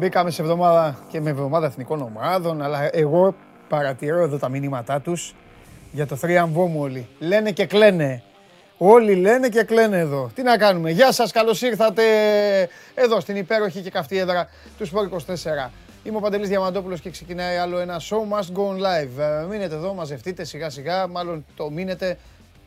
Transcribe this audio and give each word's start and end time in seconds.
Μπήκαμε. 0.00 0.28
ε. 0.28 0.30
Μπήκαμε 0.30 0.30
σε 0.30 0.42
εβδομάδα 0.42 0.98
και 1.08 1.20
με 1.20 1.30
εβδομάδα 1.30 1.66
εθνικών 1.66 2.00
ομάδων, 2.02 2.62
αλλά 2.62 2.96
εγώ 2.96 3.34
παρατηρώ 3.68 4.22
εδώ 4.22 4.38
τα 4.38 4.48
μηνύματά 4.48 5.00
τους 5.00 5.34
για 5.92 6.06
το 6.06 6.16
θρίαμβό 6.16 6.66
μου 6.66 6.80
όλοι. 6.80 7.08
Λένε 7.18 7.52
και 7.52 7.66
κλαίνε. 7.66 8.22
Όλοι 8.78 9.14
λένε 9.14 9.48
και 9.48 9.62
κλαίνε 9.62 9.98
εδώ. 9.98 10.30
Τι 10.34 10.42
να 10.42 10.56
κάνουμε. 10.56 10.90
Γεια 10.90 11.12
σας, 11.12 11.32
καλώς 11.32 11.62
ήρθατε 11.62 12.02
εδώ 12.94 13.20
στην 13.20 13.36
υπέροχη 13.36 13.80
και 13.80 13.90
καυτή 13.90 14.18
έδρα 14.18 14.48
του 14.78 14.86
Σπορ 14.86 15.08
24. 15.08 15.70
Είμαι 16.04 16.16
ο 16.16 16.20
Παντελής 16.20 16.48
Διαμαντόπουλος 16.48 17.00
και 17.00 17.10
ξεκινάει 17.10 17.56
άλλο 17.56 17.78
ένα 17.78 18.00
show 18.00 18.38
must 18.38 18.56
go 18.56 18.68
on 18.68 18.76
live. 18.76 19.42
Ε, 19.42 19.46
Μείνετε 19.48 19.74
εδώ, 19.74 19.94
μαζευτείτε 19.94 20.44
σιγά 20.44 20.70
σιγά, 20.70 21.06
μάλλον 21.06 21.44
το 21.56 21.70
μείνετε. 21.70 22.18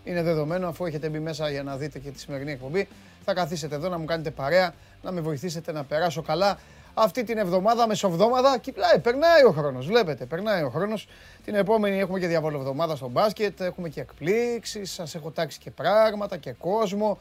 Είναι 0.04 0.24
δεδομένο 0.24 0.68
αφού 0.68 0.86
έχετε 0.86 1.10
μπει 1.10 1.20
μέσα 1.20 1.50
για 1.50 1.64
να 1.64 1.76
δείτε 1.76 2.00
και 2.00 2.10
τη 2.10 2.20
σημερινή 2.20 2.52
εκπομπή. 2.52 2.88
Θα 3.26 3.34
καθίσετε 3.34 3.76
εδώ 3.76 3.90
να 3.90 3.98
μου 3.98 4.06
κάνετε 4.06 4.32
παρέα, 4.32 4.74
να 5.02 5.12
με 5.12 5.22
βοηθήσετε 5.22 5.72
να 5.72 5.84
περάσω 5.84 6.22
καλά 6.22 6.58
αυτή 6.94 7.24
την 7.24 7.38
εβδομάδα, 7.38 7.88
μεσοβδόμαδα. 7.88 8.58
Κυπλάει, 8.58 9.00
περνάει 9.00 9.44
ο 9.44 9.52
χρόνος. 9.52 9.86
Βλέπετε, 9.86 10.26
περνάει 10.26 10.64
ο 10.64 10.70
χρόνος. 10.70 11.08
Την 11.46 11.56
επόμενη 11.56 12.00
έχουμε 12.00 12.20
και 12.20 12.28
διαβολοβδομάδα 12.28 12.96
στο 12.96 13.10
μπάσκετ. 13.10 13.62
Έχουμε 13.62 13.90
και 13.90 14.02
εκπλήξεις. 14.02 14.92
Σας 14.92 15.16
έχω 15.16 15.32
τάξει 15.32 15.60
και 15.60 15.72
πράγματα 15.72 16.38
και 16.38 16.52
κόσμο. 16.52 17.18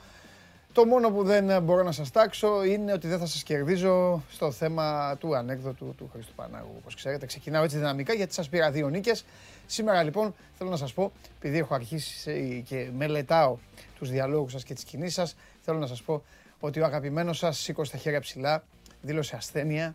Το 0.73 0.85
μόνο 0.85 1.11
που 1.11 1.25
δεν 1.25 1.63
μπορώ 1.63 1.83
να 1.83 1.93
σας 1.93 2.11
τάξω 2.11 2.65
είναι 2.65 2.93
ότι 2.93 3.09
δεν 3.09 3.19
θα 3.19 3.27
σας 3.27 3.43
κερδίζω 3.43 4.23
στο 4.31 4.51
θέμα 4.51 5.17
του 5.17 5.37
ανέκδοτου 5.37 5.95
του 5.99 6.11
Χρήστου 6.13 6.35
Πανάγου. 6.35 6.75
Όπως 6.79 6.95
ξέρετε, 6.95 7.27
ξεκινάω 7.27 7.65
έτσι 7.65 7.77
δυναμικά 7.77 8.13
γιατί 8.13 8.35
σας 8.35 8.49
πήρα 8.49 8.71
δύο 8.71 8.89
νίκες. 8.89 9.25
Σήμερα 9.67 10.03
λοιπόν 10.03 10.35
θέλω 10.59 10.71
να 10.71 10.77
σας 10.77 10.93
πω, 10.93 11.13
επειδή 11.39 11.59
έχω 11.59 11.75
αρχίσει 11.75 12.65
και 12.69 12.89
μελετάω 12.97 13.57
τους 13.99 14.11
διαλόγους 14.11 14.53
σας 14.53 14.65
και 14.65 14.75
τις 14.75 14.85
κινήσεις 14.85 15.15
σας, 15.15 15.37
θέλω 15.61 15.79
να 15.79 15.87
σας 15.87 16.03
πω 16.03 16.23
ότι 16.61 16.81
ο 16.81 16.85
αγαπημένος 16.85 17.39
σας 17.39 17.59
σήκωσε 17.59 17.93
τα 17.93 17.99
χέρια 17.99 18.21
ψηλά, 18.21 18.65
δήλωσε 19.03 19.37
ασθένεια. 19.37 19.95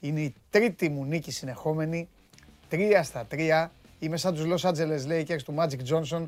Είναι 0.00 0.20
η 0.20 0.34
τρίτη 0.50 0.88
μου 0.88 1.04
νίκη 1.04 1.30
συνεχόμενη, 1.30 2.08
τρία 2.68 3.02
στα 3.02 3.24
τρία. 3.26 3.72
Είμαι 3.98 4.16
σαν 4.16 4.34
τους 4.34 4.64
Los 4.64 4.70
Angeles 4.70 5.06
Lakers 5.08 5.42
του 5.44 5.54
Magic 5.58 5.92
Johnson. 5.92 6.22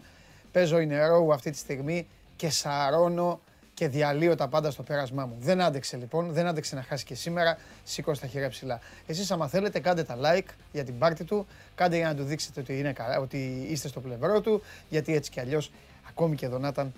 Παίζω 0.52 0.76
in 0.76 0.90
a 0.90 1.10
row 1.12 1.32
αυτή 1.32 1.50
τη 1.50 1.56
στιγμή 1.56 2.06
και 2.36 2.50
σαρώνω 2.50 3.40
και 3.74 3.88
διαλύω 3.88 4.34
τα 4.34 4.48
πάντα 4.48 4.70
στο 4.70 4.82
πέρασμά 4.82 5.26
μου. 5.26 5.36
Δεν 5.38 5.60
άντεξε 5.60 5.96
λοιπόν, 5.96 6.32
δεν 6.32 6.46
άντεξε 6.46 6.74
να 6.74 6.82
χάσει 6.82 7.04
και 7.04 7.14
σήμερα. 7.14 7.58
Σήκωσε 7.84 8.20
τα 8.20 8.26
χέρια 8.26 8.48
ψηλά. 8.48 8.80
Εσείς 9.06 9.30
άμα 9.30 9.48
θέλετε 9.48 9.80
κάντε 9.80 10.02
τα 10.02 10.16
like 10.22 10.48
για 10.72 10.84
την 10.84 10.98
πάρτη 10.98 11.24
του, 11.24 11.46
κάντε 11.74 11.96
για 11.96 12.06
να 12.06 12.14
του 12.14 12.24
δείξετε 12.24 12.60
ότι, 12.60 12.78
είναι 12.78 12.92
καλά, 12.92 13.18
ότι 13.18 13.66
είστε 13.68 13.88
στο 13.88 14.00
πλευρό 14.00 14.40
του, 14.40 14.62
γιατί 14.88 15.14
έτσι 15.14 15.30
κι 15.30 15.40
αλλιώς 15.40 15.70
ακόμη 16.08 16.36
και 16.36 16.46
εδώ 16.46 16.58
να 16.58 16.68
ήταν 16.68 16.92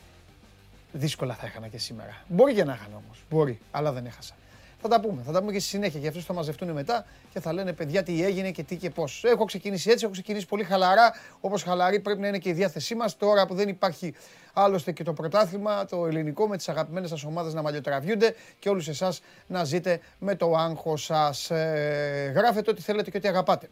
δύσκολα 0.92 1.34
θα 1.34 1.46
έχανα 1.46 1.68
και 1.68 1.78
σήμερα. 1.78 2.24
Μπορεί 2.28 2.54
και 2.54 2.64
να 2.64 2.72
έχανα 2.72 2.96
όμως, 3.04 3.24
μπορεί, 3.30 3.60
αλλά 3.70 3.92
δεν 3.92 4.06
έχασα. 4.06 4.34
Θα 4.82 4.88
τα 4.88 5.00
πούμε, 5.00 5.22
θα 5.22 5.32
τα 5.32 5.40
πούμε 5.40 5.52
και 5.52 5.58
στη 5.58 5.68
συνέχεια. 5.68 6.00
Και 6.00 6.08
αυτού 6.08 6.22
θα 6.22 6.32
μαζευτούν 6.32 6.70
μετά 6.70 7.04
και 7.32 7.40
θα 7.40 7.52
λένε 7.52 7.72
παιδιά 7.72 8.02
τι 8.02 8.24
έγινε 8.24 8.50
και 8.50 8.62
τι 8.62 8.76
και 8.76 8.90
πώς. 8.90 9.24
Έχω 9.24 9.44
ξεκινήσει 9.44 9.90
έτσι, 9.90 10.04
έχω 10.04 10.12
ξεκινήσει 10.12 10.46
πολύ 10.46 10.64
χαλαρά. 10.64 11.12
Όπως 11.40 11.62
χαλαρή 11.62 12.00
πρέπει 12.00 12.20
να 12.20 12.28
είναι 12.28 12.38
και 12.38 12.48
η 12.48 12.52
διάθεσή 12.52 12.94
μας. 12.94 13.16
Τώρα 13.16 13.46
που 13.46 13.54
δεν 13.54 13.68
υπάρχει 13.68 14.14
άλλωστε 14.52 14.92
και 14.92 15.04
το 15.04 15.12
πρωτάθλημα, 15.12 15.84
το 15.84 16.06
ελληνικό 16.06 16.48
με 16.48 16.56
τις 16.56 16.68
αγαπημένες 16.68 17.08
σας 17.08 17.24
ομάδες 17.24 17.54
να 17.54 17.62
μαλλιοτραβιούνται 17.62 18.34
και 18.58 18.68
όλους 18.68 18.88
εσάς 18.88 19.20
να 19.46 19.64
ζείτε 19.64 20.00
με 20.18 20.34
το 20.34 20.54
άγχος 20.56 21.04
σας. 21.04 21.50
Ε, 21.50 22.32
γράφετε 22.34 22.70
ό,τι 22.70 22.82
θέλετε 22.82 23.10
και 23.10 23.16
ό,τι 23.16 23.28
αγαπάτε 23.28 23.68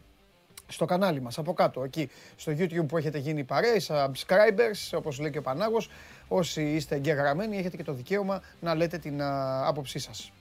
στο 0.66 0.84
κανάλι 0.84 1.20
μας 1.20 1.38
από 1.38 1.52
κάτω 1.52 1.82
εκεί 1.82 2.10
στο 2.36 2.52
YouTube 2.58 2.86
που 2.88 2.96
έχετε 2.96 3.18
γίνει 3.18 3.44
παρέα, 3.44 3.74
οι 3.74 3.80
subscribers 3.88 4.98
όπως 4.98 5.18
λέει 5.18 5.30
και 5.30 5.38
ο 5.38 5.42
Πανάγος 5.42 5.90
όσοι 6.28 6.62
είστε 6.62 6.94
εγγεγραμμένοι 6.94 7.56
έχετε 7.58 7.76
και 7.76 7.84
το 7.84 7.92
δικαίωμα 7.92 8.42
να 8.60 8.74
λέτε 8.74 8.98
την 8.98 9.22
α, 9.22 9.62
άποψή 9.66 9.98
σας 9.98 10.18
ε, 10.28 10.39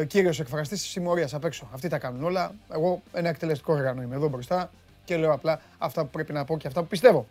ο 0.00 0.04
κύριος 0.04 0.40
εκφραστής 0.40 0.80
της 0.80 0.90
συμμορίας 0.90 1.34
απ' 1.34 1.44
έξω. 1.44 1.68
Αυτοί 1.74 1.88
τα 1.88 1.98
κάνουν 1.98 2.24
όλα. 2.24 2.52
Εγώ 2.72 3.02
ένα 3.12 3.28
εκτελεστικό 3.28 3.72
όργανο 3.72 4.02
είμαι 4.02 4.14
εδώ 4.14 4.28
μπροστά 4.28 4.70
και 5.04 5.16
λέω 5.16 5.32
απλά 5.32 5.60
αυτά 5.78 6.02
που 6.02 6.10
πρέπει 6.10 6.32
να 6.32 6.44
πω 6.44 6.58
και 6.58 6.66
αυτά 6.66 6.80
που 6.80 6.86
πιστεύω. 6.86 7.26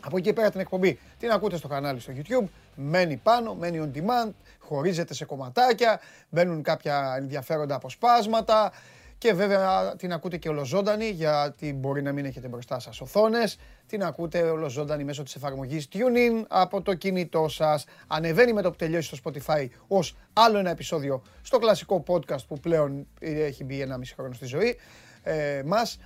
Από 0.00 0.16
εκεί 0.16 0.32
πέρα 0.32 0.50
την 0.50 0.60
εκπομπή 0.60 0.98
την 1.18 1.30
ακούτε 1.30 1.56
στο 1.56 1.68
κανάλι 1.68 2.00
στο 2.00 2.12
YouTube, 2.16 2.44
μένει 2.74 3.16
πάνω, 3.16 3.54
μένει 3.54 3.90
on 3.92 3.98
demand, 3.98 4.30
χωρίζεται 4.58 5.14
σε 5.14 5.24
κομματάκια, 5.24 6.00
μπαίνουν 6.28 6.62
κάποια 6.62 7.14
ενδιαφέροντα 7.18 7.74
αποσπάσματα 7.74 8.72
και 9.20 9.32
βέβαια 9.32 9.96
την 9.96 10.12
ακούτε 10.12 10.36
και 10.36 10.48
ολοζώντανη 10.48 11.08
γιατί 11.08 11.72
μπορεί 11.72 12.02
να 12.02 12.12
μην 12.12 12.24
έχετε 12.24 12.48
μπροστά 12.48 12.78
σας 12.78 13.00
οθόνες. 13.00 13.58
Την 13.86 14.02
ακούτε 14.02 14.42
ολοζώντανη 14.42 15.04
μέσω 15.04 15.22
της 15.22 15.34
εφαρμογής 15.34 15.88
TuneIn 15.92 16.44
από 16.48 16.82
το 16.82 16.94
κινητό 16.94 17.48
σας. 17.48 17.84
Ανεβαίνει 18.06 18.52
με 18.52 18.62
το 18.62 18.70
που 18.70 18.76
τελειώσει 18.76 19.16
στο 19.16 19.18
Spotify 19.24 19.66
ως 19.88 20.16
άλλο 20.32 20.58
ένα 20.58 20.70
επεισόδιο 20.70 21.22
στο 21.42 21.58
κλασικό 21.58 22.02
podcast 22.06 22.46
που 22.48 22.60
πλέον 22.60 23.06
έχει 23.20 23.64
μπει 23.64 23.80
ένα 23.80 23.96
μισή 23.96 24.14
χρόνο 24.14 24.32
στη 24.32 24.46
ζωή 24.46 24.78
ε, 25.22 25.62
μας 25.64 25.98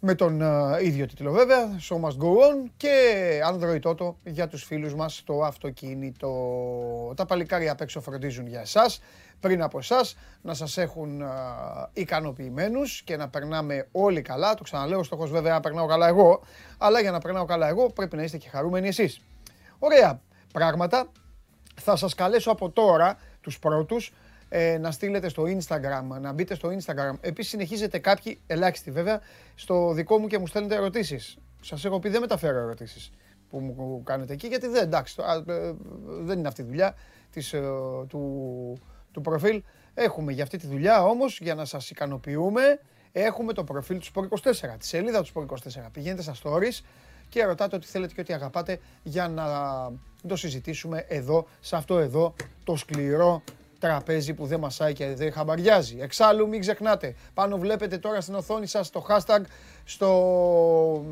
με 0.00 0.14
τον 0.14 0.40
ε, 0.40 0.84
ίδιο 0.84 1.06
τίτλο 1.06 1.32
βέβαια, 1.32 1.78
Show 1.88 1.96
Must 1.96 2.16
Go 2.22 2.28
On 2.28 2.70
και 2.76 3.40
Android 3.52 3.80
Auto 3.82 4.14
για 4.24 4.48
τους 4.48 4.64
φίλους 4.64 4.94
μας 4.94 5.16
στο 5.16 5.42
αυτοκίνητο. 5.44 6.30
Τα 7.16 7.26
παλικάρια 7.26 7.72
απ' 7.72 7.80
έξω 7.80 8.00
φροντίζουν 8.00 8.46
για 8.46 8.60
εσάς, 8.60 9.00
πριν 9.40 9.62
από 9.62 9.78
εσάς, 9.78 10.16
να 10.42 10.54
σας 10.54 10.76
έχουν 10.78 11.20
ε, 11.20 11.26
ικανοποιημένους 11.92 13.02
και 13.02 13.16
να 13.16 13.28
περνάμε 13.28 13.88
όλοι 13.92 14.22
καλά. 14.22 14.54
Το 14.54 14.62
ξαναλέω, 14.62 14.98
ο 14.98 15.02
στόχος 15.02 15.30
βέβαια 15.30 15.52
να 15.52 15.60
περνάω 15.60 15.86
καλά 15.86 16.08
εγώ, 16.08 16.40
αλλά 16.78 17.00
για 17.00 17.10
να 17.10 17.18
περνάω 17.18 17.44
καλά 17.44 17.68
εγώ 17.68 17.90
πρέπει 17.90 18.16
να 18.16 18.22
είστε 18.22 18.36
και 18.36 18.48
χαρούμενοι 18.48 18.88
εσείς. 18.88 19.20
Ωραία 19.78 20.20
πράγματα. 20.52 21.06
Θα 21.80 21.96
σας 21.96 22.14
καλέσω 22.14 22.50
από 22.50 22.70
τώρα 22.70 23.18
τους 23.40 23.58
πρώτους 23.58 24.12
ε, 24.58 24.78
να 24.78 24.90
στείλετε 24.90 25.28
στο 25.28 25.42
Instagram, 25.42 26.20
να 26.20 26.32
μπείτε 26.32 26.54
στο 26.54 26.68
Instagram. 26.68 27.14
Επίσης 27.20 27.50
συνεχίζετε 27.50 27.98
κάποιοι, 27.98 28.40
ελάχιστοι 28.46 28.90
βέβαια, 28.90 29.20
στο 29.54 29.92
δικό 29.92 30.18
μου 30.18 30.26
και 30.26 30.38
μου 30.38 30.46
στέλνετε 30.46 30.74
ερωτήσεις. 30.74 31.38
Σας 31.60 31.84
έχω 31.84 31.98
πει 31.98 32.08
δεν 32.08 32.20
μεταφέρω 32.20 32.58
ερωτήσεις 32.58 33.10
που 33.50 33.58
μου 33.58 34.02
κάνετε 34.04 34.32
εκεί, 34.32 34.46
γιατί 34.46 34.66
δεν, 34.66 34.82
εντάξει, 34.82 35.16
ε, 35.46 35.72
δεν 36.20 36.38
είναι 36.38 36.48
αυτή 36.48 36.60
η 36.60 36.64
δουλειά 36.64 36.94
της, 37.30 37.52
ε, 37.52 37.60
του, 38.08 38.78
του 39.12 39.20
προφίλ. 39.20 39.62
Έχουμε 39.94 40.32
για 40.32 40.42
αυτή 40.42 40.58
τη 40.58 40.66
δουλειά 40.66 41.04
όμως, 41.04 41.40
για 41.40 41.54
να 41.54 41.64
σας 41.64 41.90
ικανοποιούμε, 41.90 42.80
έχουμε 43.12 43.52
το 43.52 43.64
προφίλ 43.64 43.98
του 43.98 44.06
Sport 44.14 44.28
24, 44.28 44.76
τη 44.78 44.86
σελίδα 44.86 45.22
του 45.22 45.30
Sport 45.34 45.46
24. 45.46 45.90
Πηγαίνετε 45.92 46.22
στα 46.22 46.34
stories 46.42 46.84
και 47.28 47.44
ρωτάτε 47.44 47.76
ό,τι 47.76 47.86
θέλετε 47.86 48.14
και 48.14 48.20
ό,τι 48.20 48.32
αγαπάτε 48.32 48.78
για 49.02 49.28
να 49.28 49.46
το 50.28 50.36
συζητήσουμε 50.36 51.04
εδώ, 51.08 51.46
σε 51.60 51.76
αυτό 51.76 51.98
εδώ, 51.98 52.34
το 52.64 52.76
σκληρό 52.76 53.42
τραπέζι 53.78 54.34
που 54.34 54.46
δεν 54.46 54.60
μασάει 54.60 54.92
και 54.92 55.14
δεν 55.14 55.32
χαμπαριάζει. 55.32 55.96
Εξάλλου 56.00 56.48
μην 56.48 56.60
ξεχνάτε, 56.60 57.14
πάνω 57.34 57.58
βλέπετε 57.58 57.98
τώρα 57.98 58.20
στην 58.20 58.34
οθόνη 58.34 58.66
σας 58.66 58.90
το 58.90 59.06
hashtag 59.08 59.40
στο 59.84 61.04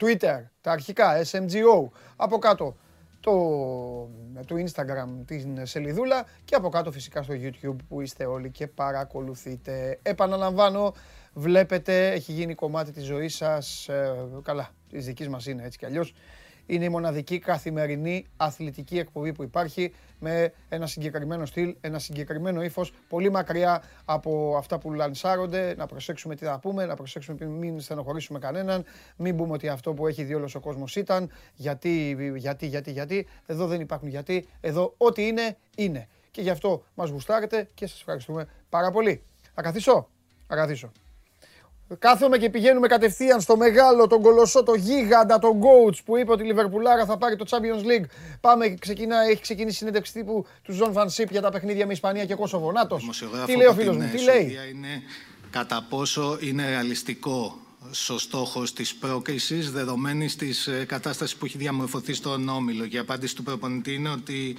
Twitter, 0.00 0.42
τα 0.60 0.70
αρχικά 0.70 1.24
SMGO, 1.30 1.88
από 2.16 2.38
κάτω 2.38 2.76
το, 3.24 3.32
το 4.46 4.54
Instagram 4.58 5.08
την 5.26 5.66
σελίδουλα 5.66 6.26
και 6.44 6.54
από 6.54 6.68
κάτω 6.68 6.92
φυσικά 6.92 7.22
στο 7.22 7.34
YouTube 7.36 7.76
που 7.88 8.00
είστε 8.00 8.24
όλοι 8.24 8.50
και 8.50 8.66
παρακολουθείτε. 8.66 9.98
Επαναλαμβάνω, 10.02 10.94
βλέπετε, 11.32 12.10
έχει 12.10 12.32
γίνει 12.32 12.54
κομμάτι 12.54 12.92
της 12.92 13.04
ζωής 13.04 13.36
σας, 13.36 13.88
ε, 13.88 14.26
καλά, 14.42 14.70
της 14.90 15.04
δικής 15.04 15.28
μας 15.28 15.46
είναι 15.46 15.64
έτσι 15.64 15.78
κι 15.78 15.86
αλλιώς, 15.86 16.14
είναι 16.66 16.84
η 16.84 16.88
μοναδική 16.88 17.38
καθημερινή 17.38 18.26
αθλητική 18.36 18.98
εκπομπή 18.98 19.32
που 19.32 19.42
υπάρχει 19.42 19.92
με 20.18 20.52
ένα 20.68 20.86
συγκεκριμένο 20.86 21.46
στυλ, 21.46 21.76
ένα 21.80 21.98
συγκεκριμένο 21.98 22.62
ύφος, 22.62 22.92
πολύ 23.08 23.30
μακριά 23.30 23.82
από 24.04 24.54
αυτά 24.56 24.78
που 24.78 24.92
λανσάρονται. 24.92 25.74
Να 25.76 25.86
προσέξουμε 25.86 26.34
τι 26.34 26.44
θα 26.44 26.58
πούμε, 26.58 26.86
να 26.86 26.94
προσέξουμε 26.94 27.46
μην 27.46 27.80
στενοχωρήσουμε 27.80 28.38
κανέναν, 28.38 28.84
μην 29.16 29.36
πούμε 29.36 29.52
ότι 29.52 29.68
αυτό 29.68 29.92
που 29.92 30.06
έχει 30.06 30.22
δει 30.24 30.34
όλος 30.34 30.54
ο 30.54 30.60
κόσμος 30.60 30.96
ήταν. 30.96 31.30
Γιατί, 31.54 32.16
γιατί, 32.36 32.66
γιατί, 32.66 32.90
γιατί. 32.90 33.26
Εδώ 33.46 33.66
δεν 33.66 33.80
υπάρχουν 33.80 34.08
γιατί. 34.08 34.46
Εδώ 34.60 34.94
ό,τι 34.96 35.26
είναι, 35.26 35.56
είναι. 35.76 36.08
Και 36.30 36.42
γι' 36.42 36.50
αυτό 36.50 36.84
μας 36.94 37.10
γουστάρετε 37.10 37.68
και 37.74 37.86
σας 37.86 37.98
ευχαριστούμε 37.98 38.46
πάρα 38.68 38.90
πολύ. 38.90 39.22
Θα 39.54 39.62
καθίσω. 39.62 40.08
Θα 40.46 40.56
καθίσω. 40.56 40.92
Κάθομαι 41.98 42.38
και 42.38 42.50
πηγαίνουμε 42.50 42.86
κατευθείαν 42.86 43.40
στο 43.40 43.56
μεγάλο, 43.56 44.06
τον 44.06 44.22
κολοσσό, 44.22 44.62
το 44.62 44.74
γίγαντα, 44.74 45.38
τον 45.38 45.60
coach 45.60 45.96
που 46.04 46.16
είπε 46.16 46.32
ότι 46.32 46.42
η 46.42 46.46
Λιβερπουλάρα 46.46 47.04
θα 47.04 47.16
πάρει 47.18 47.36
το 47.36 47.44
Champions 47.50 47.86
League. 47.86 48.04
Πάμε, 48.40 48.74
ξεκινά, 48.78 49.16
έχει 49.30 49.40
ξεκινήσει 49.40 49.74
η 49.74 49.78
συνέντευξη 49.78 50.12
τύπου 50.12 50.46
του 50.62 50.72
Ζων 50.72 50.92
Φανσίπ 50.92 51.30
για 51.30 51.40
τα 51.40 51.50
παιχνίδια 51.50 51.86
με 51.86 51.92
Ισπανία 51.92 52.24
και 52.24 52.34
Κόσοβο. 52.34 52.72
Νάτος, 52.72 53.22
τι 53.46 53.56
λέει 53.56 53.66
ο 53.66 53.72
φίλος 53.72 53.96
μου, 53.96 54.08
τι 54.12 54.22
λέει; 54.22 54.58
Είναι 54.70 55.02
κατά 55.50 55.86
πόσο 55.88 56.38
είναι 56.40 56.68
ρεαλιστικό 56.68 57.58
ο 58.08 58.18
στόχο 58.18 58.62
της 58.74 58.94
πρόκρισης 58.94 59.70
δεδομένης 59.70 60.36
της 60.36 60.68
κατάστασης 60.86 61.36
που 61.36 61.44
έχει 61.44 61.58
διαμορφωθεί 61.58 62.14
στον 62.14 62.48
Όμιλο. 62.48 62.86
Και 62.86 62.96
η 62.96 62.98
απάντηση 62.98 63.34
του 63.34 63.42
προπονητή 63.42 63.94
είναι 63.94 64.08
ότι 64.08 64.56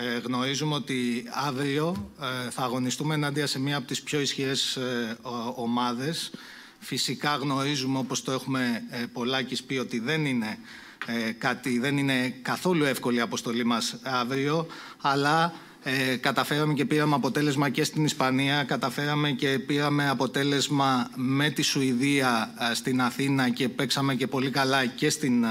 ε, 0.00 0.18
γνωρίζουμε 0.18 0.74
ότι 0.74 1.24
αύριο 1.46 2.10
ε, 2.46 2.50
θα 2.50 2.62
αγωνιστούμε 2.62 3.14
ενάντια 3.14 3.46
σε 3.46 3.58
μία 3.58 3.76
από 3.76 3.86
τις 3.86 4.02
πιο 4.02 4.20
ισχυρές 4.20 4.76
ε, 4.76 5.16
ομάδες. 5.54 6.30
Φυσικά 6.78 7.36
γνωρίζουμε, 7.36 7.98
όπως 7.98 8.22
το 8.22 8.32
έχουμε 8.32 8.82
ε, 8.90 9.04
πολλάκις 9.12 9.62
πει, 9.62 9.76
ότι 9.76 9.98
δεν 9.98 10.24
είναι, 10.24 10.58
ε, 11.06 11.32
κάτι, 11.32 11.78
δεν 11.78 11.98
είναι 11.98 12.28
καθόλου 12.42 12.84
εύκολη 12.84 13.16
η 13.16 13.20
αποστολή 13.20 13.64
μας 13.64 13.98
αύριο, 14.02 14.66
αλλά 15.00 15.52
Ε, 15.82 16.16
καταφέραμε 16.16 16.74
και 16.74 16.84
πήραμε 16.84 17.14
αποτέλεσμα 17.14 17.68
και 17.68 17.84
στην 17.84 18.04
Ισπανία, 18.04 18.64
καταφέραμε 18.64 19.30
και 19.30 19.58
πήραμε 19.58 20.08
αποτέλεσμα 20.08 21.10
με 21.14 21.50
τη 21.50 21.62
Σουηδία 21.62 22.54
στην 22.74 23.00
Αθήνα 23.00 23.50
και 23.50 23.68
παίξαμε 23.68 24.14
και 24.14 24.26
πολύ 24.26 24.50
καλά 24.50 24.86
και 24.86 25.10
στην 25.10 25.44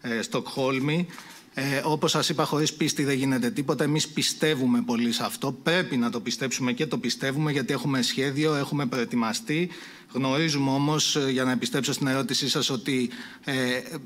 ε, 0.00 0.22
Στοκχόλμη. 0.22 1.06
Ε, 1.54 1.80
Όπως 1.84 2.10
σας 2.10 2.28
είπα, 2.28 2.44
χωρίς 2.44 2.72
πίστη 2.72 3.04
δεν 3.04 3.16
γίνεται 3.16 3.50
τίποτα. 3.50 3.84
Εμείς 3.84 4.08
πιστεύουμε 4.08 4.82
πολύ 4.86 5.12
σε 5.12 5.24
αυτό. 5.24 5.52
Πρέπει 5.52 5.96
να 5.96 6.10
το 6.10 6.20
πιστέψουμε 6.20 6.72
και 6.72 6.86
το 6.86 6.98
πιστεύουμε 6.98 7.52
γιατί 7.52 7.72
έχουμε 7.72 8.02
σχέδιο, 8.02 8.54
έχουμε 8.54 8.86
προετοιμαστεί. 8.86 9.70
Γνωρίζουμε 10.12 10.70
όμως, 10.70 11.16
ε, 11.16 11.30
για 11.30 11.44
να 11.44 11.52
επιστρέψω 11.52 11.92
στην 11.92 12.06
ερώτησή 12.06 12.48
σας, 12.48 12.70
ότι 12.70 13.10
ε, 13.44 13.54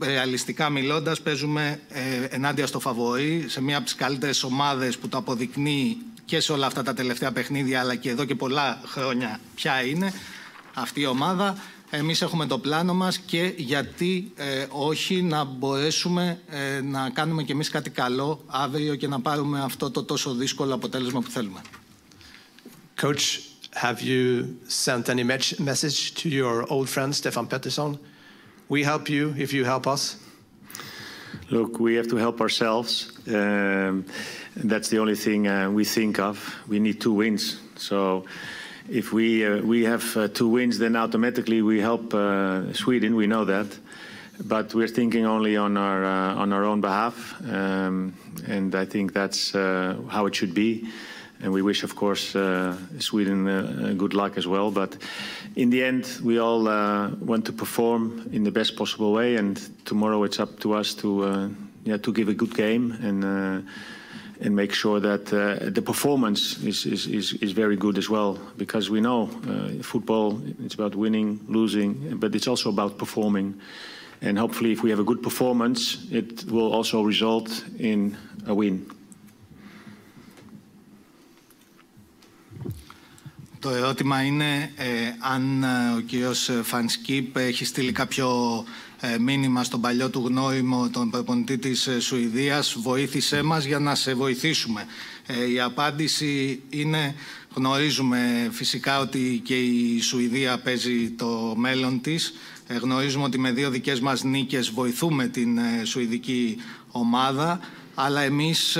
ρεαλιστικά 0.00 0.70
μιλώντας, 0.70 1.20
παίζουμε 1.20 1.80
ε, 1.88 2.24
ενάντια 2.24 2.66
στο 2.66 2.80
φαβορή 2.80 3.44
σε 3.48 3.62
μία 3.62 3.76
από 3.76 3.84
τις 3.84 3.94
καλύτερες 3.94 4.42
ομάδες 4.42 4.98
που 4.98 5.08
το 5.08 5.16
αποδεικνύει 5.16 5.96
και 6.24 6.40
σε 6.40 6.52
όλα 6.52 6.66
αυτά 6.66 6.82
τα 6.82 6.94
τελευταία 6.94 7.32
παιχνίδια, 7.32 7.80
αλλά 7.80 7.94
και 7.94 8.10
εδώ 8.10 8.24
και 8.24 8.34
πολλά 8.34 8.80
χρόνια 8.86 9.40
ποια 9.54 9.84
είναι 9.84 10.12
αυτή 10.74 11.00
η 11.00 11.06
ομάδα. 11.06 11.58
Εμείς 11.90 12.22
έχουμε 12.22 12.46
το 12.46 12.58
πλάνο 12.58 12.94
μας 12.94 13.18
και 13.18 13.52
γιατί 13.56 14.32
ε, 14.36 14.66
όχι 14.68 15.22
να 15.22 15.44
μπορέσουμε 15.44 16.40
ε, 16.48 16.80
να 16.80 17.10
κάνουμε 17.10 17.42
κι 17.42 17.52
εμείς 17.52 17.70
κάτι 17.70 17.90
καλό 17.90 18.44
αύριο 18.46 18.94
και 18.94 19.08
να 19.08 19.20
πάρουμε 19.20 19.60
αυτό 19.62 19.90
το 19.90 20.04
τόσο 20.04 20.34
δύσκολο 20.34 20.74
αποτέλεσμα 20.74 21.20
που 21.20 21.30
θέλουμε. 21.30 21.60
Coach, 23.02 23.40
have 23.76 24.00
you 24.00 24.56
sent 24.68 25.10
any 25.10 25.22
message 25.22 26.14
to 26.14 26.30
your 26.30 26.64
old 26.72 26.88
friend 26.88 27.14
Stefan 27.14 27.46
Pettersson? 27.46 27.98
We 28.70 28.82
help 28.82 29.10
you 29.10 29.34
if 29.36 29.52
you 29.52 29.64
help 29.64 29.86
us. 29.86 30.16
Look, 31.50 31.78
we 31.78 31.94
have 31.96 32.08
to 32.08 32.16
help 32.16 32.40
ourselves. 32.40 33.12
Um, 33.28 34.06
that's 34.56 34.88
the 34.88 34.98
only 34.98 35.14
thing 35.14 35.46
uh, 35.46 35.70
we 35.70 35.84
think 35.84 36.18
of. 36.18 36.56
We 36.66 36.78
need 36.78 37.02
two 37.02 37.12
wins. 37.12 37.60
So 37.76 38.24
if 38.88 39.12
we 39.12 39.44
uh, 39.44 39.60
we 39.60 39.84
have 39.84 40.16
uh, 40.16 40.28
two 40.28 40.48
wins, 40.48 40.78
then 40.78 40.96
automatically 40.96 41.60
we 41.60 41.78
help 41.78 42.14
uh, 42.14 42.72
Sweden. 42.72 43.14
We 43.14 43.26
know 43.26 43.44
that, 43.44 43.66
but 44.42 44.74
we're 44.74 44.88
thinking 44.88 45.26
only 45.26 45.58
on 45.58 45.76
our 45.76 46.02
on 46.02 46.50
our 46.52 46.64
own 46.64 46.80
behalf, 46.80 47.34
um, 47.46 48.14
and 48.46 48.74
I 48.74 48.86
think 48.86 49.12
that's 49.12 49.52
how 49.52 50.26
it 50.26 50.34
should 50.34 50.54
be. 50.54 50.88
And 51.42 51.52
we 51.52 51.62
wish, 51.62 51.82
of 51.82 51.94
course, 51.94 52.34
uh, 52.34 52.76
Sweden 52.98 53.46
uh, 53.46 53.94
good 53.96 54.14
luck 54.14 54.38
as 54.38 54.46
well. 54.46 54.70
But 54.70 54.96
in 55.54 55.70
the 55.70 55.84
end, 55.84 56.08
we 56.22 56.38
all 56.38 56.66
uh, 56.66 57.10
want 57.20 57.44
to 57.46 57.52
perform 57.52 58.28
in 58.32 58.44
the 58.44 58.50
best 58.50 58.76
possible 58.76 59.12
way, 59.12 59.36
and 59.36 59.60
tomorrow 59.84 60.24
it's 60.24 60.40
up 60.40 60.58
to 60.60 60.74
us 60.74 60.94
to 60.94 61.54
yeah 61.84 61.98
to 61.98 62.12
give 62.12 62.28
a 62.28 62.34
good 62.34 62.54
game 62.54 62.92
and 63.02 63.24
and 64.40 64.54
make 64.54 64.72
sure 64.72 65.00
that 65.00 65.32
uh, 65.32 65.70
the 65.70 65.82
performance 65.82 66.58
is, 66.62 66.84
is, 66.84 67.06
is, 67.06 67.32
is, 67.34 67.52
very 67.52 67.76
good 67.76 67.96
as 67.96 68.10
well. 68.10 68.38
Because 68.56 68.90
we 68.90 69.00
know 69.00 69.30
uh, 69.48 69.82
football, 69.82 70.40
it's 70.64 70.74
about 70.74 70.94
winning, 70.94 71.40
losing, 71.48 72.18
but 72.18 72.34
it's 72.34 72.46
also 72.46 72.68
about 72.68 72.98
performing. 72.98 73.58
And 74.20 74.38
hopefully, 74.38 74.72
if 74.72 74.82
we 74.82 74.90
have 74.90 74.98
a 74.98 75.04
good 75.04 75.22
performance, 75.22 76.06
it 76.10 76.44
will 76.50 76.72
also 76.72 77.02
result 77.02 77.64
in 77.78 78.16
a 78.46 78.54
win. 78.54 78.90
Το 83.66 83.72
ερώτημα 83.72 84.22
είναι 84.22 84.72
ε, 84.76 84.86
αν 85.18 85.64
ο 85.96 86.00
κύριος 86.00 86.50
Φανσκίπ 86.62 87.36
έχει 87.36 87.64
στείλει 87.64 87.92
κάποιο 87.92 88.64
μήνυμα 89.20 89.64
στον 89.64 89.80
παλιό 89.80 90.10
του 90.10 90.24
γνώριμο, 90.26 90.88
τον 90.88 91.10
προπονητή 91.10 91.58
της 91.58 91.88
Σουηδίας, 91.98 92.76
βοήθησέ 92.78 93.42
μας 93.42 93.64
για 93.64 93.78
να 93.78 93.94
σε 93.94 94.14
βοηθήσουμε. 94.14 94.86
Η 95.54 95.60
απάντηση 95.60 96.62
είναι, 96.70 97.14
γνωρίζουμε 97.54 98.48
φυσικά 98.52 99.00
ότι 99.00 99.40
και 99.44 99.56
η 99.56 100.00
Σουηδία 100.00 100.58
παίζει 100.58 101.10
το 101.10 101.54
μέλλον 101.56 102.00
της. 102.00 102.34
Γνωρίζουμε 102.80 103.24
ότι 103.24 103.38
με 103.38 103.50
δύο 103.52 103.70
δικές 103.70 104.00
μας 104.00 104.24
νίκες 104.24 104.70
βοηθούμε 104.70 105.26
την 105.26 105.58
Σουηδική 105.84 106.56
ομάδα 106.90 107.60
αλλά 107.98 108.20
εμείς 108.20 108.78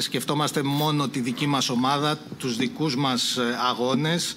σκεφτόμαστε 0.00 0.62
μόνο 0.62 1.08
τη 1.08 1.20
δική 1.20 1.46
μας 1.46 1.68
ομάδα, 1.68 2.18
τους 2.38 2.56
δικούς 2.56 2.96
μας 2.96 3.38
αγώνες. 3.68 4.36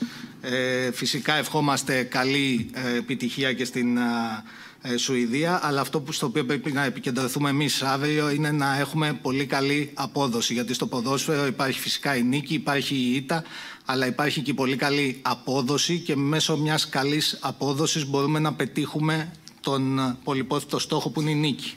Φυσικά 0.94 1.34
ευχόμαστε 1.34 2.04
καλή 2.04 2.70
επιτυχία 2.98 3.54
και 3.54 3.66
στην 3.66 3.98
Σουηδία, 4.96 5.60
αλλά 5.64 5.82
αυτό 5.82 6.00
που 6.00 6.12
στο 6.12 6.26
οποίο 6.26 6.46
πρέπει 6.46 6.72
να 6.72 6.84
επικεντρωθούμε 6.84 7.50
εμείς 7.50 7.82
αύριο 7.82 8.30
είναι 8.30 8.52
να 8.52 8.78
έχουμε 8.78 9.20
πολύ 9.22 9.46
καλή 9.46 9.92
απόδοση, 9.94 10.54
γιατί 10.54 10.74
στο 10.74 10.88
ποδόσφαιρο 10.88 11.46
υπάρχει 11.46 11.80
φυσικά 11.80 12.16
η 12.16 12.24
νίκη, 12.24 12.54
υπάρχει 12.54 12.96
η 12.96 13.16
ήττα, 13.16 13.44
αλλά 13.86 14.08
υπάρχει 14.08 14.42
και 14.42 14.54
πολύ 14.54 14.76
καλή 14.76 15.20
απόδοση 15.22 16.00
και 16.00 16.16
μέσω 16.16 16.58
μιας 16.58 16.90
καλής 16.90 17.38
απόδοσης 17.42 18.06
μπορούμε 18.06 18.40
να 18.40 18.54
πετύχουμε 18.54 19.32
τον 19.62 20.18
πολυπόθητο 20.24 20.80
στόχο 20.80 21.10
που 21.10 21.22
είναι 21.22 21.32
η 21.32 21.36
νίκη. 21.36 21.74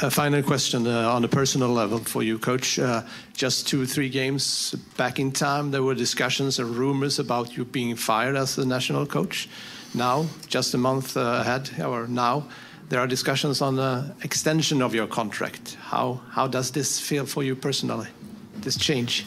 A 0.00 0.10
final 0.10 0.42
question 0.42 0.86
uh, 0.86 1.10
on 1.10 1.24
a 1.24 1.28
personal 1.28 1.68
level 1.68 1.98
for 1.98 2.22
you, 2.22 2.38
Coach. 2.38 2.78
Uh, 2.78 3.02
just 3.34 3.68
two, 3.68 3.84
three 3.84 4.08
games 4.08 4.74
back 4.96 5.18
in 5.18 5.30
time, 5.30 5.70
there 5.70 5.82
were 5.82 5.94
discussions 5.94 6.58
and 6.58 6.74
rumors 6.74 7.18
about 7.18 7.54
you 7.56 7.66
being 7.66 7.94
fired 7.94 8.34
as 8.36 8.56
the 8.56 8.64
national 8.64 9.04
coach. 9.04 9.48
Now, 9.94 10.26
just 10.48 10.74
a 10.74 10.78
month 10.78 11.16
uh, 11.16 11.40
ahead, 11.40 11.70
or 11.84 12.06
now, 12.06 12.48
there 12.88 12.98
are 12.98 13.06
discussions 13.06 13.60
on 13.60 13.76
the 13.76 14.14
extension 14.22 14.80
of 14.80 14.94
your 14.94 15.06
contract. 15.06 15.76
How, 15.80 16.20
how 16.30 16.46
does 16.46 16.70
this 16.70 16.98
feel 16.98 17.26
for 17.26 17.42
you 17.42 17.54
personally, 17.54 18.08
this 18.56 18.76
change? 18.76 19.26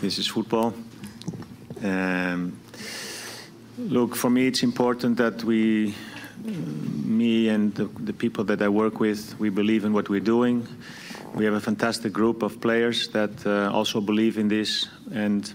This 0.00 0.18
is 0.18 0.26
football. 0.26 0.74
Um, 1.82 2.58
look, 3.78 4.16
for 4.16 4.30
me, 4.30 4.48
it's 4.48 4.62
important 4.62 5.18
that 5.18 5.44
we, 5.44 5.94
me 6.44 7.48
and 7.48 7.74
the, 7.74 7.84
the 8.00 8.12
people 8.12 8.44
that 8.44 8.60
I 8.60 8.68
work 8.68 9.00
with, 9.00 9.38
we 9.38 9.48
believe 9.50 9.84
in 9.84 9.92
what 9.92 10.08
we're 10.08 10.20
doing. 10.20 10.66
We 11.34 11.44
have 11.44 11.54
a 11.54 11.60
fantastic 11.60 12.12
group 12.12 12.42
of 12.42 12.60
players 12.60 13.08
that 13.08 13.46
uh, 13.46 13.70
also 13.72 14.00
believe 14.00 14.38
in 14.38 14.48
this. 14.48 14.88
And 15.12 15.52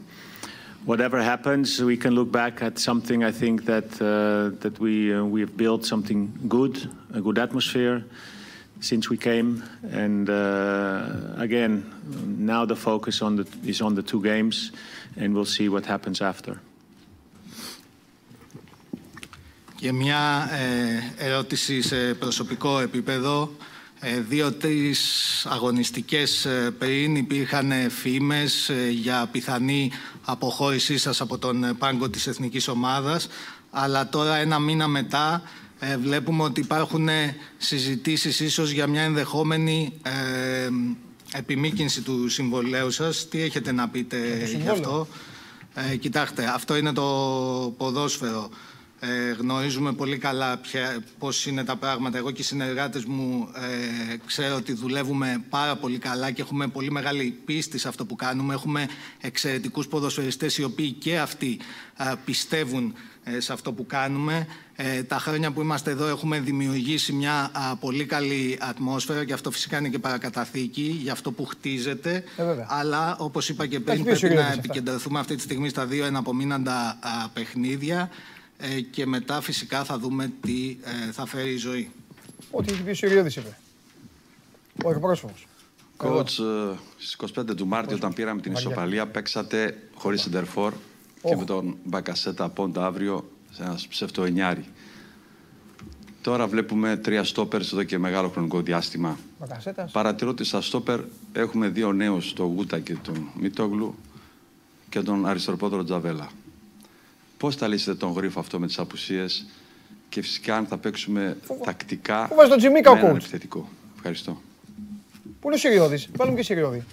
whatever 0.86 1.22
happens, 1.22 1.82
we 1.82 1.96
can 1.96 2.16
look 2.16 2.32
back 2.32 2.62
at 2.62 2.80
something. 2.80 3.24
I 3.24 3.32
think 3.32 3.66
that 3.66 4.02
uh, 4.02 4.58
that 4.62 4.80
we 4.80 5.14
uh, 5.14 5.24
we 5.24 5.42
have 5.42 5.56
built 5.56 5.86
something 5.86 6.34
good, 6.48 6.90
a 7.14 7.22
good 7.22 7.38
atmosphere 7.38 8.04
since 8.82 9.10
we 9.10 9.18
came. 9.18 9.64
And 9.92 10.30
uh, 10.30 11.36
again, 11.38 11.84
now 12.26 12.66
the 12.66 12.76
focus 12.76 13.22
on 13.22 13.36
the 13.36 13.48
is 13.64 13.82
on 13.82 13.96
the 13.96 14.04
two 14.04 14.22
games, 14.22 14.72
and 15.16 15.34
we'll 15.34 15.46
see 15.46 15.70
what 15.70 15.86
happens 15.86 16.22
after. 16.22 16.60
Και 19.80 19.92
μια 19.92 20.50
ε, 21.18 21.26
ερώτηση 21.26 21.82
σε 21.82 22.14
προσωπικό 22.14 22.80
επίπεδο. 22.80 23.52
Δύο-τρεις 24.30 25.02
αγωνιστικές 25.50 26.48
πριν 26.78 27.16
υπήρχαν 27.16 27.72
φήμες 27.90 28.72
για 28.92 29.30
πιθανή 29.32 29.92
αποχώρησή 30.26 30.98
σας 30.98 31.22
από 31.22 31.38
τον 31.38 31.76
πάγκο 31.78 32.10
της 32.10 32.28
εθνικής 32.28 32.68
ομάδας 32.68 33.28
αλλά 33.72 34.10
τώρα 34.10 34.36
ένα 34.36 34.60
μήνα 34.60 34.88
μετά 34.88 35.42
βλέπουμε 36.00 36.44
ότι 36.44 36.60
υπάρχουν 36.60 37.10
συζητήσεις 37.58 38.40
ίσως 38.40 38.72
για 38.72 38.88
μια 38.88 39.02
ενδεχόμενη 39.02 39.94
ε, 40.04 40.70
επιμήκυνση 41.34 42.02
του 42.02 42.30
συμβολέου 42.30 42.92
σας. 42.92 43.28
Τι 43.30 43.42
έχετε 43.42 43.72
να 43.72 43.90
πείτε 43.90 44.18
γι' 44.62 44.70
αυτό; 44.70 45.08
Ε, 45.92 45.96
κοιτάξτε, 45.96 46.52
αυτό 46.54 46.76
είναι 46.76 46.94
το 46.94 47.04
ποδόσφαιρο. 47.78 48.50
Ε, 49.02 49.32
γνωρίζουμε 49.32 49.94
πολύ 49.94 50.18
καλά 50.18 50.58
ποια, 50.58 51.04
πώς 51.20 51.46
είναι 51.46 51.64
τα 51.64 51.76
πράγματα. 51.76 52.18
Εγώ 52.18 52.32
και 52.32 52.42
οι 52.42 52.44
συνεργάτες 52.44 53.06
μου 53.06 53.50
ε, 54.12 54.18
ξέρω 54.26 54.56
ότι 54.56 54.74
δουλεύουμε 54.74 55.44
πάρα 55.50 55.76
πολύ 55.76 55.98
καλά 55.98 56.32
και 56.32 56.42
έχουμε 56.42 56.68
πολύ 56.68 56.92
μεγάλη 56.92 57.40
πίστη 57.46 57.78
σε 57.78 57.88
αυτό 57.88 58.06
που 58.06 58.16
κάνουμε. 58.16 58.54
Έχουμε 58.54 58.88
εξαιρετικούς 59.22 59.88
ποδοσφαιριστές 59.88 60.58
οι 60.58 60.64
οποίοι 60.64 60.92
και 60.92 61.20
αυτοί 61.20 61.60
ε, 61.98 62.14
πιστεύουν 62.26 62.94
σε 63.38 63.54
αυτό 63.54 63.74
που 63.74 63.86
κάνουμε. 63.86 64.48
τα 65.08 65.20
χρόνια 65.20 65.52
που 65.52 65.62
είμαστε 65.62 65.92
εδώ 65.92 66.08
έχουμε 66.08 66.40
δημιουργήσει 66.40 67.14
μια 67.14 67.52
πολύ 67.80 68.06
καλή 68.06 68.58
ατμόσφαιρα 68.62 69.26
και 69.26 69.34
αυτό 69.34 69.52
φυσικά 69.52 69.78
είναι 69.78 69.90
και 69.90 70.00
παρακαταθήκη 70.00 71.00
για 71.02 71.12
αυτό 71.12 71.32
που 71.32 71.46
χτίζεται. 71.46 72.24
αλλά 72.68 73.16
όπως 73.20 73.50
είπα 73.50 73.68
και 73.68 73.80
πριν 73.80 74.04
πρέπει 74.04 74.30
να 74.30 74.52
επικεντρωθούμε 74.52 75.20
αυτή 75.20 75.36
τη 75.36 75.42
στιγμή 75.42 75.70
στα 75.70 75.86
δύο 75.86 76.06
εναπομείναντα 76.06 77.00
παιχνίδια 77.34 78.10
και 78.92 79.06
μετά 79.06 79.42
φυσικά 79.42 79.84
θα 79.84 80.00
δούμε 80.00 80.32
τι 80.42 80.78
θα 81.12 81.26
φέρει 81.26 81.52
η 81.52 81.58
ζωή. 81.58 81.92
Ό,τι 82.52 82.74
έχει 82.74 82.82
πει 82.82 82.90
ο 82.90 82.96
Σιριώδης 82.96 83.36
είπε. 83.36 83.58
Ο 84.84 84.92
εκπρόσωπος. 84.92 85.48
Coach, 85.98 86.28
στις 86.98 87.18
25 87.36 87.56
του 87.56 87.68
Μάρτιου 87.68 87.96
όταν 87.96 88.14
πήραμε 88.14 88.42
την 88.42 88.52
ισοπαλία 88.52 89.08
παίξατε 89.08 89.78
χωρίς 89.96 90.22
σεντερφόρ 90.22 90.74
και 91.24 91.36
με 91.36 91.46
τον 91.46 91.78
Μπακασέτα 91.84 92.50
Πόντα 92.50 92.86
αύριο 92.86 93.32
σε 93.52 93.64
ένας 93.64 93.88
ψευτοενιάρι. 93.88 94.66
Τώρα 96.22 96.48
βλέπουμε 96.48 96.98
τρία 96.98 97.24
στόπερ 97.24 97.62
εδώ 97.62 97.84
και 97.84 97.98
μεγάλο 97.98 98.30
χρονικό 98.30 98.62
διάστημα. 98.62 99.18
Μπακασέτας. 99.40 99.92
Παρατηρώ 99.92 100.30
ότι 100.30 100.44
στα 100.44 100.62
στόπερ 100.62 101.00
έχουμε 101.32 101.68
δύο 101.68 101.92
νέους, 101.92 102.34
τον 102.34 102.46
Γούτα 102.46 102.80
και 102.80 102.96
τον 102.96 103.30
Μητόγλου 103.40 103.96
και 104.90 105.02
τον 105.02 105.26
αριστεροπόδρο 105.26 105.84
Τζαβέλα. 105.84 106.30
Πώς 107.40 107.56
θα 107.56 107.68
λύσετε 107.68 107.96
τον 107.98 108.12
γρίφο 108.12 108.40
αυτό 108.40 108.60
με 108.60 108.68
τις 108.68 108.80
απουσίες 108.80 109.46
και 110.10 110.22
φυσικά 110.22 110.56
αν 110.56 110.66
θα 110.66 110.78
παίξουμε 110.78 111.38
τακτικά 111.64 112.28
Πού 112.28 112.36
βάζει 112.36 112.50
τον 112.50 112.58
Τζιμίκα 112.58 112.92
ο 112.92 112.94
με 112.94 113.00
έναν 113.00 113.12
coach? 113.14 113.16
επιθετικό. 113.16 113.70
Ευχαριστώ. 113.96 114.42
Πού 115.40 115.48
είναι 115.48 115.56
ο 115.56 115.58
Σιριώδης. 115.58 116.08
Βάλουμε 116.16 116.38
και 116.38 116.44
Σιριώδη. 116.44 116.84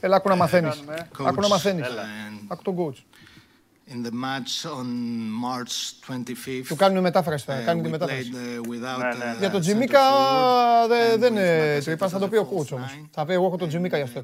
Έλα, 0.00 0.16
άκου 0.16 0.28
να 0.28 0.36
μαθαίνεις. 0.36 0.82
Άκου 1.22 1.40
να 1.40 1.46
Coach, 1.46 1.50
μαθαίνεις. 1.50 1.86
and 1.86 2.44
Άκου 2.48 2.62
τον 2.62 2.76
coach. 2.78 3.02
In 3.90 4.06
the 4.06 4.10
match 4.10 4.70
on 4.78 4.86
March 5.44 5.74
25th, 6.14 6.62
Του 6.68 6.76
κάνουμε 6.76 7.00
μετάφραση, 7.00 7.44
θα 7.44 7.60
uh, 7.60 7.64
κάνει 7.64 7.80
τη 7.82 7.88
we 7.88 7.90
μετάφραση. 7.90 8.30
played 8.32 8.66
uh, 8.66 8.68
without 8.68 8.98
Ναι, 8.98 9.24
ναι. 9.24 9.34
uh, 9.34 9.38
Για 9.38 9.50
τον 9.50 9.58
center 9.60 9.62
Τζιμίκα 9.62 10.00
forward 10.10 10.88
δε- 10.88 11.14
and 11.14 11.18
δεν 11.18 11.32
with 11.32 11.36
είναι. 11.36 11.76
Bakasetas 11.78 11.84
Το 11.84 11.90
είπα, 11.90 12.08
θα 12.08 12.18
το 12.18 12.24
as 12.26 12.30
πει 12.30 12.36
ο 12.36 12.48
a 12.50 12.54
false 12.54 12.60
coach 12.62 12.72
όμως. 12.76 12.90
nine. 13.02 13.08
Θα 13.10 13.24
πει 13.24 13.32
εγώ 13.32 13.46
έχω 13.46 13.56
τον 13.56 13.68
Τζιμίκα 13.68 13.96
για 13.96 14.06
Uh, 14.06 14.18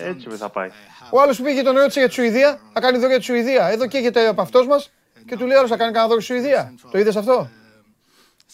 Έτσι 0.00 0.26
don't, 0.30 0.34
θα 0.36 0.48
πάει. 0.48 0.68
uh, 0.68 0.72
have 0.72 1.10
Ο 1.12 1.20
άλλος 1.20 1.36
που 1.36 1.42
πήγε 1.42 1.56
και 1.58 1.64
τον 1.64 1.76
ρώτησε 1.76 1.98
για 1.98 2.08
τη 2.08 2.14
Σουηδία, 2.14 2.60
θα 2.72 2.80
κάνει 2.80 2.96
δώρο 2.96 3.08
για 3.08 3.18
τη 3.18 3.24
Σουηδία. 3.24 3.66
Εδώ 3.68 3.86
καίγεται 3.86 4.26
από 4.28 4.40
αυτός 4.42 4.66
μας 4.66 4.90
και 5.26 5.36
του 5.36 5.46
λέει 5.46 5.56
άλλος 5.56 5.70
θα 5.70 5.76
κάνει 5.76 5.92
κανένα 5.92 6.08
δώρο 6.08 6.20
στη 6.20 6.32
Σουηδία. 6.32 6.74
Το 6.90 6.98
είδες 6.98 7.16
αυτό; 7.16 7.48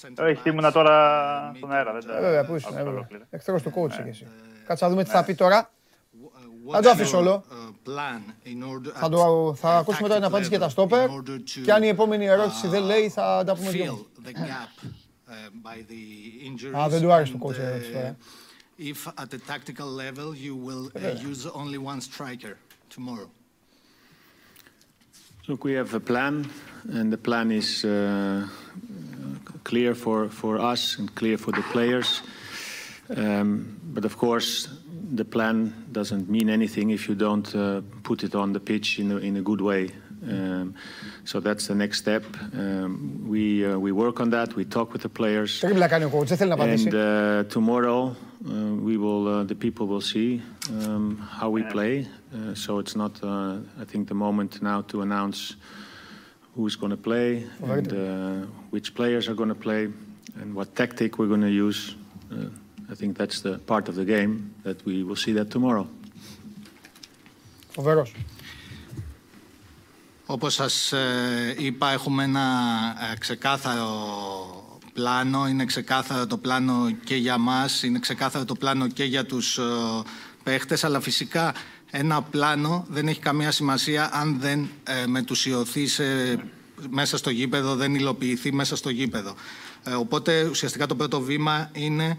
center 0.03 0.25
Όχι, 0.25 0.41
backs, 0.45 0.47
ήμουνα 0.47 0.73
τώρα 0.73 1.51
uh, 1.53 1.57
στον 1.57 1.73
αέρα. 1.73 1.93
Δεν 1.93 2.07
τα... 2.07 2.17
Ε, 2.17 2.21
Βέβαια, 2.21 2.45
πού 2.45 2.55
ήσουν, 2.55 2.69
άκουσα 2.69 2.81
ε, 2.81 2.85
βέβαια. 2.85 2.99
ολόκληρα. 2.99 3.27
Εχθρός 3.31 3.63
του 3.63 3.73
coach 3.77 3.91
είσαι 3.91 4.05
εσύ. 4.09 4.27
Κάτσε 4.67 4.85
να 4.85 4.91
δούμε 4.91 5.05
τι 5.05 5.11
θα 5.11 5.25
πει 5.25 5.35
τώρα. 5.35 5.71
Uh, 5.71 6.73
Θα 6.73 6.81
το 6.81 6.89
what's 6.89 6.93
αφήσω 6.93 7.17
your, 7.19 7.21
όλο. 7.21 7.45
uh, 7.51 7.89
plan 7.89 8.49
in 8.49 8.63
order 8.63 8.93
Θα, 8.95 9.07
at 9.07 9.11
το, 9.11 9.55
θα 9.59 9.77
a 9.77 9.81
ακούσουμε 9.81 10.09
τώρα 10.09 10.21
την 10.21 10.25
tactical 10.25 10.29
απάντηση 10.29 10.49
για 10.49 10.59
τα 10.59 10.67
level 10.67 10.71
στόπερ 10.71 11.09
in 11.09 11.13
order 11.13 11.39
to, 11.59 11.61
και 11.65 11.73
αν 11.73 11.83
η 11.83 11.89
επόμενη 11.89 12.27
ερώτηση 12.27 12.63
uh, 12.67 12.71
δεν 12.71 12.83
λέει 12.83 13.09
θα 13.09 13.43
τα 13.47 13.55
πούμε 13.55 13.69
fill 13.69 13.73
δυο. 13.73 14.07
the 14.25 14.29
gap 14.29 14.85
uh, 14.85 15.69
by 15.69 15.77
the 15.91 16.03
injuries. 16.49 16.81
Α, 16.85 16.89
δεν 16.89 17.01
του 17.03 17.13
άρεσε 17.13 17.33
το 17.33 17.39
and, 17.49 18.15
if 18.79 19.07
at 19.19 19.31
the 19.31 19.39
tactical 19.39 19.87
level 19.87 20.35
you 20.35 20.57
will 20.57 20.91
uh, 20.97 21.11
use 21.21 21.47
only 21.47 21.79
one 21.79 22.01
striker 22.01 22.57
tomorrow? 22.91 23.31
Look, 25.47 25.65
we 25.65 25.75
have 25.75 25.93
a 25.93 26.01
plan, 26.01 26.49
and 26.91 27.13
the 27.13 27.19
plan 27.19 27.51
is 27.51 27.85
uh, 27.85 28.49
clear 29.63 29.95
for, 29.95 30.29
for 30.29 30.59
us 30.59 30.99
and 30.99 31.15
clear 31.15 31.37
for 31.37 31.53
the 31.53 31.63
players. 31.63 32.23
Um, 33.15 33.79
but 33.93 34.05
of 34.05 34.17
course, 34.17 34.69
the 35.13 35.25
plan 35.25 35.75
doesn't 35.93 36.31
mean 36.31 36.49
anything 36.49 36.91
if 36.91 37.09
you 37.09 37.15
don't 37.15 37.55
uh, 37.55 37.83
put 38.03 38.25
it 38.25 38.35
on 38.35 38.53
the 38.55 38.61
pitch 38.61 38.99
in 38.99 39.13
a, 39.13 39.17
in 39.19 39.37
a 39.37 39.43
good 39.43 39.61
way. 39.61 39.91
Um, 40.27 40.75
so 41.25 41.41
that's 41.41 41.67
the 41.67 41.75
next 41.75 41.99
step. 41.99 42.25
Um, 42.53 43.25
we 43.27 43.65
uh, 43.65 43.79
we 43.79 43.93
work 43.93 44.21
on 44.21 44.31
that. 44.31 44.55
We 44.55 44.65
talk 44.65 44.93
with 44.93 45.03
the 45.03 45.09
players. 45.09 45.63
And 45.63 46.95
uh, 46.95 47.45
tomorrow 47.49 48.15
uh, 48.47 48.53
we 48.85 48.99
will 48.99 49.27
uh, 49.29 49.45
the 49.45 49.55
people 49.55 49.87
will 49.87 50.03
see 50.03 50.43
um, 50.71 51.17
how 51.17 51.49
we 51.49 51.63
play. 51.63 52.07
Uh, 52.35 52.55
so 52.55 52.79
it's 52.79 52.95
not 52.95 53.23
uh, 53.23 53.57
I 53.81 53.85
think 53.87 54.09
the 54.09 54.15
moment 54.15 54.61
now 54.61 54.83
to 54.83 55.01
announce 55.01 55.57
who's 56.55 56.77
going 56.77 56.91
to 56.91 57.03
play 57.03 57.47
and 57.63 58.49
which 58.71 58.95
players 58.95 59.29
are 59.29 59.35
going 59.35 59.49
to 59.49 59.61
play 59.61 59.89
and 60.41 60.55
what 60.55 60.75
tactic 60.77 61.19
we're 61.19 61.29
going 61.29 61.41
to 61.41 61.51
use. 61.67 61.97
I 62.91 62.95
think 62.95 63.17
that's 63.17 63.41
the 63.41 63.59
part 63.59 63.89
of 63.89 63.95
the 63.95 64.05
game 64.05 64.55
that 64.63 64.85
we 64.85 65.03
will 65.05 65.17
see 65.17 65.33
that 65.33 65.51
tomorrow. 65.51 65.89
Overos. 67.77 68.11
Όπως 70.27 70.55
σας 70.55 70.93
ε, 70.93 71.55
είπα, 71.59 71.91
έχουμε 71.91 72.25
ένα 72.25 72.41
ε, 73.13 73.17
ξεκάθαρο 73.19 73.91
πλάνο. 74.93 75.49
Είναι 75.49 75.65
ξεκάθαρο 75.65 76.27
το 76.27 76.37
πλάνο 76.37 76.91
και 77.05 77.15
για 77.17 77.39
μας, 77.39 77.83
είναι 77.83 77.99
ξεκάθαρο 77.99 78.45
το 78.45 78.55
πλάνο 78.55 78.87
και 78.89 79.05
για 79.05 79.25
τους 79.27 79.59
ε, 79.59 79.63
παίχτες, 80.43 80.85
αλλά 80.85 81.01
φυσικά 81.01 81.55
ένα 81.91 82.23
πλάνο 82.23 82.85
δεν 82.89 83.09
έχει 83.09 83.21
καμία 83.21 83.51
σημασία 83.51 84.11
αν 84.13 84.37
δεν 84.41 84.69
ε, 84.85 85.07
μετουσιωθεί 85.07 85.87
σε- 85.87 86.39
μέσα 86.91 87.17
στο 87.17 87.31
γήπεδο, 87.31 87.75
δεν 87.75 87.95
υλοποιηθεί 87.95 88.53
μέσα 88.53 88.77
στο 88.77 88.91
γήπεδο. 88.91 89.35
Ε, 89.85 89.93
οπότε 89.95 90.45
ουσιαστικά 90.45 90.87
το 90.87 90.95
πρώτο 90.95 91.21
βήμα 91.21 91.71
είναι 91.73 92.17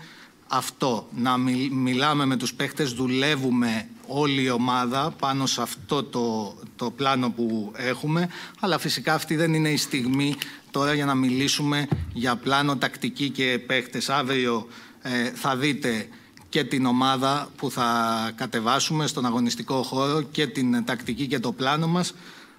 αυτό, 0.48 1.08
να 1.16 1.38
μιλ- 1.38 1.72
μιλάμε 1.74 2.26
με 2.26 2.36
τους 2.38 2.54
παίχτες, 2.54 2.94
δουλεύουμε 2.94 3.88
όλη 4.08 4.42
η 4.44 4.50
ομάδα 4.50 5.12
πάνω 5.20 5.46
σε 5.46 5.62
αυτό 5.62 6.04
το, 6.04 6.56
το 6.76 6.92
πλάνο 6.92 7.30
που 7.30 7.72
έχουμε, 7.76 8.30
αλλά 8.60 8.78
φυσικά 8.78 9.14
αυτή 9.14 9.36
δεν 9.36 9.54
είναι 9.54 9.70
η 9.70 9.78
στιγμή 9.78 10.36
τώρα 10.72 10.94
για 10.94 11.06
να 11.06 11.16
μιλήσουμε 11.16 11.88
για 12.14 12.36
πλάνο 12.36 12.76
τακτική 12.76 13.30
και 13.30 13.60
παίχτες. 13.68 14.10
Αύριο 14.10 14.68
ε, 15.02 15.30
θα 15.30 15.56
δείτε 15.56 16.08
και 16.50 16.64
την 16.64 16.86
ομάδα 16.86 17.50
που 17.58 17.72
θα 17.72 18.32
κατεβάσουμε 18.36 19.08
στον 19.08 19.26
αγωνιστικό 19.26 19.84
χώρο 19.84 20.22
και 20.22 20.48
την 20.48 20.86
τακτική 20.86 21.28
και 21.28 21.40
το 21.40 21.52
πλάνο 21.52 21.88
μας, 21.88 22.14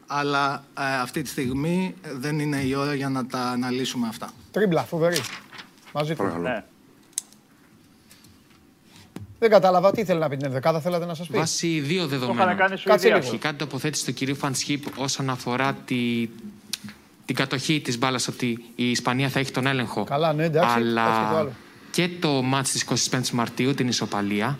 αλλά 0.07 0.65
ε, 0.79 0.83
αυτή 1.01 1.23
τη 1.23 1.29
στιγμή 1.29 1.95
δεν 2.17 2.39
είναι 2.39 2.57
η 2.57 2.75
ώρα 2.75 2.95
για 2.95 3.09
να 3.09 3.27
τα 3.27 3.41
αναλύσουμε 3.41 4.09
αυτά. 4.09 4.31
Τρίμπλα, 4.51 4.83
φοβερή. 4.85 5.21
Μαζί 5.93 6.15
του. 6.15 6.23
Παρακαλώ. 9.39 9.49
Ναι. 9.49 9.49
Δεν 9.49 9.51
κατάλαβα 9.51 9.91
τι 9.93 10.01
ήθελε 10.01 10.19
να 10.19 10.29
πει 10.29 10.37
την 10.37 10.47
ενδεκάδα, 10.47 10.81
θέλατε 10.81 11.05
να 11.07 11.15
σας 11.15 11.27
πει; 11.29 11.37
Βάσει 11.37 11.81
δύο 11.81 12.01
Το 12.01 12.07
είχαν 12.07 12.19
δεδομένων. 12.19 12.57
κάνει 12.57 12.77
σου 12.77 12.89
Κάτσε 12.89 13.07
ιδέα. 13.07 13.19
λίγο. 13.19 13.29
Αρχικά 13.29 13.49
την 13.49 13.59
τοποθέτηση 13.59 14.05
του 14.05 14.13
κυρίου 14.13 14.35
Φανσχίπ 14.37 14.85
όσον 14.99 15.31
αφορά 15.31 15.73
τη, 15.85 16.29
την 17.25 17.35
κατοχή 17.35 17.81
της 17.81 17.99
μπάλας 17.99 18.29
ότι 18.29 18.65
η 18.75 18.91
Ισπανία 18.91 19.29
θα 19.29 19.39
έχει 19.39 19.51
τον 19.51 19.67
έλεγχο. 19.67 20.05
Καλά, 20.05 20.33
ναι, 20.33 20.45
εντάξει, 20.45 20.69
έτσι 20.79 20.89
και 20.89 20.95
το 20.95 21.01
Αλλά 21.01 21.39
άλλο. 21.39 21.53
και 21.91 22.09
το 22.21 22.29
μάτς 22.43 22.71
της 22.71 22.83
25 23.11 23.21
Μαρτίου, 23.33 23.75
την 23.75 23.89
ισοπαλία. 23.89 24.59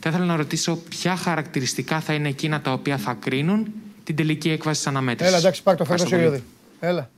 Θα 0.00 0.08
ήθελα 0.08 0.24
να 0.24 0.36
ρωτήσω 0.36 0.76
ποια 0.76 1.16
χαρακτηριστικά 1.16 2.00
θα 2.00 2.12
είναι 2.14 2.28
εκείνα 2.28 2.60
τα 2.60 2.72
οποία 2.72 2.96
θα 2.98 3.14
κρίνουν 3.20 3.72
την 4.04 4.16
τελική 4.16 4.50
έκβαση 4.50 4.78
της 4.78 4.86
αναμέτρησης. 4.88 5.28
Έλα, 5.32 5.38
εντάξει, 5.42 5.62
πάρ' 5.62 5.76
το 5.76 5.84
φέρω 5.84 6.02
το 6.02 6.06
Σιριώδη. 6.08 6.42
Έλα. 6.80 7.10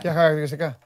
Ποια 0.00 0.12
χαρακτηριστικά. 0.12 0.78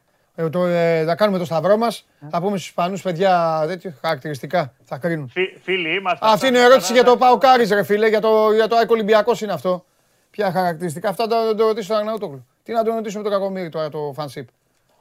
Ε, 0.45 0.49
το, 0.51 0.65
ε, 0.67 1.05
θα 1.05 1.15
κάνουμε 1.15 1.39
το 1.39 1.45
σταυρό 1.45 1.77
μας. 1.77 2.07
Θα 2.31 2.39
πούμε 2.41 2.57
στους 2.57 2.69
Ισπανούς 2.69 3.03
παιδιά 3.03 3.65
τέτοιο 3.67 3.93
χαρακτηριστικά. 4.01 4.75
Θα 4.85 4.99
κρίνουν. 4.99 5.29
Φι- 5.29 5.59
Φίλοι 5.63 5.95
είμαστε. 5.97 6.27
Αυτή 6.29 6.47
είναι 6.47 6.59
η 6.59 6.63
ερώτηση 6.63 6.93
για 6.93 7.05
το 7.05 7.17
Πάο 7.17 7.39
Κάρι, 7.39 7.67
ρε 7.67 7.83
φίλε, 7.83 8.09
για 8.09 8.21
το, 8.21 8.53
για 8.53 8.69
το 8.69 8.77
Άικο 8.77 8.95
Ολυμπιακός 8.95 9.41
είναι 9.41 9.53
αυτό. 9.53 9.85
Ποια 10.31 10.53
χαρακτηριστικά. 10.53 11.09
Αυτά 11.09 11.27
θα 11.29 11.55
το 11.55 11.67
ρωτήσω 11.67 11.85
στον 11.85 11.97
Αγναούτογλου. 11.97 12.47
Τι 12.63 12.73
να 12.73 12.85
τον 12.85 12.95
ρωτήσουμε 12.95 13.23
τον 13.23 13.33
Κακομίρι 13.33 13.69
τώρα 13.69 13.89
το 13.89 14.13
φανσίπ. 14.15 14.49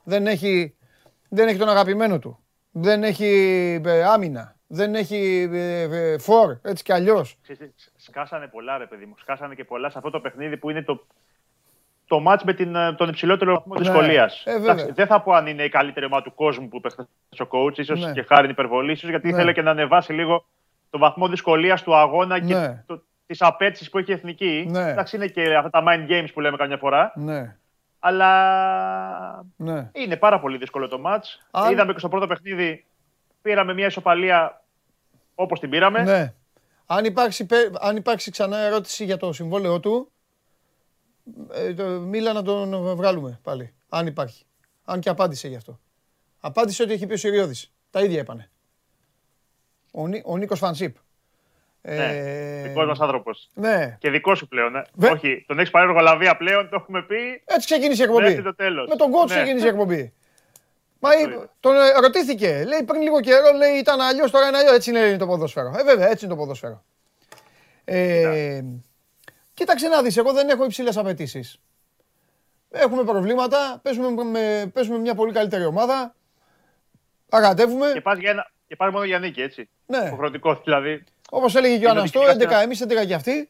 Δεν 0.04 0.28
έχει, 0.28 0.76
δεν 1.30 1.48
έχει 1.48 1.58
τον 1.58 1.70
αγαπημένο 1.70 2.20
του. 2.20 2.40
Δεν 2.72 3.04
έχει 3.04 3.82
ε, 3.86 4.04
άμυνα. 4.04 4.56
Δεν 4.68 4.96
έχει 4.96 5.50
ε, 5.54 5.82
ε, 5.82 6.18
φορ, 6.18 6.58
έτσι 6.62 6.84
κι 6.84 6.92
αλλιώς. 6.94 7.38
Ξέρεις 7.42 7.62
τι, 7.76 7.84
Σκάσανε 7.96 8.48
πολλά, 8.48 8.78
ρε 8.78 8.86
παιδί 8.86 9.06
μου. 9.06 9.16
Σκάσανε 9.20 9.56
και 9.56 9.64
πολλά 9.64 9.90
σε 9.90 9.98
αυτό 9.98 10.10
το 10.10 10.20
παιχνίδι 10.20 10.58
που 10.58 10.70
είναι 10.70 10.84
το, 10.84 11.06
το 12.10 12.20
μάτς 12.20 12.44
με 12.44 12.54
την, 12.54 12.76
ε, 12.76 12.94
τον 12.94 13.10
υψηλότερο 13.10 13.54
βαθμό 13.54 13.74
Ναι. 13.74 13.80
δυσκολίας. 13.80 14.44
Ε, 14.46 14.60
βέβαια. 14.60 14.86
δεν 14.94 15.08
θα 15.08 15.22
πω 15.22 15.32
αν 15.34 15.48
είναι 15.48 15.64
η 15.64 15.70
καλύτερη 15.70 16.06
ομάδα 16.06 16.24
του 16.24 16.34
κόσμου 16.34 16.68
που 16.68 16.80
παίχνει 16.82 17.06
ο 17.40 17.48
coach, 17.52 17.78
ίσως 17.78 18.00
Ναι. 18.06 18.12
και 18.12 18.22
χάρη 18.24 18.50
υπερβολή, 18.50 18.92
ίσως 18.92 19.10
γιατί 19.10 19.28
Ναι. 19.28 19.34
ήθελε 19.34 19.54
και 19.54 19.62
να 19.62 19.72
ανεβάσει 19.72 20.14
λίγο 20.14 20.46
το 20.90 20.98
βαθμό 20.98 21.28
δυσκολίας 21.28 21.84
του 21.84 21.96
αγώνα 21.96 22.40
και 22.40 22.54
Ναι. 22.56 22.84
το, 22.88 23.04
τις 23.26 23.42
απέτηση 23.42 23.90
που 23.90 23.98
έχει 23.98 24.12
η 24.12 24.14
εθνική. 24.14 24.66
Ναι. 24.70 24.90
Εντάξει, 24.90 25.16
είναι 25.16 25.28
και 25.28 25.56
αυτά 25.56 25.70
τα 25.70 25.84
mind 25.88 26.12
games 26.12 26.28
που 26.34 26.40
λέμε 26.40 26.58
καμιά 26.58 26.78
φορά. 26.78 27.12
Ναι, 27.16 27.56
Αλλά 28.00 29.46
ναι. 29.56 29.90
είναι 29.94 30.16
πάρα 30.18 30.40
πολύ 30.40 30.58
δύσκολο 30.58 30.88
το 30.88 31.00
μάτς. 31.00 31.48
Αν- 31.52 31.72
Είδαμε 31.72 31.94
και 31.94 32.00
στο 32.00 32.10
πρώτο 32.10 32.28
παιχνίδι 32.28 32.86
πήραμε 33.42 33.74
μια 33.74 33.86
ισοπαλία 33.86 34.62
όπως 35.36 35.60
την 35.60 35.70
πήραμε. 35.70 36.04
Ναι. 36.04 36.34
Αν 36.86 37.06
υπάρξει, 37.06 37.46
πε- 37.46 37.76
αν 37.80 37.96
υπάρξει 37.96 38.32
ξανά 38.32 38.58
ερώτηση 38.58 39.04
για 39.06 39.18
το 39.18 39.34
συμβόλαιό 39.34 39.80
του, 39.80 39.92
ε, 40.00 40.04
το, 40.04 40.19
μίλα 42.02 42.34
να 42.34 42.44
τον 42.44 42.96
βγάλουμε 42.96 43.40
πάλι. 43.44 43.74
Αν 43.90 44.08
υπάρχει. 44.08 44.46
Αν 44.86 45.00
και 45.00 45.10
απάντησε 45.10 45.48
γι' 45.48 45.56
αυτό. 45.56 45.80
Απάντησε 46.40 46.84
ότι 46.84 46.94
έχει 46.94 47.06
πει 47.08 47.14
ο 47.14 47.18
Σιριώδης. 47.18 47.72
Τα 47.90 48.02
ίδια 48.02 48.20
είπανε. 48.20 48.50
Ο, 49.92 50.08
Νί- 50.08 50.22
ο 50.26 50.38
Νίκος 50.38 50.60
Φανσίπ. 50.60 50.96
Ναι, 51.82 51.96
Ε, 51.96 52.62
δικός 52.68 52.86
μας 52.88 53.00
άνθρωπος. 53.00 53.50
ναι. 53.54 53.98
Και 54.00 54.10
δικός 54.10 54.38
σου 54.38 54.48
πλέον. 54.48 54.76
Ε. 54.76 54.86
Βε- 54.94 55.12
Όχι, 55.12 55.44
τον 55.48 55.60
έχεις 55.60 55.70
πάρει 55.72 55.88
εργολαβία 55.88 56.38
πλέον, 56.38 56.70
το 56.70 56.76
έχουμε 56.80 57.04
πει. 57.04 57.16
Έτσι 57.46 57.66
ξεκίνησε 57.66 58.02
η 58.02 58.06
εκπομπή. 58.06 58.24
Μέχρι 58.24 58.44
το 58.44 58.56
τέλος. 58.56 58.88
Με 58.90 58.96
τον 58.96 59.12
coach 59.12 59.28
Ναι. 59.30 59.36
ξεκίνησε 59.36 59.66
η 59.66 59.70
εκπομπή. 59.70 60.14
Μα 61.02 61.10
είπε- 61.20 61.50
τον 61.60 61.76
ε, 61.76 62.00
ρωτήθηκε. 62.02 62.64
Λέει 62.68 62.84
πριν 62.84 63.02
λίγο 63.02 63.20
καιρό, 63.20 63.52
λέει 63.58 63.72
ήταν 63.78 64.00
αλλιώς, 64.02 64.32
τώρα 64.32 64.48
είναι 64.48 64.58
αλλιώς. 64.58 64.76
Έτσι 64.76 64.90
είναι 64.90 65.18
το 65.18 65.26
ποδόσφαιρο. 65.28 65.74
Ε, 65.80 65.84
βέβαια, 65.84 66.10
έτσι 66.10 66.26
είναι 66.26 66.34
το 66.34 66.40
ποδόσφαιρο. 66.40 66.84
Ε, 67.86 68.62
κοίταξε 69.60 69.88
να 69.88 70.02
δεις, 70.02 70.18
εγώ 70.18 70.34
δεν 70.34 70.50
έχω 70.50 70.66
υψηλές 70.66 70.98
απαιτήσεις. 70.98 71.60
Έχουμε 72.72 73.04
προβλήματα, 73.04 73.80
παίζουμε, 73.84 74.24
με, 74.24 74.72
παίζουμε 74.74 74.98
μια 74.98 75.16
πολύ 75.16 75.34
καλύτερη 75.34 75.66
ομάδα. 75.66 76.16
Αγατεύουμε. 77.30 77.92
Και 77.94 78.02
πας, 78.02 78.18
για 78.20 78.30
ένα, 78.30 78.52
και 78.68 78.76
πας 78.76 78.92
μόνο 78.92 79.04
για 79.04 79.20
νίκη, 79.20 79.42
έτσι. 79.42 79.70
Ναι. 79.86 79.98
Υποχρεωτικό 79.98 80.62
δηλαδή. 80.64 81.04
Όπως 81.30 81.56
έλεγε 81.56 81.78
και 81.78 81.86
ο 81.86 81.90
Είναι 81.90 82.00
Αναστό, 82.00 82.20
ότι 82.22 82.46
11 82.48 82.52
εμείς, 82.62 82.84
11 82.84 83.06
κι 83.06 83.14
αυτοί. 83.14 83.50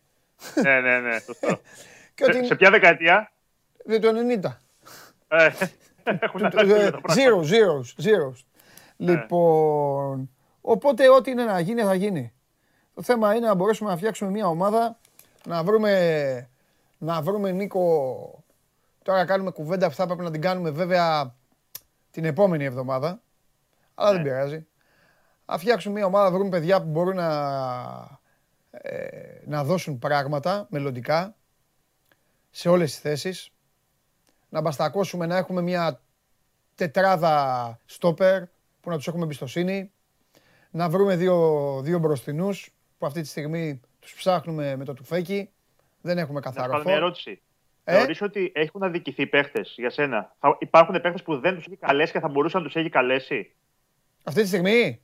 ναι, 0.63 0.79
ναι, 0.79 0.99
ναι, 0.99 1.19
σωστό. 1.19 1.47
Και 2.15 2.23
ότι 2.23 2.37
σε, 2.37 2.43
σε 2.45 2.55
ποια 2.55 2.69
δεκαετία, 2.69 3.31
είναι 3.85 3.99
το 3.99 4.09
90. 4.41 4.57
Ε, 5.27 5.49
Έχουν 6.19 6.45
αλλάξει 6.45 6.73
Ε, 6.75 6.91
τα 6.91 7.01
πράγματα. 7.01 7.13
Zeros, 7.15 7.43
zeros, 7.43 8.03
zeros. 8.05 8.43
Λοιπόν, 8.97 10.29
οπότε 10.61 11.09
ό,τι 11.09 11.31
είναι 11.31 11.43
να 11.43 11.59
γίνει 11.59 11.81
θα 11.81 11.93
γίνει. 11.93 12.33
Το 12.95 13.01
θέμα 13.01 13.35
είναι 13.35 13.47
να 13.47 13.53
μπορέσουμε 13.53 13.89
να 13.89 13.97
φτιάξουμε 13.97 14.31
μια 14.31 14.47
ομάδα, 14.47 14.97
να 15.47 15.63
βρούμε, 15.63 16.49
να 16.97 17.21
βρούμε 17.21 17.51
Νίκο, 17.51 18.43
τώρα 19.03 19.25
κάνουμε 19.25 19.51
κουβέντα 19.51 19.87
που 19.87 19.95
θα 19.95 20.05
πρέπει 20.05 20.21
να 20.21 20.31
την 20.31 20.41
κάνουμε 20.41 20.69
βέβαια 20.69 21.35
την 22.11 22.25
επόμενη 22.25 22.63
εβδομάδα, 22.63 23.21
αλλά 23.95 24.11
δεν 24.11 24.21
Ναι. 24.21 24.23
πειράζει. 24.27 24.67
Να 25.45 25.57
φτιάξουμε 25.57 25.93
μια 25.95 26.05
ομάδα, 26.05 26.31
βρούμε 26.31 26.49
παιδιά 26.49 26.81
που 26.81 26.87
μπορούν 26.89 27.15
να, 27.15 27.29
ε, 28.71 29.07
να 29.45 29.63
δώσουν 29.63 29.99
πράγματα 29.99 30.67
μελλοντικά 30.69 31.35
σε 32.49 32.69
όλες 32.69 32.91
τις 32.91 32.99
θέσεις. 32.99 33.51
Να 34.49 34.61
μπαστακώσουμε 34.61 35.25
να 35.25 35.37
έχουμε 35.37 35.61
μια 35.61 36.01
τετράδα 36.75 37.79
στόπερ 37.85 38.43
που 38.81 38.89
να 38.89 38.95
τους 38.95 39.07
έχουμε 39.07 39.23
εμπιστοσύνη. 39.23 39.91
Να 40.71 40.89
βρούμε 40.89 41.15
δύο, 41.15 41.79
δύο 41.83 41.99
μπροστινούς 41.99 42.73
που 42.97 43.05
αυτή 43.05 43.21
τη 43.21 43.27
στιγμή 43.27 43.79
τους 43.99 44.13
ψάχνουμε 44.13 44.75
με 44.75 44.85
το 44.85 44.93
τουφέκι. 44.93 45.49
Δεν 46.01 46.17
έχουμε 46.17 46.39
Να 46.39 46.45
σου 46.49 46.53
καθαρό 46.55 46.71
κάνω 46.71 46.83
μια 46.83 46.93
φόρ. 46.93 47.03
ερώτηση. 47.03 47.41
Ε; 47.83 47.93
Θεωρείς 47.97 48.21
ότι 48.21 48.51
έχουν 48.55 48.83
αδικηθεί 48.83 49.27
παίχτες 49.27 49.73
για 49.77 49.89
σένα; 49.89 50.35
Θα 50.39 50.55
υπάρχουν 50.59 51.01
παίχτες 51.01 51.23
που 51.23 51.39
δεν 51.39 51.55
τους 51.55 51.65
έχει 51.65 51.75
καλέσει 51.75 52.11
και 52.11 52.19
θα 52.19 52.27
μπορούσαν 52.27 52.61
να 52.61 52.67
τους 52.67 52.75
έχει 52.75 52.89
καλέσει; 52.89 53.55
Αυτή 54.23 54.41
τη 54.41 54.47
στιγμή; 54.47 55.01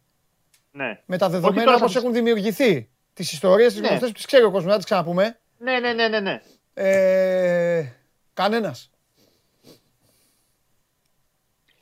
Ναι. 0.72 1.00
με 1.06 1.18
τα 1.18 1.26
Όχι 1.26 1.36
δεδομένα 1.36 1.64
τώρα 1.66 1.78
όπως 1.78 1.92
σαν- 1.92 2.02
έχουν 2.02 2.14
δημιουργηθεί. 2.16 2.90
Τις 3.14 3.32
ιστορίες, 3.32 3.72
τις 3.72 3.82
Ναι. 3.82 3.88
γνωστές 3.88 4.08
που 4.10 4.16
τις 4.16 4.26
ξέρει 4.26 4.44
ο 4.44 4.52
κόσμος, 4.52 4.72
να 4.72 4.76
τις 4.76 4.86
ξαναπούμε. 4.86 5.40
Ναι, 5.58 5.80
ναι, 5.80 5.94
ναι, 5.94 6.08
ναι. 6.08 6.20
ναι. 6.20 6.42
Ε, 6.74 7.94
κανένας. 8.34 8.90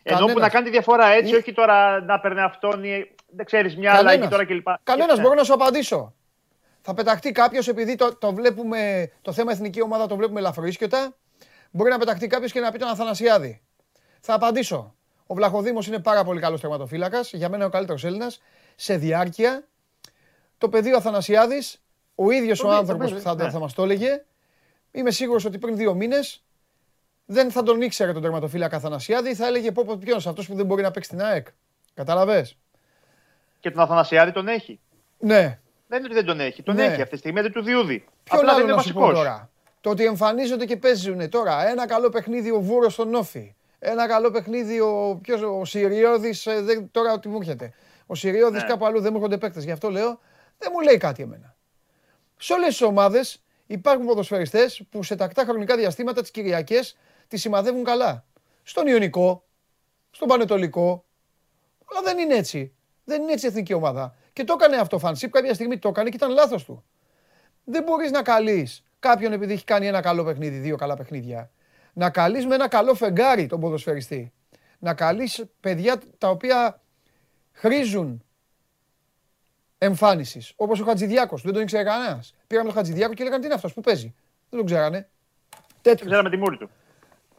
Ενώ 0.05 0.17
που 0.19 0.25
Κανένας. 0.25 0.43
να 0.43 0.49
κάνει 0.49 0.65
τη 0.65 0.71
διαφορά 0.71 1.07
έτσι, 1.07 1.33
Ή- 1.33 1.35
όχι 1.35 1.53
τώρα 1.53 2.01
να 2.01 2.19
παίρνει 2.19 2.39
αυτόν 2.41 2.83
ή 2.83 3.11
δεν 3.29 3.45
ξέρεις 3.45 3.77
μια 3.77 3.93
αλλαγή 3.93 4.27
τώρα 4.27 4.45
κλπ. 4.45 4.67
Κανένας, 4.83 5.15
Ναι. 5.17 5.21
μπορώ 5.23 5.35
να 5.35 5.43
σου 5.43 5.53
απαντήσω. 5.53 6.13
Θα 6.85 6.93
πεταχτεί 6.93 7.31
κάποιος 7.31 7.67
επειδή 7.67 7.95
το, 7.95 8.15
το 8.15 8.33
βλέπουμε, 8.33 9.11
το 9.21 9.31
θέμα 9.31 9.51
εθνική 9.51 9.81
ομάδα 9.81 10.07
το 10.07 10.15
βλέπουμε 10.15 10.39
ελαφροίσκετα. 10.39 11.15
Μπορεί 11.71 11.89
να 11.89 11.97
πεταχτεί 11.97 12.27
κάποιος 12.27 12.51
και 12.51 12.59
να 12.59 12.71
πει 12.71 12.77
τον 12.79 12.87
Αθανασιάδη. 12.87 13.61
Θα 14.19 14.33
απαντήσω. 14.33 14.95
Ο 15.27 15.33
Βλαχοδήμος 15.33 15.87
είναι 15.87 15.99
πάρα 15.99 16.23
πολύ 16.23 16.39
καλός 16.39 16.61
τερματοφύλακας. 16.61 17.33
Για 17.33 17.49
μένα 17.49 17.65
ο 17.65 17.69
καλύτερος 17.69 18.03
Έλληνας. 18.03 18.41
Σε 18.75 18.97
διάρκεια. 18.97 19.67
Το 20.57 20.69
παιδί 20.69 20.93
ο 20.93 20.97
Αθανασιάδης, 20.97 21.83
ο 22.15 22.31
ίδιος 22.31 22.59
Το 22.59 22.65
ο 22.65 22.69
παιδί, 22.69 22.79
άνθρωπο 22.79 23.03
το 23.03 23.09
που 23.09 23.13
παιδί, 23.13 23.23
θα, 23.23 23.35
ναι. 23.35 23.49
θα 23.49 23.59
μας 23.59 23.73
το 23.73 23.83
έλεγε, 23.83 24.23
είμαι 24.91 25.11
σίγουρος 25.11 25.45
ότι 25.45 25.57
πριν 25.57 25.77
δύο 25.77 25.93
μήνες 25.93 26.43
δεν 27.25 27.51
θα 27.51 27.63
τον 27.63 27.81
ήξερε 27.81 28.13
τον 28.13 28.21
τερματοφύλακα 28.21 28.75
Αθανασιάδη. 28.75 29.35
Θα 29.35 29.47
έλεγε 29.47 29.71
πω, 29.71 29.83
πω 29.85 29.97
ποιο 29.97 30.15
αυτός 30.15 30.47
που 30.47 30.55
δεν 30.55 30.65
μπορεί 30.65 30.81
να 30.81 30.91
παίξει 30.91 31.09
την 31.09 31.21
ΑΕΚ. 31.21 31.47
Κατάλαβες; 31.93 32.57
Και 33.59 33.71
τον 33.71 33.81
Αθανασιάδη 33.81 34.31
τον 34.31 34.47
έχει. 34.47 34.79
Ναι, 35.19 35.59
Δεν 35.93 36.03
είναι 36.03 36.13
ότι 36.13 36.23
δεν 36.23 36.25
τον 36.35 36.39
έχει. 36.45 36.63
Τον 36.63 36.75
Ναι. 36.75 36.83
έχει 36.83 37.01
αυτή 37.01 37.13
τη 37.13 37.17
στιγμή, 37.17 37.41
δεν 37.41 37.51
του 37.51 37.61
διούδει. 37.63 38.05
Ποιον 38.23 38.39
Απλά 38.39 38.53
δεν 38.53 38.53
άλλο 38.53 38.63
είναι 38.63 38.75
να 38.75 38.81
σου 38.81 38.93
πω 38.93 38.99
βασικός. 38.99 39.17
τώρα; 39.23 39.49
Το 39.81 39.89
ότι 39.89 40.05
εμφανίζονται 40.05 40.65
και 40.65 40.77
παίζουν 40.77 41.29
τώρα. 41.29 41.67
Ένα 41.69 41.87
καλό 41.87 42.09
παιχνίδι 42.09 42.51
ο 42.51 42.61
Βούρος 42.61 42.93
στον 42.93 43.13
Όφη. 43.15 43.55
Ένα 43.79 44.07
καλό 44.07 44.31
παιχνίδι 44.31 44.79
ο, 44.79 45.19
ποιος, 45.21 45.41
ο 45.41 45.65
Συριώδης, 45.65 46.45
ε, 46.45 46.61
δεν, 46.61 46.91
τώρα 46.91 47.19
τι 47.19 47.27
μου 47.27 47.37
έρχεται. 47.41 47.73
Ο 48.05 48.15
Συριώδης 48.15 48.61
Ναι. 48.61 48.67
κάπου 48.67 48.85
αλλού 48.85 48.99
δεν 49.01 49.09
μου 49.11 49.17
έρχονται 49.17 49.37
παίκτες. 49.37 49.63
Γι' 49.63 49.71
αυτό 49.71 49.89
λέω, 49.89 50.19
δεν 50.57 50.69
μου 50.73 50.79
λέει 50.81 50.97
κάτι 50.97 51.21
εμένα. 51.23 51.55
Σε 52.37 52.53
όλες 52.53 52.67
τις 52.67 52.81
ομάδες 52.81 53.43
υπάρχουν 53.67 54.05
ποδοσφαιριστές 54.05 54.83
που 54.89 55.03
σε 55.03 55.15
τακτά 55.15 55.43
χρονικά 55.43 55.75
διαστήματα 55.75 56.21
τις 56.21 56.31
Κυριακές 56.31 56.97
τις 57.27 57.41
σημαδεύουν 57.41 57.83
καλά. 57.83 58.25
Στον 58.63 58.87
Ιωνικό, 58.87 59.43
στον 60.11 60.27
Πανετολικό, 60.27 61.05
αλλά 61.91 62.01
δεν 62.01 62.17
είναι 62.17 62.35
έτσι. 62.35 62.73
Δεν 63.03 63.21
είναι 63.21 63.31
έτσι 63.31 63.45
η 63.45 63.49
εθνική 63.49 63.73
ομάδα. 63.73 64.15
Και 64.33 64.43
το 64.43 64.55
έκανε 64.59 64.75
αυτό 64.75 64.95
ο 64.95 64.99
Φανσίπ, 64.99 65.31
κάποια 65.31 65.53
στιγμή 65.53 65.77
το 65.77 65.87
έκανε 65.87 66.09
και 66.09 66.15
ήταν 66.15 66.31
λάθος 66.31 66.63
του. 66.65 66.83
Δεν 67.63 67.83
μπορείς 67.83 68.11
να 68.11 68.21
καλείς 68.21 68.83
κάποιον 68.99 69.33
επειδή 69.33 69.53
έχει 69.53 69.63
κάνει 69.63 69.87
ένα 69.87 70.01
καλό 70.01 70.23
παιχνίδι, 70.23 70.57
δύο 70.57 70.75
καλά 70.75 70.95
παιχνίδια. 70.95 71.51
Να 71.93 72.09
καλείς 72.09 72.45
με 72.45 72.55
ένα 72.55 72.67
καλό 72.67 72.93
φεγγάρι 72.93 73.45
τον 73.45 73.59
ποδοσφαιριστή. 73.59 74.33
Να 74.79 74.93
καλείς 74.93 75.43
παιδιά 75.59 76.01
τα 76.17 76.29
οποία 76.29 76.81
χρήζουν 77.51 78.23
εμφάνισης. 79.77 80.53
Όπως 80.55 80.79
ο 80.79 80.83
Χατζηδιάκος. 80.83 81.41
Δεν 81.41 81.53
τον 81.53 81.61
ήξερε 81.61 81.83
κανένας. 81.83 82.35
Πήραμε 82.47 82.67
τον 82.67 82.77
Χατζηδιάκο 82.77 83.13
και 83.13 83.23
λέγανε 83.23 83.39
τι 83.39 83.45
είναι 83.45 83.55
αυτός 83.55 83.73
που 83.73 83.81
παίζει. 83.81 84.13
Δεν 84.49 84.59
τον 84.59 84.65
ξέρανε. 84.65 84.97
Δεν 84.99 85.71
Τέτοιους. 85.81 86.07
ξέραμε 86.07 86.29
τη 86.29 86.37
μούρη 86.37 86.57
του. 86.57 86.69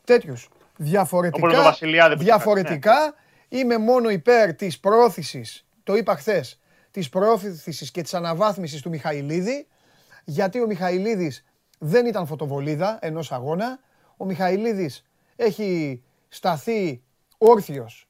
Τέτοιους. 0.04 0.44
Όπως 0.46 0.61
Διαφορετικά, 0.76 1.48
τον 1.48 1.62
Βασιλιάδη 1.62 2.16
που 2.16 2.22
διαφορετικά 2.22 3.14
είμαι 3.48 3.78
μόνο 3.78 4.09
υπέρ 4.09 4.54
της 4.54 4.80
πρόθεσης, 4.80 5.66
το 5.83 5.96
είπα 5.96 6.16
χθες, 6.16 6.61
της 6.94 7.09
πρόθεσης 7.09 7.90
και 7.90 8.02
της 8.02 8.14
αναβάθμισης 8.14 8.80
του 8.80 8.88
Μιχαηλίδη, 8.88 9.66
γιατί 10.24 10.61
ο 10.61 10.66
Μιχαηλίδης 10.66 11.44
δεν 11.78 12.07
ήταν 12.07 12.26
φωτοβολίδα 12.26 12.98
ενός 13.00 13.33
αγώνα. 13.33 13.78
Ο 14.16 14.24
Μιχαηλίδης 14.24 15.04
έχει 15.37 16.02
σταθεί 16.28 17.02
όρθιος 17.38 18.09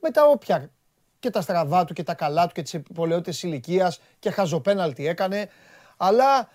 με 0.00 0.10
τα 0.10 0.26
όποια 0.26 0.70
και 1.18 1.30
τα 1.30 1.40
στραβά 1.40 1.84
του 1.84 1.92
και 1.92 2.02
τα 2.02 2.14
καλά 2.14 2.46
του 2.46 2.52
και 2.54 2.62
τις 2.62 2.80
πολαιότητες 2.94 3.42
ηλικίας 3.42 4.00
και 4.18 4.30
χαζοπέναλτι 4.30 5.06
έκανε. 5.06 5.48
Αλλά 5.96 6.48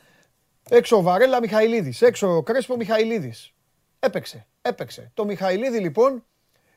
έξω 0.70 0.98
ο 0.98 1.02
Βαρέλα 1.02 1.40
Μιχαηλίδης, 1.40 2.02
έξω 2.02 2.36
ο 2.36 2.44
Κρέσπο 2.44 2.76
Μιχαηλίδης. 2.76 3.54
Έπαιξε, 4.00 4.48
έπαιξε. 4.62 5.12
Το 5.14 5.26
Μιχαηλίδη 5.26 5.80
λοιπόν 5.80 6.26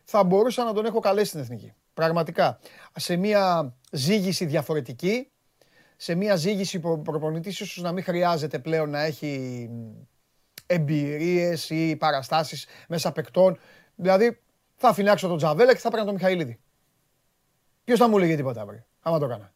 θα 0.05 0.25
μπορούσα 0.25 0.65
να 0.65 0.73
τον 0.73 0.85
έχω 0.85 1.01
καλέσει 1.01 1.29
στην 1.29 1.41
εθνική. 1.41 1.75
Πραγματικά. 1.95 2.59
Σε 2.97 3.17
μια 3.17 3.75
ζήγηση 3.91 4.45
διαφορετική, 4.45 5.31
σε 5.97 6.15
μια 6.15 6.37
ζήγηση 6.37 6.81
που 6.81 6.91
ο 6.91 6.99
προπονητής 6.99 7.61
ίσως 7.61 7.83
να 7.83 7.93
μην 7.93 8.05
χρειάζεται 8.05 8.59
πλέον 8.59 8.91
να 8.91 9.01
έχει 9.01 9.71
εμπειρίες 10.67 11.71
ή 11.71 11.97
παραστάσεις 11.97 12.67
μέσα 12.89 13.13
παικτών. 13.13 13.59
Δηλαδή 13.95 14.41
θα 14.77 14.93
φυλάξω 14.93 15.29
τον 15.29 15.37
Τζαβέλα 15.37 15.73
και 15.73 15.79
θα 15.79 15.89
έπαιρνα 15.89 16.07
τον 16.07 16.15
Μιχαηλίδη. 16.15 16.61
Ποιος 17.85 17.99
θα 17.99 18.09
μου 18.09 18.19
λέγε 18.19 18.37
τίποτα 18.37 18.61
αύριο, 18.61 18.85
άμα 19.01 19.19
το 19.19 19.25
έκανα. 19.25 19.53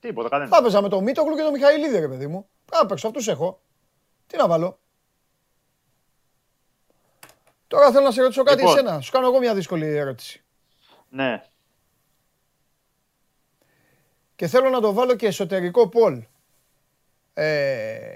Τίποτα, 0.00 0.28
κανένα. 0.28 0.50
Θα 0.50 0.56
έπαιζα 0.56 0.82
με 0.82 0.88
τον 0.88 1.02
Μίτογλου 1.02 1.36
και 1.36 1.42
τον 1.42 1.52
Μιχαηλίδη, 1.52 1.98
ρε 1.98 2.08
παιδί 2.08 2.26
μου. 2.26 2.48
Θα 2.64 2.86
παίξω, 2.86 3.06
αυτούς 3.06 3.28
έχω. 3.28 3.60
Τι 4.26 4.36
να 4.36 4.48
βάλω. 4.48 4.78
Τώρα 7.66 7.90
θέλω 7.90 8.04
να 8.04 8.10
σε 8.10 8.22
ρωτήσω 8.22 8.42
κάτι 8.42 8.58
Λοιπόν. 8.60 8.76
εσένα. 8.76 9.00
Σου 9.00 9.12
κάνω 9.12 9.26
εγώ 9.26 9.38
μια 9.38 9.54
δύσκολη 9.54 9.86
ερώτηση. 9.86 10.42
Ναι. 11.08 11.42
Και 14.36 14.46
θέλω 14.46 14.68
να 14.68 14.80
το 14.80 14.92
βάλω 14.92 15.14
και 15.14 15.26
εσωτερικό 15.26 15.88
πολ. 15.88 16.22
Ε, 17.34 18.08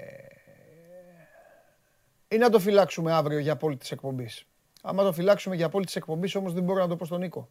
ή 2.27 2.37
να 2.37 2.49
το 2.49 2.59
φυλάξουμε 2.59 3.11
αύριο 3.13 3.39
για 3.39 3.55
πόλη 3.55 3.77
της 3.77 3.91
εκπομπής. 3.91 4.45
Άμα 4.81 5.03
το 5.03 5.13
φυλάξουμε 5.13 5.55
για 5.55 5.69
πόλη 5.69 5.85
της 5.85 5.95
εκπομπής 5.95 6.35
όμως 6.35 6.53
δεν 6.53 6.63
μπορώ 6.63 6.79
να 6.79 6.87
το 6.87 6.95
πω 6.95 7.05
στον 7.05 7.19
Νίκο. 7.19 7.49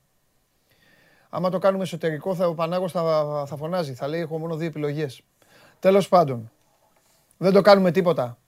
Άμα 1.29 1.51
το 1.51 1.59
κάνουμε 1.59 1.83
εσωτερικό 1.83 2.35
θα, 2.35 2.47
ο 2.49 2.55
Πανάγος 2.55 2.93
θα, 2.93 3.45
θα 3.47 3.57
φωνάζει. 3.57 3.95
Θα 3.95 4.09
λέει 4.09 4.21
έχω 4.21 4.39
μόνο 4.39 4.57
δύο 4.57 4.67
επιλογές. 4.67 5.23
Τέλος 5.79 6.09
πάντων. 6.09 6.51
Δεν 7.39 7.53
το 7.53 7.61
κάνουμε 7.61 7.91
τίποτα. 7.91 8.39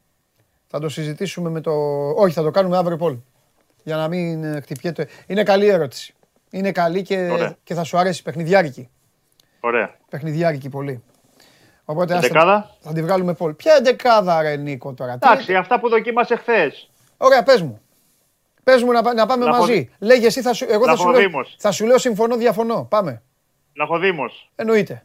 Θα 0.67 0.81
το 0.81 0.89
συζητήσουμε 0.89 1.51
με 1.51 1.61
το... 1.61 1.73
Όχι, 2.11 2.35
θα 2.35 2.43
το 2.43 2.51
κάνουμε 2.51 2.77
αύριο 2.77 2.97
πόλ. 2.97 3.19
Για 3.85 3.97
να 3.97 4.09
μην 4.09 4.45
ε, 4.45 4.61
χτυπιέται. 4.61 5.09
Είναι 5.27 5.43
καλή 5.43 5.67
ερώτηση. 5.67 6.15
Είναι 6.55 6.73
καλή 6.73 7.03
και, 7.03 7.29
Ωραία. 7.33 7.57
και 7.65 7.75
θα 7.75 7.85
σου 7.85 7.99
αρέσει. 7.99 8.23
Παιχνιδιάρικη. 8.23 8.89
Ωραία. 9.61 9.95
Παιχνιδιάρικη 10.11 10.69
πολύ. 10.69 11.03
Οπότε 11.85 12.15
άστα- 12.15 12.27
Εντεκάδα. 12.27 12.71
θα 12.81 12.93
τη 12.93 13.03
βγάλουμε 13.03 13.35
πόλη. 13.35 13.55
Ποια 13.55 13.75
εντεκάδα 13.75 14.43
ρε 14.43 14.57
Νίκο 14.57 14.93
τώρα; 14.95 15.19
τι- 15.19 15.29
Εντάξει, 15.31 15.55
αυτά 15.55 15.81
που 15.81 15.89
δοκίμασε 15.89 16.37
χθες. 16.37 16.91
Ωραία, 17.17 17.43
πες 17.43 17.63
μου. 17.63 17.81
Πες 18.65 18.83
μου 18.83 18.93
να, 18.93 19.03
πά- 19.03 19.15
να 19.15 19.27
πάμε 19.27 19.45
Λαχο- 19.45 19.59
μαζί. 19.59 19.91
Λέγε 19.99 20.27
εσύ, 20.27 20.41
θα 20.43 20.53
σου, 20.53 20.67
εγώ 20.69 20.85
θα 20.85 20.97
σου, 20.97 21.03
λέω, 21.05 21.13
Λαχοδήμος. 21.13 21.57
θα 21.59 21.71
σου 21.73 21.87
λέω 21.87 21.99
συμφωνώ, 21.99 22.37
διαφωνώ. 22.37 22.87
Πάμε. 22.91 23.23
Λαχοδήμο. 23.75 24.25
Εννοείται. 24.55 25.05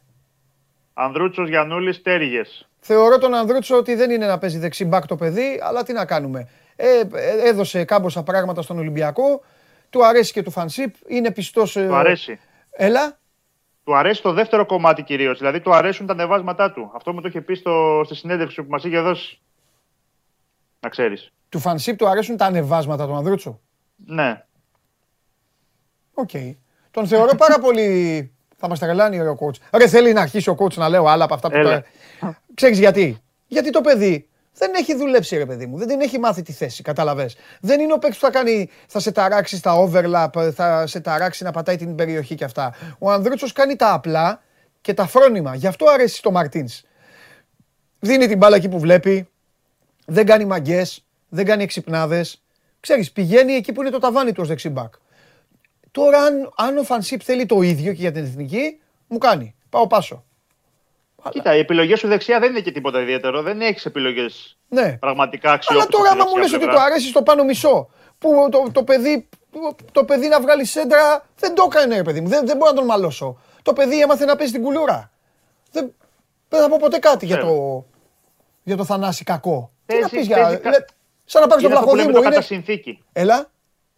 Ανδρούτσος 0.93 1.49
Γιανούλη 1.49 1.99
Τέργες. 2.01 2.67
Θεωρώ 2.79 3.17
τον 3.17 3.33
Ανδρούτσο 3.33 3.77
ότι 3.77 3.95
δεν 3.95 4.11
είναι 4.11 4.25
να 4.25 4.37
παίζει 4.37 4.57
δεξί 4.57 4.85
μπακ 4.85 5.05
το 5.07 5.15
παιδί, 5.15 5.59
αλλά 5.63 5.83
τι 5.83 5.93
να 5.93 6.05
κάνουμε. 6.05 6.47
Ε, 6.75 6.99
ε, 6.99 7.47
έδωσε 7.49 7.83
κάμποσα 7.83 8.23
πράγματα 8.23 8.61
στον 8.61 8.77
Ολυμπιακό. 8.77 9.41
Του 9.89 10.05
αρέσει 10.05 10.31
και 10.33 10.43
του 10.43 10.51
φανσίπ. 10.51 10.95
Είναι 11.07 11.31
πιστός... 11.31 11.75
ε, 11.75 11.87
Του 11.87 11.95
αρέσει. 11.95 12.39
Έλα. 12.71 13.19
Του 13.83 13.95
αρέσει 13.95 14.21
το 14.21 14.33
δεύτερο 14.33 14.65
κομμάτι 14.65 15.03
κυρίως. 15.03 15.37
Δηλαδή 15.37 15.59
του 15.61 15.73
αρέσουν 15.73 16.05
τα 16.05 16.13
ανεβάσματά 16.13 16.71
του. 16.71 16.91
Αυτό 16.95 17.13
μου 17.13 17.21
το 17.21 17.27
είχε 17.27 17.41
πει 17.41 17.55
στο, 17.55 18.01
στη 18.05 18.15
συνέντευξη 18.15 18.63
που 18.63 18.69
μας 18.69 18.83
είχε 18.83 18.99
δώσει. 18.99 19.39
Να 20.79 20.89
ξέρεις. 20.89 21.31
Του 21.49 21.59
φανσίπ 21.59 21.97
του 21.97 22.07
αρέσουν 22.07 22.37
τα 22.37 22.45
ανεβάσματα 22.45 23.05
του 23.07 23.15
Ανδρούτσου. 23.15 23.59
Ναι. 24.05 24.43
Οκ. 26.13 26.29
Τον 26.91 27.07
θεωρώ 27.07 27.35
πάρα 27.35 27.59
πολύ. 27.59 28.31
Θα 28.57 28.67
μας 28.69 28.79
τρελάνει 28.79 29.19
ο 29.19 29.37
coach. 29.39 29.77
Ρε, 29.79 29.87
θέλει 29.87 30.13
να 30.13 30.21
αρχίσει 30.21 30.49
ο 30.49 30.55
coach 30.59 30.73
να 30.73 30.89
λέω 30.89 31.05
άλλα 31.05 31.23
από 31.23 31.33
αυτά 31.33 31.49
που 31.49 31.55
Έλα. 31.57 31.63
τώρα. 32.19 32.37
Ξέρεις 32.53 32.79
γιατί; 32.79 33.17
Γιατί 33.47 33.69
το 33.69 33.81
παιδί 33.81 34.28
δεν 34.59 34.73
έχει 34.75 34.95
δουλέψει 34.95 35.37
ρε 35.37 35.45
παιδί 35.45 35.65
μου. 35.65 35.77
Δεν 35.77 35.87
την 35.87 36.01
έχει 36.01 36.19
μάθει 36.19 36.41
τη 36.41 36.51
θέση, 36.51 36.81
κατάλαβες. 36.81 37.35
Δεν 37.61 37.79
είναι 37.79 37.93
ο 37.93 37.97
παίκτης 37.97 38.19
που 38.19 38.25
θα, 38.25 38.31
κάνει, 38.31 38.69
θα 38.87 38.99
σε 38.99 39.11
ταράξει 39.11 39.57
στα 39.57 39.73
overlap, 39.75 40.51
θα 40.53 40.87
σε 40.87 40.99
ταράξει 40.99 41.43
να 41.43 41.51
πατάει 41.51 41.75
την 41.75 41.95
περιοχή 41.95 42.35
και 42.35 42.43
αυτά. 42.43 42.75
Ο 42.99 43.11
Ανδρούτσος 43.11 43.51
κάνει 43.51 43.75
τα 43.75 43.93
απλά 43.93 44.41
και 44.81 44.93
τα 44.93 45.07
φρόνημα. 45.07 45.55
Γι' 45.55 45.67
αυτό 45.67 45.85
αρέσει 45.89 46.15
στο 46.15 46.31
Μαρτίνς. 46.31 46.81
Δίνει 47.99 48.27
την 48.27 48.37
μπάλα 48.37 48.55
εκεί 48.55 48.69
που 48.69 48.79
βλέπει, 48.79 49.29
δεν 50.05 50.25
κάνει 50.25 50.45
μαγκές, 50.45 51.05
δεν 51.29 51.45
κάνει 51.45 51.63
εξυπνάδες. 51.63 52.43
Ξέρεις, 52.79 53.11
πηγαίνει 53.11 53.53
εκεί 53.53 53.71
που 53.71 53.81
είναι 53.81 53.89
το 53.89 53.99
ταβάνι 53.99 54.31
του 54.31 54.41
ως 54.41 54.47
δεξιμπάκ. 54.47 54.93
Τώρα 55.91 56.19
αν, 56.19 56.53
αν 56.55 56.77
ο 56.77 56.83
Φανσίπ 56.83 57.21
θέλει 57.23 57.45
το 57.45 57.61
ίδιο 57.61 57.93
και 57.93 58.01
για 58.01 58.11
την 58.11 58.23
εθνική, 58.23 58.79
μου 59.07 59.17
κάνει. 59.17 59.55
Πάω 59.69 59.87
πάσο. 59.87 60.23
Κοίτα, 61.29 61.55
η 61.55 61.59
επιλογή 61.59 61.95
σου 61.95 62.07
δεξιά 62.07 62.39
δεν 62.39 62.49
είναι 62.49 62.59
και 62.59 62.71
τίποτα 62.71 63.01
ιδιαίτερο. 63.01 63.41
Δεν 63.41 63.61
έχεις 63.61 63.85
επιλογές 63.85 64.57
Ναι. 64.67 64.97
πραγματικά 64.97 65.51
αξιόπιστε. 65.51 65.89
Αλλά 65.97 66.03
τώρα, 66.03 66.21
άμα 66.21 66.29
μου 66.31 66.37
λες 66.41 66.53
ότι 66.53 66.65
το 66.65 66.79
αρέσει 66.79 67.07
στο 67.07 67.21
πάνω 67.23 67.43
μισό, 67.43 67.89
που 68.17 68.47
το, 68.51 68.69
το, 68.71 68.83
παιδί, 68.83 69.29
το 69.91 70.03
παιδί 70.05 70.27
να 70.27 70.41
βγάλει 70.41 70.65
σέντρα, 70.65 71.25
δεν 71.39 71.55
το 71.55 71.67
έκανε, 71.71 71.95
ρε 71.95 72.01
παιδί 72.03 72.21
μου. 72.21 72.27
Δεν, 72.27 72.45
δεν 72.47 72.57
μπορώ 72.57 72.71
να 72.71 72.77
τον 72.77 72.85
μαλώσω. 72.85 73.39
Το 73.61 73.73
παιδί 73.73 74.01
έμαθε 74.01 74.25
να 74.25 74.35
παίζει 74.35 74.53
την 74.53 74.61
κουλούρα. 74.63 75.11
Δεν, 75.71 75.93
δεν 76.49 76.61
θα 76.61 76.69
πω 76.69 76.77
ποτέ 76.79 76.97
κάτι 76.99 77.25
για 77.25 77.35
Ναι. 77.35 77.41
το, 77.41 77.85
για 78.63 78.77
το 78.77 78.85
Θανάση 78.85 79.23
κακό. 79.23 79.69
Τι 79.85 79.93
Παίζει- 79.93 80.03
να 80.13 80.17
πεις 80.19 80.27
για... 80.27 80.35
παίζει 80.35 80.57
κα- 80.57 80.69
λε- 80.69 80.85
σαν 81.25 81.41
να 81.41 81.47
πάρεις 81.47 81.63
τον 81.63 81.71
Είναι 81.71 81.79
αυτό 81.79 81.91
που 81.91 81.95
λέμε 81.97 82.11
Βλαχοδήμο. 82.11 82.11
το 82.11 82.19
Είναι... 82.19 82.29
κατά 82.29 82.41
συνθήκη. 82.41 83.03
Έλα. 83.13 83.49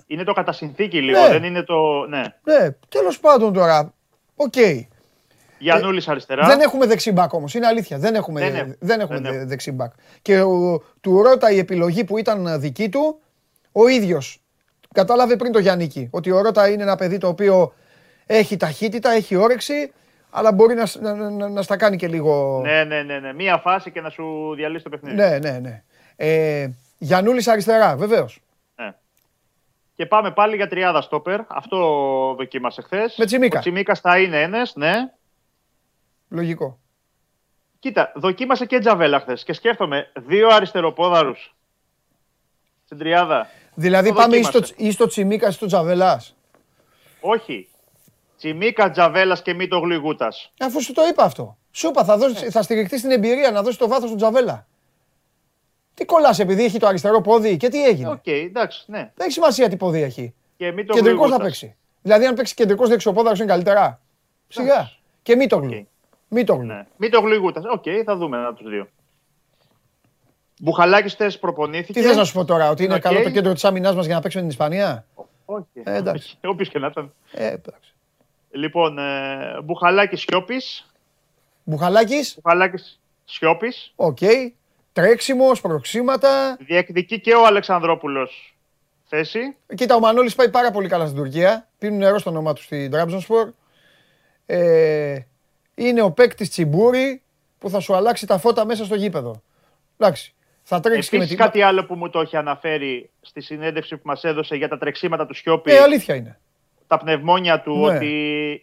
Είναι 0.08 0.24
το 0.24 0.34
κατά 0.34 0.52
συνθήκη 0.52 1.02
λίγο. 1.02 1.20
Ναι. 1.22 1.28
Δεν 1.30 1.44
είναι 1.44 1.64
το. 1.64 2.06
Ναι. 2.10 2.22
Ναι, 2.44 2.72
τέλος 2.90 3.20
πάντων 3.20 3.54
τώρα. 3.54 3.94
Οκ. 4.36 4.54
Γιαννούλη 5.62 6.04
αριστερά. 6.08 6.48
Δεν 6.48 6.60
έχουμε 6.60 6.86
δεξί 6.86 7.10
μπακ 7.10 7.34
όμως. 7.34 7.54
Είναι 7.54 7.68
αλήθεια. 7.68 7.98
Δεν 7.98 8.16
έχουμε, 8.16 8.40
Δεν 8.40 8.52
δεν 8.52 8.60
έχουμε. 8.60 8.76
έχουμε 9.00 9.16
Δεν 9.16 9.22
δε- 9.24 9.28
έχουμε. 9.30 9.46
δεξί 9.46 9.66
μπακ. 9.66 9.92
Και 10.22 10.42
ο, 10.42 10.84
του 11.02 11.22
Ρότα 11.24 11.52
η 11.52 11.58
επιλογή 11.58 12.04
που 12.04 12.18
ήταν 12.18 12.60
δική 12.60 12.90
του, 12.90 13.20
ο 13.72 13.88
ίδιος 13.88 14.42
κατάλαβε 14.94 15.36
πριν 15.36 15.52
το 15.52 15.60
Γιάννικη 15.60 16.08
ότι 16.12 16.32
ο 16.32 16.42
Ρότα 16.42 16.70
είναι 16.70 16.84
ένα 16.84 16.96
παιδί 16.96 17.18
το 17.18 17.28
οποίο 17.28 17.74
έχει 18.26 18.58
ταχύτητα, 18.58 19.12
έχει 19.12 19.36
όρεξη, 19.36 19.92
αλλά 20.30 20.52
μπορεί 20.52 20.76
να, 20.76 20.86
σ- 20.86 21.02
να, 21.02 21.14
να, 21.30 21.50
να 21.50 21.62
στα 21.62 21.78
κάνει 21.78 21.98
και 21.98 22.08
λίγο. 22.08 22.62
Ναι, 22.66 22.84
ναι, 22.84 23.02
ναι, 23.02 23.20
ναι. 23.20 23.34
Μία 23.34 23.58
φάση 23.58 23.92
και 23.92 24.02
να 24.02 24.10
σου 24.10 24.54
διαλύσει 24.56 24.84
το 24.84 24.90
παιχνίδι. 24.90 25.16
ναι, 25.16 25.38
ναι. 25.38 25.60
ναι. 25.60 25.84
Ε, 26.16 26.70
Γιαννούλης 26.98 27.48
αριστερά, 27.48 27.96
βεβαίως. 27.96 28.40
Ναι. 28.76 28.94
Και 29.96 30.06
πάμε 30.06 30.32
πάλι 30.32 30.56
για 30.56 30.68
τριάδα 30.68 31.02
στόπερ. 31.02 31.40
Αυτό 31.48 31.78
δοκίμασε 32.38 32.82
χθες. 32.82 33.16
Με 33.18 33.26
Τσιμίκα. 33.26 33.58
Ο 33.58 33.62
Τσιμίκας 33.62 34.00
θα 34.00 34.20
είναι 34.20 34.42
ένας, 34.42 34.74
ναι. 34.76 34.92
Λογικό. 36.32 36.80
Κοίτα, 37.80 38.12
δοκίμασε 38.16 38.66
και 38.66 38.80
Τζαβέλα 38.80 39.20
χθες 39.20 39.44
και 39.44 39.54
σκέφτομαι 39.54 40.12
δύο 40.16 40.48
αριστεροπόδαρους 40.48 41.56
στην 42.86 42.98
τριάδα. 42.98 43.48
Δηλαδή 43.76 44.10
Το 44.10 44.16
πάμε 44.16 44.38
ή 44.38 44.42
δοκίμασε. 44.42 44.66
στο, 44.74 44.84
ή 44.84 44.92
στο 44.92 45.08
Τσιμίκας 45.08 45.50
ή 45.54 45.56
στο 45.56 45.66
Τζαβέλα. 45.66 46.22
Όχι. 47.20 47.68
Τσιμίκα, 48.38 48.92
Τζαβέλας 48.92 49.42
και 49.42 49.54
μη 49.54 49.68
το 49.68 49.80
γλυγούτας. 49.80 50.52
Αφού 50.60 50.82
σου 50.84 50.94
το 50.94 51.02
είπα 51.12 51.24
αυτό. 51.24 51.58
Σου 51.72 51.88
είπα, 51.88 52.04
θα, 52.04 52.18
δώσεις, 52.18 52.52
θα 52.52 52.62
στηριχτεί 52.62 52.98
στην 52.98 53.12
εμπειρία 53.12 53.52
να 53.52 53.62
δώσει 53.62 53.78
το 53.78 53.88
βάθος 53.88 54.10
του 54.10 54.16
Τζαβέλα. 54.16 54.68
Τι 55.94 56.06
κολλάς 56.06 56.40
επειδή 56.40 56.64
έχει 56.64 56.80
το 56.80 56.88
αριστερό 56.88 57.22
πόδι 57.22 57.58
και 57.58 57.70
τι 57.70 57.86
έγινε; 57.86 58.10
Οκ, 58.10 58.28
εντάξει, 58.28 58.84
ναι. 58.88 58.98
Δεν 58.98 59.12
έχει 59.26 59.32
σημασία 59.32 59.70
τι 59.70 59.76
πόδι 59.78 60.02
έχει. 60.02 60.34
Και 60.58 60.72
Μήτογλου, 60.72 60.94
Κεντρικός 60.94 61.30
θα 61.30 61.36
Γούτας. 61.36 61.60
παίξει. 61.60 61.76
Δηλαδή, 62.02 62.26
αν 62.26 62.36
παίξει 62.36 62.54
κεντρικός 62.54 62.90
δεξιοπόδαρος 62.90 63.40
είναι 63.40 63.48
καλύτερα. 63.48 64.02
Σιγά. 64.48 64.74
Εντάξει. 64.74 65.00
Και 65.24 65.36
μη 65.36 65.48
το 65.48 65.58
γλου. 65.58 65.78
Οκ. 65.78 65.86
Μη 66.34 66.44
το 66.44 66.56
γλου. 66.56 66.66
Ναι. 66.66 66.86
Μη 66.98 67.10
το 67.10 67.20
γλυγούτα. 67.20 67.62
Οκ, 67.72 67.84
θα 68.06 68.16
δούμε 68.16 68.38
ένα 68.38 68.48
από 68.48 68.58
τους 68.58 68.70
δύο. 68.70 68.88
Μπουχαλάκης 70.60 71.14
χθες 71.14 71.40
προπονήθηκε. 71.40 71.94
Τι 71.94 72.02
θες 72.06 72.16
να 72.16 72.24
σου 72.24 72.34
πω 72.34 72.46
τώρα, 72.46 72.70
ότι 72.70 72.84
είναι 72.84 72.94
Οκ. 72.94 73.02
καλό 73.02 73.22
το 73.24 73.30
κέντρο 73.30 73.54
της 73.54 73.66
άμυνάς 73.66 73.96
μας 73.96 74.06
για 74.06 74.16
να 74.16 74.22
παίξουμε 74.22 74.44
την 74.44 74.52
Ισπανία; 74.52 75.06
Όχι. 75.46 75.66
Ε, 75.84 75.96
εντάξει. 75.96 76.38
Όποιος 76.44 76.70
και 76.70 76.80
να 76.80 76.88
ήταν. 76.88 77.14
Ε, 77.32 77.46
εντάξει. 77.48 77.94
Λοιπόν, 78.52 78.98
ε, 78.98 79.62
Μπουχαλάκης 79.64 80.22
Σιώπης. 80.22 80.92
Μπουχαλάκης, 81.64 82.40
Μπουχαλάκης 82.42 83.00
Σιώπης. 83.26 83.94
οκ. 83.96 84.18
Τρέξιμος, 84.94 85.58
σπροξήματα. 85.58 86.58
Διεκδικεί 86.60 87.20
και 87.20 87.34
ο 87.34 87.46
Αλεξανδρόπουλος 87.46 88.56
θέση. 89.06 89.56
Κοίτα, 89.76 89.96
ο 89.96 90.00
Μανώλης 90.00 90.36
πάει 90.36 90.50
πάρα 90.50 90.72
πολύ 90.72 90.88
καλά 90.88 91.06
στην 91.06 91.18
Τουρκία. 91.18 91.68
Πίνουν 91.78 91.98
νερό 91.98 92.20
στο 92.20 92.30
όνομά 92.30 92.54
του 92.54 92.62
στην 92.62 92.92
Τραμπζονσπορ. 92.92 93.52
Ε, 94.46 95.20
είναι 95.76 96.02
ο 96.02 96.12
παίκτης 96.12 96.50
Τσιμπούρη 96.50 97.22
που 97.60 97.70
θα 97.70 97.80
σου 97.80 97.96
αλλάξει 97.96 98.26
τα 98.28 98.38
φώτα 98.38 98.66
μέσα 98.66 98.86
στο 98.86 98.96
γήπεδο. 98.96 99.42
Εντάξει. 99.98 100.34
Θα 100.64 100.80
τρέξεις 100.80 101.10
και 101.10 101.18
με 101.18 101.24
Επίση, 101.24 101.38
την. 101.38 101.46
κάτι 101.46 101.62
άλλο 101.62 101.86
που 101.86 101.96
μου 101.96 102.10
το 102.10 102.20
έχει 102.20 102.38
αναφέρει 102.38 103.10
στη 103.22 103.42
συνέντευξη 103.42 103.96
που 103.96 104.02
μας 104.06 104.24
έδωσε 104.24 104.56
για 104.56 104.68
τα 104.68 104.78
τρεξίματα 104.78 105.26
του 105.26 105.34
Σιώπη, 105.34 105.72
Ε, 105.72 105.80
αλήθεια 105.80 106.16
είναι. 106.16 106.40
τα 106.88 106.98
πνευμόνια 106.98 107.62
του, 107.62 107.76
Ναι. 107.78 107.96
ότι 107.96 108.10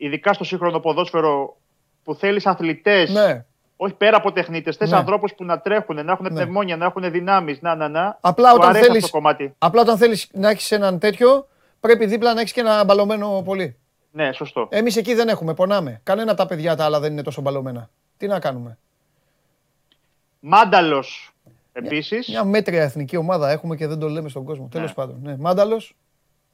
ειδικά 0.00 0.32
στο 0.32 0.44
σύγχρονο 0.44 0.80
ποδόσφαιρο 0.80 1.56
που 2.04 2.14
θέλεις 2.14 2.46
αθλητές, 2.46 3.10
Ναι. 3.10 3.44
όχι 3.76 3.94
πέρα 3.94 4.16
από 4.16 4.32
τεχνίτες, 4.32 4.76
θες 4.76 4.90
Ναι. 4.90 4.96
ανθρώπους 4.96 5.34
που 5.34 5.44
να 5.44 5.60
τρέχουν, 5.60 6.04
να 6.04 6.12
έχουν 6.12 6.26
πνευμόνια, 6.28 6.76
να 6.76 6.84
έχουν 6.84 7.10
δυνάμεις, 7.10 7.60
να, 7.60 7.74
να, 7.74 7.88
να. 7.88 8.18
Απλά 8.20 8.48
Του 8.50 8.56
όταν 8.58 8.68
αρέσει 8.70 8.84
θέλεις, 8.86 9.04
αυτό 9.04 9.16
το 9.16 9.22
κομμάτι. 9.22 9.54
απλά 9.58 9.80
όταν 9.80 9.96
θέλεις 9.98 10.28
να 10.32 10.50
έχεις 10.50 10.72
έναν 10.72 10.98
τέτοιο, 10.98 11.48
πρέπει 11.80 12.06
δίπλα 12.06 12.34
να 12.34 12.40
έχεις 12.40 12.52
και 12.52 12.60
ένα 12.60 12.84
μπαλωμένο 12.84 13.42
πολύ. 13.44 13.76
Ναι, 14.10 14.32
σωστό. 14.32 14.68
Εμείς 14.70 14.96
εκεί 14.96 15.14
δεν 15.14 15.28
έχουμε, 15.28 15.54
πονάμε. 15.54 16.00
Κανένα 16.02 16.30
από 16.30 16.40
τα 16.40 16.46
παιδιά 16.46 16.76
τα 16.76 16.84
άλλα 16.84 17.00
δεν 17.00 17.12
είναι 17.12 17.22
τόσο 17.22 17.40
μπαλωμένα. 17.40 17.90
Τι 18.16 18.26
να 18.26 18.40
κάνουμε; 18.40 18.78
Μάνταλος 20.40 21.30
επίσης. 21.72 22.28
Μια 22.28 22.44
μέτρια 22.44 22.82
εθνική 22.82 23.16
ομάδα 23.16 23.50
έχουμε 23.50 23.76
και 23.76 23.86
δεν 23.86 23.98
το 23.98 24.08
λέμε 24.08 24.28
στον 24.28 24.44
κόσμο. 24.44 24.68
Τέλος 24.70 24.94
πάντων. 24.94 25.18
Ναι. 25.22 25.36
Μάνταλος, 25.36 25.96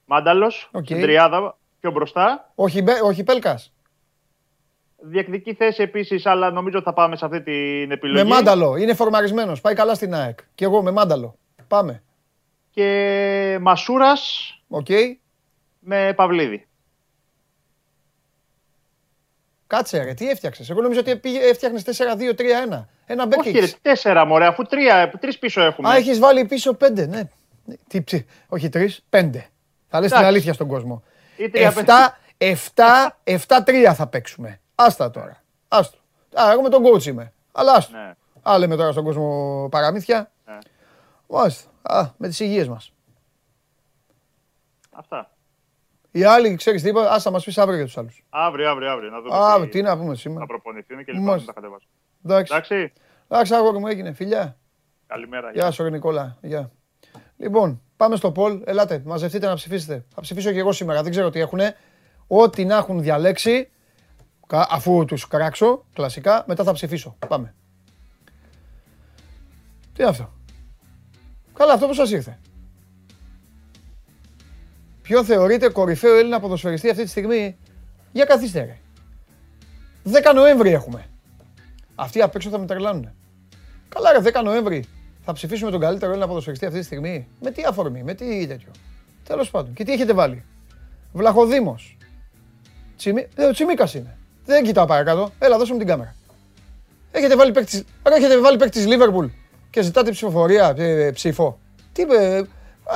Μάνταλος, 0.06 0.68
Οκ. 0.72 0.84
στην 0.84 1.00
τριάδα 1.00 1.56
πιο 1.80 1.90
μπροστά. 1.90 2.52
όχι, 2.54 2.82
Μπε- 2.82 3.02
όχι 3.02 3.24
Πέλκας. 3.24 3.72
Διεκδικεί 5.06 5.54
θέση 5.54 5.82
επίσης, 5.82 6.26
αλλά 6.26 6.50
νομίζω 6.50 6.82
θα 6.82 6.92
πάμε 6.92 7.16
σε 7.16 7.24
αυτή 7.24 7.42
την 7.42 7.90
επιλογή. 7.90 8.22
Με 8.22 8.34
Μάνταλο. 8.34 8.76
Είναι 8.76 8.94
φορμαρισμένος. 8.94 9.60
Πάει 9.60 9.74
καλά 9.74 9.94
στην 9.94 10.14
ΑΕΚ. 10.14 10.38
Και 10.54 10.64
εγώ 10.64 10.82
με 10.82 10.90
Μάνταλο. 10.90 11.36
Πάμε. 11.68 12.02
Και 12.70 13.58
Μασούρας 13.60 14.54
Οκ. 14.68 14.86
με 15.78 16.12
Παυλίδη. 16.16 16.66
Κάτσε 19.66 20.02
ρε, 20.02 20.14
τι 20.14 20.28
έφτιαξες; 20.28 20.70
Εγώ 20.70 20.80
νομίζω 20.82 21.00
ότι 21.00 21.16
πήγε- 21.16 21.42
έφτιαχνες 21.42 21.82
4-2-3-1. 21.82 22.88
Ένα 23.06 23.26
μπακ 23.26 23.38
Όχι, 23.38 23.50
ρε, 23.50 23.58
έχεις. 23.58 23.76
τέσσερα 23.82 24.24
μωρέ, 24.24 24.46
αφού 24.46 24.62
τρία, 24.62 25.10
τρεις 25.20 25.38
πίσω 25.38 25.60
έχουμε. 25.62 25.88
Α, 25.88 25.96
έχεις 25.96 26.18
βάλει 26.18 26.44
πίσω 26.44 26.74
πέντε, 26.74 27.06
ναι. 27.06 27.22
Τι, 27.88 28.02
ψι- 28.02 28.26
όχι 28.48 28.68
τρεις, 28.68 29.04
πέντε. 29.10 29.46
Θα 29.88 30.00
λες 30.00 30.08
την 30.10 30.18
Εντάξει. 30.18 30.34
αλήθεια 30.36 30.52
στον 30.52 30.68
κόσμο. 30.68 31.02
Ή 31.36 31.48
τρία, 31.50 31.66
Εφτά, 31.66 32.18
εφτά, 32.38 33.18
εφτά 33.24 33.62
τρία 33.62 33.94
θα 33.94 34.06
παίξουμε. 34.06 34.60
Άστα 34.74 35.10
τώρα. 35.10 35.42
Άστο. 35.68 35.98
Α, 36.40 36.50
εγώ 36.52 36.62
με 36.62 36.68
τον 36.68 36.82
coach 36.84 37.04
είμαι. 37.04 37.32
Αλλά 37.52 37.72
άστο. 37.72 37.96
Ναι. 37.96 38.14
Α, 38.42 38.58
λέμε 38.58 38.76
τώρα 38.76 38.92
στον 38.92 39.04
κόσμο 39.04 39.68
παραμύθια. 39.70 40.30
Ναι. 40.46 40.58
Μάλιστα. 41.26 41.70
Α, 41.82 42.08
με 42.16 42.28
τις 42.28 42.40
υγείες 42.40 42.68
μας. 42.68 42.92
Αυτά. 44.90 45.30
Οι 46.16 46.24
άλλοι, 46.24 46.54
ξέρεις 46.54 46.82
τι 46.82 46.88
είπα, 46.88 47.10
άστα 47.10 47.30
μας 47.30 47.44
πεις 47.44 47.58
αύριο 47.58 47.76
για 47.76 47.84
τους 47.84 47.98
άλλους. 47.98 48.24
Αύριο, 48.30 48.70
αύριο, 48.70 48.90
αύριο. 48.90 49.10
Να 49.10 49.20
δούμε 49.20 49.36
Α, 49.36 49.68
τι 49.68 49.82
να 49.82 49.98
πούμε 49.98 50.14
σήμερα. 50.14 50.40
θα 50.40 50.46
προπονηθούν 50.46 51.04
και 51.04 51.12
λοιπά. 51.12 51.24
Μάλιστα. 51.24 51.52
Θα 51.52 51.60
τα 51.60 51.60
κατεβάσω. 51.60 51.86
Εντάξει. 52.24 52.52
Εντάξει. 52.54 52.92
Εντάξει, 53.28 53.54
αγόρι 53.54 53.78
μου 53.78 53.86
έγινε. 53.86 54.12
Φιλιά. 54.12 54.56
Καλημέρα. 55.06 55.50
Γεια 55.52 55.70
σου, 55.70 55.82
ρε 55.82 55.90
Νικόλα. 55.90 56.36
Γεια. 56.42 56.70
Λοιπόν, 57.36 57.82
πάμε 57.96 58.16
στο 58.16 58.32
poll. 58.36 58.60
Ελάτε, 58.64 59.02
μαζευτείτε 59.04 59.46
να 59.46 59.54
ψηφίσετε. 59.54 60.04
Θα 60.14 60.20
ψηφίσω 60.20 60.52
και 60.52 60.58
εγώ 60.58 60.72
σήμερα. 60.72 61.02
Δεν 61.02 61.10
ξέρω 61.10 61.30
τι 61.30 61.40
έχουν. 61.40 61.60
Ό,τι 62.26 62.64
να 62.64 62.76
έχουν 62.76 63.00
διαλέξει, 63.02 63.70
κα- 64.46 64.66
αφού 64.70 65.04
τους 65.04 65.28
κράξω, 65.28 65.84
κλασικά, 65.94 66.44
μετά 66.46 66.64
θα 66.64 66.72
ψηφίσω. 66.72 67.16
Πάμε. 67.28 67.54
Τι 69.94 70.00
είναι 70.02 70.10
αυτό; 70.10 70.32
Καλά, 71.54 71.72
αυτό 71.72 71.86
που 71.86 71.94
σας 71.94 72.10
ήρθε. 72.10 72.38
Ποιο 75.04 75.24
θεωρείτε 75.24 75.68
κορυφαίο 75.68 76.14
Έλληνα 76.16 76.40
ποδοσφαιριστή 76.40 76.90
αυτή 76.90 77.02
τη 77.02 77.08
στιγμή; 77.08 77.56
Για 78.12 78.24
καθίστε 78.24 78.60
ρε. 78.60 78.78
10 80.30 80.34
Νοέμβρη 80.34 80.70
έχουμε. 80.70 81.06
Αυτοί 81.94 82.20
απ' 82.22 82.34
έξω 82.34 82.50
θα 82.50 82.58
με 82.58 82.66
τρελάνουν. 82.66 83.10
Καλά, 83.88 84.12
ρε, 84.12 84.18
10 84.20 84.42
Νοέμβρη 84.44 84.84
θα 85.24 85.32
ψηφίσουμε 85.32 85.70
τον 85.70 85.80
καλύτερο 85.80 86.10
Έλληνα 86.10 86.26
ποδοσφαιριστή 86.28 86.66
αυτή 86.66 86.78
τη 86.78 86.84
στιγμή; 86.84 87.28
Με 87.40 87.50
τι 87.50 87.62
αφορμή, 87.62 88.02
με 88.02 88.14
τι 88.14 88.46
τέτοιο. 88.46 88.70
Τέλος 89.24 89.50
πάντων. 89.50 89.72
Και 89.74 89.84
τι 89.84 89.92
έχετε 89.92 90.12
βάλει; 90.12 90.44
Βλαχοδήμος. 91.12 91.96
Τσιμί... 92.96 93.26
Ε, 93.34 93.44
ο 93.44 93.52
Τσιμίκας 93.52 93.94
είναι. 93.94 94.16
Δεν 94.44 94.64
κοιτάω 94.64 94.86
παρακάτω. 94.86 95.30
Έλα, 95.38 95.58
δώσε 95.58 95.72
μου 95.72 95.78
την 95.78 95.86
κάμερα. 95.86 96.14
Έχετε 97.10 97.36
βάλει 97.36 97.52
παίκτης, 97.52 97.84
Άρα 98.02 98.16
έχετε 98.16 98.40
βάλει 98.40 98.56
παίκτης 98.56 98.82
της 98.82 98.90
Λίβερπουλ 98.90 99.26
και 99.70 99.82
ζητάτε 99.82 100.10
ψηφοφορία, 100.10 100.74
ε, 100.76 101.10
ψήφο. 101.10 101.58
Τι 101.92 102.02
είπε, 102.02 102.16
α, 102.38 102.46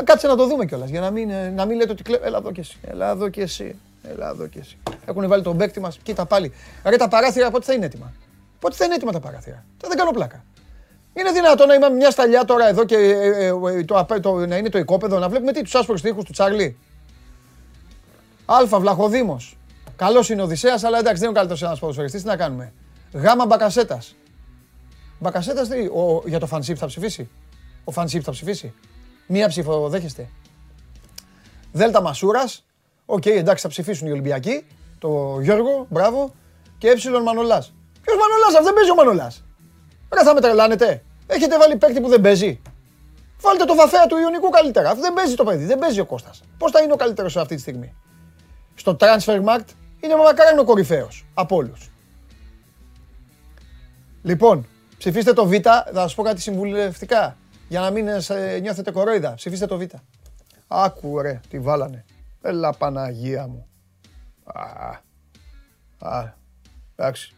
κάτσε 0.04 0.26
να 0.26 0.36
το 0.36 0.46
δούμε 0.46 0.64
κιόλας 0.64 0.90
για 0.90 1.00
να 1.00 1.10
μην, 1.10 1.30
ε, 1.30 1.50
να 1.50 1.64
μην 1.64 1.76
λέτε 1.76 1.92
ότι 1.92 2.02
κλέβει. 2.02 2.24
Έλα 2.24 2.38
εδώ 2.38 2.52
κι 2.52 2.60
εσύ. 2.60 2.76
Έλα 2.82 3.10
εδώ 3.10 3.28
κι 3.28 3.40
εσύ. 3.40 3.76
Έλα 4.02 4.28
εδώ 4.28 4.46
κι 4.46 4.58
εσύ. 4.58 4.78
Έχουν 5.04 5.28
βάλει 5.28 5.42
τον 5.42 5.56
παίκτη 5.56 5.80
μας. 5.80 5.98
Κοίτα 6.02 6.26
πάλι. 6.26 6.52
Ρε 6.84 6.96
τα 6.96 7.08
παράθυρα 7.08 7.50
πότε 7.50 7.64
θα 7.64 7.72
είναι 7.72 7.84
έτοιμα; 7.84 8.12
Πότε 8.58 8.74
θα 8.74 8.84
είναι 8.84 8.94
έτοιμα 8.94 9.12
τα 9.12 9.20
παράθυρα; 9.20 9.64
Τα 9.78 9.88
δεν 9.88 9.96
κάνω 9.96 10.10
πλάκα. 10.10 10.44
Είναι 11.14 11.32
δυνατόν 11.32 11.66
να 11.66 11.74
είμαι 11.74 11.90
μια 11.90 12.10
σταλιά 12.10 12.44
τώρα 12.44 12.68
εδώ 12.68 12.84
και 12.84 12.96
ε, 12.96 13.46
ε, 13.46 13.46
ε, 13.46 13.84
το, 13.84 14.06
το, 14.20 14.46
να 14.46 14.56
είναι 14.56 14.68
το 14.68 14.78
οικόπεδο, 14.78 15.18
να 15.18 15.28
βλέπουμε 15.28 15.52
τι, 15.52 15.62
τους 15.62 15.74
άσπρους 15.74 16.00
τείχου 16.00 16.22
του 16.22 16.32
Τσάρλι. 16.32 16.78
Άλφα, 18.46 18.78
Βλαχοδήμος. 18.78 19.56
Καλός 19.96 20.30
είναι 20.30 20.40
ο 20.40 20.44
Οδυσσέας, 20.44 20.84
αλλά 20.84 20.98
εντάξει 20.98 21.20
δεν 21.20 21.28
είναι 21.28 21.38
ο 21.38 21.40
καλύτερος 21.40 21.62
ένας 21.62 21.78
ποδοσφαιριστής. 21.78 22.22
Τι 22.22 22.28
να 22.28 22.36
κάνουμε; 22.36 22.72
Γάμα 23.12 23.46
Μπακασέτας. 23.46 24.16
Μπακασέτας 25.18 25.68
για 26.24 26.38
το 26.38 26.46
φανσίπ 26.46 26.76
θα 26.78 26.86
ψηφίσει; 26.86 27.28
Ο 27.84 27.90
φανσίπ 27.90 28.22
θα 28.24 28.30
ψηφίσει; 28.30 28.74
Μία 29.30 29.48
ψήφο 29.48 29.88
δέχεστε. 29.88 30.28
Δέλτα 31.72 32.00
Μασούρας. 32.00 32.64
OK, 33.06 33.22
okay, 33.22 33.36
εντάξει 33.36 33.62
θα 33.62 33.68
ψηφίσουν 33.68 34.06
οι 34.06 34.10
Ολυμπιακοί. 34.10 34.66
Το 34.98 35.38
Γιώργο, 35.40 35.86
μπράβο. 35.88 36.34
Και 36.78 36.88
έψιλον 36.88 37.22
Μανολάς. 37.22 37.74
Ποιος 38.02 38.16
Μανολάς, 38.16 38.52
αυτό 38.52 38.62
δεν 38.64 38.74
παίζει 38.74 38.90
ο 38.90 38.94
Μανολάς. 38.94 39.44
Ρε 40.14 40.22
θα 40.22 40.34
με 40.34 40.40
τρελάνετε. 40.40 41.02
Έχετε 41.26 41.58
βάλει 41.58 41.76
παίκτη 41.76 42.00
που 42.00 42.08
δεν 42.08 42.20
παίζει. 42.20 42.60
Βάλτε 43.40 43.64
το 43.64 43.74
Βαθέα 43.74 44.06
του 44.06 44.16
Ιωνικού 44.16 44.48
καλύτερα. 44.48 44.94
Δεν 44.94 45.12
παίζει 45.12 45.34
το 45.34 45.44
παιδί, 45.44 45.64
δεν 45.64 45.78
παίζει 45.78 46.00
ο 46.00 46.06
Κώστας. 46.06 46.42
Πώς 46.58 46.70
θα 46.70 46.82
είναι 46.82 46.92
ο 46.92 46.96
καλύτερος 46.96 47.36
αυτή 47.36 47.54
τη 47.54 47.60
στιγμή; 47.60 47.94
Στο 48.74 48.96
transfer 49.00 49.44
market 49.44 49.70
είναι 50.00 50.16
μακάρι 50.16 50.58
ο 50.58 50.64
κορυφαίος 50.64 51.26
από 51.34 51.56
όλους. 51.56 51.90
Λοιπόν, 54.22 54.66
ψηφίστε 54.98 55.32
το 55.32 55.46
Β. 55.46 55.52
Θα 55.62 55.92
σας 55.94 56.14
πω 56.14 56.22
κάτι 56.22 56.40
συμβουλευτικά. 56.40 57.36
Για 57.68 57.80
να 57.80 57.90
μην 57.90 58.08
ε, 58.08 58.58
νιώθετε 58.60 58.90
κορόιδα. 58.90 59.34
Ψηφίστε 59.34 59.66
το 59.66 59.78
Β. 59.78 59.82
Άκου 60.68 61.20
ρε, 61.20 61.40
τι 61.48 61.60
βάλανε. 61.60 62.04
Έλα 62.42 62.72
Παναγία 62.72 63.46
μου. 63.46 63.66
Α, 64.44 65.00
α, 65.98 66.32
εντάξει. 66.96 67.34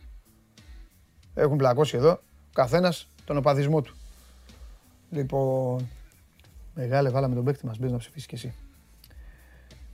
Έχουν 1.35 1.57
πλακώσει 1.57 1.97
εδώ. 1.97 2.11
Ο 2.11 2.53
καθένας 2.53 3.09
τον 3.25 3.37
οπαδισμό 3.37 3.83
του. 3.83 3.97
Λοιπόν, 5.11 5.89
μεγάλε 6.75 7.11
βάλαμε 7.11 7.35
τον 7.35 7.45
παίκτη 7.45 7.67
μας. 7.67 7.79
Μπες 7.79 7.91
να 7.91 7.99
ψηφίσεις 7.99 8.27
κι 8.27 8.35
εσύ. 8.35 8.55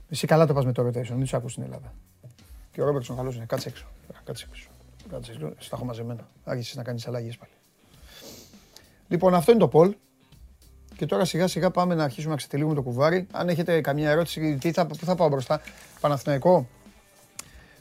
Εσύ 0.09 0.27
καλά 0.27 0.45
το 0.45 0.53
πας 0.53 0.65
με 0.65 0.71
το 0.71 0.87
rotation, 0.87 1.09
μην 1.09 1.19
τους 1.19 1.33
ακούς 1.33 1.51
στην 1.51 1.63
Ελλάδα. 1.63 1.93
Και 2.71 2.81
ο 2.81 2.85
Ρόμπερτσον 2.85 3.15
καλός 3.15 3.35
είναι. 3.35 3.45
Κάτσε 3.45 3.69
έξω. 3.69 3.85
Κάτσε 4.23 4.45
έξω. 4.49 4.69
Κάτσε 5.09 5.31
έξω. 5.31 5.53
Στα 5.57 5.75
έχω 5.75 5.85
μαζεμένα. 5.85 6.27
Άρχισες 6.43 6.75
να 6.75 6.83
κάνεις 6.83 7.07
αλλαγές 7.07 7.37
πάλι. 7.37 7.51
Λοιπόν, 9.07 9.33
αυτό 9.33 9.51
είναι 9.51 9.59
το 9.59 9.67
Πολ. 9.67 9.95
Και 10.97 11.05
τώρα 11.05 11.25
σιγά 11.25 11.47
σιγά 11.47 11.71
πάμε 11.71 11.95
να 11.95 12.03
αρχίσουμε 12.03 12.31
να 12.31 12.37
ξετυλίγουμε 12.37 12.75
το 12.75 12.81
κουβάρι. 12.81 13.27
Αν 13.31 13.49
έχετε 13.49 13.81
καμία 13.81 14.09
ερώτηση, 14.09 14.57
τι 14.61 14.71
θα, 14.71 14.85
πού 14.85 14.95
θα 14.95 15.15
πάω 15.15 15.29
μπροστά. 15.29 15.61
Παναθηναϊκό; 15.99 16.67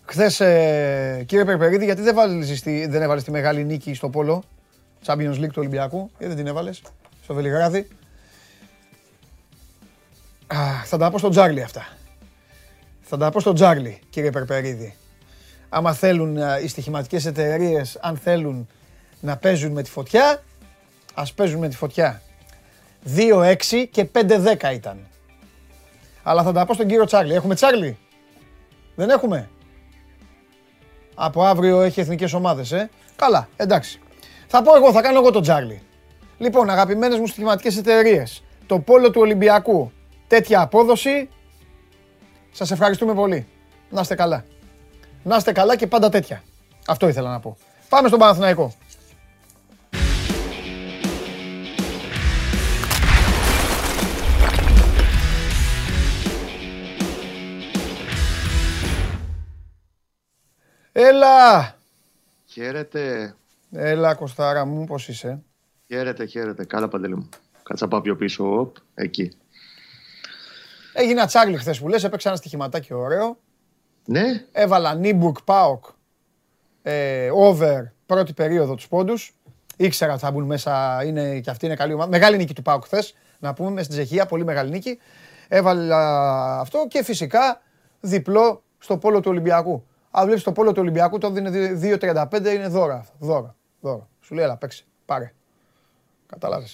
Χθες, 0.05 0.41
ε, 0.41 1.25
κύριε 1.27 1.45
Περπερίδη, 1.45 1.85
γιατί 1.85 2.03
δεν, 2.03 2.15
βάλεις, 2.15 2.63
δεν 2.63 3.03
έβαλες 3.03 3.25
τη 3.25 3.31
μεγάλη 3.31 3.65
νίκη 3.65 3.95
στο 3.95 4.09
Πόλο, 4.09 4.43
Champions 5.07 5.35
League 5.35 5.49
του 5.49 5.57
Ολυμπιακού, 5.57 6.11
γιατί 6.19 6.27
δεν 6.35 6.37
την 6.37 6.47
έβαλες 6.47 6.83
στο 7.23 7.35
Βελιγράδι. 7.35 7.89
Α, 10.47 10.57
θα 10.85 10.97
τα 10.97 11.11
πω 11.11 11.19
στον 11.19 11.31
Τζάρλι 11.31 11.63
αυτά. 11.63 11.87
Θα 13.01 13.17
τα 13.17 13.31
πω 13.31 13.41
στον 13.41 13.55
Τζάρλι, 13.55 14.01
κύριε 14.11 14.31
Περπερίδη. 14.31 14.97
Άμα 15.69 15.93
θέλουν 15.93 16.37
ε, 16.37 16.61
οι 16.63 16.69
στοιχηματικές 16.69 17.27
εταιρείες, 17.27 17.99
αν 18.01 18.17
θέλουν 18.17 18.69
να 19.21 19.37
παίζουν 19.37 19.73
με 19.73 19.83
τη 19.83 19.91
φωτιά, 19.91 20.43
ας 21.15 21.33
παίζουν 21.33 21.61
με 21.61 21.69
τη 21.69 21.77
φωτιά. 21.77 22.23
2-6 23.17 23.87
και 23.91 24.09
5-10 24.13 24.73
ήταν. 24.75 25.07
Αλλά 26.23 26.43
θα 26.43 26.53
τα 26.53 26.67
πω 26.67 26.75
στον 26.75 26.87
κύριο 26.87 27.05
Τσάρλι. 27.05 27.35
Έχουμε 27.35 27.55
Τσάρλι; 27.55 27.99
Δεν 28.95 29.11
έχουμε; 29.11 29.51
Από 31.15 31.45
αύριο 31.45 31.81
έχει 31.81 32.01
εθνικές 32.01 32.33
ομάδες, 32.33 32.73
ε. 32.73 32.91
Καλά, 33.17 33.49
εντάξει. 33.57 34.01
Θα 34.47 34.63
πω 34.63 34.77
εγώ, 34.77 34.93
θα 34.93 35.01
κάνω 35.01 35.19
εγώ 35.19 35.31
τον 35.31 35.43
Τσάρλι. 35.43 35.83
Λοιπόν, 36.39 36.71
αγαπημένες 36.71 37.19
μου 37.19 37.27
στοιχηματικές 37.27 37.77
εταιρείες. 37.77 38.43
Το 38.67 38.79
πόλο 38.79 39.11
του 39.11 39.21
Ολυμπιακού. 39.21 39.93
Τέτοια 40.27 40.61
απόδοση. 40.61 41.29
Σας 42.53 42.71
ευχαριστούμε 42.71 43.15
πολύ. 43.15 43.47
Να 43.91 44.01
είστε 44.01 44.15
καλά. 44.15 44.45
Να 45.23 45.37
είστε 45.37 45.53
καλά 45.53 45.77
και 45.77 45.87
πάντα 45.87 46.09
τέτοια. 46.09 46.43
Αυτό 46.87 47.09
ήθελα 47.09 47.31
να 47.31 47.41
πω. 47.41 47.57
Πάμε 47.89 48.09
στον 48.09 48.21
Παναθηναϊκό. 48.21 48.73
Έλα! 61.37 61.77
Χαίρετε. 62.45 63.35
Έλα, 63.73 64.15
Κωστάρα 64.15 64.65
μου, 64.65 64.85
πώς 64.85 65.09
είσαι; 65.09 65.43
Χαίρετε, 65.87 66.25
χαίρετε. 66.27 66.65
Καλά, 66.65 66.89
Παντελή 66.89 67.17
μου. 67.17 67.29
Κάτσα 67.63 67.89
πάω 67.89 68.01
πιο 68.01 68.17
πίσω, 68.17 68.61
οπ, 68.61 68.77
εκεί. 68.95 69.33
Έγινα 70.93 71.27
τσάγλι 71.27 71.57
χθες 71.57 71.81
που 71.81 71.89
λες, 71.89 72.05
έπαιξα 72.05 72.29
ένα 72.29 72.39
στοιχηματάκι 72.39 72.95
ωραίο. 72.95 73.39
Ναι. 74.05 74.45
Έβαλα 74.53 74.95
Νίμπουργκ 74.95 75.35
Πάοκ, 75.45 75.85
ε, 76.83 77.31
over, 77.31 77.83
πρώτη 78.07 78.33
περίοδο 78.33 78.75
τους 78.75 78.89
πόντους. 78.89 79.35
Ήξερα 79.77 80.13
ότι 80.13 80.21
θα 80.21 80.31
μπουν 80.31 80.45
μέσα, 80.45 81.05
είναι, 81.05 81.41
και 81.41 81.51
αυτή 81.51 81.67
είναι 81.67 81.75
καλή 81.75 81.93
ομάδα. 81.93 82.11
Μεγάλη 82.11 82.37
νίκη 82.37 82.55
του 82.55 82.63
Πάοκ 82.63 82.85
χθες, 82.85 83.15
να 83.39 83.55
πούμε, 83.55 83.83
στην 83.83 83.95
Τσεχία, 83.95 84.27
πολύ 84.27 84.45
μεγάλη 84.45 84.71
νίκη. 84.71 84.99
Έβαλα 85.49 86.61
αυτό 86.61 86.87
και 86.89 87.05
φυσικά 87.05 87.63
διπλό 88.01 88.63
στο 88.79 88.99
πόλο 88.99 89.21
του 89.21 89.31
Ολυμπιακού. 89.31 89.87
Αν 90.19 90.25
βλέπεις 90.25 90.43
το 90.43 90.53
πόλο 90.53 90.73
του 90.73 90.81
Ολυμπιακού, 90.81 91.19
το 91.19 91.31
δίνει 91.31 91.51
2,35 92.01 92.47
είναι 92.55 92.69
δώρα. 92.69 93.07
Δώρα. 93.19 93.55
δώρα. 93.81 94.09
Σου 94.21 94.35
λέει, 94.35 94.45
έλα, 94.45 94.57
παίξει. 94.57 94.87
Πάρε. 95.05 95.33
Κατάλαβε. 96.27 96.67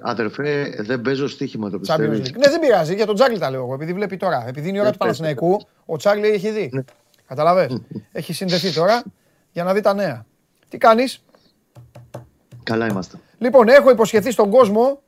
Αδερφέ, 0.00 0.74
δεν 0.78 1.00
παίζω 1.00 1.28
στοίχημα 1.28 1.70
το 1.70 1.78
πιστεύω. 1.78 2.12
Ναι, 2.12 2.48
δεν 2.48 2.60
πειράζει. 2.60 2.94
Για 2.94 3.06
τον 3.06 3.14
Τζάγκλι 3.14 3.38
τα 3.38 3.50
λέω 3.50 3.62
εγώ. 3.62 3.74
Επειδή 3.74 3.92
βλέπει 3.92 4.16
τώρα. 4.16 4.44
Επειδή 4.48 4.68
είναι 4.68 4.78
η 4.78 4.80
ώρα 4.80 4.90
του 4.90 4.98
Παναθηναϊκού, 4.98 5.60
ο 5.86 5.96
Τσάγκλι 5.96 6.26
έχει 6.28 6.50
δει. 6.50 6.70
Ναι. 6.72 6.84
Κατάλαβε. 7.26 7.80
έχει 8.12 8.32
συνδεθεί 8.32 8.72
τώρα 8.72 9.02
για 9.52 9.64
να 9.64 9.72
δει 9.72 9.80
τα 9.80 9.94
νέα. 9.94 10.26
Τι 10.68 10.78
κάνεις; 10.78 11.24
Καλά 12.62 12.86
είμαστε. 12.86 13.18
Λοιπόν, 13.38 13.68
έχω 13.68 13.90
υποσχεθεί 13.90 14.30
στον 14.30 14.50
κόσμο 14.50 15.02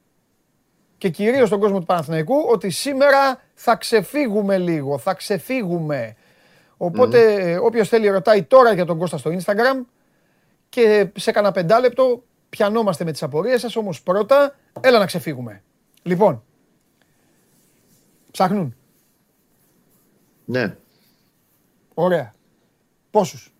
και 0.99 1.09
κυρίως 1.09 1.49
στον 1.49 1.61
κόσμο 1.61 1.79
του 1.79 1.87
Παναθηναϊκού 1.87 2.35
ότι 2.51 2.71
σήμερα 2.71 3.41
θα 3.55 3.77
ξεφύγουμε 3.77 4.59
λίγο. 4.59 4.99
Θα 4.99 5.15
ξεφύγουμε. 5.15 6.17
Οπότε 6.79 7.57
mm. 7.57 7.63
όποιος 7.63 7.89
θέλει 7.89 8.09
ρωτάει 8.09 8.43
τώρα 8.43 8.73
για 8.73 8.85
τον 8.85 8.99
Κώστα 8.99 9.19
στο 9.19 9.31
Instagram 9.31 9.85
και 10.69 11.11
σε 11.17 11.31
κανένα 11.31 11.53
πεντάλεπτο 11.53 12.23
πιανόμαστε 12.49 13.05
με 13.05 13.13
τις 13.13 13.23
απορίες 13.23 13.61
σας, 13.61 13.77
όμως 13.77 14.03
πρώτα 14.03 14.55
έλα 14.81 14.99
να 14.99 15.07
ξεφύγουμε. 15.07 15.63
Λοιπόν, 16.03 16.43
ψάχνουν. 18.31 18.77
Ναι. 20.45 20.77
Ωραία. 21.95 22.35
Πόσους; 23.11 23.53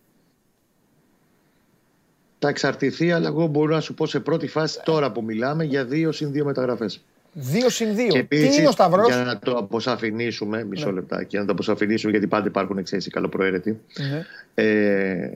Θα 2.39 2.47
εξαρτηθεί, 2.47 3.11
αλλά 3.11 3.27
εγώ 3.27 3.47
μπορώ 3.47 3.73
να 3.73 3.81
σου 3.81 3.93
πω 3.93 4.05
σε 4.05 4.19
πρώτη 4.19 4.47
φάση 4.47 4.81
τώρα 4.83 5.11
που 5.11 5.23
μιλάμε 5.23 5.63
για 5.63 5.85
δύο 5.85 6.11
συν 6.11 6.31
δύο 6.31 6.45
μεταγραφές. 6.45 7.03
Δύο 7.33 7.69
συν 7.69 7.95
δύο. 7.95 8.25
Τι 8.27 8.55
είναι 8.55 8.67
ο 8.67 8.71
Σταυρός; 8.71 9.07
Για 9.07 9.23
να 9.23 9.39
το 9.39 9.51
αποσαφηνίσουμε, 9.51 10.63
μισό 10.63 10.85
ναι. 10.85 10.91
λεπτάκι, 10.91 11.27
για 11.29 11.39
να 11.39 11.45
το 11.45 11.51
αποσαφηνίσουμε, 11.51 12.11
γιατί 12.11 12.27
πάντα 12.27 12.47
υπάρχουν 12.47 12.77
εξαιρέσει 12.77 13.09
καλοπροαίρετοι. 13.09 13.79
Ναι. 13.97 14.25
Ε, 14.53 15.31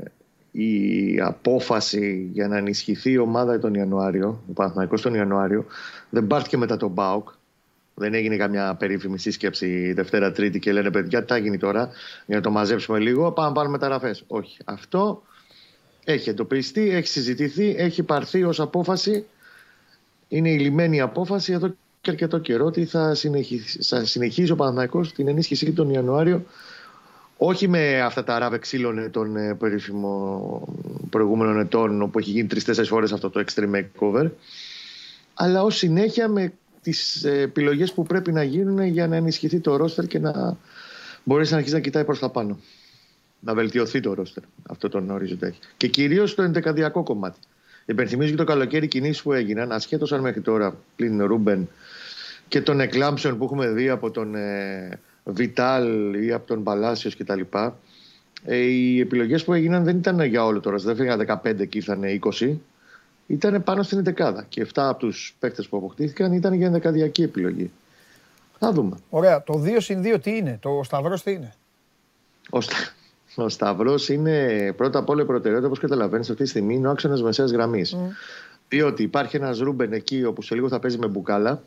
η 0.51 1.19
απόφαση 1.21 2.29
για 2.33 2.47
να 2.47 2.57
ενισχυθεί 2.57 3.11
η 3.11 3.17
ομάδα 3.17 3.59
τον 3.59 3.73
Ιανουάριο, 3.73 4.43
ο 4.49 4.53
Παναθηναϊκός 4.53 5.01
τον 5.01 5.13
Ιανουάριο, 5.13 5.65
δεν 6.09 6.27
πάρθηκε 6.27 6.57
μετά 6.57 6.77
τον 6.77 6.89
Μπάουκ. 6.89 7.29
Δεν 7.95 8.13
έγινε 8.13 8.35
καμιά 8.35 8.75
περίφημη 8.75 9.19
σύσκεψη 9.19 9.93
Δευτέρα 9.93 10.31
Τρίτη 10.31 10.59
και 10.59 10.71
λένε 10.71 10.91
παιδιά, 10.91 11.23
τι 11.23 11.33
θα 11.33 11.37
γίνει 11.37 11.57
τώρα 11.57 11.89
για 12.25 12.35
να 12.35 12.41
το 12.41 12.49
μαζέψουμε 12.51 12.99
λίγο. 12.99 13.31
Πάμε 13.31 13.47
να 13.47 13.53
πάρουμε 13.53 13.71
μεταγραφέ. 13.71 14.15
Όχι. 14.27 14.57
Αυτό 14.65 15.23
έχει 16.03 16.29
εντοπιστεί, 16.29 16.89
έχει 16.89 17.07
συζητηθεί, 17.07 17.75
έχει 17.77 18.03
πάρθει 18.03 18.43
ως 18.43 18.59
απόφαση. 18.59 19.25
Είναι 20.33 20.49
η 20.49 20.59
λιμένη 20.59 21.01
απόφαση 21.01 21.53
εδώ 21.53 21.75
και 22.01 22.09
αρκετό 22.09 22.37
καιρό 22.39 22.65
ότι 22.65 22.85
θα 22.85 23.15
συνεχίσει, 23.15 23.83
θα 23.83 24.05
συνεχίσει 24.05 24.51
ο 24.51 24.55
Παναθηναϊκός 24.55 25.13
την 25.13 25.27
ενίσχυσή 25.27 25.71
τον 25.71 25.89
Ιανουάριο 25.89 26.45
όχι 27.37 27.67
με 27.67 28.01
αυτά 28.01 28.23
τα 28.23 28.39
ράβε 28.39 28.57
ξύλων 28.57 29.11
των 29.11 29.35
ε, 29.35 29.55
περίφημων 29.55 30.61
προηγούμενων 31.09 31.59
ετών 31.59 32.01
όπου 32.01 32.19
έχει 32.19 32.29
γίνει 32.29 32.47
τρει-τέσσερι 32.47 32.87
φορές 32.87 33.11
αυτό 33.11 33.29
το 33.29 33.43
extreme 33.45 33.75
makeover 33.75 34.29
αλλά 35.33 35.63
ως 35.63 35.77
συνέχεια 35.77 36.27
με 36.27 36.53
τις 36.81 37.23
επιλογές 37.23 37.93
που 37.93 38.03
πρέπει 38.03 38.31
να 38.31 38.43
γίνουν 38.43 38.81
για 38.81 39.07
να 39.07 39.15
ενισχυθεί 39.15 39.59
το 39.59 39.75
ρόστερ 39.75 40.07
και 40.07 40.19
να 40.19 40.57
μπορέσει 41.23 41.51
να 41.51 41.57
αρχίσει 41.57 41.75
να 41.75 41.81
κοιτάει 41.81 42.05
προς 42.05 42.19
τα 42.19 42.29
πάνω. 42.29 42.59
Να 43.39 43.53
βελτιωθεί 43.53 43.99
το 43.99 44.13
ρόστερ. 44.13 44.43
Αυτό 44.69 44.89
τον 44.89 45.09
ορίζοντα 45.09 45.47
έχει. 45.47 45.59
Και 45.77 45.87
κυρίως 45.87 46.35
το 46.35 46.41
ενδεκαδιακό 46.41 47.03
κομμάτι. 47.03 47.39
Υπενθυμίζω 47.85 48.29
και 48.29 48.35
το 48.35 48.43
καλοκαίρι 48.43 48.87
κινήσεις 48.87 49.21
που 49.21 49.33
έγιναν, 49.33 49.71
ασχέτως 49.71 50.11
αν 50.11 50.21
μέχρι 50.21 50.41
τώρα 50.41 50.75
πλην 50.95 51.23
Ρούμπεν 51.23 51.69
και 52.47 52.61
των 52.61 52.79
εκλάμψεων 52.79 53.37
που 53.37 53.43
έχουμε 53.43 53.67
δει 53.67 53.89
από 53.89 54.11
τον 54.11 54.35
ε, 54.35 54.99
Βιτάλ 55.23 56.13
ή 56.13 56.31
από 56.31 56.47
τον 56.47 56.63
Παλάσιος 56.63 57.17
κτλ. 57.17 57.41
Ε, 58.45 58.55
οι 58.55 58.99
επιλογές 58.99 59.43
που 59.43 59.53
έγιναν 59.53 59.83
δεν 59.83 59.97
ήταν 59.97 60.21
για 60.21 60.45
όλο 60.45 60.59
τώρα. 60.59 60.77
Δεν 60.77 60.95
φύγαν 60.95 61.41
15 61.43 61.67
και 61.67 61.77
ήρθαν 61.77 62.01
20. 62.39 62.55
ήταν 63.27 63.63
πάνω 63.63 63.83
στην 63.83 64.03
11 64.17 64.33
και 64.49 64.65
7 64.65 64.69
από 64.73 64.99
τους 64.99 65.35
παίκτες 65.39 65.67
που 65.67 65.77
αποκτήθηκαν 65.77 66.33
ήταν 66.33 66.53
για 66.53 66.65
ενδεκαδιακή 66.65 67.23
επιλογή. 67.23 67.71
Θα 68.59 68.71
δούμε. 68.71 68.97
Ωραία. 69.09 69.43
Το 69.43 69.63
2 69.65 69.75
συν 69.77 70.01
2 70.03 70.21
τι 70.21 70.35
είναι, 70.37 70.57
το 70.61 70.81
Σταυρός 70.83 71.23
τι 71.23 71.31
είναι; 71.31 71.53
Ο, 72.49 72.61
Στα... 72.61 72.75
ο 73.35 73.49
Σταυρός 73.49 74.09
είναι 74.09 74.73
πρώτα 74.77 74.99
απ' 74.99 75.09
όλα 75.09 75.21
η 75.21 75.25
προτεραιότητα, 75.25 75.67
όπως 75.67 75.79
καταλαβαίνεις, 75.79 76.29
αυτή 76.29 76.43
τη 76.43 76.49
στιγμή 76.49 76.75
είναι 76.75 76.87
ο 76.87 76.91
άξονας 76.91 77.21
μεσαίας 77.21 77.51
γραμμής. 77.51 77.95
Mm. 77.95 77.99
Διότι 78.69 79.03
υπάρχει 79.03 79.35
ένας 79.35 79.59
Ρούμπεν 79.59 79.93
εκεί 79.93 80.23
όπου 80.23 80.41
σε 80.41 80.55
λίγο 80.55 80.67
θα 80.67 80.79
παίζει 80.79 80.97
με 80.97 81.07
μπουκάλα. 81.07 81.63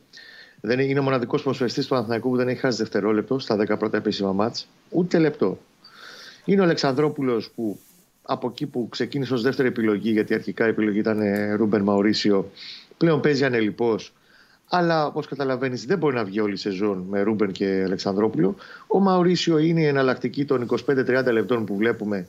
Δεν 0.60 0.78
είναι 0.78 0.98
ο 0.98 1.02
μοναδικός 1.02 1.42
ποδοσφαιριστής 1.42 1.80
του 1.82 1.88
Παναθηναϊκού 1.88 2.30
που 2.30 2.36
δεν 2.36 2.48
έχει 2.48 2.60
χάσει 2.60 2.76
δευτερόλεπτο 2.78 3.38
στα 3.38 3.56
10 3.56 3.78
πρώτα 3.78 3.96
επίσημα 3.96 4.32
ματς. 4.32 4.68
Ούτε 4.90 5.18
λεπτό. 5.18 5.58
Είναι 6.44 6.60
ο 6.60 6.64
Αλεξανδρόπουλος 6.64 7.50
που 7.50 7.78
από 8.22 8.48
εκεί 8.48 8.66
που 8.66 8.88
ξεκίνησε 8.88 9.34
ως 9.34 9.42
δεύτερη 9.42 9.68
επιλογή, 9.68 10.10
γιατί 10.10 10.34
αρχικά 10.34 10.66
η 10.66 10.68
επιλογή 10.68 10.98
ήταν 10.98 11.20
ε, 11.20 11.54
Ρούμπεν 11.54 11.82
Μαουρίσιο, 11.82 12.50
πλέον 12.96 13.20
παίζει 13.20 13.44
ανελλιπώς. 13.44 14.12
Αλλά 14.68 15.06
όπως 15.06 15.26
καταλαβαίνεις, 15.26 15.84
δεν 15.84 15.98
μπορεί 15.98 16.14
να 16.14 16.24
βγει 16.24 16.40
όλη 16.40 16.52
η 16.52 16.56
σεζόν 16.56 17.06
με 17.08 17.20
Ρούμπεν 17.22 17.52
και 17.52 17.82
Αλεξανδρόπουλο. 17.84 18.56
Ο 18.86 19.00
Μαουρίσιο 19.00 19.58
είναι 19.58 19.80
η 19.80 19.86
εναλλακτική 19.86 20.44
των 20.44 20.66
25-30 20.86 21.24
λεπτών 21.32 21.64
που 21.64 21.76
βλέπουμε. 21.76 22.28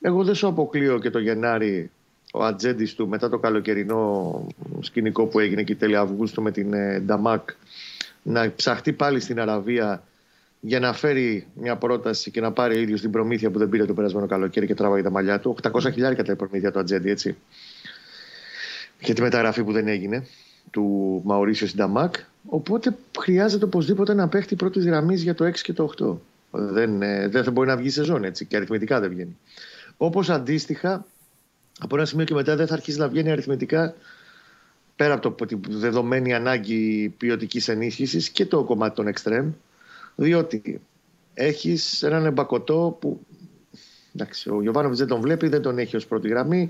Εγώ 0.00 0.24
δεν 0.24 0.34
σου 0.34 0.46
αποκλείω 0.46 0.98
και 0.98 1.10
το 1.10 1.18
Γενάρη 1.18 1.90
ο 2.32 2.44
ατζέντης 2.44 2.94
του 2.94 3.08
μετά 3.08 3.28
το 3.28 3.38
καλοκαιρινό 3.38 4.46
σκηνικό 4.80 5.26
που 5.26 5.38
έγινε 5.38 5.62
και 5.62 5.74
τέλη 5.74 5.96
Αυγούστου 5.96 6.42
με 6.42 6.50
την 6.50 6.72
ε, 6.72 7.00
Νταμάκ 7.00 7.50
να 8.22 8.52
ψαχτεί 8.56 8.92
πάλι 8.92 9.20
στην 9.20 9.40
Αραβία 9.40 10.02
για 10.60 10.80
να 10.80 10.92
φέρει 10.92 11.46
μια 11.54 11.76
πρόταση 11.76 12.30
και 12.30 12.40
να 12.40 12.52
πάρει 12.52 12.76
ο 12.76 12.80
ίδιος 12.80 13.00
την 13.00 13.10
προμήθεια 13.10 13.50
που 13.50 13.58
δεν 13.58 13.68
πήρε 13.68 13.84
το 13.84 13.94
περασμένο 13.94 14.26
καλοκαίρι 14.26 14.66
και 14.66 14.74
τράβαγε 14.74 15.02
τα 15.02 15.10
μαλλιά 15.10 15.40
του. 15.40 15.56
800 15.62 15.92
χιλιάρικα 15.92 16.22
τα 16.22 16.36
προμήθεια 16.36 16.70
του 16.70 16.78
Ατζέντη, 16.78 17.10
έτσι. 17.10 17.36
Για 19.00 19.14
τη 19.14 19.22
μεταγραφή 19.22 19.64
που 19.64 19.72
δεν 19.72 19.88
έγινε 19.88 20.26
του 20.70 21.20
Μαωρίσιο 21.24 21.66
Συνταμάκ. 21.66 22.14
Οπότε 22.46 22.96
χρειάζεται 23.18 23.64
οπωσδήποτε 23.64 24.14
να 24.14 24.28
παίχτη 24.28 24.56
πρώτης 24.56 24.84
γραμμής 24.84 25.22
για 25.22 25.34
το 25.34 25.44
6 25.44 25.52
και 25.52 25.72
το 25.72 25.92
8. 25.98 26.16
Δεν, 26.50 27.02
ε, 27.02 27.28
δεν 27.28 27.44
θα 27.44 27.50
μπορεί 27.50 27.68
να 27.68 27.76
βγει 27.76 27.90
σε 27.90 28.04
ζώνη 28.04 28.26
έτσι 28.26 28.44
και 28.44 28.56
αριθμητικά 28.56 29.00
δεν 29.00 29.10
βγαίνει. 29.10 29.36
Όπως 29.96 30.30
αντίστοιχα, 30.30 31.06
από 31.80 31.96
ένα 31.96 32.04
σημείο 32.04 32.24
και 32.24 32.34
μετά 32.34 32.56
δεν 32.56 32.66
θα 32.66 32.74
αρχίσει 32.74 32.98
να 32.98 33.08
βγαίνει 33.08 33.30
αριθμητικά 33.30 33.94
πέρα 34.96 35.14
από 35.14 35.32
το, 35.32 35.46
τη 35.46 35.56
δεδομένη 35.68 36.34
ανάγκη 36.34 37.14
ποιοτικής 37.18 37.68
ενίσχυσης 37.68 38.30
και 38.30 38.46
το 38.46 38.64
κομμάτι 38.64 38.94
των 38.94 39.06
εξτρέμ 39.06 39.50
διότι 40.14 40.80
έχεις 41.34 42.02
έναν 42.02 42.24
εμπακοτό 42.24 42.96
που 43.00 43.20
εντάξει, 44.14 44.50
ο 44.50 44.62
Γιωβάνοβιτς 44.62 44.98
δεν 44.98 45.08
τον 45.08 45.20
βλέπει, 45.20 45.48
δεν 45.48 45.62
τον 45.62 45.78
έχει 45.78 45.96
ως 45.96 46.06
πρώτη 46.06 46.28
γραμμή. 46.28 46.68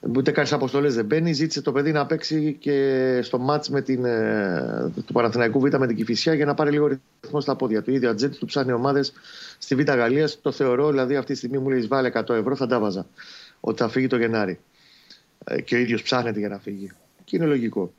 Ούτε 0.00 0.30
κάνεις 0.30 0.52
αποστολές 0.52 0.94
δεν 0.94 1.04
μπαίνει. 1.04 1.32
Ζήτησε 1.32 1.62
το 1.62 1.72
παιδί 1.72 1.92
να 1.92 2.06
παίξει 2.06 2.56
και 2.60 3.20
στο 3.22 3.38
μάτ 3.38 3.66
με 3.66 3.82
την, 3.82 4.04
ε, 4.04 4.92
του 5.06 5.12
Παναθηναϊκού 5.12 5.60
Β 5.60 5.76
με 5.78 5.86
την 5.86 5.96
Κυφυσιά 5.96 6.34
για 6.34 6.44
να 6.44 6.54
πάρει 6.54 6.70
λίγο 6.70 6.86
ρυθμό 6.86 7.40
στα 7.40 7.56
πόδια 7.56 7.82
του. 7.82 7.90
Ήδη 7.90 8.06
ο 8.06 8.10
Ατζέτη 8.10 8.38
του 8.38 8.46
ψάχνει 8.46 8.72
ομάδες 8.72 9.12
στη 9.58 9.74
Β 9.74 9.80
Γαλλίας. 9.80 10.38
Το 10.42 10.52
θεωρώ, 10.52 10.90
δηλαδή 10.90 11.16
αυτή 11.16 11.32
τη 11.32 11.38
στιγμή 11.38 11.58
μου 11.58 11.68
λέει 11.68 11.80
βάλε 11.80 12.10
100 12.14 12.28
ευρώ, 12.28 12.56
θα 12.56 12.66
τα 12.66 12.78
βάζα. 12.78 13.06
Ότι 13.60 13.82
θα 13.82 13.88
φύγει 13.88 14.06
το 14.06 14.16
Γενάρη. 14.16 14.58
Ε, 15.44 15.60
και 15.60 15.74
ο 15.74 15.78
ίδιος 15.78 16.02
ψάχνεται 16.02 16.38
για 16.38 16.48
να 16.48 16.58
φύγει. 16.58 16.90
Και 17.24 17.36
είναι 17.36 17.46
λογικό. 17.46 17.92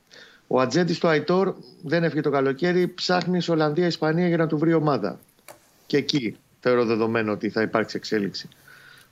Ο 0.46 0.60
ατζέντη 0.60 0.98
του 0.98 1.08
Αϊτόρ 1.08 1.54
δεν 1.82 2.04
έφυγε 2.04 2.20
το 2.20 2.30
καλοκαίρι, 2.30 2.88
ψάχνει 2.88 3.40
σε 3.40 3.50
Ολλανδία-Ισπανία 3.50 4.28
για 4.28 4.36
να 4.36 4.46
του 4.46 4.58
βρει 4.58 4.72
ομάδα. 4.72 5.20
Και 5.86 5.96
εκεί 5.96 6.36
θεωρώ 6.60 6.84
δεδομένο 6.84 7.32
ότι 7.32 7.48
θα 7.48 7.62
υπάρξει 7.62 7.96
εξέλιξη. 7.96 8.48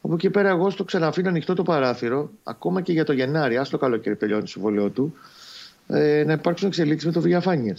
Από 0.01 0.15
εκεί 0.15 0.31
πέρα, 0.31 0.49
εγώ 0.49 0.71
στο 0.71 0.85
ξαναφύνω 0.85 1.29
ανοιχτό 1.29 1.55
το 1.55 1.63
παράθυρο, 1.63 2.31
ακόμα 2.45 2.81
και 2.81 2.93
για 2.93 3.05
το 3.05 3.13
Γενάρη, 3.13 3.57
ας 3.57 3.69
το 3.69 3.79
καλοκαίρι 3.79 4.17
τελειώνει 4.17 4.41
το 4.41 4.47
συμβολέο 4.49 4.89
του, 4.89 5.15
ε, 5.87 6.25
να 6.27 6.33
υπάρξουν 6.33 6.69
εξελίξεις 6.69 7.07
με 7.07 7.13
το 7.13 7.21
Βηγιαφάνιε. 7.21 7.75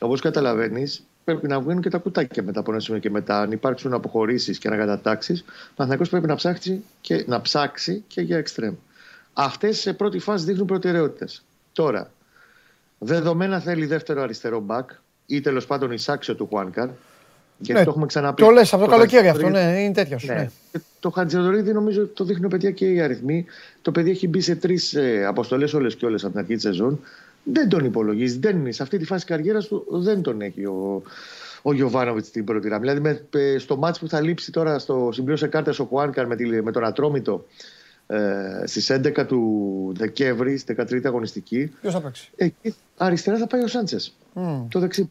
Όπως 0.00 0.20
καταλαβαίνεις, 0.20 1.04
πρέπει 1.24 1.48
να 1.48 1.60
βγουν 1.60 1.80
και 1.80 1.90
τα 1.90 1.98
κουτάκια 1.98 2.42
μετά 2.42 2.60
από 2.60 2.70
ένα 2.70 2.80
σημείο 2.80 3.00
και 3.00 3.10
μετά. 3.10 3.40
Αν 3.40 3.52
υπάρξουν 3.52 3.92
αποχωρήσεις 3.92 4.58
και 4.58 4.68
ανακατατάξεις, 4.68 5.44
ο 5.76 5.86
πρέπει 6.10 6.26
να 6.26 6.34
ψάξει, 6.34 6.84
και, 7.00 7.24
να 7.26 7.40
ψάξει 7.40 8.04
και 8.06 8.20
για 8.20 8.36
εξτρέμ. 8.36 8.74
Αυτές 9.32 9.78
σε 9.78 9.92
πρώτη 9.92 10.18
φάση 10.18 10.44
δείχνουν 10.44 10.66
προτεραιότητες. 10.66 11.42
Τώρα, 11.72 12.10
Δεδομένα 13.04 13.60
θέλει 13.60 13.86
δεύτερο 13.86 14.22
αριστερό 14.22 14.60
μπακ 14.60 14.90
ή 15.26 15.40
τέλος 15.40 15.66
πάντων 15.66 15.90
εισάξιο 15.92 16.34
του 16.34 16.46
Χουάνκαρ. 16.46 16.88
Γιατί 17.62 17.80
ναι, 17.80 17.84
το 17.84 17.90
έχουμε 17.90 18.06
ξαναπεί. 18.06 18.42
Το 18.42 18.50
λες 18.50 18.72
από 18.72 18.84
το, 18.84 18.90
καλοκαίρι 18.90 19.28
αυτό, 19.28 19.48
ναι, 19.48 19.76
είναι 19.78 19.92
τέτοιος. 19.92 20.24
Ναι. 20.24 20.34
ναι. 20.34 20.48
Το 21.00 21.10
Χατζηδωρίδη 21.10 21.72
νομίζω 21.72 22.06
το 22.06 22.24
δείχνει 22.24 22.48
παιδιά 22.48 22.70
και 22.70 22.86
οι 22.86 23.00
αριθμοί. 23.00 23.44
Το 23.82 23.90
παιδί 23.90 24.10
έχει 24.10 24.28
μπει 24.28 24.40
σε 24.40 24.54
τρεις 24.54 24.94
ε, 24.94 25.24
αποστολές 25.26 25.74
όλες 25.74 25.96
και 25.96 26.06
όλες 26.06 26.22
από 26.22 26.30
την 26.32 26.40
αρχή 26.40 26.54
της 26.54 26.62
σεζόν. 26.62 27.00
Δεν 27.42 27.68
τον 27.68 27.84
υπολογίζεις. 27.84 28.38
Δεν 28.38 28.56
είναι. 28.56 28.72
Σε 28.72 28.82
αυτή 28.82 28.98
τη 28.98 29.04
φάση 29.04 29.24
καριέρας 29.24 29.66
του 29.66 29.86
δεν 29.88 30.22
τον 30.22 30.40
έχει 30.40 30.64
ο, 30.64 31.02
ο 31.62 31.72
Γιωβάνοβιτς 31.72 32.26
στην 32.26 32.44
πρώτη 32.44 32.68
γραμμή. 32.68 32.88
Δηλαδή 32.88 33.00
με, 33.30 33.58
στο 33.58 33.76
μάτς 33.76 33.98
που 33.98 34.08
θα 34.08 34.20
λείψει 34.20 34.52
τώρα 34.52 34.78
στο 34.78 35.08
συμπλήρωσε 35.12 35.46
κάρτες 35.46 35.78
ο 35.78 35.84
Χουάνκαρ 35.84 36.26
με, 36.26 36.36
με 36.62 36.72
τον 36.72 36.84
Ατρόμητο 36.84 37.44
ε, 38.06 38.66
στις 38.66 38.90
11 38.92 39.26
του 39.26 39.92
Δεκέμβρη, 39.96 40.56
στη 40.56 40.74
13η 40.78 41.04
αγωνιστική. 41.04 41.72
Ποιος 41.80 41.92
θα 41.92 42.00
παίξει; 42.00 42.30
Εκεί 42.36 42.74
αριστερά 42.96 43.36
θα 43.36 43.46
πάει 43.46 43.62
ο 43.62 43.66
Σάντσες. 43.66 44.14
Mm. 44.34 44.64
Το 44.68 44.78
δεξί. 44.78 45.10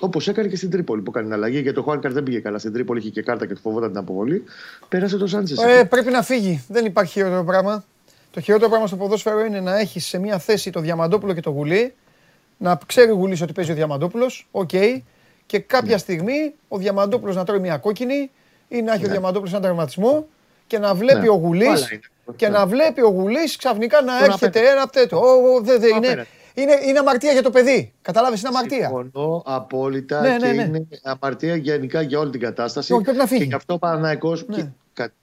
Όπως 0.00 0.28
έκανε 0.28 0.48
και 0.48 0.56
στην 0.56 0.70
Τρίπολη 0.70 1.02
που 1.02 1.10
κάνει 1.10 1.32
αλλαγή. 1.32 1.60
Γιατί 1.60 1.78
ο 1.78 1.82
Χουάνκαρ 1.82 2.12
δεν 2.12 2.22
πήγε 2.22 2.38
καλά 2.38 2.58
στην 2.58 2.72
Τρίπολη, 2.72 2.98
είχε 2.98 3.10
και 3.10 3.22
κάρτα 3.22 3.46
και 3.46 3.54
του 3.54 3.60
φοβόταν 3.60 3.88
την 3.88 3.98
αποβολή. 3.98 4.44
Πέρασε 4.88 5.16
το 5.16 5.26
Σάντσες. 5.26 5.58
Ε, 5.58 5.84
πρέπει 5.84 6.10
να 6.10 6.22
φύγει. 6.22 6.64
Δεν 6.68 6.84
υπάρχει 6.84 7.12
χειρότερο 7.12 7.44
πράγμα. 7.44 7.84
Το 8.30 8.40
χειρότερο 8.40 8.68
πράγμα 8.68 8.86
στο 8.86 8.96
ποδόσφαιρο 8.96 9.44
είναι 9.44 9.60
να 9.60 9.78
έχεις 9.78 10.06
σε 10.06 10.18
μια 10.18 10.38
θέση 10.38 10.70
το 10.70 10.80
Διαμαντόπουλο 10.80 11.34
και 11.34 11.40
το 11.40 11.50
Γουλή. 11.50 11.94
Να 12.56 12.78
ξέρει 12.86 13.10
ο 13.10 13.14
Γουλής 13.14 13.40
ότι 13.40 13.52
παίζει 13.52 13.70
ο 13.70 13.74
Διαμαντόπουλος. 13.74 14.48
OK. 14.50 14.68
Okay, 14.72 15.00
και 15.46 15.58
κάποια 15.58 15.92
ναι. 15.92 15.98
στιγμή 15.98 16.54
ο 16.68 16.78
Διαμαντόπουλος 16.78 17.36
να 17.36 17.44
τρώει 17.44 17.58
μια 17.58 17.76
κόκκινη 17.76 18.30
ή 18.68 18.82
να 18.82 18.92
έχει 18.92 19.02
ναι. 19.02 19.08
ο 19.08 19.10
Διαμαντόπουλος 19.10 19.52
ένα 19.52 19.62
τερματισμό 19.62 20.26
και 20.66 20.78
να 20.78 20.94
βλέπει 20.94 21.20
ναι. 21.20 21.28
ο 21.28 21.34
Γουλής 21.34 21.98
και 22.36 22.48
να 22.48 22.66
βλέπει 22.66 23.00
ο 23.00 23.08
Γουλής 23.08 23.56
ξαφνικά 23.56 24.02
να 24.02 24.24
έρχεται 24.24 24.70
ένα 24.70 24.86
τέτοιο. 24.86 25.20
Είναι, 25.96 26.26
είναι, 26.56 26.72
είναι 26.86 26.98
αμαρτία 26.98 27.32
για 27.32 27.42
το 27.42 27.50
παιδί. 27.50 27.92
Κατάλαβες, 28.02 28.40
είναι 28.40 28.48
αμαρτία. 28.48 28.88
Συμφωνώ 28.88 29.42
απόλυτα 29.46 30.20
ναι, 30.20 30.28
ναι, 30.28 30.36
και 30.38 30.52
ναι. 30.52 30.62
είναι 30.62 30.86
αμαρτία 31.02 31.56
γενικά 31.56 32.00
για 32.00 32.18
όλη 32.18 32.30
την 32.30 32.40
κατάσταση. 32.40 32.92
Όχι, 32.92 33.02
πρέπει 33.02 33.18
να 33.18 33.26
φύγει. 33.26 33.40
Και 33.40 33.46
γι' 33.46 33.54
αυτό 33.54 33.78
Παναθηναϊκό. 33.78 34.36
Ναι. 34.46 34.72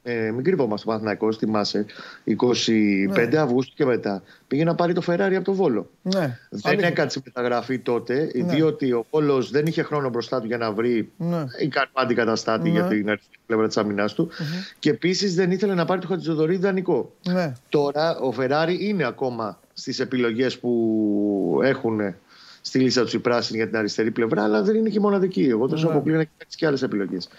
Ε, 0.03 0.31
μην 0.31 0.43
κρυβόμαστε, 0.43 0.85
ο 0.87 0.91
Παναθυναϊκό, 0.91 1.33
θυμάσαι, 1.33 1.85
25 2.25 3.29
ναι. 3.29 3.37
Αυγούστου 3.37 3.75
και 3.75 3.85
μετά 3.85 4.23
πήγε 4.47 4.63
να 4.63 4.75
πάρει 4.75 4.93
το 4.93 5.01
Φεράρι 5.01 5.35
από 5.35 5.45
το 5.45 5.53
Βόλο. 5.53 5.89
Ναι. 6.01 6.39
Δεν 6.49 6.79
έκατσε 6.79 7.21
μεταγραφή 7.25 7.79
τότε, 7.79 8.31
ναι. 8.35 8.53
διότι 8.53 8.91
ο 8.91 9.05
Βόλος 9.11 9.51
δεν 9.51 9.65
είχε 9.65 9.83
χρόνο 9.83 10.09
μπροστά 10.09 10.41
του 10.41 10.47
για 10.47 10.57
να 10.57 10.71
βρει 10.71 11.11
ναι. 11.17 11.45
ικανό 11.59 11.89
αντικαταστάτη 11.93 12.63
ναι. 12.63 12.69
για 12.69 12.83
την 12.83 13.09
αριστερή 13.09 13.37
πλευρά 13.45 13.67
της 13.67 13.77
άμυνά 13.77 14.07
του. 14.07 14.29
Mm-hmm. 14.31 14.75
Και 14.79 14.89
επίσης 14.89 15.35
δεν 15.35 15.51
ήθελε 15.51 15.73
να 15.73 15.85
πάρει 15.85 16.01
το 16.01 16.07
Χατζηδωρή 16.07 16.57
δανεικό. 16.57 17.13
Ναι. 17.27 17.53
Τώρα 17.69 18.17
ο 18.17 18.31
Φεράρι 18.31 18.77
είναι 18.87 19.05
ακόμα 19.05 19.59
στις 19.73 19.99
επιλογές 19.99 20.59
που 20.59 21.59
έχουν 21.63 22.15
στη 22.61 22.79
λίστα 22.79 23.03
τους 23.03 23.13
οι 23.13 23.19
πράσινοι 23.19 23.57
για 23.57 23.67
την 23.67 23.77
αριστερή 23.77 24.11
πλευρά, 24.11 24.43
αλλά 24.43 24.63
δεν 24.63 24.75
είναι 24.75 24.89
και 24.89 24.99
μοναδική. 24.99 25.43
Εγώ 25.43 25.67
δεν 25.67 25.77
σου 25.77 25.89
αποκλείω 25.89 26.15
να 26.15 26.23
κοιτάξεις 26.23 26.55
και 26.55 26.65
άλλες 26.65 26.81
επιλογές. 26.81 27.29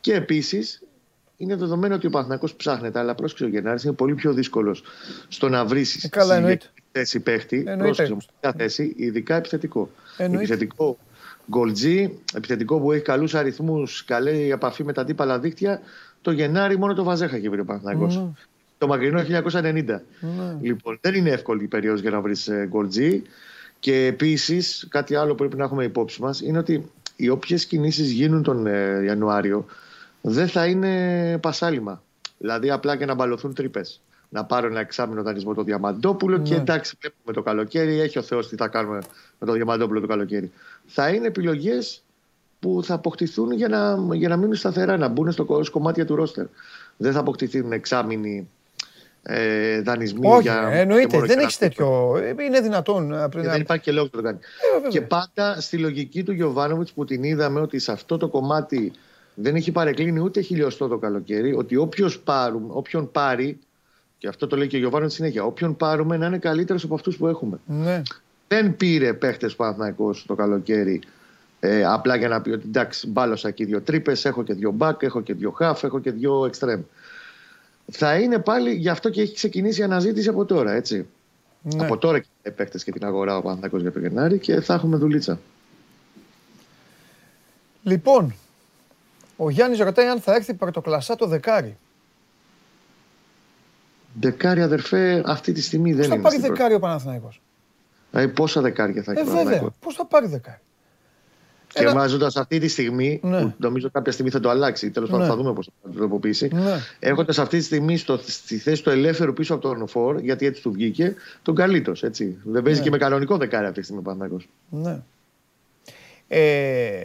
Και 0.00 0.14
επίσης 0.14 0.82
είναι 1.36 1.56
δεδομένο 1.56 1.94
ότι 1.94 2.06
ο 2.06 2.10
Παναθηναϊκός 2.10 2.54
ψάχνεται, 2.54 2.98
αλλά 2.98 3.14
πρόσεξε 3.14 3.44
ο 3.44 3.48
Γενάρη 3.48 3.80
είναι 3.84 3.92
πολύ 3.92 4.14
πιο 4.14 4.32
δύσκολος 4.32 4.82
στο 5.28 5.48
να 5.48 5.64
βρεις 5.64 6.04
ε, 6.04 6.58
θέση 6.92 7.20
παίχτη. 7.20 7.64
Πρόσεξε 7.78 8.16
μια 8.42 8.54
θέση, 8.56 8.94
ειδικά 8.96 9.36
επιθετικό. 9.36 9.90
Εννοείται. 10.16 10.52
Επιθετικό 10.52 10.98
γκολτζή, 11.50 12.18
επιθετικό 12.34 12.80
που 12.80 12.92
έχει 12.92 13.02
καλούς 13.02 13.34
αριθμούς, 13.34 14.04
καλή 14.04 14.50
επαφή 14.50 14.84
με 14.84 14.92
τα 14.92 15.00
αντίπαλα 15.00 15.38
δίκτυα. 15.38 15.80
Το 16.20 16.30
Γενάρη 16.30 16.78
μόνο 16.78 16.94
το 16.94 17.04
Βαζέχα 17.04 17.36
έχει 17.36 17.48
βρει 17.48 17.60
ο 17.60 17.64
Παναθηναϊκός. 17.64 18.18
Mm. 18.18 18.30
Το 18.78 18.86
μακρινό 18.86 19.20
1990. 19.20 19.84
Mm. 19.88 19.98
Λοιπόν, 20.60 20.98
δεν 21.00 21.14
είναι 21.14 21.30
εύκολη 21.30 21.64
η 21.64 21.66
περίοδος 21.66 22.00
για 22.00 22.10
να 22.10 22.20
βρεις 22.20 22.48
ε, 22.48 22.66
γκολτζή. 22.68 23.22
Και 23.78 24.04
επίσης, 24.06 24.86
κάτι 24.90 25.14
άλλο 25.14 25.30
που 25.30 25.34
πρέπει 25.34 25.56
να 25.56 25.64
έχουμε 25.64 25.84
υπόψη 25.84 26.22
μας 26.22 26.40
είναι 26.40 26.58
ότι 26.58 26.90
οι 27.16 27.28
όποιες 27.28 27.66
κινήσεις 27.66 28.10
γίνουν 28.10 28.42
τον 28.42 28.66
ε, 28.66 29.02
Ιανουάριο 29.04 29.66
δεν 30.20 30.48
θα 30.48 30.66
είναι 30.66 31.38
πασάλιμα. 31.38 32.02
Δηλαδή 32.38 32.70
απλά 32.70 32.96
και 32.96 33.04
να 33.04 33.14
μπαλωθούν 33.14 33.54
τρύπες. 33.54 34.00
Να 34.28 34.44
πάρω 34.44 34.66
ένα 34.66 34.80
εξάμεινο 34.80 35.22
δανεισμό 35.22 35.54
το 35.54 35.62
Διαμαντόπουλο 35.62 36.38
και 36.38 36.54
ναι. 36.54 36.60
εντάξει, 36.60 36.96
βλέπουμε 37.00 37.32
το 37.32 37.42
καλοκαίρι. 37.42 38.00
Έχει 38.00 38.18
ο 38.18 38.22
Θεός 38.22 38.48
τι 38.48 38.56
θα 38.56 38.68
κάνουμε 38.68 38.98
με 39.38 39.46
το 39.46 39.52
Διαμαντόπουλο 39.52 40.00
το 40.00 40.06
καλοκαίρι. 40.06 40.52
Θα 40.86 41.08
είναι 41.08 41.26
επιλογές 41.26 42.02
που 42.60 42.80
θα 42.84 42.94
αποκτηθούν 42.94 43.52
για 43.52 43.68
να, 43.68 43.98
για 44.14 44.28
να 44.28 44.36
μείνουν 44.36 44.54
σταθερά, 44.54 44.96
να 44.96 45.08
μπουν 45.08 45.32
στο 45.32 45.44
κομμάτι 45.70 46.04
του 46.04 46.14
ρόστερ. 46.14 46.46
Δεν 46.96 47.12
θα 47.12 47.18
αποκτηθούν 47.18 47.72
εξάμεινοι 47.72 48.48
ε, 49.26 49.80
δανεισμοί. 49.80 50.26
Όχι, 50.26 50.42
για, 50.42 50.68
εννοείται. 50.72 51.20
Δεν 51.20 51.38
έχεις 51.38 51.58
τέτοιο. 51.58 52.16
Είναι 52.46 52.60
δυνατόν. 52.60 53.28
Και 53.30 53.40
δεν 53.40 53.60
υπάρχει 53.60 53.82
και 53.82 53.92
λόγος 53.92 54.10
να 54.12 54.18
το 54.18 54.24
κάνει. 54.24 54.38
Ε, 54.84 54.88
και 54.88 55.00
πάντα 55.00 55.60
στη 55.60 55.78
λογική 55.78 56.22
του 56.22 56.32
Γιωβάνοβιτς 56.32 56.92
που 56.92 57.04
την 57.04 57.22
είδαμε 57.22 57.60
ότι 57.60 57.78
σε 57.78 57.92
αυτό 57.92 58.16
το 58.16 58.28
κομμάτι 58.28 58.92
δεν 59.34 59.54
έχει 59.54 59.72
παρεκκλίνει 59.72 60.20
ούτε 60.20 60.40
χιλιοστό 60.40 60.88
το 60.88 60.98
καλοκαίρι, 60.98 61.54
ότι 61.54 61.76
όποιος 61.76 62.22
όποιον 62.68 63.10
πάρει, 63.10 63.58
Και 64.18 64.28
αυτό 64.28 64.46
το 64.46 64.56
λέει 64.56 64.66
και 64.66 64.76
ο 64.76 64.78
Γιωβάνο 64.78 65.08
συνέχεια. 65.08 65.44
Όποιον 65.44 65.76
πάρουμε 65.76 66.16
να 66.16 66.26
είναι 66.26 66.38
καλύτερος 66.38 66.84
από 66.84 66.94
αυτούς 66.94 67.16
που 67.16 67.26
έχουμε. 67.26 67.58
Ναι. 67.66 68.02
Δεν 68.48 68.76
πήρε 68.76 69.12
παίχτες 69.12 69.54
Παναθναϊκό 69.56 70.14
το 70.26 70.34
καλοκαίρι 70.34 71.00
ε, 71.66 71.84
απλά 71.84 72.16
για 72.16 72.28
να 72.28 72.40
πει 72.40 72.50
ότι 72.50 72.64
εντάξει, 72.66 73.08
μπάλωσα 73.08 73.48
εκεί 73.48 73.64
δύο 73.64 73.80
τρύπες, 73.80 74.24
έχω 74.24 74.42
και 74.42 74.54
δύο 74.54 74.70
μπακ, 74.70 75.02
έχω 75.02 75.20
και 75.20 75.34
δύο 75.34 75.50
χαφ, 75.50 75.84
έχω 75.84 76.00
και 76.00 76.10
δύο 76.10 76.44
εξτρέμ. 76.46 76.80
Θα 77.92 78.18
είναι 78.18 78.38
πάλι 78.38 78.74
γι' 78.74 78.88
αυτό 78.88 79.10
και 79.10 79.20
έχει 79.22 79.34
ξεκινήσει 79.34 79.80
η 79.80 79.84
αναζήτηση 79.84 80.28
από 80.28 80.44
τώρα, 80.44 80.72
έτσι. 80.72 81.06
Ναι. 81.62 81.84
Από 81.84 81.98
τώρα 81.98 82.18
και 82.18 82.26
οι 82.42 82.50
παίχτε 82.50 82.78
και 82.78 82.92
την 82.92 83.04
αγορά 83.04 83.36
ο 83.36 83.42
Παναθναϊκός 83.42 83.80
για 83.80 83.92
το 83.92 83.98
Γενάρη 83.98 84.38
και 84.38 84.60
θα 84.60 84.74
έχουμε 84.74 84.96
δουλίτσα. 84.96 85.38
Λοιπόν, 87.82 88.34
ο 89.36 89.50
Γιάννης 89.50 89.78
ρωτάει 89.78 90.06
αν 90.06 90.20
θα 90.20 90.34
έρθει 90.34 90.54
πρωτοκλασσά 90.54 91.16
το 91.16 91.26
δεκάρι. 91.26 91.76
Δεκάρι 94.20 94.62
αδερφέ, 94.62 95.22
αυτή 95.26 95.52
τη 95.52 95.62
στιγμή 95.62 95.90
Πώς 95.90 95.98
δεν 95.98 96.08
θα 96.08 96.14
είναι. 96.14 96.22
πάρει 96.22 96.34
στην 96.36 96.46
πρώτη. 96.46 96.58
δεκάρι 96.62 96.74
ο 96.74 96.78
Παναθηναϊκός; 96.86 97.40
Δηλαδή, 98.10 98.32
πόσα 98.32 98.60
δεκάρια 98.60 99.02
θα 99.02 99.12
έχει 99.12 99.20
Ε, 99.20 99.22
ο 99.22 99.26
βέβαια. 99.26 99.42
Παναθηναϊκός. 99.42 99.72
Πώς 99.80 99.94
θα 99.94 100.06
πάρει 100.06 100.26
δεκάρι; 100.26 100.60
Και 101.74 101.82
Ένα- 101.82 101.92
βάζοντα 101.94 102.26
αυτή 102.36 102.58
τη 102.58 102.68
στιγμή, 102.68 103.20
Ναι. 103.22 103.40
που 103.40 103.52
νομίζω 103.56 103.90
κάποια 103.90 104.12
στιγμή 104.12 104.30
θα 104.30 104.40
το 104.40 104.48
αλλάξει, 104.48 104.90
τέλος 104.90 105.10
πάντων 105.10 105.24
Ναι. 105.26 105.30
θα 105.32 105.36
δούμε 105.38 105.52
πώς 105.52 105.66
θα 105.82 105.88
το 105.90 105.96
τροποποιήσει. 105.98 106.48
Ναι. 106.52 106.76
Έχοντας 106.98 107.38
αυτή 107.38 107.58
τη 107.58 107.64
στιγμή 107.64 107.96
στο, 107.96 108.16
στη 108.26 108.58
θέση 108.58 108.82
του 108.82 108.90
ελεύθερου 108.90 109.32
πίσω 109.32 109.54
από 109.54 109.68
τον 109.68 109.88
Φορ, 109.88 110.18
γιατί 110.18 110.46
έτσι 110.46 110.62
του 110.62 110.72
βγήκε, 110.72 111.14
τον 111.42 111.54
καλύτω. 111.54 111.92
Έτσι. 112.00 112.38
Δεν 112.44 112.62
παίζει 112.62 112.78
Ναι. 112.78 112.84
και 112.84 112.90
με 112.90 112.98
κανονικό 112.98 113.36
δεκάρι 113.36 113.66
αυτή 113.66 113.78
τη 113.78 113.84
στιγμή 113.84 114.00
ο 114.00 114.04
Παναθηναϊκός. 114.04 114.48
Ναι. 114.68 115.02
Ε, 116.28 117.02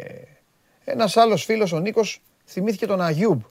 ένας 0.84 1.18
άλλος 1.18 1.44
φίλος, 1.46 1.72
ο 1.72 1.80
Νίκος, 1.80 2.22
θυμήθηκε 2.46 2.86
τον 2.86 3.02
Αγιούμπ. 3.02 3.42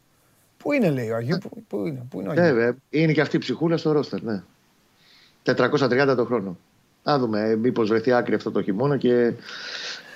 Πού 0.56 0.72
είναι, 0.72 0.90
λέει 0.90 1.10
ο 1.10 1.16
Αγιούμπ, 1.16 1.40
πού, 1.40 1.62
πού 1.68 1.86
είναι, 1.86 2.02
πού 2.10 2.20
είναι 2.20 2.28
ο 2.28 2.32
Αγιούμπ; 2.32 2.46
Βέβαια, 2.46 2.76
είναι 2.90 3.12
και 3.12 3.20
αυτή 3.20 3.36
η 3.36 3.38
ψυχούλα 3.38 3.76
στο 3.76 3.92
ρόστερ, 3.92 4.22
ναι. 4.22 4.42
430 5.42 6.14
το 6.16 6.24
χρόνο. 6.24 6.58
Να 7.04 7.18
δούμε, 7.18 7.56
μήπως 7.56 7.88
βρεθεί 7.88 8.12
άκρη 8.12 8.34
αυτό 8.34 8.50
το 8.50 8.62
χειμώνα 8.62 8.96
και. 8.96 9.32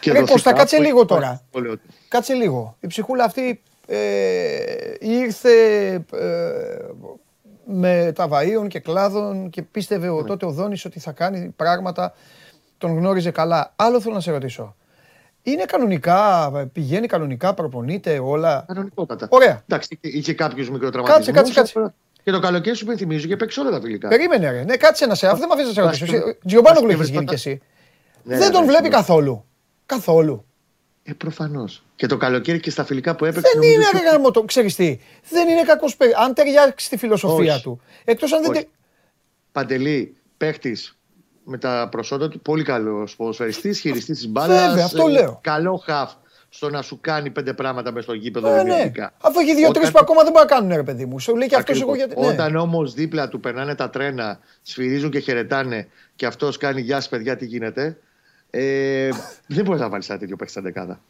Και 0.03 0.12
Ρε, 0.12 0.18
δοθεί 0.18 0.32
Κώστα, 0.32 0.48
κάπου. 0.50 0.61
κάτσε 0.61 0.78
λίγο 0.78 1.05
τώρα. 1.05 1.42
Το 1.50 1.61
λέω. 1.61 1.74
Κάτσε 2.09 2.34
λίγο. 2.34 2.76
Η 2.80 2.86
ψυχούλα 2.86 3.24
αυτή 3.24 3.62
ε, 3.86 3.98
ήρθε 5.00 5.50
ε, 5.94 6.30
με 7.64 8.12
τα 8.14 8.28
βαΐων 8.30 8.66
και 8.68 8.78
κλάδων 8.80 9.50
και 9.50 9.62
πίστευε 9.62 10.09
ο, 10.09 10.24
τότε 10.24 10.46
ο 10.46 10.50
Δόνης 10.50 10.84
ότι 10.84 11.00
θα 11.00 11.12
κάνει 11.12 11.53
πράγματα. 11.57 12.14
Τον 12.78 12.96
γνώριζε 12.98 13.30
καλά. 13.30 13.72
Άλλο 13.76 14.00
θέλω 14.00 14.14
να 14.14 14.20
σε 14.20 14.30
ρωτήσω. 14.30 14.76
Είναι 15.42 15.64
κανονικά, 15.64 16.50
πηγαίνει 16.72 17.07
κανονικά, 17.07 17.55
προπονείται 17.55 18.18
όλα; 18.18 18.64
Κανονικότατα. 18.68 19.26
Ωραία. 19.30 19.62
Εντάξει, 19.68 19.98
είχε- 20.00 20.16
είχε 20.16 20.34
κάποιους 20.34 20.70
μικροτραυματισμού. 20.70 21.34
Κάτσε, 21.34 21.53
κάτσε, 21.53 21.74
κάτσε. 21.80 21.94
Και 22.22 22.30
το 22.30 22.38
καλοκαίρι 22.40 22.76
σου 22.76 22.84
υπενθυμίζω 22.84 23.26
και 23.26 23.36
παίξει 23.36 23.61
όλα 23.61 23.70
τα 23.70 23.80
φιλικά. 23.80 24.09
Περίμενε, 24.09 24.50
ρε. 24.50 24.64
Ναι, 24.64 24.76
κάτσε 24.76 25.07
να 25.07 25.14
σε. 25.14 25.26
Αυτό 25.26 25.38
δεν 25.38 25.48
με 25.48 25.55
αφήσει 25.55 25.68
να 25.68 25.74
σε 25.74 25.80
ρωτήσω. 25.82 26.05
Παρασκευή- 26.07 26.46
Τζιομπάνογλου 26.46 26.90
έχεις 26.90 26.98
Παρασκευή- 27.11 27.30
γίνει 27.30 27.40
κι 27.40 27.48
εσύ. 27.48 27.61
Ναι, 28.24 28.36
δεν 28.38 28.46
ναι, 28.46 28.53
τον 28.53 28.61
ναι, 28.61 28.66
βλέπει 28.66 28.82
ναι. 28.82 28.88
καθόλου. 28.88 29.44
Καθόλου. 29.95 30.45
Ε, 31.05 31.12
προφανώς. 31.12 31.84
Και 31.97 32.07
το 32.07 32.16
καλοκαίρι 32.16 32.61
και 32.61 32.70
στα 32.70 32.84
φιλικά 32.84 33.16
που 33.16 33.24
έπαιξε. 33.24 33.51
Δεν 33.53 33.61
νομίζω 33.61 33.74
είναι 33.74 33.86
ότι- 33.95 34.05
ρε 34.05 34.11
γάμο 34.11 34.30
το, 34.30 34.43
ξέρεις 34.43 34.74
τι. 34.74 34.99
Δεν 35.30 35.49
είναι 35.49 35.62
κακός 35.62 35.97
παίκτης. 35.97 36.16
Αν 36.16 36.34
ταιριάξει 36.34 36.88
τη 36.88 36.97
φιλοσοφία 36.97 37.55
Όχι. 37.55 37.62
του. 37.62 37.80
Εκτός 38.05 38.32
αν 38.32 38.43
δεν... 38.43 38.51
Όχι. 38.51 38.61
τε- 38.61 38.68
Παντελή, 39.53 40.16
παίχτης 40.36 40.99
με 41.45 41.59
τα 41.59 41.88
προσόντα 41.90 42.28
του, 42.28 42.40
πολύ 42.40 42.62
καλός 42.62 43.16
ποδοσφαιριστής, 43.16 43.80
χειριστής 43.80 44.16
της 44.18 44.28
μπάλας. 44.28 44.68
Βέβαια, 44.68 44.84
αυτό 44.84 45.07
λέω. 45.07 45.38
Καλό 45.43 45.76
χαφ 45.84 46.12
στο 46.49 46.70
να 46.70 46.82
σου 46.82 46.99
κάνει 47.01 47.30
πέντε 47.30 47.53
πράγματα 47.53 47.93
μες 47.93 48.05
στο 48.05 48.12
γήπεδο 48.12 48.49
Ε, 48.49 48.57
ναι. 48.57 48.62
δημιουργικά. 48.62 49.12
Αφού 49.22 49.38
έχει 49.40 49.55
δύο-τρει 49.55 49.78
Όταν- 49.80 49.93
που 49.93 49.99
ακόμα 50.01 50.22
δεν 50.22 50.32
μπορεί 50.32 50.47
να 50.49 50.55
κάνουν, 50.55 50.76
ρε 50.76 50.82
παιδί 50.82 51.05
μου. 51.05 51.18
Σου 51.20 51.36
λέει 51.36 51.49
και 51.49 51.57
αυτός 51.57 51.80
εγώ 51.80 51.90
Ακριβώς. 51.93 52.14
γιατί. 52.16 52.26
Ναι. 52.26 52.43
Όταν 52.43 52.57
όμως 52.57 52.95
δίπλα 52.95 53.28
του 53.28 53.40
περνάνε 53.40 53.74
τα 53.74 53.90
τρένα, 53.90 54.38
σφυρίζουν 54.62 55.11
και 55.11 55.18
χαιρετάνε 55.18 55.88
και 56.16 56.26
αυτός 56.26 56.57
κάνει 56.57 56.80
γεια 56.80 56.97
σας 56.97 57.09
παιδιά, 57.09 57.36
τι 57.36 57.47
γίνεται. 57.47 57.99
Ε, 58.55 59.09
δεν 59.46 59.64
μπορεί 59.64 59.78
να 59.78 59.88
βάλεις 59.88 60.09
ένα 60.09 60.18
τέτοιο 60.18 60.36
παίχτη 60.36 60.53
στα 60.53 60.62
δεκάδα. 60.62 61.00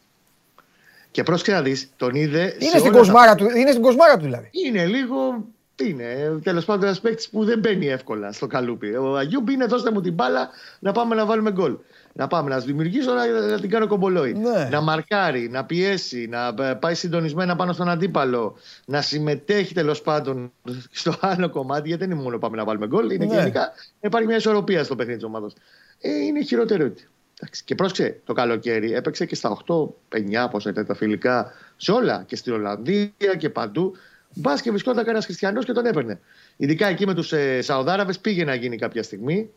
Και 1.11 1.23
πρόσεξε 1.23 1.53
να 1.53 1.63
δεις, 1.63 1.91
τον 1.97 2.15
είδε. 2.15 2.43
Είναι 2.59 2.71
σε 2.71 2.79
στην, 2.79 2.81
όλα 2.81 2.91
τα- 2.93 2.99
κοσμάρα 2.99 3.35
του, 3.35 3.45
είναι 3.57 3.71
στην 3.71 3.83
κοσμάρα 3.83 4.17
του 4.17 4.25
δηλαδή. 4.25 4.49
Είναι 4.51 4.87
λίγο. 4.87 5.45
Είναι 5.83 6.39
τέλος 6.43 6.65
πάντων 6.65 6.85
ένας 6.85 7.01
παίκτης 7.01 7.29
που 7.29 7.45
δεν 7.45 7.59
μπαίνει 7.59 7.87
εύκολα 7.89 8.33
στο 8.33 8.47
καλούπι. 8.47 8.95
Ο 8.95 9.17
Αγιούμπ 9.17 9.49
είναι 9.49 9.65
δώστε 9.65 9.91
μου 9.91 10.01
την 10.01 10.13
μπάλα 10.13 10.49
να 10.79 10.93
πάμε 10.93 11.15
να 11.15 11.25
βάλουμε 11.27 11.51
γκολ. 11.53 11.77
Να 12.13 12.27
πάμε 12.27 12.51
να 12.51 12.59
δημιουργήσω 12.59 13.13
να, 13.13 13.27
να 13.27 13.61
την 13.61 13.71
κάνω 13.71 13.87
κομπολόι. 13.87 14.33
Ναι. 14.33 14.69
Να 14.71 14.81
μαρκάρει, 14.81 15.49
να 15.49 15.65
πιέσει, 15.65 16.27
να 16.31 16.55
ε, 16.69 16.75
πάει 16.75 16.95
συντονισμένα 16.95 17.57
πάνω 17.57 17.73
στον 17.73 17.89
αντίπαλο. 17.89 18.57
Να 18.85 19.01
συμμετέχει 19.03 19.75
τέλος 19.75 20.03
πάντων 20.03 20.53
στο 20.91 21.15
άλλο 21.21 21.51
κομμάτι. 21.51 21.89
Γιατί 21.89 22.05
δεν 22.05 22.13
είναι 22.15 22.23
μόνο 22.23 22.39
πάμε 22.39 22.57
να 22.57 22.65
βάλουμε 22.65 22.87
γκολ. 22.87 23.11
Είναι 23.11 23.25
Ναι. 23.25 23.35
γενικά 23.35 23.61
να 24.01 24.09
υπάρχει 24.09 24.27
μια 24.27 24.37
ισορροπία 24.37 24.85
στο 24.85 24.97
παιχνίδι 24.97 25.19
της 25.19 25.27
ομάδας. 25.29 25.53
Ε, 26.01 26.11
είναι 26.11 26.43
χειρότερο 26.43 26.85
έτσι. 26.85 27.07
Εντάξει, 27.07 27.09
Και 27.65 27.75
πρόσεξε, 27.75 28.21
το 28.25 28.33
καλοκαίρι 28.33 28.93
έπαιξε 28.93 29.27
και 29.27 29.35
στα 29.35 29.59
8-9 29.69 29.87
πόσα 30.51 30.71
ήταν 30.71 30.87
τα 30.87 30.95
φιλικά 30.95 31.53
σε 31.77 31.93
όλα. 31.93 32.25
Και 32.27 32.37
στην 32.37 32.53
Ολλανδία 32.53 33.35
και 33.39 33.51
παντού. 33.51 33.95
Μπας 34.35 34.61
και 34.61 34.71
βρισκόταν 34.71 35.05
κανένας 35.05 35.25
χριστιανός 35.25 35.65
και 35.65 35.73
τον 35.73 35.87
έπαιρνε. 35.87 36.21
Ειδικά 36.57 36.87
εκεί 36.87 37.07
με 37.07 37.15
τους 37.15 37.33
ε, 37.33 37.63
Σαουδάραβες 37.63 38.19
πήγε 38.19 38.45
να 38.45 38.55
γίνει 38.55 38.77
κάποια 38.77 39.03
στιγμή, 39.03 39.51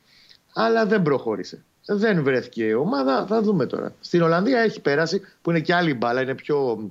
αλλά 0.53 0.86
δεν 0.86 1.01
προχώρησε. 1.01 1.63
Δεν 1.86 2.23
βρέθηκε 2.23 2.63
η 2.63 2.73
ομάδα, 2.73 3.25
θα 3.25 3.41
δούμε 3.41 3.65
τώρα. 3.65 3.93
Στην 3.99 4.21
Ολλανδία 4.21 4.59
έχει 4.59 4.81
πέρασει, 4.81 5.21
που 5.41 5.49
είναι 5.49 5.59
και 5.59 5.73
άλλη 5.73 5.93
μπάλα, 5.93 6.21
είναι 6.21 6.36
πιο 6.36 6.89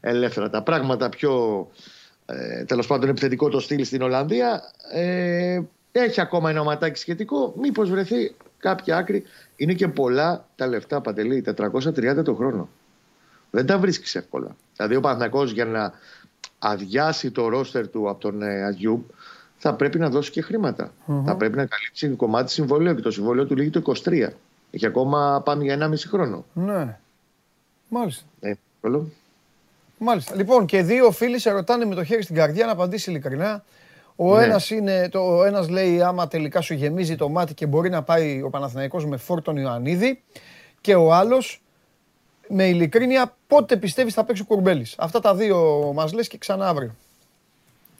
ελεύθερα 0.00 0.50
τα 0.50 0.62
πράγματα, 0.62 1.08
πιο 1.08 1.66
ε, 2.26 2.64
τέλος 2.64 2.86
πάντων 2.86 3.08
επιθετικό 3.08 3.48
το 3.48 3.60
στυλ 3.60 3.84
στην 3.84 4.02
Ολλανδία. 4.02 4.62
Ε, 4.92 5.60
έχει 5.92 6.20
ακόμα 6.20 6.50
ένα 6.50 6.62
ματάκι 6.62 6.98
σχετικό. 6.98 7.54
Μήπως 7.56 7.90
βρεθεί 7.90 8.34
κάποια 8.68 8.96
άκρη. 8.96 9.24
Είναι 9.56 9.72
και 9.72 9.88
πολλά 9.88 10.46
τα 10.56 10.66
λεφτά 10.66 11.00
παντελή, 11.00 11.44
430 11.56 12.24
το 12.24 12.34
χρόνο. 12.34 12.68
Δεν 13.50 13.66
τα 13.66 13.78
βρίσκεις 13.78 14.14
εύκολα. 14.14 14.56
Δηλαδή 14.76 14.96
ο 14.96 15.00
Παναθηναϊκός 15.00 15.52
για 15.52 15.64
να 15.64 15.92
αδειάσει 16.58 17.30
το 17.30 17.48
ρόστερ 17.48 17.88
του 17.88 18.08
από 18.08 18.20
τον 18.20 18.42
ε, 18.42 18.62
Αγιούμπ 18.62 19.02
θα 19.56 19.74
πρέπει 19.74 19.98
να 19.98 20.08
δώσει 20.10 20.30
και 20.30 20.40
χρηματα 20.40 20.92
Θα 21.24 21.36
πρέπει 21.36 21.56
να 21.56 21.66
καλύψει 21.66 22.08
κομμάτι 22.08 22.50
συμβολέου 22.52 22.94
και 22.94 23.00
το 23.00 23.10
συμβόλαιο 23.10 23.46
του 23.46 23.56
λύγει 23.56 23.70
το 23.70 23.82
23. 24.04 24.28
Έχει 24.70 24.86
ακόμα 24.86 25.42
πάμε 25.44 25.64
για 25.64 25.90
1,5 25.90 25.94
χρόνο. 26.08 26.44
Ναι. 26.52 26.98
Μάλιστα. 27.88 28.24
Ε, 28.40 28.50
εύκολο. 28.50 29.08
Μάλιστα. 29.98 30.34
Λοιπόν, 30.34 30.66
και 30.66 30.82
δύο 30.82 31.10
φίλοι 31.10 31.38
σε 31.38 31.50
ρωτάνε 31.50 31.84
με 31.84 31.94
το 31.94 32.04
χέρι 32.04 32.22
στην 32.22 32.34
καρδιά 32.34 32.66
να 32.66 32.72
απαντήσει 32.72 33.10
ειλικρινά. 33.10 33.64
Ο 34.16 34.36
Ναι. 34.36 34.44
ένας 34.44 34.70
είναι, 34.70 35.08
το, 35.08 35.18
ο 35.18 35.44
ένας 35.44 35.68
λέει 35.68 36.02
άμα 36.02 36.28
τελικά 36.28 36.60
σου 36.60 36.74
γεμίζει 36.74 37.16
το 37.16 37.28
μάτι 37.28 37.54
και 37.54 37.66
μπορεί 37.66 37.90
να 37.90 38.02
πάει 38.02 38.42
ο 38.42 38.50
Παναθηναϊκός 38.50 39.06
με 39.06 39.16
φόρτον 39.16 39.56
Ιωαννίδη 39.56 40.22
και 40.80 40.94
ο 40.94 41.12
άλλος 41.12 41.62
με 42.48 42.68
ειλικρίνεια 42.68 43.36
πότε 43.46 43.76
πιστεύεις 43.76 44.14
θα 44.14 44.24
παίξει 44.24 44.42
ο 44.42 44.44
Κουρμπέλης. 44.44 44.94
Αυτά 44.98 45.20
τα 45.20 45.34
δύο 45.34 45.90
μας 45.94 46.12
λες 46.12 46.28
και 46.28 46.38
ξανά 46.38 46.68
αύριο. 46.68 46.94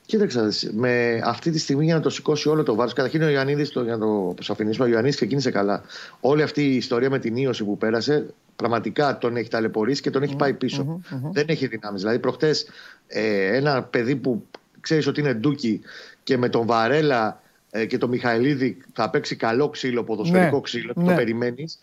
Κοίταξε, 0.07 0.39
να 0.39 0.45
δεις, 0.45 0.71
με 0.73 1.21
αυτή 1.25 1.51
τη 1.51 1.59
στιγμή 1.59 1.85
για 1.85 1.95
να 1.95 2.01
το 2.01 2.11
σηκώσει 2.11 2.49
όλο 2.49 2.62
το 2.62 2.75
βάρος. 2.75 2.93
Καταρχήν 2.93 3.23
ο 3.23 3.29
Ιωαννίδης, 3.29 3.71
το, 3.71 3.83
για 3.83 3.97
να 3.97 4.07
το 4.07 4.29
αποσαφηνίσουμε, 4.31 4.87
ο 4.87 4.89
Ιωαννίδης 4.89 5.17
ξεκίνησε 5.17 5.51
καλά. 5.51 5.83
Όλη 6.21 6.43
αυτή 6.43 6.62
η 6.62 6.77
ιστορία 6.77 7.11
με 7.11 7.19
την 7.19 7.37
ίωση 7.37 7.64
που 7.64 7.79
πέρασε, 7.79 8.27
πραγματικά 8.57 9.19
τον 9.19 9.37
έχει 9.37 9.49
ταλαιπωρήσει 9.49 10.03
και 10.03 10.11
τον 10.11 10.23
έχει 10.23 10.37
πάει 10.37 10.53
πίσω. 10.53 11.01
Δεν 11.33 11.45
έχει 11.49 11.67
δυνάμεις. 11.67 12.01
Δηλαδή, 12.01 12.19
προχτές 12.19 12.67
ε, 13.07 13.57
ένα 13.57 13.83
παιδί 13.83 14.17
που 14.17 14.47
ξέρεις 14.87 15.07
ότι 15.07 15.20
είναι 15.20 15.34
ντούκι 15.34 15.80
και 16.22 16.37
με 16.37 16.49
τον 16.49 16.66
Βαρέλα 16.66 17.43
ε, 17.70 17.87
και 17.87 17.99
τον 17.99 18.09
Μιχαηλίδη 18.09 18.76
θα 18.93 19.11
παίξει 19.11 19.37
καλό 19.37 19.68
ξύλο, 19.68 20.05
ποδοσφαιρικό 20.05 20.57
Ναι, 20.57 20.62
ξύλο, 20.62 20.93
ναι. 20.97 21.09
το 21.09 21.14
περιμένεις, 21.14 21.78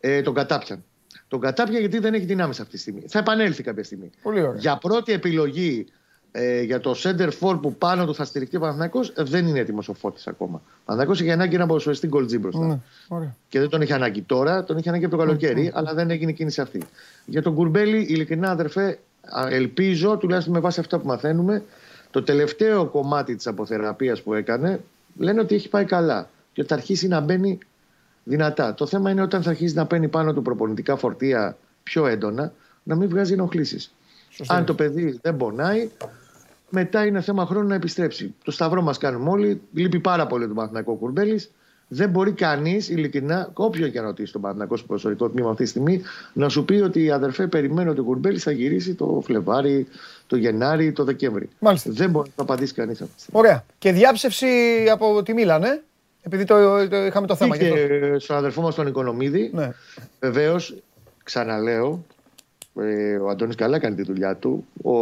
ε, 0.00 0.22
τον 0.22 0.34
κατάπιαν. 0.34 0.84
Τον 1.28 1.40
κατάπια 1.40 1.78
γιατί 1.78 1.98
δεν 1.98 2.14
έχει 2.14 2.24
δυνάμεις 2.24 2.60
αυτή 2.60 2.72
τη 2.72 2.78
στιγμή. 2.78 3.02
Θα 3.08 3.18
επανέλθει 3.18 3.62
κάποια 3.62 3.84
στιγμή. 3.84 4.10
Πολύ 4.22 4.42
ωραία. 4.42 4.60
Για 4.60 4.76
πρώτη 4.76 5.12
επιλογή 5.12 5.86
ε, 6.32 6.62
για 6.62 6.80
το 6.80 6.94
center 7.02 7.28
for 7.40 7.58
που 7.62 7.74
πάνω 7.74 8.06
του 8.06 8.14
θα 8.14 8.24
στηριχτεί 8.24 8.56
ο 8.56 8.60
Παναθηναϊκός 8.60 9.08
ε, 9.08 9.22
δεν 9.22 9.46
είναι 9.46 9.58
έτοιμος 9.58 9.88
ο 9.88 9.94
Φώτης 9.94 10.26
ακόμα. 10.26 10.62
Ο 10.64 10.82
Παναθηναϊκός 10.84 11.20
έχει 11.20 11.30
ανάγκη 11.30 11.56
να 11.56 11.66
ποδοσφαιριστή 11.66 12.06
γκολτζή 12.06 12.38
μπροστά. 12.38 12.66
Ναι, 12.66 12.78
ωραία. 13.08 13.36
Και 13.48 13.60
δεν 13.60 13.68
τον 13.68 13.80
έχει 13.80 13.92
ανάγκη 13.92 14.22
τώρα, 14.22 14.64
τον 14.64 14.76
έχει 14.76 14.88
ανάγκη 14.88 15.04
από 15.04 15.16
το 15.16 15.22
καλοκαίρι, 15.22 15.70
αλλά 15.74 15.94
δεν 15.94 16.10
έγινε 16.10 16.32
κίνηση 16.32 16.60
αυτή. 16.60 16.82
Για 17.24 17.42
τον 17.42 17.54
Κουρμπέλη, 17.54 17.98
ειλικρινά 17.98 18.50
αδερφέ, 18.50 18.98
α, 19.22 19.46
ελπίζω, 19.50 20.16
τουλάχιστον 20.16 20.54
με 20.54 20.60
βάση 20.60 20.80
αυτά 20.80 20.98
που 20.98 21.06
μαθαίνουμε, 21.06 21.62
το 22.10 22.22
τελευταίο 22.22 22.86
κομμάτι 22.86 23.36
της 23.36 23.46
αποθεραπείας 23.46 24.22
που 24.22 24.34
έκανε, 24.34 24.80
λένε 25.16 25.40
ότι 25.40 25.54
έχει 25.54 25.68
πάει 25.68 25.84
καλά. 25.84 26.28
Και 26.52 26.60
ότι 26.60 26.68
θα 26.70 26.76
αρχίσει 26.76 27.08
να 27.08 27.20
μπαίνει 27.20 27.58
δυνατά. 28.24 28.74
Το 28.74 28.86
θέμα 28.86 29.10
είναι 29.10 29.22
όταν 29.22 29.42
θα 29.42 29.50
αρχίσει 29.50 29.74
να 29.74 29.86
παίρνει 29.86 30.08
πάνω 30.08 30.32
του 30.32 30.42
προπονητικά 30.42 30.96
φορτία 30.96 31.56
πιο 31.82 32.06
έντονα, 32.06 32.52
να 32.82 32.96
μην 32.96 33.08
βγάζει 33.08 33.32
ενοχλήσεις. 33.32 33.94
Αν 34.46 34.64
το 34.64 34.74
παιδί 34.74 35.18
δεν 35.22 35.36
πονάει, 35.36 35.90
μετά 36.70 37.06
είναι 37.06 37.20
θέμα 37.20 37.46
χρόνου 37.46 37.68
να 37.68 37.74
επιστρέψει. 37.74 38.34
Το 38.44 38.50
σταυρό 38.50 38.82
μας 38.82 38.98
κάνουμε 38.98 39.30
όλοι. 39.30 39.60
Λείπει 39.72 40.00
πάρα 40.00 40.26
πολύ 40.26 40.48
το 40.48 40.54
Παναθηναϊκό 40.54 40.94
Κουρμπέλης. 40.94 41.50
Δεν 41.88 42.10
μπορεί 42.10 42.32
κανείς, 42.32 42.88
ειλικρινά, 42.88 43.50
όποιον 43.52 43.90
και 43.90 44.00
να 44.00 44.06
ρωτήσει 44.06 44.32
τον 44.32 44.40
Παναθηναϊκό 44.40 44.76
στο 44.76 44.86
ποδοσφαιρικό 44.86 45.28
τμήμα 45.28 45.50
αυτή 45.50 45.62
τη 45.62 45.68
στιγμή, 45.68 46.02
να 46.32 46.48
σου 46.48 46.64
πει 46.64 46.74
ότι 46.74 47.10
αδερφέ, 47.10 47.46
περιμένω 47.46 47.90
ότι 47.90 48.00
ο 48.00 48.04
Κουρμπέλης 48.04 48.42
θα 48.42 48.50
γυρίσει 48.50 48.94
το 48.94 49.22
Φλεβάρι, 49.24 49.86
το 50.28 50.36
Γενάρη 50.36 50.84
ή 50.84 50.92
το 50.92 51.04
Δεκέμβρη. 51.04 51.48
Μάλιστα. 51.58 51.90
Δεν 51.92 52.10
μπορεί 52.10 52.30
να 52.36 52.42
απαντήσει 52.42 52.74
κανείς 52.74 53.00
αυτό. 53.00 53.14
Ωραία. 53.32 53.64
Και 53.78 53.92
διάψευση 53.92 54.46
από 54.92 55.22
τη 55.22 55.32
Μίλαν, 55.34 55.62
ε; 55.64 55.82
Επειδή 56.22 56.44
το, 56.44 56.88
το, 56.88 57.04
είχαμε 57.04 57.26
το 57.26 57.34
θέμα. 57.36 57.56
Και 57.56 57.68
αυτό. 57.68 58.18
στον 58.20 58.36
αδερφό 58.36 58.62
μας 58.62 58.74
τον 58.74 58.86
Οικονομίδη, 58.86 59.50
Ναι. 59.54 59.72
βεβαίως, 60.20 60.74
ξαναλέω, 61.24 62.04
ε, 62.80 63.16
ο 63.16 63.28
Αντώνης 63.28 63.54
καλά 63.54 63.78
κάνει 63.78 63.94
τη 63.94 64.02
δουλειά 64.02 64.36
του. 64.36 64.66
Ο, 64.82 64.92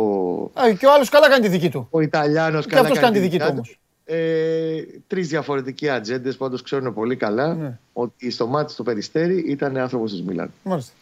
Α, 0.60 0.72
και 0.78 0.86
ο 0.86 0.92
άλλος 0.92 1.08
καλά 1.08 1.28
κάνει 1.28 1.42
τη 1.42 1.48
δική 1.48 1.70
του. 1.70 1.86
ο 1.90 2.00
Ιταλιάνος 2.00 2.64
Και 2.66 2.70
καλά 2.74 2.82
αυτός 2.82 2.98
κάνει 2.98 3.12
τη 3.14 3.18
δική 3.20 3.30
δουλειά 3.36 3.46
του 3.46 3.52
όμως. 3.54 3.78
Ε, 4.04 4.82
Τρεις 5.06 5.28
διαφορετικοί 5.28 5.88
ατζέντες 5.88 6.36
πάντως 6.36 6.62
ξέρουν 6.62 6.94
πολύ 6.94 7.16
καλά 7.16 7.54
Ναι. 7.54 7.78
ότι 7.92 8.30
στο 8.30 8.46
μάτι 8.46 8.74
του 8.74 8.82
Περιστέρη 8.82 9.38
ήταν 9.46 9.76
άνθρωπος 9.76 10.10
της 10.10 10.22
Μίλαν. 10.22 10.50
Μάλιστα. 10.62 10.92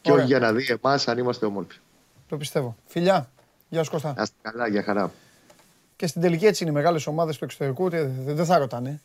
Και 0.00 0.10
Ωραία. 0.10 0.24
όχι 0.24 0.32
για 0.32 0.40
να 0.46 0.52
δει 0.52 0.76
εμάς 0.82 1.08
αν 1.08 1.18
είμαστε 1.18 1.46
όμορφοι. 1.46 1.76
Το 2.28 2.36
πιστεύω. 2.36 2.76
Φιλιά. 2.86 3.28
Γεια 3.68 3.82
σου 3.82 3.90
Κώστα. 3.90 4.12
Να 4.16 4.22
είστε 4.22 4.36
καλά, 4.42 4.68
για 4.68 4.82
χαρά. 4.82 5.10
Και 5.96 6.06
στην 6.06 6.20
τελική 6.20 6.46
έτσι 6.46 6.62
είναι 6.62 6.72
οι 6.72 6.74
μεγάλες 6.74 7.06
ομάδες 7.06 7.38
του 7.38 7.44
εξωτερικού. 7.44 7.84
ούτε- 7.84 8.02
Δεν 8.24 8.36
δεν 8.36 8.44
θα 8.44 8.58
ρωτάνε. 8.58 9.00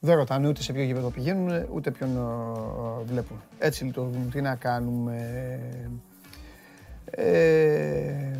Δεν 0.00 0.16
ρωτάνε 0.16 0.48
ούτε 0.48 0.62
σε 0.62 0.72
ποιο 0.72 0.82
γήπεδο 0.82 1.10
πηγαίνουν, 1.10 1.66
ούτε 1.72 1.90
ποιον 1.90 2.16
ε, 2.16 3.04
βλέπουν. 3.04 3.42
Έτσι 3.58 3.84
λειτουργούν. 3.84 4.30
Τι 4.30 4.40
να 4.40 4.54
κάνουμε. 4.54 5.60
Ε, 7.10 8.38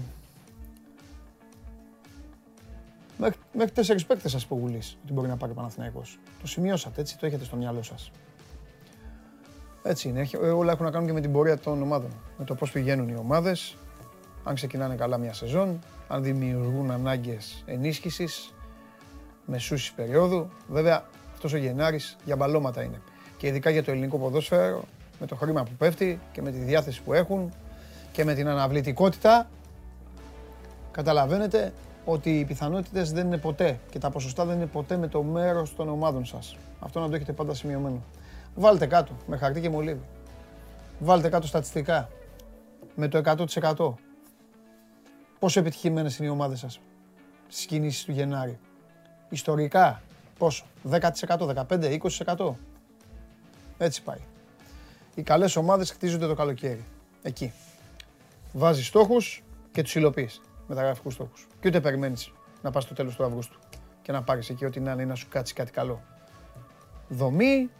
μέχρι, 3.18 3.38
μέχρι 3.52 3.72
τέσσερις 3.72 4.06
παίκτες 4.06 4.30
σα 4.30 4.46
πω 4.46 4.56
Γουλής, 4.56 4.98
ότι 5.04 5.12
μπορεί 5.12 5.28
να 5.28 5.36
πάρει 5.36 5.52
ο 5.52 5.54
Παναθηναϊκός. 5.54 6.18
Το 6.40 6.46
σημειώσατε 6.46 7.00
έτσι, 7.00 7.18
το 7.18 7.26
έχετε 7.26 7.44
στο 7.44 7.56
μυαλό 7.56 7.82
σας. 7.82 8.10
Έτσι 9.82 10.08
είναι. 10.08 10.20
Έχει- 10.20 10.36
ε, 10.36 10.48
όλα 10.48 10.72
έχουν 10.72 10.84
να 10.84 10.90
κάνουν 10.90 11.06
και 11.06 11.12
με 11.12 11.20
την 11.20 11.32
πορεία 11.32 11.58
των 11.58 11.82
ομάδων. 11.82 12.10
Με 12.38 12.44
το 12.44 12.54
πώς 12.54 12.70
πηγαίνουν 12.70 13.08
οι 13.08 13.16
ομάδες, 13.16 13.76
αν 14.46 14.54
ξεκινάνε 14.54 14.94
καλά 14.94 15.18
μια 15.18 15.32
σεζόν, 15.32 15.78
αν 16.08 16.22
δημιουργούν 16.22 16.90
ανάγκες 16.90 17.62
ενίσχυσης, 17.66 18.54
μεσούσης 19.46 19.92
περίοδου. 19.92 20.48
Βέβαια, 20.68 21.04
αυτός 21.32 21.52
ο 21.52 21.56
Γενάρης 21.56 22.16
για 22.24 22.36
μπαλώματα 22.36 22.82
είναι. 22.82 23.00
Και 23.36 23.46
ειδικά 23.46 23.70
για 23.70 23.84
το 23.84 23.90
ελληνικό 23.90 24.18
ποδόσφαιρο, 24.18 24.84
με 25.20 25.26
το 25.26 25.34
χρήμα 25.34 25.62
που 25.62 25.70
πέφτει 25.78 26.20
και 26.32 26.42
με 26.42 26.50
τη 26.50 26.58
διάθεση 26.58 27.02
που 27.02 27.12
έχουν 27.12 27.52
και 28.12 28.24
με 28.24 28.34
την 28.34 28.48
αναβλητικότητα, 28.48 29.48
καταλαβαίνετε 30.90 31.72
ότι 32.04 32.38
οι 32.38 32.44
πιθανότητες 32.44 33.12
δεν 33.12 33.26
είναι 33.26 33.38
ποτέ 33.38 33.78
και 33.90 33.98
τα 33.98 34.10
ποσοστά 34.10 34.44
δεν 34.44 34.56
είναι 34.56 34.66
ποτέ 34.66 34.96
με 34.96 35.08
το 35.08 35.22
μέρος 35.22 35.74
των 35.76 35.88
ομάδων 35.88 36.24
σας. 36.24 36.56
Αυτό 36.80 37.00
να 37.00 37.08
το 37.08 37.14
έχετε 37.14 37.32
πάντα 37.32 37.54
σημειωμένο. 37.54 38.02
Βάλτε 38.54 38.86
κάτω 38.86 39.12
με 39.26 39.36
χαρτί 39.36 39.60
και 39.60 39.70
μολύβι. 39.70 40.00
Βάλτε 40.98 41.28
κάτω 41.28 41.46
στατιστικά 41.46 42.08
με 42.94 43.08
το 43.08 43.18
100%. 43.18 44.05
Πόσο 45.38 45.60
επιτυχημένες 45.60 46.18
είναι 46.18 46.26
οι 46.26 46.30
ομάδες 46.30 46.58
σας 46.58 46.80
στις 47.48 47.66
κινήσεις 47.66 48.04
του 48.04 48.12
Γενάρη; 48.12 48.58
Ιστορικά, 49.28 50.02
πόσο, 50.38 50.64
10%, 50.82 51.46
15%, 51.46 51.90
20%. 51.90 52.54
Έτσι 53.78 54.02
πάει. 54.02 54.20
Οι 55.14 55.22
καλές 55.22 55.56
ομάδες 55.56 55.90
χτίζονται 55.90 56.26
το 56.26 56.34
καλοκαίρι. 56.34 56.84
Εκεί. 57.22 57.52
Βάζεις 58.52 58.86
στόχους 58.86 59.42
και 59.72 59.82
τους 59.82 59.94
υλοποιείς. 59.94 60.40
Μεταγραφικούς 60.66 61.12
στόχους. 61.14 61.46
Και 61.60 61.68
ούτε 61.68 61.80
περιμένεις 61.80 62.32
να 62.62 62.70
πας 62.70 62.82
στο 62.82 62.94
τέλος 62.94 63.16
του 63.16 63.24
Αυγούστου 63.24 63.58
και 64.02 64.12
να 64.12 64.22
πάρεις 64.22 64.50
εκεί 64.50 64.64
ό,τι 64.64 64.80
να 64.80 64.92
είναι 64.92 65.02
ή 65.02 65.06
να 65.06 65.14
σου 65.14 65.28
κάτσει 65.28 65.54
κάτι 65.54 65.70
καλό. 65.70 66.02
Δομή, 67.08 67.70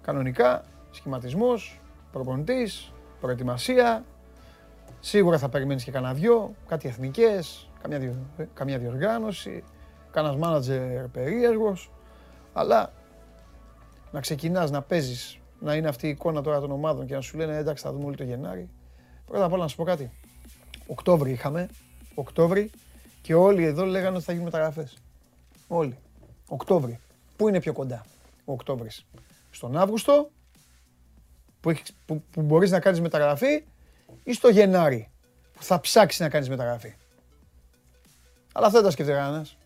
κανονικά, 0.00 0.64
σχηματισμός, 0.90 1.80
προπονητής, 2.12 2.92
προετοιμασία, 3.20 4.04
Σίγουρα 5.00 5.38
θα 5.38 5.48
περιμένεις 5.48 5.84
και 5.84 5.90
κανένα 5.90 6.14
δυο, 6.14 6.54
κάτι 6.68 6.88
εθνικές, 6.88 7.70
καμιά, 7.82 7.98
διο, 7.98 8.16
ε, 8.36 8.44
καμιά 8.54 8.78
διοργάνωση, 8.78 9.64
κανένας 10.10 10.36
μάνατζερ 10.36 11.08
περίεργος, 11.08 11.90
αλλά 12.52 12.92
να 14.12 14.20
ξεκινάς 14.20 14.70
να 14.70 14.82
παίζεις, 14.82 15.38
να 15.60 15.74
είναι 15.74 15.88
αυτή 15.88 16.06
η 16.06 16.10
εικόνα 16.10 16.42
τώρα 16.42 16.60
των 16.60 16.70
ομάδων 16.70 17.06
και 17.06 17.14
να 17.14 17.20
σου 17.20 17.36
λένε 17.36 17.56
εντάξει 17.56 17.84
θα 17.84 17.92
δούμε 17.92 18.04
όλοι 18.04 18.16
το 18.16 18.24
Γενάρη. 18.24 18.68
Πρώτα 19.26 19.44
απ' 19.44 19.52
όλα 19.52 19.62
να 19.62 19.68
σου 19.68 19.76
πω 19.76 19.84
κάτι. 19.84 20.10
Οκτώβρη 20.86 21.30
είχαμε, 21.30 21.68
Οκτώβρη 22.14 22.70
και 23.22 23.34
όλοι 23.34 23.64
εδώ 23.64 23.84
λέγανε 23.84 24.16
ότι 24.16 24.24
θα 24.24 24.32
γίνουν 24.32 24.46
μεταγραφές. 24.46 24.98
Όλοι. 25.68 25.98
Οκτώβρη. 26.48 27.00
Πού 27.36 27.48
είναι 27.48 27.60
πιο 27.60 27.72
κοντά 27.72 28.04
ο 28.44 28.52
Οκτώβρης; 28.52 29.06
Στον 29.50 29.76
Αύγουστο 29.76 30.30
που, 31.60 31.70
έχεις, 31.70 31.92
που, 32.06 32.22
που 32.30 32.42
μπορείς 32.42 32.70
να 32.70 32.80
κάνεις 32.80 33.00
μεταγραφή 33.00 33.64
ή 34.22 34.32
στο 34.32 34.48
Γενάρη 34.48 35.10
που 35.52 35.62
θα 35.62 35.80
ψάξει 35.80 36.22
να 36.22 36.28
κάνεις 36.28 36.48
μεταγραφή. 36.48 36.94
Αλλά 38.52 38.66
αυτά 38.66 38.78
δεν 38.78 38.88
τα 38.88 38.90
σκέφτεται 38.90 39.18
κανένας. 39.18 39.56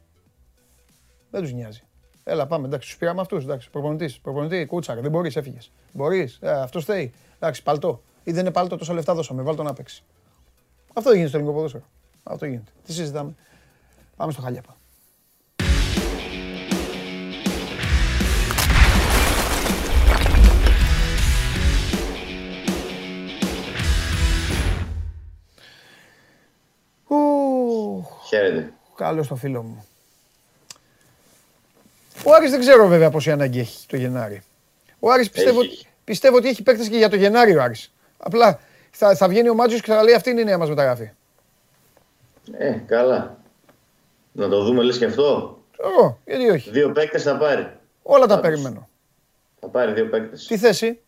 Δεν 1.31 1.43
τους 1.43 1.53
νοιάζει. 1.53 1.83
Έλα 2.25 2.47
πάμε, 2.47 2.67
εντάξει, 2.67 2.89
τους 2.89 2.99
πήραμε 2.99 3.21
αυτούς, 3.21 3.45
εντάξει, 3.45 3.71
προπονητής, 3.71 4.19
προπονητή, 4.19 4.67
κούτσαρ, 4.67 5.01
δεν 5.01 5.11
μπορείς, 5.11 5.37
έφυγες. 5.37 5.71
Μπορείς, 5.93 6.39
ε, 6.41 6.51
αυτός 6.51 6.85
θέλει, 6.85 7.13
εντάξει, 7.37 7.63
παλτό. 7.63 8.03
Ή 8.25 8.33
δεν 8.33 8.41
είναι 8.41 8.51
παλτό, 8.53 8.77
τόσα 8.77 8.93
λεφτά 8.93 9.15
δώσαμε, 9.15 9.43
βάλ 9.43 9.57
τον 9.57 9.65
να 9.65 9.73
παίξει. 9.73 10.03
Αυτό 10.93 11.11
γίνεται 11.11 11.29
στο 11.29 11.37
ελληνικό 11.37 11.57
ποδόσφαιρο. 11.57 11.85
Αυτό 12.23 12.47
γίνεται. 12.47 12.71
Τι 12.85 12.93
συζητάμε. 12.93 13.35
Πάμε 14.17 14.33
στο 14.33 14.43
Χαλιάπα. 14.43 14.77
Χαίρετε. 28.33 28.73
Καλώς 28.97 29.29
το 29.29 29.35
φίλο 29.35 29.63
μου. 29.63 29.87
Ο 32.25 32.33
Άρης 32.35 32.51
δεν 32.51 32.61
ξέρω 32.61 32.87
βέβαια 32.87 33.11
πόση 33.11 33.31
ανάγκη 33.31 33.59
έχει 33.59 33.87
το 33.87 33.97
Γενάρη. 33.97 34.43
Ο 34.99 35.11
Άρης 35.11 35.31
πιστεύω, 35.31 35.61
Έχει. 35.61 35.87
πιστεύω 36.05 36.37
ότι 36.37 36.49
έχει 36.49 36.63
παίκτες 36.63 36.89
και 36.89 36.97
για 36.97 37.09
το 37.09 37.17
Γενάρη 37.17 37.57
ο 37.57 37.63
Άρης. 37.63 37.93
Απλά 38.19 38.59
θα, 38.91 39.17
θα 39.17 39.29
βγαίνει 39.29 39.49
ο 39.49 39.55
Μάτζιος 39.55 39.81
και 39.81 39.93
θα 39.93 40.03
λέει 40.03 40.15
αυτή 40.15 40.31
είναι 40.31 40.41
η 40.41 40.45
νέα 40.45 40.59
μας 40.59 40.69
μεταγραφή. 40.69 41.11
Ε, 42.53 42.71
καλά. 42.87 43.37
Να 44.33 44.49
το 44.49 44.65
δούμε 44.65 44.83
λες 44.83 44.99
και 44.99 45.05
αυτό. 45.05 45.59
Εγώ, 45.79 46.19
γιατί 46.25 46.49
όχι. 46.51 46.71
Δύο 46.71 46.93
παίκτες 46.93 47.23
θα 47.23 47.37
πάρει. 47.37 47.77
Όλα 48.03 48.27
τα 48.27 48.35
Πάντως. 48.41 48.51
περιμένω. 48.51 48.89
Θα 49.61 49.67
πάρει 49.69 49.93
δύο 49.93 50.09
παίκτες. 50.09 50.47
Τι 50.47 50.57
θέση; 50.59 51.01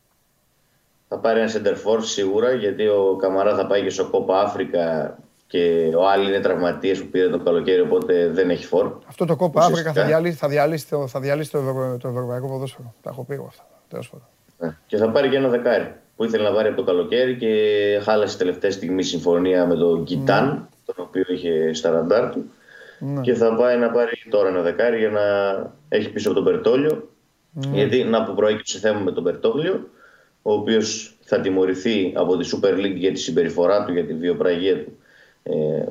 Θα 1.08 1.18
πάρει 1.18 1.40
ένα 1.40 1.50
center 1.52 1.74
for 1.84 1.98
σίγουρα 2.02 2.52
γιατί 2.52 2.86
ο 2.86 3.16
Καμαρά 3.20 3.56
θα 3.56 3.66
πάει 3.66 3.82
και 3.82 3.90
στο 3.90 4.10
Κόπα 4.10 4.40
Αφρικα 4.40 5.18
και 5.54 5.90
ο 5.96 6.08
Άλλη 6.08 6.28
είναι 6.28 6.40
τραυματίες 6.40 7.00
που 7.00 7.06
πήρε 7.06 7.28
το 7.28 7.38
καλοκαίρι 7.38 7.80
οπότε 7.80 8.28
δεν 8.28 8.50
έχει 8.50 8.66
φόρ. 8.66 8.92
Αυτό 9.06 9.24
το 9.24 9.36
κόπο 9.36 9.58
Ουσιαστικά. 9.60 9.90
Αφρικα 9.90 10.02
θα 10.02 10.06
διαλύσει, 10.06 10.36
θα 10.36 10.48
διαλύσει, 10.48 10.88
το, 10.88 11.06
θα 11.06 11.20
διαλύσει 11.20 11.50
το, 11.50 11.58
ευρω- 11.58 11.96
το 12.00 12.08
ευρωπαϊκό 12.08 12.46
ποδόσφαιρο. 12.48 12.94
Τα 13.02 13.10
έχω 13.10 13.24
πει 13.24 13.34
εγώ 13.34 13.44
αυτά. 13.48 13.66
Τέλος 13.88 14.10
πάντων. 14.10 14.26
Ε, 14.58 14.76
Και 14.86 14.96
θα 14.96 15.10
πάρει 15.10 15.28
και 15.28 15.36
ένα 15.36 15.48
δεκάρι 15.48 15.92
που 16.16 16.24
ήθελε 16.24 16.42
να 16.48 16.54
πάρει 16.54 16.68
από 16.68 16.76
το 16.76 16.84
καλοκαίρι 16.84 17.36
και 17.36 17.50
χάλασε 18.02 18.38
τελευταία 18.38 18.70
στιγμή 18.70 19.02
συμφωνία 19.02 19.66
με 19.66 19.74
τον 19.74 20.04
Κιτάν, 20.04 20.68
τον 20.84 20.94
οποίο 20.98 21.24
είχε 21.28 21.72
στα 21.72 21.90
ραντάρ 21.90 22.30
του. 22.30 22.44
Ναι. 22.98 23.20
Και 23.20 23.34
θα 23.34 23.54
πάει 23.54 23.76
να 23.78 23.90
πάρει 23.90 24.12
τώρα 24.30 24.48
ένα 24.48 24.60
δεκάρι 24.60 24.98
για 24.98 25.10
να 25.10 25.22
έχει 25.88 26.10
πίσω 26.10 26.30
από 26.30 26.40
τον 26.42 26.52
Περτόλιο. 26.52 27.08
Γιατί 27.72 28.04
να 28.04 28.24
που 28.24 28.34
προέκυψε 28.34 28.78
θέμα 28.78 28.98
με 29.00 29.12
τον 29.12 29.24
Περτόλιο, 29.24 29.88
ο 30.42 30.52
οποίος 30.52 31.16
θα 31.24 31.40
τιμωρηθεί 31.40 32.12
από 32.16 32.36
τη 32.36 32.48
Super 32.52 32.74
League 32.74 32.96
για 32.96 33.12
τη 33.12 33.18
συμπεριφορά 33.18 33.84
του, 33.84 33.92
για 33.92 34.04
τη 34.04 34.14
βιοπραγία 34.14 34.74
του 34.84 34.98
ε, 35.00 35.03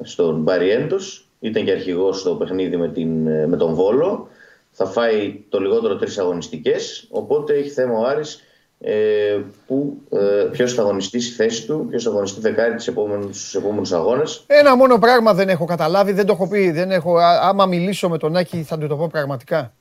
στον 0.02 0.42
Μπαριέντο. 0.42 0.96
Ήταν 1.40 1.66
και 1.66 1.72
αρχηγός 1.72 2.20
στο 2.20 2.36
παιχνίδι 2.36 2.78
με, 2.78 2.90
την, 2.90 3.28
ε, 3.28 3.48
με 3.48 3.58
τον 3.58 3.74
Βόλο. 3.74 4.28
Θα 4.72 4.86
φάει 4.86 5.44
το 5.50 5.60
λιγότερο 5.60 5.96
τρεις 5.96 6.18
αγωνιστικές. 6.18 7.08
Οπότε 7.10 7.54
έχει 7.54 7.70
θέμα 7.70 7.98
ο 7.98 8.06
Άρης 8.06 8.44
ε, 8.80 9.40
που, 9.68 9.98
ε, 10.10 10.48
ποιος 10.52 10.74
θα 10.74 10.82
αγωνιστεί 10.82 11.20
στη 11.20 11.34
θέση 11.36 11.66
του, 11.66 11.86
ποιος 11.90 12.04
θα 12.04 12.10
αγωνιστεί 12.10 12.40
δεκάρι 12.40 12.76
τους 12.76 12.88
επόμενους, 12.88 13.40
στους 13.40 13.56
επόμενους 13.56 13.92
αγώνες. 13.92 14.44
Ένα 14.48 14.76
μόνο 14.76 15.00
πράγμα 15.00 15.34
δεν 15.34 15.50
έχω 15.50 15.66
καταλάβει, 15.66 16.12
δεν 16.12 16.26
το 16.26 16.34
έχω 16.34 16.48
πει, 16.48 16.72
δεν 16.72 16.92
έχω, 16.92 17.18
α- 17.18 17.40
άμα 17.48 17.66
μιλήσω 17.66 18.10
με 18.10 18.18
τον 18.18 18.36
Άκη 18.36 18.64
θα 18.64 18.78
του 18.78 18.88
το 18.88 18.96
πω 18.96 19.08
πραγματικά. 19.08 19.74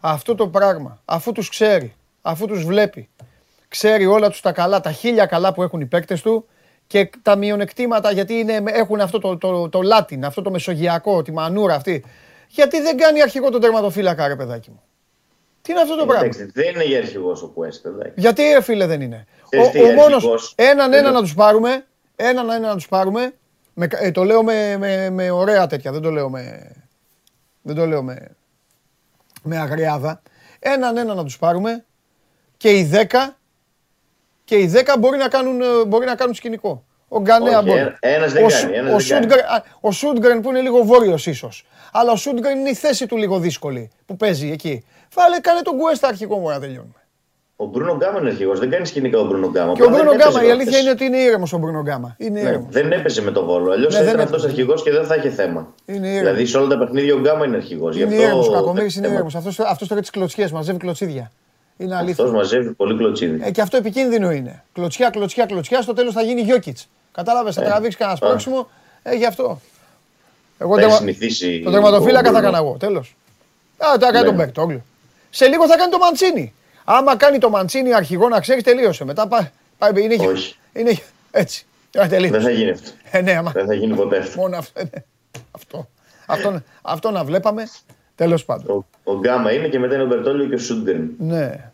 Αυτό 0.00 0.34
το 0.34 0.48
πράγμα, 0.48 1.02
αφού 1.04 1.32
τους 1.32 1.48
ξέρει, 1.48 1.94
αφού 2.22 2.46
τους 2.46 2.64
βλέπει, 2.64 3.08
ξέρει 3.68 4.06
όλα 4.06 4.30
τους 4.30 4.40
τα 4.40 4.52
καλά, 4.52 4.80
τα 4.80 4.92
χίλια 4.92 5.26
καλά 5.26 5.52
που 5.52 5.62
έχουν 5.62 5.80
οι 5.80 5.86
παίκτες 5.86 6.22
του 6.22 6.46
και 6.86 7.10
τα 7.22 7.36
μειονεκτήματα 7.36 8.10
γιατί 8.12 8.34
είναι, 8.34 8.62
έχουν 8.66 9.00
αυτό 9.00 9.18
το, 9.18 9.36
το, 9.36 9.68
το 9.68 9.82
Λάτιν, 9.82 10.24
αυτό 10.24 10.42
το 10.42 10.50
μεσογειακό, 10.50 11.22
τη 11.22 11.32
μανούρα 11.32 11.74
αυτή. 11.74 12.04
Γιατί 12.48 12.80
δεν 12.80 12.96
κάνει 12.96 13.22
αρχικό 13.22 13.50
τον 13.50 13.60
τερματοφύλακα 13.60 14.28
ρε 14.28 14.36
παιδάκι 14.36 14.70
μου. 14.70 14.82
Τι 15.62 15.72
είναι 15.72 15.80
αυτό 15.80 15.96
το 15.96 16.06
πράγμα; 16.06 16.24
Εντάξει, 16.24 16.50
δεν 16.54 16.68
είναι 16.74 16.84
για 16.84 16.98
αρχηγός 16.98 17.42
ο 17.42 17.46
Κουέστα. 17.48 17.88
εντάξει. 17.88 18.12
Γιατί 18.16 18.42
ρε 18.42 18.62
φίλε 18.62 18.86
δεν 18.86 19.00
είναι. 19.00 19.26
Ξέρεις 19.50 19.66
Ο, 19.68 19.70
τι, 19.70 19.82
ο 19.82 19.92
μόνος, 19.92 20.14
αρχηγός- 20.14 20.52
έναν 20.56 20.92
ένα 20.92 21.02
δεν- 21.02 21.12
να 21.12 21.20
τους 21.20 21.34
πάρουμε, 21.34 21.86
έναν 22.16 22.50
ένα 22.50 22.68
να 22.68 22.74
τους 22.74 22.88
πάρουμε, 22.88 23.34
με, 23.74 23.86
κα- 23.86 24.02
ε, 24.02 24.10
το 24.10 24.24
λέω 24.24 24.42
με, 24.42 24.76
με, 24.78 25.10
με 25.10 25.30
ωραία 25.30 25.66
τέτοια, 25.66 25.92
δεν 25.92 26.02
το 26.02 26.10
λέω 26.10 26.30
με, 26.30 26.70
δεν 27.62 27.74
το 27.74 27.86
λέω 27.86 28.02
με, 28.02 28.28
με 29.42 29.58
αγριάδα. 29.58 30.22
Έναν 30.58 30.96
ένα 30.96 31.14
να 31.14 31.24
τους 31.24 31.38
πάρουμε 31.38 31.84
και 32.56 32.70
οι 32.70 32.90
10 32.92 33.36
και 34.44 34.54
οι 34.56 34.72
10 34.74 34.96
μπορεί 34.98 35.18
να 35.18 35.28
κάνουν, 35.28 35.60
ε, 35.60 35.64
μπορεί 35.86 36.06
να 36.06 36.14
κάνουν 36.14 36.34
σκηνικό. 36.34 36.84
Ο 37.08 37.20
Γκανέα 37.20 37.58
Όχι, 37.58 37.66
μπορεί. 37.68 37.78
ένα- 37.80 37.96
ένας 38.00 38.32
δεν 38.32 38.44
Ο 38.44 38.46
κάνει, 38.48 38.60
Σου- 38.60 38.70
ένας 38.72 38.92
ο 38.92 38.96
δεν 38.96 39.06
κάνει. 39.08 39.22
Σούντγκρεν- 39.22 39.44
α, 39.46 39.62
Ο 39.80 39.90
Σούντγκρεν 39.92 40.40
που 40.40 40.48
είναι 40.50 40.60
λίγο 40.60 40.84
βόρειος 40.84 41.26
ίσως. 41.26 41.66
Αλλά 41.92 42.12
ο 42.12 42.16
Σούντγκρεν 42.16 42.58
είναι 42.58 42.68
η 42.68 42.74
θέση 42.74 43.06
του 43.06 43.16
λίγο 43.16 43.38
δύσκολη 43.38 43.90
που 44.06 44.16
παίζει 44.16 44.50
εκεί. 44.50 44.84
Βάλε, 45.14 45.38
κάνε 45.40 45.60
τον 45.62 45.76
Κουέστα 45.78 46.08
αρχικό 46.08 46.38
μου 46.38 46.48
να 46.48 46.60
τελειώνουμε. 46.60 46.94
Ο 47.56 47.64
Μπρούνο 47.66 47.96
Γκάμα 47.96 48.18
είναι 48.18 48.28
αρχηγός. 48.28 48.58
Δεν 48.58 48.70
κάνει 48.70 48.86
σκηνικά 48.86 49.18
ο 49.18 49.24
Μπρούνο 49.24 49.48
Γκάμα. 49.50 49.72
Και 49.72 49.82
ο 49.82 49.84
Απλά 49.84 49.96
Μπρούνο 49.96 50.10
δεν 50.10 50.18
Γκάμα, 50.18 50.30
έπαιζε 50.30 50.46
η 50.46 50.50
αλήθεια 50.50 50.64
προχτές. 50.64 50.80
είναι 50.82 50.90
ότι 50.90 51.04
είναι 51.04 51.16
ήρεμος 51.18 51.52
ο 51.52 51.58
Μπρούνο 51.58 51.80
Γκάμα. 51.80 52.14
Είναι 52.18 52.40
Ναι, 52.40 52.48
ήρεμος. 52.48 52.66
δεν 52.70 52.92
έπαιζε 52.92 53.22
με 53.22 53.30
τον 53.30 53.44
Βόλο. 53.44 53.72
Αλλιώς 53.72 53.92
Ναι, 53.92 53.98
θα 53.98 54.04
δεν 54.04 54.12
ήταν 54.14 54.24
αυτός 54.24 54.42
έπαιζε. 54.44 54.54
αρχηγός 54.60 54.82
και 54.82 54.90
δεν 54.90 55.04
θα 55.06 55.14
είχε 55.14 55.30
θέμα. 55.30 55.74
Είναι 55.86 56.06
ήρεμος. 56.06 56.22
Δηλαδή 56.22 56.46
σε 56.46 56.58
όλα 56.58 56.68
τα 56.68 56.78
παιχνίδια 56.78 57.14
ο 57.14 57.18
Γκάμα 57.18 57.44
είναι 57.46 57.56
αρχηγός. 57.56 57.96
Είναι 57.98 58.14
ήρεμος. 58.14 58.48
Ο 58.48 58.52
Κακομοίρης 58.52 58.96
είναι 58.96 59.06
ήρεμος. 59.08 59.34
Αυτός 59.34 59.88
τώρα 59.88 60.00
τις 60.00 60.10
κλωτσιές 60.10 60.52
μαζεύει 60.52 60.78
κλωτσίδια. 60.78 61.30
Είναι 61.76 61.94
Αυτός 61.94 62.18
αλήθεια. 62.18 62.36
μαζεύει 62.38 62.72
πολύ 62.72 62.96
κλωτσίδι. 62.96 63.40
Ε, 63.44 63.50
και 63.50 63.60
αυτό 63.60 63.76
επικίνδυνο 63.76 64.30
είναι. 64.30 64.64
Κλωτσιά, 64.72 65.10
κλωτσιά, 65.10 65.46
κλωτσιά. 65.46 65.82
Στο 65.82 65.92
τέλος 65.92 66.14
θα 66.14 66.22
γίνει 66.22 66.40
Γιώκητς. 66.40 66.88
Κατάλαβες, 67.12 67.54
θα 67.54 67.62
Ε, 67.62 67.64
τραβήξει 67.64 67.96
κανένα 67.98 68.18
α. 68.18 68.26
σπρώξιμο. 68.26 68.68
Ε, 69.02 69.14
γι' 69.14 69.26
αυτό. 69.26 69.60
Εγώ 70.58 70.74
Θα 70.74 70.80
τερμα- 70.80 70.94
έχει 70.94 71.02
συνηθίσει. 71.02 71.60
τον 71.64 71.72
τερματοφύλακα 71.72 72.28
ο 72.30 72.32
θα 72.32 72.38
Μπρούνο. 72.40 72.48
έκανα 72.48 72.58
εγώ. 72.58 72.76
Τέλος. 72.76 73.16
Α, 73.78 73.86
θα 73.90 73.98
κάνει 73.98 74.18
Ναι. 74.18 74.24
τον 74.24 74.34
Μπερτόγλου. 74.34 74.82
Σε 75.30 75.46
λίγο 75.46 75.66
θα 75.66 75.76
κάνει 75.76 75.90
το 75.90 75.98
Μαντσίνη. 75.98 76.54
Άμα 76.84 77.16
κάνει 77.16 77.38
το 77.38 77.50
Μαντσίνη 77.50 77.94
αρχηγό 77.94 78.28
να 78.28 78.40
ξέρεις, 78.40 78.62
τελείωσε. 78.62 79.04
Μετά 79.04 79.28
πάει. 79.28 79.50
πάει 79.78 79.90
είναι, 80.04 80.26
Όχι. 80.26 80.56
είναι 80.72 80.98
έτσι. 81.30 81.66
Ε, 81.92 82.06
τελείωσε. 82.06 82.30
Δεν 82.32 82.42
θα 82.42 82.50
γίνει 82.50 82.70
αυτό. 82.70 82.90
Ε, 83.10 83.20
ναι, 83.20 83.32
άμα. 83.36 83.50
Δεν 83.50 83.66
θα 83.66 83.74
γίνει 83.74 83.94
ποτέ 83.94 84.18
αυτό. 84.18 84.40
Μόνο 84.40 84.56
αυτό. 84.56 84.80
ε, 84.80 84.84
ναι. 84.84 85.02
αυτό. 85.50 85.88
αυτό. 86.26 86.62
Αυτό 86.82 87.10
να 87.10 87.24
βλέπαμε. 87.24 87.68
Τέλος 88.14 88.44
πάντων. 88.44 88.76
Ο, 88.76 89.12
ο 89.12 89.18
Γκάμα 89.18 89.52
είναι 89.52 89.68
και 89.68 89.78
μετά 89.78 89.94
είναι 89.94 90.02
ο 90.02 90.06
Μπερτόλιο 90.06 90.46
και 90.46 90.54
ο 90.54 90.58
Σούντγκρεν. 90.58 91.10
Ναι. 91.18 91.72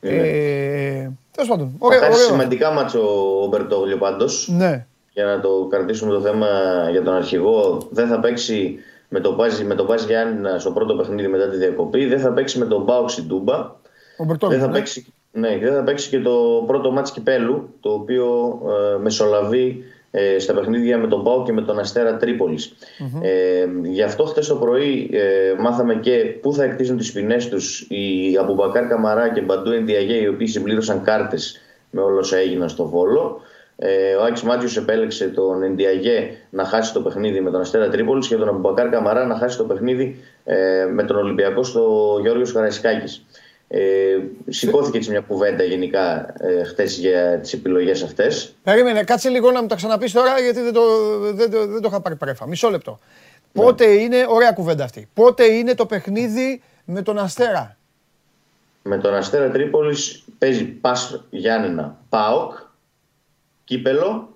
Είναι. 0.00 0.22
Ε, 0.22 1.10
Τέλος 1.30 1.48
πάντων. 1.50 1.76
Θα 1.78 1.86
Ωραίο, 1.86 2.00
χάσει 2.00 2.12
ωραίο. 2.12 2.26
σημαντικά 2.26 2.70
μάτσο 2.70 3.00
ο 3.42 3.46
Μπερτόγλιο 3.46 3.96
πάντως. 3.96 4.48
Ναι. 4.56 4.86
Για 5.12 5.24
να 5.24 5.40
το 5.40 5.66
κρατήσουμε 5.70 6.12
το 6.12 6.20
θέμα 6.20 6.46
για 6.90 7.02
τον 7.02 7.14
αρχηγό, 7.14 7.88
δεν 7.90 8.08
θα 8.08 8.20
παίξει 8.20 8.78
με 9.08 9.20
τον 9.20 9.36
Πάζι, 9.36 9.64
με 9.64 9.74
τον 9.74 9.86
Πάζι 9.86 10.06
Γιάννηνα 10.06 10.58
στο 10.58 10.70
πρώτο 10.70 10.94
παιχνίδι 10.94 11.28
μετά 11.28 11.48
τη 11.48 11.56
διακοπή. 11.56 12.06
Δεν 12.06 12.20
θα 12.20 12.32
παίξει 12.32 12.58
με 12.58 12.64
τον 12.64 12.82
Μπάουξ 12.82 13.22
Ντούμπα. 13.22 13.56
Ο 14.16 14.24
Μπερτόγλου. 14.24 14.56
Δεν 14.56 14.64
θα, 14.64 14.70
ναι. 14.70 14.78
παίξει, 14.78 15.06
ναι, 15.32 15.58
δεν 15.58 15.74
θα 15.74 15.82
παίξει 15.82 16.08
και 16.08 16.20
το 16.20 16.64
πρώτο 16.66 16.90
μάτς 16.90 17.10
κυπέλου, 17.12 17.68
το 17.80 17.92
οποίο 17.92 18.58
ε, 18.94 18.98
μεσολαβεί 18.98 19.66
ε, 19.68 19.95
στα 20.38 20.54
παιχνίδια 20.54 20.98
με 20.98 21.06
τον 21.06 21.24
Πάο 21.24 21.42
και 21.42 21.52
με 21.52 21.62
τον 21.62 21.78
Αστέρα 21.78 22.16
Τρίπολης. 22.16 22.74
Ε, 23.22 23.66
γι' 23.82 24.02
αυτό 24.02 24.24
χτες 24.24 24.46
το 24.46 24.54
πρωί 24.54 25.10
ε, 25.12 25.60
μάθαμε 25.60 25.94
και 25.94 26.38
πού 26.40 26.52
θα 26.52 26.64
εκτίσουν 26.64 26.96
τις 26.96 27.12
ποινές 27.12 27.48
τους 27.48 27.80
οι 27.80 28.36
Αμπουμπακάρ 28.40 28.86
Καμαρά 28.86 29.32
και 29.32 29.40
Μπαντού 29.40 29.70
Εντιαγέ, 29.70 30.14
οι 30.14 30.26
οποίοι 30.26 30.46
συμπλήρωσαν 30.46 31.02
κάρτες 31.02 31.60
με 31.90 32.00
όλα 32.00 32.18
όσα 32.18 32.36
έγιναν 32.36 32.68
στο 32.68 32.88
Βόλο. 32.88 33.40
Ε, 33.78 34.14
ο 34.14 34.24
Άκης 34.24 34.42
Μάντζιος 34.42 34.76
επέλεξε 34.76 35.28
τον 35.28 35.62
Εντιαγέ 35.62 36.30
να 36.50 36.64
χάσει 36.64 36.92
το 36.92 37.00
παιχνίδι 37.00 37.40
με 37.40 37.50
τον 37.50 37.60
Αστέρα 37.60 37.88
Τρίπολης 37.88 38.28
και 38.28 38.36
τον 38.36 38.48
Αμπουμπακάρ 38.48 38.88
Καμαρά 38.88 39.26
να 39.26 39.34
χάσει 39.34 39.56
το 39.56 39.64
παιχνίδι 39.64 40.16
ε, 40.44 40.84
με 40.92 41.02
τον 41.02 41.16
Ολυμπιακό 41.16 41.62
στο 41.62 42.18
Γιώργος 42.22 42.52
Καραϊσκάκης. 42.52 43.24
Ε, 43.68 44.18
σηκώθηκε 44.48 44.96
έτσι 44.96 45.10
μια 45.10 45.20
κουβέντα 45.20 45.62
γενικά 45.62 46.34
ε, 46.38 46.64
χτες 46.64 46.98
για 46.98 47.38
τις 47.40 47.52
επιλογές 47.52 48.02
αυτές. 48.02 48.54
Περίμενε, 48.62 49.04
κάτσε 49.04 49.28
λίγο 49.28 49.50
να 49.50 49.62
μου 49.62 49.66
τα 49.68 49.74
ξαναπείς 49.74 50.12
τώρα 50.12 50.40
γιατί 50.40 50.60
δεν 50.60 50.72
το, 50.72 50.82
δεν 51.32 51.50
το, 51.50 51.66
δεν 51.66 51.80
το 51.80 51.88
είχα 51.88 52.00
πάρει 52.00 52.16
πρέφα. 52.16 52.46
Μισό 52.46 52.70
λεπτό. 52.70 52.98
Ναι. 53.52 53.62
Πότε 53.62 53.84
είναι, 53.84 54.26
ωραία 54.28 54.52
κουβέντα 54.52 54.84
αυτή, 54.84 55.08
πότε 55.14 55.44
είναι 55.44 55.74
το 55.74 55.86
παιχνίδι 55.86 56.62
με 56.84 57.02
τον 57.02 57.18
Αστέρα; 57.18 57.76
Με 58.82 58.98
τον 58.98 59.14
Αστέρα 59.14 59.50
Τρίπολης 59.50 60.24
παίζει 60.38 60.64
Πας 60.64 61.24
Γιάννενα 61.30 61.98
ΠΑΟΚ, 62.08 62.52
Κύπελο, 63.64 64.34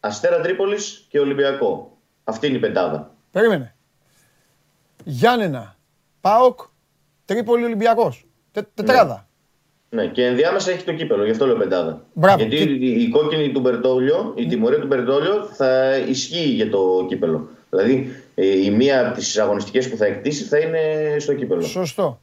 Αστέρα 0.00 0.40
Τρίπολης 0.40 1.06
και 1.08 1.18
Ολυμπιακό. 1.18 1.96
Αυτή 2.24 2.46
είναι 2.46 2.56
η 2.56 2.60
πεντάδα. 2.60 3.14
Περίμενε. 3.30 3.74
Γιάννενα, 5.04 5.76
ΠΑΟΚ, 6.20 6.60
Τρίπολη 7.24 7.64
Ολυμπιακός. 7.64 8.24
Τε, 8.52 8.62
τετράδα. 8.74 9.28
Ναι, 9.92 10.06
και 10.06 10.24
ενδιάμεσα 10.24 10.70
έχει 10.70 10.84
το 10.84 10.92
κύπελο, 10.92 11.24
γι' 11.24 11.30
αυτό 11.30 11.46
λέω 11.46 11.56
πεντάδα. 11.56 12.04
Μπράβο. 12.12 12.42
Γιατί 12.42 12.56
Και- 12.56 12.84
η, 12.86 13.02
η 13.02 13.08
κόκκινη 13.08 13.52
του 13.52 13.60
Μπερτόλιο, 13.60 14.32
η 14.36 14.46
τιμωρία 14.46 14.78
του 14.78 14.86
Μπερτόλιο 14.86 15.44
θα 15.52 15.96
ισχύει 15.96 16.48
για 16.48 16.70
το 16.70 17.06
κύπελο. 17.08 17.48
Δηλαδή 17.70 18.22
ε, 18.34 18.46
η 18.64 18.70
μία 18.70 19.06
από 19.06 19.16
τις 19.18 19.38
αγωνιστικές 19.38 19.88
που 19.90 19.96
θα 19.96 20.06
εκτίσει 20.06 20.44
θα 20.44 20.58
είναι 20.58 20.80
στο 21.18 21.34
κύπελο. 21.34 21.62
Σωστό. 21.62 22.20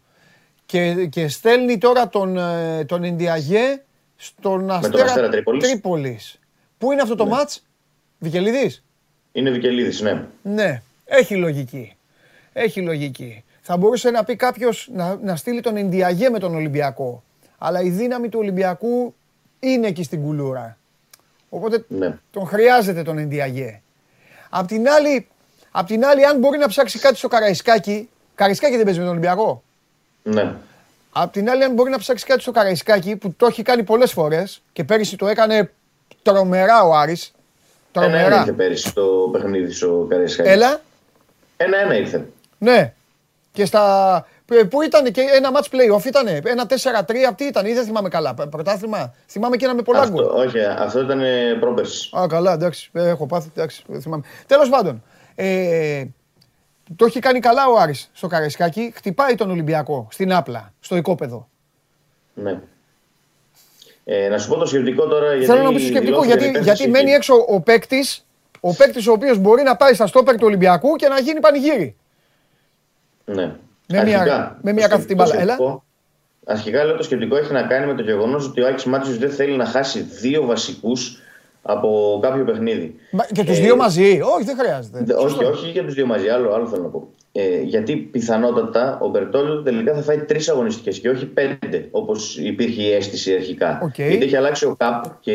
Και, 0.65 1.05
και 1.05 1.27
στέλνει 1.27 1.77
τώρα 1.77 2.09
τον, 2.09 2.37
ε, 2.37 2.85
τον 2.85 3.03
Ινδιαγέ 3.03 3.81
στον 4.15 4.71
Αστέρα, 4.71 5.03
Αστέρα 5.03 5.29
Τρίπολης. 5.29 5.63
Τρίπολης. 5.63 6.39
Πού 6.77 6.91
είναι 6.91 7.01
αυτό 7.01 7.15
το 7.15 7.25
μάτς, 7.25 7.63
Βικελίδης; 8.19 8.83
Είναι 9.31 9.49
Βικελίδης, 9.49 10.01
ναι. 10.01 10.25
Ναι, 10.41 10.81
έχει 11.05 11.35
λογική. 11.35 11.95
Έχει 12.53 12.81
λογική. 12.81 13.43
Θα 13.69 13.77
μπορούσε 13.77 14.09
να 14.09 14.23
πει 14.23 14.35
κάποιος 14.35 14.89
να, 14.93 15.19
να 15.23 15.35
στείλει 15.35 15.61
τον 15.61 15.75
Ινδιαγέ 15.75 16.29
με 16.29 16.39
τον 16.39 16.55
Ολυμπιακό. 16.55 17.23
Αλλά 17.57 17.81
η 17.81 17.89
δύναμη 17.89 18.29
του 18.29 18.39
Ολυμπιακού 18.39 19.15
είναι 19.59 19.87
εκεί 19.87 20.03
στην 20.03 20.21
κουλούρα. 20.21 20.77
Οπότε 21.49 21.85
ναι. 21.87 22.17
τον 22.31 22.47
χρειάζεται 22.47 23.01
τον 23.03 23.17
Ινδιαγέ. 23.17 23.81
Απ' 24.49 24.67
την 24.67 24.89
άλλη, 24.89 25.27
απ' 25.71 25.87
την 25.87 26.05
άλλη, 26.05 26.25
αν 26.25 26.39
μπορεί 26.39 26.57
να 26.57 26.67
ψάξει 26.67 26.99
κάτι 26.99 27.15
στο 27.17 27.27
Καραϊσκάκι. 27.27 28.09
Καραϊσκάκι 28.35 28.75
δεν 28.75 28.83
παίζει 28.85 28.99
με 28.99 29.05
τον 29.05 29.13
Ολυμπιακό. 29.13 29.63
ναι. 30.23 30.53
Απ' 31.11 31.31
την 31.31 31.49
άλλη, 31.49 31.63
αν 31.63 31.73
μπορεί 31.73 31.89
να 31.89 31.97
ψάξει 31.97 32.25
κάτι 32.25 32.41
στο 32.41 32.51
Καραϊσκάκι 32.51 33.15
που 33.15 33.33
το 33.37 33.45
έχει 33.45 33.61
κάνει 33.61 33.83
πολλές 33.83 34.11
φορές 34.11 34.61
και 34.73 34.83
πέρυσι 34.83 35.15
το 35.17 35.27
έκανε 35.27 35.71
τρομερά 36.21 36.83
ο 36.83 36.95
Άρης. 36.95 37.33
Ένα-ένα 37.91 38.13
Τρομερά. 38.17 38.39
ήρθε 38.39 38.51
πέρυσι 38.51 38.93
το 38.93 39.29
παιχνίδι 39.31 39.71
στο 39.71 40.05
Καραϊσκάκη. 40.09 40.49
Έλα. 40.49 40.81
Ένα-ένα 41.57 41.97
ήρθε. 41.97 42.27
Ναι. 42.57 42.93
Και 43.57 43.65
στα. 43.65 44.25
Πού 44.69 44.81
ήταν 44.81 45.11
και 45.11 45.21
ένα 45.35 45.49
match 45.53 45.65
playoff 45.75 46.05
ήταν, 46.05 46.27
ένα 46.27 46.65
4-3, 46.69 47.33
τι 47.35 47.45
ήταν, 47.45 47.65
ή 47.65 47.73
δεν 47.73 47.83
θυμάμαι 47.85 48.09
καλά. 48.09 48.33
π- 48.33 48.47
Πρωτάθλημα; 48.47 49.13
Θυμάμαι 49.27 49.55
και 49.57 49.65
ένα 49.65 49.73
με 49.75 49.81
πολλά 49.81 50.07
γκολ. 50.09 50.23
Αυτό, 50.23 50.37
όχι, 50.37 50.59
αυτό 50.63 50.99
ήταν 51.01 51.21
ε, 51.21 51.53
πρόπερση. 51.59 52.09
Α, 52.17 52.25
καλά, 52.29 52.53
εντάξει. 52.53 52.89
ε, 52.93 53.07
Έχω 53.09 53.25
πάθει, 53.25 53.49
εντάξει. 53.55 53.83
Δεν 53.87 54.01
θυμάμαι. 54.01 54.23
Τέλος 54.47 54.69
πάντων. 54.69 55.03
Ε, 55.35 56.03
το 56.95 57.05
έχει 57.05 57.19
κάνει 57.19 57.39
καλά 57.39 57.67
ο 57.67 57.77
Άρης 57.79 58.09
στο 58.13 58.27
Καραϊσκάκι. 58.27 58.91
Χτυπάει 58.95 59.35
τον 59.35 59.49
Ολυμπιακό 59.51 60.07
στην 60.11 60.33
Άπλα, 60.33 60.73
στο 60.79 60.95
οικόπεδο. 60.95 61.47
Ναι. 62.33 62.59
Ε, 64.03 64.27
να 64.27 64.37
σου 64.37 64.49
πω 64.49 64.55
το 64.57 64.65
σκεπτικό 64.65 65.07
τώρα. 65.07 65.29
Γιατί 65.33 65.45
Θέλω 65.45 65.61
να 65.63 65.67
πει 65.69 65.73
το 65.73 65.79
σκεπτικό, 65.79 66.03
δηλώθηκε 66.05 66.27
γιατί, 66.33 66.45
επέθεση 66.45 66.63
γιατί 66.75 66.89
μένει 66.91 67.03
εκεί. 67.05 67.13
έξω 67.15 67.45
ο 67.47 67.59
παίκτης, 67.61 68.25
ο 68.59 68.73
παίκτης 68.73 69.07
ο 69.07 69.11
οποίος 69.11 69.37
μπορεί 69.37 69.63
να 69.63 69.75
πάει 69.75 69.93
στα 69.93 70.07
στόπερ 70.07 70.35
του 70.35 70.45
Ολυμπιακού 70.45 70.95
και 70.95 71.07
να 71.07 71.19
γίνει 71.19 71.39
πανηγύρι. 71.39 71.95
Ναι. 73.33 73.55
Με 73.87 74.03
μια- 74.03 74.19
Αρχικά, 74.19 74.57
με 74.61 74.69
το 74.69 74.75
μια 74.75 74.83
σκε- 74.85 74.89
κάθετη 74.89 75.15
το 75.15 75.23
μπάλα. 75.23 75.33
σκεπτικό- 75.33 75.83
Αρχικά 76.49 76.83
λέω 76.83 76.95
το 76.95 77.03
σκεπτικό 77.03 77.37
έχει 77.37 77.53
να 77.53 77.61
κάνει 77.61 77.85
με 77.85 77.93
το 77.93 78.01
γεγονός 78.01 78.45
ότι 78.47 78.61
ο 78.61 78.67
Άκης 78.67 78.83
Μάντζιος 78.83 79.17
δεν 79.17 79.29
θέλει 79.29 79.55
να 79.55 79.65
χάσει 79.65 79.99
δύο 80.01 80.45
βασικούς 80.45 81.17
από 81.61 82.19
κάποιο 82.21 82.43
παιχνίδι. 82.43 82.95
Μα- 83.11 83.25
Και 83.33 83.43
τους 83.43 83.57
Ε, 83.57 83.61
δύο 83.61 83.75
μαζί. 83.75 84.19
Όχι, 84.35 84.43
δεν 84.43 84.57
χρειάζεται. 84.57 84.99
Δε- 85.03 85.13
Όχι, 85.13 85.29
Σωστό. 85.29 85.47
όχι 85.49 85.69
για 85.69 85.83
τους 85.83 85.93
δύο 85.93 86.05
μαζί, 86.05 86.27
άλλο, 86.29 86.53
άλλο 86.53 86.67
θέλω 86.67 86.81
να 86.83 86.89
πω. 86.89 87.07
Ε, 87.31 87.61
γιατί 87.61 87.95
πιθανότατα 87.95 88.97
ο 89.01 89.07
Μπερτόλιο 89.09 89.61
τελικά 89.61 89.93
θα 89.93 90.01
φάει 90.01 90.17
τρεις 90.17 90.49
αγωνιστικές 90.49 90.99
και 90.99 91.09
όχι 91.09 91.25
πέντε, 91.25 91.87
όπως 91.91 92.37
υπήρχε 92.37 92.81
η 92.81 92.91
αίσθηση 92.93 93.33
αρχικά. 93.33 93.79
Οκ. 93.83 93.97
Γιατί 93.97 94.25
έχει 94.25 94.35
αλλάξει 94.35 94.65
ο 94.65 94.75
ΚΑΠ 94.77 95.03
και 95.19 95.33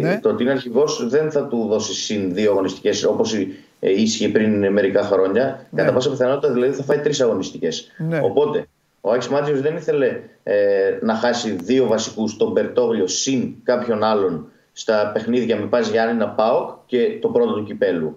Ναι. 0.00 0.18
το 0.20 0.28
ότι 0.28 0.42
είναι 0.42 0.52
αρχηγός 0.52 1.06
δεν 1.08 1.30
θα 1.30 1.46
του 1.46 1.66
δώσει 1.68 1.94
συν 1.94 2.34
δύο 2.34 2.50
αγωνιστικές 2.50 3.04
όπως 3.04 3.34
ίσχυε 3.80 4.28
πριν 4.28 4.72
μερικά 4.72 5.02
χρόνια. 5.02 5.66
Ναι. 5.70 5.82
Κατά 5.82 5.92
πάσα 5.94 6.10
πιθανότητα 6.10 6.52
δηλαδή 6.52 6.72
θα 6.72 6.82
φάει 6.82 6.98
τρεις 6.98 7.20
αγωνιστικές. 7.20 7.90
Ναι. 7.98 8.20
Οπότε 8.22 8.66
ο 9.00 9.10
Άκης 9.12 9.28
Μάτζιο 9.28 9.56
δεν 9.60 9.76
ήθελε 9.76 10.20
ε, 10.42 10.54
να 11.00 11.14
χάσει 11.14 11.50
δύο 11.50 11.86
βασικούς, 11.86 12.36
τον 12.36 12.50
Μπερτόγλιο 12.52 13.06
συν 13.06 13.54
κάποιον 13.64 14.02
άλλον 14.04 14.46
στα 14.72 15.10
παιχνίδια 15.14 15.56
με 15.56 15.66
Πας 15.66 15.88
Γιάννη 15.88 16.14
να 16.14 16.28
πάω 16.28 16.74
και 16.86 17.18
το 17.20 17.28
πρώτο 17.28 17.52
του 17.52 17.64
κυπέλου. 17.64 18.16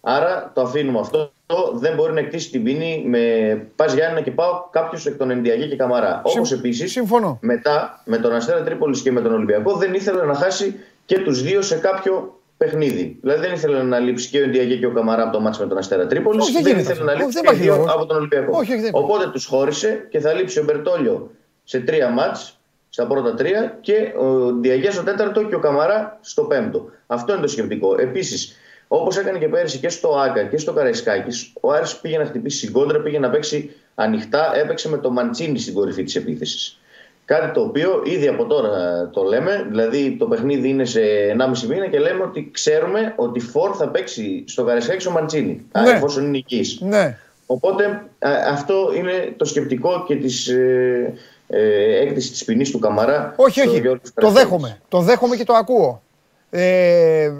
Άρα 0.00 0.52
το 0.54 0.60
αφήνουμε 0.60 0.98
αυτό. 0.98 1.30
Δεν 1.74 1.94
μπορεί 1.94 2.12
να 2.12 2.20
εκτίσει 2.20 2.50
την 2.50 2.62
πίνη 2.64 3.04
με 3.06 3.20
Πας 3.76 3.94
Γιάννη 3.94 4.22
και 4.22 4.30
πάω 4.30 4.68
κάποιος 4.70 5.06
εκ 5.06 5.16
των 5.16 5.30
Ενδιαγέ 5.30 5.66
και 5.66 5.76
Καμαρά. 5.76 6.22
Όπως 6.24 6.48
Συμ- 6.48 6.58
επίσης 6.60 6.90
συμφωνώ. 6.92 7.38
μετά 7.40 8.02
με 8.04 8.16
τον 8.16 8.34
Αστέρα 8.34 8.62
Τρίπολης 8.62 9.02
και 9.02 9.12
με 9.12 9.20
τον 9.20 9.32
Ολυμπιακό 9.32 9.72
δεν 9.76 9.94
ήθελε 9.94 10.24
να 10.24 10.34
χάσει 10.34 10.74
και 11.06 11.18
τους 11.18 11.42
δύο 11.42 11.62
σε 11.62 11.76
κάποιο 11.76 12.37
παιχνίδι. 12.58 13.18
Δηλαδή 13.20 13.40
δεν 13.40 13.52
ήθελε 13.54 13.82
να 13.82 13.98
λείψει 13.98 14.28
και 14.28 14.38
ο 14.40 14.42
Ενδιαγέ 14.42 14.76
και 14.76 14.86
ο 14.86 14.92
Καμαρά 14.92 15.22
από 15.22 15.32
το 15.32 15.40
μάτσο 15.40 15.62
με 15.62 15.68
τον 15.68 15.78
Αστέρα 15.78 16.06
Τρίπολης. 16.06 16.42
Όχι, 16.42 16.52
δεν 16.52 16.62
δεν 16.62 16.72
γίνεται 16.72 16.92
ήθελε 16.92 17.10
αυτό. 17.10 17.12
να 17.12 17.12
Όχι, 17.12 17.22
λείψει 17.22 17.34
δεν 17.34 17.42
και 17.42 17.48
υπάρχει 17.48 17.62
δύο 17.68 17.76
λόγος. 17.76 17.92
από 17.94 18.06
τον 18.06 18.16
Ολυμπιακό. 18.16 18.50
Όχι, 18.58 18.72
όχι, 18.72 18.80
δεν 18.80 18.88
υπάρχει. 18.88 19.10
Οπότε 19.12 19.30
τους 19.30 19.44
χώρισε 19.46 20.06
και 20.10 20.20
θα 20.20 20.32
λείψει 20.32 20.58
ο 20.58 20.64
Μπερτόλιο 20.64 21.30
σε 21.64 21.80
τρία 21.80 22.08
μάτς 22.08 22.58
στα 22.88 23.06
πρώτα 23.06 23.34
τρία 23.34 23.78
και 23.80 24.12
ο 24.18 24.52
Διαγέ 24.60 24.90
στο 24.90 25.02
τέταρτο 25.02 25.44
και 25.44 25.54
ο 25.54 25.58
Καμαρά 25.58 26.18
στο 26.20 26.42
πέμπτο. 26.42 26.90
Αυτό 27.06 27.32
είναι 27.32 27.42
το 27.42 27.48
σκεπτικό. 27.48 27.94
Επίσης, 27.98 28.56
όπως 28.88 29.16
έκανε 29.16 29.38
και 29.38 29.48
πέρυσι 29.48 29.78
και 29.78 29.88
στο 29.88 30.08
Άκα 30.08 30.42
και 30.42 30.58
στο 30.58 30.72
Καραϊσκάκης, 30.72 31.52
ο 31.60 31.72
Άρης 31.72 31.96
πήγε 31.96 32.18
να 32.18 32.24
χτυπήσει 32.24 32.58
στην 32.58 32.72
κόντρα, 32.72 33.00
πήγε 33.00 33.18
να 33.18 33.30
παίξει 33.30 33.70
ανοιχτά, 33.94 34.56
έπαιξε 34.56 34.88
με 34.88 34.98
το 34.98 35.10
Μαντσίνη 35.10 35.58
στην 35.58 35.74
κορυφή 35.74 36.02
της 36.02 36.16
επίθεσης. 36.16 36.78
Κάτι 37.28 37.52
το 37.52 37.60
οποίο 37.60 38.02
ήδη 38.04 38.28
από 38.28 38.44
τώρα 38.46 38.70
το 39.12 39.22
λέμε, 39.22 39.66
δηλαδή 39.70 40.16
το 40.18 40.26
παιχνίδι 40.26 40.68
είναι 40.68 40.84
σε 40.84 41.00
1,5 41.38 41.66
μήνα 41.68 41.86
και 41.88 41.98
λέμε 41.98 42.22
ότι 42.22 42.50
ξέρουμε 42.52 43.12
ότι 43.16 43.40
Φορ 43.40 43.74
θα 43.78 43.88
παίξει 43.88 44.44
στο 44.46 44.64
Καραϊσκάκη 44.64 45.08
ο 45.08 45.10
Μαντσίνη, 45.10 45.66
Ναι. 45.82 45.90
εφόσον 45.90 46.24
είναι 46.26 46.38
εκεί. 46.38 46.78
Ναι. 46.80 47.16
Οπότε 47.46 47.84
α, 48.18 48.30
αυτό 48.52 48.92
είναι 48.96 49.34
το 49.36 49.44
σκεπτικό 49.44 50.04
και 50.06 50.16
της 50.16 50.48
ε, 50.48 51.14
ε, 51.48 52.00
έκθεσης 52.00 52.30
της 52.30 52.44
ποινής 52.44 52.70
του 52.70 52.78
Καμαρά. 52.78 53.32
Όχι, 53.36 53.60
στο 53.60 53.70
όχι. 53.70 53.80
Γιώργο 53.80 54.00
Το 54.04 54.10
Καραϊσκάκης. 54.14 54.48
δέχομαι. 54.50 54.78
Το 54.88 55.00
δέχομαι 55.00 55.36
και 55.36 55.44
το 55.44 55.52
ακούω. 55.52 56.02
Ε, 56.50 57.30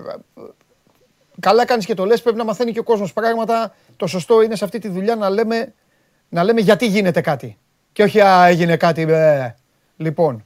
καλά 1.41 1.65
κάνεις 1.65 1.87
και 1.87 1.95
το 1.95 2.05
λες, 2.05 2.23
πρέπει 2.23 2.37
να 2.39 2.45
μαθαίνει 2.45 2.73
και 2.73 2.79
ο 2.79 2.83
κόσμος 2.83 3.13
πράγματα. 3.13 3.75
Το 3.97 4.07
σωστό 4.07 4.43
είναι 4.43 4.57
σε 4.57 4.65
αυτή 4.65 4.79
τη 4.79 4.89
δουλειά 4.89 5.17
να 5.17 5.31
λέμε, 5.31 5.73
να 6.29 6.45
λέμε 6.45 6.61
γιατί 6.61 6.87
γίνεται 6.87 7.21
κάτι. 7.21 7.59
Και 7.93 8.03
όχι 8.03 8.21
α, 8.21 8.47
έγινε 8.47 8.77
κάτι. 8.77 9.03
ε. 9.09 9.55
Λοιπόν, 9.99 10.45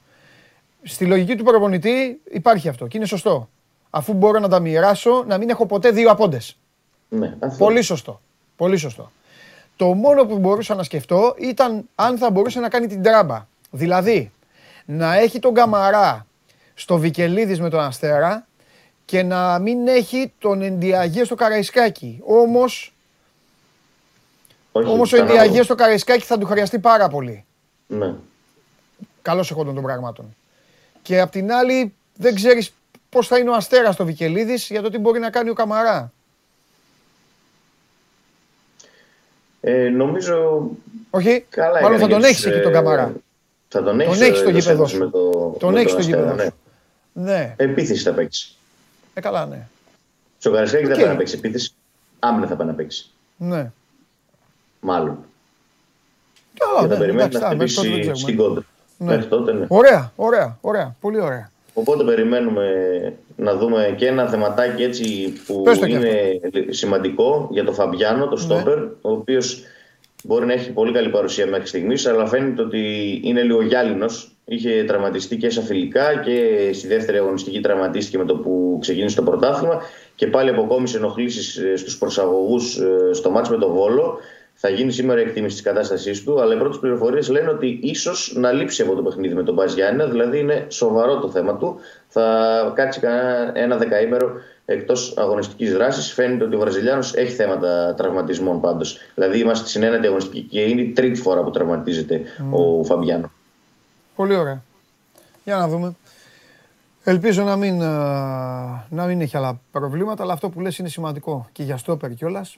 στη 0.83 1.05
λογική 1.05 1.35
του 1.35 1.43
προπονητή 1.43 2.19
υπάρχει 2.31 2.69
αυτό 2.69 2.87
και 2.87 2.97
είναι 2.97 3.05
σωστό. 3.05 3.49
Αφού 3.89 4.13
μπορώ 4.13 4.39
να 4.39 4.47
τα 4.47 4.59
μοιράσω, 4.59 5.23
να 5.27 5.37
μην 5.37 5.49
έχω 5.49 5.65
ποτέ 5.65 5.91
δύο 5.91 6.11
απόντες. 6.11 6.57
Ναι, 7.09 7.35
αυτό. 7.39 7.57
Πολύ 7.65 7.81
σωστό. 7.81 8.21
Πολύ 8.55 8.77
σωστό. 8.77 9.11
Το 9.75 9.85
μόνο 9.93 10.25
που 10.25 10.37
μπορούσα 10.37 10.75
να 10.75 10.83
σκεφτώ 10.83 11.35
ήταν 11.39 11.89
αν 11.95 12.17
θα 12.17 12.31
μπορούσε 12.31 12.59
να 12.59 12.69
κάνει 12.69 12.87
την 12.87 13.03
τράμπα. 13.03 13.47
Δηλαδή, 13.71 14.31
να 14.85 15.15
έχει 15.17 15.39
τον 15.39 15.53
Καμαρά 15.53 16.25
στο 16.73 16.97
Βικελίδης 16.97 17.59
με 17.59 17.69
τον 17.69 17.79
Αστέρα 17.79 18.47
και 19.05 19.23
να 19.23 19.59
μην 19.59 19.87
έχει 19.87 20.33
τον 20.39 20.61
Ενδιαγέ 20.61 21.23
στο 21.23 21.35
Καραϊσκάκι. 21.35 22.19
Όμως, 22.25 22.93
Όχι, 24.71 24.89
όμως 24.89 25.13
ο 25.13 25.15
ήταν 25.15 25.27
Ενδιαγέ 25.27 25.53
άλλο. 25.53 25.63
στο 25.63 25.75
Καραϊσκάκι 25.75 26.25
θα 26.25 26.37
του 26.37 26.45
χρειαστεί 26.45 26.79
πάρα 26.79 27.07
πολύ. 27.07 27.45
Ναι. 27.87 28.13
Καλώς 29.23 29.51
εχόντων 29.51 29.73
των 29.73 29.83
πραγμάτων. 29.83 30.35
Και 31.01 31.19
απ' 31.21 31.31
την 31.31 31.51
άλλη, 31.51 31.93
δεν 32.15 32.35
ξέρεις 32.35 32.73
πώς 33.09 33.27
θα 33.27 33.37
είναι 33.37 33.49
ο 33.49 33.53
Αστέρας 33.53 33.93
στο 33.93 34.05
Βικελίδης 34.05 34.67
για 34.69 34.81
το 34.81 34.89
τι 34.89 34.97
μπορεί 34.97 35.19
να 35.19 35.29
κάνει 35.29 35.49
ο 35.49 35.53
Καμαρά. 35.53 36.11
Ε, 39.61 39.89
νομίζω 39.89 40.67
Όχι, 41.09 41.45
καλά 41.49 41.81
μάλλον 41.81 41.99
θα 41.99 42.05
έκανε 42.05 42.11
τον 42.11 42.19
για 42.19 42.27
έχεις 42.29 42.41
τους, 42.41 42.51
εκεί 42.51 42.61
τον 42.61 42.71
ε, 42.71 42.75
Καμαρά. 42.75 43.13
Θα 43.67 43.83
τον 43.83 43.97
Τον 43.97 43.99
έχεις, 43.99 44.21
έχεις 44.21 44.37
ε, 44.37 44.41
στο 44.41 44.43
το 44.43 44.49
γήπεδο 44.57 44.87
Σέντος 44.87 44.89
σου. 44.89 44.97
με 44.97 45.09
το- 45.09 45.55
Τον 45.59 45.73
με 45.73 45.79
έχεις 45.79 45.91
στο 45.91 45.99
Αστέρα, 45.99 46.17
γήπεδο 46.21 46.35
ναι. 46.35 46.43
σου. 46.43 46.53
Ναι, 47.13 47.53
Επίθεση 47.57 48.03
θα 48.03 48.11
παίξει. 48.13 48.55
ε, 49.13 49.21
καλά, 49.21 49.45
ναι. 49.45 49.67
Στο 50.39 50.51
Καραϊσκάκη 50.51 50.83
δεν 50.85 50.91
Οκ. 50.93 50.97
θα 50.99 51.03
πάει 51.05 51.11
να 51.13 51.17
παίξει 51.17 51.35
επίθεση. 51.37 51.73
Άμυνα 52.19 52.47
θα 52.47 52.55
πάει 52.55 52.67
να 52.67 52.73
παίξει. 52.73 53.09
Ναι. 53.37 53.71
Μάλλον. 54.79 55.17
Καλά, 56.57 56.81
και 56.81 56.87
θα 56.87 56.93
ναι, 56.93 56.97
περιμένει 56.99 57.23
εντάξει, 57.23 57.37
να 57.41 57.49
τα, 57.49 57.55
μέχρι 57.55 57.73
τότε 57.73 57.87
δεν 57.87 57.97
χτυπήσει 57.97 58.11
ξέρουμε. 58.11 58.33
στην 58.33 58.37
κόντρα. 58.37 58.63
Ναι. 59.03 59.11
Μέχρι 59.15 59.29
τότε, 59.29 59.53
ναι. 59.53 59.65
Ωραία, 59.67 60.11
ωραία, 60.15 60.57
ωραία. 60.61 60.95
Πολύ 61.01 61.21
ωραία. 61.21 61.51
Οπότε 61.73 62.03
περιμένουμε 62.03 62.65
να 63.35 63.55
δούμε 63.55 63.93
και 63.97 64.07
ένα 64.07 64.27
θεματάκι 64.27 64.83
έτσι 64.83 65.33
που 65.45 65.61
Πες 65.61 65.79
το 65.79 65.85
κι 65.85 65.91
είναι 65.91 66.39
σημαντικό 66.69 67.47
για 67.51 67.63
τον 67.63 67.73
Φαμπιάνο, 67.73 68.23
Ναι. 68.23 68.29
το 68.29 68.37
στόπερ, 68.37 68.77
ο 68.77 69.11
οποίος 69.11 69.63
μπορεί 70.23 70.45
να 70.45 70.53
έχει 70.53 70.71
πολύ 70.71 70.91
καλή 70.93 71.09
παρουσία 71.09 71.47
μέχρι 71.47 71.67
στιγμής, 71.67 72.05
αλλά 72.05 72.27
φαίνεται 72.27 72.61
ότι 72.61 72.81
είναι 73.23 73.41
λίγο 73.41 73.61
γυάλινος. 73.61 74.27
Είχε 74.45 74.83
τραυματιστεί 74.87 75.37
και 75.37 75.49
σε 75.49 75.61
φιλικά 75.61 76.15
και 76.15 76.69
στη 76.73 76.87
δεύτερη 76.87 77.17
αγωνιστική 77.17 77.59
τραυματίστηκε 77.59 78.17
με 78.17 78.25
το 78.25 78.35
που 78.35 78.77
ξεκίνησε 78.81 79.15
το 79.15 79.23
πρωτάθλημα 79.23 79.81
και 80.15 80.27
πάλι 80.27 80.49
αποκόμισε 80.49 80.97
ενοχλήσεις 80.97 81.61
στους 81.79 81.97
προσαγωγούς 81.97 82.79
στο 83.11 83.29
μάτς 83.29 83.49
με 83.49 83.57
τον 83.57 83.71
Βόλο. 83.71 84.17
Θα 84.65 84.71
γίνει 84.71 84.91
σήμερα 84.91 85.19
η 85.19 85.23
εκτίμηση 85.23 85.53
της 85.55 85.63
κατάστασής 85.63 86.23
του, 86.23 86.41
αλλά 86.41 86.55
οι 86.55 86.57
πρώτες 86.57 86.79
πληροφορίες 86.79 87.29
λένε 87.29 87.49
ότι 87.49 87.79
ίσως 87.81 88.33
να 88.35 88.51
λείψει 88.51 88.81
από 88.81 88.95
το 88.95 89.01
παιχνίδι 89.01 89.33
με 89.33 89.43
τον 89.43 89.53
Μπας 89.53 89.73
Γιάννενα, 89.73 90.09
δηλαδή 90.09 90.39
είναι 90.39 90.65
σοβαρό 90.69 91.19
το 91.19 91.29
θέμα 91.29 91.57
του. 91.57 91.79
Θα 92.07 92.71
κάτσει 92.75 92.99
κανένα 92.99 93.51
ένα 93.53 93.77
δεκαήμερο 93.77 94.31
εκτός 94.65 95.17
αγωνιστικής 95.17 95.73
δράσης. 95.73 96.13
Φαίνεται 96.13 96.43
ότι 96.43 96.55
ο 96.55 96.59
Βραζιλιάνος 96.59 97.13
έχει 97.13 97.31
θέματα 97.31 97.93
τραυματισμών 97.97 98.61
πάντως. 98.61 98.97
Δηλαδή 99.15 99.39
είμαστε 99.39 99.67
στην 99.67 99.83
ένατη 99.83 100.07
αγωνιστική 100.07 100.41
και 100.41 100.61
είναι 100.61 100.81
η 100.81 100.91
τρίτη 100.91 101.21
φορά 101.21 101.43
που 101.43 101.51
τραυματίζεται 101.51 102.21
ο 102.51 102.83
Φαμπιάνο. 102.83 103.31
Πολύ 104.15 104.35
ωραία. 104.35 104.63
Για 105.43 105.55
να 105.55 105.67
δούμε. 105.67 105.95
Ελπίζω 107.03 107.43
να 107.43 107.55
μην, 107.55 107.81
α, 107.81 108.85
να 108.89 109.05
μην 109.05 109.21
έχει 109.21 109.37
άλλα 109.37 109.59
προβλήματα, 109.71 110.23
αλλά 110.23 110.33
αυτό 110.33 110.49
που 110.49 110.59
λες 110.59 110.77
είναι 110.77 110.89
σημαντικό 110.89 111.49
και 111.51 111.63
για 111.63 111.77
στόπερ 111.77 112.13
κιόλας. 112.13 112.57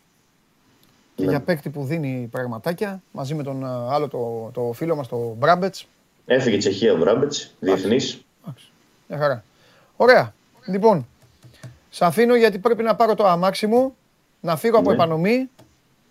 Και 1.16 1.24
Ναι. 1.24 1.30
για 1.30 1.41
παίκτη 1.41 1.70
που 1.70 1.84
δίνει 1.84 2.28
πραγματάκια, 2.32 3.01
μαζί 3.11 3.34
με 3.36 3.43
τον 3.43 3.66
α, 3.66 3.88
άλλο 3.89 4.07
το, 4.07 4.49
το 4.53 4.72
φίλο 4.74 4.95
μας, 4.95 5.07
το 5.07 5.18
Μπράμπετς. 5.38 5.88
Έφυγε 6.26 6.55
η 6.55 6.59
Τσεχία 6.59 6.93
ο 6.93 6.97
Μπράμπετς, 6.97 7.55
διεθνής. 7.59 8.26
Μια 9.07 9.18
χαρά. 9.20 9.43
Ωραία. 9.95 10.34
Λοιπόν, 10.68 11.07
σε 11.89 12.05
αφήνω 12.05 12.36
γιατί 12.36 12.59
πρέπει 12.59 12.84
να 12.84 12.95
πάρω 12.95 13.16
το 13.16 13.26
αμάξι 13.28 13.68
μου, 13.68 13.95
να 14.39 14.55
φύγω 14.55 14.78
από 14.78 14.89
Ναι. 14.89 14.95
επανομή, 14.95 15.49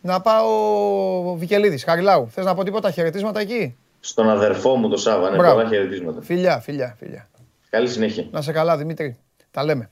να 0.01 0.21
πάω 0.21 1.37
Βικελίδης, 1.37 1.85
Χαριλάου. 1.85 2.29
Θες 2.31 2.45
να 2.45 2.55
πω 2.55 2.65
τίποτα 2.65 2.91
χαιρετίσματα 2.91 3.41
εκεί; 3.41 3.77
Στον 4.01 4.29
αδερφό 4.31 4.77
μου 4.77 4.89
το 4.89 4.97
Σάβα, 4.97 5.31
ναι, 5.31 5.37
Μπράβο. 5.37 5.55
πολλά 5.55 5.69
χαιρετίσματα. 5.69 6.23
Φιλιά, 6.23 6.61
φιλιά, 6.61 6.95
φιλιά. 6.99 7.29
Καλή 7.71 7.89
συνέχεια. 7.89 8.27
Να 8.31 8.43
σε 8.43 8.53
καλά, 8.53 8.77
Δημήτρη. 8.77 9.17
Τα 9.51 9.65
λέμε. 9.65 9.91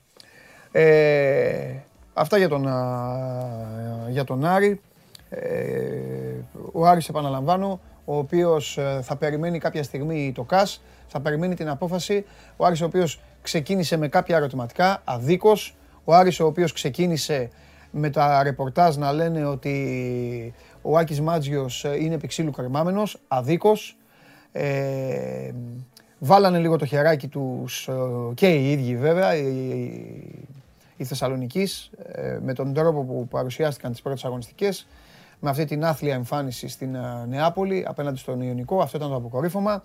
Ε, 0.71 1.73
αυτά 2.13 2.37
για 2.37 2.49
τον, 2.49 2.67
α, 2.67 2.77
για 4.09 4.23
τον 4.23 4.45
Άρη. 4.45 4.81
Ε, 5.35 6.45
ο 6.71 6.87
Άρης, 6.87 7.09
επαναλαμβάνω, 7.09 7.79
ο 8.05 8.17
οποίος 8.17 8.77
ε, 8.77 8.99
θα 9.03 9.15
περιμένει 9.15 9.59
κάποια 9.59 9.83
στιγμή 9.83 10.31
το 10.35 10.43
ΚΑΣ, 10.43 10.81
θα 11.07 11.19
περιμένει 11.19 11.55
την 11.55 11.69
απόφαση. 11.69 12.25
Ο 12.57 12.65
Άρης 12.65 12.81
ο 12.81 12.85
οποίος 12.85 13.19
ξεκίνησε 13.41 13.97
με 13.97 14.07
κάποια 14.07 14.35
ερωτηματικά, 14.35 15.01
αδίκως. 15.03 15.75
Ο 16.03 16.13
Άρης 16.13 16.39
ο 16.39 16.45
οποίος 16.45 16.73
ξεκίνησε 16.73 17.49
με 17.91 18.09
τα 18.09 18.43
ρεπορτάζ 18.43 18.95
να 18.95 19.11
λένε 19.11 19.45
ότι 19.45 20.53
ο 20.81 20.97
Άκης 20.97 21.21
Μάτζιος 21.21 21.85
ε, 21.85 21.97
είναι 21.99 22.15
επί 22.15 22.51
κρεμάμενος, 22.51 23.19
αδίκως. 23.27 23.97
Ε, 24.51 25.51
βάλανε 26.19 26.59
λίγο 26.59 26.77
το 26.77 26.85
χεράκι 26.85 27.27
τους 27.27 27.87
ε, 27.87 27.93
και 28.33 28.47
οι 28.47 28.71
ίδιοι 28.71 28.97
βέβαια, 28.97 29.35
οι, 29.35 29.43
οι 30.97 31.03
Θεσσαλονικείς, 31.03 31.91
ε, 32.11 32.37
με 32.41 32.53
τον 32.53 32.73
τρόπο 32.73 33.03
που 33.03 33.27
παρουσιάστηκαν 33.27 33.91
τις 33.91 34.01
πρώτες 34.01 34.25
αγωνιστικές, 34.25 34.87
με 35.43 35.49
αυτή 35.49 35.65
την 35.65 35.85
άθλια 35.85 36.13
εμφάνιση 36.13 36.67
στην 36.67 36.95
ε, 36.95 37.25
Νεάπολη 37.27 37.85
απέναντι 37.87 38.17
στον 38.17 38.41
Ιωνικό, 38.41 38.81
αυτό 38.81 38.97
ήταν 38.97 39.09
το 39.09 39.15
αποκορύφωμα. 39.15 39.83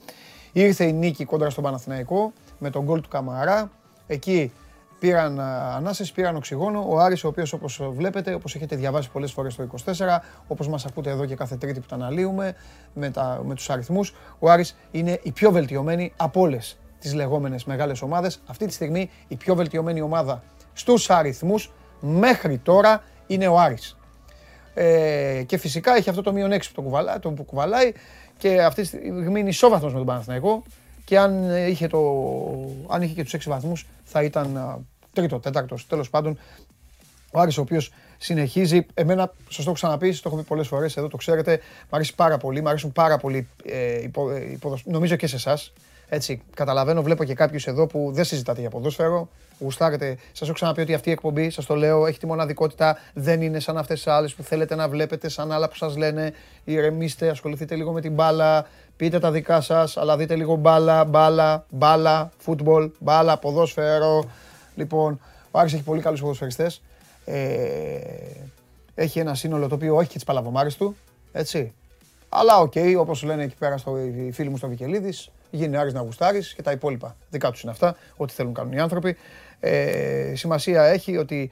Ήρθε 0.53 0.85
η 0.85 0.93
νίκη 0.93 1.25
κόντρα 1.25 1.51
στον 1.51 1.65
Παναθηναϊκό 1.65 2.33
με 2.59 2.71
τον 2.71 2.85
γκολ 2.85 3.01
του 3.01 3.09
Καμαρά. 3.09 3.71
Εκεί 4.07 4.53
πήραν 4.99 5.41
α, 5.41 5.75
ανάσες, 5.77 6.13
πήραν 6.13 6.37
οξυγόνο. 6.37 6.85
Ο 6.89 6.99
Άρης, 6.99 7.25
ο 7.25 7.29
οποίος 7.29 7.53
όπως 7.53 7.81
βλέπετε, 7.91 8.35
όπως 8.35 8.55
έχετε 8.55 8.77
διαβάσει 8.77 9.11
πολλές 9.11 9.33
φορές 9.33 9.55
το 9.55 9.69
24, 9.85 10.19
όπως 10.47 10.69
μας 10.69 10.85
ακούτε 10.85 11.11
εδώ 11.11 11.27
και 11.27 11.35
κάθε 11.35 11.57
τρίτη 11.57 11.81
που 11.81 11.87
τα 11.87 11.95
αναλύουμε 11.95 12.55
με, 12.95 13.11
τα, 13.11 13.41
με 13.45 13.55
τους 13.55 13.71
αριθμούς, 13.71 14.15
ο 14.39 14.51
Άρης 14.51 14.77
είναι 14.91 15.21
η 15.23 15.33
πιο 15.33 15.51
βελτιωμένη 15.51 16.13
από 16.17 16.41
όλες 16.41 16.79
τις 16.99 17.15
λεγόμενες 17.15 17.65
μεγάλες 17.65 18.03
ομάδες. 18.03 18.43
Αυτή 18.47 18.67
τη 18.67 18.73
στιγμή 18.73 19.11
η 19.29 19.37
πιο 19.37 19.55
βελτιωμένη 19.55 20.01
ομάδα 20.01 20.43
στους 20.73 21.11
αριθμούς 21.11 21.73
μέχρι 22.01 22.59
τώρα 22.59 23.03
είναι 23.27 23.47
ο 23.47 23.59
Άρης. 23.59 23.98
Ε, 24.81 25.43
και 25.47 25.57
φυσικά 25.57 25.97
έχει 25.97 26.09
αυτό 26.09 26.23
το 26.23 26.33
μείον 26.33 26.53
6 26.53 26.59
που, 26.59 26.73
το 26.75 26.83
κουβαλά, 26.83 27.19
το 27.19 27.31
που 27.31 27.43
κουβαλάει 27.45 27.93
και 28.39 28.63
αυτή 28.63 28.81
τη 28.83 28.87
στιγμή 28.87 29.41
είναι 29.41 29.49
ισόβαθμος 29.49 29.93
με 29.93 29.99
τον 29.99 30.07
Παναθηναϊκό 30.07 30.63
και 31.05 31.19
αν 31.19 31.51
ε, 31.51 31.67
είχε, 31.67 31.87
το, 31.87 32.01
αν 32.89 33.03
είχε 33.03 33.15
και 33.15 33.23
τους 33.25 33.35
6 33.35 33.39
βαθμούς 33.47 33.87
θα 34.05 34.23
ήταν 34.23 34.57
α, 34.57 34.79
τρίτο, 35.13 35.39
τέταρτος, 35.39 35.87
τέλος 35.87 36.11
πάντων 36.11 36.39
ο 37.33 37.41
Άρης 37.41 37.59
ο 37.59 37.61
οποίος 37.61 37.93
συνεχίζει, 38.19 38.87
εμένα, 38.95 39.33
σας 39.47 39.57
το 39.57 39.63
έχω 39.63 39.73
ξαναπεί, 39.73 40.13
σας 40.13 40.21
το 40.21 40.29
έχω 40.29 40.39
πει 40.39 40.45
πολλές 40.45 40.67
φορές, 40.69 40.97
εδώ 40.97 41.09
το 41.09 41.17
ξέρετε, 41.17 41.61
μου 41.83 41.89
αρέσει 41.91 42.15
πάρα 42.15 42.37
πολύ, 42.39 42.61
μου 42.61 42.69
αρέσουν 42.69 42.93
πάρα 42.93 43.19
πολύ, 43.19 43.49
ε, 43.65 44.03
υπο, 44.03 44.31
ε, 44.31 44.51
υποδοσ- 44.51 44.87
νομίζω 44.87 45.17
και 45.17 45.27
σε 45.27 45.37
εσάς. 45.37 45.73
Έτσι, 46.09 46.43
καταλαβαίνω, 46.55 47.03
βλέπω 47.03 47.25
και 47.25 47.35
κάποιους 47.35 47.67
εδώ 47.67 47.87
που 47.87 48.11
δεν 48.13 48.25
συζητάτε 48.25 48.61
για 48.61 48.71
ποδόσφαιρο, 48.71 49.29
γουστάρετε. 49.59 50.17
Σας 50.33 50.49
έχω 50.49 50.53
ξαναπεί 50.53 50.81
ότι 50.81 50.95
αυτή 50.95 51.09
η 51.09 51.13
εκπομπή, 51.13 51.51
σας 51.51 51.67
το 51.67 51.75
λέω, 51.75 52.07
έχει 52.07 52.19
τη 52.19 52.27
μοναδικότητα, 52.27 52.99
δεν 53.15 53.43
είναι 53.43 53.61
σαν 53.61 53.79
αυτές 53.79 53.97
τις 54.03 54.13
άλλες 54.13 54.35
που 54.35 54.43
θέλετε 54.43 54.75
να 54.75 54.89
βλέπετε, 54.89 55.29
σαν 55.29 55.53
άλλα 55.53 55.69
που 55.69 55.77
σας 55.77 55.97
λένε, 55.97 56.33
ηρεμήστε, 56.65 57.29
ασχοληθείτε 57.29 57.75
λίγο 57.75 57.93
με 57.93 58.01
την 58.01 58.13
μπάλα, 58.13 58.67
πείτε 58.97 59.19
τα 59.19 59.31
δικά 59.31 59.61
σας, 59.61 59.97
αλλά 59.97 60.17
δείτε 60.17 60.35
λίγο 60.35 60.55
μπάλα, 60.55 61.05
μπάλα, 61.05 61.67
μπάλα, 61.71 62.31
φούτμπολ, 62.39 62.91
μπάλα, 62.99 63.39
ποδόσφαιρο. 63.39 64.31
Λοιπόν, 64.75 65.21
ο 65.51 65.59
Άρης 65.59 65.73
έχει 65.73 65.83
πολύ 65.83 66.01
καλούς 66.01 66.21
ποδοσφαιριστές. 66.21 66.83
Ε, 67.25 67.99
έχει 68.95 69.19
ένα 69.19 69.35
σύνολο 69.35 69.69
το 69.69 69.75
οποίο 69.75 70.01
έχει 70.01 70.09
και 70.09 70.15
τις 70.15 70.25
παλαβομάρες 70.25 70.77
του, 70.77 70.97
έτσι. 71.33 71.73
Αλλά 72.29 72.59
οκ, 72.59 72.73
όπως 72.99 73.23
λένε 73.23 73.43
εκεί 73.43 73.57
πέρα 73.59 73.77
στο, 73.77 73.99
οι 73.99 74.31
φίλοι 74.33 74.49
μου 74.49 74.57
στο 74.57 74.69
Βικελίδης, 74.69 75.31
γίνει 75.51 75.77
Άρης 75.77 75.93
να 75.93 76.01
γουστάρεις 76.01 76.55
και 76.55 76.63
τα 76.63 76.71
υπόλοιπα. 76.71 77.17
Δικά 77.31 77.51
τους 77.51 77.63
είναι 77.63 77.73
αυτά, 77.73 77.97
ό,τι 78.17 78.33
θέλουν 78.33 78.55
κάνουν 78.55 78.73
οι 78.73 78.81
άνθρωποι. 78.81 79.17
Ε, 79.61 80.33
σημασία 80.35 80.83
έχει 80.83 81.17
ότι 81.17 81.51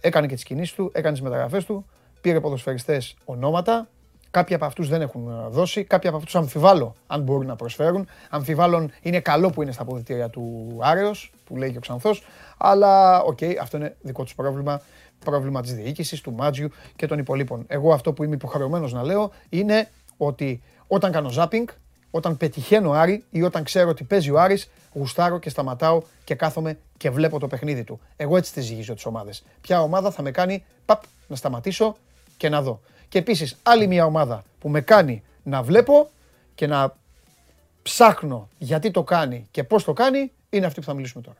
έκανε 0.00 0.26
και 0.26 0.34
τις 0.34 0.44
κινήσεις 0.44 0.74
του, 0.74 0.90
έκανε 0.94 1.12
τις 1.12 1.22
μεταγραφές 1.22 1.64
του, 1.64 1.86
πήρε 2.20 2.40
ποδοσφαιριστές 2.40 3.16
ονόματα, 3.24 3.88
Κάποιοι 4.34 4.54
από 4.54 4.64
αυτούς 4.64 4.88
δεν 4.88 5.00
έχουν 5.00 5.28
ε, 5.28 5.48
δώσει, 5.48 5.84
κάποιοι 5.84 6.08
από 6.08 6.18
αυτούς 6.18 6.34
αμφιβάλλω 6.36 6.94
αν 7.06 7.22
μπορούν 7.22 7.46
να 7.46 7.56
προσφέρουν. 7.56 8.06
Αμφιβάλλω 8.30 8.76
αν 8.76 8.92
είναι 9.02 9.20
καλό 9.20 9.50
που 9.50 9.62
είναι 9.62 9.72
στα 9.72 9.82
αποδυτήρια 9.82 10.28
του 10.28 10.78
Άρεος, 10.82 11.32
που 11.44 11.56
λέει 11.56 11.70
και 11.70 11.76
ο 11.76 11.80
Ξανθός. 11.80 12.22
Αλλά 12.58 13.22
οκ, 13.22 13.38
αυτό 13.60 13.76
είναι 13.76 13.96
δικό 14.00 14.22
τους 14.22 14.34
πρόβλημα. 14.34 14.80
Πρόβλημα 15.24 15.62
της 15.62 15.74
διοίκησης, 15.74 16.20
του 16.20 16.32
Μάτζιου 16.32 16.68
και 16.96 17.06
των 17.06 17.18
υπολοίπων. 17.18 17.64
Εγώ 17.66 17.92
αυτό 17.92 18.12
που 18.12 18.24
είμαι 18.24 18.34
υποχρεωμένος 18.34 18.92
να 18.92 19.02
λέω 19.02 19.30
είναι 19.48 19.88
ότι 20.16 20.62
όταν 20.86 21.12
κάνω 21.12 21.28
ζάπινγκ, 21.28 21.68
όταν 22.14 22.36
πετυχαίνω 22.36 22.90
Άρη 22.92 23.24
ή 23.30 23.42
όταν 23.42 23.64
ξέρω 23.64 23.88
ότι 23.88 24.04
παίζει 24.04 24.30
ο 24.30 24.40
Άρης, 24.40 24.70
γουστάρω 24.92 25.38
και 25.38 25.48
σταματάω 25.50 26.02
και 26.24 26.34
κάθομαι 26.34 26.78
και 26.96 27.10
βλέπω 27.10 27.38
το 27.38 27.46
παιχνίδι 27.46 27.84
του. 27.84 28.00
Εγώ 28.16 28.36
έτσι 28.36 28.52
τη 28.52 28.60
ζυγίζω 28.60 28.94
τις 28.94 29.06
ομάδες. 29.06 29.44
Ποια 29.60 29.82
ομάδα 29.82 30.10
θα 30.10 30.22
με 30.22 30.30
κάνει 30.30 30.64
παπ, 30.86 31.02
να 31.26 31.36
σταματήσω 31.36 31.96
και 32.36 32.48
να 32.48 32.62
δω. 32.62 32.80
Και 33.08 33.18
επίσης 33.18 33.56
άλλη 33.62 33.86
μια 33.86 34.04
ομάδα 34.04 34.44
που 34.58 34.68
με 34.68 34.80
κάνει 34.80 35.22
να 35.42 35.62
βλέπω 35.62 36.10
και 36.54 36.66
να 36.66 36.96
ψάχνω 37.82 38.48
γιατί 38.58 38.90
το 38.90 39.02
κάνει 39.02 39.48
και 39.50 39.64
πώς 39.64 39.84
το 39.84 39.92
κάνει 39.92 40.32
είναι 40.50 40.66
αυτή 40.66 40.80
που 40.80 40.86
θα 40.86 40.94
μιλήσουμε 40.94 41.22
τώρα. 41.22 41.36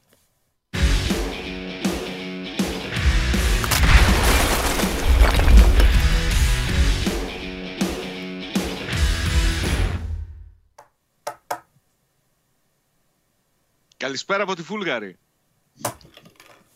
Καλησπέρα 13.97 14.43
από 14.43 14.55
τη 14.55 14.63
Φούλγαρη. 14.63 15.19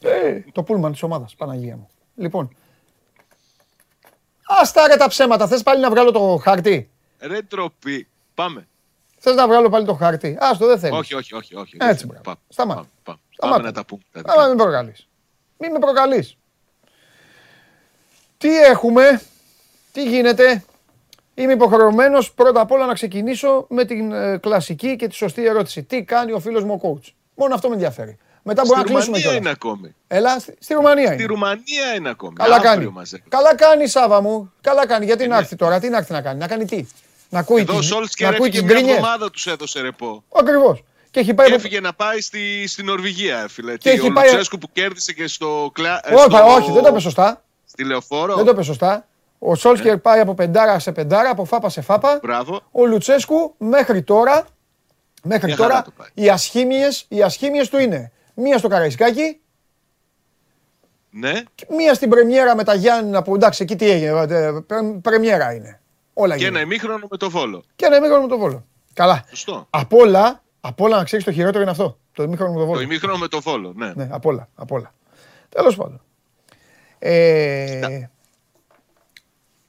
Ε, 0.01 0.41
το 0.53 0.63
πούλμαν 0.63 0.93
της 0.93 1.03
ομάδας, 1.03 1.35
Παναγία 1.35 1.77
μου. 1.77 1.89
Λοιπόν, 2.15 2.57
άστα 4.47 4.87
ρε 4.87 4.97
τα 4.97 5.09
ψέματα, 5.09 5.47
θες 5.47 5.63
πάλι 5.63 5.81
να 5.81 5.91
βγάλω 5.91 6.11
το 6.11 6.37
χαρτί. 6.43 6.91
Ρε 7.19 7.43
τροπή. 7.43 8.09
Πάμε. 8.35 8.69
Θες 9.19 9.35
να 9.35 9.47
βγάλω 9.47 9.69
πάλι 9.69 9.87
το 9.87 9.95
χαρτί. 9.95 10.37
Άστο, 10.41 10.67
δεν 10.67 10.79
θέλεις. 10.79 10.99
Όχι, 10.99 11.15
όχι, 11.15 11.35
όχι. 11.35 11.55
όχι. 11.57 11.77
Έτσι, 11.81 12.07
δεν 12.07 12.07
μπράβο. 12.07 12.23
θέλω. 12.23 12.39
Σταμάτα. 12.49 12.81
Πάμε, 12.81 12.89
πάμε. 13.03 13.19
Σταμάτα. 13.31 13.57
Πάμε 13.57 13.69
να 13.69 13.75
τα 13.75 13.85
πούμε. 13.85 14.03
τα 14.13 14.23
Αλλά 14.33 14.47
μην 14.47 14.57
με 14.57 14.63
προκαλείς. 14.63 15.09
Μην 15.59 15.71
με 15.71 15.79
προκαλείς. 15.79 16.37
Τι 18.39 18.57
έχουμε, 18.63 19.23
τι 19.93 20.09
γίνεται; 20.09 20.65
Είμαι 21.39 21.53
υποχρεωμένος 21.53 22.33
πρώτα 22.33 22.61
απ' 22.61 22.71
όλα 22.73 22.87
να 22.87 22.95
ξεκινήσω 22.95 23.67
με 23.69 23.85
την 23.85 24.13
ε, 24.13 24.37
κλασική 24.39 24.97
και 24.97 25.07
τη 25.09 25.15
σωστή 25.15 25.47
ερώτηση. 25.47 25.83
Τι 25.83 26.03
κάνει 26.03 26.33
ο 26.33 26.41
φίλος 26.41 26.65
μου 26.65 26.81
ο 26.83 26.89
coach; 26.89 27.13
Μόνο 27.35 27.55
αυτό 27.55 27.69
με 27.69 27.75
ενδιαφέρει. 27.75 28.19
Μετά 28.43 28.65
Στη 28.65 28.69
μπορούμε 28.75 28.89
να 28.89 28.95
κλείσουμε 28.95 29.17
Ρουμανία 29.19 29.41
κιόλας. 29.41 29.41
είναι 29.41 29.51
ακόμη. 29.51 29.95
Έλα, 30.07 30.39
στη, 30.39 30.55
στη 30.61 30.75
Ρουμανία 30.75 31.07
Στη 31.07 31.15
είναι. 31.15 31.25
Ρουμανία 31.27 31.95
είναι 31.97 32.09
ακόμη. 32.09 32.35
Καλά 32.35 32.55
Αύριο 32.57 32.71
κάνει. 32.71 32.87
μαζεύει. 32.87 33.23
Καλά 33.29 33.55
κάνει, 33.55 33.87
Σάβα 33.89 34.21
μου. 34.23 34.53
Καλά 34.61 34.87
κάνει. 34.87 35.05
Γιατί 35.05 35.27
να 35.27 35.35
ναι. 35.35 35.41
έρθει 35.41 35.57
τώρα, 35.57 35.79
τι 35.81 35.89
να 35.89 35.97
έρθει 35.97 36.13
να 36.13 36.21
κάνει. 36.23 36.39
Να 36.39 36.47
κάνει 36.47 36.65
τι; 36.65 36.87
Να 37.29 37.39
ακούει 37.39 37.61
Εδώ 37.61 37.75
ο 37.77 37.79
τις, 37.79 37.87
Σόλτσκερ 37.89 38.29
να 38.31 38.35
ακούει 38.35 38.47
έφυγε 38.49 38.61
τις 38.63 38.69
μια 38.71 38.77
γκρίνιες. 38.79 38.97
εβδομάδα 38.99 39.31
τους 39.31 39.47
έδωσε 39.47 39.81
ρεπό. 39.81 40.25
Ακριβώς. 40.35 40.85
Και 41.11 41.21
έχει 41.21 41.35
πάει... 41.35 41.47
Και 41.47 41.53
από- 41.53 41.63
έφυγε 41.65 41.81
να 41.81 41.93
πάει 41.95 42.21
στη, 42.21 42.67
στη 42.69 42.83
Νορβηγία, 42.83 43.47
φίλε. 43.49 43.73
Και 43.77 43.91
Τι, 43.91 43.91
έχει 43.97 44.07
ο 44.09 44.13
πάει- 44.13 44.29
Λουτσέσκου 44.29 44.59
που 44.59 44.69
κέρδισε 44.73 45.13
και 45.13 45.27
στο, 45.27 45.71
κλα... 45.75 46.01
ε, 46.05 46.15
Όχι, 46.15 46.23
στο... 46.25 46.45
όχι, 46.47 46.73
δεν 46.73 46.83
το 46.83 46.89
είπε 46.89 47.01
σωστά. 47.01 47.43
Στη 47.65 47.85
λεωφόρο. 47.85 48.35
Δεν 48.37 48.45
το 48.45 48.51
είπε 48.51 48.63
σωστά. 48.63 49.08
Ο 49.39 49.55
Σόλσκερ 49.55 49.99
πάει 49.99 50.21
από 50.21 50.35
πεντάρα 50.35 50.79
σε 50.79 50.93
πεντάρα, 50.93 51.31
από 51.31 51.45
φάπα 51.45 51.69
σε 51.69 51.81
φάπα. 51.81 52.19
Μπράβο. 52.23 52.61
Ο 52.71 52.87
Λουτσέσκου 52.87 53.55
μέχρι 53.59 54.03
τώρα, 54.03 54.47
μέχρι 55.23 55.47
Μια 55.47 55.57
χαρά 55.57 55.69
τώρα 55.69 55.83
το 55.83 55.91
πάει. 55.97 56.09
οι 56.15 56.29
ασχήμιες, 56.31 57.05
οι 57.09 57.23
ασχήμιες 57.23 57.69
του 57.69 57.79
είναι 57.79 58.13
μία 58.35 58.59
στο 58.59 58.69
Καραϊσκάκι, 58.69 59.41
Ναι. 61.11 61.33
και 61.55 61.67
μία 61.71 61.95
στην 61.95 62.09
πρεμιέρα 62.11 62.57
με 62.57 62.65
τα 62.65 62.75
Γιάννηνα 62.75 63.23
που 63.23 63.35
εντάξει 63.35 63.63
εκεί 63.63 63.77
τι 63.77 63.91
έγινε, 63.91 64.21
ε, 64.29 64.53
πρε- 64.67 64.83
πρεμιέρα 65.03 65.53
είναι. 65.55 65.81
Όλα 66.15 66.37
Και 66.37 66.41
ένα 66.47 66.49
γίνανε. 66.51 66.65
ημίχρονο 66.75 67.07
με 67.11 67.17
το 67.17 67.31
Βόλο. 67.31 67.63
Και 67.77 67.87
ένα 67.87 67.97
ημίχρονο 67.97 68.23
με 68.23 68.29
το 68.29 68.39
Βόλο. 68.39 68.65
Καλά. 68.93 69.25
Σωστό. 69.29 69.67
Απ' 69.71 69.93
όλα, 69.93 70.43
απ' 70.61 70.81
όλα 70.81 70.97
να 70.97 71.05
ξέρεις 71.05 71.25
το 71.25 71.33
χειρότερο 71.33 71.63
είναι 71.63 71.71
αυτό. 71.71 71.99
Το 72.13 72.23
ημίχρονο 72.23 72.53
με 72.53 72.59
το 72.59 72.65
Το 72.65 72.69
Βόλο. 72.71 72.81
ημίχρονο 72.81 73.17
με 73.19 73.29
το 73.29 73.41
Βόλο, 73.41 73.73
ναι. 73.77 73.93
Ναι, 73.95 74.09
απ' 74.11 74.27
όλα, 74.27 74.49
απ' 74.55 74.73
όλα. 74.73 74.95
Τέλος 75.49 75.77
πάντων. 75.77 76.01
Ε, 76.99 78.09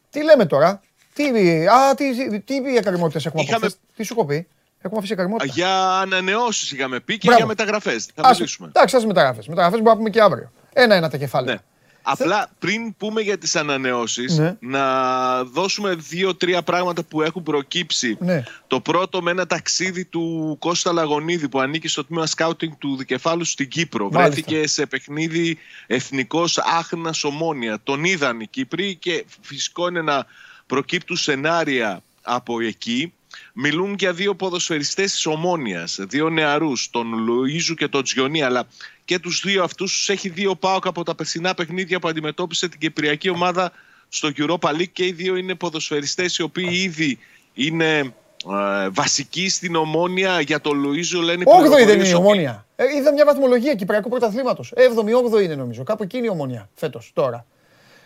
τι 0.09 0.23
λέμε 0.23 0.45
τώρα; 0.45 0.81
Τι, 1.13 1.23
α, 1.67 1.95
τι, 1.95 2.39
τι 2.41 2.55
εκκρεμότητες 2.77 3.25
έχουμε 3.25 3.41
από 3.41 3.51
Είχαμε- 3.51 3.65
χθες. 3.67 3.79
Τι 3.95 4.03
σου 4.03 4.13
έχω 4.17 4.25
πει; 4.25 4.47
Έχουμε 4.81 4.97
αφήσει 4.97 5.13
εκκρεμότητα. 5.13 5.53
Για 5.55 5.89
ανανεώσεις 5.99 6.71
είχαμε 6.71 6.99
πει 6.99 7.13
και 7.13 7.19
Μπράβο. 7.27 7.37
για 7.37 7.45
μεταγραφές. 7.47 8.05
Θα 8.15 8.21
Ας- 8.23 8.37
μιλήσουμε. 8.37 8.67
Εντάξει, 8.67 8.95
ας 8.95 9.05
μεταγραφές. 9.05 9.47
Μεταγραφές 9.47 9.79
μπορούμε 9.81 9.91
να 9.93 9.97
πούμε 9.97 10.09
και 10.09 10.21
αύριο. 10.21 10.51
Ένα-ένα 10.73 11.09
τα 11.09 11.17
κεφάλαια. 11.17 11.53
Ναι. 11.53 11.59
Απλά 12.01 12.49
πριν 12.59 12.95
πούμε 12.97 13.21
για 13.21 13.37
τις 13.37 13.55
ανανεώσεις, 13.55 14.37
Ναι. 14.37 14.57
να 14.59 15.43
δώσουμε 15.43 15.95
δύο-τρία 15.95 16.63
πράγματα 16.63 17.03
που 17.03 17.21
έχουν 17.21 17.43
προκύψει. 17.43 18.17
Ναι. 18.19 18.43
Το 18.67 18.79
πρώτο 18.79 19.21
με 19.21 19.31
ένα 19.31 19.45
ταξίδι 19.45 20.05
του 20.05 20.55
Κώστα 20.59 20.91
Λαγωνίδη 20.93 21.49
που 21.49 21.59
ανήκει 21.59 21.87
στο 21.87 22.05
τμήμα 22.05 22.25
σκάουτινγκ 22.25 22.73
του 22.77 22.95
Δικεφάλου 22.95 23.45
στην 23.45 23.69
Κύπρο. 23.69 24.09
Μάλιστα. 24.11 24.21
Βρέθηκε 24.21 24.67
σε 24.67 24.85
παιχνίδι 24.85 25.57
εθνικός 25.87 26.57
Άχνα 26.57 27.13
Ομόνια. 27.23 27.79
Τον 27.83 28.03
είδαν 28.03 28.39
οι 28.39 28.47
Κύπροι 28.47 28.95
και 28.95 29.25
φυσικό 29.41 29.87
είναι 29.87 30.01
να 30.01 30.25
προκύπτουν 30.65 31.17
σενάρια 31.17 32.01
από 32.21 32.61
εκεί. 32.61 33.13
Μιλούν 33.53 33.95
για 33.99 34.13
δύο 34.13 34.35
ποδοσφαιριστές 34.35 35.11
της 35.11 35.25
Ομόνιας, 35.25 35.97
δύο 36.01 36.29
νεαρούς, 36.29 36.89
τον 36.89 37.13
Λουίζου 37.13 37.73
και 37.73 37.87
τον 37.87 38.03
Τζιονί, 38.03 38.41
αλλά 38.43 38.67
και 39.09 39.19
τους 39.19 39.41
δύο 39.45 39.63
αυτούς 39.63 39.91
τους 39.93 40.09
έχει 40.09 40.29
δύο 40.29 40.55
ΠΑΟΚ 40.55 40.87
από 40.87 41.03
τα 41.03 41.15
περσινά 41.15 41.53
παιχνίδια 41.53 41.99
που 41.99 42.07
αντιμετώπισε 42.07 42.67
την 42.69 42.79
Κυπριακή 42.79 43.29
ομάδα 43.29 43.71
στο 44.09 44.29
Europa 44.37 44.69
League 44.69 44.89
και 44.93 45.05
οι 45.05 45.11
δύο 45.11 45.35
είναι 45.35 45.55
ποδοσφαιριστές 45.55 46.37
οι 46.37 46.41
οποίοι 46.41 46.67
ήδη 46.71 47.19
είναι 47.53 47.97
ε, 47.97 48.89
βασικοί 48.89 49.49
στην 49.49 49.75
Ομόνια 49.75 50.39
για 50.41 50.61
τον 50.61 50.77
Λουίζο 50.79 51.21
λένε 51.21 51.43
Όγδοη 51.47 51.61
δεν 51.61 51.69
πληροφορίες 51.71 51.95
είναι 51.95 52.07
η 52.07 52.13
ότι- 52.13 52.23
ομόνια. 52.25 52.65
Ε, 52.75 52.83
είδα 52.97 53.13
μια 53.13 53.25
βαθμολογία 53.25 53.75
Κυπριακού 53.75 54.09
Πρωταθλήματος. 54.09 54.73
7η-8η 54.75 55.43
είναι 55.43 55.55
νομίζω. 55.55 55.83
Κάπου 55.83 56.03
εκεί 56.03 56.17
είναι 56.17 56.25
η 56.25 56.29
ομόνια 56.29 56.69
φέτος 56.75 57.11
τώρα. 57.13 57.45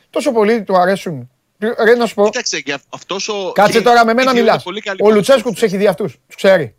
Τόσο 0.09 0.31
πολύ 0.31 0.63
του 0.63 0.77
αρέσουν. 0.77 1.29
Ρε 1.83 1.95
να 1.95 2.05
σου 2.05 2.13
πω. 2.13 2.23
Κοίταξε, 2.23 2.61
για 2.65 2.81
αυτός 2.89 3.27
ο... 3.29 3.51
Κάτσε 3.53 3.77
και 3.77 3.83
τώρα 3.83 4.05
με 4.05 4.11
οι 4.11 4.15
μένα 4.15 4.31
δύο 4.31 4.39
είναι 4.39 4.47
μιλάς. 4.47 4.63
πολύ 4.63 4.81
καλοί 4.81 4.99
Ο 5.01 5.11
Λουτσέσκου 5.11 5.41
ποδοσφαιριστές. 5.41 5.53
τους 5.53 5.63
έχει 5.63 5.77
δει 5.77 5.87
αυτούς. 5.87 6.17
Τους 6.27 6.35
ξέρει. 6.35 6.75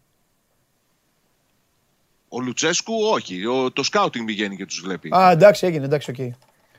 Ο 2.37 2.41
Λουτσέσκου 2.41 2.95
όχι. 3.13 3.47
Ο, 3.47 3.71
το 3.73 3.83
scouting 3.83 4.27
πηγαίνει 4.27 4.57
και 4.57 4.67
τους 4.67 4.81
βλέπει. 4.85 5.11
Α, 5.17 5.31
εντάξει, 5.31 5.67
έγινε, 5.67 5.85
εντάξει, 5.85 6.11
οκ. 6.11 6.33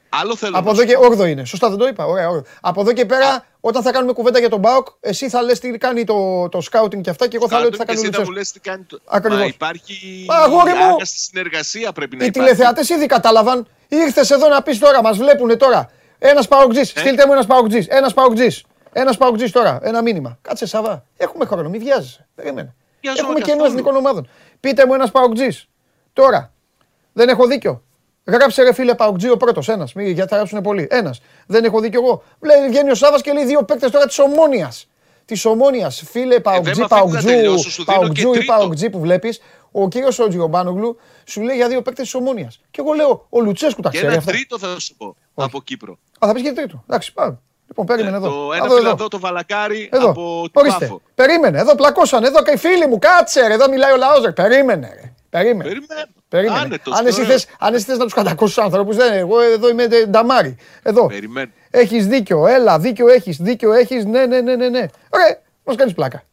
Άλλο 0.09 0.35
θέλω 0.35 0.57
Από 0.57 0.65
να 0.65 0.71
εδώ 0.71 0.81
σου 0.81 0.87
και 0.87 1.15
πω. 1.15 1.23
8 1.23 1.27
είναι. 1.29 1.45
Σωστά, 1.45 1.69
δεν 1.69 1.77
το 1.77 1.87
είπα. 1.87 2.05
Ωραία, 2.05 2.29
ωραία. 2.29 2.43
Από 2.61 2.81
εδώ 2.81 2.93
και 2.93 3.05
πέρα, 3.05 3.45
όταν 3.59 3.81
θα 3.81 3.91
κάνουμε 3.91 4.13
κουβέντα 4.13 4.39
για 4.39 4.49
τον 4.49 4.59
ΠΑΟΚ, 4.59 4.87
εσύ 4.99 5.29
θα 5.29 5.41
λες 5.41 5.59
τι 5.59 5.69
κάνει 5.77 6.03
το, 6.03 6.49
το 6.49 6.61
scouting 6.71 7.01
και 7.01 7.09
αυτά 7.09 7.27
και 7.27 7.35
εγώ 7.35 7.47
θα 7.49 7.59
λέω 7.59 7.69
τι 7.69 7.77
θα 7.77 7.83
Scouting 7.83 7.87
κάνει 7.87 7.99
ο 7.99 8.01
και 8.01 8.07
εσύ 8.07 8.11
θα 8.11 8.21
μου 8.21 8.27
Λουτσέσκου. 8.27 8.31
λες 8.31 8.51
τι 8.51 8.59
κάνει 8.59 8.83
το... 8.83 8.99
Ακριβώς. 9.05 9.39
Μα 9.39 9.45
υπάρχει 9.45 10.25
Αγόρι 10.29 10.73
μου. 10.73 10.83
αγαστή 10.83 11.19
συνεργασία 11.19 11.91
πρέπει 11.91 12.15
να 12.17 12.23
Οι 12.23 12.27
υπάρχει. 12.27 12.49
τηλεθεατές 12.53 12.89
ήδη 12.89 13.05
κατάλαβαν. 13.05 13.67
Ήρθες 13.87 14.29
εδώ 14.31 14.47
να 14.47 14.61
πεις 14.61 14.79
τώρα, 14.79 15.01
μας 15.01 15.17
βλέπουνε 15.17 15.55
τώρα. 15.55 15.89
Ένας 16.19 16.47
παοκτζής, 16.47 16.93
Ε. 16.95 16.99
στείλτε 16.99 17.25
μου 17.25 17.31
ένας 17.33 17.45
παοκτζής, 17.45 17.87
ένας 17.87 18.13
παοκτζής. 18.13 18.63
Ένας 18.93 19.17
παοκτζής 19.17 19.51
τώρα, 19.51 19.79
ένα 19.81 20.01
μήνυμα. 20.01 20.37
Κάτσε 20.41 20.65
Σαββά. 20.65 21.05
Έχουμε 21.17 21.45
χρόνο, 21.45 21.69
μην 21.69 21.79
βιάζεσαι. 21.81 22.27
Περίμενε. 22.35 22.75
Βιάζομαι 23.01 23.27
Έχουμε 23.27 23.39
καθόλου. 23.39 23.57
καινού 23.57 23.69
εθνικών 23.71 23.95
ομάδων. 23.95 24.27
Πείτε 24.65 24.85
μου 24.85 24.93
ένας 24.93 25.11
παοκτζής. 25.11 25.67
Τώρα. 26.13 26.53
Δεν 27.13 27.29
έχω 27.29 27.47
δίκιο. 27.47 27.83
Γράψε 28.25 28.63
ρε 28.63 28.73
φίλε 28.73 28.95
Παοκτζή 28.95 29.29
ο 29.29 29.37
πρώτος. 29.37 29.69
Ένας. 29.69 29.91
Γιατί 29.95 30.29
θα 30.29 30.35
γράψουν 30.35 30.61
πολλοί. 30.61 30.87
Ένας. 30.89 31.21
Δεν 31.47 31.63
έχω 31.63 31.79
δίκιο 31.79 32.01
εγώ. 32.03 32.23
Λέει, 32.39 32.67
βγαίνει 32.69 32.91
ο 32.91 32.95
Σάβα 32.95 33.21
και 33.21 33.31
λέει 33.31 33.45
δύο 33.45 33.63
παίκτες 33.63 33.91
τώρα 33.91 34.05
της 34.05 34.19
ομόνοια. 34.19 34.71
Της 35.25 35.45
ομόνοια. 35.45 35.89
Φίλε 35.89 36.39
Παοκτζή, 36.39 36.71
Ε, 36.71 36.75
με 36.75 36.83
αφήνεις 36.83 36.89
να 36.89 36.97
Παοκτζού, 36.97 37.27
τελειώσω, 37.27 37.69
σου 37.71 37.83
δίνω 37.83 37.97
και 37.97 38.03
Παοκτζού 38.03 38.29
ή 38.33 38.37
τρίτο. 38.37 38.53
Παοκτζή 38.53 38.89
που 38.89 38.99
βλέπεις. 38.99 39.39
Ο 39.71 39.87
κύριος 39.87 40.19
Οτζιομπάνογλου 40.19 40.97
σου 41.25 41.41
λέει 41.41 41.55
για 41.55 41.67
δύο 41.67 41.81
παίκτες 41.81 42.03
της 42.03 42.13
ομόνοια. 42.13 42.51
Και 42.71 42.81
εγώ 42.81 42.93
λέω, 42.93 43.25
ο 43.29 43.41
Λουτσέσκου 43.41 43.81
τα 43.81 43.89
Και 43.89 43.97
ξέρει 43.97 44.11
ένα 44.11 44.21
αυτά. 44.21 44.31
τρίτο 44.31 44.59
θα 44.59 44.79
σου 44.79 44.95
πω 44.95 45.15
από 45.33 45.61
Κύπρο. 45.61 45.97
Α, 46.19 46.27
θα 46.27 46.33
πεις 46.33 46.43
και 46.43 46.51
τρίτο. 46.51 46.83
Εντάξει, 46.87 47.13
πάμε. 47.13 47.39
Λοιπόν, 47.67 47.85
περίμενε 47.85 48.15
εδώ. 48.17 48.27
Ε, 48.27 48.31
Το 48.31 48.49
Α, 48.51 48.55
ένα 48.55 48.65
εδώ, 48.65 48.73
εδώ. 48.73 48.75
φιλανδό 48.77 49.07
το 49.07 49.19
βαλακάρι 49.19 49.89
Εδώ. 49.91 50.09
από 50.09 50.41
την 50.43 50.61
Ορίστε. 50.61 50.85
Πάφο. 50.85 51.01
Περίμενε. 51.15 51.59
Εδώ 51.59 51.75
πλακώσαν. 51.75 52.23
Εδώ 52.23 52.43
και 52.43 52.51
οι 52.51 52.57
φίλοι 52.57 52.87
μου. 52.87 52.99
Κάτσε 52.99 53.47
ρε. 53.47 53.53
Εδώ 53.53 53.69
μιλάει 53.69 53.91
ο 53.91 53.97
λαός. 53.97 54.33
Περίμενε. 54.35 54.91
Ρε. 55.01 55.13
Περίμενε. 55.29 55.63
Περίμενε. 55.63 56.05
Περίμενε. 56.29 56.59
Άνετος, 56.59 56.97
αν, 56.99 57.05
εσύ 57.05 57.21
ωραίος. 57.21 57.43
θες, 57.43 57.55
αν 57.59 57.73
εσύ 57.73 57.85
θες 57.85 57.97
να 57.97 58.03
τους 58.03 58.13
κατακούσεις 58.13 58.57
ανθρώπους, 58.57 58.95
δεν, 58.95 59.13
εγώ 59.13 59.39
εδώ 59.41 59.69
είμαι 59.69 59.83
ε, 59.83 60.05
νταμάρι. 60.05 60.55
Εδώ. 60.83 61.05
Περιμένω. 61.07 61.51
Έχεις 61.69 62.07
δίκιο, 62.07 62.47
έλα, 62.47 62.79
δίκιο 62.79 63.07
έχεις, 63.07 63.37
δίκιο 63.37 63.73
έχεις, 63.73 64.05
ναι, 64.05 64.25
ναι, 64.25 64.41
ναι, 64.41 64.55
ναι, 64.55 64.69
ναι. 64.69 64.85
Ωραία, 65.09 65.39
μας 65.63 65.75
κάνεις 65.75 65.93
πλάκα. 65.93 66.23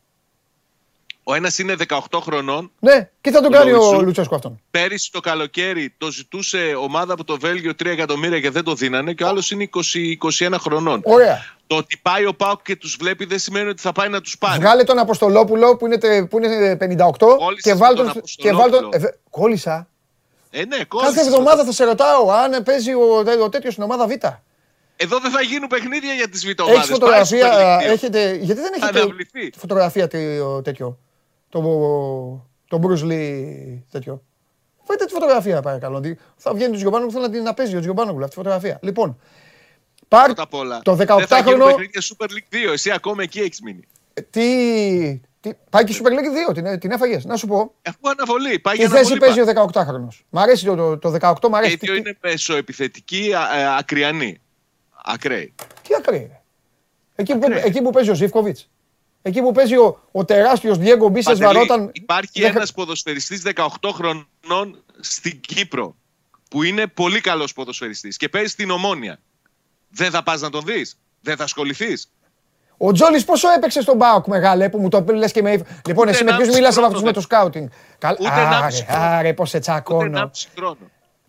Ο 1.24 1.34
ένας 1.34 1.58
είναι 1.58 1.74
18 1.88 1.98
χρονών. 2.22 2.70
Ναι, 2.78 3.10
και 3.20 3.30
θα 3.30 3.40
τον 3.40 3.54
Ο 3.54 3.56
κάνει 3.56 3.72
ο 3.72 3.76
Λουτσού. 3.76 4.02
Λουτσέσκο 4.04 4.34
αυτόν. 4.34 4.60
Πέρυσι 4.70 5.12
το 5.12 5.20
καλοκαίρι 5.20 5.94
το 5.98 6.10
ζητούσε 6.10 6.74
ομάδα 6.78 7.12
από 7.12 7.24
το 7.24 7.38
Βέλγιο 7.38 7.70
3 7.70 7.86
εκατομμύρια 7.86 8.40
και 8.40 8.50
δεν 8.50 8.64
το 8.64 8.74
δίνανε. 8.74 9.12
Και 9.12 9.24
ο 9.24 9.28
άλλος 9.28 9.50
είναι 9.50 9.62
20, 9.62 10.16
21 10.48 10.54
χρονών. 10.58 11.00
Ωραία. 11.04 11.44
Το 11.66 11.76
ότι 11.76 11.98
πάει 12.02 12.26
ο 12.26 12.34
Πάουκ 12.34 12.62
και 12.62 12.76
τους 12.76 12.96
βλέπει 13.00 13.24
δεν 13.24 13.38
σημαίνει 13.38 13.68
ότι 13.68 13.80
θα 13.82 13.92
πάει 13.92 14.08
να 14.08 14.20
τους 14.20 14.38
πάρει. 14.38 14.60
Βγάλε 14.60 14.84
τον 14.84 14.98
Αποστολόπουλο 14.98 15.76
που 15.76 15.86
είναι, 15.86 15.98
τε- 15.98 16.28
που 16.28 16.38
είναι 16.38 16.76
58 16.80 17.36
Κόλλησες 17.36 17.62
και 17.62 17.74
βάλ 17.74 17.94
τον 17.94 18.12
τον. 18.12 18.22
Και 18.24 18.52
βάλ 18.52 18.70
τον 18.70 18.78
Αποστολόπουλο. 18.78 18.90
ε, 18.92 18.98
βε- 18.98 19.14
κόλλησα. 19.30 19.88
Ε, 20.50 20.58
ναι, 20.58 20.64
Κάθε 20.76 20.84
κόλλησες. 20.88 21.26
εβδομάδα 21.26 21.64
θα 21.64 21.72
σε 21.72 21.84
ρωτάω 21.84 22.30
αν 22.30 22.62
παίζει 22.62 22.92
ο, 22.94 23.24
ο 23.44 23.48
τέτοιος 23.48 23.72
στην 23.72 23.84
ομάδα 23.84 24.06
Β. 24.06 24.10
Ε, 24.10 24.16
Εδώ 24.96 25.18
δεν 25.18 25.30
θα 25.30 25.40
γίνουν 25.42 25.68
παιχνίδια 25.68 26.12
για 26.12 26.28
τις 26.28 26.44
βιτομάδες. 26.46 26.78
Έχεις 26.80 26.90
φωτογραφία, 26.92 27.48
Πάει 27.48 27.50
στο 27.52 27.60
Super 27.60 27.76
League 27.76 27.82
δύο. 27.82 27.92
έχετε, 27.92 28.34
γιατί 28.34 28.60
δεν 28.60 28.70
Θα 28.78 28.86
έχετε 28.86 29.00
αναβληθεί. 29.00 29.52
φωτογραφία 29.58 30.08
τέτοιο, 30.08 30.62
τέτοιο; 30.62 30.98
Το, 31.52 31.60
το 32.68 32.80
Bruce 32.82 33.04
Lee 33.10 33.78
τέτοιο. 33.90 34.22
Φέρτε 34.84 35.04
τη 35.04 35.12
φωτογραφία 35.12 35.62
παρακαλώ. 35.62 35.96
ότι 35.96 36.18
Θα 36.36 36.54
βγαίνει 36.54 36.72
ο 36.74 36.76
Τζιομπάνογλου, 36.76 37.10
θέλω 37.12 37.22
να 37.26 37.30
την 37.30 37.42
να 37.42 37.54
παίζει 37.54 37.76
ο 37.76 37.80
Τζιομπάνογλου 37.80 38.18
αυτή 38.24 38.28
τη 38.30 38.36
φωτογραφία. 38.36 38.78
Λοιπόν, 38.82 39.18
πάρ 40.08 40.24
Πρώτα 40.24 40.42
απ' 40.42 40.54
όλα. 40.54 40.80
το 40.82 40.94
Δεν 40.94 41.06
θα 41.06 41.38
γίνουν 41.38 41.60
18χρονο. 41.60 41.66
παιχνίδια 41.66 42.00
Super 42.02 42.24
League 42.26 42.68
2. 42.68 42.72
Εσύ 42.72 42.90
ακόμα 42.90 43.22
εκεί 43.22 43.40
έχεις 43.40 43.60
μείνει. 43.60 43.80
Τι, 44.30 45.20
τι, 45.40 45.50
πάει 45.70 45.84
και 45.84 45.92
η 45.92 45.96
Super 46.02 46.08
League 46.10 46.50
2, 46.50 46.54
την, 46.54 46.78
την 46.78 46.90
έφαγες. 46.90 47.24
Να 47.24 47.36
σου 47.36 47.46
πω. 47.46 47.74
Αφού 47.88 47.98
αναβολή. 48.10 48.58
Πάει 48.58 48.74
Τι 48.74 48.80
για 48.80 48.88
θέση 48.90 49.12
αναβολή. 49.12 49.20
παίζει 49.34 49.40
ο 49.40 49.70
18χρονο. 49.72 50.08
Μ' 50.30 50.38
αρέσει 50.38 50.64
το, 50.64 50.74
το, 50.76 50.98
το 50.98 51.14
18, 51.20 51.48
μ' 51.48 51.54
αρέσει. 51.54 51.76
Και 51.78 51.86
οι 51.86 51.92
δύο 51.92 52.02
Τι, 52.02 52.08
είναι 52.08 52.18
μεσοεπιθετικοί, 52.22 53.32
α- 53.34 53.58
ε, 53.58 53.76
ακριανοί. 53.78 54.40
Ακραίοι. 55.04 55.54
τι 55.82 55.94
ακραίοι. 55.98 56.18
ρε. 56.30 56.40
Εκεί 57.14 57.32
που, 57.36 57.40
Ακραίοι. 57.46 57.62
εκεί 57.64 57.82
που 57.82 57.90
παίζει 57.90 58.10
ο 58.10 58.14
Ζήφκοβιτς. 58.14 58.70
Εκεί 59.22 59.40
που 59.42 59.52
παίζει 59.52 59.76
ο, 59.76 60.08
ο 60.12 60.24
τεράστιος 60.24 60.78
Διέγκο 60.78 61.08
Μπίσε 61.08 61.28
Παντελή, 61.30 61.52
βαρόταν. 61.52 61.90
Υπάρχει 61.92 62.40
δεν- 62.40 62.56
ένας 62.56 62.72
ποδοσφαιριστής 62.72 63.42
18 63.54 63.90
χρονών 63.92 64.82
στην 65.00 65.40
Κύπρο 65.40 65.96
που 66.50 66.62
είναι 66.62 66.86
πολύ 66.86 67.20
καλός 67.20 67.52
ποδοσφαιριστής 67.52 68.16
και 68.16 68.28
παίζει 68.28 68.48
στην 68.48 68.70
Ομόνια. 68.70 69.18
Δεν 69.88 70.10
θα 70.10 70.22
πας 70.22 70.40
να 70.40 70.50
τον 70.50 70.64
δεις. 70.64 70.98
Δεν 71.20 71.36
θα 71.36 71.44
ασχοληθείς. 71.44 72.10
Ο 72.76 72.92
Τζόλης 72.92 73.24
πόσο 73.24 73.48
έπαιξε 73.50 73.80
στον 73.80 73.96
Μπάουκ 73.96 74.26
μεγάλε 74.26 74.68
που 74.68 74.78
μου 74.78 74.88
το 74.88 75.04
λες 75.08 75.32
και 75.32 75.42
με. 75.42 75.62
Λοιπόν, 75.86 76.08
εσύ 76.08 76.24
με 76.24 76.30
ποιους 76.36 76.48
1,5 76.48 76.54
μίλασε 76.54 76.66
από 76.66 76.72
χρόνο 76.72 76.86
αυτού 76.86 76.98
με 76.98 77.04
δεν- 77.04 77.12
το 77.14 77.20
σκάουτινγκ; 77.20 77.68
Καλ... 77.98 78.16
Ούτε 78.20 78.30
Άρε, 78.30 78.66
1,5 78.66 78.84
χρόνο. 78.88 79.02
άρε, 79.04 79.34
πώς 79.34 79.48
σε 79.48 79.56
Ούτε 79.56 79.66
τσακώνω. 79.66 80.18
1,5 80.18 80.48
χρόνο. 80.56 80.76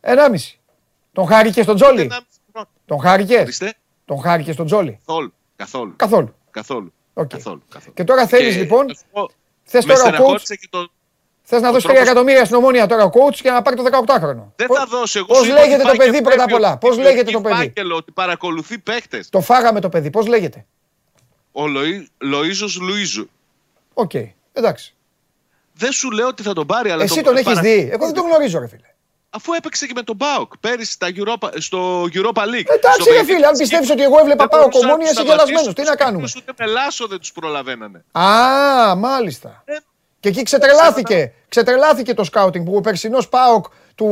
Ενάμιση. 0.02 0.60
Τον 1.14 1.28
χάρηκε 1.28 1.62
στον 1.64 1.76
Τζόλη; 1.76 2.02
1,5 2.12 2.18
χρόνο. 2.52 2.68
Τον 2.86 3.00
χάρηκε; 3.00 3.38
Ορίστε. 3.38 3.74
Τον 4.06 4.22
χάρηκε 4.22 4.52
στον 4.52 4.66
Τζόλη; 4.66 5.00
Καθόλου. 5.56 5.94
Καθόλου. 5.96 6.36
Καθόλου. 6.52 6.94
Καθόλου. 7.14 7.26
Οκ. 7.26 7.28
Καθόλου. 7.30 7.62
καθόλου. 7.70 7.94
Και 7.94 8.04
τώρα 8.04 8.28
θέλεις 8.28 8.54
Και 8.54 8.60
λοιπόν. 8.60 8.86
να 8.86 8.94
σου 8.94 9.04
πω, 9.12 9.30
Θες 9.64 9.86
με 9.86 9.94
τώρα 9.94 10.06
ο 10.06 10.10
coach. 10.10 10.14
στεναχώρησε 10.16 10.56
και 10.56 10.68
το, 10.70 10.88
Θες 11.44 11.62
να 11.62 11.70
ο 11.70 11.72
δώσει 11.72 11.86
3 11.88 11.90
τρόπος- 11.90 12.08
εκατομμύρια 12.10 12.44
στην 12.46 12.58
ομόνια 12.58 12.86
τώρα 12.88 13.04
ο 13.04 13.10
coach 13.14 13.36
και 13.36 13.50
να 13.52 13.62
πάρει 13.62 13.76
το 13.76 13.84
18χρονο. 13.84 14.52
Δεν 14.56 14.68
θα 14.76 14.86
δώσω 14.86 15.18
εγώ. 15.20 15.28
Πώς 15.28 15.38
σου 15.38 15.46
είπα 15.46 15.54
ότι 15.54 15.62
λέγεται 15.62 15.82
το 15.82 15.88
πάει 15.88 15.98
παιδί 15.98 16.18
και 16.18 16.22
πρώτα 16.24 16.44
απ' 16.44 16.48
πρέπει 16.50 16.64
όλα; 16.64 16.74
ο- 16.74 16.78
Πώς 16.78 16.98
λέγεται 16.98 17.32
το 17.32 17.42
παιδί; 17.42 17.56
φάκελο 17.56 17.96
ότι 17.96 18.12
παρακολουθεί 18.12 18.78
παίχτε. 18.80 19.24
Το 19.30 19.42
φάγαμε 19.42 19.80
το 19.80 19.90
παιδί. 19.90 20.10
Πώς 20.10 20.28
λέγεται; 20.28 20.66
Ο 21.52 21.64
Λοΐ, 21.66 22.06
Λοίζος 22.18 22.80
Λουίζου. 22.82 23.30
Οκ. 23.94 24.12
Εντάξει. 24.54 24.96
Δεν 25.74 25.92
σου 25.92 26.12
λέω 26.12 26.28
ότι 26.28 26.44
θα 26.44 26.54
τον 26.54 26.68
πάρει, 26.68 26.90
αλλά 26.90 27.04
Εσύ 27.04 27.14
τον 27.16 27.24
τον 27.24 27.34
έχεις 27.34 27.46
παρα- 27.48 27.62
δει. 27.62 27.90
Εγώ 27.92 28.06
δεν 28.06 28.14
τον 28.14 28.26
γνωρίζω, 28.26 28.60
ρε 28.60 28.68
φίλε. 28.68 28.88
Αφού 29.36 29.54
έπαιξε 29.54 29.86
και 29.86 29.92
με 29.96 30.02
τον 30.02 30.16
Μπάουκ 30.16 30.54
πέρυσι 30.60 30.92
στα 30.92 31.08
Europa, 31.16 31.50
στο 31.58 32.04
Europa 32.14 32.42
League. 32.42 32.70
Εντάξει, 32.76 33.02
Στο 33.02 33.04
ρε 33.04 33.10
παιχνίδι 33.10 33.34
φίλε, 33.34 33.46
αν 33.46 33.52
της 33.52 33.62
πιστεύεις 33.62 33.88
Κύπρου. 33.90 34.04
ότι 34.04 34.14
εγώ 34.14 34.20
έβλεπα 34.20 34.44
Δεν 34.44 34.48
πάω 34.48 34.60
μπορούσαν 34.60 34.82
να 34.82 34.88
κομμόνια, 34.88 35.12
τους 35.12 35.16
είσαι 35.20 35.22
γελασμένος. 35.28 35.62
σταματήσουν 35.62 35.74
Τι 35.74 35.82
τους 35.82 35.90
να 35.90 35.96
κάνουμε; 35.96 36.26
Κύπρους, 36.26 36.44
Ούτε 36.48 36.64
με 36.66 36.72
λάσο 36.72 37.08
δεν 37.08 37.20
τους 37.20 37.32
προλαβαίνανε. 37.32 38.04
Α, 38.12 38.96
μάλιστα. 38.96 39.62
Ε, 39.66 39.74
Και 40.20 40.30
εκεί 40.30 40.44
ξετρελάθηκε. 40.44 41.34
Ξετρελάθηκε 41.50 42.14
το 42.14 42.24
scouting 42.24 42.66
που 42.66 42.76
ο 42.76 42.82
περσινός 42.82 43.30
ΠΑΟΚ 43.30 43.66
του 43.96 44.06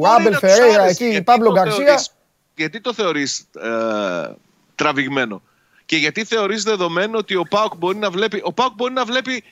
Μπορεί 0.00 0.12
Άμπελ 0.14 0.32
να 0.32 0.38
τους 0.38 0.50
Φερέιρα 0.50 0.82
άρεσε, 0.82 0.90
εκεί, 0.90 1.04
γιατί 1.10 1.24
Παύλο 1.24 1.46
το 1.48 1.52
Γκαρσία. 1.52 1.84
θεωρείς- 1.84 2.10
Γιατί 2.56 2.80
το 2.80 2.92
θεωρείς 2.94 3.38
ε, 3.62 4.34
τραβηγμένο; 4.74 5.42
Και 5.86 5.96
γιατί 5.96 6.24
θεωρείς 6.24 6.62
δεδομένο 6.62 7.18
ότι 7.18 7.34
ο 7.34 7.42
ΠΑΟΚ 7.50 7.76
μπορεί 7.76 7.96
να 7.98 8.10
βλέπει, 8.10 8.40
ο 8.44 8.52
ΠΑΟΚ 8.52 8.72
μπορεί 8.74 8.92
να 8.92 9.04
βλέπει 9.04 9.44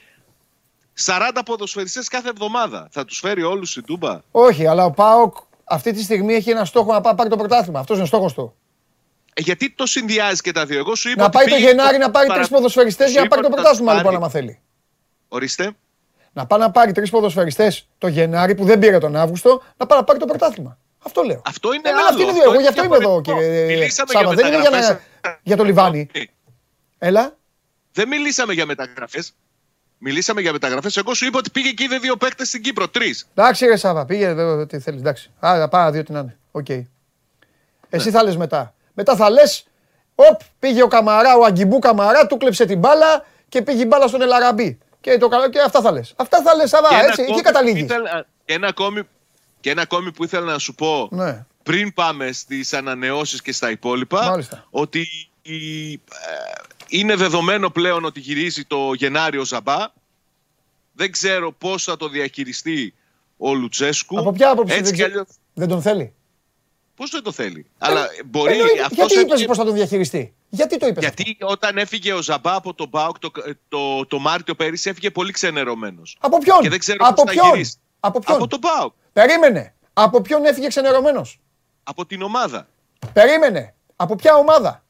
40 1.04 1.18
ποδοσφαιριστές 1.44 2.08
κάθε 2.08 2.28
εβδομάδα. 2.28 2.88
Θα 2.90 3.04
τους 3.04 3.18
φέρει 3.18 3.42
όλους 3.42 3.76
η 3.76 3.82
Τούμπα. 3.82 4.20
Όχι, 4.30 4.66
αλλά 4.66 4.84
ο 4.84 4.90
ΠΑΟΚ 4.90 5.36
αυτή 5.64 5.92
τη 5.92 6.02
στιγμή 6.02 6.34
έχει 6.34 6.50
ένα 6.50 6.64
στόχο 6.64 6.92
να 6.92 7.00
πάει 7.00 7.14
πάρει 7.14 7.28
το 7.28 7.36
πρωτάθλημα. 7.36 7.78
Αυτός 7.80 7.94
είναι 7.96 8.04
ο 8.04 8.08
στόχος 8.08 8.34
του. 8.34 8.54
Ε, 9.34 9.40
γιατί 9.42 9.70
το 9.74 9.86
συνδυάζει 9.86 10.40
και 10.40 10.52
τα 10.52 10.66
δύο. 10.66 10.78
Εγώ 10.78 10.94
σου 10.94 11.08
είπα 11.08 11.18
Να 11.20 11.24
ότι 11.26 11.36
πάει 11.36 11.46
το 11.46 11.54
πήγε 11.54 11.66
Γενάρη 11.68 11.98
να 11.98 12.10
πάρει 12.10 12.26
παρα- 12.26 12.40
τρει 12.40 12.50
ποδοσφαιριστές 12.50 13.06
Σου 13.06 13.12
για 13.12 13.20
να 13.20 13.26
είπα 13.26 13.36
πάρει 13.36 13.46
το 13.48 13.52
ότι 13.52 13.62
θα 13.62 13.62
πρωτάθλημα, 13.62 13.92
τους 13.92 14.02
λοιπόν, 14.02 14.20
πάρει. 14.20 14.40
άμα 14.40 14.46
θέλει. 14.46 14.60
Ορίστε. 15.28 15.72
Να 16.32 16.46
πάει 16.46 16.58
να 16.60 16.70
πάρει 16.70 16.92
τρεις 16.92 17.10
ποδοσφαιριστές 17.10 17.88
το 17.98 18.06
Γενάρη 18.06 18.54
που 18.54 18.64
δεν 18.64 18.78
πήρε 18.78 18.98
τον 18.98 19.16
Αύγουστο, 19.16 19.62
να 19.76 19.86
πάει 19.86 19.98
να 19.98 20.04
πάρει 20.04 20.18
το 20.18 20.26
πρωτάθλημα. 20.26 20.78
Αυτό 21.04 21.22
λέω. 21.22 21.42
Αυτό 21.46 21.72
είναι 21.72 21.88
Εμένα 21.88 22.06
άλλο. 22.06 22.08
αυτή 22.08 22.22
είναι 22.22 22.32
η 22.32 22.34
ιδέα. 22.34 22.50
Εγώ 22.52 22.60
γι' 22.60 22.66
αυτό 22.66 22.84
είμαι 22.84 22.96
εδώ, 22.96 23.20
διαφορετικό. 23.20 23.38
κύριε 23.50 23.66
Μιλήσαμε 23.66 24.10
Σάβα. 24.12 24.24
για 24.26 24.34
Δεν 24.34 24.46
είναι 24.46 24.60
για, 24.60 24.70
να... 24.70 24.76
μεταγραφές. 24.76 25.38
για 25.42 25.56
το 25.56 25.64
λιβάνι. 25.64 26.08
Έλα. 26.98 27.36
Δεν 27.92 28.08
μιλήσαμε 28.08 28.52
για 28.52 28.66
μεταγραφές. 28.66 29.32
Μιλήσαμε 30.02 30.40
για 30.40 30.52
μεταγραφές. 30.52 30.96
Εγώ 30.96 31.14
σου 31.14 31.26
είπα 31.26 31.38
ότι 31.38 31.50
πήγε 31.50 31.70
και 31.70 31.84
είδε 31.84 31.98
δύο 31.98 32.16
παίκτες 32.16 32.48
στην 32.48 32.62
Κύπρο. 32.62 32.88
Τρεις. 32.88 33.26
Εντάξει, 33.34 33.66
ρε 33.66 33.76
Σάβα, 33.76 34.04
πήγε 34.04 34.26
εδώ 34.26 34.66
τι 34.66 34.78
θέλεις. 34.78 35.00
Εντάξει. 35.00 35.30
Άρα 35.40 35.68
πάρα 35.68 35.90
δύο 35.90 36.04
την 36.04 36.16
άνε. 36.16 36.36
Οκ. 36.50 36.68
Ναι. 36.68 36.84
Εσύ 37.90 38.10
θα 38.10 38.22
λες 38.22 38.36
μετά. 38.36 38.74
Μετά 38.94 39.16
θα 39.16 39.30
λες, 39.30 39.64
οπ, 40.14 40.40
πήγε 40.58 40.82
ο 40.82 40.88
Καμαρά, 40.88 41.36
ο 41.36 41.44
Αγκιμπού 41.44 41.78
Καμαρά, 41.78 42.26
του 42.26 42.36
κλέψε 42.36 42.64
την 42.66 42.78
μπάλα 42.78 43.26
και 43.48 43.62
πήγε 43.62 43.82
η 43.82 43.86
μπάλα 43.88 44.06
στον 44.08 44.22
Ελαραμπή. 44.22 44.78
Και, 45.00 45.18
το, 45.18 45.28
καλό- 45.28 45.50
και 45.50 45.60
αυτά 45.60 45.80
θα 45.80 45.92
λες. 45.92 46.12
Αυτά 46.16 46.42
θα 46.42 46.54
λες, 46.54 46.68
Σάβα, 46.68 46.88
έτσι, 47.08 47.22
εκεί 47.28 47.40
καταλήγεις. 47.40 47.86
Και 48.44 48.54
ένα, 48.54 48.66
ακόμη, 48.68 49.02
και 49.60 49.70
ένα 49.70 49.82
ακόμη 49.82 50.12
που 50.12 50.24
ήθελα 50.24 50.52
να 50.52 50.58
σου 50.58 50.74
πω 50.74 51.08
Ναι. 51.10 51.44
πριν 51.62 51.92
πάμε 51.94 52.32
στις 52.32 52.72
ανανεώσεις 52.72 53.42
και 53.42 53.52
στα 53.52 53.70
υπόλοιπα 53.70 54.24
Μάλιστα. 54.30 54.66
ότι 54.70 55.06
η- 55.42 55.92
ε, 55.92 55.98
είναι 56.90 57.14
δεδομένο 57.16 57.70
πλέον 57.70 58.04
ότι 58.04 58.20
γυρίζει 58.20 58.64
το 58.64 58.92
Γενάριο 58.92 59.44
Ζαμπά. 59.44 59.86
Δεν 60.92 61.12
ξέρω 61.12 61.52
πώς 61.52 61.84
θα 61.84 61.96
το 61.96 62.08
διαχειριστεί 62.08 62.94
ο 63.36 63.54
Λουτσέσκου. 63.54 64.18
Από 64.18 64.32
ποια 64.32 64.50
άποψη 64.50 64.74
Έτσι 64.74 64.84
δεν, 64.84 64.92
κι 64.94 64.98
ξε- 65.00 65.10
αλλιώς, 65.12 65.28
δεν 65.54 65.68
τον 65.68 65.82
θέλει; 65.82 66.14
πώς 66.96 67.10
δεν 67.10 67.22
το 67.22 67.32
θέλει; 67.32 67.66
Αλλά 67.78 68.06
μπορεί 68.26 68.52
Εννοείται. 68.52 68.80
αυτός 68.80 68.96
Γιατί 68.96 69.12
είπες 69.14 69.26
έφυγε- 69.30 69.46
πώς 69.46 69.56
θα 69.56 69.64
τον 69.64 69.74
διαχειριστεί; 69.74 70.34
Γιατί 70.48 70.76
το 70.78 70.86
είπες. 70.86 71.02
γιατί 71.02 71.36
όταν 71.40 71.78
έφυγε 71.78 72.12
ο 72.12 72.22
Ζαμπά 72.22 72.54
από 72.54 72.74
τον 72.74 72.88
Μπάουκ 72.88 73.18
το, 73.18 73.30
το, 73.68 74.06
το 74.06 74.18
Μάρτιο 74.18 74.54
πέρυσι 74.54 74.90
έφυγε 74.90 75.10
πολύ 75.10 75.32
ξενερωμένος. 75.32 76.16
Από 76.20 76.38
ποιον; 76.38 76.60
Και 76.60 76.68
δεν 76.68 76.78
ξέρω 76.78 76.98
από 77.06 77.14
πώς 77.22 77.24
θα 77.34 77.40
ποιον; 77.40 77.50
γυρίσει. 77.52 77.76
Από 78.00 78.18
ποιον; 78.18 78.36
Από 78.36 78.46
τον 78.46 78.58
Μπάουκ. 78.58 78.92
Περίμενε. 79.12 79.74
Από 79.92 80.20
ποιον 80.20 80.44
έφυγε 80.44 80.66
ξενερωμένος; 80.68 81.40
Από 81.82 82.06
την 82.06 82.22
ομάδα. 82.22 82.68
Περίμενε. 83.12 83.74
Από 83.96 84.16
ποια 84.16 84.34
ομάδα; 84.34 84.84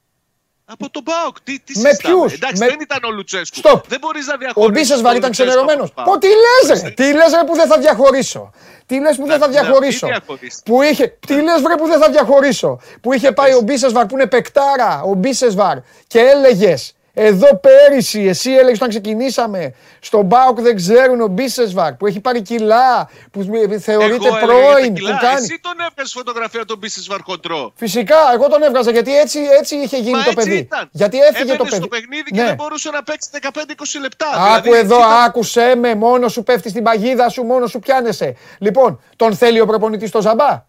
Από 0.73 0.91
τον 0.91 1.03
Μπάουκ. 1.03 1.37
Τι, 1.45 1.59
τι 1.61 1.79
Με 1.79 1.89
συζητάμε. 1.89 2.15
ποιους; 2.15 2.33
Εντάξει, 2.33 2.61
Με- 2.63 2.67
δεν 2.69 2.81
ήταν 2.81 3.01
ο 3.05 3.11
Λουτσέσκου. 3.11 3.57
Στοπ. 3.57 3.89
Δεν 3.89 3.99
μπορείς 4.01 4.27
να 4.27 4.35
Ο 4.35 4.37
διαχωρίσεις. 4.39 4.73
Μπίσεσβαρ 4.75 5.13
τον 5.13 5.19
ήταν 5.21 5.29
Λουτσέσκου 5.29 5.51
ξενερωμένο. 5.51 5.83
από 5.85 5.95
τον 5.95 6.05
Πω 6.05 6.11
Πάοκ. 6.11 6.21
τι 6.25 6.29
λες, 6.45 6.65
ρε! 6.67 6.71
Ορίστε. 6.71 6.91
Τι 6.91 7.13
λες, 7.19 7.31
ρε, 7.39 7.45
που 7.49 7.55
δεν 7.61 7.67
θα 7.73 7.79
διαχωρίσω; 7.79 8.51
Τι 8.87 9.01
λες 9.01 9.17
που 9.17 9.27
δεν 9.27 9.39
θα 9.39 9.47
να 9.47 9.53
διαχωρήσω. 9.53 10.07
μην 10.07 10.15
διαχωρίσεις. 10.17 10.63
Που 10.65 10.83
είχε. 10.83 11.07
Τι 11.27 11.35
λες, 11.43 11.61
βρε, 11.63 11.75
που 11.77 11.87
δεν 11.87 12.01
θα 12.01 12.11
διαχωρίσω; 12.11 12.81
Που 13.03 13.13
είχε 13.13 13.33
πάει 13.33 13.53
ο 13.55 13.61
Μπίσεσβαρ 13.61 14.07
που 14.07 14.15
είναι 14.15 14.27
παικτάρα, 14.27 15.03
ο 15.03 15.13
Μπίσεσβαρ 15.15 15.77
και 16.07 16.19
έλεγες. 16.21 16.95
Εδώ 17.15 17.57
πέρυσι, 17.61 18.21
εσύ 18.21 18.51
έλεγες 18.53 18.77
όταν 18.77 18.89
ξεκινήσαμε, 18.89 19.75
στον 20.01 20.25
Μπάουκ 20.25 20.61
δεν 20.61 20.77
ξέρουν 20.77 21.21
ο 21.21 21.27
Μπίσεσβαρ 21.27 21.95
που 21.95 22.07
έχει 22.07 22.21
πάρει 22.21 22.43
κιλά, 22.43 23.11
που 23.31 23.43
θεωρείται 23.43 23.93
Εγώ 23.93 24.03
έλεγα 24.03 24.17
για 24.17 24.31
τα 24.31 24.39
πρώην, 24.47 24.95
κιλά. 24.95 25.11
που 25.11 25.19
κάνει. 25.21 25.35
Εσύ 25.45 25.59
τον 25.61 25.73
έβγαζες 25.89 26.13
φωτογραφία 26.13 26.65
τον 26.65 26.79
Μπίσεσβαρ 26.79 27.21
χοντρό. 27.23 27.73
Φυσικά, 27.77 28.17
εγώ 28.35 28.49
τον 28.49 28.63
έβγαζα 28.63 28.91
γιατί 28.91 29.19
έτσι, 29.19 29.39
έτσι 29.59 29.77
είχε 29.77 29.97
γίνει 29.97 30.11
Μα 30.11 30.23
το 30.23 30.31
έτσι 30.31 30.45
παιδί. 30.49 30.57
ήταν. 30.59 30.89
Γιατί 30.93 31.19
έφυγε 31.19 31.39
Έβαινε 31.43 31.57
το 31.59 31.65
παιδί. 31.65 31.77
στο 31.77 31.89
παιχνίδι 31.89 32.31
και 32.31 32.41
Ναι. 32.41 32.47
δεν 32.47 32.55
μπορούσε 32.55 32.91
να 32.91 33.03
παίξει 33.03 33.29
15-20 33.33 33.99
λεπτά. 34.01 34.27
Άκου 34.35 34.63
Δηλαδή, 34.63 34.69
εδώ, 34.71 34.97
έτσι 34.97 35.09
ήταν. 35.09 35.23
άκουσέ 35.25 35.75
με, 35.77 35.95
μόνο 35.95 36.29
σου 36.29 36.43
πέφτει 36.43 36.69
στην 36.69 36.83
παγίδα 36.83 37.29
σου, 37.29 37.43
μόνο 37.43 37.67
σου 37.67 37.79
πιάνεσαι. 37.79 38.37
Λοιπόν, 38.59 39.01
τον 39.17 39.35
θέλει 39.37 39.61
ο 39.61 39.67
προπονητής 39.67 40.09
στο 40.09 40.21
Ζαμπά; 40.21 40.69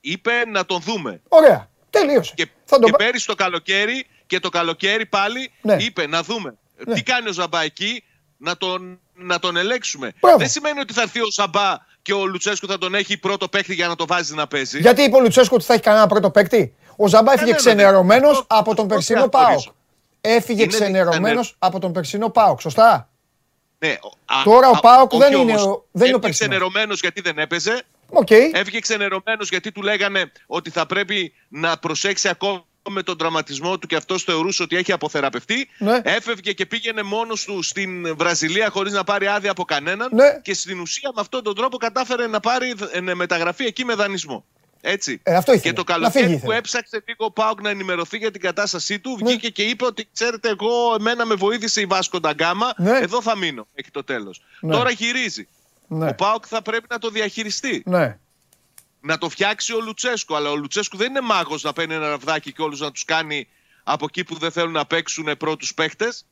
Είπε 0.00 0.32
να 0.52 0.64
τον 0.66 0.80
δούμε. 0.80 1.20
Ωραία, 1.28 1.68
τελείωσε. 1.90 2.32
Και, 2.36 2.48
Θα 2.64 2.76
τον 2.78 2.84
και 2.84 2.90
πα- 2.90 3.04
πέρυσι 3.04 3.26
το 3.26 3.34
καλοκαίρι 3.34 4.06
και 4.32 4.40
το 4.40 4.48
καλοκαίρι 4.48 5.06
πάλι 5.06 5.52
Ναι. 5.62 5.76
είπε 5.78 6.06
να 6.06 6.22
δούμε 6.22 6.54
Ναι. 6.86 6.94
τι 6.94 7.02
κάνει 7.02 7.28
ο 7.28 7.32
Ζαμπά 7.32 7.62
εκεί, 7.62 8.04
να 8.36 8.56
τον, 8.56 9.00
να 9.14 9.38
τον 9.38 9.56
ελέγξουμε. 9.56 10.12
Μπράβο. 10.20 10.38
Δεν 10.38 10.48
σημαίνει 10.48 10.80
ότι 10.80 10.92
θα 10.92 11.02
έρθει 11.02 11.20
ο 11.20 11.30
Ζαμπά 11.30 11.74
και 12.02 12.12
ο 12.12 12.26
Λουτσέσκου 12.26 12.66
θα 12.66 12.78
τον 12.78 12.94
έχει 12.94 13.16
πρώτο 13.18 13.48
παίχτη 13.48 13.74
για 13.74 13.88
να 13.88 13.96
το 13.96 14.06
βάζει 14.06 14.34
να 14.34 14.46
παίζει. 14.46 14.80
Γιατί 14.80 15.02
είπε 15.02 15.16
ο 15.16 15.20
Λουτσέσκου 15.20 15.54
ότι 15.54 15.64
θα 15.64 15.72
έχει 15.72 15.82
κανένα 15.82 16.06
πρώτο 16.06 16.30
παίκτη; 16.30 16.74
Ο 16.96 17.06
Ζαμπά 17.08 17.32
έφυγε 17.32 17.50
ναι, 17.50 17.56
βέβαια. 17.58 17.74
ξενερωμένος 17.74 18.30
Αυτό- 18.38 18.44
από 18.56 18.74
τον 18.74 18.84
αυτό 18.84 18.94
περσινό 18.94 19.28
διαχωρίζω. 19.28 19.64
Πάοκ. 19.64 19.76
Έφυγε 20.20 20.62
Είναι 20.62 20.72
ξενερωμένος 20.72 21.40
ξενε- 21.44 21.56
από 21.58 21.78
τον 21.78 21.92
περσινό 21.92 22.28
Πάοκ, 22.30 22.60
σωστά; 22.60 23.08
Ναι, 23.78 23.96
ο- 24.00 24.12
α- 24.34 24.42
Τώρα 24.44 24.68
ο 24.68 24.76
α- 24.76 24.80
ΠΑΟΚ 24.80 25.12
όχι 25.12 25.22
δεν 25.22 25.32
είναι 25.40 25.50
όμως. 25.52 25.62
ο- 25.62 25.64
δεν 25.64 25.70
είναι 25.72 25.74
ο 25.74 26.00
Έφυγε 26.00 26.18
περσινός. 26.18 26.36
ξενερωμένος 26.38 27.00
γιατί 27.00 27.20
δεν 27.20 27.38
έπαιζε. 27.38 27.82
Οκ. 28.10 28.30
Έφυγε 28.30 28.78
ξενερωμένος 28.78 29.48
γιατί 29.48 29.72
του 29.72 29.82
λέγανε 29.82 30.32
ότι 30.46 30.70
θα 30.70 30.86
πρέπει 30.86 31.32
να 31.48 31.76
προσέξει 31.78 32.28
ακόμα 32.28 32.64
με 32.90 33.02
τον 33.02 33.18
τραυματισμό 33.18 33.78
του 33.78 33.86
και 33.86 33.96
αυτός 33.96 34.22
θεωρούσε 34.22 34.62
ότι 34.62 34.76
έχει 34.76 34.92
αποθεραπευτεί. 34.92 35.68
Ναι. 35.78 36.00
Έφευγε 36.02 36.52
και 36.52 36.66
πήγαινε 36.66 37.02
μόνος 37.02 37.44
του 37.44 37.62
στην 37.62 38.16
Βραζιλία 38.16 38.68
χωρίς 38.70 38.92
να 38.92 39.04
πάρει 39.04 39.26
άδεια 39.26 39.50
από 39.50 39.64
κανέναν. 39.64 40.08
Ναι. 40.12 40.40
Και 40.42 40.54
στην 40.54 40.80
ουσία 40.80 41.10
με 41.14 41.20
αυτόν 41.20 41.42
τον 41.42 41.54
τρόπο 41.54 41.76
κατάφερε 41.76 42.26
να 42.26 42.40
πάρει 42.40 42.74
ε, 42.92 43.00
ναι, 43.00 43.14
μεταγραφή 43.14 43.64
εκεί 43.64 43.84
με 43.84 43.94
δανεισμό. 43.94 44.44
Έτσι. 44.80 45.20
Ε, 45.22 45.34
αυτό 45.34 45.52
ήθελε. 45.52 45.72
Και 45.74 45.82
το 45.82 45.84
Να 45.86 45.94
φύγει 45.94 46.10
καλοκαίρι 46.10 46.24
ήθελε. 46.32 46.52
που 46.52 46.52
έψαξε 46.52 47.02
λίγο 47.06 47.24
ο 47.24 47.30
ΠΑΟΚ 47.30 47.60
να 47.62 47.70
ενημερωθεί 47.70 48.16
για 48.16 48.30
την 48.30 48.40
κατάστασή 48.40 48.98
του, 48.98 49.18
Ναι. 49.20 49.28
βγήκε 49.28 49.48
και 49.48 49.62
είπε 49.62 49.84
ότι 49.84 50.08
ξέρετε, 50.12 50.48
εγώ 50.48 50.94
εμένα 50.98 51.26
με 51.26 51.34
βοήθησε 51.34 51.80
η 51.80 51.86
Βάσκο 51.86 52.20
Νταγκάμα. 52.20 52.72
Ναι. 52.76 52.98
Εδώ 52.98 53.22
θα 53.22 53.36
μείνω 53.36 53.66
μέχρι 53.74 53.90
το 53.90 54.04
τέλος. 54.04 54.42
Ναι. 54.60 54.72
Τώρα 54.72 54.90
γυρίζει. 54.90 55.48
Ναι. 55.88 56.08
Ο 56.08 56.14
Πάοκ 56.14 56.44
θα 56.48 56.62
πρέπει 56.62 56.86
να 56.90 56.98
το 56.98 57.10
διαχειριστεί. 57.10 57.82
Ναι. 57.86 58.18
Να 59.02 59.18
το 59.18 59.28
φτιάξει 59.28 59.74
ο 59.74 59.80
Λουτσέσκου. 59.80 60.36
Αλλά 60.36 60.50
ο 60.50 60.56
Λουτσέσκου 60.56 60.96
δεν 60.96 61.08
είναι 61.08 61.20
μάγος 61.20 61.62
να 61.62 61.72
παίρνει 61.72 61.94
ένα 61.94 62.08
ραβδάκι 62.08 62.52
και 62.52 62.62
όλους 62.62 62.80
να 62.80 62.90
τους 62.92 63.04
κάνει 63.04 63.48
από 63.84 64.04
εκεί 64.08 64.24
που 64.24 64.38
δεν 64.38 64.50
θέλουν 64.50 64.72
να 64.72 64.86
παίξουν 64.86 65.36
πρώτους 65.38 65.74
παίχτες. 65.74 66.26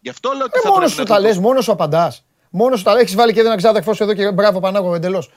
Γι' 0.00 0.08
αυτό 0.10 0.30
λέω 0.36 0.44
ότι 0.44 0.58
Ε, 0.58 0.60
θα 0.60 0.68
μόνος 0.68 0.78
πρέπει 0.80 0.92
σου 0.94 1.00
να 1.00 1.06
τα 1.06 1.14
το- 1.14 1.20
λες, 1.28 1.38
μόνος 1.38 1.64
σου 1.64 1.72
απαντάς. 1.72 2.24
Μόνος 2.50 2.78
σου 2.78 2.84
τα 2.84 2.92
λέει. 2.92 3.02
Έχεις 3.02 3.14
βάλει 3.14 3.32
και 3.32 3.40
έναν 3.40 3.56
ξάδερφό 3.56 3.94
σου 3.94 4.02
εδώ 4.02 4.14
και 4.14 4.32
μπράβο 4.32 4.60
Πανάγο 4.60 4.94
εντελώς. 4.94 5.30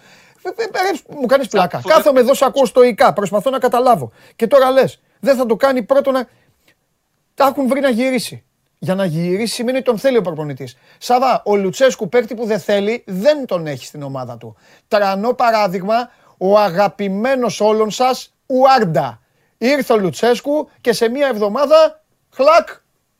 Μου 1.20 1.26
κάνεις 1.26 1.48
πλάκα. 1.48 1.80
φοβε- 1.80 1.96
Κάθομαι 1.96 2.20
εδώ, 2.20 2.34
σε 2.34 2.46
ακούω 2.46 2.66
στοικά. 2.66 3.14
Προσπαθώ 3.14 3.50
να 3.50 3.60
καταλάβω. 3.60 4.12
Και 4.36 4.48
τώρα 4.48 4.72
λες, 4.72 5.00
δεν 5.20 5.36
θα 5.36 5.46
το 5.46 5.56
κάνει 5.56 5.84
πρώτο 5.84 6.12
να. 6.12 6.28
Τα 7.34 7.46
έχουν 7.46 7.68
βρει 7.68 7.80
να 7.80 7.90
γυρίσει. 7.90 8.44
Για 8.80 8.96
να 8.96 9.06
γυρίσει 9.06 9.54
σημαίνει 9.54 9.78
ότι 9.78 9.86
τον 9.86 9.98
θέλει 10.00 10.18
ο 10.18 10.22
προπονητής. 10.22 10.78
Σαβά, 10.98 11.42
ο 11.46 11.56
Λουτσέσκου 11.56 12.10
παίκτη 12.10 12.36
που 12.36 12.46
δεν 12.46 12.60
θέλει, 12.60 13.04
δεν 13.08 13.46
τον 13.46 13.68
έχει 13.68 13.86
στην 13.86 14.04
ομάδα 14.04 14.38
του. 14.38 14.56
Τρανό 14.88 15.34
παράδειγμα, 15.34 16.10
ο 16.46 16.58
αγαπημένος 16.60 17.60
όλων 17.62 17.92
σας 17.92 18.34
Ουάρντα. 18.46 19.22
Ήρθε 19.58 19.94
ο 19.94 19.98
Λουτσέσκου 19.98 20.70
και 20.82 20.94
σε 20.94 21.10
μία 21.10 21.28
εβδομάδα, 21.28 22.04
χλακ, 22.30 22.70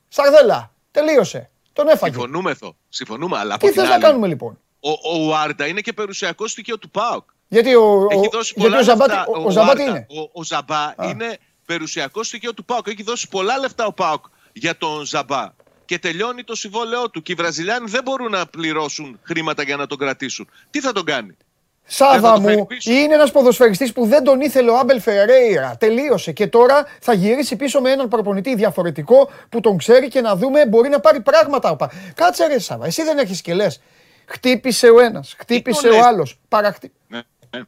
σαρδέλα. 0.08 0.74
Τελείωσε. 0.92 1.50
Τον 1.74 1.88
έφαγε. 1.88 2.14
Συμφωνούμε 2.14 2.52
εδώ. 2.52 2.76
Συμφωνούμε, 2.90 3.38
αλλά 3.38 3.54
από 3.56 3.66
Τι 3.66 3.72
την 3.72 3.80
θες 3.80 3.90
να 3.90 3.96
άλλη, 3.96 4.04
κάνουμε 4.04 4.28
λοιπόν; 4.28 4.60
Ο, 4.80 4.90
ο 4.90 5.26
Ουάρντα 5.26 5.68
είναι 5.68 5.82
και 5.82 5.94
περιουσιακός 5.94 6.52
στοιχείο 6.52 6.78
του 6.78 6.90
ΠΑΟΚ. 6.90 7.30
Γιατί 7.48 7.76
ο, 7.76 8.08
Έχει 8.12 8.26
ο, 8.26 8.30
δώσει 8.32 8.54
γιατί 8.56 8.70
πολλά 8.70 8.80
ο 8.80 8.84
Ζαμπάτη, 8.84 9.12
λεφτά. 9.12 9.26
ο, 9.32 9.44
ο 9.44 9.50
Ζαμπάτη 9.50 9.82
Ουάρντα. 9.82 10.06
είναι. 10.10 10.22
Ο, 10.22 10.30
ο 10.34 10.44
Ζαμπά 10.44 10.94
είναι 11.10 11.38
περιουσιακός 11.66 12.28
στοιχείο 12.28 12.54
του 12.54 12.66
ΠΑΟΚ. 12.66 12.88
Έχει 12.88 13.04
δώσει 13.04 13.28
πολλά 13.30 13.58
λεφτά 13.58 13.86
ο 13.86 13.94
ΠΑΟΚ 13.94 14.26
για 14.54 14.78
τον 14.78 15.06
Ζαμπά. 15.06 15.46
Και 15.86 16.00
τελειώνει 16.00 16.44
το 16.44 16.56
συμβόλαιό 16.56 17.10
του. 17.10 17.22
Και 17.22 17.32
οι 17.32 17.36
Βραζιλιάνοι 17.36 17.90
δεν 17.90 18.04
μπορούν 18.04 18.32
να 18.32 18.46
πληρώσουν 18.46 19.20
χρήματα 19.24 19.64
για 19.64 19.76
να 19.76 19.88
τον 19.88 19.98
κρατήσουν. 19.98 20.50
Τι 20.70 20.80
θα 20.82 20.92
τον 20.92 21.06
κάνει; 21.06 21.38
Δεν 21.86 21.96
Σάβα 21.96 22.30
θα 22.30 22.36
το 22.36 22.42
φέρει 22.42 22.58
μου, 22.58 22.66
πίσω. 22.66 22.92
είναι 22.92 23.14
ένας 23.14 23.32
ποδοσφαιριστής 23.32 23.94
που 23.94 24.06
δεν 24.06 24.24
τον 24.24 24.42
ήθελε 24.42 24.70
ο 24.72 24.78
Άμπελ 24.78 25.02
Φερέιρα. 25.02 25.76
Τελείωσε. 25.80 26.32
Και 26.32 26.48
τώρα 26.48 26.86
θα 27.02 27.14
γυρίσει 27.14 27.56
πίσω 27.56 27.82
με 27.82 27.92
έναν 27.92 28.08
προπονητή 28.08 28.56
διαφορετικό 28.56 29.30
που 29.50 29.60
τον 29.60 29.78
ξέρει 29.78 30.08
και 30.08 30.22
να 30.22 30.36
δούμε 30.36 30.66
μπορεί 30.66 30.90
να 30.90 31.00
πάρει 31.00 31.22
πράγματα. 31.22 31.70
ο 31.70 31.76
Πα- 31.76 31.92
Κάτσε 32.16 32.46
ρε 32.46 32.60
Σάβα, 32.60 32.86
εσύ 32.86 33.04
δεν 33.04 33.18
έχεις 33.18 33.42
και 33.42 33.54
λες. 33.54 33.82
Χτύπησε 34.26 34.90
ο 34.90 35.00
ένας, 35.00 35.36
χτύπησε 35.38 35.82
το 35.88 35.94
ο 35.94 35.98
λες; 35.98 36.06
άλλος. 36.06 36.40
Παραχτύ... 36.48 36.92
Ναι, 37.08 37.22
ναι. 37.50 37.62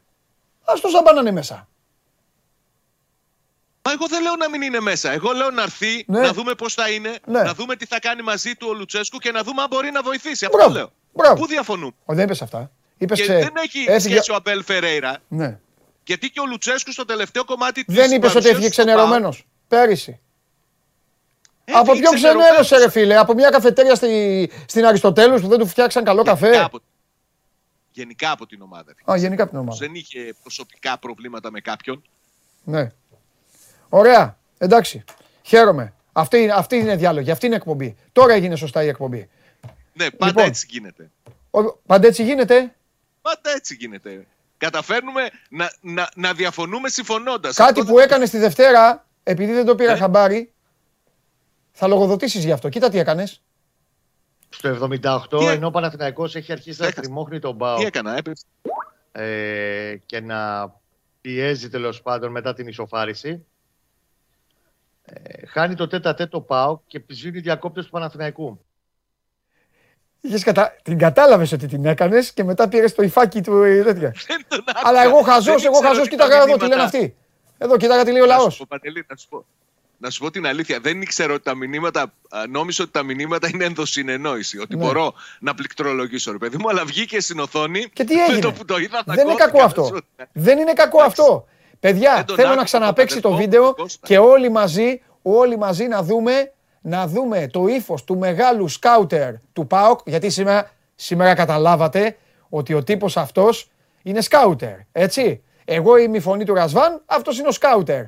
Ας 0.64 0.80
το 0.80 0.88
Ζαμπά 0.88 1.12
να 1.12 1.20
είναι 1.20 1.30
μέσα. 1.30 1.68
Μα 3.82 3.92
εγώ 3.92 4.06
δεν 4.08 4.22
λέω 4.22 4.36
να 4.36 4.48
μην 4.48 4.62
είναι 4.62 4.80
μέσα. 4.80 5.12
Εγώ 5.12 5.32
λέω 5.32 5.50
να 5.50 5.62
έρθει, 5.62 6.04
Ναι. 6.06 6.20
να 6.20 6.32
δούμε 6.32 6.54
πώς 6.54 6.74
θα 6.74 6.90
είναι, 6.90 7.18
Ναι. 7.26 7.42
να 7.42 7.54
δούμε 7.54 7.76
τι 7.76 7.86
θα 7.86 7.98
κάνει 8.00 8.22
μαζί 8.22 8.54
του 8.54 8.66
ο 8.70 8.74
Λουτσέσκου 8.74 9.18
και 9.18 9.30
να 9.30 9.42
δούμε 9.42 9.62
αν 9.62 9.68
μπορεί 9.70 9.90
να 9.90 10.02
βοηθήσει. 10.02 10.44
Αυτό 10.44 10.56
Μπράβο, 10.56 10.72
λέω. 10.72 10.90
μπράβο. 11.12 11.34
Πού 11.34 11.46
διαφωνούμε. 11.46 11.92
Ο, 12.04 12.14
δεν 12.14 12.24
είπες 12.24 12.42
αυτά. 12.42 12.70
Είπες 12.98 13.18
Και 13.18 13.22
ξέ- 13.24 13.42
δεν 13.42 13.52
έχει 13.56 13.78
έφυγε- 13.88 14.14
σχέση 14.14 14.30
ο 14.30 14.34
Αμπέλ 14.34 14.64
Φερέιρα. 14.64 15.18
Ναι. 15.28 15.58
Γιατί 16.04 16.30
και 16.30 16.40
ο 16.40 16.46
Λουτσέσκου 16.46 16.92
στο 16.92 17.04
τελευταίο 17.04 17.44
κομμάτι 17.44 17.84
της. 17.84 17.94
Δεν 17.94 18.10
είπες 18.12 18.34
ότι 18.34 18.48
έφυγε 18.48 18.68
ξενερωμένος. 18.68 19.46
Πέρυσι. 19.68 20.20
Από 21.70 21.78
Έφυγε 21.78 22.00
ποιον 22.00 22.14
ξενερωμένος. 22.14 22.60
ξενέρωσε 22.66 22.76
ρε 22.84 22.90
φίλε, 22.90 23.16
από 23.16 23.34
μια 23.34 23.50
καφετέρια 23.50 23.94
στη, 23.94 24.50
στην 24.66 24.86
Αριστοτέλους 24.86 25.40
που 25.40 25.48
δεν 25.48 25.58
του 25.58 25.66
φτιάξαν 25.66 26.04
καλό 26.04 26.22
Γενικά 26.22 26.40
καφέ. 26.46 26.58
από, 26.62 26.78
γενικά 27.90 28.30
από 28.30 28.46
την 28.46 28.62
ομάδα. 28.62 28.94
Α, 29.10 29.16
γενικά 29.16 29.42
από 29.42 29.50
την 29.52 29.60
ομάδα. 29.60 29.78
Δεν 29.78 29.94
είχε 29.94 30.34
προσωπικά 30.42 30.98
προβλήματα 30.98 31.50
με 31.50 31.60
κάποιον. 31.60 32.02
Ναι. 32.64 32.88
Ωραία. 33.88 34.38
Εντάξει. 34.58 35.04
Χαίρομαι. 35.42 35.94
Αυτή, 36.12 36.38
είναι- 36.38 36.52
αυτή 36.52 36.76
είναι 36.76 36.96
διάλογη. 36.96 37.30
Αυτή 37.30 37.46
είναι 37.46 37.56
εκπομπή. 37.56 37.96
Τώρα 38.12 38.34
έγινε 38.34 38.56
σωστά 38.56 38.82
η 38.84 38.88
εκπομπή. 38.88 39.28
Ναι, 39.92 40.10
πάντα 40.10 40.26
Λοιπόν. 40.26 40.44
έτσι 40.44 40.66
γίνεται. 40.70 41.10
Ο, 41.50 41.62
πάντα 41.86 42.06
έτσι 42.06 42.24
γίνεται. 42.24 42.74
Πάντα 43.26 43.50
έτσι 43.56 43.74
γίνεται. 43.74 44.26
Καταφέρνουμε 44.58 45.30
να, 45.50 45.70
να, 45.80 46.08
να 46.16 46.32
διαφωνούμε 46.34 46.88
συμφωνώντας. 46.88 47.56
Κάτι 47.56 47.84
που 47.84 47.98
έκανε 47.98 48.28
τη 48.28 48.38
Δευτέρα, 48.38 49.06
επειδή 49.22 49.52
δεν 49.52 49.64
το 49.64 49.74
πήρα 49.74 49.92
Ναι. 49.92 49.98
χαμπάρι, 49.98 50.52
θα 51.72 51.86
λογοδοτήσεις 51.86 52.44
γι' 52.44 52.52
αυτό. 52.52 52.68
Κοίτα 52.68 52.88
τι 52.88 52.98
έκανες. 52.98 53.42
Στο 54.48 54.68
78, 54.68 55.38
Τι 55.38 55.44
έ- 55.44 55.48
ενώ 55.54 55.66
ο 55.66 55.70
Παναθηναϊκός 55.70 56.34
έχει 56.34 56.52
αρχίσει 56.52 56.80
να 56.80 56.86
Έχασε. 56.86 57.00
τριμώχνει 57.02 57.38
τον 57.38 57.50
Τι 57.50 57.56
Μπάο 57.56 57.86
έκανα, 57.86 58.16
έπεσε. 58.16 58.44
ε, 59.12 59.96
και 60.06 60.20
να 60.20 60.72
πιέζει 61.20 61.68
τέλος 61.68 62.02
πάντων 62.02 62.30
μετά 62.30 62.54
την 62.54 62.66
ισοφάριση. 62.68 63.46
Ε, 65.04 65.46
χάνει 65.46 65.74
το 65.74 65.86
τέτα 65.86 66.14
τέτο 66.14 66.40
ΠΑΟ 66.40 66.80
και 66.86 67.02
σβήνει 67.08 67.38
οι 67.38 67.40
διακόπτες 67.40 67.84
του 67.84 67.90
Παναθηναϊκού. 67.90 68.64
Είχες 70.20 70.42
κατα... 70.44 70.76
Την 70.82 70.98
κατάλαβες 70.98 71.52
ότι 71.52 71.66
την 71.66 71.84
έκανες 71.84 72.32
και 72.32 72.44
μετά 72.44 72.68
πήρες 72.68 72.94
το 72.94 73.02
υφάκι 73.02 73.40
του 73.42 73.62
ε, 73.62 73.82
τέτοια. 73.82 74.14
Δεν 74.28 74.44
τον 74.48 74.58
άκουγα. 74.66 74.88
Αλλά 74.88 75.02
εγώ 75.02 75.20
χαζός, 75.20 75.44
Δεν 75.44 75.54
εγώ 75.64 75.68
ήξερα 75.68 75.86
χαζός, 75.88 75.98
ότι 76.00 76.08
κοίταγα 76.08 76.30
τα 76.30 76.36
εδώ 76.36 76.44
τι 76.44 76.50
μηνύματα- 76.50 76.68
λένε 76.68 76.82
αυτοί. 76.82 77.16
Εδώ 77.58 77.76
κοίταγα 77.76 78.04
τι 78.04 78.12
λέει 78.12 78.20
ο 78.22 78.26
Να 78.26 78.32
σου 78.32 78.38
λαός. 78.40 78.56
πω, 78.56 78.64
Παντελή, 78.68 79.04
να 79.08 79.16
σου 79.16 79.28
πω. 79.28 79.44
Να 79.98 80.10
σου 80.10 80.20
πω 80.20 80.30
την 80.30 80.46
αλήθεια, 80.46 80.80
δεν 80.80 81.00
ήξερα 81.00 81.32
ότι 81.34 81.42
τα 81.42 81.54
μηνύματα, 81.54 82.00
α, 82.00 82.42
νόμιζα 82.48 82.82
ότι 82.82 82.92
τα 82.92 83.02
μηνύματα 83.02 83.48
είναι 83.54 83.64
ενδοσυνεννόηση. 83.64 84.58
Ότι 84.58 84.76
Ναι. 84.76 84.84
μπορώ 84.84 85.14
να 85.40 85.54
πληκτρολογήσω, 85.54 86.32
ρε 86.32 86.38
παιδί 86.38 86.56
μου, 86.56 86.68
αλλά 86.68 86.84
βγήκε 86.84 87.20
στην 87.20 87.38
οθόνη. 87.38 87.88
Και 87.92 88.04
τι 88.04 88.14
Με 88.14 88.22
έγινε; 88.22 88.40
το 88.40 88.52
που 88.52 88.64
το 88.64 88.76
είδα, 88.76 89.02
Δεν 89.06 89.14
είναι 89.14 89.24
δακώθηκα, 89.24 89.44
κακό 89.44 89.62
αυτό. 89.64 89.80
να 89.82 89.86
σου- 89.86 90.06
Δεν 90.32 90.58
είναι 90.58 90.72
κακό 90.72 90.98
Εντάξει. 91.00 91.20
αυτό. 91.20 91.46
Παιδιά, 91.80 92.14
Δεν 92.14 92.24
τον 92.24 92.36
θέλω 92.36 92.48
να 92.48 92.52
άκουσα 92.54 92.64
ξαναπαίξει 92.64 93.20
τον 93.20 93.22
το 93.22 93.28
αδερφό 93.36 93.44
βίντεο 93.50 93.62
μου, 93.64 93.72
τον 93.74 93.84
Κώστα. 93.84 94.06
και 94.06 94.18
όλοι 94.18 94.48
μαζί, 94.50 95.02
όλοι 95.22 95.58
μαζί 95.58 95.86
να 95.86 96.02
δούμε, 96.02 96.52
να 96.88 97.06
δούμε 97.06 97.46
το 97.52 97.66
ύφος 97.66 98.04
του 98.04 98.18
μεγάλου 98.18 98.68
σκάουτερ 98.68 99.32
του 99.52 99.66
ΠΑΟΚ, 99.66 100.00
γιατί 100.04 100.30
σήμερα, 100.30 100.70
σήμερα 100.94 101.34
καταλάβατε 101.34 102.16
ότι 102.48 102.74
ο 102.74 102.82
τύπος 102.82 103.16
αυτός 103.16 103.70
είναι 104.02 104.20
σκάουτερ, 104.20 104.74
έτσι. 104.92 105.42
Εγώ 105.64 105.96
είμαι 105.96 106.16
η 106.16 106.20
φωνή 106.20 106.44
του 106.44 106.54
Ρασβάν, 106.54 107.02
αυτός 107.06 107.38
είναι 107.38 107.48
ο 107.48 107.50
σκάουτερ. 107.52 108.02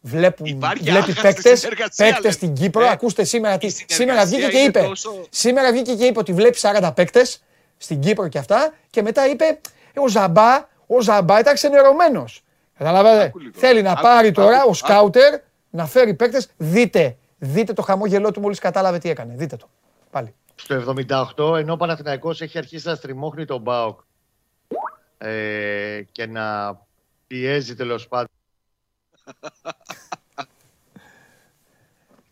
Βλέπουν, 0.00 0.46
Υπάρχει 0.46 0.82
βλέπει 0.82 0.98
άγαστη 0.98 1.20
παίκτες, 1.20 1.58
συνεργασία, 1.60 2.04
παίκτες 2.06 2.22
λέτε. 2.22 2.34
στην 2.34 2.52
Κύπρο. 2.54 2.84
Ε, 2.84 2.88
Ακούστε 2.88 3.24
σήμερα 3.24 3.58
τι. 3.58 3.66
η 3.66 3.70
Σήμερα 3.86 4.24
βγήκε 4.24 4.36
και 4.36 4.44
συνεργασία 4.44 4.64
είπε. 4.66 4.78
είναι 4.80 4.88
τόσο- 4.88 5.26
Σήμερα 5.30 5.72
βγήκε 5.72 5.94
και 5.94 6.04
είπε 6.04 6.18
ότι 6.18 6.32
βλέπει 6.32 6.58
40 6.58 6.92
παίκτες 6.94 7.42
στην 7.76 8.00
Κύπρο 8.00 8.28
και 8.28 8.38
αυτά. 8.38 8.72
Και 8.90 9.02
μετά 9.02 9.26
είπε 9.28 9.44
«Ε, 9.92 10.00
ο 10.00 10.08
Ζαμπά, 10.08 10.68
ο 10.86 11.00
Ζαμπά 11.00 11.38
ήταν 11.38 11.54
ξενερωμένος. 11.54 12.42
Καταλάβατε; 12.78 13.22
Άκου 13.24 13.38
λίγο. 13.38 13.52
Θέλει 13.56 13.82
να 13.82 13.90
Άκου, 13.90 14.02
πάρει 14.02 14.26
άκου, 14.28 14.40
τώρα 14.40 14.56
άκου. 14.58 14.68
ο 14.70 14.74
σκάουτερ 14.74 15.34
να 15.70 15.86
φέρει 15.86 16.14
παίκτες. 16.14 16.48
Δείτε. 16.56 17.16
Δείτε 17.44 17.72
το 17.72 17.82
χαμόγελό 17.82 18.30
του 18.30 18.40
μόλις 18.40 18.58
κατάλαβε 18.58 18.98
τι 18.98 19.08
έκανε. 19.08 19.34
Δείτε 19.36 19.56
το. 19.56 19.68
Πάλι. 20.10 20.34
Στο 20.54 20.94
78, 21.36 21.56
ενώ 21.58 21.72
ο 21.72 21.76
Παναθηναϊκός 21.76 22.40
έχει 22.40 22.58
αρχίσει 22.58 22.86
να 22.86 22.94
στριμώχνει 22.94 23.44
τον 23.44 23.62
ΠΑΟΚ 23.64 24.00
ε, 25.18 26.02
και 26.12 26.26
να 26.26 26.78
πιέζει 27.26 27.74
τέλος 27.74 28.08
πάντων. 28.08 28.28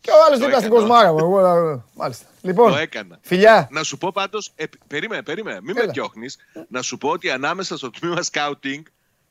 Και 0.01 0.11
ο 0.11 0.23
άλλος 0.25 0.39
Το 0.39 0.45
δίπλα 0.45 0.59
στην 0.59 0.71
έκανα. 0.71 0.87
κοσμάρα 0.87 1.11
μου. 1.11 1.17
Εγώ, 1.19 1.69
ε, 1.71 1.83
Μάλιστα. 1.95 2.25
Λοιπόν, 2.41 2.71
Το 2.71 2.77
έκανα. 2.77 3.19
φιλιά. 3.21 3.67
Να 3.71 3.83
σου 3.83 3.97
πω 3.97 4.11
πάντως. 4.13 4.53
περίμενε, 4.87 5.23
περίμενε. 5.23 5.61
Μην 5.61 5.77
Έλα. 5.77 5.85
με 5.85 5.91
διώχνεις. 5.91 6.37
Να 6.69 6.81
σου 6.81 6.97
πω 6.97 7.09
ότι 7.09 7.29
ανάμεσα 7.29 7.77
στο 7.77 7.89
τμήμα 7.89 8.21
σκάουτινγκ 8.21 8.83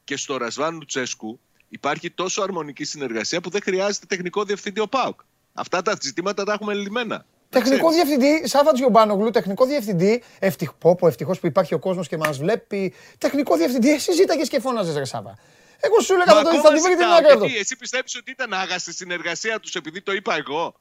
και 0.05 0.17
στο 0.17 0.37
Ρασβάν 0.37 0.75
Λουτσέσκου 0.75 1.41
υπάρχει 1.69 2.11
τόσο 2.11 2.43
αρμονική 2.43 2.85
συνεργασία 2.85 3.41
που 3.41 3.51
δεν 3.51 3.63
χρειάζεται 3.63 4.07
τεχνικό 4.07 4.45
διευθυντή 4.45 4.81
ο 4.81 4.89
ΠΑΟΚ. 4.89 5.21
Αυτά 5.53 5.83
τα 5.83 5.97
ζητήματα 6.01 6.45
τα 6.45 6.53
έχουμε 6.53 6.74
λυμμένα. 6.74 7.24
Τεχνικό 7.49 7.89
Ξέρεις. 7.89 8.07
διευθυντή, 8.09 8.49
Σάββατ 8.49 8.77
Γιομπάνογλου, 8.77 9.31
τεχνικό 9.31 9.66
διευθυντή. 9.66 10.23
Ευτυχ, 10.39 10.73
πω, 10.73 10.95
πω, 10.95 11.07
ευτυχώς 11.07 11.41
που 11.41 11.47
υπάρχει 11.47 11.74
ο 11.74 11.79
κόσμος 11.79 12.09
και 12.09 12.16
μας 12.16 12.39
βλέπει. 12.39 12.95
Τεχνικό 13.19 13.57
διευθυντή, 13.57 13.91
εσύ 13.93 14.12
ζήταγες 14.12 14.49
και 14.49 14.61
φώναζες, 14.61 14.95
Ρε 14.97 15.05
Σάββα. 15.05 15.39
Εγώ 15.81 16.01
σου 16.01 16.12
έλεγα 16.12 16.35
Μα 16.35 16.37
θα 16.39 16.43
το 16.43 16.49
ακόμα 16.49 16.62
θα 16.62 16.74
τη 16.74 16.81
βρει 16.81 16.91
την 16.91 16.99
ζητάω, 16.99 17.16
άκρη 17.16 17.27
αυτό. 17.33 17.45
γιατί 17.45 17.61
Εσύ 17.61 17.77
πιστεύεις 17.77 18.16
ότι 18.16 18.31
ήταν 18.31 18.53
αγαστή 18.53 18.91
η 18.91 18.93
συνεργασία 18.93 19.61
τους 19.61 19.74
επειδή 19.74 20.03
το 20.03 20.12
είπα 20.12 20.35
εγώ; 20.37 20.74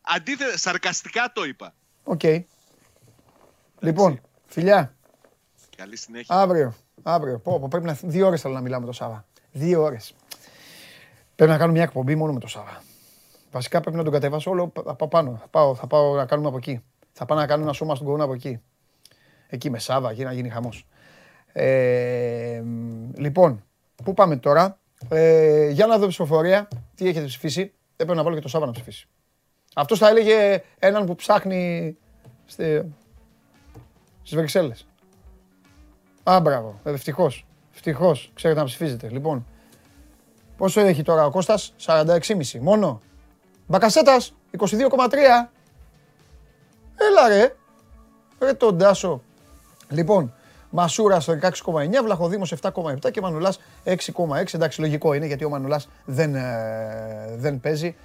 Αντίθετα, 0.00 0.56
σαρκαστικά 0.58 1.32
το 1.34 1.44
είπα. 1.44 1.74
Οκ. 2.04 2.20
Λοιπόν, 3.80 4.20
φιλιά, 4.46 4.94
Καλή 5.76 5.96
συνέχεια. 5.96 6.34
αύριο. 6.36 6.74
Αύριο. 7.02 7.38
Πω, 7.38 7.60
πω, 7.60 7.68
πρέπει 7.68 7.84
να. 7.86 7.98
Δύο 8.02 8.26
ώρες 8.26 8.40
θέλω 8.40 8.54
να 8.54 8.60
μιλάμε 8.60 8.80
με 8.80 8.86
το 8.86 8.96
Σάβα. 8.96 9.24
Δύο 9.52 9.82
ώρες. 9.82 10.14
Πρέπει 11.36 11.50
να 11.50 11.58
κάνω 11.58 11.72
μια 11.72 11.82
εκπομπή 11.82 12.14
μόνο 12.14 12.32
με 12.32 12.40
το 12.40 12.46
Σάβα. 12.48 12.82
Βασικά 13.56 13.80
πρέπει 13.80 13.96
να 13.96 14.02
τον 14.02 14.12
κατεβάσω 14.12 14.50
όλο 14.50 14.72
από 14.84 15.08
πάνω. 15.08 15.36
Θα 15.40 15.48
πάω, 15.48 15.74
θα 15.74 15.86
πάω 15.86 16.14
να 16.14 16.26
κάνουμε 16.26 16.48
από 16.48 16.56
εκεί. 16.56 16.82
Θα 17.12 17.24
πάω 17.24 17.38
να 17.38 17.46
κάνω 17.46 17.62
ένα 17.62 17.72
σώμα 17.72 17.94
στον 17.94 18.06
κορώνα 18.06 18.24
από 18.24 18.32
εκεί. 18.32 18.60
Εκεί 19.48 19.70
με 19.70 19.78
Σάβα, 19.78 20.10
εκεί 20.10 20.24
να 20.24 20.32
γίνει 20.32 20.48
χαμός. 20.48 20.86
Ε, 21.52 22.62
μ, 22.64 23.10
λοιπόν, 23.16 23.64
πού 24.04 24.14
πάμε 24.14 24.36
τώρα; 24.36 24.78
Ε, 25.08 25.68
για 25.70 25.86
να 25.86 25.98
δω 25.98 26.06
ψηφοφορία. 26.06 26.68
Τι 26.94 27.08
έχετε 27.08 27.26
ψηφίσει. 27.26 27.72
Έπρεπε 27.92 28.14
να 28.14 28.22
βάλω 28.22 28.34
και 28.34 28.40
το 28.40 28.48
Σάβα 28.48 28.66
να 28.66 28.72
ψηφίσει. 28.72 29.08
Αυτός 29.74 29.98
θα 29.98 30.08
έλεγε 30.08 30.62
έναν 30.78 31.06
που 31.06 31.14
ψάχνει 31.14 31.96
στη, 32.44 32.94
στις 34.22 34.36
Βρυξέλλες. 34.36 34.86
Α, 36.22 36.40
μπράβο. 36.40 36.80
Ευτυχώς. 36.84 37.46
Ευτυχώς. 37.74 38.30
Ξέρετε 38.34 38.60
να 38.60 38.66
ψηφίζετε. 38.66 39.08
Λοιπόν, 39.10 39.46
πόσο 40.56 40.80
έχει 40.80 41.02
τώρα 41.02 41.26
ο 41.26 41.30
Κώστας, 41.30 41.74
46,5. 41.78 42.60
Μόνο. 42.60 43.00
Μπακασέτας, 43.66 44.34
22,3. 44.58 45.50
Έλα 46.96 47.28
ρε. 47.28 47.54
Ρε 48.38 48.52
τον 48.52 48.78
Τάσο. 48.78 49.22
Λοιπόν, 49.88 50.32
Μασούρα 50.70 51.20
16,9, 51.20 52.02
Βλαχοδήμος 52.02 52.54
7,7 52.62 53.10
και 53.10 53.20
Μανουλάς 53.20 53.60
6,6. 53.84 54.54
Εντάξει, 54.54 54.80
λογικό 54.80 55.14
είναι 55.14 55.26
γιατί 55.26 55.44
ο 55.44 55.48
Μανουλάς 55.48 55.88
δεν, 56.04 56.34
ε, 56.34 57.34
δεν 57.36 57.60
παίζει. 57.60 57.96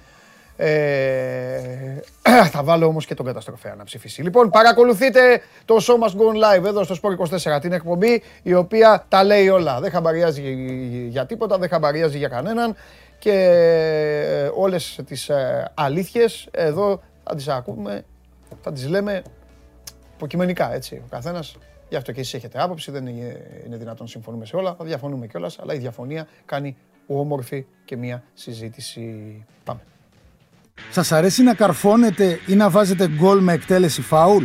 Ε, 0.56 2.00
θα 2.52 2.62
βάλω 2.62 2.86
όμως 2.86 3.06
και 3.06 3.14
τον 3.14 3.26
καταστροφέα 3.26 3.74
να 3.74 3.84
ψηφίσει. 3.84 4.22
Λοιπόν, 4.22 4.50
παρακολουθείτε 4.50 5.42
το 5.64 5.76
Show 5.80 6.04
Must 6.04 6.16
Go 6.16 6.32
On 6.32 6.58
Live 6.60 6.64
εδώ 6.64 6.84
στο 6.84 6.96
Sport 7.02 7.56
24, 7.56 7.60
την 7.60 7.72
εκπομπή 7.72 8.22
η 8.42 8.54
οποία 8.54 9.04
τα 9.08 9.24
λέει 9.24 9.48
όλα. 9.48 9.80
Δεν 9.80 9.90
χαμπαριάζει 9.90 10.42
για 11.08 11.26
τίποτα, 11.26 11.58
δεν 11.58 11.68
χαμπαριάζει 11.68 12.18
για 12.18 12.28
κανέναν 12.28 12.76
και 13.22 13.32
ε, 13.32 14.50
όλες 14.54 15.00
τις 15.06 15.28
ε, 15.28 15.70
αλήθειες 15.74 16.48
εδώ 16.50 17.02
θα 17.24 17.34
τις 17.34 17.48
ακούμε, 17.48 18.04
θα 18.62 18.72
τις 18.72 18.88
λέμε 18.88 19.22
υποκειμενικά, 20.14 20.74
έτσι. 20.74 21.02
Ο 21.04 21.08
καθένας, 21.10 21.56
γι' 21.88 21.96
αυτό 21.96 22.12
και 22.12 22.20
εσείς 22.20 22.34
έχετε 22.34 22.62
άποψη, 22.62 22.90
δεν 22.90 23.06
είναι, 23.06 23.62
είναι 23.66 23.76
δυνατόν 23.76 24.04
να 24.04 24.10
συμφωνούμε 24.10 24.44
σε 24.44 24.56
όλα, 24.56 24.74
θα 24.74 24.84
διαφωνούμε 24.84 25.26
κιόλας, 25.26 25.58
αλλά 25.58 25.74
η 25.74 25.78
διαφωνία 25.78 26.26
κάνει 26.44 26.76
όμορφη 27.06 27.66
και 27.84 27.96
μια 27.96 28.22
συζήτηση. 28.34 29.44
Πάμε. 29.64 29.80
Σας 30.90 31.12
αρέσει 31.12 31.42
να 31.42 31.54
καρφώνετε 31.54 32.38
ή 32.46 32.54
να 32.54 32.70
βάζετε 32.70 33.08
γκολ 33.08 33.40
με 33.40 33.52
εκτέλεση 33.52 34.02
φάουλ; 34.02 34.44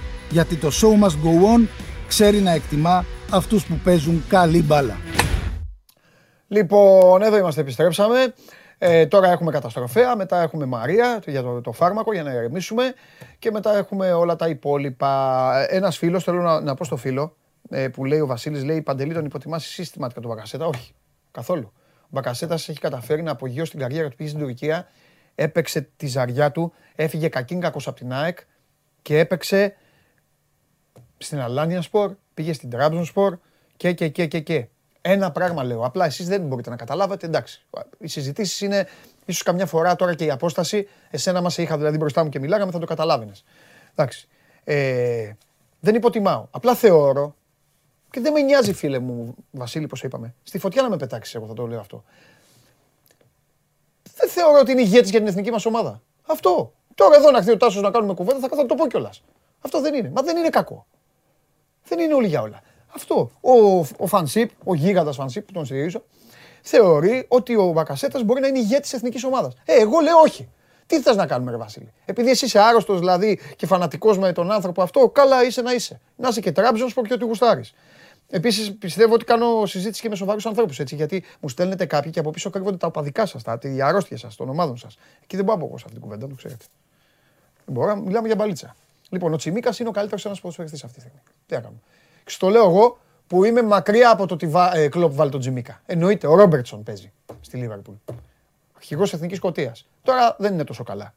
Γιατί 0.31 0.55
το 0.55 0.67
show 0.67 1.03
must 1.03 1.15
go 1.25 1.55
on 1.55 1.67
ξέρει 2.07 2.39
να 2.39 2.51
εκτιμά 2.51 3.05
αυτούς 3.31 3.65
που 3.65 3.79
παίζουν 3.83 4.23
καλή 4.27 4.63
μπάλα. 4.63 4.97
Λοιπόν, 6.47 7.21
εδώ 7.21 7.37
είμαστε, 7.37 7.61
επιστρέψαμε. 7.61 8.33
Ε, 8.77 9.05
τώρα 9.05 9.31
έχουμε 9.31 9.51
καταστροφέα, 9.51 10.15
μετά 10.15 10.41
έχουμε 10.41 10.65
Μαρία 10.65 11.19
για 11.25 11.41
το, 11.41 11.61
το 11.61 11.71
φάρμακο 11.71 12.13
για 12.13 12.23
να 12.23 12.31
ηρεμήσουμε 12.31 12.93
και 13.39 13.51
μετά 13.51 13.77
έχουμε 13.77 14.11
όλα 14.11 14.35
τα 14.35 14.47
υπόλοιπα. 14.47 15.53
Ένας 15.69 15.97
φίλος, 15.97 16.23
θέλω 16.23 16.41
να, 16.41 16.61
να 16.61 16.75
πω 16.75 16.83
στο 16.83 16.95
φίλο, 16.95 17.35
ε, 17.69 17.87
που 17.87 18.05
λέει 18.05 18.19
ο 18.19 18.25
Βασίλης, 18.25 18.63
λέει 18.63 18.81
Παντελή 18.81 19.13
τον 19.13 19.25
υποτιμάσει 19.25 19.69
συστηματικά 19.69 20.21
τον 20.21 20.29
Μπακασέτα. 20.29 20.65
Όχι, 20.65 20.93
καθόλου. 21.31 21.71
Ο 22.01 22.07
Μπακασέτας 22.09 22.69
έχει 22.69 22.79
καταφέρει 22.79 23.21
να 23.21 23.31
απογειώσει 23.31 23.71
την 23.71 23.79
καριέρα 23.79 24.09
του 24.09 24.15
πήγε 24.15 24.29
στην 24.29 24.41
Τουρκία, 24.41 24.87
έπαιξε 25.35 25.89
τη 25.97 26.07
ζαριά 26.07 26.51
του, 26.51 26.73
έφυγε 26.95 27.27
κακίνκακος 27.27 27.87
από 27.87 27.97
την 27.97 28.13
ΑΕΚ 28.13 28.37
και 29.01 29.19
έπαιξε 29.19 29.75
στην 31.21 31.39
Αλάνια 31.39 31.81
Σπορ, 31.81 32.15
πήγε 32.33 32.53
στην 32.53 32.69
Τράμπζον 32.69 33.05
Σπορ 33.05 33.37
και, 33.77 33.91
και, 33.91 34.07
και, 34.07 34.25
και, 34.25 34.39
και. 34.39 34.67
Ένα 35.01 35.31
πράγμα 35.31 35.63
λέω. 35.63 35.85
Απλά 35.85 36.05
εσείς 36.05 36.27
δεν 36.27 36.41
μπορείτε 36.41 36.69
να 36.69 36.75
καταλάβετε. 36.75 37.25
Εντάξει. 37.25 37.65
Οι 37.97 38.07
συζητήσεις 38.07 38.61
είναι 38.61 38.87
ίσως 39.25 39.43
καμιά 39.43 39.65
φορά 39.65 39.95
τώρα 39.95 40.15
και 40.15 40.25
η 40.25 40.31
απόσταση. 40.31 40.87
Εσένα 41.09 41.41
μας 41.41 41.57
είχα 41.57 41.77
δηλαδή 41.77 41.97
μπροστά 41.97 42.23
μου 42.23 42.29
και 42.29 42.39
μιλάγαμε, 42.39 42.71
θα 42.71 42.79
το 42.79 42.85
καταλάβαινες. 42.85 43.43
Εντάξει. 43.91 44.27
Ε, 44.63 45.31
δεν 45.79 45.95
υποτιμάω. 45.95 46.47
Απλά 46.51 46.75
θεωρώ 46.75 47.35
και 48.11 48.19
δεν 48.19 48.33
με 48.33 48.41
νοιάζει, 48.41 48.73
φίλε 48.73 48.99
μου, 48.99 49.35
Βασίλη, 49.51 49.87
πώς 49.87 50.03
είπαμε. 50.03 50.33
Στη 50.43 50.59
φωτιά 50.59 50.81
να 50.81 50.89
με 50.89 50.97
πετάξεις, 50.97 51.35
εγώ 51.35 51.47
θα 51.47 51.53
το 51.53 51.67
λέω 51.67 51.79
αυτό. 51.79 52.03
Δεν 54.15 54.29
θεωρώ 54.29 54.59
ότι 54.59 54.71
είναι 54.71 54.81
ηγέτης 54.81 55.09
για 55.09 55.19
την 55.19 55.27
εθνική 55.27 55.51
μας 55.51 55.65
ομάδα. 55.65 56.01
Αυτό. 56.27 56.73
Τώρα 56.95 57.15
εδώ 57.15 57.31
να 57.31 57.37
έρθει 57.37 57.51
ο 57.51 57.57
Τάσος 57.57 57.81
να 57.81 57.91
κάνουμε 57.91 58.13
κουβέντα, 58.13 58.39
θα, 58.39 58.55
θα 58.55 58.65
το 58.65 58.75
πω 58.75 58.87
κιόλας. 58.87 59.23
Αυτό 59.61 59.81
δεν 59.81 59.93
είναι. 59.93 60.11
Μα 60.15 60.21
δεν 60.21 60.37
είναι 60.37 60.49
κακό. 60.49 60.85
Δεν 61.91 61.99
είναι 61.99 62.13
όλοι 62.13 62.27
για 62.27 62.41
όλα. 62.41 62.61
Αυτό. 62.95 63.31
Ο, 63.41 63.79
ο 63.97 64.07
Φανσίπ, 64.07 64.49
ο 64.63 64.73
γίγαντας 64.73 65.15
Φανσίπ 65.15 65.45
που 65.45 65.51
τον 65.51 65.65
στηρίζω, 65.65 66.03
θεωρεί 66.61 67.25
ότι 67.27 67.55
ο 67.55 67.71
Μπακασέτας 67.71 68.23
μπορεί 68.23 68.41
να 68.41 68.47
είναι 68.47 68.59
ηγέτης 68.59 68.89
της 68.89 68.93
εθνικής 68.93 69.23
ομάδας. 69.23 69.53
Ε, 69.65 69.73
εγώ 69.73 69.99
λέω 69.99 70.17
όχι. 70.17 70.49
Τι 70.85 71.01
θες 71.01 71.15
να 71.15 71.25
κάνουμε, 71.25 71.51
Ρε 71.51 71.57
Βασίλη; 71.57 71.93
Επειδή 72.05 72.29
εσύ 72.29 72.45
είσαι 72.45 72.59
άρρωστος 72.59 72.99
δηλαδή 72.99 73.39
και 73.55 73.65
φανατικός 73.65 74.17
με 74.17 74.31
τον 74.31 74.51
άνθρωπο 74.51 74.81
αυτό, 74.81 75.09
καλά 75.09 75.43
είσαι 75.43 75.61
να 75.61 75.73
είσαι. 75.73 75.99
Να 76.15 76.27
είσαι 76.27 76.41
και 76.41 76.51
τράμπζον 76.51 76.89
και 76.89 77.13
ότι 77.13 77.25
γουστάρεις. 77.25 77.73
Επίσης 78.29 78.77
πιστεύω 78.77 79.13
ότι 79.13 79.25
κάνω 79.25 79.65
συζήτηση 79.65 80.01
και 80.01 80.09
με 80.09 80.15
σοβαρούς 80.15 80.45
ανθρώπους 80.45 80.79
έτσι. 80.79 80.95
Γιατί 80.95 81.23
μου 81.39 81.49
στέλνετε 81.49 81.85
κάποιοι 81.85 82.11
και 82.11 82.19
από 82.19 82.29
πίσω 82.29 82.49
κρύβονται 82.49 82.77
τα 82.77 82.87
οπαδικά 82.87 83.25
σας, 83.25 83.43
τα 83.43 83.59
αρρώστια 83.83 84.17
σας, 84.17 84.35
των 84.35 84.49
ομάδων 84.49 84.77
σας. 84.77 84.97
Εκεί 85.23 85.35
δεν 85.35 85.45
μπορώ 85.45 85.57
να 85.57 85.63
πω 85.63 85.69
εγώ 85.69 85.77
σε 85.77 85.83
αυτή 85.87 85.99
την 85.99 86.07
κουβέντα, 86.07 86.27
το 86.27 86.35
ξέρετε. 86.35 86.65
Δεν 87.65 87.75
μπορώ, 87.75 87.95
μιλάμε 87.95 88.27
για 88.27 88.35
μπαλίτσα. 88.35 88.75
Λοιπόν, 89.11 89.33
ο 89.33 89.35
Τσιμίκας 89.35 89.79
είναι 89.79 89.89
ο 89.89 89.91
καλύτερος 89.91 90.25
ένας 90.25 90.41
ποδοσφαιριστής 90.41 90.83
αυτή 90.83 90.95
τη 90.95 91.01
στιγμή. 91.01 91.21
Τι 91.45 91.55
έκανα. 91.55 91.75
Στο 92.25 92.49
λέω 92.49 92.63
εγώ 92.63 92.97
που 93.27 93.43
είμαι 93.43 93.61
μακριά 93.61 94.09
από 94.09 94.25
το 94.25 94.33
ότι 94.33 94.51
ε, 94.73 94.87
κλοπ 94.87 95.13
βάλει 95.13 95.31
τον 95.31 95.39
Τζιμίκα. 95.39 95.81
Εννοείται, 95.85 96.27
ο 96.27 96.35
Ρόμπερτσον 96.35 96.83
παίζει 96.83 97.11
στη 97.41 97.57
Λίβερπουλ. 97.57 97.95
Αρχηγός 98.75 99.13
Εθνικής 99.13 99.37
Σκοτία. 99.37 99.75
Τώρα 100.03 100.35
δεν 100.39 100.53
είναι 100.53 100.63
τόσο 100.63 100.83
καλά. 100.83 101.13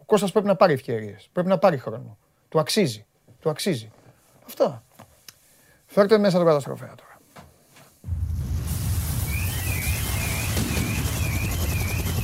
Ο 0.00 0.02
Κώστας 0.06 0.32
πρέπει 0.32 0.46
να 0.46 0.56
πάρει 0.56 0.72
ευκαιρίες. 0.72 1.28
Πρέπει 1.32 1.48
να 1.48 1.58
πάρει 1.58 1.78
χρόνο. 1.78 2.16
Του 2.48 2.58
αξίζει. 2.58 3.06
Του 3.40 3.50
αξίζει. 3.50 3.90
Αυτά. 4.46 4.82
Φέρτε 5.86 6.18
μέσα 6.18 6.36
τον 6.36 6.46
καταστροφέα 6.46 6.94
τώρα. 6.94 7.18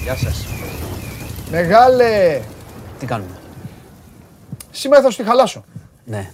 Γεια 0.02 0.16
σας. 0.16 0.46
Μεγάλε! 1.50 2.42
Τι 2.98 3.06
κάνουμε; 3.06 3.38
Σήμερα 4.78 5.02
θα 5.02 5.10
σου 5.10 5.16
τη 5.16 5.24
χαλάσω. 5.24 5.64
Ναι. 6.04 6.30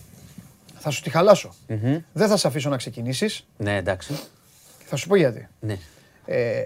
Θα 0.78 0.90
σου 0.90 1.02
τη 1.02 1.10
χαλάσω. 1.10 1.54
Δεν 2.12 2.28
θα 2.28 2.36
σε 2.36 2.46
αφήσω 2.46 2.68
να 2.68 2.76
ξεκινήσεις. 2.76 3.46
Ναι, 3.56 3.76
εντάξει. 3.76 4.18
Θα 4.84 4.96
σου 4.96 5.08
πω 5.08 5.16
γιατί. 5.16 5.48
Ναι. 5.60 5.76
Ε, 6.24 6.62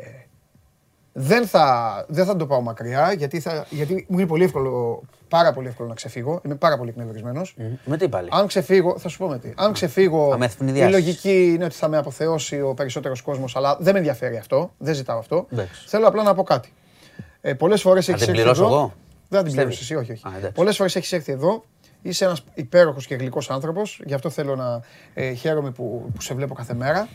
δεν, 1.12 1.47
θα, 1.47 2.05
δεν 2.09 2.24
θα 2.24 2.36
το 2.36 2.47
πάω 2.47 2.61
μακριά 2.61 3.12
γιατί, 3.12 3.40
θα, 3.40 3.66
γιατί 3.70 4.07
μου 4.09 4.19
είναι 4.19 4.28
πολύ 4.28 4.44
εύκολο, 4.44 5.03
πάρα 5.28 5.53
πολύ 5.53 5.69
εύκολο 5.69 5.89
να 5.89 5.94
ξεφύγω. 5.94 6.40
Είμαι 6.44 6.55
πάρα 6.55 6.78
πολύ 6.78 6.90
εκνευρισμένος. 6.90 7.57
Με 7.85 7.97
τι 7.97 8.09
πάλι; 8.09 8.28
Αν 8.32 8.47
ξεφύγω, 8.47 8.98
θα 8.98 9.09
σου 9.09 9.19
πω 9.19 9.28
με 9.28 9.39
τι. 9.39 9.53
Αν 9.57 9.73
ξεφύγω, 9.73 10.31
Θα 10.31 10.39
με 10.39 10.44
η 10.44 10.48
ευνηδιάσεις. 10.53 10.93
λογική 10.94 11.53
είναι 11.55 11.65
ότι 11.65 11.74
θα 11.74 11.89
με 11.89 11.97
αποθεώσει 11.97 12.61
ο 12.61 12.74
περισσότερος 12.74 13.23
κόσμος, 13.23 13.57
αλλά 13.57 13.77
δεν 13.81 13.93
με 13.93 13.98
ενδιαφέρει 13.98 14.36
αυτό. 14.36 14.73
Δεν 14.78 14.94
ζητάω 14.94 15.19
αυτό. 15.19 15.47
Εντάξει. 15.53 15.82
Θέλω 15.86 16.07
απλά 16.09 16.23
να 16.23 16.35
πω 16.35 16.43
κάτι. 16.43 16.73
Ε, 17.40 17.55
Πολλές 17.55 17.81
φορές 17.81 18.09
έχεις 18.09 18.20
την 18.20 18.31
έρθει 18.31 18.43
πληρώσω 18.43 18.65
εδώ. 18.65 18.74
εγώ; 18.74 18.94
Δεν 19.28 19.39
θα 19.39 19.44
την 19.44 19.44
Πιστεύεις; 19.44 19.55
πληρώσει 19.55 19.82
εσύ, 19.82 19.94
όχι. 19.94 20.12
όχι. 20.12 20.27
Α, 20.27 20.36
εντάξει. 20.36 20.55
Πολλές 20.55 20.77
φορές 20.77 20.97
έχεις 20.97 21.12
έρθει 21.12 21.32
εδώ. 21.32 21.65
Είσαι 22.03 22.24
ένας 22.24 22.44
υπέροχος 22.55 23.07
και 23.07 23.15
γλυκός 23.15 23.51
άνθρωπος. 23.51 24.01
Γι' 24.05 24.15
αυτό 24.15 24.31
θέλω 24.31 24.57
να 24.57 24.81
ε, 25.15 25.32
χαίρομαι 25.32 25.70
που, 25.70 26.11
που 26.15 26.20
σε 26.20 26.35
βλέπω 26.35 26.55
κάθε 26.55 26.74
μέρα. 26.74 27.09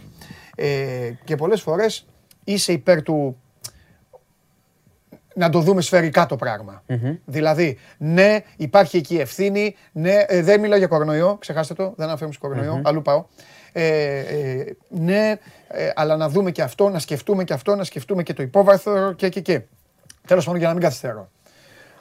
Ε, 0.55 1.11
και 1.23 1.35
πολλές 1.35 1.61
φορές 1.61 2.05
είσαι 2.43 2.71
υπέρ 2.71 3.01
του 3.01 3.37
να 5.35 5.49
το 5.49 5.59
δούμε 5.59 5.81
σφαιρικά 5.81 6.25
το 6.25 6.35
πραγμα 6.35 6.83
Δηλαδή, 7.25 7.77
ναι, 7.97 8.39
υπάρχει 8.57 8.97
εκεί 8.97 9.17
ευθύνη. 9.17 9.75
Ναι, 9.91 10.23
ε, 10.27 10.41
δεν 10.41 10.59
μιλάω 10.59 10.77
για 10.77 10.87
κορονοϊό, 10.87 11.37
ξεχάστε 11.39 11.73
το, 11.73 11.93
δεν 11.97 12.07
αναφέρομαι 12.07 12.33
στο 12.33 12.47
κορονοϊό, 12.47 12.81
αλλού 12.83 13.01
πάω. 13.01 13.25
Ε, 13.71 14.19
ε, 14.19 14.75
ναι, 14.89 15.35
ε, 15.67 15.89
αλλά 15.95 16.17
να 16.17 16.29
δούμε 16.29 16.51
και 16.51 16.61
αυτό, 16.61 16.89
να 16.89 16.99
σκεφτούμε 16.99 17.43
και 17.43 17.53
αυτό, 17.53 17.75
να 17.75 17.83
σκεφτούμε 17.83 18.23
και 18.23 18.33
το 18.33 18.43
υπόβαθρο 18.43 19.13
και 19.13 19.29
και 19.29 19.41
και. 19.41 19.61
Τέλος 20.27 20.45
πάντων, 20.45 20.59
για 20.59 20.67
να 20.67 20.73
μην 20.73 20.83
καθυστερώ. 20.83 21.29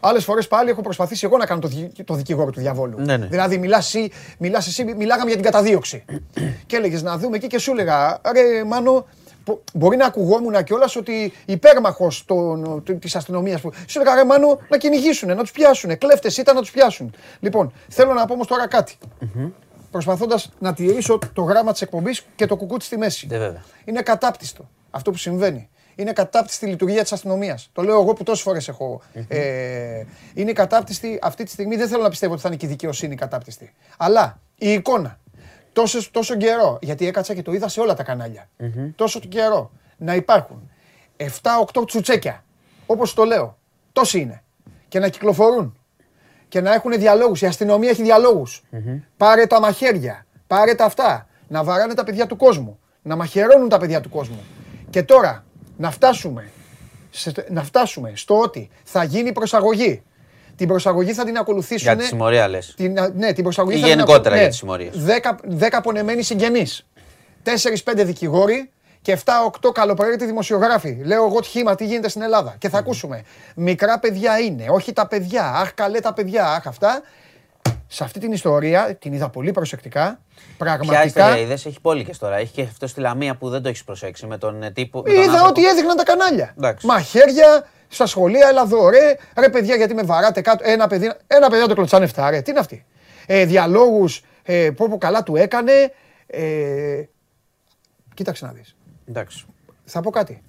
Άλλες 0.01 0.25
φορές 0.25 0.49
πάλι 0.49 0.71
έχω 0.71 0.81
προσπαθήσει 0.83 1.27
εγώ 1.27 1.37
να 1.37 1.47
κάνω 1.47 1.61
το, 1.61 1.69
δι- 1.69 2.05
το 2.05 2.15
δικηγόρο 2.15 2.51
του 2.51 2.61
διαβόλου. 2.61 2.99
Ναι, 3.01 3.17
ναι. 3.17 3.27
Δηλαδή, 3.27 3.59
μιλάς 3.59 3.87
εσύ, 3.95 4.11
μιλάς 4.39 4.67
εσύ, 4.67 4.85
μιλάγαμε 4.97 5.27
για 5.27 5.35
την 5.35 5.45
καταδίωξη. 5.45 6.05
και 6.67 6.77
έλεγες 6.77 7.03
να 7.03 7.19
δούμε 7.19 7.37
εκεί 7.37 7.47
και 7.47 7.59
σου 7.59 7.71
έλεγα, 7.71 8.21
ρε 8.33 8.65
Μάνο, 8.65 9.07
πο- 9.45 9.63
μπορεί 9.73 9.97
να 9.97 10.07
ακουγόμουν 10.07 10.65
κιόλα 10.65 10.89
ότι 10.99 11.33
υπέρμαχος 11.45 12.25
της 12.99 13.17
αστυνομίας 13.17 13.61
που. 13.61 13.73
Σου 13.87 14.01
έλεγα, 14.01 14.15
ρε 14.17 14.25
Μάνο, 14.25 14.59
να 14.69 14.77
κυνηγήσουν, 14.77 15.29
να 15.29 15.37
τους 15.37 15.51
πιάσουν. 15.53 15.99
Κλέφτες 15.99 16.37
ήταν 16.37 16.55
να 16.55 16.61
τους 16.61 16.71
πιάσουν. 16.71 17.15
Λοιπόν, 17.41 17.73
θέλω 17.89 18.13
να 18.13 18.25
πω 18.27 18.33
όμως 18.35 18.47
τώρα 18.47 18.69
κάτι. 18.69 18.99
Προσπαθώντας 19.91 20.51
να 20.59 20.75
τηρήσω 20.75 21.19
το 21.33 21.43
γράμμα 21.43 21.73
της 21.73 21.83
εκπομπής 21.83 22.27
και 22.37 22.47
το 22.47 22.57
κουκούτσι 22.57 22.87
στη 22.87 22.99
μέση. 22.99 23.27
Ναι, 23.27 23.39
βέβαια. 23.39 23.63
Είναι 23.85 24.03
κατάπτυστο 24.03 24.69
αυτό 24.91 25.11
που 25.11 25.17
συμβαίνει. 25.17 25.69
Είναι 26.01 26.13
κατάπτυστη 26.13 26.67
η 26.67 26.69
λειτουργία 26.69 27.03
της 27.03 27.13
αστυνομίας. 27.13 27.71
Το 27.73 27.83
λέω 27.83 28.01
εγώ 28.01 28.13
που 28.13 28.23
τόσες 28.23 28.43
φορές 28.43 28.69
έχω. 28.69 29.03
Ε, 29.29 30.05
είναι 30.35 30.53
κατάπτυστη 30.53 31.19
αυτή 31.23 31.45
τη 31.45 31.51
στιγμή. 31.51 31.77
Δεν 31.77 31.89
θέλω 31.89 32.03
να 32.03 32.09
πιστεύω 32.09 32.33
ότι 32.33 32.43
θα 32.43 32.49
είναι 32.49 32.57
και 32.57 32.67
η 32.67 32.69
δικαιοσύνη 32.69 33.15
κατάπτυστη. 33.15 33.73
Αλλά 33.97 34.41
η 34.57 34.73
εικόνα 34.73 35.19
τόσο, 35.73 36.11
τόσο 36.11 36.37
καιρό, 36.37 36.79
γιατί 36.83 37.07
έκατσα 37.07 37.35
και 37.35 37.43
το 37.43 37.53
είδα 37.53 37.69
σε 37.69 37.81
όλα 37.81 37.95
τα 37.95 38.03
κανάλια. 38.03 38.49
Τόσο 38.97 39.21
καιρό 39.21 39.71
να 39.97 40.15
υπάρχουν 40.15 40.71
7-8 41.17 41.87
τσουτσέκια, 41.87 42.45
όπως 42.87 43.15
το 43.15 43.25
λέω. 43.25 43.59
Τόσοι 43.93 44.21
είναι. 44.21 44.43
Και 44.89 44.99
να 44.99 45.09
κυκλοφορούν. 45.09 45.79
Και 46.49 46.61
να 46.61 46.75
έχουν 46.75 46.93
διαλόγους. 46.93 47.43
Η 47.43 47.47
αστυνομία 47.47 47.91
έχει 47.91 48.03
διαλόγους. 48.03 48.63
Πάρε 49.17 49.47
τα 49.47 49.61
μαχαίρια. 49.61 50.27
Πάρε 50.47 50.75
τα 50.75 50.85
αυτά. 50.85 51.27
να 51.49 51.65
βαράνε 51.65 51.95
τα 51.95 52.05
παιδιά 52.05 52.27
του 52.27 52.37
κόσμου, 52.37 52.79
να 53.03 53.17
μαχαιρώνουν 53.17 53.69
τα 53.69 53.79
παιδιά 53.79 54.01
του 54.01 54.09
κόσμου. 54.09 54.41
Και 54.91 55.03
τώρα 55.03 55.45
να 55.81 55.91
φτάσουμε, 55.91 56.51
σε- 57.11 57.47
να 57.51 57.63
φτάσουμε 57.63 58.13
στο 58.15 58.39
ότι 58.41 58.71
θα 58.85 59.05
γίνει 59.05 59.33
προσαγωγή. 59.33 60.03
Την 60.57 60.69
προσαγωγή 60.69 61.13
θα 61.13 61.25
την 61.25 61.37
ακολουθήσουν. 61.37 61.83
Για 61.87 61.97
τη 61.97 62.05
συμμορία 62.05 62.49
λες. 62.49 62.75
Την, 62.77 62.97
ναι, 63.17 63.33
την 63.33 63.43
προσαγωγή 63.43 63.77
Ή 63.77 63.81
θα 63.81 63.87
την 63.87 63.95
γενικότερα 63.97 64.35
ακολου- 64.37 64.37
για 64.37 64.43
ναι, 64.43 64.49
τις 64.49 64.59
συμμορίες. 64.59 65.05
10, 65.05 65.37
10 65.77 65.81
πονεμένοι 65.83 66.23
συγγενείς. 66.23 66.87
4-5 67.43 68.05
δικηγόροι 68.05 68.71
και 69.03 69.13
7-8 69.13 69.73
καλοπροαίρετοι 69.73 70.25
δημοσιογράφοι. 70.27 71.01
Λέω 71.05 71.27
εγώ 71.27 71.41
τχήμα 71.41 71.75
τι 71.75 71.85
γίνεται 71.87 72.09
στην 72.09 72.23
Ελλάδα. 72.23 72.55
Και 72.59 72.69
θα 72.69 72.79
ακούσουμε. 72.79 73.23
Μικρά 73.57 73.99
παιδιά 73.99 74.39
είναι, 74.39 74.65
όχι 74.69 74.93
τα 74.93 75.07
παιδιά. 75.07 75.45
Αχ, 75.55 75.75
καλέ 75.75 76.01
τα 76.01 76.13
παιδιά, 76.13 76.47
αχ, 76.47 76.67
αυτά. 76.67 77.03
Σε 77.93 78.05
αυτή 78.05 78.21
την 78.21 78.33
ιστορία, 78.33 78.95
την 78.95 79.13
είδα 79.13 79.29
πολύ 79.29 79.51
προσεκτικά. 79.51 80.21
Ποια 80.35 80.55
Πραγματικά. 80.59 81.05
ιστορία 81.05 81.39
είδες, 81.39 81.67
έχει 81.67 81.81
πόλικε 81.81 82.17
τώρα. 82.17 82.37
Έχει 82.37 82.53
και 82.53 82.63
αυτό 82.63 82.87
στη 82.87 83.01
Λαμία 83.01 83.37
που 83.37 83.49
δεν 83.49 83.63
το 83.63 83.69
έχεις 83.69 83.85
προσέξει 83.85 84.27
με 84.27 84.39
τον 84.39 84.63
ε, 84.63 84.71
τύπο. 84.71 85.03
με 85.03 85.05
τον 85.11 85.15
Είδα 85.15 85.31
άνθρωπο. 85.33 85.49
ότι 85.49 85.67
έδειχναν 85.67 85.97
τα 85.97 86.03
κανάλια. 86.03 86.55
Εντάξει. 86.57 86.87
Μαχαίρια 86.87 87.67
στα 87.89 88.07
σχολεία, 88.07 88.49
έλα 88.49 88.63
εδώ, 88.63 88.89
ρε. 88.89 89.17
Ρε 89.39 89.49
παιδιά, 89.49 89.75
γιατί 89.77 89.95
με 89.95 90.03
βαράτε 90.03 90.41
κάτω. 90.41 90.65
Ένα 90.67 90.87
παιδί, 90.87 91.13
ένα 91.27 91.49
παιδί 91.51 91.61
να 91.63 91.69
το 91.69 91.75
κλωτσάνε 91.75 92.09
7, 92.15 92.27
ρε. 92.31 92.41
Τι 92.41 92.51
είναι 92.51 92.61
αυτή; 92.61 92.85
Ε, 93.27 93.45
Διαλόγους, 93.45 94.23
ε, 94.43 94.71
πω 94.77 94.89
πω 94.89 94.99
καλά 94.99 95.23
του 95.23 95.37
έκανε. 95.37 95.73
Ε, 96.27 97.03
κοίταξε 98.15 98.45
να 98.47 98.53
δεις. 98.53 98.77
Εντάξει. 99.09 99.45
Θα 99.85 100.01
πω 100.01 100.11
κάτι. 100.11 100.43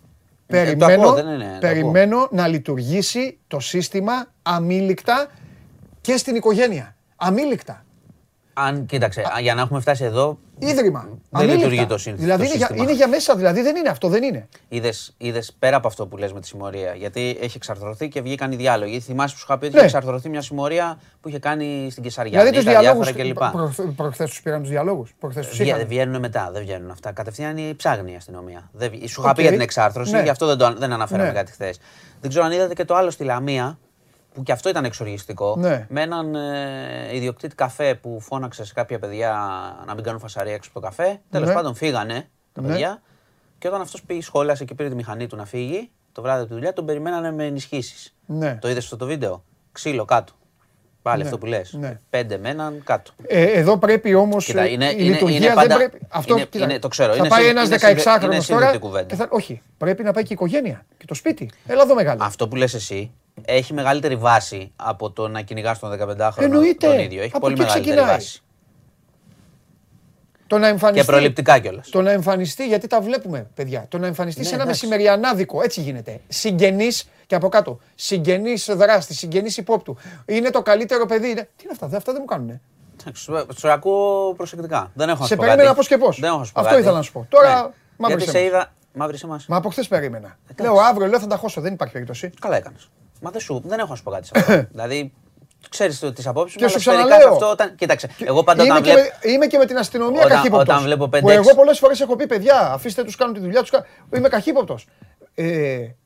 Ε, 0.47 0.63
το 0.65 0.75
Περιμένω, 0.77 1.01
ακούω, 1.01 1.13
δεν 1.13 1.27
είναι, 1.27 1.45
το 1.53 1.59
περιμένω 1.59 2.27
να 2.31 2.47
λειτουργήσει 2.47 3.39
το 3.47 3.59
σύστημα 3.59 4.25
αμήλικτα 4.41 5.27
και 6.01 6.17
στην 6.17 6.35
οικογένεια. 6.35 6.95
Αμήλικτα. 7.23 7.85
Αν 8.53 8.85
κοίταξε, 8.85 9.21
α, 9.21 9.39
για 9.41 9.53
να 9.55 9.61
έχουμε 9.61 9.79
φτάσει 9.79 10.03
εδώ. 10.03 10.37
Ίδρυμα. 10.59 10.99
Δεν 11.09 11.19
Αμήλικτα. 11.31 11.55
λειτουργεί 11.57 11.85
το 11.85 11.97
σύνθημα. 11.97 12.25
Δηλαδή 12.25 12.45
είναι 12.45 12.55
για, 12.55 12.69
είναι 12.73 12.93
για 12.93 13.07
μέσα, 13.07 13.35
δηλαδή 13.35 13.61
δεν 13.61 13.75
είναι 13.75 13.89
αυτό, 13.89 14.07
δεν 14.07 14.23
είναι. 14.23 14.47
Είδες, 14.69 15.13
είδες 15.17 15.53
πέρα 15.59 15.75
από 15.77 15.87
αυτό 15.87 16.07
που 16.07 16.17
λες 16.17 16.33
με 16.33 16.39
τη 16.39 16.47
συμμορία. 16.47 16.93
Γιατί 16.95 17.37
έχει 17.41 17.57
εξαρθρωθεί 17.57 18.07
και 18.07 18.21
βγήκαν 18.21 18.51
οι 18.51 18.55
διάλογοι. 18.55 18.99
Θυμάσαι 18.99 19.33
που 19.33 19.39
σου 19.39 19.45
είχα 19.49 19.57
πει 19.57 19.65
ότι 19.65 19.73
Ναι. 19.75 19.79
είχε 19.79 19.87
εξαρθρωθεί 19.97 20.29
μια 20.29 20.41
συμμορία 20.41 20.99
που 21.21 21.29
είχε 21.29 21.39
κάνει 21.39 21.87
στην 21.91 22.03
Κεσαριά. 22.03 22.39
Δηλαδή 22.39 22.55
τους 22.57 22.63
διαλόγους. 22.65 23.11
κλπ. 23.11 23.37
Προχθές 23.95 24.29
τους 24.29 24.41
πήραν 24.41 24.61
τους 24.61 24.69
διαλόγους; 24.69 25.13
Προχθές 25.19 25.47
τους 25.47 25.57
Βγα- 25.57 25.75
είχαν; 25.75 25.87
Βγαίνουν 25.87 26.19
μετά, 26.19 26.49
δεν 26.53 26.61
βγαίνουν 26.61 26.89
αυτά. 26.91 27.11
Κατευθείαν 27.11 27.57
η 27.57 27.73
ψάχνει 27.75 28.11
η 28.11 28.15
αστυνομία. 28.15 28.69
Δεν, 28.73 28.89
βγ- 28.91 29.07
σου 29.07 29.21
είχα 29.21 29.29
Οκ. 29.29 29.35
πει 29.35 29.41
για 29.41 29.51
την 29.51 29.61
εξάρθρωση, 29.61 30.11
Ναι. 30.11 30.21
γι' 30.21 30.29
αυτό 30.29 30.45
δεν, 30.45 30.57
το, 30.57 30.73
δεν 30.77 30.91
αναφέραμε 30.93 31.27
Ναι. 31.29 31.33
κάτι 31.35 31.51
χθες. 31.51 31.79
Δεν 32.21 32.29
ξέρω 32.29 32.45
αν 32.45 32.51
είδατε 32.51 32.73
και 32.73 32.85
το 32.85 32.95
άλλο 32.95 33.09
στη 33.09 33.23
Λαμία, 33.23 33.77
που 34.33 34.43
και 34.43 34.51
αυτό 34.51 34.69
ήταν 34.69 34.85
εξοργιστικό. 34.85 35.55
Ναι. 35.57 35.85
Με 35.89 36.01
έναν 36.01 36.35
ε, 36.35 37.15
ιδιοκτήτη 37.15 37.55
καφέ 37.55 37.95
που 37.95 38.19
φώναξε 38.21 38.65
σε 38.65 38.73
κάποια 38.73 38.99
παιδιά 38.99 39.31
να 39.85 39.93
μην 39.95 40.03
κάνουν 40.03 40.19
φασαρία 40.19 40.53
έξω 40.53 40.69
από 40.73 40.79
το 40.81 40.87
καφέ. 40.87 41.19
Τέλος 41.29 41.47
Ναι. 41.47 41.53
πάντων 41.53 41.75
φύγανε 41.75 42.29
τα 42.53 42.61
Ναι. 42.61 42.67
παιδιά. 42.67 43.01
Και 43.57 43.67
όταν 43.67 43.81
αυτός 43.81 44.01
πήγε 44.03 44.21
σχόλασε 44.21 44.65
και 44.65 44.73
πήρε 44.73 44.89
τη 44.89 44.95
μηχανή 44.95 45.27
του 45.27 45.35
να 45.35 45.45
φύγει, 45.45 45.89
το 46.11 46.21
βράδυ 46.21 46.39
από 46.39 46.47
τη 46.49 46.53
δουλειά, 46.53 46.73
τον 46.73 46.85
περιμένανε 46.85 47.31
με 47.31 47.45
ενισχύσεις. 47.45 48.15
Ναι. 48.25 48.57
Το 48.61 48.69
είδες 48.69 48.83
αυτό 48.83 48.97
το 48.97 49.05
βίντεο; 49.05 49.43
Ξύλο 49.71 50.05
κάτω. 50.05 50.33
Πάλι 51.01 51.17
Ναι. 51.21 51.23
αυτό 51.23 51.37
που 51.37 51.45
λες. 51.45 51.73
Ναι. 51.73 51.99
Πέντε 52.09 52.37
με 52.37 52.49
έναν 52.49 52.81
κάτω. 52.83 53.11
Ε, 53.27 53.41
εδώ 53.43 53.77
πρέπει 53.77 54.13
όμως 54.13 54.45
Κοίτα, 54.45 54.67
η 54.67 54.69
είναι- 54.73 54.85
είναι- 54.91 55.03
λειτουργία 55.03 55.37
είναι 55.37 55.45
δεν 55.45 55.55
πάντα- 55.55 55.75
πρέπει. 55.75 55.99
Αυτό 56.09 56.33
είναι- 56.35 56.45
κοίτα, 56.45 56.63
είναι- 56.63 56.79
το 56.79 56.87
ξέρω, 56.87 57.11
Θα 57.11 57.17
είναι 57.17 57.27
πάει 57.27 57.39
συν- 57.43 57.51
ένας 57.51 57.67
είναι 57.67 57.77
συν- 57.77 57.87
16χρονο 57.97 58.23
είναι 58.33 58.43
τώρα. 58.43 58.59
σύνδετη 58.59 58.77
κουβέντα. 58.77 59.05
και 59.05 59.15
θα- 59.15 59.27
όχι, 59.29 59.61
πρέπει 59.77 60.03
να 60.03 60.11
πάει 60.13 60.23
και 60.23 60.33
η 60.33 60.35
οικογένεια 60.35 60.85
και 60.97 61.05
το 61.05 61.13
σπίτι. 61.13 61.49
Έλα 61.67 61.81
εδώ 61.81 61.93
μεγάλη. 61.95 62.19
Αυτό 62.23 62.47
που 62.47 62.55
λες 62.55 62.73
εσύ 62.73 63.11
έχει 63.45 63.73
μεγαλύτερη 63.73 64.15
βάση 64.15 64.71
από 64.75 65.11
το 65.11 65.27
να 65.27 65.41
κυνηγάς 65.41 65.79
τον 65.79 65.91
15χρονο 65.91 66.31
Εννοείται. 66.37 66.87
τον 66.87 66.99
ίδιο. 66.99 67.21
Έχει 67.21 67.31
Από 67.33 67.39
πολύ 67.39 67.53
εκεί 67.53 67.61
μεγαλύτερη 67.61 67.95
ξεκινάει. 67.95 68.15
βάση. 68.17 68.41
Το 70.47 70.57
να 70.57 70.67
εμφανιστεί. 70.67 71.05
Και 71.05 71.11
προληπτικά 71.11 71.59
κιόλας. 71.59 71.89
Το 71.89 72.01
να 72.01 72.11
εμφανιστεί, 72.11 72.67
γιατί 72.67 72.87
τα 72.87 73.01
βλέπουμε, 73.01 73.47
παιδιά. 73.55 73.85
Το 73.89 73.97
να 73.97 74.07
εμφανιστεί 74.07 74.41
Ναι, 74.41 74.47
σε 74.47 74.53
ένα 74.53 74.63
εντάξει. 74.63 74.85
μεσημεριανάδικο, 74.87 75.61
έτσι 75.61 75.81
γίνεται. 75.81 76.19
Συγγενή 76.27 76.87
και 77.27 77.35
από 77.35 77.49
κάτω. 77.49 77.79
Συγγενή 77.95 78.53
δράστη, 78.67 79.13
συγγενή 79.13 79.53
υπόπτου. 79.57 79.97
Είναι 80.25 80.49
το 80.49 80.61
καλύτερο 80.61 81.05
παιδί. 81.05 81.29
Είναι... 81.29 81.41
Τι 81.55 81.63
είναι 81.63 81.71
αυτά, 81.71 81.87
δε- 81.87 81.97
αυτά 81.97 82.11
δεν 82.11 82.21
μου 82.21 82.27
κάνουνε. 82.27 82.61
Σου 83.57 83.71
ακούω 83.71 84.33
προσεκτικά. 84.33 84.91
Δεν 84.93 85.09
έχω 85.09 85.19
να 85.19 85.25
Σε 85.25 85.31
σου 85.31 85.35
πω 85.39 85.41
περίμενα 85.45 85.63
κάτι. 85.63 85.75
πώς 85.77 85.87
και 85.87 85.97
πώς. 85.97 86.19
Δεν 86.19 86.29
έχω 86.29 86.37
να 86.39 86.43
σου 86.45 86.51
πω 86.51 86.59
Αυτό 86.59 86.71
κάτι. 86.71 86.81
ήθελα 86.81 86.97
να 86.97 87.03
σου 87.03 87.11
πω. 87.11 87.25
Τώρα, 87.29 87.61
Ναι. 87.63 87.69
μαύρησε 87.97 88.25
Γιατί 88.31 88.37
σε 88.37 88.37
μας. 88.37 88.47
είδα. 88.63 88.73
Μαύρησε 88.93 89.27
μα. 89.27 89.41
Μα 89.47 89.57
από 89.57 89.69
χθες 89.69 89.87
περίμενα. 89.87 90.37
Λέω 90.59 90.73
αύριο, 90.79 91.07
λέω 91.07 91.19
θα 91.19 91.27
τα 91.27 91.35
χώσω, 91.35 91.61
δεν 91.61 91.73
υπάρχει 91.73 91.93
περίπτωση. 91.93 92.29
Καλά 92.41 92.55
έκανες. 92.57 92.89
Μα 93.21 93.29
δεν, 93.31 93.41
σου, 93.41 93.61
δεν 93.65 93.79
έχω 93.79 93.89
να 93.89 93.95
σου 93.95 94.03
πω 94.03 94.11
κάτι 94.11 94.25
σε 94.25 94.31
αυτό. 94.35 94.65
δηλαδή, 94.71 95.13
ξέρεις 95.69 95.99
τις 96.15 96.27
απόψεις 96.27 96.55
Και 96.57 96.63
μου. 96.63 96.69
σου 96.69 96.75
αλλά 96.91 96.99
σφαιρικά 96.99 97.03
ξαναλέω. 97.15 97.27
σε 97.27 97.33
Αυτό, 97.33 97.49
όταν, 97.51 97.75
κοίταξε, 97.75 98.09
εγώ 98.19 98.43
πάντα 98.43 98.63
είμαι, 98.63 98.71
όταν 98.71 98.83
και 98.83 98.91
βλέπω. 98.93 99.09
με, 99.23 99.31
είμαι 99.31 99.45
και 99.47 99.57
με 99.57 99.65
την 99.65 99.77
αστυνομία 99.77 100.19
Όταν- 100.25 100.29
καχύποπτος. 100.37 100.67
όταν 100.75 100.83
βλέπω 100.83 101.07
Που 101.09 101.17
5-6 101.27 101.29
εγώ 101.31 101.55
πολλές 101.55 101.79
φορές 101.79 102.01
έχω 102.01 102.15
πει 102.15 102.27
παιδιά, 102.27 102.59
αφήστε 102.73 103.03
τους 103.03 103.15
κάνουν 103.15 103.33
τη 103.33 103.39
δουλειά 103.39 103.61
τους. 103.61 103.71
Είμαι 104.15 104.29
καχύποπτος. 104.29 104.87
Ε, 105.35 105.45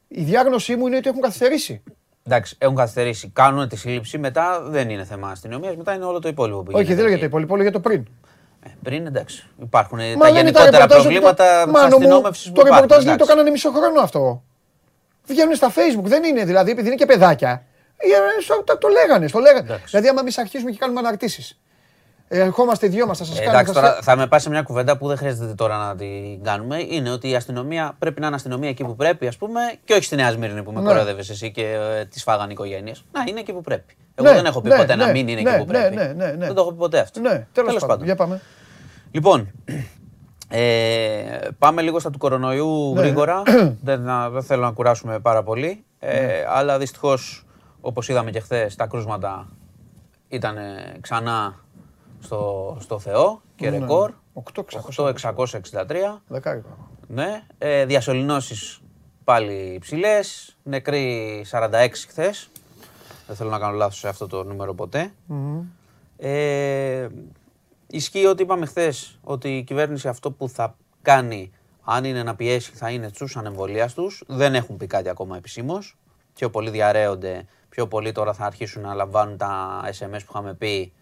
η 0.08 0.24
διάγνωσή 0.24 0.76
μου 0.76 0.88
είναι 0.88 0.96
ότι 0.98 1.10
έχουν 1.10 1.22
καθυστερήσει. 1.22 1.84
Εντάξει, 2.28 2.56
έχουν 2.60 2.76
καθυστερήσει. 2.76 3.30
Κάνουν 3.34 3.68
τη 3.68 3.76
σύλληψη. 3.76 4.18
Μετά 4.18 4.62
δεν 4.62 4.90
είναι 4.90 5.04
θέμα 5.04 5.30
αστυνομίας. 5.30 5.76
Μετά 5.76 5.94
είναι 5.94 6.06
όλο 6.06 6.20
το 6.20 6.28
υπόλοιπο 6.28 6.58
που 6.64 6.72
Όχι, 6.74 6.76
γίνεται 6.84 6.94
δεν 6.96 7.04
λέω 7.04 7.08
για 7.08 7.16
εκεί. 7.16 7.22
το 7.24 7.30
υπόλοιπο, 7.30 7.54
λέω 7.56 7.64
για 7.64 7.72
το 7.72 7.80
πριν. 7.80 8.06
Πριν 8.84 9.06
εντάξει. 9.06 9.48
Υπάρχουν 9.62 9.98
Μα 9.98 10.04
τα 10.06 10.14
δεν 10.20 10.28
είναι 10.30 10.38
γενικότερα 10.40 10.70
ρεπορτάζ 10.72 10.98
ότι 10.98 11.08
προβλήματα 11.08 11.60
το- 11.60 11.64
της 11.72 11.74
Μάνο 11.82 11.88
μου, 11.88 11.96
αστυνόμευσης 12.04 12.48
που 12.48 12.54
Το 12.54 12.62
υπάρχουν. 12.62 12.82
ρεπορτάζ 12.82 13.06
λέει 13.06 13.16
το 13.16 13.24
εντάξει. 13.24 13.30
κάνανε 13.32 13.50
μισό 13.50 13.72
χρόνο 13.72 14.00
αυτό. 14.02 14.44
Βγαίνουν 15.27 15.56
στα 15.56 15.72
facebook, 15.72 16.03
δεν 16.03 16.23
είναι 16.23 16.43
δηλαδή, 16.45 16.72
επειδή 16.72 16.88
είναι 16.88 16.95
και 16.95 17.06
παιδάκια. 17.06 17.64
ε, 17.97 18.41
στο- 18.41 18.64
Το, 18.64 18.77
το 18.77 18.88
λέγανε, 18.88 19.30
το 19.30 19.39
λέγανε. 19.39 19.80
Δηλαδή, 19.85 20.07
άμα 20.07 20.19
εμείς 20.22 20.38
αρχίσουμε 20.38 20.72
και 20.72 20.77
κάνουμε 20.77 20.99
αναρτήσεις. 20.99 21.60
Ε, 22.27 22.39
ερχόμαστε 22.39 22.85
οι 22.85 22.89
δυο 22.89 23.07
μας, 23.07 23.18
θα 23.18 23.23
σας 23.26 23.35
Ε, 23.35 23.39
κάνουμε. 23.39 23.57
Εντάξει, 23.57 23.73
θα 23.73 23.80
τώρα 23.81 23.93
σας- 23.95 24.06
θα 24.06 24.15
με 24.15 24.27
πάει 24.27 24.39
σε 24.39 24.49
μια 24.49 24.61
κουβέντα 24.61 24.97
που 24.97 25.07
δεν 25.07 25.18
χρειάζεται 25.18 25.53
τώρα 25.53 25.77
να 25.77 25.95
την 25.95 26.43
κάνουμε. 26.43 26.77
Είναι 26.89 27.10
ότι 27.11 27.30
η 27.30 27.35
αστυνομία 27.35 27.95
πρέπει 27.99 28.19
να 28.22 28.26
είναι 28.27 28.35
αστυνομία 28.35 28.69
εκεί 28.69 28.84
που 28.84 28.95
πρέπει, 28.95 29.27
ας 29.27 29.38
πούμε, 29.38 29.60
και 29.85 29.93
όχι 29.93 30.03
στη 30.03 30.15
Νέα 30.15 30.31
Σμύρνη 30.31 30.64
που 30.64 30.72
με 30.72 30.80
Ναι. 30.81 30.88
κοροϊδεύε 30.88 31.19
εσύ 31.19 31.52
και 31.52 31.64
ε, 31.99 32.06
τις 32.06 32.23
φάγανε 32.23 32.49
οι 32.49 32.52
οικογένειες. 32.53 33.06
Να 33.11 33.23
είναι 33.27 33.39
εκεί 33.39 33.53
που 33.53 33.61
πρέπει. 33.61 33.95
Εγώ 34.15 34.27
Ναι, 34.30 34.35
δεν 34.35 34.45
έχω 34.45 34.61
πει 34.61 34.69
ναι, 34.69 34.76
ποτέ 34.76 34.95
να 34.95 35.06
ναι, 35.06 35.11
μην 35.11 35.27
είναι 35.27 35.41
ναι, 35.41 35.49
εκεί 35.49 35.65
που 35.65 35.72
ναι, 35.72 35.80
πρέπει. 35.80 35.95
ναι, 35.95 36.03
ναι, 36.03 36.31
ναι. 36.31 36.45
Δεν 36.45 36.53
το 36.56 36.61
έχω 36.61 36.69
πει 36.72 36.77
ποτέ 36.77 36.99
αυτό. 36.99 37.19
Ναι, 37.19 37.30
τέλος 37.30 37.47
Τέλος 37.69 37.85
πάντων. 37.85 38.06
Για 38.06 38.15
πάμε. 38.15 38.41
Λοιπόν, 39.11 39.52
ε, 40.50 41.48
πάμε 41.58 41.82
λίγο 41.82 42.00
στα 42.00 42.10
του 42.10 42.18
κορονοϊού 42.18 42.94
Ναι. 42.94 43.02
γρήγορα. 43.02 43.42
δεν, 43.84 44.02
να- 44.02 44.30
δεν 44.30 44.44
θέλω 44.44 44.62
να 44.62 44.72
κουράσουμε 44.72 45.20
πάρα 45.20 45.44
πολύ. 45.44 45.84
Ε, 46.00 46.20
Ναι. 46.26 46.44
Αλλά 46.48 46.78
δυστυχώς, 46.78 47.46
όπως 47.82 48.10
είδαμε 48.10 48.32
και 48.32 48.40
χθες, 48.40 48.76
τα 48.76 48.88
κρούσματα 48.88 49.48
ήταν 50.28 50.58
ξανά 51.02 51.56
στο, 52.20 52.78
στο 52.80 53.00
Θεό 53.00 53.42
και 53.56 53.70
Ναι. 53.70 53.78
ρεκόρ. 53.78 54.12
8.663. 54.34 55.34
8.663. 55.34 56.22
Δεκάρι. 56.28 56.64
Ναι. 57.08 57.44
Ε, 57.58 57.86
διασωληνώσεις 57.86 58.82
πάλι 59.24 59.54
υψηλές. 59.54 60.58
Νεκροί 60.64 61.46
46 61.52 62.08
χθες. 62.08 62.50
Δεν 63.28 63.36
θέλω 63.36 63.50
να 63.50 63.60
κάνω 63.60 63.76
λάθος 63.78 63.98
σε 63.98 64.08
αυτό 64.08 64.28
το 64.28 64.44
νούμερο 64.44 64.74
ποτέ. 64.74 65.12
Ε, 66.18 67.08
ισχύει 67.88 68.26
ότι 68.26 68.41
είπαμε 68.41 68.66
χθες 68.66 69.20
ότι 69.24 69.57
η 69.57 69.64
κυβέρνηση 69.64 70.07
αυτό 70.07 70.32
που 70.32 70.49
θα 70.49 70.76
κάνει, 71.02 71.52
αν 71.84 72.03
είναι 72.03 72.24
να 72.24 72.36
πιέσει, 72.36 72.72
θα 72.74 72.90
είναι 72.90 73.07
στους 73.07 73.38
ανεμβολίαστου. 73.38 74.07
Δεν 74.28 74.56
έχουν 74.56 74.78
πει 74.78 74.88
κάτι 74.88 75.10
ακόμα 75.10 75.38
επισήμως. 75.38 75.98
Πιο 76.34 76.49
πολλοί 76.49 76.70
διαρρέονται, 76.70 77.45
πιο 77.70 77.88
πολλοί 77.88 78.12
τώρα 78.12 78.34
θα 78.34 78.45
αρχίσουν 78.45 78.82
να 78.82 78.94
λαμβάνουν 78.94 79.38
τα 79.38 79.82
SMS 79.99 80.20
που 80.26 80.30
είχαμε 80.30 80.53
πει. 80.53 80.94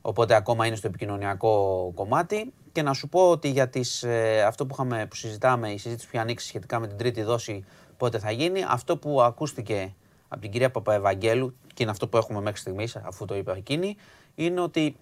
Οπότε 0.00 0.34
ακόμα 0.34 0.66
είναι 0.66 0.76
στο 0.76 0.86
επικοινωνιακό 0.86 1.92
κομμάτι. 1.94 2.52
Και 2.72 2.82
να 2.82 2.92
σου 2.92 3.08
πω 3.08 3.30
ότι 3.30 3.48
για 3.48 3.68
τις, 3.68 4.02
ε, 4.02 4.42
αυτό 4.42 4.66
που, 4.66 4.74
είχαμε, 4.74 5.06
που 5.06 5.16
συζητάμε, 5.16 5.70
η 5.70 5.78
συζήτηση 5.78 6.06
που 6.06 6.10
είχε 6.14 6.22
ανοίξει 6.22 6.46
σχετικά 6.46 6.78
με 6.78 6.86
την 6.86 6.96
τρίτη 6.96 7.22
δόση, 7.22 7.64
πότε 7.96 8.18
θα 8.18 8.30
γίνει, 8.30 8.64
αυτό 8.68 8.96
που 8.96 9.22
ακούστηκε 9.22 9.94
από 10.28 10.40
την 10.40 10.50
κυρία 10.50 10.70
Παπαευαγγέλου, 10.70 11.56
και 11.74 11.82
είναι 11.82 11.90
αυτό 11.90 12.08
που 12.08 12.16
έχουμε 12.16 12.40
μέχρι 12.40 12.60
στιγμής, 12.60 12.96
αφού 12.96 13.24
το 13.24 13.36
είπε 13.36 13.52
εκείνη, 13.52 13.96
είναι 14.34 14.60
ότι 14.60 14.96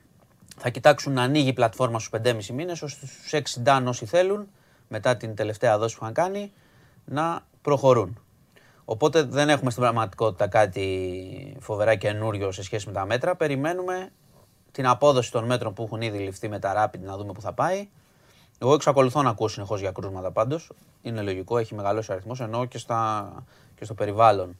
θα 0.56 0.68
κοιτάξουν 0.68 1.12
να 1.12 1.22
ανοίγει 1.22 1.48
η 1.48 1.52
πλατφόρμα 1.52 1.98
στους 1.98 2.20
5,5 2.22 2.46
μήνες, 2.46 2.82
ώστε 2.82 3.06
στους 3.06 3.32
6 3.32 3.60
ντάν 3.60 3.86
όσοι 3.86 4.06
θέλουν, 4.06 4.48
μετά 4.88 5.16
την 5.16 5.34
τελευταία 5.34 5.78
δόση 5.78 5.96
που 5.96 6.00
είχαν 6.02 6.14
κάνει, 6.14 6.52
να 7.04 7.46
προχωρούν. 7.62 8.18
Οπότε 8.84 9.22
δεν 9.22 9.48
έχουμε 9.48 9.70
στην 9.70 9.82
πραγματικότητα 9.82 10.46
κάτι 10.48 11.56
φοβερά 11.60 11.94
καινούριο 11.94 12.52
σε 12.52 12.62
σχέση 12.62 12.86
με 12.86 12.92
τα 12.92 13.06
μέτρα. 13.06 13.36
Περιμένουμε 13.36 14.10
την 14.72 14.86
απόδοση 14.86 15.32
των 15.32 15.44
μέτρων 15.44 15.74
που 15.74 15.82
έχουν 15.82 16.00
ήδη 16.00 16.18
ληφθεί 16.18 16.48
με 16.48 16.58
τα 16.58 16.90
Rapid 16.92 17.00
να 17.00 17.16
δούμε 17.16 17.32
που 17.32 17.40
θα 17.40 17.52
πάει. 17.52 17.88
Εγώ 18.58 18.74
εξακολουθώ 18.74 19.22
να 19.22 19.30
ακούω 19.30 19.48
συνεχώς 19.48 19.80
για 19.80 19.90
κρούσματα 19.90 20.30
πάντως. 20.30 20.72
Είναι 21.02 21.22
λογικό, 21.22 21.58
έχει 21.58 21.74
μεγαλώσει 21.74 22.10
ο 22.10 22.14
αριθμός 22.14 22.40
ενώ 22.40 22.64
και, 22.64 22.78
στα, 22.78 23.32
και 23.74 23.84
στο 23.84 23.94
περιβάλλον. 23.94 24.56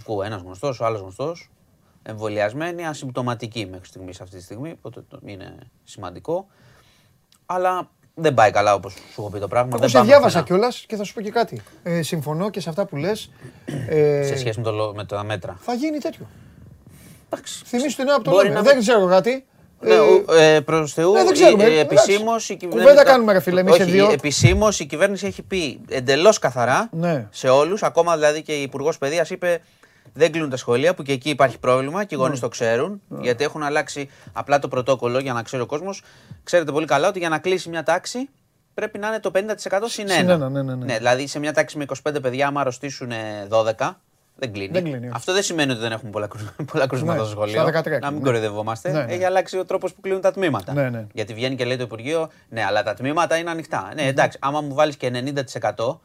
Ακούω 0.00 0.22
ένας 0.22 0.42
γνωστός, 0.42 0.80
ο 0.80 0.84
άλλος 0.84 1.00
γνωστός. 1.00 1.50
Εμβολιασμένοι, 2.08 2.86
ασυμπτωματικοί 2.86 3.66
μέχρι 3.70 3.86
στιγμής 3.86 4.20
αυτή 4.20 4.36
τη 4.36 4.42
στιγμή. 4.42 4.70
Οπότε 4.76 5.04
το- 5.08 5.20
είναι 5.24 5.54
σημαντικό. 5.84 6.46
Αλλά 7.46 7.90
δεν 8.14 8.34
πάει 8.34 8.50
καλά 8.50 8.74
όπως 8.74 8.92
σου 8.92 9.00
έχω 9.20 9.30
πει 9.30 9.38
το 9.38 9.48
πράγμα. 9.48 9.68
Εγώ 9.70 9.78
δεν 9.78 9.88
σε 9.88 9.96
πάμε 9.96 10.08
διάβασα 10.08 10.38
πουθενά. 10.40 10.58
κιόλας 10.58 10.84
και 10.88 10.96
θα 10.96 11.04
σου 11.04 11.14
πω 11.14 11.20
και 11.20 11.30
κάτι. 11.30 11.62
Ε, 11.82 12.02
συμφωνώ 12.02 12.50
και 12.50 12.60
σε 12.60 12.68
αυτά 12.68 12.86
που 12.86 12.96
λες. 12.96 13.30
Ε, 13.88 14.22
Σε 14.24 14.36
σχέση 14.38 14.58
με, 14.58 14.64
το, 14.64 14.70
λο- 14.72 14.94
με 14.94 15.04
τα 15.04 15.24
μέτρα. 15.24 15.56
Θα 15.60 15.74
γίνει 15.74 15.98
τέτοιο. 15.98 16.26
Εντάξει. 17.30 17.62
Θυμήσου 17.66 17.96
την 17.96 18.06
ώρα 18.08 18.16
που 18.16 18.22
το 18.22 18.30
Μπορεί 18.30 18.42
λέμε. 18.48 18.54
να 18.56 18.62
Δεν 18.62 18.74
μην- 18.76 18.84
ξέρω 18.86 19.06
κάτι. 19.06 19.44
Ναι, 19.80 19.94
ε, 20.38 20.60
προς 20.60 20.92
Θεού, 20.92 21.12
ναι, 21.12 21.24
δεν 21.24 21.32
ξέρουμε, 21.32 21.64
επισήμως 21.64 22.48
η 22.48 22.56
Κουβέντα 22.56 22.76
κυβέρνηση. 22.78 23.04
κάνουμε, 23.04 23.32
ρε 23.32 23.40
φίλε, 23.40 23.60
εμείς 23.60 23.78
οι 23.78 23.82
δύο. 23.84 24.10
Επισήμως 24.10 24.80
η 24.80 24.86
κυβέρνηση 24.86 25.26
έχει 25.26 25.42
πει 25.42 25.80
εντελώς 25.88 26.38
καθαρά 26.38 26.88
Ναι. 26.92 27.26
σε 27.30 27.48
όλους, 27.48 27.82
ακόμα 27.82 28.14
δηλαδή 28.14 28.42
και 28.42 28.52
η 28.58 28.62
Υπουργός 28.62 28.98
Παιδείας 28.98 29.30
είπε 29.30 29.60
δεν 30.16 30.32
κλείνουν 30.32 30.50
τα 30.50 30.56
σχολεία 30.56 30.94
που 30.94 31.02
και 31.02 31.12
εκεί 31.12 31.30
υπάρχει 31.30 31.58
πρόβλημα 31.58 32.04
και 32.04 32.14
οι 32.14 32.18
γονείς 32.18 32.40
το 32.40 32.48
ξέρουν. 32.48 33.00
Γιατί 33.20 33.44
έχουν 33.44 33.62
αλλάξει 33.62 34.10
απλά 34.32 34.58
το 34.58 34.68
πρωτόκολλο 34.68 35.18
για 35.18 35.32
να 35.32 35.42
ξέρει 35.42 35.62
ο 35.62 35.66
κόσμος. 35.66 36.02
Ξέρετε 36.44 36.72
πολύ 36.72 36.86
καλά 36.86 37.08
ότι 37.08 37.18
για 37.18 37.28
να 37.28 37.38
κλείσει 37.38 37.68
μια 37.68 37.82
τάξη 37.82 38.28
πρέπει 38.74 38.98
να 38.98 39.06
είναι 39.08 39.20
το 39.20 39.30
50% 39.34 39.38
συν 39.84 39.88
Συν 39.88 40.08
ένα. 40.10 40.32
ένα, 40.32 40.48
ναι, 40.48 40.62
ναι, 40.62 40.74
ναι. 40.74 40.96
δηλαδή 40.96 41.26
σε 41.26 41.38
μια 41.38 41.52
τάξη 41.52 41.78
με 41.78 41.84
25 42.02 42.22
παιδιά, 42.22 42.46
άμα 42.46 42.60
αρρωστήσουν 42.60 43.10
12, 43.78 43.90
δεν 44.38 44.52
κλείνει. 44.52 44.68
Δεν 44.72 44.82
κλείνει, 44.84 45.06
όχι. 45.06 45.14
Αυτό 45.14 45.32
δεν 45.32 45.42
σημαίνει 45.42 45.70
ότι 45.72 45.80
δεν 45.80 45.92
έχουμε 45.92 46.10
πολλά, 46.10 46.26
κρου- 46.26 46.62
πολλά 46.72 46.86
κρούσματα 46.86 47.18
Ναι, 47.18 47.24
στο 47.24 47.30
σχολείο. 47.30 47.68
στα 47.68 47.80
13, 47.82 48.00
να 48.00 48.10
μην 48.10 48.18
ναι. 48.18 48.24
κοροϊδευόμαστε. 48.24 48.90
Ναι, 48.92 49.02
ναι. 49.04 49.12
Έχει 49.12 49.24
αλλάξει 49.24 49.58
ο 49.58 49.64
τρόπος 49.64 49.92
που 49.94 50.00
κλείνουν 50.00 50.20
τα 50.20 50.30
τμήματα. 50.32 50.72
Ναι, 50.72 50.88
ναι. 50.90 51.06
Γιατί 51.12 51.34
βγαίνει 51.34 51.54
και 51.56 51.64
λέει 51.64 51.76
το 51.76 51.82
Υπουργείο, 51.82 52.30
ναι, 52.48 52.64
αλλά 52.64 52.82
τα 52.82 52.94
τμήματα 52.94 53.36
είναι 53.36 53.50
ανοιχτά. 53.50 53.90
Ναι, 53.94 54.02
εντάξει, 54.06 54.38
άμα 54.40 54.60
μου 54.60 54.74
βάλεις 54.74 54.96
και 54.96 55.10
90% 55.76 55.98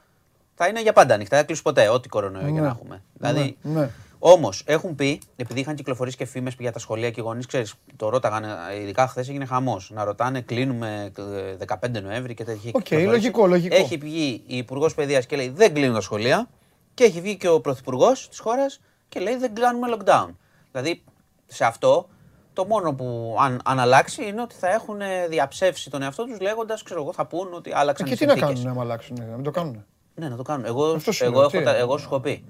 θα 0.64 0.70
είναι 0.70 0.82
για 0.82 0.94
πάντα 0.94 1.14
ανοιχτά. 1.14 1.38
Δεν 1.38 1.46
κλείσει 1.46 1.62
ποτέ, 1.62 1.90
ό,τι 1.90 2.10
κορονοϊό 2.10 2.46
και 2.46 2.52
Ναι. 2.52 2.60
να 2.62 2.68
έχουμε. 2.68 3.04
Δηλαδή, 3.14 3.58
Ναι, 3.62 3.80
ναι. 3.80 3.90
Όμως 4.20 4.64
έχουν 4.66 4.96
πει, 4.96 5.22
επειδή 5.36 5.60
είχαν 5.60 5.76
κυκλοφορήσει 5.76 6.18
και 6.18 6.26
φήμες 6.26 6.56
για 6.60 6.72
τα 6.72 6.80
σχολεία 6.80 7.10
και 7.12 7.20
οι 7.20 7.24
γονείς, 7.24 7.46
ξέρεις, 7.46 7.74
το 7.96 8.10
ρώταγαν, 8.10 8.46
ειδικά 8.82 9.08
χθες 9.08 9.30
έγινε 9.30 9.46
χαμός. 9.46 9.92
Να 9.94 10.04
ρωτάνε, 10.04 10.42
κλείνουμε 10.42 11.12
ε, 11.18 11.66
15 11.96 12.02
Νοέμβρη 12.02 12.34
και 12.34 12.44
τέτοια. 12.44 12.72
Οκ, 12.74 12.92
λογικό, 12.92 13.48
λογικό. 13.48 13.76
Έχει 13.76 13.98
βγει 13.98 14.44
η 14.48 14.58
Υπουργός 14.58 14.96
Παιδείας 14.96 15.26
και 15.26 15.36
λέει 15.36 15.50
δεν 15.50 15.74
κλείνουν 15.74 15.94
τα 15.94 16.02
σχολεία. 16.02 16.48
Και 16.94 17.04
έχει 17.04 17.22
βγει 17.22 17.38
και 17.38 17.48
ο 17.48 17.62
Πρωθυπουργός 17.62 18.30
της 18.30 18.40
χώρας 18.40 18.82
και 19.10 19.20
λέει 19.20 19.36
δεν 19.36 19.54
κάνουμε 19.56 19.88
lockdown. 19.98 20.28
Δηλαδή 20.72 21.04
σε 21.48 21.66
αυτό 21.66 22.08
το 22.54 22.66
μόνο 22.66 22.94
που 22.94 23.36
αν, 23.40 23.62
αν 23.66 23.80
αλλάξει 23.80 24.26
είναι 24.28 24.42
ότι 24.42 24.56
θα 24.56 24.70
έχουν 24.70 25.02
ε, 25.02 25.28
διαψεύσει 25.28 25.90
τον 25.90 26.02
εαυτό 26.02 26.24
τους 26.26 26.40
λέγοντας, 26.40 26.84
ξέρω 26.84 27.02
εγώ, 27.02 27.14
θα 27.14 27.26
πουν 27.26 27.54
ότι 27.54 27.72
άλλαξαν 27.74 28.08
Και 28.08 28.14
οι 28.14 28.18
τι 28.18 28.26
να 28.26 28.32
συνθήκες. 28.32 28.60
κάνουν, 28.62 28.76
να 28.76 28.82
αλλάξουν, 28.82 29.18
να 29.30 29.36
μην 29.36 29.44
το 29.44 29.52
κάνουν. 29.52 29.86
Ναι, 30.16 30.30
να 30.30 30.36
το 30.36 30.44
κάνουν. 30.44 30.66
Εγώ, 30.66 30.86
Αυτό 30.86 31.12
σου 31.12 31.24
εγώ, 31.24 31.34
λέω, 31.34 31.42
έχω, 31.42 31.50
τι; 31.58 31.64
τα- 31.64 31.70
είναι. 31.72 31.80
εγώ 31.80 31.98
σου 31.98 32.06
έχω 32.06 32.20
πει. 32.20 32.44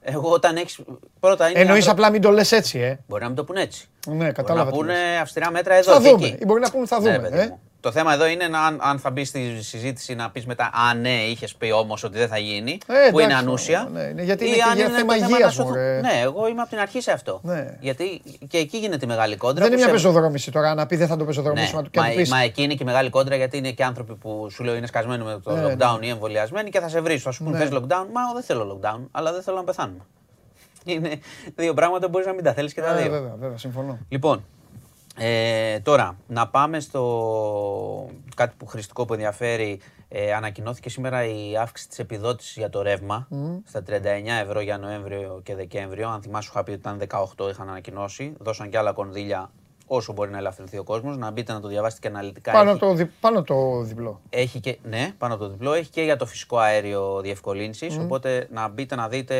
Εγώ 0.00 0.30
όταν 0.30 0.56
έχει. 0.56 0.84
Πρώτα 1.20 1.48
είναι. 1.48 1.58
Εννοείς 1.58 1.76
άνθρωποι- 1.88 1.98
απλά 2.04 2.10
μην 2.12 2.20
το 2.22 2.30
λες 2.30 2.52
έτσι, 2.52 2.78
ε. 2.78 2.98
Μπορεί 3.06 3.22
να 3.22 3.26
μην 3.28 3.36
το 3.36 3.44
πούνε 3.44 3.60
έτσι. 3.60 3.88
Ναι, 4.06 4.14
Μπορεί 4.14 4.32
κατάλαβα. 4.32 4.64
να 4.64 4.70
τι 4.70 4.76
πούνε 4.76 4.92
λες. 4.92 5.20
αυστηρά 5.20 5.50
μέτρα 5.50 5.74
εδώ 5.74 5.92
Θα 5.92 6.00
και 6.00 6.08
δούμε. 6.08 6.26
εκεί. 6.26 6.36
Ή 6.40 6.44
μπορεί 6.46 6.60
να 6.60 6.70
πούνε 6.70 6.86
θα 6.86 7.00
Ναι, 7.00 7.18
δούμε. 7.18 7.58
Παιδί 7.80 7.98
ε. 7.98 8.02
μου. 8.02 8.10
Το 8.10 8.10
θέμα 8.10 8.12
εδώ 8.12 8.26
είναι 8.26 8.48
να, 8.48 8.60
αν, 8.60 8.78
αν 8.82 8.98
θα 8.98 9.10
μπεις 9.10 9.28
στη 9.28 9.62
συζήτηση 9.62 10.14
να 10.14 10.30
πεις 10.30 10.46
μετά 10.46 10.70
Α, 10.90 10.94
ναι, 10.94 11.22
είχες 11.22 11.54
πει 11.54 11.70
όμως 11.70 12.04
ότι 12.04 12.18
δεν 12.18 12.28
θα 12.28 12.38
γίνει. 12.38 12.78
Ε, 12.86 13.10
που 13.10 13.18
είναι 13.18 13.28
εντάξει, 13.32 13.44
ανούσια. 13.46 13.88
ναι, 13.92 14.02
είναι 14.02 14.22
γιατί 14.22 14.44
ή 14.44 14.46
είναι 14.48 14.56
και 14.56 14.62
αν 14.62 14.76
για 14.76 14.84
είναι 14.84 14.94
θέμα 14.96 15.16
το 15.18 15.24
υγείας, 15.24 15.40
να 15.40 15.50
σου- 15.50 15.64
μωρέ. 15.64 16.00
Ναι, 16.00 16.20
εγώ 16.22 16.48
είμαι 16.48 16.60
από 16.60 16.70
την 16.70 16.78
αρχή 16.78 17.00
σε 17.00 17.12
αυτό. 17.12 17.40
Ναι. 17.42 17.76
Γιατί 17.80 18.22
και 18.48 18.58
εκεί 18.58 18.78
γίνεται 18.78 19.04
η 19.04 19.08
μεγάλη 19.08 19.36
κόντρα. 19.36 19.62
Δεν 19.64 19.72
είναι 19.72 19.82
που 19.82 19.88
μια 19.90 19.98
σε- 19.98 20.06
πεζοδρόμηση 20.08 20.50
τώρα, 20.50 20.74
να 20.74 20.86
πει 20.86 20.96
δεν 20.96 21.06
θα 21.06 21.14
το 21.16 21.20
ναι, 21.20 21.26
πεζοδρομήσουμε 21.26 21.82
και 21.90 21.98
μα, 21.98 22.04
να 22.04 22.10
του 22.10 22.16
πεις. 22.16 22.30
μα 22.30 22.40
εκεί 22.40 22.62
είναι 22.62 22.74
και 22.74 22.82
η 22.82 22.86
μεγάλη 22.86 23.10
κόντρα 23.10 23.36
γιατί 23.36 23.56
είναι 23.56 23.70
και 23.70 23.84
άνθρωποι 23.84 24.14
που 24.14 24.48
σου 24.50 24.64
λέω 24.64 24.74
είναι 24.74 24.86
σκασμένοι 24.86 25.24
με 25.24 25.40
το 25.44 25.56
Ναι, 25.56 25.74
lockdown 25.78 25.98
ή 26.00 26.08
εμβολιασμένοι 26.08 26.70
και 26.70 26.80
θα 26.80 26.88
σε 26.88 27.00
βρεις. 27.00 27.22
Θα 27.22 27.30
σου 27.30 27.44
πούνε 27.44 27.58
Ναι. 27.58 27.64
θες 27.64 27.78
lockdown; 27.78 28.06
Μα 28.12 28.20
εγώ 28.24 28.32
δεν 28.34 28.42
θέλω 28.42 28.80
lockdown, 28.82 29.00
αλλά 29.10 29.32
δεν 29.32 29.42
θέλω 29.42 29.56
να 29.56 29.64
πεθάνουμε. 29.64 30.04
Είναι 30.84 31.10
δύο 31.54 31.74
πράγματα 31.74 32.04
που 32.04 32.10
μπορείς 32.10 32.26
να 32.26 32.32
μην 32.32 32.44
τα 32.44 32.52
θέλεις 32.52 32.74
και 32.74 32.80
τα 32.80 32.94
δύο. 32.94 33.10
Βέβαια, 33.10 33.34
βέβαια, 33.38 33.58
συμφωνώ. 33.58 33.98
Λοιπόν, 34.08 34.44
ε, 35.18 35.80
τώρα 35.80 36.16
να 36.26 36.48
πάμε 36.48 36.80
στο 36.80 38.10
κάτι 38.36 38.54
που 38.56 38.66
χρηστικό 38.66 39.04
που 39.04 39.12
ενδιαφέρει. 39.12 39.80
Ε, 40.10 40.32
ανακοινώθηκε 40.34 40.88
σήμερα 40.88 41.24
η 41.24 41.56
αύξηση 41.56 41.88
της 41.88 41.98
επιδότησης 41.98 42.56
για 42.56 42.70
το 42.70 42.82
ρεύμα 42.82 43.28
στα 43.64 43.82
39 43.82 43.92
ευρώ 44.44 44.60
για 44.60 44.78
Νοέμβριο 44.78 45.40
και 45.42 45.54
Δεκέμβριο. 45.54 46.08
Αν 46.08 46.22
θυμάσαι, 46.22 46.48
είχα 46.52 46.62
πει 46.62 46.70
ότι 46.70 46.80
ήταν 46.80 46.98
18, 47.36 47.48
είχαν 47.50 47.68
ανακοινώσει. 47.68 48.32
Δώσαν 48.38 48.70
και 48.70 48.78
άλλα 48.78 48.92
κονδύλια 48.92 49.50
όσο 49.86 50.12
μπορεί 50.12 50.30
να 50.30 50.38
ελαφρυνθεί 50.38 50.78
ο 50.78 50.84
κόσμος. 50.84 51.16
Να 51.16 51.30
μπείτε 51.30 51.52
να 51.52 51.60
το 51.60 51.68
διαβάσετε 51.68 52.00
και 52.08 52.14
αναλυτικά. 52.14 52.52
Πάνω 52.52 52.70
Έχει- 52.70 52.78
το, 52.78 52.94
δι- 52.94 53.10
πάνω 53.20 53.42
το 53.42 53.82
διπλό. 53.82 54.20
έχει 54.30 54.60
και, 54.60 54.78
ναι, 54.82 55.12
πάνω 55.18 55.34
από 55.34 55.42
το 55.44 55.50
διπλό. 55.50 55.72
Έχει 55.72 55.90
και 55.90 56.02
για 56.02 56.16
το 56.16 56.26
φυσικό 56.26 56.58
αέριο 56.58 57.20
διευκολύνσεις, 57.20 57.96
Οπότε 57.98 58.48
να 58.50 58.68
μπείτε 58.68 58.94
να 58.94 59.08
δείτε, 59.08 59.34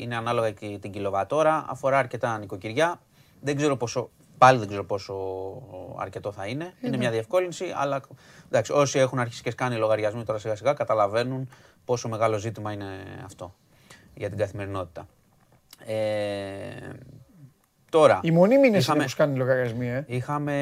είναι 0.00 0.16
ανάλογα 0.16 0.50
και 0.50 0.78
την 0.80 0.90
κιλοβατόρα. 0.92 1.64
Αφορά 1.68 1.98
αρκετά 1.98 2.38
νοικοκυριά. 2.38 3.00
Δεν 3.40 3.56
ξέρω 3.56 3.76
πόσο, 3.76 4.08
πάλι 4.38 4.58
δεν 4.58 4.68
ξέρω 4.68 4.84
πόσο 4.84 5.14
αρκετό 5.96 6.32
θα 6.32 6.46
είναι. 6.46 6.74
Είναι 6.80 6.96
μια 6.96 7.10
διευκόλυνση, 7.10 7.72
αλλά 7.76 8.00
εντάξει, 8.46 8.72
όσοι 8.72 8.98
έχουν 8.98 9.18
αρχίσει 9.18 9.42
και 9.42 9.50
σκάνει 9.50 9.76
λογαριασμοί 9.76 10.24
τώρα 10.24 10.38
σιγά 10.38 10.56
σιγά 10.56 10.72
καταλαβαίνουν 10.72 11.48
πόσο 11.84 12.08
μεγάλο 12.08 12.38
ζήτημα 12.38 12.72
είναι 12.72 13.20
αυτό 13.24 13.54
για 14.14 14.28
την 14.28 14.38
καθημερινότητα. 14.38 15.06
Ε, 15.86 15.94
τώρα, 17.98 18.20
Οι 18.22 18.30
μονίμηνε 18.30 18.66
είναι 18.66 18.76
είχαμε- 18.76 19.02
που 19.02 19.08
σκάνει 19.08 19.36
λογαριασμοί, 19.36 19.88
ε. 19.88 20.04
είχαμε... 20.06 20.52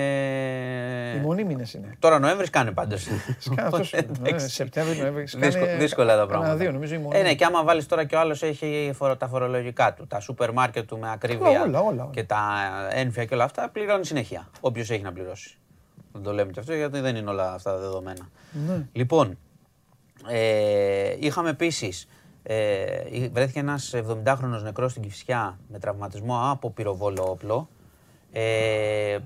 Οι 1.16 1.20
μονίμηνε 1.20 1.64
είναι. 1.74 1.94
Τώρα 1.98 2.18
Νοέμβρης 2.18 2.50
κάνει 2.50 2.72
πάντως. 2.72 3.02
Σκάνε 3.38 3.62
αυτός, 3.62 3.92
ε, 4.22 4.38
Σεπτέμβρη, 4.38 4.98
Νοέμβρη. 4.98 5.26
σκάνε 5.26 5.76
δύσκολα 5.78 6.06
τα 6.06 6.12
κανένα 6.12 6.26
πράγματα. 6.26 6.56
δύο, 6.56 6.72
νομίζω, 6.72 6.94
οι 6.94 6.96
Ε, 6.96 7.00
ναι, 7.00 7.04
μονίμηνες. 7.06 7.34
και 7.34 7.44
άμα 7.44 7.64
βάλεις 7.64 7.86
τώρα 7.86 8.04
και 8.04 8.14
ο 8.14 8.18
άλλος 8.18 8.42
έχει 8.42 8.90
φορο- 8.94 9.16
τα 9.16 9.28
φορολογικά 9.28 9.94
του, 9.94 10.06
τα 10.06 10.20
σούπερ 10.20 10.52
μάρκετ 10.52 10.86
του 10.88 10.98
με 10.98 11.10
ακρίβεια 11.12 11.48
Όλα, 11.48 11.60
όλα, 11.60 11.80
όλα. 11.80 12.08
και 12.12 12.24
τα 12.24 12.40
ένφια 12.90 13.24
και 13.24 13.34
όλα 13.34 13.44
αυτά, 13.44 13.68
πληρώνει 13.72 14.04
συνέχεια. 14.06 14.48
Όποιος 14.60 14.90
έχει 14.90 15.02
να 15.02 15.12
πληρώσει. 15.12 15.56
Δεν 16.12 16.22
το 16.22 16.32
λέμε 16.32 16.50
και 16.52 16.60
αυτό 16.60 16.74
γιατί 16.74 17.00
δεν 17.00 17.16
είναι 17.16 17.30
όλα 17.30 17.52
αυτά 17.52 17.76
δεδομένα. 17.78 18.28
Ναι. 18.68 18.86
Λοιπόν, 18.92 19.38
ε, 20.28 21.16
είχαμε 21.18 21.50
επίσης. 21.50 22.08
Ε, 22.42 23.28
βρέθηκε 23.28 23.58
ένας 23.58 23.94
70χρονο 23.94 24.60
νεκρός 24.62 24.90
στην 24.90 25.02
Κυφσιά 25.02 25.58
με 25.68 25.78
τραυματισμό 25.78 26.50
από 26.50 26.70
πυροβόλο 26.70 27.30
όπλο. 27.30 27.68
Ε, 28.32 29.18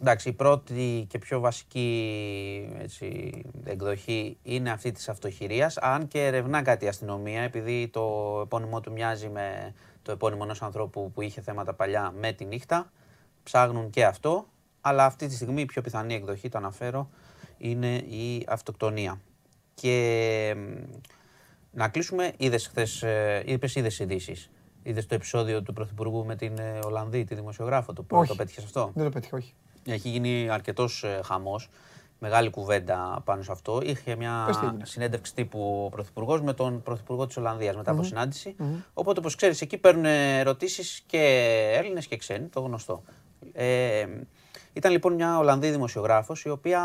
εντάξει, 0.00 0.28
η 0.28 0.32
πρώτη 0.32 1.06
και 1.08 1.18
πιο 1.18 1.40
βασική 1.40 2.76
έτσι, 2.78 3.42
εκδοχή 3.64 4.36
είναι 4.42 4.70
αυτή 4.70 4.92
της 4.92 5.08
αυτοχειρίας, 5.08 5.76
αν 5.76 6.08
και 6.08 6.26
ερευνά 6.26 6.62
κάτι 6.62 6.84
η 6.84 6.88
αστυνομία, 6.88 7.42
επειδή 7.42 7.88
το 7.88 8.40
επώνυμό 8.44 8.80
του 8.80 8.92
μοιάζει 8.92 9.28
με 9.28 9.74
το 10.02 10.12
επώνυμο 10.12 10.40
ενός 10.44 10.62
ανθρώπου 10.62 11.10
που 11.14 11.22
είχε 11.22 11.40
θέματα 11.40 11.74
παλιά 11.74 12.12
με 12.18 12.32
τη 12.32 12.44
νύχτα, 12.44 12.92
ψάχνουν 13.42 13.90
και 13.90 14.04
αυτό, 14.04 14.46
αλλά 14.80 15.04
αυτή 15.04 15.26
τη 15.26 15.34
στιγμή 15.34 15.60
η 15.60 15.66
πιο 15.66 15.82
πιθανή 15.82 16.14
εκδοχή, 16.14 16.48
το 16.48 16.58
αναφέρω, 16.58 17.08
είναι 17.58 17.96
η 17.96 18.44
αυτοκτονία. 18.48 19.20
Και 19.74 20.54
μ, 20.56 20.96
να 21.74 21.88
κλείσουμε, 21.88 22.32
είδες 22.36 22.66
χθες, 22.66 23.02
ε, 23.02 23.42
είπες 23.46 23.74
είδες 23.74 23.98
ειδήσεις. 23.98 24.50
Είδες 24.82 25.06
το 25.06 25.14
επεισόδιο 25.14 25.62
του 25.62 25.72
Πρωθυπουργού 25.72 26.24
με 26.24 26.36
την 26.36 26.58
ε, 26.58 26.78
Ολλανδή, 26.84 27.24
τη 27.24 27.34
δημοσιογράφο 27.34 27.92
του, 27.92 28.04
που 28.04 28.16
Όχι. 28.16 28.28
το 28.28 28.34
πέτυχες 28.34 28.64
αυτό; 28.64 28.90
Δεν 28.94 29.04
το 29.04 29.10
πέτυχα, 29.10 29.36
όχι. 29.36 29.54
Έχει 29.88 30.08
γίνει 30.08 30.48
αρκετός 30.50 31.04
χαμός. 31.24 31.68
Μεγάλη 32.18 32.50
κουβέντα 32.50 33.22
πάνω 33.24 33.42
σε 33.42 33.52
αυτό. 33.52 33.80
Είχε 33.84 34.16
μια 34.16 34.42
Πες 34.46 34.56
τι 34.58 34.66
έγινε. 34.66 34.84
συνέντευξη 34.86 35.34
τύπου 35.34 35.82
ο 35.84 35.88
Πρωθυπουργός 35.88 36.42
με 36.42 36.52
τον 36.52 36.82
Πρωθυπουργό 36.82 37.26
της 37.26 37.36
Ολλανδίας 37.36 37.76
μετά 37.76 37.90
από 37.90 38.02
συνάντηση. 38.02 38.56
Οπότε, 38.94 39.18
όπως 39.18 39.34
ξέρεις, 39.34 39.60
εκεί 39.60 39.78
παίρνουν 39.78 40.04
ερωτήσεις 40.04 41.02
και 41.06 41.18
Έλληνες 41.76 42.06
και 42.06 42.16
ξένοι, 42.16 42.46
το 42.46 42.60
γνωστό. 42.60 43.02
Ε, 43.52 44.06
ήταν 44.72 44.92
λοιπόν 44.92 45.14
μια 45.14 45.38
Ολλανδή 45.38 45.70
δημοσιογράφος 45.70 46.42
η 46.44 46.48
οποία 46.48 46.82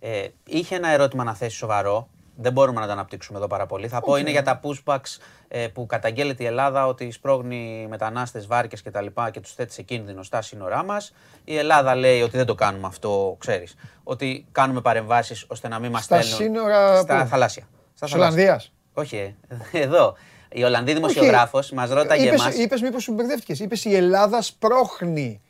ε, 0.00 0.26
είχε 0.46 0.74
ένα 0.76 0.88
ερώτημα 0.88 1.24
να 1.24 1.34
θέσει 1.34 1.56
σοβαρό. 1.56 2.08
Δεν 2.40 2.52
μπορούμε 2.52 2.80
να 2.80 2.86
το 2.86 2.92
αναπτύξουμε 2.92 3.38
εδώ 3.38 3.46
πάρα 3.46 3.66
πολύ. 3.66 3.88
Θα 3.88 4.00
πω 4.00 4.16
είναι 4.16 4.30
για 4.30 4.42
τα 4.42 4.60
pushbacks 4.62 5.18
ε, 5.48 5.66
που 5.66 5.86
καταγγέλλεται 5.86 6.42
η 6.42 6.46
Ελλάδα 6.46 6.86
ότι 6.86 7.10
σπρώχνει 7.10 7.86
μετανάστες, 7.88 8.46
βάρκες 8.46 8.82
και 8.82 8.90
τα 8.90 9.00
λοιπά 9.00 9.30
και 9.30 9.40
τους 9.40 9.52
θέτει 9.54 9.72
σε 9.72 9.82
κίνδυνο 9.82 10.22
στα 10.22 10.42
σύνορά 10.42 10.84
μας. 10.84 11.14
Η 11.44 11.56
Ελλάδα 11.56 11.94
λέει 11.94 12.22
ότι 12.22 12.36
δεν 12.36 12.46
το 12.46 12.54
κάνουμε 12.54 12.86
αυτό, 12.86 13.36
ξέρεις. 13.38 13.74
Ότι 14.02 14.46
κάνουμε 14.52 14.80
παρεμβάσεις 14.80 15.44
ώστε 15.48 15.68
να 15.68 15.78
μην 15.78 15.90
μας 15.90 16.04
Στα 16.04 16.22
στέλνουν... 16.22 16.38
σύνορα 16.38 16.96
Στα 16.96 17.22
πού; 17.22 17.28
θαλάσσια. 17.28 17.68
Στα 17.94 18.06
Της 18.06 18.14
θαλάσσια. 18.14 18.16
Ολλανδίας. 18.18 18.72
Όχι, 18.92 19.36
ε, 19.72 19.78
εδώ. 19.84 20.16
Η 20.52 20.64
Ολλανδή 20.64 20.92
δημοσιογράφος 20.92 21.70
μας 21.70 21.90
ρώταγε 21.90 22.26
είπες, 22.26 22.40
εμάς... 22.40 22.56
Είπες 22.56 22.80
μήπως 22.80 23.02
σου 23.02 23.12
μπερδεύτηκες. 23.12 23.60
Είπες 23.60 23.84
η 23.84 23.94
Ελλάδα 23.94 24.42
σπρώχνει 24.42 25.40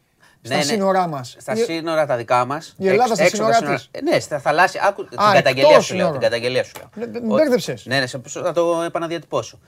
στα 0.43 0.55
Ναι, 0.55 0.61
ναι. 0.61 0.63
σύνορά 0.67 1.07
μας. 1.07 1.37
Στα 1.39 1.53
Η- 1.53 1.57
σύνορα 1.57 2.07
τα 2.07 2.17
δικά 2.17 2.45
μας. 2.45 2.75
Η 2.79 2.89
Ελλάδα 2.89 3.15
στα 3.15 3.29
σύνορά 3.29 3.63
της. 3.63 3.91
Ναι, 4.03 4.21
στα 4.21 4.39
θαλάσσια. 4.39 4.83
Άκου 4.85 5.05
την 5.05 5.19
εκτός 5.19 5.33
καταγγελία 5.33 5.69
σου 5.69 5.75
λέω. 5.75 5.83
σύνορων. 5.83 6.13
Την 6.13 6.21
καταγγελία 6.21 6.65
σου 6.65 6.73
λέω. 6.79 6.89
Ναι, 6.95 7.07
με 7.07 7.19
Ότι- 7.19 7.43
μπέρδεψες. 7.43 7.87
Ναι, 7.87 7.99
ναι, 8.01 8.07
σε- 8.07 8.21
θα 8.43 8.53
το 8.53 8.83
επαναδιατυπώσω. 8.83 9.59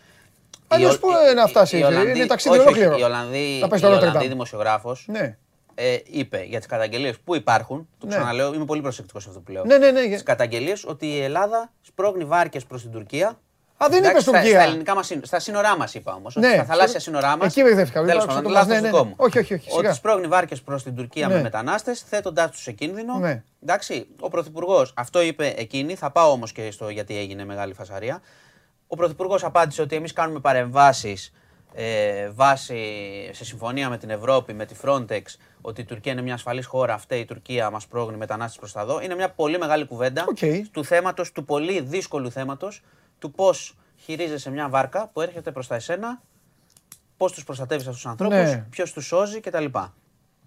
Αλλιώς 0.69 0.95
Η 0.95 0.99
πού 0.99 1.09
Ο- 1.31 1.35
να 1.35 1.47
φτάσει, 1.47 1.79
η 1.79 1.83
Ολλανδή- 1.83 2.17
είναι 2.17 2.27
ταξίδι 2.27 2.59
όχι, 2.59 2.69
όχι, 2.69 2.79
ολόκληρο. 2.79 2.99
Η 2.99 3.03
Ολλανδή, 3.11 3.59
Να 3.61 3.69
πάει 3.69 3.77
η 3.79 3.81
στο 3.81 3.87
Ολλανδή 3.87 4.07
Ρότερνταμ. 4.07 4.29
δημοσιογράφος 4.29 5.05
Ναι. 5.09 5.37
ε, 5.75 5.97
είπε 6.05 6.43
για 6.49 6.59
τις 6.59 6.67
καταγγελίες 6.69 7.19
που 7.25 7.35
υπάρχουν, 7.37 7.89
το 7.99 8.07
Ναι. 8.07 8.15
ξαναλέω, 8.17 8.55
είμαι 8.55 8.65
πολύ 8.65 8.81
προσεκτικός 8.81 9.23
σε 9.23 9.29
αυτό 9.29 9.41
που 9.41 9.53
λέω. 9.53 9.65
Ναι, 9.65 9.79
ναι, 9.79 9.91
ναι. 9.91 10.01
Τις 10.01 10.23
καταγγελίες 10.23 10.85
ότι 10.87 11.07
η 11.07 11.21
Ελλάδα 11.21 11.73
σπρώχνει 11.81 12.25
βάρκες 12.25 12.65
προς 12.65 12.83
την 12.83 12.91
Τουρκία. 12.91 13.39
Α, 13.83 13.87
δεν 13.89 13.99
Εντάξει, 13.99 14.11
είπες 14.11 14.23
στα- 14.23 14.33
Τουρκία. 14.33 14.51
Στα, 14.61 14.63
ελληνικά 14.63 14.95
μας, 14.95 15.07
σύν- 15.07 15.25
στα 15.27 15.39
σύνορά 15.39 15.77
μας 15.77 15.95
είπα 15.95 16.15
όμως. 16.15 16.35
Ναι, 16.35 16.53
στα 16.53 16.65
θαλάσσια 16.65 17.01
στο- 17.01 17.11
σύνορά 17.11 17.37
μας. 17.37 17.47
εκεί 17.47 17.63
μπερδεύτηκα, 17.63 18.05
Τέλος 18.05 18.25
είπα, 18.25 18.35
πάντων, 18.35 18.43
στο 18.43 18.51
λάθος 18.53 18.67
Τομάς, 18.69 18.83
ναι, 18.83 18.89
δικό 18.89 19.03
ναι. 19.03 19.09
μου. 19.09 19.15
Όχι, 19.17 19.39
όχι, 19.39 19.55
όχι, 19.55 19.69
Ότι 19.71 19.79
σιγά. 19.81 19.93
σπρώχνει 19.95 20.27
βάρκες 20.27 20.63
προς 20.63 20.83
την 20.83 20.95
Τουρκία 20.95 21.27
Ναι. 21.29 21.35
με 21.35 21.43
μετανάστες, 21.43 22.01
θέτοντάς 22.01 22.49
τους 22.49 22.59
σε 22.59 22.73
κίνδυνο. 22.73 23.19
Ναι. 23.19 23.43
Εντάξει, 23.63 24.07
ο 24.21 24.29
Πρωθυπουργός 24.29 24.93
αυτό 24.97 25.21
είπε 25.23 25.55
εκείνη. 25.57 25.95
Θα 25.95 26.11
πάω 26.11 26.31
όμως 26.31 26.53
και 26.53 26.71
στο 26.71 26.89
γιατί 26.89 27.19
έγινε 27.19 27.45
μεγάλη 27.45 27.75
φασαρία. 27.75 28.21
Ο 28.87 28.97
Πρωθυπουργός 28.97 29.45
απάντησε 29.45 29.83
ότι 29.83 29.97
εμείς 29.97 30.13
κάνουμε 30.13 30.41
παρεμβάσεις 30.41 31.33
ε, 31.75 32.29
βάσει 32.35 32.79
σε 33.33 33.45
συμφωνία 33.45 33.89
με 33.89 33.99
την 33.99 34.11
Ευρώπη, 34.11 34.53
με 34.53 34.67
τη 34.67 34.75
Frontex, 34.85 35.23
ότι 35.61 35.81
η 35.81 35.85
Τουρκία 35.85 36.13
είναι 36.13 36.23
μια 36.23 36.35
ασφαλής 36.35 36.67
χώρα, 36.67 36.95
αυτή 36.95 37.15
η 37.17 37.25
Τουρκία 37.25 37.71
μας 37.71 37.87
σπρώχνει 37.87 38.17
μετανάστες 38.17 38.59
προς 38.59 38.73
τα 38.73 38.85
δω. 38.85 39.01
Είναι 39.01 39.15
μια 39.15 39.31
πολύ 39.31 39.59
μεγάλη 39.59 39.87
κουβέντα 39.87 40.25
Οκ. 40.29 40.39
του 40.73 40.85
θέματος, 40.85 41.33
του 41.33 41.45
πολύ 41.45 41.81
δύσκολου 41.81 42.31
θέματος, 42.31 42.83
του 43.21 43.31
πώς 43.31 43.77
χειρίζεσαι 43.97 44.51
μια 44.51 44.69
βάρκα 44.69 45.09
που 45.13 45.21
έρχεται 45.21 45.53
προς 45.53 45.67
τα 45.67 45.75
εσένα, 45.75 46.23
πώς 47.17 47.33
τους 47.33 47.45
προστατεύεις 47.45 47.87
αυτούς 47.87 48.03
τους 48.03 48.11
ανθρώπους, 48.11 48.37
Ναι. 48.37 48.67
ποιος 48.71 48.93
τους 48.93 49.07
σώζει 49.07 49.41
κτλ. 49.41 49.65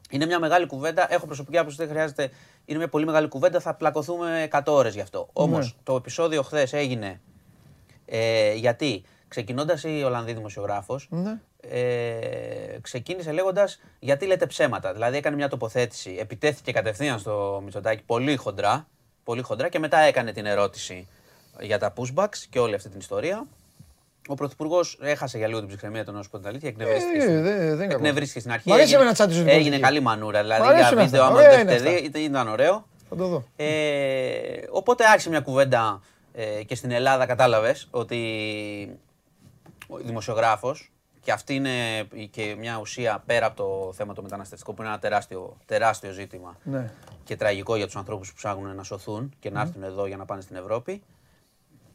Είναι 0.10 0.26
μια 0.26 0.40
μεγάλη 0.40 0.66
κουβέντα. 0.66 1.14
Έχω 1.14 1.26
προσωπική 1.26 1.58
άποψη, 1.58 1.78
δεν 1.78 1.88
χρειάζεται. 1.90 2.30
Είναι 2.66 2.78
μια 2.78 2.90
πολύ 2.90 3.06
μεγάλη 3.06 3.28
κουβέντα. 3.28 3.60
Θα 3.60 3.74
πλακωθούμε 3.76 4.44
100 4.52 4.74
ώρες 4.74 4.94
γι' 4.94 5.02
αυτό. 5.02 5.30
Όμως 5.34 5.66
Ναι. 5.66 5.80
το 5.84 5.96
επεισόδιο 5.96 6.42
χθες 6.42 6.74
έγινε 6.74 7.22
ε, 8.06 8.54
γιατί 8.54 9.04
ξεκινώντας 9.28 9.84
η 9.84 10.04
Ολλανδή 10.06 10.34
δημοσιογράφος, 10.34 11.08
Ναι. 11.12 11.40
ε, 11.62 12.78
ξεκίνησε 12.82 13.32
λέγοντας 13.32 13.80
γιατί 14.00 14.26
λέτε 14.26 14.46
ψέματα. 14.46 14.94
Δηλαδή 14.94 15.18
έκανε 15.18 15.36
μια 15.36 15.50
τοποθέτηση, 15.50 16.18
επιτέθηκε 16.20 16.72
κατευθείαν 16.72 17.20
στο 17.20 17.62
Μητσοτάκι 17.64 18.04
πολύ 18.04 18.36
χοντρά, 18.36 18.88
πολύ 19.24 19.42
χοντρά 19.42 19.70
και 19.70 19.80
μετά 19.80 19.98
έκανε 19.98 20.32
την 20.32 20.46
ερώτηση 20.46 21.08
για 21.62 21.80
τα 21.80 21.94
pushbacks 21.98 22.38
και 22.50 22.60
όλη 22.60 22.76
αυτή 22.76 22.90
την 22.90 23.00
ιστορία. 23.00 23.46
Ο 24.28 24.34
Πρωθυπουργός 24.34 24.98
έχασε 25.02 25.38
για 25.38 25.48
λίγο 25.48 25.60
την 25.60 25.68
ψυχραιμία 25.68 26.06
του, 26.06 26.12
να 26.12 26.24
σου 26.24 26.30
πω 26.30 26.38
την 26.40 26.48
αλήθεια. 26.48 26.70
Εκνευρίστηκε, 26.70 27.18
Ε, 27.18 27.22
στην- 27.22 27.44
δεν- 27.44 27.58
δεν 27.58 27.68
είναι 27.74 27.86
κακό. 27.86 27.94
εκνευρίστηκε 27.94 28.40
στην 28.40 28.52
αρχή. 28.52 28.70
Μ' 28.70 28.72
αρέσει 28.72 28.86
έγινε- 28.88 29.00
εμένα 29.02 29.14
τσάντιζο 29.16 29.40
την 29.40 29.48
Έγινε 29.48 29.62
πολιτική. 29.64 29.84
καλή 29.84 30.00
μανούρα. 30.00 30.42
Δηλαδή 30.42 30.62
Μ' 30.62 30.66
για 30.66 30.74
αρέσουν 30.88 30.98
βίντεο, 31.06 31.22
αυτά. 31.24 31.26
άμα 31.26 31.36
Ωραία 31.36 31.50
το 31.56 31.60
είναι 31.62 31.72
έχετε 31.72 31.90
αυτά. 31.90 32.00
δει, 32.02 32.06
ήταν- 32.08 32.22
ήταν 32.22 32.48
ωραίο. 32.48 32.88
Θα 33.10 33.16
το 33.16 33.28
δω. 33.28 33.44
Ε, 33.56 34.62
οπότε 34.70 35.06
άρχισε 35.06 35.30
μια 35.30 35.40
κουβέντα 35.42 36.02
ε, 36.34 36.64
και 36.64 36.76
στην 36.76 36.92
Ελλάδα 36.92 37.26
κατάλαβες 37.26 37.88
ότι 37.92 38.20
ο 39.88 39.98
δημοσιογράφος 39.98 40.92
και 41.22 41.32
αυτή 41.32 41.56
είναι 41.56 42.04
και 42.32 42.56
μια 42.60 42.78
ουσία 42.80 43.24
πέρα 43.26 43.46
από 43.46 43.56
το 43.56 43.94
θέμα 43.94 44.14
το 44.14 44.22
μεταναστευτικό 44.22 44.74
που 44.74 44.82
είναι 44.82 44.92
ένα 44.92 45.00
τεράστιο, 45.00 45.58
τεράστιο 45.66 46.12
ζήτημα 46.12 46.58
Ναι. 46.64 46.92
και 47.24 47.36
τραγικό 47.36 47.76
για 47.76 47.86
τους 47.86 47.96
ανθρώπους 47.96 48.30
που 48.30 48.36
ψάχνουν 48.36 48.76
να 48.76 48.84
σωθούν 48.84 49.34
και 49.40 49.50
να 49.50 49.62
έρθουν 49.62 49.84
εδώ 49.84 50.06
για 50.06 50.18
να 50.18 50.26
πάνε 50.26 50.42
στην 50.42 50.56
Ευρώπη. 50.56 51.02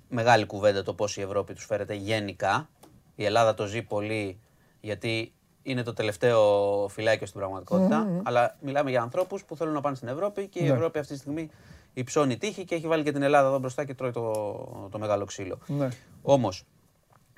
Μεγάλη 0.08 0.46
κουβέντα 0.46 0.82
το 0.82 0.94
πώς 0.94 1.16
η 1.16 1.20
Ευρώπη 1.20 1.54
τους 1.54 1.64
φέρεται 1.64 1.94
γενικά. 1.94 2.68
Η 3.14 3.24
Ελλάδα 3.24 3.54
το 3.54 3.66
ζει 3.66 3.82
πολύ 3.82 4.38
γιατί 4.80 5.32
είναι 5.62 5.82
το 5.82 5.92
τελευταίο 5.92 6.42
φυλάκιο 6.88 7.26
στην 7.26 7.38
πραγματικότητα. 7.40 7.98
Μμμ. 7.98 8.20
Αλλά 8.24 8.56
μιλάμε 8.60 8.90
για 8.90 9.02
ανθρώπους 9.02 9.44
που 9.44 9.56
θέλουν 9.56 9.74
να 9.74 9.80
πάνε 9.80 9.96
στην 9.96 10.08
Ευρώπη 10.08 10.46
και 10.46 10.58
η 10.58 10.62
Ναι. 10.62 10.74
Ευρώπη 10.74 10.98
αυτή 10.98 11.12
τη 11.12 11.18
στιγμή 11.18 11.50
υψώνει 11.94 12.36
τύχη 12.36 12.64
και 12.64 12.74
έχει 12.74 12.86
βάλει 12.86 13.02
και 13.02 13.12
την 13.12 13.22
Ελλάδα 13.22 13.48
εδώ 13.48 13.58
μπροστά 13.58 13.84
και 13.84 13.94
τρώει 13.94 14.10
το, 14.10 14.88
το 14.90 14.98
μεγάλο 14.98 15.24
ξύλο. 15.24 15.58
Ναι. 15.66 15.88
Όμως, 16.22 16.64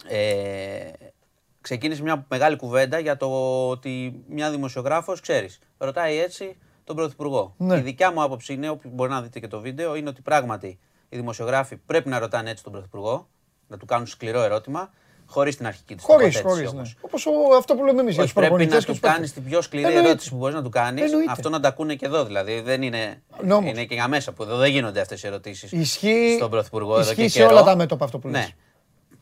ε, 0.09 0.90
ξεκίνησε 1.60 2.02
μια 2.02 2.26
μεγάλη 2.28 2.56
κουβέντα 2.56 2.98
για 2.98 3.16
το 3.16 3.28
ότι 3.68 4.22
μια 4.28 4.51
δημοσιογράφος, 4.51 5.20
ξέρεις, 5.20 5.59
ρωτάει 5.78 6.18
έτσι 6.18 6.56
τον 6.84 6.97
Πρωθυπουργό. 6.97 7.55
Ναι. 7.56 7.78
Η 7.78 7.80
δικιά 7.80 8.12
μου 8.12 8.22
άποψη 8.22 8.52
είναι, 8.52 8.68
όπου 8.68 8.88
μπορεί 8.88 9.10
να 9.10 9.22
δείτε 9.22 9.40
και 9.40 9.48
το 9.48 9.60
βίντεο, 9.60 9.94
είναι 9.94 10.09
ότι 10.09 10.22
πράγματι 10.22 10.78
οι 11.11 11.16
δημοσιογράφοι 11.16 11.77
πρέπει 11.77 12.09
να 12.09 12.19
ρωτάνε 12.19 12.51
έτσι 12.51 12.62
τον 12.65 12.73
Πρωθυπουργό, 12.73 13.28
να 13.66 13.77
του 13.77 13.87
κάνουν 13.87 14.07
σκληρό 14.07 14.41
ερώτημα, 14.43 14.91
χωρίς 15.27 15.57
την 15.57 15.66
αρχική 15.66 15.95
της 15.95 16.05
Χωρίς, 16.05 16.37
τοποθέτηση 16.37 16.55
χωρίς. 16.55 16.73
Ναι. 16.73 16.78
όμως. 16.78 16.97
Όπω 17.01 17.55
αυτό 17.57 17.74
που 17.74 17.85
λέμε 17.85 18.01
εμείς 18.01 18.15
για 18.15 18.23
Όχι, 18.23 18.32
τους 18.32 18.41
πρέπει 18.41 18.47
προπονητές 18.47 18.74
να 18.74 18.81
και 18.81 18.87
τους 18.87 18.95
του 18.95 19.01
παίκτες. 19.01 19.19
κάνει 19.20 19.31
την 19.31 19.45
πιο 19.51 19.61
σκληρή 19.61 19.85
Εννοείται. 19.87 20.09
ερώτηση 20.09 20.31
που 20.31 20.37
μπορείς 20.37 20.55
να 20.55 20.62
του 20.62 20.69
κάνεις. 20.69 21.03
Εννοείται. 21.05 21.31
Αυτό 21.32 21.49
να 21.49 21.61
τα 21.61 21.69
ακούνε 21.69 21.95
και 21.95 22.07
εδώ 22.07 22.24
δηλαδή. 22.24 22.61
Δεν 22.61 22.82
είναι. 22.82 23.23
Νόμος. 23.45 23.70
Είναι 23.70 23.85
και 23.85 23.95
για 23.95 24.09
μέσα 24.09 24.32
που 24.32 24.43
εδώ 24.43 24.57
δεν 24.57 24.70
γίνονται 24.70 25.01
αυτές 25.01 25.23
οι 25.23 25.27
ερωτήσεις. 25.27 25.73
Ισχύει, 25.73 26.35
στον 26.37 26.51
Πρωθυπουργό 26.51 26.93
εδώ 26.93 27.01
ισχύει 27.11 27.23
και 27.23 27.28
σε 27.28 27.39
καιρό. 27.39 27.51
όλα 27.51 27.62
τα 27.62 27.77
μέτωπα 27.77 28.05
αυτό 28.05 28.19
που 28.19 28.28
λες. 28.28 28.41
Ναι. 28.41 28.49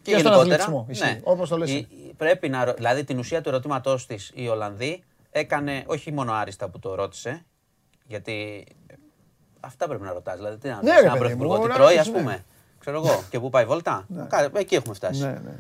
Και 0.02 0.10
στον 0.18 0.22
γενικότερα, 0.32 0.54
αθλητισμό. 0.54 0.86
Ισχύει. 0.90 1.04
ναι. 1.12 1.20
Όπως 1.22 1.48
το 1.48 1.56
λες. 1.58 1.70
Η- 1.70 1.74
η- 1.76 2.14
Πρέπει 2.16 2.48
να. 2.48 2.64
ρω- 2.64 2.74
Δηλαδή 2.74 3.04
την 3.04 3.18
ουσία 3.18 3.40
του 3.40 3.48
ερωτήματός 3.48 4.06
της 4.06 4.32
η 4.34 4.48
Ολλανδή 4.48 5.04
έκανε 5.30 5.82
όχι 5.86 6.12
μόνο 6.12 6.32
άριστα 6.32 6.68
που 6.68 6.78
το 6.78 6.94
ρώτησε, 6.94 7.44
γιατί 8.06 8.66
αυτά 9.68 9.86
πρέπει 9.88 10.02
να 10.02 10.12
ρωτάς. 10.12 10.36
Δηλαδή 10.36 10.56
τι 10.56 10.68
να 10.68 10.74
Ναι, 10.74 10.80
ρωτάς 10.80 10.94
ρε 11.00 11.06
έναν 11.06 11.18
παιδί 11.18 11.34
μου, 11.34 11.38
πρωθυπουργό, 11.38 11.62
τι 11.62 11.68
να 11.68 11.74
τρώει, 11.74 11.86
ας 11.98 12.06
ρωτήσεις, 12.06 12.12
ναι. 12.12 12.18
πούμε. 12.20 12.44
Ξέρω 12.80 12.96
εγώ, 12.96 13.22
και 13.30 13.40
πού 13.40 13.50
πάει 13.50 13.64
βόλτα. 13.64 14.06
Κα- 14.30 14.48
Εκεί 14.54 14.74
έχουμε 14.74 14.94
φτάσει. 14.94 15.20
Ναι, 15.20 15.26
ναι, 15.28 15.32
ναι. 15.32 15.52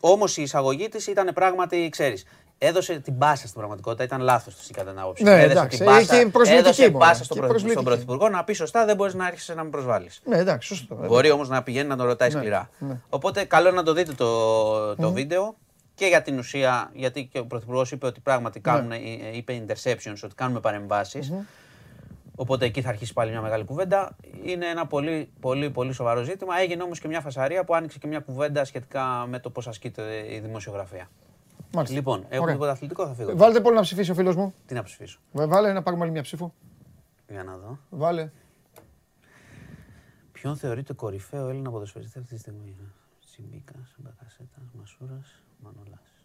Όμως 0.00 0.36
η 0.36 0.42
εισαγωγή 0.42 0.88
της 0.88 1.06
ήταν 1.06 1.30
πράγματι, 1.34 1.88
ξέρεις, 1.90 2.24
έδωσε 2.58 2.98
την 2.98 3.18
πάσα 3.18 3.42
στην 3.46 3.52
πραγματικότητα. 3.58 4.04
Ήταν 4.04 4.20
λάθος 4.20 4.54
τη 4.56 4.72
κατά 4.72 4.90
την 4.90 5.00
άποψη. 5.00 5.22
Ναι, 5.22 5.30
μου. 5.30 5.36
Έδωσε 5.36 5.50
εντάξει, 5.52 5.76
την 5.76 5.86
πάσα, 5.86 6.00
είχε 6.00 6.26
προσβλητική 6.26 6.66
έδωσε 6.66 6.90
μόνο, 6.90 6.98
πάσα 7.04 7.24
στον, 7.24 7.36
και 7.36 7.42
πρωθυ- 7.46 7.58
στον 7.70 7.84
προσβλητική. 7.84 7.84
Πρωθυπουργό 7.84 8.28
να 8.28 8.44
πεις 8.44 8.56
σωστά, 8.56 8.84
δεν 8.84 8.96
μπορείς 8.96 9.14
να 9.14 9.24
άρχισες 9.26 9.56
να 9.56 9.64
με 9.64 9.70
προσβάλλεις. 9.70 10.20
Ναι, 10.24 10.36
εντάξει, 10.38 10.68
σωστό. 10.68 10.94
Μπορεί 11.06 11.30
όμως 11.30 11.48
να 11.48 11.62
πηγαίνει 11.62 11.88
να 11.88 11.96
τον 11.96 12.06
ρωτάει 12.06 12.30
Ναι, 12.30 12.38
σκληρά. 12.38 12.70
ναι. 12.78 12.96
Οπότε 13.08 13.44
καλό 13.44 13.66
είναι 13.68 13.76
να 13.76 13.82
το 13.82 13.92
δείτε 13.92 14.12
το, 14.12 14.96
το 14.96 15.12
βίντεο 15.12 15.56
και 15.94 16.06
για 16.06 16.22
την 16.22 16.38
ουσία, 16.38 16.90
γιατί 16.94 17.24
και 17.32 17.38
ο 17.38 17.46
Πρωθυπουργός 17.46 17.90
είπε 17.92 18.06
ότι 18.06 18.20
πράγματι 18.20 18.60
Ναι. 18.64 18.72
κάνουν, 18.72 18.90
ε, 18.92 18.98
είπε 19.32 19.62
interceptions, 19.66 20.18
ότι 20.24 20.34
κάνουμε 20.34 20.60
παρεμβάσεις. 20.60 21.32
Οπότε 22.38 22.64
εκεί 22.64 22.82
θα 22.82 22.88
αρχίσει 22.88 23.12
πάλι 23.12 23.30
μια 23.30 23.40
μεγάλη 23.40 23.64
κουβέντα. 23.64 24.16
Είναι 24.44 24.66
ένα 24.66 24.86
πολύ, 24.86 25.30
πολύ, 25.40 25.70
πολύ 25.70 25.92
σοβαρό 25.92 26.22
ζήτημα. 26.22 26.58
Έγινε 26.58 26.82
όμως 26.82 27.00
και 27.00 27.08
μια 27.08 27.20
φασαρία 27.20 27.64
που 27.64 27.74
άνοιξε 27.74 27.98
και 27.98 28.06
μια 28.06 28.20
κουβέντα 28.20 28.64
σχετικά 28.64 29.26
με 29.28 29.38
το 29.38 29.50
πώς 29.50 29.68
ασκείται 29.68 30.34
η 30.34 30.40
δημοσιογραφία. 30.40 31.08
Μάλιστα. 31.72 31.96
Λοιπόν, 31.96 32.18
έχουμε 32.24 32.40
Ωραία. 32.40 32.54
τίποτα 32.54 32.70
αθλητικό, 32.70 33.06
θα 33.06 33.14
φύγω. 33.14 33.36
Βάλτε 33.36 33.60
πολύ 33.60 33.74
να 33.76 33.80
ψηφίσει 33.82 34.10
ο 34.10 34.14
φίλος 34.14 34.36
μου. 34.36 34.54
Τι 34.66 34.74
να 34.74 34.82
ψηφίσω; 34.82 35.18
Βα- 35.32 35.46
Βάλε 35.48 35.72
να 35.72 35.82
πάρουμε 35.82 36.02
άλλη 36.02 36.12
μια 36.12 36.22
ψήφο. 36.22 36.54
Για 37.28 37.44
να 37.44 37.56
δω. 37.56 37.78
Βάλε. 37.90 38.30
Ποιον 40.32 40.56
θεωρείται 40.56 40.92
κορυφαίο 40.92 41.48
Έλληνα 41.48 41.70
ποδοσφαιριστή 41.70 42.18
αυτή 42.18 42.34
τη 42.34 42.40
στιγμή; 42.40 42.76
Τσιμπίκας, 43.26 43.94
Μπακασέτας, 43.96 44.70
Μασούρας, 44.78 45.42
Μανολάς. 45.62 46.15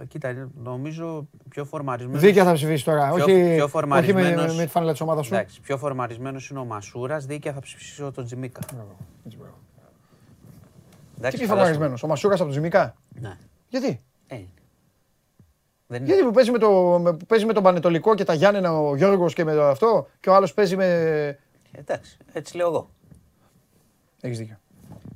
Ε, 0.00 0.04
κοίτα, 0.06 0.30
είναι, 0.30 0.48
νομίζω 0.62 1.28
πιο 1.48 1.64
φορμαρισμένο. 1.64 2.18
Δίκαια 2.18 2.44
θα 2.44 2.52
ψηφίσεις 2.52 2.84
τώρα. 2.84 3.04
Πιο, 3.14 3.24
όχι, 3.24 3.24
πιο 3.32 3.42
όχι 3.42 3.60
με, 3.60 3.66
φορμαρισμένος- 3.68 4.56
με 4.56 4.62
τη 4.64 4.68
φάνελα 4.70 4.92
της 4.92 5.00
ομάδας 5.00 5.26
σου. 5.26 5.34
Εντάξει, 5.34 5.60
πιο 5.60 5.76
φορμαρισμένος 5.78 6.48
είναι 6.50 6.58
ο 6.58 6.64
Μασούρας. 6.64 7.26
Δίκαια 7.26 7.52
θα 7.52 7.60
ψηφίσω 7.60 8.12
τον 8.12 8.24
Τζιμίκα. 8.24 8.60
Μπράβο, 8.74 8.96
έτσι, 9.26 9.36
μπράβο. 9.38 9.54
Εντάξει, 11.18 11.36
Τι 11.38 11.42
πιο 11.44 11.46
καλά 11.54 11.58
φορμαρισμένος, 11.66 12.02
ο 12.02 12.06
Μασούρας 12.06 12.38
από 12.40 12.48
το 12.48 12.54
Ζημικά. 12.54 12.94
σου- 13.14 13.20
Ναι. 13.22 13.36
Γιατί; 13.68 14.02
Ε, 14.26 14.34
είναι. 14.36 14.48
Δεν 15.86 15.98
είναι. 16.02 16.06
Γιατί 16.12 16.24
που 16.26 16.30
παίζει 16.32 16.50
με, 16.50 16.58
το, 16.58 16.98
με, 17.02 17.12
που 17.16 17.26
παίζει 17.26 17.44
με 17.44 17.52
τον 17.52 17.62
Πανετολικό 17.62 18.14
και 18.14 18.24
τα 18.24 18.34
Γιάννενα 18.34 18.78
ο 18.78 18.96
Γιώργος 18.96 19.34
και 19.34 19.44
με 19.44 19.54
το 19.54 19.62
αυτό 19.64 20.06
και 20.20 20.28
ο 20.30 20.34
άλλος 20.34 20.54
παίζει 20.54 20.76
με... 20.76 20.86
Εντάξει, 21.72 22.16
έτσι 22.32 22.56
λέω 22.56 22.66
εγώ. 22.66 22.90
Έχεις 24.20 24.38
δίκιο. 24.38 24.56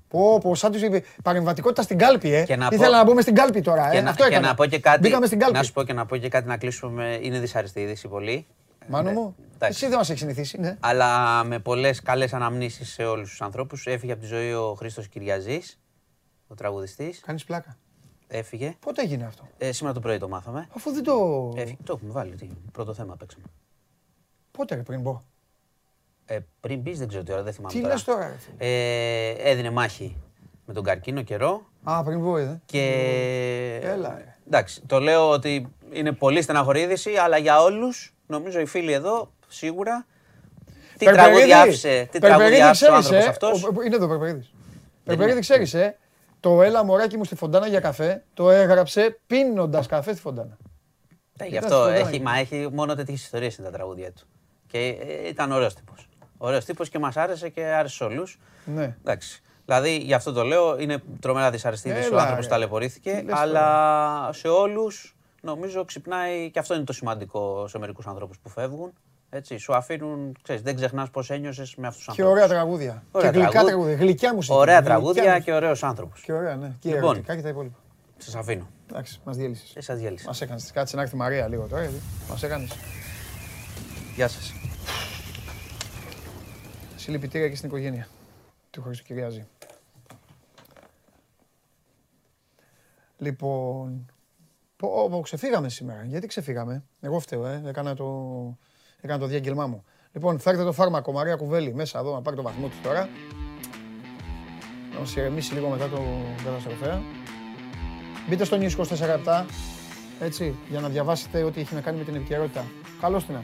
Πω, 0.08 0.38
πω, 0.38 0.54
σαν 0.54 0.72
τους 0.72 0.82
είπε, 0.82 1.02
παρεμβατικότητα 1.22 1.82
στην 1.82 1.98
κάλπη, 1.98 2.34
ε. 2.34 2.44
Και 2.44 2.56
να 2.56 2.68
Ήθελα 2.72 2.84
πω- 2.90 2.96
να 2.96 3.04
μπούμε 3.04 3.20
στην 3.20 3.34
κάλπη 3.34 3.60
τώρα, 3.60 3.90
Και, 3.90 3.96
ε. 3.96 4.00
να, 4.00 4.10
Αυτό 4.10 4.22
και 4.22 4.28
έκανα. 4.30 4.46
να 4.48 4.54
πω 4.54 4.66
και 4.66 4.78
κάτι. 4.78 4.98
Μπήκαμε 5.00 5.26
στην 5.26 5.38
κάλπη. 5.38 5.56
Να 5.56 5.62
σου 5.62 5.72
πω 5.72 5.82
και 5.82 5.92
να 5.92 6.06
πω 6.06 6.16
και 6.16 6.28
κάτι 6.28 6.48
να 6.48 6.56
κλείσουμε. 6.56 7.18
Είναι 7.22 7.38
δυσαρεστή 7.38 7.80
είδηση 7.80 8.08
πολύ. 8.08 8.46
Μάνο 8.88 9.08
Ναι, 9.10 9.14
μου, 9.20 9.34
εντάξει. 9.54 9.78
εσύ 9.78 9.86
δεν 9.88 9.98
μας 9.98 10.08
έχεις 10.08 10.20
συνηθίσει, 10.20 10.58
ναι. 10.60 10.76
Αλλά 10.80 11.44
με 11.44 11.58
πολλές 11.58 12.00
καλές 12.02 12.32
αναμνήσεις 12.32 12.92
σε 12.92 13.04
όλους 13.04 13.28
τους 13.30 13.40
ανθρώπους. 13.40 13.86
Έφυγε 13.86 14.12
από 14.12 14.20
τη 14.20 14.26
ζωή 14.26 14.52
ο 14.52 14.74
Χρήστος 14.78 15.08
Κυριαζής, 15.08 15.80
ο 16.48 16.54
τραγουδιστής. 16.54 17.20
Κάνεις 17.20 17.44
πλάκα. 17.44 17.76
Έφυγε. 18.26 18.74
Πότε 18.80 19.02
έγινε 19.02 19.24
αυτό; 19.24 19.48
Ε, 19.58 19.72
σήμερα 19.72 19.94
το 19.94 20.00
πρωί 20.00 20.18
το 20.18 20.28
μάθαμε. 20.28 20.68
Αφού 20.76 20.92
δεν 20.92 21.02
το... 21.04 21.14
Έφυγε. 21.56 21.76
Το 21.84 21.92
έχουμε 21.96 22.12
βάλει. 22.12 22.34
Τι, 22.34 22.48
πρώτο 22.72 22.94
θέμα 22.94 23.16
παίξαμε. 23.16 23.44
Πότε 24.50 24.74
ρε 24.74 24.82
πριν 24.82 25.02
πω. 25.02 25.22
Ε, 26.32 26.38
πριν 26.60 26.80
μπει, 26.80 26.92
δεν 26.94 27.08
ξέρω 27.08 27.22
τι 27.22 27.32
ώρα, 27.32 27.42
δεν 27.42 27.52
θυμάμαι. 27.52 27.72
Τι 27.74 27.80
λες 27.86 28.04
τώρα, 28.04 28.26
ρε 28.26 28.34
φίλε; 28.38 28.54
Ε, 28.58 29.50
έδινε 29.50 29.70
μάχη 29.70 30.16
με 30.64 30.72
τον 30.74 30.84
καρκίνο 30.84 31.22
καιρό 31.22 31.62
Α, 31.82 32.02
πριν 32.02 32.22
πω, 32.22 32.36
ε. 32.36 32.60
και. 32.66 33.80
Έλα, 33.82 34.14
ρε. 34.16 34.36
Εντάξει, 34.46 34.82
το 34.86 35.00
λέω 35.00 35.30
ότι 35.30 35.72
είναι 35.92 36.12
πολύ 36.12 36.42
στεναχωρή 36.42 36.80
είδηση, 36.80 37.10
αλλά 37.16 37.36
για 37.36 37.62
όλους, 37.62 38.14
νομίζω 38.26 38.60
οι 38.60 38.64
φίλοι 38.66 38.92
εδώ 38.92 39.32
σίγουρα. 39.48 40.06
Τι 40.98 41.04
Περπερίδης, 41.04 41.32
τραγούδια 41.32 41.60
άφησε, 41.60 42.08
τι 42.10 42.18
Περπερίδη, 42.18 42.38
τραγούδια 42.38 42.68
άφησε 42.68 42.84
ο 42.84 42.98
ξέρεις, 42.98 43.06
άνθρωπος 43.06 43.26
ε, 43.26 43.28
αυτός. 43.28 43.64
ο- 43.64 43.82
Είναι 43.86 43.94
εδώ 43.96 44.04
ο 44.04 44.08
Περπερίδης. 44.08 44.52
Δεν 44.54 44.82
Περπερίδη, 45.04 45.32
είναι. 45.32 45.40
ξέρεις, 45.40 45.74
ε; 45.74 45.96
Το 46.40 46.62
έλα 46.62 46.84
μωράκι 46.84 47.16
μου 47.16 47.24
στη 47.24 47.34
φοντάνα 47.34 47.66
για 47.66 47.80
καφέ, 47.80 48.24
το 48.34 48.50
έγραψε 48.50 49.18
πίνοντας 49.26 49.86
καφέ 49.86 50.12
στη 50.12 50.20
φοντάνα. 50.20 50.56
Γι' 51.42 51.46
Ήταν 51.46 51.64
αυτό 51.64 51.76
σπουδαίο. 51.82 52.06
έχει, 52.06 52.20
μα 52.20 52.38
έχει 52.38 52.68
μόνο 52.72 52.94
τέτοιες 52.94 53.22
ιστορίες 53.22 53.56
είναι 53.56 53.66
τα 53.66 53.72
τραγούδια 53.72 54.12
του. 54.12 54.26
Και 54.66 54.78
ε, 54.78 55.28
ήταν 55.28 55.52
ωραίος 55.52 55.74
τύπος. 55.74 56.08
Ωραίος 56.42 56.64
τύπος 56.64 56.88
και 56.88 56.98
μας 56.98 57.16
άρεσε 57.16 57.48
και 57.48 57.64
άρεσε 57.64 57.94
σε 57.94 58.04
όλους. 58.04 58.38
Ναι. 58.64 58.96
Εντάξει. 59.00 59.42
Δηλαδή, 59.64 59.96
γι' 59.96 60.14
αυτό 60.14 60.32
το 60.32 60.42
λέω, 60.42 60.78
είναι 60.78 61.02
τρομερά 61.20 61.50
δυσαρεστή 61.50 61.88
είδηση. 61.88 62.04
Ο 62.04 62.12
Έλα, 62.12 62.20
άνθρωπο 62.20 62.42
ρε. 62.42 62.48
ταλαιπωρήθηκε. 62.48 63.12
Τι 63.18 63.24
λες 63.24 63.34
Αλλά 63.38 64.28
σε 64.32 64.48
όλους, 64.48 65.16
νομίζω 65.42 65.84
ξυπνάει 65.84 66.50
και 66.50 66.58
αυτό 66.58 66.74
είναι 66.74 66.84
το 66.84 66.92
σημαντικό 66.92 67.66
σε 67.68 67.78
μερικούς 67.78 68.06
ανθρώπους 68.06 68.38
που 68.38 68.48
φεύγουν. 68.48 68.92
Έτσι, 69.30 69.56
σου 69.56 69.74
αφήνουν, 69.74 70.36
ξέρεις, 70.42 70.62
δεν 70.62 70.76
ξεχνάς 70.76 71.10
πώς 71.10 71.30
ένιωσες 71.30 71.74
με 71.76 71.86
αυτούς 71.86 72.04
τους 72.04 72.14
Και 72.14 72.22
ανθρώπους. 72.22 72.42
ωραία 72.44 72.56
τραγούδια. 72.60 73.02
Ωραία 73.10 73.30
και 73.30 73.36
γλυκά 73.36 73.50
τραγούδια. 73.50 73.76
τραγούδια. 73.76 73.96
Γλυκιά 74.04 74.34
μουσική. 74.34 74.54
Ωραία 74.56 74.74
Γλυκιά 74.74 74.94
τραγούδια 74.94 75.22
μουσική. 75.24 75.44
και 75.44 75.52
ωραίους 75.52 75.82
άνθρωπου. 75.82 76.12
Και 76.22 76.32
ωραία, 76.32 76.56
ναι. 76.56 76.72
Και 76.80 76.88
Λοιπόν. 76.88 77.10
ερωτικά 77.14 77.36
και 77.36 77.42
τα 77.42 77.48
υπόλοιπα. 77.48 77.76
Σας 78.16 78.34
αφήνω. 78.34 78.68
Εντάξει, 78.90 79.20
μας 79.24 79.36
διέλυσες. 79.36 79.76
Ε, 79.76 79.80
σας 79.80 79.98
διέλυσα. 79.98 80.26
Μας 80.26 80.40
έκανες. 80.40 80.70
Κάτσε 80.72 80.96
να 80.96 81.02
έρθει 81.02 81.14
η 81.14 81.18
Μαρία 81.18 81.48
λίγο 81.48 81.66
τώρα. 81.66 81.82
γιατί 81.82 82.00
Μας 82.30 82.42
έκανες. 82.42 82.70
Γεια 84.16 84.28
σας. 84.28 84.52
Συλληπιτήρια 87.10 87.48
και 87.48 87.56
στην 87.56 87.68
οικογένεια 87.68 88.08
του 88.70 88.82
Χριστοκυριάζη. 88.82 89.46
Λοιπόν, 93.18 94.12
πω, 94.76 95.08
πω, 95.10 95.20
ξεφύγαμε 95.20 95.68
σήμερα. 95.68 96.04
Γιατί 96.04 96.26
ξεφύγαμε; 96.26 96.84
Εγώ 97.00 97.20
φταίω, 97.20 97.46
ε. 97.46 97.62
Έκανα 97.66 97.94
το, 97.94 98.06
έκανα 99.00 99.18
το 99.18 99.26
διάγγελμά 99.26 99.66
μου. 99.66 99.84
Λοιπόν, 100.12 100.38
φέρτε 100.38 100.64
το 100.64 100.72
φάρμακο, 100.72 101.12
Μαρία 101.12 101.36
Κουβέλη, 101.36 101.74
μέσα 101.74 101.98
εδώ, 101.98 102.14
να 102.14 102.22
πάρει 102.22 102.36
το 102.36 102.42
βαθμό 102.42 102.66
του 102.68 102.76
τώρα. 102.82 103.08
Να 104.92 104.98
μας 104.98 105.16
ηρεμήσει 105.16 105.54
λίγο 105.54 105.68
μετά 105.68 105.88
το 105.88 106.02
καταστροφέα. 106.44 107.02
Μπείτε 108.28 108.44
στο 108.44 108.56
News 108.56 108.76
24 108.76 109.06
λεπτά, 109.06 109.46
έτσι, 110.20 110.54
για 110.68 110.80
να 110.80 110.88
διαβάσετε 110.88 111.42
ό,τι 111.42 111.60
έχει 111.60 111.74
να 111.74 111.80
κάνει 111.80 111.98
με 111.98 112.04
την 112.04 112.14
επικαιρότητα. 112.14 112.64
Καλώς 113.00 113.26
την. 113.26 113.36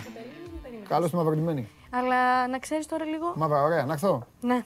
Καλώς 0.89 1.11
την 1.11 1.19
μαυροντημένη. 1.19 1.69
Αλλά 1.91 2.49
να 2.49 2.59
ξέρεις 2.59 2.87
τώρα 2.87 3.05
λίγο. 3.05 3.33
Μαύρα, 3.37 3.63
ωραία, 3.63 3.85
να 3.85 3.93
έρθω. 3.93 4.27
Ναι. 4.41 4.65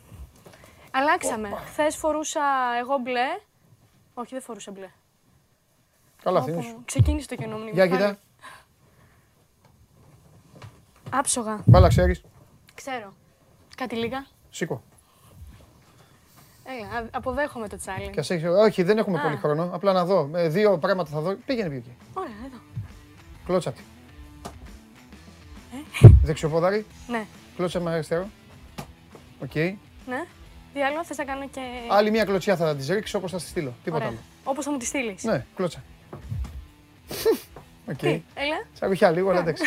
Αλλάξαμε. 0.92 1.48
Χθες 1.66 1.96
φορούσα 1.96 2.40
εγώ 2.80 2.98
μπλε. 2.98 3.26
Όχι, 4.14 4.28
δεν 4.34 4.42
φορούσα 4.42 4.70
μπλε. 4.70 4.90
Καλά, 6.22 6.40
Όπο, 6.40 6.50
αυτή 6.50 6.62
σου. 6.66 6.82
Ξεκίνησε 6.84 7.28
το 7.28 7.34
κενό 7.36 7.56
μου. 7.58 7.68
Για 7.72 7.88
κοίτα. 7.88 8.16
Άψογα. 11.10 11.62
Μπάλα 11.66 11.88
ξέρεις. 11.88 12.22
Ξέρω. 12.74 13.12
Κάτι 13.76 13.96
λίγα. 13.96 14.26
Σήκω. 14.50 14.82
Έλα, 16.64 16.98
α- 16.98 17.08
αποδέχομαι 17.12 17.68
το 17.68 17.76
τσάλι. 17.76 18.10
Και 18.10 18.20
ας 18.20 18.30
έχεις- 18.30 18.48
Όχι, 18.48 18.82
δεν 18.82 18.98
έχουμε 18.98 19.18
Α. 19.18 19.22
πολύ 19.22 19.36
χρόνο. 19.36 19.70
Απλά 19.72 19.92
να 19.92 20.04
δω. 20.04 20.30
Ε, 20.34 20.48
Δύο 20.48 20.78
πράγματα 20.78 21.10
θα 21.10 21.20
δω. 21.20 21.34
Πήγαινε 21.46 21.68
πιο 21.68 21.78
εκεί. 21.78 21.96
Ωραία, 22.14 22.32
εδώ. 22.46 22.56
Κλώτσα 23.46 23.72
τη. 23.72 23.80
Ε. 23.80 23.82
Δεξιοπόδαρη. 26.22 26.86
Ναι. 27.08 27.24
Κλώτσα 27.56 27.80
με 27.80 27.90
αριστερό. 27.90 28.28
Οκ. 29.42 29.54
Ναι. 29.54 30.24
Τι 30.72 30.82
άλλο, 30.82 31.04
θες 31.04 31.16
να 31.16 31.24
κάνω 31.24 31.48
και. 31.48 31.60
Άλλη 31.90 32.10
μια 32.10 32.24
κλωτσιά 32.24 32.56
θα 32.56 32.76
της 32.76 32.88
ρίξω 32.88 33.18
όπως 33.18 33.30
θα 33.30 33.38
στη 33.38 33.48
στείλω. 33.48 33.72
Τίποτα 33.84 34.04
Ωραία. 34.04 34.18
άλλο. 34.18 34.26
Όπως 34.44 34.64
θα 34.64 34.70
μου 34.70 34.76
τη 34.76 34.84
στείλεις. 34.84 35.24
Ναι, 35.24 35.46
κλώτσα. 35.56 35.82
Οκ. 37.90 37.96
Τι, 37.96 38.22
έλα. 38.34 38.66
Τσαγουχιά 38.74 39.10
λίγο, 39.10 39.30
αλλά 39.30 39.40
εντάξει. 39.40 39.62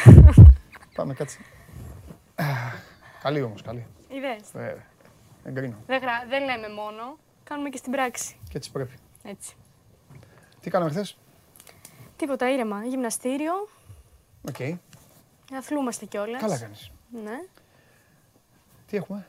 Πάμε, 0.96 1.14
κάτσε. 1.14 1.38
Α, 2.36 2.44
Καλή 3.22 3.42
όμως, 3.42 3.62
καλή. 3.62 3.86
Είδε. 4.10 4.36
Βέβαια. 4.54 4.86
Εγκρίνω. 5.44 5.76
Δεν, 5.88 6.00
γρα... 6.02 6.26
δεν 6.30 6.44
λέμε 6.44 6.70
μόνο. 6.74 7.18
Κάνουμε 7.44 7.70
και 7.70 7.78
στην 7.78 7.92
πράξη. 7.92 8.36
Και 8.50 8.58
έτσι 8.58 8.72
πρέπει. 8.72 8.94
Έτσι. 9.24 9.54
Τι 10.62 10.70
κάναμε 10.70 10.92
χθες; 10.92 11.18
Τίποτα 12.16 12.52
ήρεμα. 12.54 12.84
Γυμναστήριο. 12.86 13.54
Οκ. 14.48 14.78
Αθλούμαστε 15.58 16.06
κιόλας. 16.06 16.42
Καλά 16.42 16.58
κάνεις. 16.60 16.92
Ναι. 17.24 17.40
Τι 18.88 18.98
έχουμε; 18.98 19.28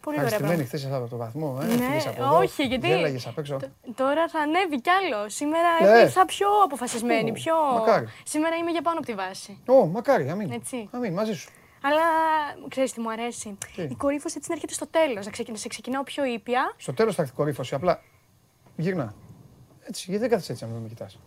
Πολύ 0.00 0.16
ωραία 0.18 0.28
Αριστημένη 0.28 0.56
πράγματα. 0.56 0.78
χθες 0.78 0.92
από 0.98 1.08
το 1.08 1.16
βαθμό. 1.16 1.58
Ε; 1.62 1.64
Ναι, 1.64 1.72
Φύγες 1.72 2.06
από 2.06 2.22
εδώ, 2.22 2.36
όχι, 2.38 2.62
γιατί- 2.62 2.86
Γέλαγες 2.86 3.26
απ' 3.26 3.38
έξω. 3.38 3.56
Τώρα 3.94 4.28
θα 4.28 4.38
ανέβει 4.40 4.80
κι 4.80 4.90
άλλο. 4.90 5.28
Σήμερα 5.28 5.92
Ναι. 5.92 5.98
ήρθα 5.98 6.24
πιο 6.24 6.46
αποφασισμένη. 6.64 7.30
Ω, 7.30 7.32
Πιο... 7.32 7.54
μακάρι. 7.72 8.06
Σήμερα 8.24 8.56
είμαι 8.56 8.70
για 8.70 8.82
πάνω 8.82 8.98
από 8.98 9.06
τη 9.06 9.14
βάση. 9.14 9.62
Ω, 9.66 9.86
μακάρι, 9.86 10.30
αμήν. 10.30 10.50
Έτσι. 10.52 10.88
Αμήν, 10.92 11.12
μαζί 11.12 11.32
σου. 11.34 11.50
Αλλά 11.82 12.02
ξέρεις 12.68 12.92
τι 12.92 13.00
μου 13.00 13.10
αρέσει; 13.10 13.58
Τι; 13.74 13.82
Η 13.82 13.94
κορύφωση 13.94 14.34
έτσι 14.36 14.48
να 14.48 14.54
έρχεται 14.54 14.72
στο 14.74 14.86
τέλος. 14.86 15.24
Να, 15.24 15.30
ξεκι... 15.30 15.50
να 15.50 15.56
σε 15.56 15.68
ξεκινάω 15.68 16.02
πιο 16.02 16.24
ήπια. 16.24 16.74
Στο 16.76 16.94
τέλος 16.94 17.14
θα 17.14 17.22
έρθει 17.22 17.34
η 17.34 17.36
κορύφωση, 17.36 17.74
απλά 17.74 18.02
γυρνά. 18.76 19.14
Έτσι, 19.82 20.04
γιατί 20.06 20.20
δεν 20.20 20.30
κάθεσαι 20.30 20.52
έτσι 20.52 20.64
να 20.64 20.70
με 20.80 20.88
κοιτάς. 20.88 21.18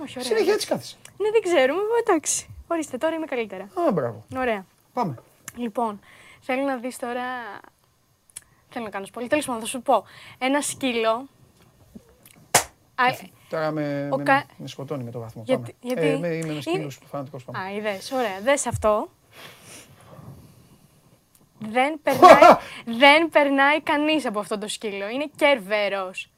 Όχι, 0.00 0.14
ωραία. 0.18 0.28
Συνέχεια 0.28 0.52
έτσι 0.52 0.66
κάθεσαι. 0.66 0.96
Ναι, 1.18 1.30
δεν 1.30 1.40
ξέρουμε. 1.42 1.80
Εντάξει. 2.06 2.48
Ορίστε, 2.68 2.98
τώρα 2.98 3.14
είμαι 3.14 3.26
καλύτερα. 3.26 3.64
Α, 3.64 3.92
μπράβο. 3.92 4.24
Ωραία. 4.36 4.66
Πάμε. 4.92 5.14
Λοιπόν, 5.56 6.00
θέλω 6.40 6.62
να 6.62 6.76
δεις 6.76 6.96
τώρα... 6.98 7.22
Θέλω 8.68 8.84
να 8.84 8.90
κάνω 8.90 9.06
πολύ. 9.12 9.28
Τέλος 9.28 9.46
πάντων, 9.46 9.60
θα 9.60 9.66
σου 9.66 9.82
πω. 9.82 10.04
Ένα 10.38 10.60
σκύλο... 10.60 11.28
Α, 12.94 13.04
Τώρα 13.48 13.70
με, 13.70 14.08
Ο 14.12 14.16
με, 14.16 14.22
κα- 14.22 14.46
με 14.56 14.66
σκοτώνει 14.68 15.04
με 15.04 15.10
το 15.10 15.18
βαθμό. 15.18 15.42
Γιατί- 15.46 15.62
Πάμε. 15.62 15.74
γιατί- 15.80 16.06
Ε, 16.06 16.12
είμαι, 16.14 16.26
είμαι 16.28 16.36
ένας 16.36 16.50
είναι- 16.50 16.60
σκύλος 16.60 16.98
φανατικός. 17.06 17.44
Πάμε. 17.44 17.58
Α, 17.58 17.70
είδες. 17.72 18.10
Ωραία. 18.12 18.40
Δες 18.40 18.66
αυτό. 18.66 19.08
Δεν 21.58 21.98
περνάει, 22.02 22.40
δεν 22.84 23.28
περνάει 23.28 23.80
κανείς 23.82 24.26
από 24.26 24.38
αυτό 24.38 24.58
το 24.58 24.68
σκύλο. 24.68 25.08
Είναι 25.08 25.30
κερβέρος. 25.36 26.30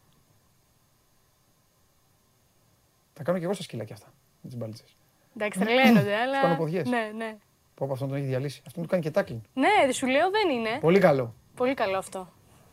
Θα 3.15 3.23
κάνω 3.23 3.39
και 3.39 3.45
εγώ 3.45 3.53
στα 3.55 3.63
σκυλάκια 3.63 3.95
αυτά. 3.95 4.07
Με 4.41 4.49
τις 4.49 4.59
μπάλιτσες. 4.59 4.97
Εντάξει, 5.37 5.59
τρελαίνονται, 5.59 6.15
αλλά... 6.17 6.41
Κάνω 6.41 6.57
ποδιές. 6.57 6.89
Ναι, 6.89 7.11
ναι. 7.17 7.37
Πω 7.75 7.85
από 7.85 7.93
αυτόν 7.93 8.09
τον 8.09 8.17
έχει 8.17 8.27
διαλύσει. 8.27 8.63
Αυτόν 8.67 8.83
του 8.83 8.89
κάνει 8.89 9.03
και 9.03 9.11
τάκλιν. 9.11 9.41
Ναι, 9.55 9.69
δεν 9.85 9.93
σου 9.93 10.07
λέω 10.07 10.31
δεν 10.31 10.51
είναι. 10.51 10.79
Πολύ 10.81 10.99
καλό. 10.99 11.35
Πολύ 11.57 11.75
καλό 11.75 11.99
αυτό. 11.99 12.29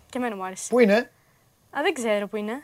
Και 0.10 0.18
εμένα 0.18 0.36
μου 0.36 0.46
άρεσε. 0.46 0.66
Πού 0.70 0.80
είναι; 0.80 0.96
Α, 1.78 1.80
δεν 1.82 1.94
ξέρω 1.94 2.28
που 2.28 2.36
είναι. 2.36 2.64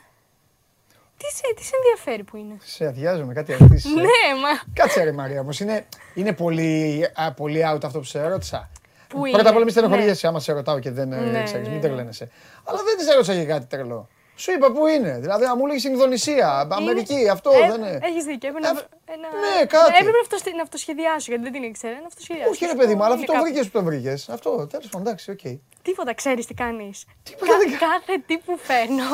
Τι 1.16 1.24
σε, 1.24 1.42
τι 1.56 1.64
σε 1.64 1.70
ενδιαφέρει 1.76 2.22
που 2.24 2.36
είναι; 2.36 2.56
Σε 2.60 2.86
αδειάζω 2.86 3.24
με 3.24 3.32
κάτι 3.32 3.52
ερωτήσεις. 3.52 3.90
ε. 3.92 3.94
Ναι, 3.94 4.40
μα 4.42 4.72
Κάτσε 4.72 5.02
ρε 5.04 5.12
Μαρία 5.12 5.40
όμως. 5.40 5.60
Είναι, 5.60 5.86
είναι 6.14 6.32
πολύ, 6.32 7.06
α, 7.14 7.32
πολύ 7.32 7.60
out 7.72 7.84
αυτό 7.84 7.98
που 7.98 8.04
σε 8.04 8.26
ρώτησα. 8.28 8.70
Πού 9.08 9.20
Πρώτα 9.20 9.38
είναι, 9.38 9.48
απ' 9.48 9.54
όλα 9.56 9.64
μη 9.64 9.70
στενοχωριέσαι 9.70 10.26
άμα 10.26 10.40
σε 10.40 10.52
ρωτάω 10.52 10.78
και 10.78 10.90
δεν 10.90 11.12
ε, 11.12 11.16
Ναι, 11.16 11.42
ξέρεις, 11.42 11.66
ναι, 11.66 11.72
μην 11.72 11.80
ναι. 11.82 11.86
τρελαίνεσαι. 11.86 12.30
Αλλά 12.64 12.78
δεν 12.84 12.96
τη 13.06 13.10
έρωτησα 13.10 13.32
για 13.34 13.44
κάτι 13.44 13.66
τρελό. 13.66 14.08
Σου 14.36 14.52
είπα 14.52 14.72
πού 14.72 14.86
είναι; 14.86 15.18
Δηλαδή, 15.20 15.44
αν 15.44 15.54
μου 15.58 15.66
λέγεις 15.66 15.84
Ινδονησία, 15.84 16.68
Αμερική, 16.70 17.28
αυτό 17.28 17.50
Ε, 17.50 17.68
δεν 17.70 17.80
είναι. 17.80 17.98
Έχεις 18.02 18.24
δίκιο. 18.24 18.48
Έπρεπε, 18.48 18.66
να... 18.72 18.80
ένα... 19.14 19.28
ναι, 19.28 19.66
κάτι. 19.66 19.90
Έπρεπε 19.94 20.10
να, 20.10 20.20
αυτοσχε- 20.20 20.54
να 20.54 20.62
αυτοσχεδιάσω 20.62 21.26
γιατί 21.28 21.42
δεν 21.42 21.52
την 21.52 21.62
ήξερα. 21.62 22.00
Να 22.00 22.06
αυτοσχεδιάσω. 22.06 22.50
Όχι 22.50 22.66
ρε 22.66 22.74
παιδί 22.74 22.94
μου, 22.94 23.04
αλλά 23.04 23.14
αυτό 23.14 23.26
το 23.26 23.32
Κάπου. 23.32 23.44
βρήκες 23.44 23.64
που 23.68 23.78
το 23.78 23.84
βρήκες. 23.84 24.28
Αυτό, 24.28 24.66
τέλος 24.66 24.88
πάντων, 24.88 25.06
εντάξει, 25.06 25.30
οκ. 25.30 25.40
Τίποτα, 25.82 26.14
ξέρεις 26.14 26.46
τι 26.46 26.54
κάνεις. 26.54 27.04
Τίποτα 27.22 27.56
δεν 27.58 27.70
Κάθε 27.78 28.22
τι 28.26 28.38
που 28.38 28.58
φέρνω. 28.62 29.04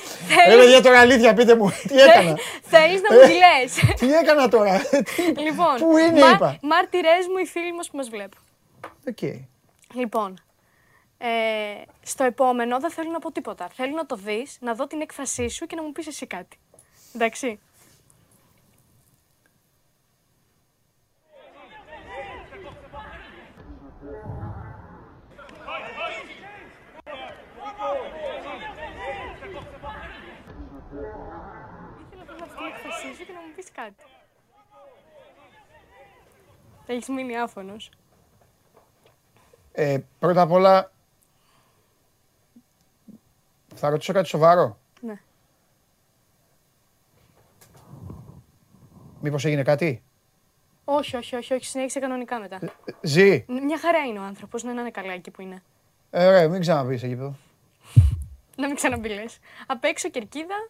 Έλα 0.52 0.64
για 0.64 0.82
τώρα 0.82 1.00
αλήθεια, 1.00 1.34
πείτε 1.34 1.54
μου, 1.56 1.72
τι 1.88 2.00
έκανα. 2.00 2.38
Θέλεις 2.62 3.00
να 3.02 3.14
μου 3.14 3.20
τη 3.20 3.32
λε. 3.32 3.56
Τι 4.00 4.14
έκανα 4.14 4.48
τώρα. 4.48 4.82
λοιπόν, 5.46 5.74
Πού 5.78 5.96
είναι, 5.96 6.20
μα- 6.20 6.30
είπα. 6.30 6.58
Μάρτυρές 6.62 7.16
μου 7.30 7.38
οι 7.42 7.46
φίλοι 7.46 7.72
μας 7.74 7.90
που 7.90 7.96
μας 7.96 8.08
βλέπουν. 8.08 8.40
Οκ. 9.08 9.18
Λοιπόν, 9.94 10.40
ε, 11.24 11.82
στο 12.02 12.24
επόμενο 12.24 12.80
δεν 12.80 12.90
θέλω 12.90 13.10
να 13.10 13.18
πω 13.18 13.32
τίποτα. 13.32 13.68
Θέλω 13.68 13.94
να 13.94 14.06
το 14.06 14.16
δεις, 14.16 14.58
να 14.60 14.74
δω 14.74 14.86
την 14.86 15.00
έκφρασή 15.00 15.48
σου 15.48 15.66
και 15.66 15.76
να 15.76 15.82
μου 15.82 15.92
πεις 15.92 16.06
εσύ 16.06 16.26
κάτι. 16.26 16.58
Εντάξει. 17.14 17.60
Ήθελα 32.12 32.24
να 32.28 32.46
δω 32.46 32.54
την 32.54 32.66
έκφρασή 32.74 33.14
σου 33.16 33.26
και 33.26 33.32
να 33.32 33.40
μου 33.40 33.52
πεις 33.56 33.72
κάτι. 33.72 34.04
Έχεις 36.86 37.08
μείνει 37.08 37.38
άφωνος. 37.38 37.90
Ε, 39.72 39.98
πρώτα 40.18 40.40
απ' 40.40 40.52
όλα, 40.52 40.92
θα 43.82 43.90
ρωτήσω 43.90 44.12
κάτι 44.12 44.28
σοβαρό. 44.28 44.78
Ναι. 45.00 45.20
Μήπως 49.20 49.44
έγινε 49.44 49.62
κάτι; 49.62 50.02
Όχι, 50.84 51.16
όχι, 51.16 51.36
όχι, 51.36 51.54
όχι. 51.54 51.64
Συνέχισε 51.64 52.00
κανονικά 52.00 52.40
μετά. 52.40 52.58
Ζει. 53.00 53.44
Μια 53.48 53.78
χαρά 53.78 53.98
είναι 53.98 54.18
ο 54.18 54.22
άνθρωπος, 54.22 54.62
να 54.62 54.70
είναι 54.70 54.90
καλά 54.90 55.12
εκεί 55.12 55.30
που 55.30 55.42
είναι. 55.42 55.62
Ε, 56.10 56.26
ωραία, 56.26 56.48
μην 56.48 56.60
ξαναπείς 56.60 57.02
εκεί 57.02 57.16
πέρα. 57.16 57.36
Να 58.56 58.66
μην 58.66 58.76
ξαναμπεί 58.76 59.10
Απ' 59.66 59.84
έξω 59.84 60.10
κερκίδα. 60.10 60.68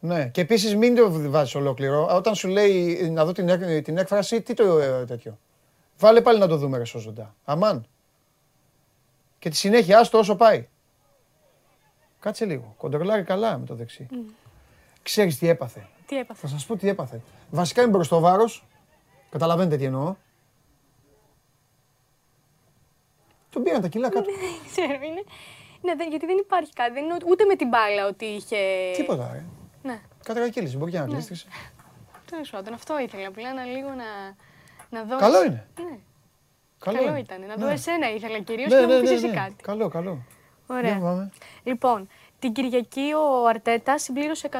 Ναι, 0.00 0.28
και 0.28 0.40
επίσης 0.40 0.76
μην 0.76 0.94
το 0.94 1.30
βάζεις 1.30 1.54
ολόκληρο. 1.54 2.06
Όταν 2.16 2.34
σου 2.34 2.48
λέει 2.48 3.10
να 3.10 3.24
δω 3.24 3.32
την, 3.32 3.48
έκ- 3.48 3.84
την 3.84 3.98
έκφραση, 3.98 4.42
τι 4.42 4.54
το 4.54 4.78
ε, 4.78 5.04
τέτοιο. 5.04 5.38
Βάλε 5.98 6.20
πάλι 6.20 6.38
να 6.38 6.46
το 6.46 6.56
δούμε 6.56 6.78
ρε 6.78 6.84
σώζοντα. 6.84 7.34
Αμάν. 7.44 7.86
Και 9.38 9.48
τη 9.48 9.56
συνέχεια, 9.56 9.98
άστο 9.98 10.18
όσο 10.18 10.36
πάει. 10.36 10.68
Κάτσε 12.26 12.44
λίγο. 12.44 12.74
Κοντρολάρει 12.78 13.22
καλά 13.22 13.58
με 13.58 13.66
το 13.66 13.74
δεξί. 13.74 14.06
Ξέρεις 15.02 15.38
τι 15.38 15.48
έπαθε. 15.48 15.86
Τι 16.06 16.18
έπαθε; 16.18 16.40
Θα 16.40 16.46
σας 16.48 16.66
πω 16.66 16.76
τι 16.76 16.88
έπαθε. 16.88 17.20
Βασικά 17.50 17.82
είναι 17.82 17.90
μπροστό 17.90 18.20
βάρος. 18.20 18.64
Καταλαβαίνετε 19.30 19.76
τι 19.76 19.84
εννοώ. 19.84 20.14
Τον 23.50 23.62
πήραν 23.62 23.80
τα 23.80 23.88
κιλά 23.88 24.08
κάτω. 24.08 24.24
Δεν 24.30 24.70
ξέρω, 24.70 24.92
είναι. 25.04 25.22
Ναι, 25.82 25.94
δεν- 25.94 26.08
γιατί 26.10 26.26
δεν 26.26 26.36
υπάρχει 26.38 26.72
κάτι. 26.72 26.92
Δεν 26.92 27.04
είναι 27.04 27.14
ούτε- 27.14 27.24
ούτε 27.28 27.44
με 27.44 27.56
την 27.56 27.68
μπάλα 27.68 28.06
ότι 28.06 28.24
είχε. 28.24 28.56
Τίποτα, 28.96 29.30
ρε. 29.32 29.44
Ναι, 29.82 30.00
Κατρακύλησε, 30.24 30.76
μπορεί 30.76 30.90
και 30.90 30.98
να 30.98 31.04
γλίστρισε. 31.04 31.46
τέλος 32.30 32.50
πάντων. 32.50 32.72
Αυτό 32.74 32.98
ήθελα. 33.00 33.28
Απλά 33.28 33.54
να 33.54 33.64
λίγο 33.64 33.88
να. 33.88 34.04
Να 34.90 35.04
δω. 35.04 35.18
Καλό 35.18 35.44
είναι. 35.44 35.66
Ναι, 35.80 35.98
Καλό, 36.78 36.96
καλό 36.98 37.08
είναι. 37.10 37.18
ήταν. 37.18 37.40
Να 37.40 37.46
Ναι. 37.46 37.54
δω 37.64 37.68
εσένα 37.68 38.10
ήθελα 38.10 38.38
κυρίως 38.40 38.68
Ναι, 38.72 38.78
και 38.80 38.86
να 38.86 38.86
ναι, 38.86 38.94
μου 38.94 39.00
πεις 39.00 39.10
ναι, 39.10 39.16
εσύ 39.16 39.26
ναι. 39.26 39.34
κάτι. 39.34 39.54
Καλό, 39.62 39.88
καλό. 39.88 40.18
Ωραία. 40.66 40.90
Για 40.90 41.00
πάμε. 41.00 41.30
Λοιπόν, 41.62 42.08
την 42.38 42.52
Κυριακή 42.52 43.12
ο 43.14 43.46
Αρτέτα 43.48 43.98
συμπλήρωσε 43.98 44.48
100 44.52 44.58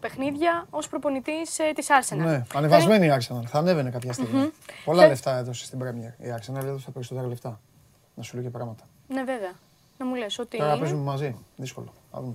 παιχνίδια 0.00 0.66
ως 0.70 0.88
προπονητής 0.88 1.58
ε, 1.58 1.72
της 1.74 1.86
Arsenal. 1.90 2.16
Ναι, 2.16 2.44
ανεβασμένη 2.54 3.06
η 3.06 3.10
Arsenal. 3.18 3.42
Θα 3.46 3.58
ανέβαινε 3.58 3.90
κάποια 3.90 4.12
στιγμή. 4.12 4.50
Πολλά 4.84 5.00
Θε- 5.00 5.08
λεφτά 5.08 5.36
έδωσε 5.36 5.64
στην 5.64 5.78
Premier. 5.82 6.24
Η 6.24 6.34
Arsenal 6.38 6.64
έδωσε 6.64 6.84
τα 6.84 6.90
περισσότερα 6.90 7.26
λεφτά. 7.26 7.60
Να 8.14 8.22
σου 8.22 8.34
λέω 8.34 8.44
και 8.44 8.50
πράγματα. 8.50 8.84
Ναι, 9.08 9.22
βέβαια. 9.24 9.52
Να 9.98 10.06
μου 10.06 10.14
λες 10.14 10.38
ότι 10.38 10.56
Τώρα 10.56 10.70
είναι. 10.70 10.80
παίζουμε 10.80 11.02
μαζί. 11.02 11.36
Δύσκολο. 11.56 11.92
Θα 12.12 12.20
δούμε. 12.20 12.34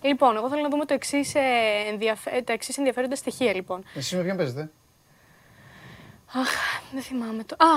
Λοιπόν, 0.00 0.36
εγώ 0.36 0.48
θέλω 0.48 0.62
να 0.62 0.68
δούμε 0.68 0.84
το 0.84 0.94
εξής 0.94 1.32
ενδιαφε... 1.90 2.42
τα 2.42 2.52
εξής 2.52 2.78
ενδιαφέροντα 2.78 3.16
στοιχεία, 3.16 3.54
λοιπόν. 3.54 3.82
Εσείς 3.94 4.12
με 4.16 4.22
ποιον 4.22 4.36
παίζετε; 4.36 4.70
Αχ, 6.34 6.50
δεν 6.92 7.02
θυμάμαι 7.02 7.44
το. 7.44 7.54
Α, 7.64 7.68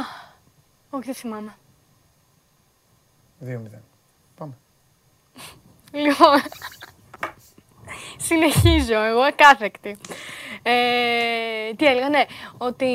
όχι, 0.90 1.06
δεν 1.06 1.14
θυμάμαι. 1.16 1.56
2-0. 3.46 3.46
Πάμε. 5.92 6.04
Λοιπόν, 6.04 6.42
συνεχίζω 8.18 9.04
εγώ 9.04 9.22
ακάθεκτη. 9.22 9.98
Ε, 10.64 11.74
τι 11.76 11.86
έλεγα, 11.86 12.10
ναι, 12.10 12.26
ότι 12.58 12.86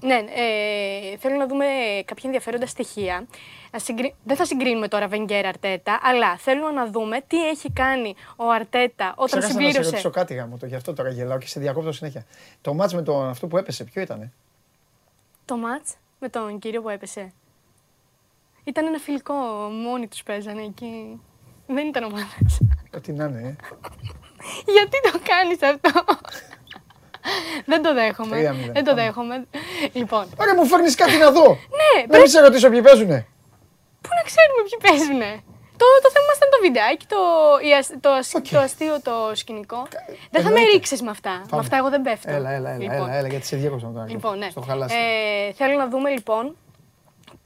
ναι, 0.00 0.14
ε, 0.14 1.16
θέλω 1.16 1.36
να 1.36 1.46
δούμε 1.46 1.64
κάποια 2.04 2.22
ενδιαφέροντα 2.24 2.66
στοιχεία. 2.66 3.26
Να 3.72 3.78
συγκρι... 3.78 4.14
Δεν 4.24 4.36
θα 4.36 4.44
συγκρίνουμε 4.44 4.88
τώρα 4.88 5.08
Βενγκέρ 5.08 5.46
Αρτέτα, 5.46 6.00
αλλά 6.02 6.36
θέλω 6.36 6.70
να 6.70 6.86
δούμε 6.86 7.20
τι 7.26 7.48
έχει 7.48 7.70
κάνει 7.72 8.14
ο 8.36 8.50
Αρτέτα 8.50 9.14
όταν 9.16 9.26
Ξέχασα 9.26 9.46
να 9.46 9.46
σε 9.46 9.52
συμπλήρωσε. 9.52 9.90
ρωτήσω 9.90 10.10
κάτι 10.10 10.34
γάμο 10.34 10.56
το, 10.56 10.66
γι' 10.66 10.74
αυτό 10.74 10.92
τώρα 10.92 11.08
γελάω 11.10 11.38
και 11.38 11.46
σε 11.46 11.60
διακόπτω 11.60 11.92
συνέχεια. 11.92 12.26
Το 12.60 12.74
μάτς 12.74 12.94
με 12.94 13.02
τον 13.02 13.28
αυτό 13.28 13.46
που 13.46 13.56
έπεσε, 13.56 13.84
ποιο 13.84 14.02
ήτανε; 14.02 14.32
Το 15.44 15.56
μάτς 15.56 15.96
με 16.18 16.28
τον 16.28 16.58
κύριο 16.58 16.82
που 16.82 16.88
έπεσε. 16.88 17.32
Ήταν 18.64 18.86
ένα 18.86 18.98
φιλικό, 18.98 19.34
μόνοι 19.70 20.08
τους 20.08 20.22
παίζανε 20.22 20.62
εκεί. 20.62 21.20
Δεν 21.66 21.86
ήταν 21.86 22.02
ομάδες. 22.04 22.60
Ό,τι 22.96 23.12
να 23.12 23.24
είναι, 23.24 23.40
ε. 23.40 23.54
Γιατί 24.74 25.00
το 25.10 25.18
κάνεις 25.30 25.58
αυτό; 25.62 26.02
Δεν 27.64 27.82
το 27.82 27.94
δέχομαι. 27.94 28.36
Τρία 28.36 28.52
μηδέν, 28.52 28.72
Δεν 28.72 28.84
το 28.84 28.90
πάμε. 28.90 29.02
δέχομαι. 29.02 29.44
Λοιπόν, 29.92 30.24
Ωραία, 30.40 30.54
μου 30.54 30.66
φέρνεις 30.66 30.94
κάτι 30.94 31.16
να 31.16 31.30
δω. 31.30 31.46
ναι, 31.48 32.00
Να 32.00 32.06
πρέπει- 32.06 32.16
μην 32.22 32.28
σε 32.28 32.40
ρωτήσω 32.40 32.68
ποιοι 32.70 32.82
παίζουνε. 32.82 33.26
πού 34.00 34.08
να 34.18 34.22
ξέρουμε 34.30 34.60
ποιοι 34.68 34.78
παίζουνε; 34.90 35.30
Το, 35.80 35.86
το 36.02 36.08
θέμα 36.14 36.24
μας 36.28 36.36
ήταν 36.36 36.50
το 36.54 36.58
βιντεάκι, 36.66 37.06
το, 37.14 37.20
η 37.68 37.70
ασ- 37.80 37.96
το, 38.00 38.10
ασ- 38.10 38.50
το 38.52 38.58
αστείο, 38.58 39.00
το 39.02 39.14
σκηνικό. 39.34 39.80
Δεν 40.30 40.42
θα 40.42 40.48
με 40.50 40.54
εννοείται. 40.54 40.70
ρίξεις 40.72 41.02
με 41.02 41.10
αυτά. 41.10 41.30
Με 41.30 41.46
Πάμε. 41.50 41.62
αυτά 41.62 41.76
εγώ 41.76 41.88
δεν 41.90 42.02
πέφτω. 42.02 42.30
Έλα, 42.32 42.50
έλα, 42.50 42.70
έλα, 42.70 42.78
Λοιπόν. 42.82 43.08
έλα, 43.08 43.14
έλα, 43.18 43.28
γιατί 43.28 43.46
σε 43.46 43.56
διέκοψα 43.56 43.86
τώρα. 43.94 44.06
Λοιπόν, 44.08 44.38
ναι. 44.38 44.48
Στο 44.50 44.60
χαλάσι. 44.60 44.94
Ε, 44.96 45.52
θέλω 45.52 45.76
να 45.78 45.88
δούμε 45.88 46.10
λοιπόν 46.10 46.56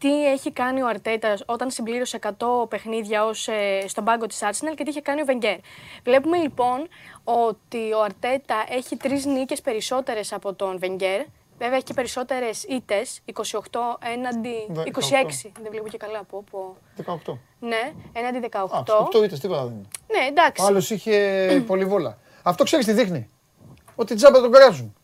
τι 0.00 0.26
έχει 0.26 0.52
κάνει 0.52 0.82
ο 0.82 0.86
Αρτέτας 0.86 1.42
όταν 1.46 1.70
συμπλήρωσε 1.70 2.18
100 2.22 2.30
παιχνίδια 2.68 3.24
ως, 3.24 3.48
ε, 3.48 3.84
στον 3.86 4.04
πάγκο 4.04 4.26
της 4.26 4.38
Arsenal 4.42 4.74
και 4.76 4.84
τι 4.84 4.90
είχε 4.90 5.00
κάνει 5.00 5.20
ο 5.20 5.24
Βενγκέρ. 5.24 5.56
Βλέπουμε 6.04 6.36
λοιπόν 6.36 6.88
ότι 7.24 7.92
ο 7.92 8.02
Αρτέτα 8.02 8.64
έχει 8.68 8.96
τρεις 8.96 9.24
νίκες 9.24 9.60
περισσότερες 9.60 10.32
από 10.32 10.54
τον 10.54 10.78
Βενγκέρ. 10.78 11.22
Βέβαια 11.58 11.76
έχει 11.76 11.84
και 11.84 11.94
περισσότερες 11.94 12.64
ήττες, 12.64 13.20
28 13.24 13.98
έναντι 14.12 14.66
26. 14.68 15.46
18. 15.46 15.52
Δεν 15.62 15.70
βλέπω 15.70 15.88
και 15.88 15.96
καλά 15.96 16.18
από 16.18 16.36
όπου. 16.36 16.76
18. 17.26 17.38
Ναι, 17.58 17.92
έναντι 18.12 18.38
18. 18.38 18.76
Α, 18.76 18.82
στους 18.86 18.94
8 18.94 19.22
ήττες, 19.24 19.40
τίποτα 19.40 19.64
δεν 19.64 19.72
είναι. 19.72 19.88
Ναι, 20.06 20.26
εντάξει. 20.28 20.62
Ο 20.62 20.66
άλλος 20.66 20.90
είχε 20.90 21.64
πολυβόλα. 21.66 22.18
Αυτό 22.42 22.64
ξέρεις 22.64 22.86
τι 22.86 22.92
δείχνει. 22.92 23.28
Ότι 23.94 24.14
τζάμπα 24.14 24.40
τον 24.40 24.52
κράζουν. 24.52 24.94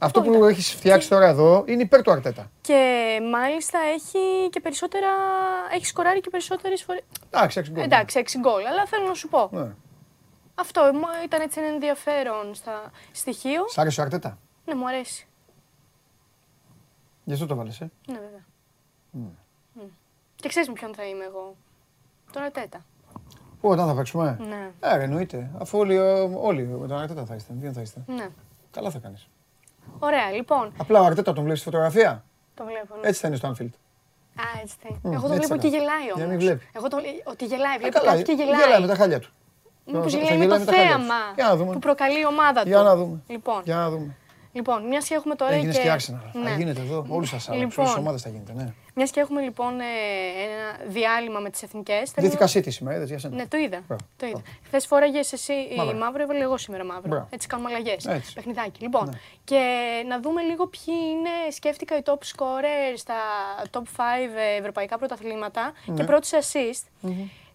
Ναι. 0.00 0.06
Αυτό 0.06 0.22
που 0.22 0.44
έχεις 0.44 0.70
φτιάξει 0.74 1.08
τώρα 1.08 1.26
εδώ 1.26 1.64
είναι 1.66 1.82
υπέρ 1.82 2.02
του 2.02 2.10
Αρτέτα. 2.10 2.50
Και 2.60 3.18
μάλιστα 3.32 3.78
έχει 3.94 4.48
και 4.50 4.60
περισσότερα. 4.60 5.06
Έχει 5.74 5.86
σκοράρει 5.86 6.20
και 6.20 6.30
περισσότερες 6.30 6.82
φορές. 6.82 7.02
Εντάξει, 7.30 7.58
έξι 7.58 7.70
γκολ. 7.72 7.84
Εντάξει, 7.84 8.18
6 8.18 8.38
γκολ. 8.38 8.66
Αλλά 8.66 8.86
θέλω 8.86 9.06
να 9.06 9.14
σου 9.14 9.28
πω. 9.28 9.48
Ναι. 9.52 9.74
Αυτό 10.54 10.90
μου 10.94 11.00
ήταν 11.24 11.40
έτσι 11.40 11.60
ένα 11.60 11.68
ενδιαφέρον 11.68 12.54
στα 12.54 12.90
στοιχείο. 13.12 13.68
Σ' 13.68 13.78
άρεσε 13.78 14.00
ο 14.00 14.04
Αρτέτα; 14.04 14.38
Ναι, 14.64 14.74
μου 14.74 14.88
αρέσει. 14.88 15.26
Γι' 17.24 17.32
αυτό 17.32 17.46
το 17.46 17.54
βάλες, 17.54 17.80
ε. 17.80 17.90
Ναι, 18.06 18.14
βέβαια. 18.18 18.44
Μμ. 19.10 19.26
Και 20.36 20.48
ξέρεις 20.48 20.68
με 20.68 20.74
ποιον 20.74 20.94
θα 20.94 21.04
είμαι 21.04 21.24
εγώ. 21.24 21.56
Τον 22.32 22.42
Ατέτα. 22.42 22.84
Πού, 23.60 23.68
όταν 23.68 23.86
θα 23.86 23.94
παίξουμε; 23.94 24.36
Ναι. 24.48 24.70
Ε, 24.80 24.96
ρε, 24.96 25.02
εννοείται. 25.02 25.50
Αφού 25.58 25.78
όλοι, 25.78 25.94
ε, 25.94 26.20
όλοι 26.40 26.62
με 26.66 26.86
τον 26.86 26.98
Αρτέτα 26.98 27.24
θα 27.24 27.34
είστε. 27.34 27.52
Ποιον 27.60 27.72
θα 27.72 27.80
είστε. 27.80 28.02
ναι. 28.06 28.28
Καλά 28.70 28.90
θα 28.90 28.98
κάνεις. 28.98 29.28
Ωραία, 29.98 30.30
λοιπόν. 30.30 30.72
Απλά 30.78 31.00
ο 31.00 31.04
Αρτέτα 31.04 31.32
τον 31.32 31.42
βλέπεις 31.44 31.60
στη 31.60 31.70
φωτογραφία; 31.70 32.24
Το 32.54 32.64
βλέπω. 32.64 32.94
Ναι. 33.00 33.08
Έτσι 33.08 33.20
θα 33.20 33.28
είναι 33.28 33.36
στο 33.36 33.48
Anfield. 33.48 33.72
Α, 34.36 34.44
έτσι 34.62 34.74
θα 34.82 34.88
είναι. 34.90 34.98
Μμ, 35.02 35.12
Εγώ 35.12 35.26
το 35.28 35.34
έτσι 35.34 35.46
βλέπω 35.46 35.46
θα 35.46 35.54
ότι 35.54 35.70
κάνω. 35.70 35.76
γελάει 35.76 36.04
Για 36.04 36.12
όμω. 36.14 36.22
να 36.24 36.28
μην 36.30 36.38
βλέπει. 36.38 36.68
Εγώ 36.76 36.88
το 36.88 36.96
ότι 37.24 37.44
γελάει. 37.44 37.74
Ε, 37.74 37.78
Βλέπει 37.78 37.92
καλά, 37.98 38.10
κάτι 38.10 38.22
και 38.22 38.32
γελάει. 38.32 38.60
γελάει 38.60 38.80
με 38.80 38.86
τα 38.86 38.94
χάλια 38.94 39.20
του. 39.20 39.28
Μήπως 39.86 40.12
Θα 40.12 40.18
γελάει 40.18 40.38
με 40.38 40.44
γελάει 40.44 40.58
το 40.58 40.64
με 40.64 40.70
τα 40.70 40.76
χάλια 40.78 40.94
του. 40.96 41.02
θέαμα 41.02 41.20
Για 41.34 41.44
να 41.44 41.56
δούμε. 41.56 41.72
που 41.72 41.78
προκαλεί 41.78 42.20
η 42.20 42.26
ομάδα 42.26 42.62
του. 42.62 42.68
Για 42.68 42.82
να 42.82 42.96
δούμε. 42.96 43.16
Λοιπόν, 43.26 43.60
Για 43.64 43.76
να 43.76 43.90
δούμε. 43.90 44.16
Λοιπόν 44.58 44.86
μιας 44.86 45.06
και 45.08 45.14
έχουμε 45.14 45.34
τώρα 45.34 45.52
Έγινες 45.52 45.76
και. 45.76 45.82
και 45.82 45.92
Arsenal. 45.94 46.30
Θα 46.32 46.38
Ναι. 46.38 46.54
γίνεται 46.56 46.80
εδώ. 46.80 47.06
Όλους 47.08 47.28
σας 47.28 47.48
άλλα. 47.48 47.58
Λοιπόν. 47.58 47.74
Όλες 47.78 47.90
τις 47.90 48.02
ομάδες 48.02 48.22
θα 48.22 48.28
γίνεται, 48.28 48.52
ναι. 48.52 48.72
Μιας 48.94 49.10
και 49.10 49.20
έχουμε 49.20 49.40
λοιπόν 49.40 49.80
ε, 49.80 49.84
ένα 50.44 50.90
διάλειμμα 50.90 51.38
με 51.40 51.50
τις 51.50 51.62
εθνικές. 51.62 52.12
Δίθηκα 52.16 52.46
City 52.52 52.70
σήμερα, 52.72 52.96
είδες 52.96 53.08
για 53.08 53.18
σένα. 53.18 53.34
Ναι, 53.34 53.46
το 53.46 53.56
είδα. 53.56 53.80
Μπράβο. 53.86 54.04
Το 54.16 54.26
είδα. 54.26 54.42
Χθες 54.64 54.86
φόραγες 54.86 55.32
εσύ 55.32 55.52
η 55.52 55.76
Μαύρο. 55.76 55.96
μαύρο, 55.98 56.22
έβαλε 56.22 56.42
εγώ 56.42 56.56
σήμερα 56.56 56.84
μαύρο. 56.84 57.08
Μπράβο. 57.08 57.26
Έτσι 57.30 57.46
κάνουμε 57.46 57.68
αλλαγές. 57.70 58.06
Έτσι. 58.06 58.32
Παιχνιδάκι. 58.32 58.82
Λοιπόν, 58.82 59.04
Ναι. 59.08 59.18
και 59.44 59.60
να 60.08 60.20
δούμε 60.20 60.42
λίγο 60.42 60.66
ποιοι 60.66 60.94
είναι, 61.10 61.50
σκέφτηκα 61.50 61.96
οι 61.96 62.00
top 62.04 62.12
scorer 62.36 62.92
στα 62.96 63.14
top 63.70 63.82
5 63.82 63.82
ευρωπαϊκά 64.58 64.98
πρωταθλήματα 64.98 65.72
Ναι. 65.86 65.94
και 65.94 66.04
πρώτη 66.04 66.28
assist. 66.32 67.08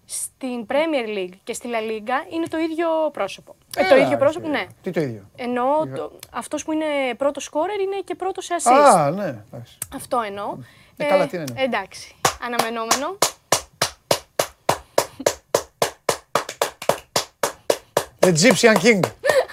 Στην 0.06 0.66
Premier 0.68 1.18
League 1.18 1.34
και 1.44 1.54
στη 1.54 1.70
La 1.72 1.92
Liga 1.92 2.34
είναι 2.34 2.48
το 2.48 2.58
ίδιο 2.58 2.88
πρόσωπο. 3.14 3.56
Ε, 3.78 3.88
το 3.88 3.96
Έλα, 3.96 4.06
ίδιο 4.06 4.18
πρόσωπο, 4.18 4.46
ρε. 4.46 4.52
ναι. 4.52 4.66
Τι 4.82 4.92
το 4.92 5.02
ίδιο; 5.02 5.30
Εννοώ 5.36 5.88
το, 5.96 6.20
αυτός 6.32 6.64
που 6.64 6.72
είναι 6.72 6.86
πρώτος 7.18 7.50
scorer 7.52 7.82
είναι 7.82 8.00
και 8.04 8.16
πρώτος 8.16 8.46
σε 8.46 8.54
assist. 8.64 8.96
Α, 8.98 9.12
ναι. 9.12 9.26
εντάξει. 9.52 9.78
Αυτό 9.96 10.22
εννοώ. 10.26 10.58
Ε, 10.98 11.04
καλά, 11.06 11.28
τι 11.28 11.38
είναι. 11.38 11.54
Εντάξει. 11.56 12.16
Αναμενόμενο. 12.46 13.18
The 18.24 18.28
Egyptian 18.28 18.76
King. 18.84 19.00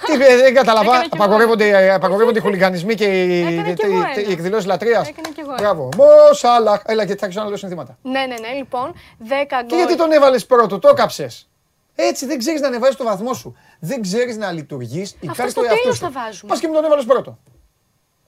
Τι, 0.07 0.13
ε, 0.13 0.37
δεν 0.37 0.55
κατάλαβα. 0.55 0.89
Έκανα 0.91 1.03
κι 1.03 1.09
εγώ. 1.15 1.25
Απαγορεύονται, 1.25 1.69
ε, 1.69 1.93
απαγορεύονται 1.93 2.39
οι 2.39 2.43
χουλιγανισμοί 2.43 2.95
και 2.95 3.05
οι, 3.05 3.41
Έκανα 3.41 3.73
κι 3.73 3.87
οι- 3.87 3.91
εγώ 3.91 3.97
οι 3.97 4.21
ένα. 4.21 4.31
εκδηλώσεις 4.31 4.67
λατρείας. 4.67 5.09
Έκανα 5.09 5.29
κι 5.35 5.41
εγώ 5.41 5.51
ένα. 5.51 5.61
Μπράβο. 5.61 5.89
Μου 5.97 6.05
Σάλαχ. 6.33 6.81
Έλα 6.87 7.05
και 7.05 7.13
θα 7.17 7.25
αρχίσω 7.25 7.43
να 7.43 7.49
λέω 7.49 7.57
συνθήματα. 7.57 7.99
Ναι, 8.03 8.11
ναι, 8.21 8.27
ναι. 8.27 8.53
Λοιπόν, 8.59 8.95
10 9.19 9.57
γκολ. 9.59 9.67
Και 9.67 9.75
γιατί 9.77 9.97
τον 9.97 10.13
έβαλες 10.13 10.47
πρώτο, 10.47 10.79
το 10.79 10.89
έκαψες. 10.89 11.49
Έτσι 11.95 12.27
δεν 12.27 12.39
ξέρεις 12.39 12.61
να 12.61 12.67
ανεβάζει 12.67 12.97
το 12.97 13.05
βαθμό 13.05 13.35
σου. 13.35 13.57
Δεν 13.81 14.03
ξέρεις 14.03 14.37
να 14.37 14.53
λειτουργείς 14.53 15.17
υπέρ 15.21 15.51
στο 15.51 15.61
του 15.61 15.67
εαυτού 15.67 15.83
τέλος 15.83 15.97
σου. 15.97 16.03
τα 16.03 16.11
βάζουμε. 16.11 16.51
Πας 16.53 16.61
και 16.61 16.67
μου 16.69 16.75
τον 16.75 16.85
έβαλες 16.85 17.05
πρώτο. 17.05 17.39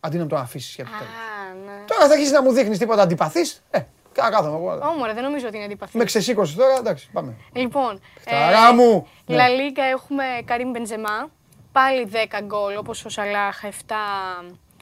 Αντί 0.01 0.16
να 0.16 0.23
μου 0.23 0.28
το 0.28 0.36
αφήσεις 0.36 0.74
για 0.74 0.85
το 0.85 0.90
τέλος. 0.90 1.12
Α, 1.12 1.55
ναι. 1.64 1.85
Τώρα 1.86 2.06
θα 2.06 2.12
αρχίσεις 2.12 2.32
να 2.32 2.43
μου 2.43 2.52
δείχνεις 2.52 2.78
τίποτα 2.78 3.02
αντιπαθής. 3.02 3.62
Ε, 4.17 4.21
κα- 4.21 4.31
κάθομαι 4.31 4.57
εγώ. 4.57 4.89
Όμορφα, 4.89 5.15
δεν 5.15 5.23
νομίζω 5.23 5.47
ότι 5.47 5.57
είναι 5.57 5.65
αντίπαθη. 5.65 5.97
Με 5.99 6.05
ξεσήκωσε 6.05 6.57
τώρα, 6.57 6.75
εντάξει, 6.79 7.11
πάμε. 7.13 7.35
Λοιπόν, 7.53 8.01
Χαρά 8.29 8.75
μου. 8.75 9.07
La 9.27 9.33
Ναι. 9.35 9.37
Liga 9.47 9.81
έχουμε 9.93 10.25
Καρύμ 10.45 10.71
Μπεντζεμά. 10.71 11.31
Πάλι 11.73 12.09
10 12.13 12.41
γκολ, 12.45 12.77
όπως 12.77 13.05
ο 13.05 13.09
Σαλάχ, 13.09 13.63
7. 13.65 13.95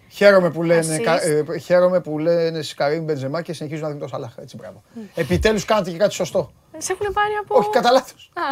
Χαίρομαι 0.09 0.51
που 0.51 0.63
λένε, 0.63 0.97
Assist. 0.97 1.03
κα- 1.03 1.23
ε, 1.23 1.59
χαίρομαι 1.59 2.01
που 2.01 2.19
λένε 2.19 2.63
Σκαρίμ 2.63 3.05
Μπεντζεμά 3.05 3.43
και 3.43 3.53
συνεχίζουν 3.53 3.83
να 3.83 3.89
δίνουν 3.93 4.03
το 4.03 4.09
Σαλάχ. 4.09 4.33
Έτσι, 4.39 4.57
μπράβο. 4.57 4.83
Επιτέλους 5.15 5.65
κάνετε 5.65 5.91
και 5.91 5.97
κάτι 5.97 6.15
σωστό. 6.15 6.51
Σε 6.79 6.93
έχουν 6.93 7.13
πάρει 7.13 7.33
από... 7.43 7.57
Όχι, 7.59 7.71
κατά 7.71 7.91
λάθος. 7.91 8.31
Α. 8.35 8.43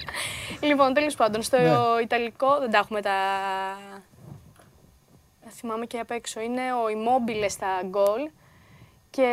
λοιπόν, 0.68 0.94
τέλος 0.94 1.14
πάντων, 1.14 1.42
στο 1.42 1.56
Ναι. 1.56 2.02
Ιταλικό 2.02 2.58
δεν 2.58 2.70
τα 2.70 2.78
έχουμε 2.78 3.00
τα... 3.00 3.10
Τα 5.44 5.50
θυμάμαι 5.50 5.86
και 5.86 5.98
απ' 5.98 6.10
έξω. 6.10 6.40
Είναι 6.40 6.60
ο 6.60 6.84
Immobile 6.94 7.46
στα 7.48 7.66
γκολ 7.86 8.30
και 9.10 9.28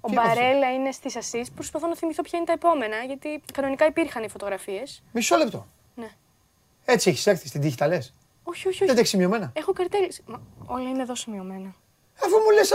ο 0.00 0.08
Τι 0.08 0.12
είναι 0.12 0.20
αυτό; 0.20 0.34
Μπαρέλα 0.40 0.72
είναι 0.74 0.92
στις 0.92 1.14
assist. 1.16 1.46
Προσπαθώ 1.54 1.86
να 1.86 1.96
θυμηθώ 1.96 2.22
ποια 2.22 2.38
είναι 2.38 2.46
τα 2.46 2.52
επόμενα, 2.52 2.96
γιατί 2.96 3.42
κανονικά 3.52 3.86
υπήρχαν 3.86 4.22
οι 4.22 4.28
φωτογραφίες. 4.28 5.02
Μισό 5.12 5.36
λεπτό. 5.36 5.66
Ναι. 5.94 6.08
Έτσι 6.84 7.10
έχεις 7.10 7.26
έρθει 7.26 7.48
στην 7.48 7.60
τύχη, 7.60 7.76
τα 7.76 7.86
λες; 7.86 8.14
Όχι, 8.42 8.58
όχι, 8.58 8.68
όχι. 8.68 8.84
Δεν 8.84 8.94
τα 8.94 8.98
έχεις 8.98 9.10
σημειωμένα; 9.10 9.52
Έχω 9.54 9.72
καρτέλες. 9.72 10.20
Μα, 10.26 10.40
όλα 10.66 10.88
είναι 10.88 11.02
εδώ 11.02 11.14
σημειωμένα. 11.14 11.74
Αφού 12.24 12.36
μου 12.36 12.50
λες. 12.50 12.72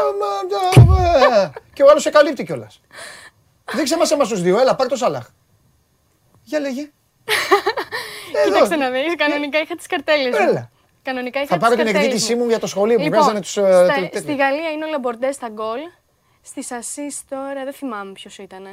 Και 1.73 1.83
ο 1.83 1.89
άλλος 1.89 2.01
σε 2.01 2.09
καλύπτει 2.09 2.43
κιόλας. 2.43 2.81
Δείξε 3.73 3.97
μας 3.97 4.11
εμάς 4.11 4.27
τους 4.27 4.41
δύο, 4.41 4.59
έλα, 4.59 4.75
πάρ 4.75 4.87
το 4.87 4.95
Σαλάχ. 4.95 5.27
Για 6.43 6.59
λέγε. 6.59 6.81
Εδώ. 8.33 8.53
Κοίταξε 8.53 8.75
να 8.75 8.89
δεις, 8.89 9.15
κανονικά 9.15 9.59
είχα 9.59 9.75
τις 9.75 9.87
καρτέλες 9.87 10.39
μου. 10.39 10.49
Έλα. 10.49 10.71
Κανονικά 11.05 11.39
είχα 11.41 11.47
Θα 11.47 11.57
πάρω 11.57 11.75
τις 11.75 11.83
την 11.83 11.93
καρτέλες 11.93 12.13
εκδίκησή 12.15 12.35
μου. 12.35 12.43
μου 12.43 12.49
για 12.49 12.59
το 12.59 12.67
σχολείο 12.67 12.95
που 12.97 13.03
Λοιπόν, 13.03 13.17
βγάζανε 13.19 13.39
τους. 13.41 13.51
στα- 13.51 14.09
Στη 14.19 14.35
Γαλλία 14.35 14.69
είναι 14.71 14.85
ο 14.85 14.87
Λαμπορντέ 14.87 15.31
στα 15.31 15.49
γκολ. 15.49 15.79
Στη 16.41 16.63
assist 16.69 17.19
τώρα 17.29 17.63
δεν 17.63 17.73
θυμάμαι 17.73 18.11
ποιος 18.11 18.37
ήταν. 18.37 18.63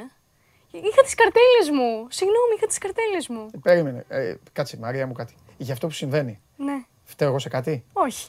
Είχα 0.71 1.01
τις 1.03 1.15
καρτέλες 1.15 1.69
μου. 1.77 2.07
Συγγνώμη, 2.09 2.53
είχα 2.57 2.67
τις 2.67 2.77
καρτέλες 2.77 3.27
μου. 3.27 3.49
Περίμενε. 3.61 4.05
Ε, 4.07 4.35
Κάτσε, 4.53 4.77
Μαρία 4.81 5.07
μου 5.07 5.13
κάτι. 5.13 5.33
Για 5.57 5.73
αυτό 5.73 5.87
που 5.87 5.93
συμβαίνει. 5.93 6.39
Ναι, 6.55 6.83
Φταίω 7.03 7.27
εγώ 7.27 7.39
σε 7.39 7.49
κάτι; 7.49 7.83
όχι. 7.93 8.27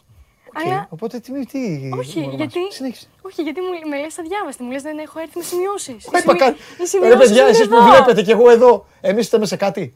Οκ, 0.49 0.67
Αλλά 0.67 0.87
Οπότε 0.91 1.19
τι. 1.21 1.47
τι 1.47 1.59
όχι, 1.99 2.19
μου 2.21 2.25
ονομάζεις. 2.27 2.53
γιατί, 2.53 2.73
Συνέχισε. 2.75 3.07
όχι, 3.23 3.43
γιατί 3.43 3.61
μου 3.61 3.89
με 3.89 3.99
λες 4.01 4.19
αδιάβαστη. 4.19 4.63
Μου 4.63 4.71
λες 4.71 4.83
δεν 4.83 4.99
έχω 4.99 5.19
έρθει 5.19 5.39
με 5.39 5.45
σημειώσεις. 5.45 6.09
Μα 6.13 6.19
είπα 6.19 6.37
κάτι. 6.37 6.59
Ρε 7.03 7.17
παιδιά, 7.17 7.47
εσείς 7.47 7.69
που 7.69 7.77
βλέπετε 7.83 8.23
και 8.23 8.33
εγώ 8.33 8.51
εδώ, 8.51 8.87
εμείς 9.01 9.25
είστε 9.25 9.47
σε 9.47 9.57
κάτι. 9.57 9.95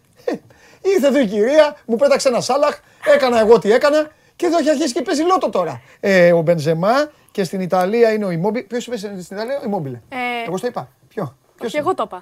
Ε, 0.82 0.88
Ήρθε 0.90 1.06
εδώ 1.06 1.18
η 1.18 1.26
κυρία, 1.26 1.76
μου 1.86 1.96
πέταξε 1.96 2.28
ένα 2.28 2.40
Σαλάχ, 2.40 2.78
έκανα 3.14 3.40
εγώ 3.40 3.58
τι 3.58 3.72
έκανα 3.72 4.10
και 4.36 4.46
εδώ 4.46 4.58
έχει 4.58 4.70
αρχίσει 4.70 4.92
και 4.92 5.02
παίζει 5.02 5.22
λότο 5.22 5.50
τώρα. 5.50 5.80
Ε, 6.00 6.32
ο 6.32 6.40
Μπενζεμά 6.42 7.10
και 7.30 7.44
στην 7.44 7.60
Ιταλία 7.60 8.12
είναι 8.12 8.24
ο 8.24 8.28
Immobile. 8.28 8.64
Ποιος 8.68 8.86
είπε 8.86 8.96
στην 8.96 9.36
Ιταλία, 9.36 9.56
ο 9.58 9.62
Immobile. 9.70 9.98
Ε, 10.08 10.16
Εγώ 10.46 10.56
στο 10.56 10.66
είπα. 10.66 10.88
Ποιο; 11.08 11.36
Ποιος 11.56 11.68
Όχι, 11.68 11.76
είναι; 11.76 11.86
εγώ 11.86 11.94
το 11.94 12.02
είπα. 12.06 12.16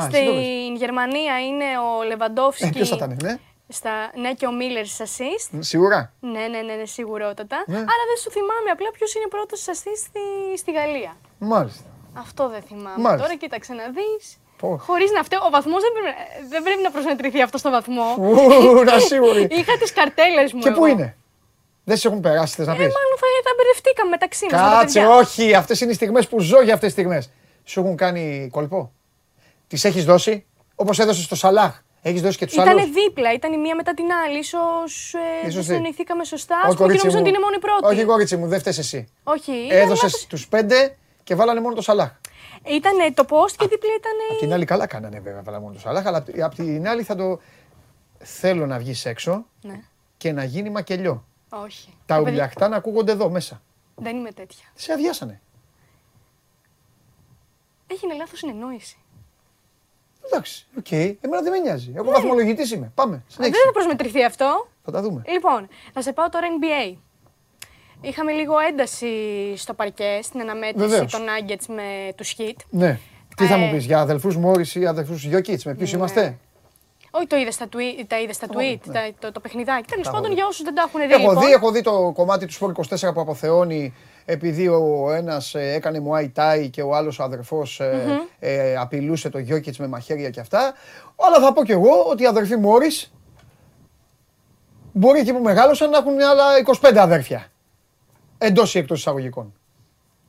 Α, 0.00 0.06
εσύ 0.12 0.24
το 0.26 0.32
πες. 0.32 0.44
Στην 0.44 0.74
Γερμανία 0.76 1.40
είναι 1.40 1.64
ο 1.64 2.02
Ε, 2.02 2.06
Λεβαντόφσκι. 2.06 2.70
ποιος 2.70 2.88
θα 2.88 2.96
ήταν, 2.96 3.16
ναι; 3.22 3.36
Στα... 3.68 3.90
Ναι, 4.14 4.32
και 4.34 4.46
ο 4.46 4.52
Μίλλερ 4.52 4.86
στις 4.86 5.00
assist. 5.18 5.56
Σίγουρα. 5.58 6.12
Ναι, 6.20 6.30
ναι, 6.30 6.60
ναι, 6.60 6.74
ναι 6.74 6.84
σίγουρότατα. 6.84 7.64
Ναι. 7.66 7.76
Άρα 7.76 8.04
δεν 8.10 8.18
σου 8.22 8.30
θυμάμαι 8.30 8.70
απλά 8.72 8.88
ποιος 8.92 9.14
είναι 9.14 9.26
πρώτος 9.28 9.64
assist 9.68 9.98
στη, 10.06 10.20
στη 10.56 10.72
Γαλλία. 10.72 11.16
Μάλιστα. 11.38 11.84
Αυτό 12.14 12.48
δεν 12.48 12.62
θυμάμαι. 12.62 13.02
Μάλιστα. 13.02 13.16
Τώρα 13.26 13.34
κοίταξε 13.36 13.72
να 13.72 13.84
δεις. 13.96 14.36
Πω. 14.62 14.70
Χωρίς 14.88 15.10
να 15.16 15.22
φταίω, 15.22 15.40
ο 15.46 15.50
βαθμός 15.50 15.80
δεν, 15.86 15.92
πρέπει, 15.96 16.14
δεν 16.52 16.62
πρέπει 16.62 16.82
να 16.82 16.90
προσμετρηθεί 16.90 17.40
αυτό 17.42 17.58
στο 17.58 17.70
βαθμό. 17.76 18.06
Ου, 18.18 18.82
να 18.84 18.98
σίγουρη. 18.98 19.42
Είχα 19.58 19.74
τις 19.82 19.92
καρτέλες 19.92 20.52
μου. 20.52 20.60
Και 20.60 20.70
πού 20.70 20.84
εγώ. 20.84 20.92
είναι; 20.92 21.16
Δεν 21.84 21.96
σε 21.96 22.08
έχουν 22.08 22.20
περάσει, 22.20 22.54
θες 22.56 22.66
να 22.66 22.72
Ε, 22.72 22.76
πεις; 22.76 22.84
μάλλον 22.98 23.16
θα, 23.22 23.26
θα 23.46 23.52
μπερδευτήκαμε 23.56 24.10
μεταξύ 24.10 24.46
μας. 24.50 24.60
Κάτσε, 24.78 25.00
όχι. 25.22 25.54
Αυτές 25.54 25.80
είναι 25.80 25.90
οι 25.90 25.94
στιγμές 25.94 26.28
που 26.28 26.40
ζω 26.40 26.60
για 26.62 26.74
αυτές 26.74 26.92
τις 26.92 26.98
στιγμές. 26.98 27.30
Σου 27.64 27.80
έχουν 27.80 27.96
κάνει 27.96 28.48
κόλπο; 28.52 28.92
Τις 29.68 29.84
έχεις 29.84 30.04
δώσει; 30.04 30.46
Όπως 30.74 30.98
έδωσες 30.98 31.24
στο 31.24 31.34
Σαλάχ. 31.36 31.80
Έχεις 32.02 32.20
δώσει 32.22 32.38
και 32.38 32.46
τους 32.46 32.58
άλλους; 32.58 32.72
Ήταν 32.82 32.92
δίπλα, 32.92 33.32
ήταν 33.32 33.52
η 33.52 33.58
μία 33.58 33.74
μετά 33.74 33.94
την 33.94 34.04
άλλη. 34.26 34.38
Ίσως, 34.38 35.14
ε, 35.14 35.18
δεν 35.40 35.50
Ίσως 35.50 35.66
τι; 35.66 35.72
συνοηθήκαμε 35.74 36.24
σωστά. 36.24 36.54
Όχι, 36.56 36.66
Ας 36.66 36.74
πούμε 36.74 36.76
και 36.76 36.82
κορίτσι 36.82 37.06
νομίζω 37.06 37.16
μου. 37.18 37.22
ότι 37.22 37.30
είναι 37.36 37.44
μόνο 37.44 37.54
η 37.56 37.58
πρώτη. 37.80 37.94
Όχι, 37.94 38.04
κορίτσι 38.04 38.36
μου, 38.36 38.46
δεν 38.46 38.58
φταίει 38.60 38.74
εσύ. 38.78 39.08
Όχι, 39.24 39.52
ήταν 39.52 39.78
Έδωσες 39.78 40.02
λάθος. 40.02 40.26
τους 40.26 40.48
πέντε 40.48 40.96
και 41.24 41.34
βάλανε 41.34 41.60
μόνο 41.60 41.74
το 41.74 41.82
Σαλάχ. 41.82 42.10
Ήταν 42.64 43.14
το 43.14 43.24
post 43.28 43.50
και 43.56 43.66
δίπλα 43.68 43.90
ήταν. 43.98 44.12
Απ' 44.30 44.38
την 44.38 44.52
άλλη, 44.52 44.64
καλά 44.64 44.86
κάνανε 44.86 45.20
βέβαια, 45.20 45.42
βάλανε 45.42 45.62
μόνος 45.62 45.76
το 45.76 45.82
Σαλάχ, 45.88 46.06
αλλά 46.06 46.18
απ' 46.18 46.28
απ' 46.42 46.54
την 46.54 46.88
άλλη 46.88 47.02
θα 47.02 47.14
το. 47.14 47.40
Θέλω 48.18 48.66
να 48.66 48.78
βγεις 48.78 49.04
έξω 49.06 49.46
Ναι. 49.62 49.80
και 50.16 50.32
να 50.32 50.44
γίνει 50.44 50.70
μακελιό. 50.70 51.24
Όχι. 51.48 51.94
Τα 52.06 52.16
Το 52.16 52.22
παιδί- 52.22 52.34
ουλιαχτά 52.34 52.68
να 52.68 52.76
ακούγονται 52.76 53.12
εδώ 53.12 53.30
μέσα. 53.30 53.62
Δεν 53.94 54.16
είμαι 54.16 54.32
τέτοια. 54.32 54.64
Σε 54.74 54.92
αδειάσανε. 54.92 55.40
Έγινε 57.86 58.14
λάθος 58.14 58.38
συνεννόηση. 58.38 58.96
Εντάξει, 60.26 60.66
οκ. 60.78 60.90
Εμένα 60.92 61.42
δεν 61.42 61.52
με 61.52 61.58
νοιάζει. 61.58 61.92
Εγώ 61.94 62.04
Ναι. 62.04 62.10
βαθμολογητής 62.10 62.70
είμαι. 62.72 62.92
Πάμε. 62.94 63.12
Δεν 63.16 63.24
Συνέχισε. 63.28 63.60
θα 63.66 63.72
προσμετρηθεί 63.72 64.24
αυτό. 64.24 64.68
Θα 64.84 64.90
τα 64.92 65.02
δούμε. 65.02 65.22
Λοιπόν, 65.26 65.68
θα 65.92 66.02
σε 66.02 66.12
πάω 66.12 66.28
τώρα 66.28 66.46
NBA. 66.60 66.96
Είχαμε 68.02 68.32
λίγο 68.32 68.54
ένταση 68.68 69.06
στο 69.56 69.74
παρκέ 69.74 70.18
στην 70.22 70.40
αναμέτρηση 70.40 70.88
Βεβαίως. 70.88 71.12
των 71.12 71.20
Nuggets 71.20 71.64
με 71.68 72.12
τους 72.16 72.34
Heat. 72.38 72.56
Ναι. 72.70 72.98
Τι 73.36 73.46
θα 73.46 73.54
Ε, 73.54 73.56
μου 73.56 73.70
πεις 73.70 73.84
για 73.84 74.00
αδελφούς 74.00 74.36
Μόρις 74.36 74.74
ή 74.74 74.86
αδελφούς 74.86 75.24
Γιόκιτς, 75.24 75.64
με 75.64 75.74
ποιους 75.74 75.90
Ναι. 75.92 75.98
είμαστε; 75.98 76.36
Όχι, 77.10 77.26
το 77.26 77.36
είδες 77.36 77.54
στα 77.54 77.66
tweet, 77.72 78.04
τα 78.06 78.20
είδες 78.20 78.36
στα 78.36 78.46
tweet, 78.50 78.78
τα- 78.92 79.08
το, 79.18 79.32
το 79.32 79.40
παιχνιδάκι. 79.40 79.88
Τέλος 79.88 80.06
Τα 80.06 80.10
πάντων, 80.12 80.26
έχω 80.26 80.34
για 80.34 80.46
όσους 80.46 80.64
δεν 80.64 80.74
τα 80.74 80.82
έχουν 80.88 81.00
δει. 81.00 81.12
Έχω 81.14 81.18
λοιπόν, 81.30 81.44
δει, 81.46 81.52
έχω 81.52 81.70
δει 81.70 81.80
το 81.82 82.12
κομμάτι 82.14 82.46
του 82.46 82.52
Σπορ 82.52 82.70
24 82.70 83.12
που 83.14 83.20
αποθεώνει 83.20 83.94
επειδή 84.24 84.68
ο 84.68 85.12
ένας 85.12 85.54
έκανε 85.54 86.02
Muay 86.10 86.28
Thai 86.36 86.68
και 86.70 86.82
ο 86.82 86.94
άλλος 86.94 87.20
αδερφός 87.20 87.80
Μμμ. 88.06 88.18
ε, 88.38 88.76
απειλούσε 88.76 89.28
το 89.30 89.38
Γιώκητς 89.38 89.78
με 89.78 89.86
μαχαίρια 89.88 90.30
και 90.30 90.40
αυτά. 90.40 90.74
Αλλά 91.26 91.40
θα 91.46 91.52
πω 91.52 91.64
κι 91.64 91.72
εγώ 91.72 92.02
ότι 92.10 92.22
οι 92.22 92.26
αδερφοί 92.26 92.56
Μόρις 92.56 93.12
μπορεί 94.92 95.18
εκεί 95.20 95.32
που 95.32 95.42
μεγάλωσαν 95.42 95.90
να 95.90 95.98
έχουν 95.98 96.20
άλλα 96.22 96.44
25 96.80 96.96
αδέρφια. 96.98 97.46
Εντός 98.46 98.74
ή 98.74 98.78
εκτός 98.78 98.98
εισαγωγικών. 98.98 99.54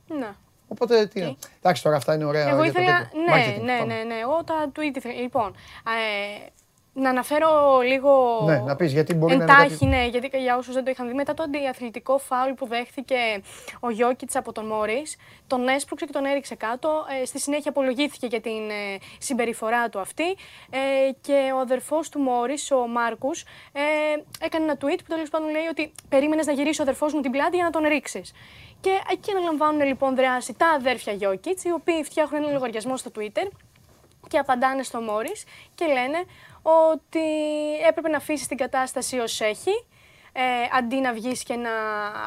Ναι. 0.08 0.30
Οπότε 0.68 1.06
τι. 1.06 1.20
να- 1.20 1.34
Εντάξει, 1.60 1.82
τώρα 1.82 1.96
αυτά 1.96 2.14
είναι 2.14 2.24
ωραία. 2.24 2.48
Εγώ 2.48 2.62
για 2.62 2.72
το 2.72 2.80
ήθελα. 2.80 2.98
τέτοιο. 2.98 3.20
Ναι, 3.20 3.32
Marketing, 3.56 3.62
ναι, 3.64 3.78
πάμε. 3.78 3.94
ναι, 3.94 4.02
ναι. 4.02 4.14
Εγώ 4.20 4.44
τα 4.44 4.72
tweet 4.76 4.96
ήθελα. 4.96 5.14
Λοιπόν, 5.20 5.54
ε, 5.86 6.46
να 6.94 7.08
αναφέρω 7.10 7.80
λίγο. 7.80 8.42
Ναι, 8.44 8.58
να 8.58 8.76
πεις, 8.76 8.92
γιατί 8.92 9.14
μπορεί 9.14 9.36
να 9.36 9.42
είναι 9.42 9.52
εντάχει, 9.52 9.70
κάτι- 9.70 9.86
ναι, 9.86 10.06
γιατί 10.06 10.38
για 10.38 10.56
όσους 10.56 10.74
δεν 10.74 10.84
το 10.84 10.90
είχαν 10.90 11.08
δει, 11.08 11.14
μετά 11.14 11.34
το 11.34 11.42
αντιαθλητικό 11.42 12.18
φάουλ 12.18 12.52
που 12.52 12.66
δέχθηκε 12.66 13.16
ο 13.80 13.90
Γιώκητς 13.90 14.36
από 14.36 14.52
τον 14.52 14.66
Μόρις, 14.66 15.16
τον 15.46 15.68
έσπρωξε 15.68 16.06
και 16.06 16.12
τον 16.12 16.24
έριξε 16.24 16.54
κάτω. 16.54 17.04
Ε, 17.22 17.24
στη 17.24 17.40
συνέχεια 17.40 17.70
απολογήθηκε 17.70 18.26
για 18.26 18.40
την 18.40 18.70
ε, 18.70 18.98
συμπεριφορά 19.18 19.88
του 19.88 19.98
αυτή. 19.98 20.28
Ε, 20.70 21.10
και 21.20 21.50
ο 21.54 21.58
αδερφός 21.58 22.08
του 22.08 22.18
Μόρις, 22.18 22.70
ο 22.70 22.86
Μάρκους, 22.86 23.42
ε, 23.72 23.80
έκανε 24.44 24.64
ένα 24.64 24.74
tweet 24.74 24.98
που 24.98 25.08
τέλος 25.14 25.30
πάντων 25.30 25.50
λέει 25.50 25.66
ότι 25.70 25.92
περίμενες 26.08 26.46
να 26.46 26.52
γυρίσει 26.52 26.80
ο 26.80 26.82
αδερφός 26.82 27.12
μου 27.12 27.20
την 27.20 27.30
πλάτη 27.30 27.56
για 27.56 27.64
να 27.64 27.70
τον 27.70 27.82
ρίξεις. 27.86 28.32
Και 28.80 28.90
εκεί 29.12 29.30
αναλαμβάνουν 29.30 29.86
λοιπόν 29.86 30.16
δράση 30.16 30.54
τα 30.54 30.68
αδέρφια 30.68 31.12
Γιώκητς, 31.12 31.64
οι 31.64 31.70
οποίοι 31.72 32.04
φτιάχνουν 32.04 32.42
ένα 32.42 32.52
λογαριασμό 32.52 32.96
στο 32.96 33.10
Twitter 33.18 33.48
και 34.28 34.38
απαντάνε 34.38 34.82
στο 34.82 35.00
Μόρις 35.00 35.44
και 35.74 35.84
λένε 35.84 36.24
ότι 36.66 37.26
έπρεπε 37.88 38.08
να 38.08 38.16
αφήσει 38.16 38.48
την 38.48 38.56
κατάσταση 38.56 39.18
ως 39.18 39.40
έχει, 39.40 39.84
ε, 40.36 40.40
αντί 40.78 41.00
να 41.00 41.12
βγεις 41.12 41.42
και 41.42 41.54
να 41.54 41.70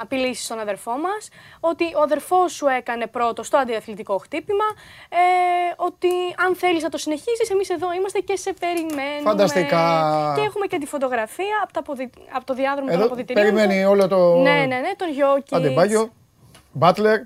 απειλήσεις 0.02 0.48
τον 0.48 0.60
αδερφό 0.60 0.92
μας, 0.92 1.30
ότι 1.60 1.84
ο 1.96 2.02
αδερφός 2.02 2.54
σου 2.54 2.68
έκανε 2.68 3.08
πρώτο 3.08 3.44
στο 3.44 3.58
αντιαθλητικό 3.58 4.18
χτύπημα, 4.18 4.64
ε, 5.10 5.18
ότι 5.76 6.08
αν 6.46 6.56
θέλεις 6.56 6.84
να 6.84 6.90
το 6.90 6.98
συνεχίσεις, 6.98 7.50
εμείς 7.50 7.70
εδώ 7.70 7.94
είμαστε 7.94 8.20
και 8.20 8.36
σε 8.36 8.54
περιμένουμε. 8.60 9.22
Φανταστικά. 9.24 10.34
Και 10.36 10.42
έχουμε 10.42 10.66
και 10.66 10.78
τη 10.78 10.86
φωτογραφία 10.86 11.60
από, 11.64 11.74
τα 11.74 11.80
αποδη... 11.80 12.10
από 12.32 12.46
το 12.46 12.54
διάδρομο 12.54 12.88
των 12.88 12.96
Εδώ 12.98 13.06
αποδητηρίων. 13.06 13.46
περιμένει 13.46 13.84
του. 13.84 13.90
όλο 13.90 14.08
το. 14.08 14.38
Ναι, 14.38 14.52
ναι, 14.52 14.66
ναι, 14.66 14.92
τον 14.98 15.10
Γιώκητ. 15.10 15.54
Αντεμπάγιο, 15.54 16.14
Μπάτλερ. 16.72 17.20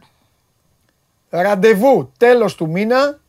Ραντεβού 1.30 2.12
τέλος 2.18 2.56
του 2.56 2.70
μήνα 2.70 3.20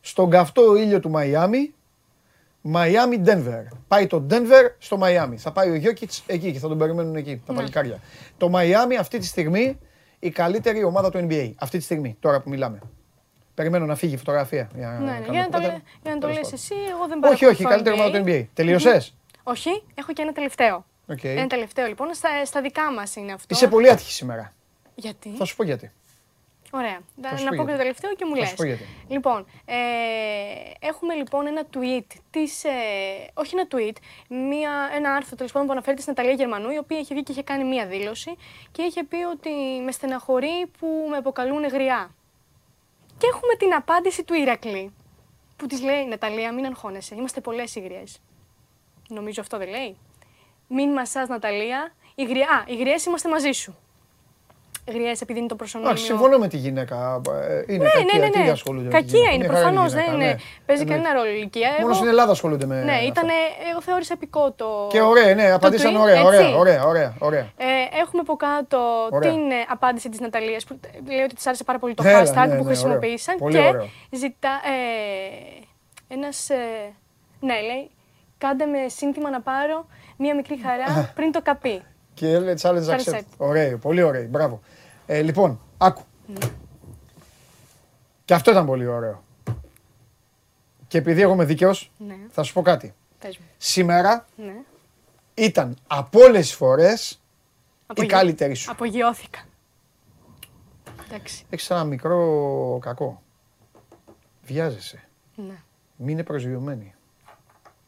στον 0.00 0.30
καυτό 0.30 0.76
ήλιο 0.76 1.00
του 1.00 1.10
Μαϊάμι. 1.10 1.74
Μαϊάμι 2.62 3.18
Ντένβερ. 3.18 3.62
Πάει 3.88 4.06
το 4.06 4.20
Ντένβερ 4.20 4.66
στο 4.78 4.96
Μαϊάμι. 4.96 5.36
Θα 5.36 5.52
πάει 5.52 5.70
ο 5.70 5.74
Γιόκιτς 5.74 6.22
εκεί 6.26 6.52
και 6.52 6.58
θα 6.58 6.68
τον 6.68 6.78
περιμένουν 6.78 7.16
εκεί 7.16 7.42
τα 7.46 7.52
Ναι. 7.52 7.58
παλικάρια. 7.58 7.98
Το 8.36 8.48
Μαϊάμι 8.48 8.96
αυτή 8.96 9.18
τη 9.18 9.26
στιγμή 9.26 9.78
η 10.18 10.30
καλύτερη 10.30 10.84
ομάδα 10.84 11.10
του 11.10 11.26
NBA. 11.30 11.52
Αυτή 11.58 11.78
τη 11.78 11.84
στιγμή, 11.84 12.16
τώρα 12.20 12.40
που 12.40 12.48
μιλάμε. 12.50 12.78
Περιμένω 13.54 13.86
να 13.86 13.94
φύγει 13.94 14.14
η 14.14 14.16
φωτογραφία. 14.16 14.68
Για 14.74 14.86
να, 14.86 14.92
Ναι, 14.92 15.04
ναι, 15.04 15.10
κάνουμε 15.12 15.32
για 15.32 15.40
να 15.40 15.46
το, 15.48 15.56
κουβέντα. 15.56 15.72
λέ- 15.72 15.82
για 16.02 16.12
να 16.14 16.18
το 16.18 16.26
Τέλος 16.26 16.36
λες 16.36 16.42
πάντων. 16.44 16.52
εσύ, 16.54 16.74
εγώ 16.90 17.06
δεν 17.08 17.24
Όχι, 17.24 17.44
όχι, 17.44 17.60
η 17.62 17.64
παρακολουθώ 17.64 17.68
καλύτερη 17.68 17.96
ομάδα 17.96 18.18
του 18.18 18.24
NBA. 18.26 18.48
Τελείωσες; 18.54 19.14
Όχι, 19.42 19.82
έχω 19.94 20.12
και 20.12 20.22
ένα 20.22 20.32
τελευταίο. 20.32 20.84
Οκ. 21.08 21.24
Ένα 21.24 21.46
τελευταίο 21.46 21.86
λοιπόν, 21.86 22.14
στα, 22.14 22.28
στα 22.44 22.60
δικά 22.60 22.92
μας 22.92 23.16
είναι 23.16 23.32
αυτό. 23.32 23.46
Είσαι 23.54 23.68
πολύ 23.68 23.90
άτυχη 23.90 24.12
σήμερα. 24.12 24.54
Γιατί; 24.94 25.34
Θα 25.36 25.44
σου 25.44 25.56
πω 25.56 25.64
γιατί. 25.64 25.90
Ωραία. 26.74 27.00
Θα 27.22 27.30
Να 27.30 27.36
σου 27.36 27.44
πω 27.44 27.48
πω 27.48 27.50
και 27.50 27.56
το 27.56 27.64
γιατί. 27.64 27.78
τελευταίο 27.78 28.14
και 28.14 28.24
μου 28.24 28.34
Θα 28.34 28.38
λες. 28.40 28.48
σου 28.48 28.54
πω 28.54 28.64
γιατί. 28.64 28.84
Λοιπόν, 29.08 29.46
ε, 29.64 29.76
έχουμε 30.80 31.14
λοιπόν 31.14 31.46
ένα 31.46 31.62
tweet 31.74 32.06
της, 32.30 32.64
ε, 32.64 32.70
όχι 33.34 33.54
ένα 33.56 33.66
tweet, 33.72 33.96
μία, 34.28 34.70
ένα 34.94 35.14
άρθρο 35.14 35.36
τέλος 35.36 35.52
πάντων 35.52 35.66
που 35.66 35.72
αναφέρεται 35.72 36.02
στην 36.02 36.14
Ναταλία 36.16 36.36
Γερμανού, 36.36 36.70
η 36.70 36.78
οποία 36.78 36.98
είχε 36.98 37.14
βγει 37.14 37.22
και 37.22 37.32
είχε 37.32 37.42
κάνει 37.42 37.64
μία 37.64 37.86
δήλωση 37.86 38.36
και 38.72 38.82
είχε 38.82 39.04
πει 39.04 39.16
ότι 39.16 39.50
με 39.84 39.92
στεναχωρεί 39.92 40.66
που 40.78 41.06
με 41.10 41.16
αποκαλούν 41.16 41.66
γριά. 41.66 42.14
Και 43.18 43.26
έχουμε 43.26 43.54
την 43.58 43.74
απάντηση 43.74 44.24
του 44.24 44.34
Ηρακλή, 44.34 44.92
που 45.56 45.66
της 45.66 45.82
λέει 45.82 46.06
Ναταλία, 46.06 46.52
μην 46.52 46.64
αγχώνεσαι, 46.66 47.14
είμαστε 47.14 47.40
πολλές 47.40 47.74
υγριές. 47.76 48.20
Νομίζω 49.08 49.40
αυτό 49.40 49.58
δεν 49.58 49.68
λέει. 49.68 49.96
Μην 50.68 50.92
μασάς 50.92 51.28
Ναταλία, 51.28 51.94
οι 52.14 52.24
γριά, 52.24 52.48
α, 52.48 52.64
οι 52.66 52.76
γριές 52.76 53.04
είμαστε 53.04 53.28
μαζί 53.28 53.52
σου. 53.52 53.76
Γριές 54.88 55.20
επειδή 55.20 55.38
είναι 55.38 55.48
το 55.48 55.54
προσωνύμιο. 55.56 55.90
Εντάξει, 55.92 56.10
συμφωνώ 56.10 56.38
με 56.38 56.48
τη 56.48 56.56
γυναίκα. 56.56 57.20
Ε, 57.48 57.72
Είναι 57.72 57.84
Ναι, 57.84 57.90
κακία. 57.90 58.18
ναι, 58.18 58.24
ναι, 58.26 58.30
Τι 58.30 58.38
ναι. 58.38 58.50
ασχολούνται 58.50 58.84
με 58.84 58.90
τη 58.90 58.96
Κακία 58.96 59.18
γυναίκα. 59.18 59.34
είναι, 59.34 59.44
Μια 59.44 59.52
χαρά 59.54 59.64
προφανώς. 59.68 59.90
γυναίκα, 59.92 60.10
Δεν 60.10 60.18
ναι. 60.18 60.24
είναι. 60.24 60.38
Παίζει 60.66 60.82
Εννοείται. 60.82 61.02
κανένα 61.02 61.20
ρόλο 61.22 61.30
η 61.34 61.36
ηλικία. 61.38 61.68
Μόνο 61.70 61.82
Εγώ- 61.84 61.94
στην 61.94 62.08
Ελλάδα 62.08 62.30
ασχολούνται 62.32 62.66
με. 62.66 62.74
Ναι, 62.82 62.92
αυτά. 62.92 63.04
ήταν. 63.04 63.28
Εγώ 63.70 63.80
θεώρησα 63.80 64.12
επικό 64.12 64.52
το. 64.52 64.66
Και 64.90 65.00
ωραία, 65.00 65.34
ναι, 65.34 65.48
το 65.48 65.54
απαντήσαν 65.54 65.96
tweet, 65.96 66.00
ωραία, 66.00 66.22
ωραία, 66.24 66.40
έτσι. 66.40 66.54
ωραία, 66.58 66.84
ωραία, 66.86 67.14
ωραία. 67.18 67.40
Ε, 67.56 67.66
έχουμε 68.02 68.20
από 68.26 68.34
κάτω 68.36 68.78
Ωραία. 69.10 69.30
την 69.30 69.50
ε, 69.50 69.54
απάντηση 69.68 70.08
της 70.08 70.20
Ναταλίας 70.20 70.64
που 70.64 70.78
ε, 71.08 71.12
λέει 71.14 71.24
ότι 71.24 71.34
της 71.34 71.46
άρεσε 71.46 71.64
πάρα 71.64 71.78
πολύ 71.78 71.94
το 71.94 72.02
Έλα, 72.06 72.20
hashtag 72.22 72.48
ναι, 72.48 72.56
που 72.56 72.62
ναι, 72.62 72.68
χρησιμοποίησαν 72.70 73.36
ωραίο. 73.40 73.48
Πολύ 73.60 73.62
και 73.70 73.76
ωραίο. 73.76 73.88
ζητά 74.10 74.50
ε, 76.08 76.14
ένας, 76.14 76.50
ε, 76.50 76.56
ναι 77.40 77.60
λέει, 77.60 77.90
κάντε 78.38 78.66
με 78.66 78.78
σύνθημα 78.88 79.30
να 79.30 79.40
πάρω 79.40 79.86
μία 80.16 80.34
μικρή 80.34 80.58
χαρά 80.64 81.12
πριν 81.16 81.32
το 81.32 81.42
καπί. 81.42 81.82
Και 82.14 82.26
έλεγε 82.28 82.54
challenge 82.62 82.86
Challenge 82.88 82.94
accept. 82.96 83.14
accept. 83.14 83.26
Ωραία, 83.36 83.76
πολύ 83.76 84.02
ωραία, 84.02 84.26
μπράβο. 84.30 84.60
Ε, 85.14 85.22
λοιπόν, 85.22 85.60
άκου. 85.78 86.02
Και 88.24 88.34
αυτό 88.34 88.50
ήταν 88.50 88.66
πολύ 88.66 88.86
ωραίο. 88.86 89.22
Και 90.88 90.98
επειδή 90.98 91.20
εγώ 91.22 91.32
είμαι 91.32 91.44
δίκαιος, 91.44 91.90
Ναι, 91.98 92.16
θα 92.30 92.42
σου 92.42 92.52
πω 92.52 92.62
κάτι. 92.62 92.94
πες 93.18 93.38
μου. 93.38 93.44
Σήμερα 93.58 94.26
Ναι. 94.36 94.54
ήταν 95.34 95.76
από 95.86 96.20
όλες 96.20 96.40
τις 96.46 96.54
φορές 96.54 97.10
η 97.10 97.18
Απογει- 97.86 98.10
καλύτερη 98.10 98.54
σου. 98.54 98.70
Απογειώθηκα. 98.70 99.44
Εντάξει. 101.06 101.44
Έχεις 101.50 101.70
ένα 101.70 101.84
μικρό 101.84 102.78
κακό. 102.80 103.22
Βιάζεσαι. 104.44 105.08
Ναι. 105.36 105.62
Μην 105.96 106.08
είναι 106.08 106.22
προσγειωμένη. 106.22 106.94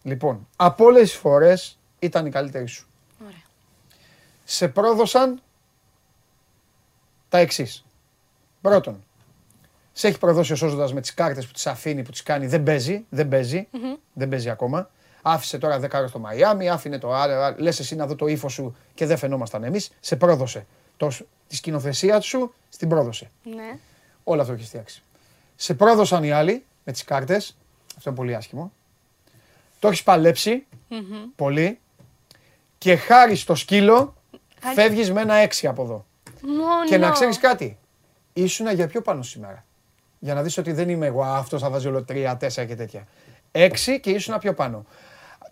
Λοιπόν, 0.02 0.48
από 0.56 0.84
όλες 0.84 1.02
τις 1.10 1.18
φορές 1.18 1.78
ήταν 1.98 2.26
η 2.26 2.30
καλύτερη 2.30 2.66
σου. 2.66 2.86
Ωραία. 3.24 3.42
Σε 4.44 4.68
πρόδωσαν 4.68 5.42
τα 7.34 7.40
εξής. 7.40 7.84
Πρώτον, 8.60 9.04
σε 9.92 10.08
έχει 10.08 10.18
προδώσει 10.18 10.52
ο 10.52 10.56
Σόζοντας 10.56 10.92
με 10.92 11.00
τις 11.00 11.14
κάρτες 11.14 11.46
που 11.46 11.52
τις 11.52 11.66
αφήνει, 11.66 12.02
που 12.02 12.10
τις 12.10 12.22
κάνει. 12.22 12.46
Δεν 12.46 12.62
παίζει, 12.62 13.04
δεν 13.08 13.28
παίζει, 13.28 13.68
Μμμ. 13.70 13.94
δεν 14.12 14.28
παίζει 14.28 14.50
ακόμα. 14.50 14.90
Άφησε 15.22 15.58
τώρα 15.58 15.78
10 15.80 15.98
ώρε 15.98 16.06
στο 16.06 16.18
Μαϊάμι, 16.18 16.68
άφηνε 16.68 16.98
το 16.98 17.12
άλλο. 17.14 17.54
Λες 17.58 17.78
εσύ 17.78 17.96
να 17.96 18.06
δω 18.06 18.14
το 18.14 18.26
ύφος 18.26 18.52
σου 18.52 18.76
και 18.94 19.06
δεν 19.06 19.16
φαινόμασταν 19.16 19.64
εμείς. 19.64 19.90
Σε 20.00 20.16
πρόδωσε. 20.16 20.66
Το, 20.96 21.12
τη 21.48 21.56
σκηνοθεσία 21.56 22.20
σου 22.20 22.54
στην 22.68 22.88
πρόδωσε. 22.88 23.30
Ναι. 23.54 23.78
Όλο 24.24 24.40
αυτό 24.40 24.52
έχεις 24.52 24.66
φτιάξει. 24.66 25.02
Σε 25.56 25.74
πρόδωσαν 25.74 26.24
οι 26.24 26.30
άλλοι 26.30 26.64
με 26.84 26.92
τις 26.92 27.04
κάρτες. 27.04 27.56
Αυτό 27.96 28.08
είναι 28.10 28.18
πολύ 28.18 28.34
άσχημο. 28.34 28.72
Το 29.78 29.88
έχεις 29.88 30.02
παλέψει 30.02 30.66
πολύ 31.36 31.78
και 32.78 32.96
χάρη 32.96 33.36
στο 33.36 33.54
σκύλο 33.54 34.14
Χάρη- 34.60 34.80
φεύγεις 34.80 35.12
με 35.12 35.20
ένα 35.20 35.34
έξι 35.34 35.66
από 35.66 35.82
εδώ. 35.82 36.04
Μόνο. 36.46 36.84
Και 36.86 36.98
να 36.98 37.10
ξέρεις 37.10 37.38
κάτι. 37.38 37.78
Ήσουνα 38.32 38.72
για 38.72 38.86
πιο 38.86 39.00
πάνω 39.02 39.22
σήμερα. 39.22 39.64
Για 40.18 40.34
να 40.34 40.42
δεις 40.42 40.58
ότι 40.58 40.72
δεν 40.72 40.88
είμαι 40.88 41.06
εγώ, 41.06 41.22
αυτό 41.22 41.58
θα 41.58 41.70
βάζει 41.70 41.88
όλο 41.88 42.02
τρία, 42.04 42.36
τέσσερα 42.36 42.66
και 42.66 42.74
τέτοια. 42.76 43.06
Έξι 43.52 44.00
και 44.00 44.10
ήσουνα 44.10 44.38
πιο 44.38 44.54
πάνω. 44.54 44.84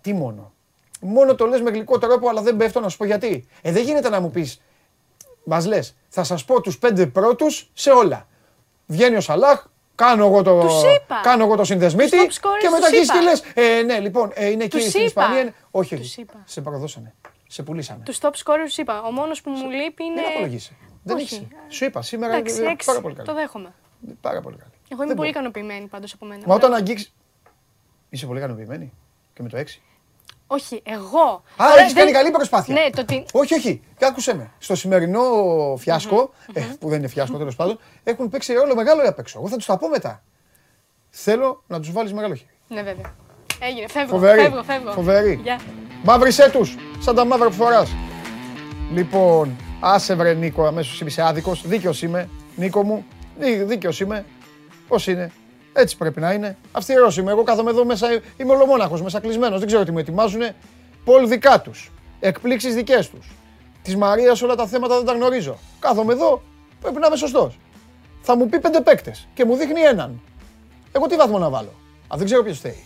Τι 0.00 0.12
μόνο. 0.12 0.52
Μόνο 1.00 1.34
το 1.34 1.46
λες 1.46 1.60
με 1.60 1.70
γλυκό 1.70 1.98
τρόπο, 1.98 2.28
αλλά 2.28 2.42
δεν 2.42 2.56
πέφτω 2.56 2.80
να 2.80 2.88
σου 2.88 2.96
πω 2.96 3.04
γιατί. 3.04 3.46
Ε, 3.62 3.72
δεν 3.72 3.82
γίνεται 3.82 4.08
να 4.08 4.20
μου 4.20 4.30
πεις, 4.30 4.60
μας 5.44 5.66
λες, 5.66 5.96
θα 6.08 6.24
σας 6.24 6.44
πω 6.44 6.60
τους 6.60 6.78
πέντε 6.78 7.06
πρώτους 7.06 7.70
σε 7.72 7.90
όλα. 7.90 8.26
Βγαίνει 8.86 9.16
ο 9.16 9.20
Σαλάχ, 9.20 9.64
κάνω 9.94 10.26
εγώ 10.26 10.42
το, 10.42 10.60
Τους 10.60 10.82
είπα. 10.82 11.20
κάνω 11.22 11.44
εγώ 11.44 11.56
το 11.56 11.64
συνδεσμίτη 11.64 12.26
Τους 12.26 12.38
top 12.40 12.46
scorers 12.46 12.58
και 12.60 12.68
μετά 12.68 12.76
τους 12.78 12.86
αρχίζεις 12.86 13.10
και 13.10 13.18
είπα. 13.18 13.24
λες, 13.24 13.42
ε, 13.78 13.82
ναι, 13.82 13.98
λοιπόν, 13.98 14.30
ε, 14.34 14.46
είναι 14.50 14.64
εκεί 14.64 14.76
Τους 14.76 14.86
στην 14.88 15.00
είπα. 15.00 15.06
Ισπανία. 15.22 15.40
είναι- 15.40 15.54
Όχι, 15.70 15.96
Τους 15.96 16.06
όχι. 16.06 16.20
είπα. 16.20 16.42
Σε 16.44 16.60
παραδώσανε. 16.60 17.14
Σε 17.52 17.62
πουλήσανε. 17.62 18.02
Τους 18.04 18.18
top 18.20 18.30
scorers 18.30 18.76
είπα. 18.78 19.02
Ο 19.02 19.10
μόνος 19.10 19.40
που 19.40 19.50
μου 19.50 19.70
λείπει 19.70 20.04
είναι. 20.04 20.20
Δεν 20.20 20.30
απολογείσαι. 20.30 20.72
Δεν 21.02 21.16
Όχι. 21.16 21.34
έχεις. 21.34 21.46
Σου 21.68 21.84
είπα, 21.84 22.02
σήμερα 22.02 22.34
Εντάξει, 22.36 22.60
είναι 22.60 22.70
έξι. 22.70 22.86
πάρα 22.86 23.00
πολύ 23.00 23.14
καλή. 23.14 23.28
Το 23.28 23.34
δέχομαι. 23.34 23.72
Πάρα 24.20 24.40
πολύ 24.40 24.56
καλή. 24.56 24.70
Εγώ 24.88 25.02
είμαι 25.02 25.06
Δεν 25.06 25.16
πολύ 25.16 25.16
μπορώ. 25.16 25.28
ικανοποιημένη 25.28 25.86
πάντως 25.86 26.12
από 26.12 26.26
μένα. 26.26 26.42
Μα 26.46 26.54
όταν 26.54 26.70
Μπράβο. 26.70 26.74
αγγίξει. 26.84 27.12
Είσαι 28.08 28.26
πολύ 28.26 28.38
ικανοποιημένη; 28.38 28.92
Και 29.34 29.42
με 29.42 29.48
το 29.48 29.56
6. 29.56 29.80
Όχι, 30.46 30.82
εγώ. 30.84 31.20
Α, 31.22 31.42
Τώρα 31.56 31.80
έχεις 31.80 31.92
δεν- 31.92 32.02
κάνει 32.02 32.12
καλή 32.12 32.30
προσπάθεια. 32.30 32.74
Ναι, 32.74 32.90
το 32.90 33.00
ότι. 33.00 33.24
Όχι, 33.32 33.54
όχι. 33.54 33.82
Και 33.98 34.04
άκουσε 34.04 34.34
με. 34.34 34.50
Στο 34.58 34.74
σημερινό 34.74 35.22
φιάσκο, 35.78 36.30
ε, 36.52 36.60
που 36.80 36.88
δεν 36.88 36.98
είναι 36.98 37.08
φιάσκο 37.08 37.38
τέλος 37.38 37.56
πάντων, 37.56 37.78
έχουν 38.04 38.28
παίξει 38.28 38.52
ρόλο 38.52 38.74
μεγάλο 38.74 39.08
απ' 39.08 39.18
έξω. 39.18 39.38
Εγώ 39.38 39.48
θα 39.48 39.56
τους 39.56 39.66
τα 39.66 39.76
πω 39.78 39.88
μετά. 39.88 40.22
Θέλω 41.10 41.62
να 41.66 41.80
τους 41.80 41.92
βάλεις 41.92 42.12
μεγάλο 42.12 42.34
χέρι. 42.34 42.50
Ναι, 42.68 42.82
βέβαια. 42.82 43.14
Έγινε, 43.60 43.88
φεύγω. 43.88 44.08
Φοβερή. 44.10 44.40
Φεύγω, 44.40 44.62
φεύγω. 44.62 44.92
Φοβερή. 44.92 45.40
Γεια. 45.42 45.60
Μαύρησέ 46.04 46.50
τους, 46.50 46.76
σαν 46.98 47.14
τα 47.14 47.24
μαύρα 47.24 47.48
που 47.48 47.54
φοράς. 47.54 47.90
Λοιπόν, 48.92 49.56
άσε 49.80 50.14
βρε 50.14 50.34
Νίκο, 50.34 50.66
αμέσως 50.66 51.00
είμαι 51.00 51.10
είσαι 51.10 51.22
άδικος. 51.22 51.62
Δίκαιος 51.66 52.02
είμαι, 52.02 52.28
Νίκο 52.56 52.82
μου. 52.82 53.04
Δίκαιος 53.66 54.00
είμαι. 54.00 54.24
Πώς 54.88 55.06
είναι; 55.06 55.32
Έτσι 55.72 55.96
πρέπει 55.96 56.20
να 56.20 56.32
είναι. 56.32 56.56
Αυστηρός 56.72 57.16
είμαι. 57.16 57.30
Εγώ 57.30 57.42
κάθομαι 57.42 57.70
εδώ 57.70 57.84
μέσα, 57.84 58.06
είμαι 58.36 58.52
ολομόναχος, 58.52 59.02
μέσα 59.02 59.20
κλεισμένος. 59.20 59.58
Δεν 59.58 59.66
ξέρω 59.68 59.84
τι 59.84 59.90
μου 59.90 59.98
ετοιμάζουν. 59.98 60.40
Πολ 61.04 61.28
δικά 61.28 61.60
τους. 61.60 61.90
Εκπλήξεις 62.20 62.74
δικές 62.74 63.10
τους. 63.10 63.30
Της 63.82 63.96
Μαρίας 63.96 64.42
όλα 64.42 64.54
τα 64.54 64.66
θέματα 64.66 64.96
δεν 64.96 65.04
τα 65.04 65.12
γνωρίζω. 65.12 65.58
Κάθομαι 65.78 66.12
εδώ, 66.12 66.42
πρέπει 66.80 66.98
να 66.98 67.06
είμαι 67.06 67.16
σωστός. 67.16 67.58
Θα 68.22 68.36
μου 68.36 68.48
πει 68.48 68.60
πέντε 68.60 68.80
παίκτες 68.80 69.28
και 69.34 69.44
μου 69.44 69.56
δείχνει 69.56 69.80
έναν. 69.80 70.20
Εγώ 70.92 71.06
τι 71.06 71.16
βαθμό 71.16 71.38
να 71.38 71.50
βάλω; 71.50 71.72
Α, 72.08 72.16
δεν 72.16 72.24
ξέρω 72.24 72.42
ποιος 72.42 72.60
θέλει. 72.60 72.84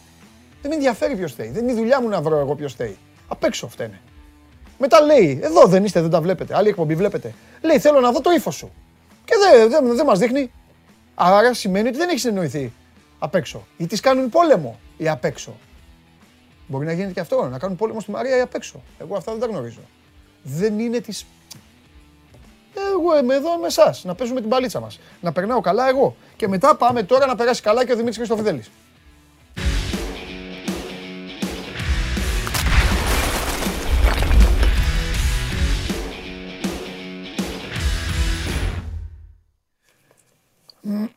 Δεν 0.62 0.70
με 0.70 0.74
ενδιαφέρει 0.74 1.16
ποιος 1.16 1.34
θέλει. 1.34 1.50
Δεν 1.50 1.62
είναι 1.62 1.72
η 1.72 1.74
δουλειά 1.74 2.00
μου 2.00 2.08
να 2.08 2.20
βρω 2.20 2.38
εγώ 2.38 2.54
ποιος 2.54 2.74
θέλει. 2.74 2.98
Απ' 3.28 3.44
έξω 3.44 3.68
φταίνε. 3.68 4.00
Μετά 4.78 5.00
λέει, 5.00 5.40
εδώ 5.42 5.66
δεν 5.66 5.84
είστε, 5.84 6.00
δεν 6.00 6.10
τα 6.10 6.20
βλέπετε. 6.20 6.56
Άλλη 6.56 6.68
εκπομπή 6.68 6.94
βλέπετε. 6.94 7.34
Λέει, 7.62 7.78
θέλω 7.78 8.00
να 8.00 8.12
δω 8.12 8.20
το 8.20 8.30
ύφος 8.30 8.54
σου. 8.54 8.72
Και 9.24 9.34
δεν 9.38 9.70
δεν 9.70 9.96
δεν 9.96 10.06
μας 10.06 10.18
δείχνει. 10.18 10.50
Άρα 11.14 11.54
σημαίνει 11.54 11.88
ότι 11.88 11.96
δεν 11.96 12.08
έχεις 12.08 12.20
συνεννοηθεί 12.20 12.72
απ' 13.18 13.34
έξω. 13.34 13.66
Ή 13.76 13.86
τη 13.86 14.00
κάνουν 14.00 14.28
πόλεμο 14.28 14.78
οι 14.96 15.08
απ' 15.08 15.24
έξω. 15.24 15.56
Μπορεί 16.66 16.86
να 16.86 16.92
γίνεται 16.92 17.12
και 17.12 17.20
αυτό, 17.20 17.48
να 17.48 17.58
κάνουν 17.58 17.76
πόλεμο 17.76 18.00
στη 18.00 18.10
Μαρία 18.10 18.36
ή 18.36 18.40
απ' 18.40 18.54
έξω. 18.54 18.82
Εγώ 18.98 19.16
αυτά 19.16 19.32
δεν 19.32 19.40
τα 19.40 19.46
γνωρίζω. 19.46 19.80
Δεν 20.42 20.78
είναι 20.78 21.00
τη. 21.00 21.20
Εγώ 22.94 23.18
είμαι 23.18 23.34
εδώ 23.34 23.56
με 23.58 23.66
εσάς, 23.66 24.04
να 24.04 24.14
παίζουμε 24.14 24.40
την 24.40 24.48
παλίτσα 24.48 24.80
μας. 24.80 25.00
Να 25.20 25.32
περνάω 25.32 25.60
καλά 25.60 25.88
εγώ. 25.88 26.16
Και 26.36 26.48
μετά 26.48 26.76
πάμε 26.76 27.02
τώρα 27.02 27.26
να 27.26 27.36
περάσει 27.36 27.62
καλά 27.62 27.84
και 27.84 27.92
ο 27.92 27.94
Δημήτρης 27.94 28.16
Χριστοφιδέλης. 28.16 28.70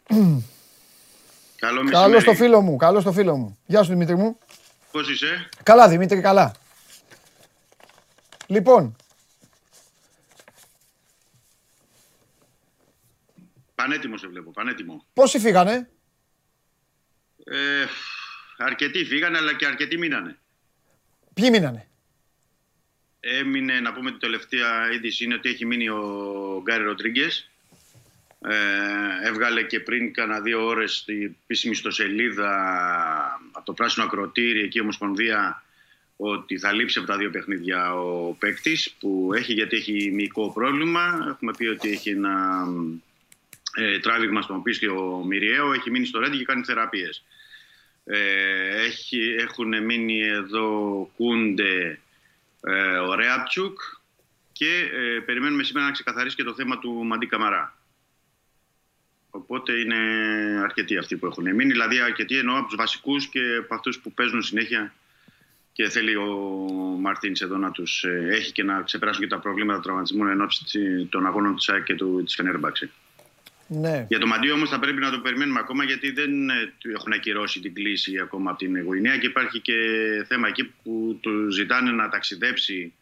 Καλό 0.07 0.43
Καλό 1.59 1.83
μεσημέρι. 1.83 2.21
στο 2.21 2.33
φίλο 2.33 2.61
μου, 2.61 2.75
καλό 2.75 2.99
στο 2.99 3.11
φίλο 3.11 3.35
μου. 3.37 3.57
Γεια 3.65 3.83
σου 3.83 3.89
Δημήτρη 3.89 4.15
μου. 4.15 4.37
Πώς 4.91 5.09
είσαι; 5.09 5.49
Καλά 5.63 5.87
Δημήτρη, 5.89 6.21
καλά. 6.21 6.53
Λοιπόν, 8.47 8.95
Πανέτοιμο 13.75 14.17
σε 14.17 14.27
βλέπω, 14.27 14.51
πανέτοιμο. 14.51 15.05
πόσοι 15.13 15.39
φύγανε; 15.39 15.89
Ε, 17.43 17.85
αρκετοί 18.57 19.05
φύγανε, 19.05 19.37
αλλά 19.37 19.55
και 19.55 19.65
αρκετοί 19.65 19.97
μείνανε. 19.97 20.37
Ποιοι 21.33 21.49
μείνανε; 21.51 21.87
Έμεινε, 23.19 23.79
να 23.79 23.93
πούμε, 23.93 24.09
την 24.09 24.19
τελευταία 24.19 24.91
είδηση 24.91 25.23
είναι 25.23 25.33
ότι 25.33 25.49
έχει 25.49 25.65
μείνει 25.65 25.89
ο 25.89 26.61
Γκάρι 26.63 26.83
Ροντρίγκες. 26.83 27.49
Ε, 28.41 29.27
έβγαλε 29.27 29.63
και 29.63 29.79
πριν 29.79 30.13
κάνα 30.13 30.41
δύο 30.41 30.65
ώρες 30.65 30.95
στην 30.95 31.35
επίσημη 31.43 31.73
ιστοσελίδα 31.73 32.51
από 33.51 33.65
το 33.65 33.73
Πράσινο 33.73 34.05
Ακροτήρι, 34.05 34.59
εκεί 34.59 34.77
η 34.77 34.81
Ομοσπονδία, 34.81 35.63
ότι 36.15 36.57
θα 36.57 36.71
λείψει 36.71 36.99
από 36.99 37.07
τα 37.07 37.17
δύο 37.17 37.29
παιχνίδια 37.29 37.93
ο 37.93 38.33
παίκτης 38.39 38.95
που 38.99 39.31
έχει 39.35 39.53
γιατί 39.53 39.75
έχει 39.75 40.11
μυϊκό 40.13 40.51
πρόβλημα. 40.53 41.27
Έχουμε 41.29 41.53
πει 41.57 41.65
ότι 41.65 41.89
έχει 41.89 42.09
ένα 42.09 42.65
ε, 43.75 43.99
τράβηγμα 43.99 44.41
στον 44.41 44.61
πίστιο 44.63 45.23
Μυριαίο, 45.27 45.73
έχει 45.73 45.91
μείνει 45.91 46.05
στο 46.05 46.19
Ρέντι 46.19 46.37
και 46.37 46.45
κάνει 46.45 46.63
θεραπείες. 46.63 47.23
Ε, 48.05 48.83
έχει, 48.85 49.35
έχουν 49.39 49.85
μείνει 49.85 50.19
εδώ 50.21 51.09
Κούντε, 51.15 51.99
ε, 52.61 52.97
ο 52.97 53.13
Ρέαπτσουκ 53.13 53.79
και 54.51 54.89
ε, 54.93 55.19
περιμένουμε 55.19 55.63
σήμερα 55.63 55.85
να 55.85 55.91
ξεκαθαρίσει 55.91 56.35
και 56.35 56.43
το 56.43 56.53
θέμα 56.53 56.79
του 56.79 56.91
Μαντί 56.91 57.25
Καμαρά. 57.25 57.78
Οπότε 59.39 59.71
είναι 59.73 59.95
αρκετοί 60.63 60.97
αυτοί 60.97 61.17
που 61.17 61.25
έχουν 61.25 61.55
μείνει, 61.55 61.71
δηλαδή 61.71 61.99
αρκετοί 61.99 62.37
εννοώ 62.37 62.57
από 62.57 62.67
τους 62.67 62.75
βασικούς 62.75 63.27
και 63.27 63.39
από 63.59 63.75
αυτούς 63.75 63.99
που 63.99 64.11
παίζουν 64.11 64.41
συνέχεια 64.41 64.93
και 65.73 65.89
θέλει 65.89 66.15
ο 66.15 66.25
Μαρτίνς 66.99 67.41
εδώ 67.41 67.57
να 67.57 67.71
τους 67.71 68.03
ε, 68.03 68.27
έχει 68.31 68.51
και 68.51 68.63
να 68.63 68.81
ξεπεράσουν 68.81 69.21
και 69.21 69.27
τα 69.27 69.39
προβλήματα 69.39 69.79
τραυματισμού 69.79 70.25
εν 70.25 70.41
ώψη 70.41 71.07
των 71.09 71.25
αγώνων 71.25 71.55
της 71.55 71.69
ΑΕΚ 71.69 71.83
και 71.83 71.95
του, 71.95 72.23
της 72.23 72.35
Φενέρμπαξης. 72.35 72.89
Ναι. 73.67 74.05
Για 74.09 74.19
το 74.19 74.27
Μαντίο 74.27 74.53
όμως 74.53 74.69
θα 74.69 74.79
πρέπει 74.79 74.99
να 74.99 75.11
το 75.11 75.19
περιμένουμε 75.19 75.59
ακόμα 75.59 75.83
γιατί 75.83 76.11
δεν 76.11 76.49
ε, 76.49 76.73
του 76.77 76.89
έχουν 76.89 77.13
ακυρώσει 77.13 77.59
την 77.59 77.73
κλίση 77.73 78.19
ακόμα 78.19 78.49
από 78.49 78.59
την 78.59 78.83
Γουινέα 78.83 79.17
και 79.17 79.27
υπάρχει 79.27 79.59
και 79.59 79.73
θέμα 80.27 80.47
εκεί 80.47 80.73
που 80.83 81.17
του 81.21 81.51
ζητάνε 81.51 81.91
να 81.91 82.09
ταξιδέψει 82.09 82.93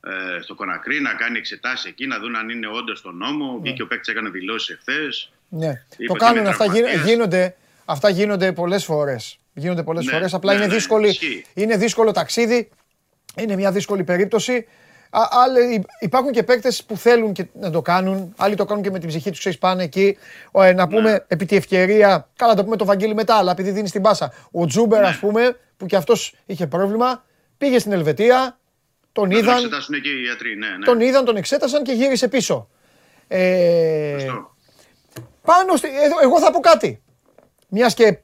ε, 0.00 0.40
στο 0.40 0.54
Κονακρί, 0.54 1.00
να 1.00 1.14
κάνει 1.14 1.38
εξετάσεις 1.38 1.84
εκεί, 1.84 2.06
να 2.06 2.18
δουν 2.18 2.36
αν 2.36 2.48
είναι 2.48 2.66
όντως 2.66 2.98
στο 2.98 3.12
νόμο. 3.12 3.52
Ναι. 3.52 3.60
Βγήκε 3.60 3.82
ο 3.82 3.86
παίκτης, 3.86 4.08
έκανε 4.08 4.28
δηλώσεις 4.28 4.68
εχθές. 4.68 5.32
Ναι. 5.48 5.66
Είπε 5.96 6.06
Το 6.06 6.12
ότι 6.12 6.18
κάνουν 6.24 6.38
είναι 6.40 6.48
αυτά, 6.48 6.64
γι- 6.64 6.70
τραυματίας. 6.72 7.04
γίνονται, 7.06 7.56
αυτά 7.84 8.08
γίνονται 8.08 8.52
πολλές 8.52 8.84
φορές. 8.84 9.38
Γίνονται 9.54 9.82
πολλές 9.82 10.04
Ναι, 10.04 10.12
φορές, 10.12 10.34
απλά 10.34 10.52
ναι, 10.52 10.58
είναι, 10.58 10.66
ναι, 10.66 10.74
δύσκολη, 10.74 11.08
ισχύει. 11.08 11.44
είναι 11.54 11.76
δύσκολο 11.76 12.12
ταξίδι, 12.12 12.68
είναι 13.36 13.56
μια 13.56 13.72
δύσκολη 13.72 14.04
περίπτωση. 14.04 14.66
Α, 15.10 15.20
άλλοι- 15.30 15.84
υπάρχουν 16.00 16.32
και 16.32 16.42
παίκτες 16.42 16.84
που 16.84 16.96
θέλουν 16.96 17.32
και 17.32 17.46
να 17.60 17.70
το 17.70 17.82
κάνουν. 17.82 18.34
Άλλοι 18.36 18.54
το 18.54 18.64
κάνουν 18.64 18.82
και 18.82 18.90
με 18.90 18.98
την 18.98 19.08
ψυχή 19.08 19.30
τους, 19.30 19.38
ξέρεις, 19.38 19.58
πάνε 19.58 19.82
εκεί. 19.82 20.16
Ο, 20.50 20.62
ε, 20.62 20.72
να 20.72 20.88
πούμε 20.88 21.10
Ναι. 21.10 21.16
επί 21.26 21.44
τη 21.46 21.56
ευκαιρία, 21.56 22.28
καλά 22.36 22.50
να 22.50 22.56
το 22.56 22.64
πούμε 22.64 22.76
το 22.76 22.84
Βαγγέλη 22.84 23.14
μετά, 23.14 23.34
αλλά 23.34 23.50
επειδή 23.50 23.70
δίνει 23.70 23.90
την 23.90 24.02
πάσα. 24.02 24.32
Ο 24.50 24.66
Τζούμπερ, 24.66 25.00
Ναι. 25.00 25.06
ας 25.06 25.16
πούμε, 25.18 25.56
που 25.76 25.86
κι 25.86 25.96
αυτός 25.96 26.34
είχε 26.46 26.66
πρόβλημα, 26.66 27.24
πήγε 27.58 27.78
στην 27.78 27.92
Ελβετία, 27.92 28.58
τον 29.12 29.28
Να 29.28 29.34
τον 29.34 29.42
είδαν, 29.42 29.56
εξετάσουν 29.56 29.94
εκεί 29.94 30.08
οι 30.08 30.20
γιατροί. 30.20 30.56
Ναι, 30.56 30.66
ναι. 30.66 30.84
τον 30.84 31.00
είδαν, 31.00 31.24
τον 31.24 31.36
εξέτασαν 31.36 31.82
και 31.82 31.92
γύρισε 31.92 32.28
πίσω. 32.28 32.68
Ε, 33.28 34.16
Σωστό. 34.18 34.53
Πάνω 35.44 35.76
στη, 35.76 35.88
εδώ- 36.02 36.20
εγώ 36.22 36.40
θα 36.40 36.50
πω 36.50 36.60
κάτι. 36.60 37.02
Μιας 37.68 37.94
και 37.94 38.18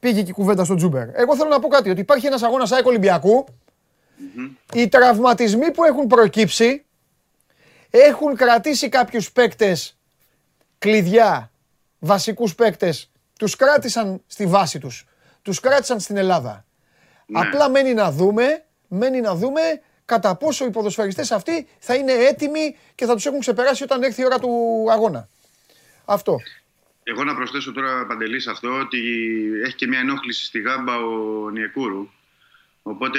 πήγε 0.00 0.22
και 0.22 0.30
η 0.30 0.32
κουβέντα 0.32 0.64
στο 0.64 0.74
Τζούμπερ. 0.74 1.08
Εγώ 1.20 1.36
θέλω 1.36 1.48
να 1.48 1.60
πω 1.60 1.68
κάτι. 1.68 1.90
Ότι 1.90 2.00
υπάρχει 2.00 2.26
ένας 2.26 2.42
αγώνας 2.42 2.72
ΑΕΚ 2.72 2.86
Ολυμπιακού. 2.86 3.44
Οι 4.72 4.88
τραυματισμοί 4.88 5.70
που 5.70 5.84
έχουν 5.84 6.06
προκύψει 6.06 6.84
έχουν 7.90 8.36
κρατήσει 8.36 8.88
κάποιους 8.88 9.32
παίκτες 9.32 9.98
κλειδιά, 10.78 11.50
βασικούς 11.98 12.54
παίκτες. 12.54 13.10
Τους 13.38 13.56
κράτησαν 13.56 14.22
στη 14.26 14.46
βάση 14.46 14.78
τους. 14.78 15.06
Τους 15.42 15.60
κράτησαν 15.60 16.00
στην 16.00 16.16
Ελλάδα. 16.16 16.64
Ναι. 17.26 17.40
Απλά 17.40 17.68
μένει 17.68 17.94
να 17.94 18.10
δούμε, 18.10 18.64
μένει 18.88 19.20
να 19.20 19.34
δούμε 19.34 19.60
κατά 20.04 20.36
πόσο 20.36 20.64
οι 20.64 20.70
ποδοσφαιριστές 20.70 21.30
αυτοί 21.32 21.68
θα 21.78 21.94
είναι 21.94 22.12
έτοιμοι 22.12 22.76
και 22.94 23.06
θα 23.06 23.14
τους 23.14 23.26
έχουν 23.26 23.40
ξεπεράσει 23.40 23.82
όταν 23.82 24.02
έρθει 24.02 24.20
η 24.20 24.24
ώρα 24.24 24.38
του 24.38 24.50
αγώνα. 24.90 25.28
Αυτό. 26.04 26.36
Εγώ 27.08 27.24
να 27.24 27.34
προσθέσω 27.34 27.72
τώρα 27.72 28.06
παντελής 28.06 28.42
σε 28.42 28.50
αυτό 28.50 28.78
ότι 28.78 28.98
έχει 29.64 29.74
και 29.74 29.86
μια 29.86 29.98
ενόχληση 29.98 30.44
στη 30.44 30.60
γάμπα 30.60 30.96
ο 30.96 31.50
Νιεκούρου. 31.50 32.08
Οπότε 32.82 33.18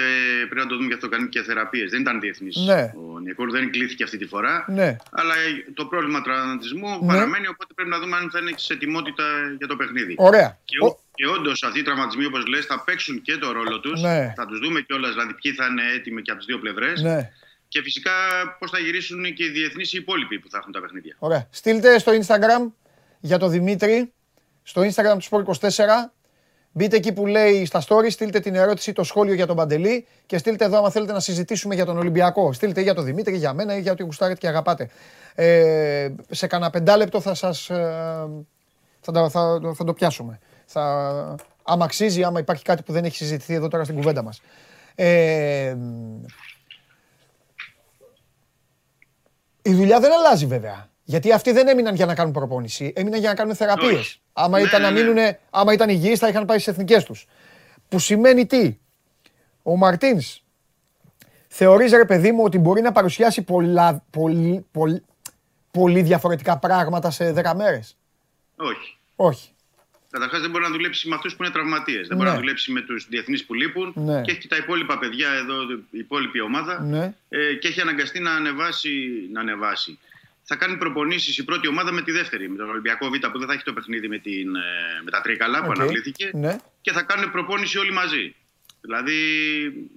πρέπει 0.49 0.61
να 0.61 0.67
το 0.67 0.75
δούμε 0.75 0.87
και 0.87 0.93
αυτό 0.93 1.09
κάνει 1.09 1.27
και 1.27 1.41
θεραπείες. 1.41 1.89
Δεν 1.91 2.01
ήταν 2.01 2.19
διεθνής. 2.19 2.55
Ναι. 2.55 2.93
Ο 3.13 3.19
Νιεκούρου 3.19 3.51
δεν 3.51 3.71
κλείθηκε 3.71 4.03
αυτή 4.03 4.17
τη 4.17 4.25
φορά. 4.25 4.65
Ναι. 4.67 4.95
Αλλά 5.11 5.33
το 5.73 5.85
πρόβλημα 5.85 6.21
τραυματισμού 6.21 6.99
Ναι. 7.01 7.07
παραμένει. 7.07 7.47
Οπότε 7.47 7.73
πρέπει 7.75 7.89
να 7.89 7.99
δούμε 7.99 8.17
αν 8.17 8.29
θα 8.31 8.39
είναι 8.39 8.51
σε 8.55 8.73
ετοιμότητα 8.73 9.23
για 9.57 9.67
το 9.67 9.75
παιχνίδι. 9.75 10.15
Ωραία. 10.17 10.59
Και 10.65 10.77
ό- 10.85 10.97
Και 11.15 11.27
όντως 11.27 11.63
αυτοί 11.63 11.79
οι 11.79 11.81
τραυματισμοί, 11.81 12.25
όπως 12.25 12.45
λες, 12.47 12.65
θα 12.65 12.83
παίξουν 12.83 13.21
και 13.21 13.37
το 13.37 13.51
ρόλο 13.51 13.79
τους. 13.79 14.01
Ναι. 14.01 14.33
Θα 14.35 14.45
τους 14.45 14.59
δούμε 14.59 14.81
κιόλας, 14.81 15.11
δηλαδή 15.11 15.33
ποιοι 15.33 15.51
θα 15.53 15.65
είναι 15.65 15.81
έτοιμοι 15.95 16.21
και 16.21 16.29
από 16.31 16.39
τις 16.39 16.47
δύο 16.47 16.59
πλευρές. 16.59 17.01
Ναι. 17.01 17.31
Και 17.67 17.81
φυσικά 17.81 18.11
πώς 18.59 18.71
θα 18.71 18.79
γυρίσουν 18.79 19.33
και 19.33 19.43
οι 19.43 19.49
διεθνείς 19.49 19.93
οι 19.93 19.97
υπόλοιποι 20.01 20.39
που 20.39 20.49
θα 20.49 20.57
έχουν 20.57 20.71
τα 20.71 20.81
παιχνίδια. 20.81 21.15
Ωραία. 21.19 21.47
Στείλτε 21.51 21.99
στο 21.99 22.11
Instagram 22.21 22.71
για 23.19 23.37
το 23.37 23.47
Δημήτρη, 23.47 24.13
στο 24.63 24.81
Instagram 24.81 25.17
του 25.19 25.45
Sport24. 25.55 25.69
Μπείτε 26.71 26.95
εκεί 26.95 27.13
που 27.13 27.25
λέει 27.25 27.65
στα 27.65 27.83
story, 27.87 28.11
στείλτε 28.11 28.39
την 28.39 28.55
ερώτηση, 28.55 28.93
το 28.93 29.03
σχόλιο 29.03 29.33
για 29.33 29.45
τον 29.45 29.55
Παντελή 29.55 30.07
και 30.25 30.37
στείλτε 30.37 30.65
εδώ 30.65 30.77
άμα 30.77 30.89
θέλετε 30.89 31.11
να 31.13 31.19
συζητήσουμε 31.19 31.75
για 31.75 31.85
τον 31.85 31.97
Ολυμπιακό. 31.97 32.53
Στείλτε 32.53 32.81
για 32.81 32.93
τον 32.93 33.05
Δημήτρη, 33.05 33.37
για 33.37 33.53
μένα 33.53 33.77
ή 33.77 33.81
για 33.81 33.91
ό,τι 33.91 34.03
γουστάρετε 34.03 34.39
και 34.39 34.47
αγαπάτε. 34.47 34.89
Ε, 35.35 36.09
σε 36.29 36.47
κανένα 36.47 36.69
πεντάλεπτο 36.69 37.21
θα 37.21 37.33
σας, 37.33 37.69
ε, 37.69 38.27
θα, 38.99 39.11
τα- 39.11 39.29
θα, 39.29 39.59
θα 39.75 39.83
το 39.83 39.93
πιάσουμε. 39.93 40.39
Θα, 40.65 41.35
άμα 41.63 41.85
αξίζει, 41.85 42.23
άμα 42.23 42.39
υπάρχει 42.39 42.63
κάτι 42.63 42.83
που 42.83 42.91
δεν 42.91 43.05
έχει 43.05 43.15
συζητηθεί 43.15 43.53
εδώ 43.53 43.67
τώρα 43.67 43.83
στην 43.83 43.95
κουβέντα 43.95 44.23
μας. 44.23 44.41
Ε, 44.95 45.75
η 49.61 49.73
δουλειά 49.73 49.99
δεν 49.99 50.11
αλλάζει 50.13 50.45
βέβαια. 50.45 50.89
Γιατί 51.09 51.31
αυτοί 51.31 51.51
δεν 51.51 51.67
έμειναν 51.67 51.95
για 51.95 52.05
να 52.05 52.15
κάνουν 52.15 52.33
προπόνηση, 52.33 52.93
έμειναν 52.95 53.19
για 53.19 53.29
να 53.29 53.35
κάνουν 53.35 53.55
θεραπείες. 53.55 53.91
Όχι. 53.99 54.19
Άμα, 54.33 54.59
Ναι, 54.59 54.65
ήταν 54.67 54.81
να 54.81 54.89
ναι, 54.89 54.93
ναι. 54.95 55.01
μείνουνε, 55.01 55.39
άμα 55.49 55.73
ήταν 55.73 55.89
υγιείς 55.89 56.19
θα 56.19 56.27
είχαν 56.27 56.45
πάει 56.45 56.59
στις 56.59 56.73
εθνικές 56.73 57.03
τους. 57.03 57.25
Που 57.89 57.99
σημαίνει 57.99 58.45
τι; 58.45 58.77
Ο 59.63 59.75
Μαρτίνς 59.77 60.41
θεωρείς 61.47 61.91
ρε 61.91 62.05
παιδί 62.05 62.31
μου 62.31 62.43
ότι 62.43 62.57
μπορεί 62.57 62.81
να 62.81 62.91
παρουσιάσει 62.91 63.41
πολλά, 63.41 64.03
πολύ, 64.09 64.65
πολύ, 64.71 65.03
πολύ 65.71 66.01
διαφορετικά 66.01 66.57
πράγματα 66.57 67.11
σε 67.11 67.33
10 67.33 67.53
μέρες; 67.55 67.97
Όχι. 68.55 68.97
Όχι. 69.15 69.49
Καταρχάς 70.09 70.41
δεν 70.41 70.49
μπορεί 70.49 70.63
να 70.63 70.69
δουλέψει 70.69 71.07
με 71.07 71.15
αυτούς 71.15 71.35
που 71.35 71.43
είναι 71.43 71.51
τραυματίες. 71.53 72.07
Δεν 72.07 72.17
μπορεί 72.17 72.29
Ναι. 72.29 72.35
να 72.35 72.41
δουλέψει 72.41 72.71
με 72.71 72.81
τους 72.81 73.07
διεθνείς 73.09 73.45
που 73.45 73.53
λείπουν. 73.53 73.93
Ναι. 73.95 74.21
Και 74.21 74.31
έχει 74.31 74.39
και 74.39 74.47
τα 74.47 74.55
υπόλοιπα 74.55 74.97
παιδιά 74.99 75.29
εδώ, 75.31 75.61
η 75.91 75.97
υπόλοιπη 75.97 76.41
ομάδα. 76.41 76.81
Ναι. 76.81 77.13
Ε, 77.29 77.53
και 77.53 77.67
έχει 77.67 77.81
αναγκαστεί 77.81 78.19
να 78.19 78.31
ανεβάσει, 78.31 78.89
να 79.33 79.39
ανεβάσει. 79.39 79.99
Θα 80.49 80.55
κάνει 80.55 80.77
προπονήσεις 80.77 81.37
η 81.37 81.43
πρώτη 81.43 81.67
ομάδα 81.67 81.91
με 81.91 82.01
τη 82.01 82.11
δεύτερη. 82.11 82.49
Με 82.49 82.57
τον 82.57 82.69
Ολυμπιακό 82.69 83.09
Β 83.09 83.17
που 83.31 83.39
δεν 83.39 83.47
θα 83.47 83.53
έχει 83.53 83.63
το 83.63 83.73
παιχνίδι 83.73 84.07
με, 84.07 84.17
την, 84.17 84.55
ε, 84.55 85.01
με 85.03 85.11
τα 85.11 85.21
Τρίκαλα 85.21 85.59
που 85.59 85.69
Οκ. 85.69 85.79
αναβλήθηκε. 85.79 86.29
Ναι. 86.33 86.57
Και 86.81 86.91
θα 86.91 87.01
κάνουν 87.01 87.31
προπόνηση 87.31 87.77
όλοι 87.77 87.91
μαζί. 87.91 88.35
Δηλαδή, 88.81 89.17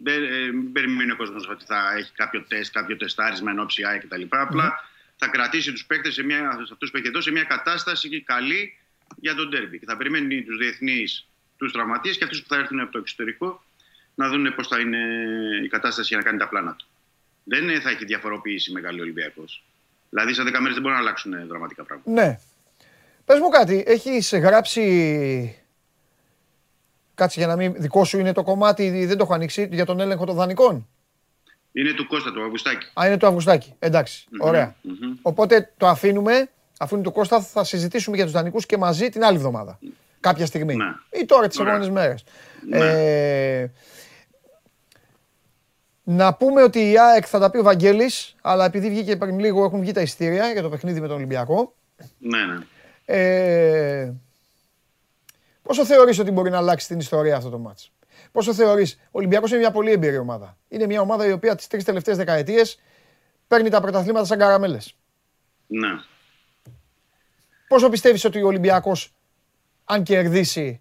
δεν 0.03 0.25
ε, 0.25 0.53
μην 0.53 0.73
περιμένει 0.73 1.11
ο 1.11 1.17
κόσμος 1.17 1.49
ότι 1.49 1.65
θα 1.65 1.95
έχει 1.97 2.13
κάποιο 2.13 2.45
τεστ, 2.49 2.73
κάποιο 2.73 2.97
τεστάρισμα 2.97 3.51
εν 3.51 3.59
ώψη 3.59 3.85
ΑΕΚ 3.85 4.03
κτλ. 4.07 4.23
Απλά 4.29 4.89
θα 5.17 5.29
κρατήσει 5.29 5.73
τους 5.73 5.87
παίκτες, 5.87 6.21
αυτούς 6.73 6.91
που 6.91 6.97
έχει 6.97 7.07
εδώ, 7.07 7.21
σε 7.21 7.31
μια 7.31 7.43
κατάσταση 7.43 8.21
καλή 8.21 8.79
για 9.17 9.35
τον 9.35 9.51
τέρμπι. 9.51 9.79
Και 9.79 9.87
θα 9.87 9.97
περιμένει 9.97 10.43
τους 10.43 10.57
διεθνείς, 10.57 11.29
τους 11.57 11.73
τραυματίες 11.73 12.17
και 12.17 12.25
αυτούς 12.25 12.43
που 12.43 12.49
θα 12.49 12.57
έρθουν 12.57 12.81
από 12.81 12.93
το 12.93 12.99
εξωτερικό 12.99 13.65
να 14.15 14.29
δουν 14.29 14.55
πώς 14.55 14.69
θα 14.69 14.81
είναι 14.81 14.99
η 15.65 15.69
κατάσταση 15.69 16.09
για 16.09 16.17
να 16.17 16.23
κάνει 16.23 16.39
τα 16.39 16.49
πλάνα 16.49 16.75
του. 16.75 16.87
Δεν 17.45 17.69
ε, 17.69 17.81
θα 17.81 17.91
έχει 17.91 18.05
διαφοροποίηση 18.05 18.73
μεγάλη 18.73 19.01
Ολυμπιακός. 19.01 19.65
Δηλαδή, 20.11 20.35
σε 20.35 20.43
10 20.43 20.45
μέρες 20.45 20.73
δεν 20.73 20.83
μπορούν 20.83 20.93
να 20.97 21.03
αλλάξουν 21.03 21.33
ε, 21.33 21.45
δραματικά 21.49 21.85
πράγματα. 21.85 22.11
Ναι. 22.11 22.39
Πες 23.25 23.39
μου 23.39 23.49
κάτι, 23.49 23.85
έχεις 23.87 24.35
γράψει... 24.35 25.55
Κάτσε 27.15 27.39
για 27.39 27.49
να 27.49 27.57
μην... 27.57 27.75
Δικό 27.77 28.05
σου 28.05 28.19
είναι 28.19 28.33
το 28.33 28.43
κομμάτι, 28.43 29.05
δεν 29.07 29.17
το 29.17 29.23
έχω 29.23 29.35
ανοίξει, 29.35 29.69
για 29.73 29.85
τον 29.85 30.01
έλεγχο 30.01 30.25
των 30.25 30.35
δανεικών; 30.35 30.89
Είναι 31.73 31.93
του 31.93 32.07
Κώστα 32.07 32.33
του 32.33 32.43
Αυγουστάκη. 32.43 32.87
Α, 33.01 33.07
είναι 33.07 33.17
το 33.17 33.27
Αυγουστάκι. 33.27 33.75
Εντάξει, 33.79 34.27
Μμμ, 34.31 34.49
ωραία. 34.49 34.75
μμμ. 34.83 35.15
Οπότε 35.23 35.73
το 35.77 35.87
αφήνουμε, 35.87 36.51
αφού 36.79 36.95
είναι 36.95 37.05
του 37.05 37.13
Κώστα, 37.13 37.41
θα 37.41 37.65
συζητήσουμε 37.65 38.17
για 38.17 38.25
τους 38.25 38.35
δανεικούς 38.35 38.67
και 38.67 38.77
μαζί 38.77 39.09
την 39.09 39.25
άλλη 39.25 39.37
εβδομάδα. 39.37 39.79
Κάποια 40.21 40.47
στιγμή. 40.47 40.77
Ή 41.11 41.25
τώρα 41.25 41.49
τις 41.49 41.59
Ωραία. 41.59 41.73
επόμενες 41.75 41.95
μέρες. 41.95 42.25
Ε, 42.71 43.71
να 46.11 46.35
πούμε 46.35 46.63
ότι 46.63 46.91
η 46.91 46.99
ΑΕΚ 46.99 47.25
θα 47.29 47.39
τα 47.39 47.51
πει 47.51 47.59
ο 47.59 47.63
Βαγγέλης, 47.63 48.35
αλλά 48.41 48.65
επειδή 48.65 48.89
βγήκε 48.89 49.17
πριν 49.17 49.39
λίγο 49.39 49.65
έχουν 49.65 49.81
βγει 49.81 49.93
τα 49.93 50.01
ειστήρια 50.01 50.53
για 50.53 50.63
το 50.63 50.69
παιχνίδι 50.69 51.01
με 51.01 51.07
τον 51.07 51.17
Ολυμπιακό. 51.17 51.75
Ναι, 52.19 52.39
ναι. 52.45 52.59
Ε, 53.05 54.13
πόσο 55.63 55.85
θεωρείς 55.85 56.19
ότι 56.19 56.31
μπορεί 56.31 56.51
να 56.51 56.57
αλλάξει 56.57 56.87
την 56.87 56.99
ιστορία 56.99 57.37
αυτό 57.37 57.51
το 57.51 57.59
μάτς; 57.59 57.93
Πόσο 58.33 58.55
θεωρείς, 58.55 59.01
ο 59.05 59.09
Ολυμπιακός 59.11 59.51
είναι 59.51 59.59
μια 59.59 59.71
πολύ 59.71 59.93
εμπειρή 59.93 60.19
ομάδα. 60.19 60.59
Είναι 60.69 60.87
μια 60.87 61.01
ομάδα 61.01 61.27
η 61.27 61.33
οποία 61.33 61.55
τις 61.55 61.67
τρεις 61.67 61.85
τελευταίες 61.85 62.17
δεκαετίες 62.17 62.81
παίρνει 63.47 63.69
τα 63.69 63.81
πρωταθλήματα 63.81 64.27
σαν 64.27 64.39
καραμέλες. 64.39 64.97
ναι. 65.67 65.89
Πόσο 67.69 67.89
πιστεύεις 67.89 68.25
ότι 68.25 68.43
ο 68.43 68.47
Ολυμπιακός, 68.47 69.15
αν 69.85 70.03
κερδίσει, 70.03 70.81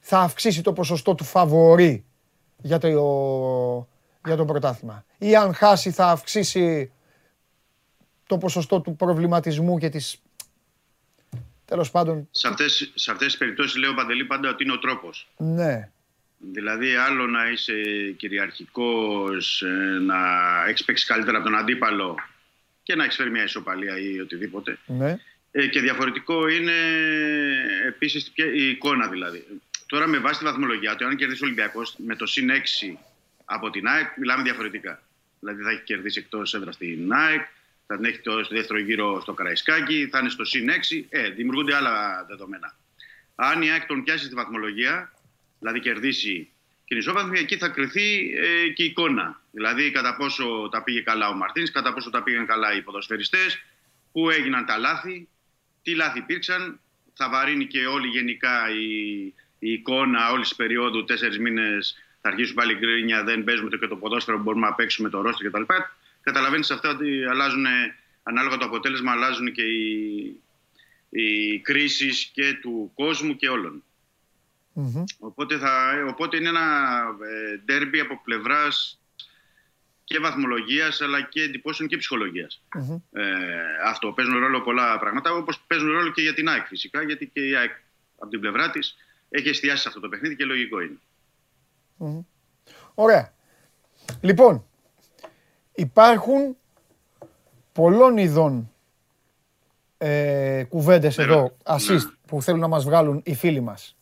θα 0.00 0.18
αυξήσει 0.18 0.62
το 0.62 0.72
ποσοστό 0.72 1.14
του 1.14 1.24
φαβορή 1.24 2.04
για 2.62 2.78
το, 2.78 2.88
για 4.26 4.36
το 4.36 4.44
πρωτάθλημα. 4.44 5.04
Ή 5.18 5.36
αν 5.36 5.54
χάσει 5.54 5.90
θα 5.90 6.06
αυξήσει 6.10 6.90
το 8.26 8.38
ποσοστό 8.38 8.80
του 8.80 8.96
προβληματισμού 8.96 9.78
και 9.78 9.88
της... 9.88 10.16
Τέλος 11.64 11.90
πάντων, 11.90 12.28
Σε 12.30 12.48
αυτές, 12.48 12.92
σε 12.94 13.10
αυτές 13.10 13.26
τις 13.26 13.36
περιπτώσεις 13.36 13.76
λέω 13.76 13.94
Παντελή 13.94 14.24
πάντα 14.24 14.48
ότι 14.48 14.64
είναι 14.64 14.72
ο 14.72 14.78
τρόπος. 14.78 15.28
ναι. 15.36 15.90
Δηλαδή 16.52 16.94
άλλο 16.96 17.26
να 17.26 17.50
είσαι 17.50 17.72
κυριαρχικός, 18.16 19.62
ε, 19.62 19.98
να 19.98 20.16
έχεις 20.68 20.84
παίξει 20.84 21.06
καλύτερα 21.06 21.36
από 21.38 21.46
τον 21.46 21.56
αντίπαλο 21.58 22.16
και 22.82 22.94
να 22.94 23.04
έχεις 23.04 23.16
φέρει 23.16 23.30
μια 23.30 23.42
ισοπαλία 23.42 23.98
ή 23.98 24.20
οτιδήποτε. 24.20 24.78
Ναι. 24.86 25.16
Ε, 25.50 25.66
και 25.66 25.80
διαφορετικό 25.80 26.48
είναι 26.48 26.72
επίσης 27.86 28.30
ποια- 28.30 28.52
η 28.54 28.68
εικόνα 28.68 29.08
δηλαδή. 29.08 29.46
Τώρα 29.86 30.06
με 30.06 30.18
βάση 30.18 30.38
τη 30.38 30.44
βαθμολογία, 30.44 30.92
ότι 30.92 31.04
αν 31.04 31.16
κερδίσει 31.16 31.42
ο 31.42 31.46
Ολυμπιακός 31.46 31.94
με 31.98 32.16
το 32.16 32.26
συν 32.26 32.50
6 32.50 32.96
από 33.44 33.70
την 33.70 33.86
ΑΕΚ, 33.86 34.16
μιλάμε 34.16 34.42
διαφορετικά. 34.42 35.02
Δηλαδή 35.40 35.62
θα 35.62 35.70
έχει 35.70 35.82
κερδίσει 35.82 36.18
εκτός 36.18 36.54
έδρας 36.54 36.74
στην 36.74 37.12
ΑΕΚ, 37.12 37.46
θα 37.86 37.96
την 37.96 38.04
έχει 38.04 38.18
το 38.18 38.44
στο 38.44 38.54
δεύτερο 38.54 38.78
γύρο 38.78 39.20
στο 39.20 39.32
Καραϊσκάκι, 39.32 40.08
θα 40.10 40.18
είναι 40.18 40.28
στο 40.28 40.44
συν 40.44 40.68
6, 40.70 41.06
ε, 41.08 41.28
δημιουργούνται 41.28 41.74
άλλα 41.74 42.24
δεδομένα. 42.28 42.76
Αν 43.34 43.62
η 43.62 43.70
ΑΕΚ 43.70 43.86
τον 43.86 44.04
πιάσει 44.04 44.24
στη 44.24 44.34
βαθμολογία, 44.34 45.12
δηλαδή 45.58 45.80
κερδίσει 45.80 46.50
την 46.86 46.98
ισόβαθμη, 46.98 47.38
εκεί 47.38 47.56
θα 47.56 47.68
κρυθεί 47.68 48.34
ε, 48.36 48.68
και 48.68 48.82
η 48.82 48.86
εικόνα. 48.86 49.40
Δηλαδή 49.50 49.90
κατά 49.90 50.16
πόσο 50.16 50.68
τα 50.70 50.82
πήγε 50.82 51.00
καλά 51.00 51.28
ο 51.28 51.34
Μαρτίνς, 51.34 51.70
κατά 51.70 51.92
πόσο 51.92 52.10
τα 52.10 52.22
πήγαν 52.22 52.46
καλά 52.46 52.76
οι 52.76 52.82
ποδοσφαιριστές, 52.82 53.62
πού 54.12 54.30
έγιναν 54.30 54.66
τα 54.66 54.78
λάθη, 54.78 55.28
τι 55.82 55.94
λάθη 55.94 56.18
υπήρξαν. 56.18 56.80
Θα 57.18 57.28
βαρύνει 57.28 57.66
και 57.66 57.86
όλη 57.86 58.08
γενικά 58.08 58.70
η, 58.70 59.32
η 59.58 59.72
εικόνα 59.72 60.30
όλης 60.30 60.48
της 60.48 60.56
περίοδου, 60.56 61.04
τέσσερις 61.04 61.38
μήνες 61.38 61.96
θα 62.20 62.28
αρχίσουν 62.28 62.54
πάλι 62.54 62.74
γκρίνια, 62.74 63.24
δεν 63.24 63.44
παίζουμε 63.44 63.70
το 63.70 63.76
και 63.76 63.86
το 63.86 63.96
ποδόσφαιρο 63.96 64.36
που 64.36 64.42
μπορούμε 64.42 64.66
να 64.66 64.74
παίξουμε 64.74 65.08
το 65.08 65.20
ρόστο 65.20 65.48
κτλ. 65.48 65.62
Καταλαβαίνεις 66.20 66.70
αυτά 66.70 66.88
ότι 66.88 67.24
αλλάζουν, 67.24 67.66
ανάλογα 68.22 68.56
το 68.56 68.64
αποτέλεσμα, 68.64 69.12
αλλάζουν 69.12 69.52
και 69.52 69.62
οι, 69.62 70.40
οι 71.10 71.58
κρίσεις 71.58 72.30
και 72.34 72.58
του 72.62 72.92
κόσμου 72.94 73.36
και 73.36 73.48
όλων. 73.48 73.84
Οπότε, 75.18 75.58
θα, 75.58 76.04
οπότε 76.08 76.36
είναι 76.36 76.48
ένα 76.48 76.96
ε, 77.22 77.56
ντέρμπι 77.56 78.00
από 78.00 78.20
πλευράς 78.24 79.00
και 80.04 80.18
βαθμολογίας 80.18 81.00
αλλά 81.00 81.22
και 81.22 81.42
εντυπώσεων 81.42 81.88
και 81.88 81.96
ψυχολογίας. 81.96 82.62
Ε, 83.12 83.24
αυτό 83.86 84.12
παίζουν 84.12 84.38
ρόλο 84.38 84.60
πολλά 84.60 84.98
πράγματα, 84.98 85.32
όπως 85.32 85.60
παίζουν 85.66 85.92
ρόλο 85.92 86.10
και 86.10 86.22
για 86.22 86.34
την 86.34 86.48
ΑΕΚ 86.48 86.66
φυσικά, 86.66 87.02
γιατί 87.02 87.26
και 87.26 87.40
η 87.40 87.54
ΑΕΚ 87.54 87.70
από 88.18 88.30
την 88.30 88.40
πλευρά 88.40 88.70
της 88.70 88.96
έχει 89.28 89.48
εστιάσει 89.48 89.82
σε 89.82 89.88
αυτό 89.88 90.00
το 90.00 90.08
παιχνίδι 90.08 90.36
και 90.36 90.44
λογικό 90.44 90.80
είναι. 90.80 90.98
Μμμ. 91.96 92.20
Ωραία. 92.94 93.34
Λοιπόν, 94.20 94.66
υπάρχουν 95.74 96.56
πολλών 97.72 98.16
ειδών 98.16 98.70
ε, 99.98 100.64
κουβέντες 100.68 101.18
εδώ, 101.18 101.56
assist, 101.62 102.10
που 102.26 102.42
θέλουν 102.42 102.60
να 102.60 102.68
μας 102.68 102.84
βγάλουν 102.84 103.20
οι 103.24 103.34
φίλοι 103.34 103.60
μας. 103.60 103.96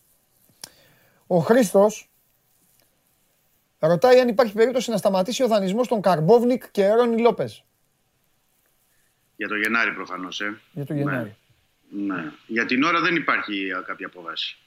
Ο 1.26 1.38
Χρήστος 1.38 2.10
ρωτάει 3.78 4.20
αν 4.20 4.28
υπάρχει 4.28 4.52
περίπτωση 4.52 4.90
να 4.90 4.96
σταματήσει 4.96 5.42
ο 5.42 5.46
δανεισμός 5.46 5.88
των 5.88 6.00
Καρμπόβνικ 6.00 6.70
και 6.70 6.88
Ρόνι 6.88 7.20
Λόπες 7.20 7.64
Για 9.36 9.48
το 9.48 9.56
Γενάρη 9.56 9.92
προφανώς. 9.92 10.40
Ε. 10.40 10.60
για 10.72 10.84
το 10.86 10.94
Γενάρη. 10.94 11.36
Ναι. 11.88 12.32
Για 12.46 12.66
την 12.66 12.82
ώρα 12.82 13.00
δεν 13.00 13.16
υπάρχει 13.16 13.72
α, 13.72 13.82
κάποια 13.86 14.06
απόφαση. 14.06 14.58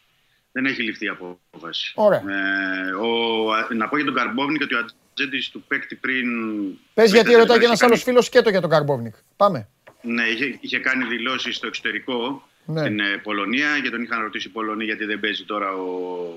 Δεν 0.58 0.66
έχει 0.66 0.82
ληφθεί 0.84 1.08
απόφαση. 1.08 1.92
Ωραία. 1.96 2.20
Ε, 2.20 2.92
ο, 2.92 3.10
α, 3.54 3.68
να 3.76 3.88
πω 3.88 3.96
για 3.96 4.06
τον 4.06 4.14
Καρμπόβνικ 4.14 4.62
ότι 4.62 4.76
ο 4.76 4.80
ατζέντης 5.14 5.50
του 5.50 5.64
παίκτη 5.68 5.96
πριν. 5.96 6.26
Πες 6.94 7.10
πριν 7.10 7.14
γιατί 7.14 7.32
τα 7.32 7.38
ρωτάει 7.38 7.58
και 7.58 7.64
είχε 7.64 7.66
ένας 7.66 7.80
κάνει- 7.80 7.92
άλλος 7.92 8.04
φίλος 8.04 8.26
σκέτο 8.26 8.50
για 8.50 8.62
τον 8.62 8.70
Καρμπόβνικ. 8.70 9.16
Πάμε. 9.36 9.68
Ναι, 10.02 10.24
είχε, 10.24 10.58
είχε 10.62 10.80
κάνει 10.80 11.04
δηλώσεις 11.06 11.56
στο 11.56 11.68
εξωτερικό 11.68 12.48
Ναι. 12.66 12.80
στην 12.82 13.00
ε, 13.00 13.18
Πολωνία 13.24 13.80
και 13.84 13.90
τον 13.90 14.02
είχαν 14.04 14.22
ρωτήσει 14.22 14.48
οι 14.48 14.52
Πολωνοί 14.52 14.84
γιατί 14.84 15.06
δεν 15.06 15.20
παίζει 15.20 15.44
τώρα 15.44 15.72
ο 15.74 15.88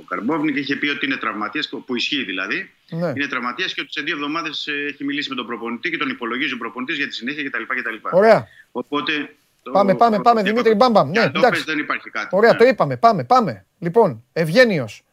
Καρμπόβνικ. 0.08 0.56
Είχε 0.56 0.76
πει 0.76 0.88
ότι 0.88 1.06
είναι 1.06 1.16
τραυματίας, 1.16 1.68
που 1.86 1.96
ισχύει 1.96 2.24
δηλαδή. 2.24 2.70
Ναι. 2.90 3.08
Είναι 3.16 3.26
τραυματίας 3.26 3.74
και 3.74 3.80
ότι 3.80 3.92
σε 3.92 4.00
δύο 4.02 4.14
εβδομάδες 4.14 4.68
έχει 4.88 5.04
μιλήσει 5.04 5.28
με 5.28 5.34
τον 5.34 5.46
προπονητή 5.46 5.90
και 5.90 5.96
τον 5.96 6.08
υπολογίζει 6.08 6.52
ο 6.54 6.56
προπονητής 6.58 6.96
για 6.96 7.06
τη 7.08 7.14
συνέχεια 7.14 7.42
κτλ. 7.50 7.62
κτλ. 7.62 7.94
Ωραία. 8.16 8.48
Οπότε 8.72 9.12
Το- 9.12 9.28
Πάμε, 9.72 9.94
πάμε, 9.94 10.20
πάμε, 10.20 10.42
Δημήτρη, 10.42 10.74
μπαμ, 10.74 10.92
μπαμ. 10.92 11.06
Ναι, 11.06 11.12
Για 11.12 11.26
ντόπες 11.30 11.42
εντάξει. 11.48 11.64
δεν 11.64 11.78
υπάρχει 11.78 12.10
κάτι. 12.10 12.28
Ωραία, 12.36 12.52
Ναι. 12.52 12.58
το 12.58 12.64
είπαμε. 12.64 12.96
Πάμε, 12.96 13.24
πάμε. 13.24 13.66
Λοιπόν, 13.78 14.24
Ευγένιος. 14.32 15.04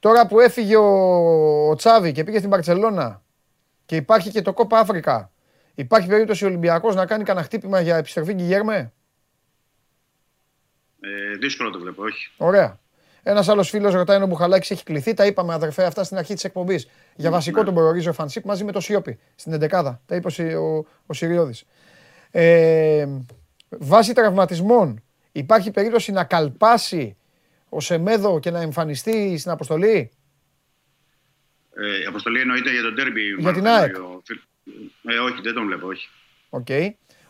Τώρα 0.00 0.26
που 0.26 0.40
έφυγε 0.40 0.76
ο, 0.76 1.68
ο 1.68 1.74
Τσάβη 1.74 2.12
και 2.12 2.24
πήγε 2.24 2.38
στην 2.38 2.50
Παρσελώνα 2.50 3.22
και 3.86 3.96
υπάρχει 3.96 4.30
και 4.30 4.42
το 4.42 4.52
Κόπα 4.52 4.78
Αφρικα, 4.78 5.30
υπάρχει 5.74 6.08
περίπτωση 6.08 6.44
ο 6.44 6.46
Ολυμπιακός 6.48 6.94
να 6.94 7.06
κάνει 7.06 7.24
κανένα 7.24 7.44
χτύπημα 7.46 7.80
για 7.80 7.96
επιστροφή 7.96 8.32
Γκυγέρμε; 8.34 8.92
Ε, 11.00 11.36
δύσκολο 11.36 11.70
το 11.70 11.78
βλέπω, 11.78 12.02
όχι. 12.02 12.30
Ωραία. 12.36 12.78
Ένας 13.22 13.48
άλλος 13.48 13.68
φίλος 13.68 13.94
ρωτάει 13.94 14.16
αν 14.16 14.22
ο 14.22 14.26
Μπουχαλάκης 14.26 14.70
έχει 14.70 14.84
κληθεί; 14.84 15.14
Τα 15.14 15.26
είπαμε, 15.26 15.54
αδερφέ, 15.54 15.84
αυτά 15.84 16.04
στην 16.04 16.16
αρχή 16.18 16.34
της 16.34 16.44
εκπομπής. 16.44 16.88
Για 17.16 17.30
βασικό 17.30 17.64
τον 17.64 17.74
προορίζει 17.74 18.08
ο 18.08 18.12
Φανσίπ 18.12 18.44
μαζί 18.44 18.64
με 18.64 18.72
το 18.72 18.80
Σιώπη 18.80 19.18
στην 19.34 19.52
11 19.52 19.68
Τα 20.06 20.14
είπε 20.14 20.26
ο, 20.26 20.30
Συ- 20.30 20.54
ο, 20.56 20.86
ο 21.06 21.12
Συριώδης. 21.14 21.64
Ε, 22.30 23.06
βάσει 23.68 24.12
τραυματισμών, 24.12 25.02
υπάρχει 25.32 25.70
περίπτωση 25.70 26.12
να 26.12 26.24
καλπάσει 26.24 27.16
ο 27.68 27.80
Σεμέδο 27.80 28.38
και 28.40 28.50
να 28.50 28.60
εμφανιστεί 28.60 29.38
στην 29.38 29.50
αποστολή; 29.50 30.10
Ε, 31.74 32.00
η 32.00 32.04
αποστολή 32.04 32.40
εννοείται 32.40 32.70
για 32.70 32.82
τον 32.82 32.94
ντέρμπι. 32.94 33.34
Για 33.38 33.52
την 33.52 33.66
ΑΕΚ. 33.66 33.94
Ε, 35.08 35.18
όχι, 35.18 35.40
δεν 35.42 35.54
τον 35.54 35.66
βλέπω, 35.66 35.86
όχι. 35.86 36.08
Οκ. 36.48 36.66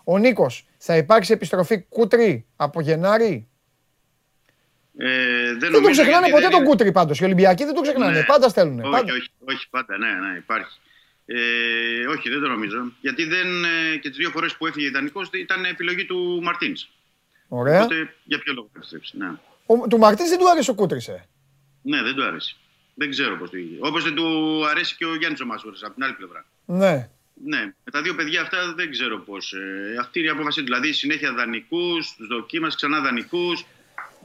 Ο 0.05 0.19
Νίκος, 0.19 0.67
θα 0.79 0.97
υπάρξει 0.97 1.33
επιστροφή 1.33 1.83
Κούτρη 1.83 2.47
από 2.57 2.81
Γενάρη; 2.81 3.49
Ε, 5.01 5.07
δεν 5.07 5.59
Δεν 5.59 5.73
τον 5.73 5.83
νομίζω, 5.83 5.91
ξεχνάνε 6.03 6.19
γιατί 6.27 6.31
ποτέ 6.31 6.43
δεν 6.43 6.51
τον 6.51 6.61
είναι- 6.61 6.69
Κούτρη 6.71 6.93
πάντως. 6.93 7.21
Οι 7.21 7.25
Ολυμπιακοί 7.25 7.65
δεν 7.65 7.75
τον 7.75 7.83
ξεχνάνε. 7.83 8.19
Ναι. 8.19 8.25
Πάντα 8.25 8.49
στέλνουν. 8.49 8.81
Όχι, 8.81 8.91
Πάντα. 8.91 9.13
όχι, 9.13 9.31
όχι, 9.49 9.69
πάντα, 9.71 9.99
ναι, 9.99 10.07
ναι, 10.13 10.37
υπάρχει. 10.37 10.79
Ε, 11.31 12.07
όχι, 12.07 12.29
δεν 12.29 12.41
το 12.41 12.49
νομίζω. 12.49 12.93
Γιατί 13.01 13.25
δεν, 13.25 13.65
ε, 13.65 13.97
και 13.97 14.09
τις 14.09 14.19
δύο 14.19 14.31
φορές 14.31 14.55
που 14.57 14.67
έφυγε 14.67 14.87
ιδανικός 14.87 15.29
ήταν 15.33 15.65
επιλογή 15.65 16.05
του 16.07 16.41
Μαρτίνς. 16.43 16.89
Ωραία. 17.49 17.83
Οπότε 17.83 18.15
για 18.25 18.39
ποιο 18.39 18.53
λόγο 18.53 18.67
θα 18.73 18.77
επιστρέψει. 18.79 19.17
Ναι. 19.17 19.31
Ο, 19.67 19.87
του 19.89 19.99
Μαρτίνς 19.99 20.29
δεν 20.31 20.39
του 20.39 20.51
άρεσε 20.51 20.71
ο 20.71 20.75
Κούτρι. 20.75 20.99
Ε. 21.09 21.17
ναι, 21.83 22.03
δεν 22.03 22.15
του 22.15 22.25
άρεσε. 22.25 22.57
Δεν 22.95 23.11
ξέρω 23.11 23.37
πώς 23.37 23.51
του 23.51 23.59
είχε. 23.59 23.77
Όπως 23.81 24.05
δεν 24.05 24.15
του 24.15 24.27
αρέσει 24.71 24.97
και 24.97 25.05
ο 25.05 25.17
Γιάννης 25.17 25.41
ο 25.41 25.47
Μασούρα 25.47 25.75
από 25.83 25.95
την 25.95 26.03
άλλη 26.05 26.13
πλευρά. 26.13 26.45
Ναι. 26.65 27.09
Ναι, 27.45 27.61
με 27.85 27.91
τα 27.93 28.03
δύο 28.03 28.15
παιδιά 28.15 28.41
αυτά 28.43 28.73
δεν 28.77 28.91
ξέρω 28.91 29.19
πώς. 29.19 29.53
Ε, 29.53 29.97
αυτή 30.01 30.19
είναι 30.19 30.29
η 30.29 30.31
απόφαση 30.31 30.59
του. 30.59 30.65
Δηλαδή 30.65 30.93
συνέχεια 30.93 31.33
δανεικούς, 31.33 32.15
τους 32.17 32.27
δοκίμασε 32.27 32.77
ξανά 32.77 33.01
δανεικούς. 33.01 33.65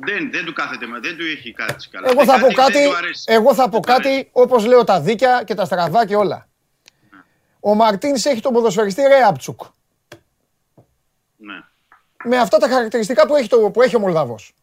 Δεν, 0.06 0.32
δεν 0.32 0.46
του 0.46 0.54
κάθεται, 0.54 0.86
μα 0.88 1.00
δεν 1.00 1.18
του 1.18 1.26
έχει 1.26 1.52
κάτσει 1.52 1.90
καλά. 1.90 2.10
Εγώ 2.12 2.22
Ε, 2.22 2.26
θα 2.26 2.34
πω 2.40 2.46
δεν 2.46 2.56
κάτι, 2.56 2.86
του 2.90 2.96
αρέσει. 2.96 3.24
εγώ 3.26 3.54
θα 3.54 3.70
πω 3.70 3.72
Δεν 3.72 3.82
του 3.82 3.92
αρέσει. 3.94 4.10
κάτι 4.16 4.30
όπως 4.32 4.66
λέω 4.66 4.84
τα 4.84 5.02
δίκια 5.02 5.44
και 5.46 5.54
τα 5.54 5.66
στραβά 5.66 6.06
και 6.06 6.16
όλα. 6.16 6.48
Ο 7.65 7.76
Μαρτίνς 7.76 8.26
έχει 8.26 8.41
τον 8.41 8.53
ποδοσφαιριστή 8.53 9.02
Ρέαμπτσιουκ. 9.02 9.62
Ναι. 11.38 11.53
Με 12.23 12.38
αυτά 12.38 12.57
τα 12.57 12.68
χαρακτηριστικά 12.68 13.27
που 13.27 13.35
έχει, 13.35 13.48
το, 13.48 13.57
που 13.57 13.81
έχει 13.81 13.95
ο 13.95 13.99
Μολδαβός. 13.99 14.53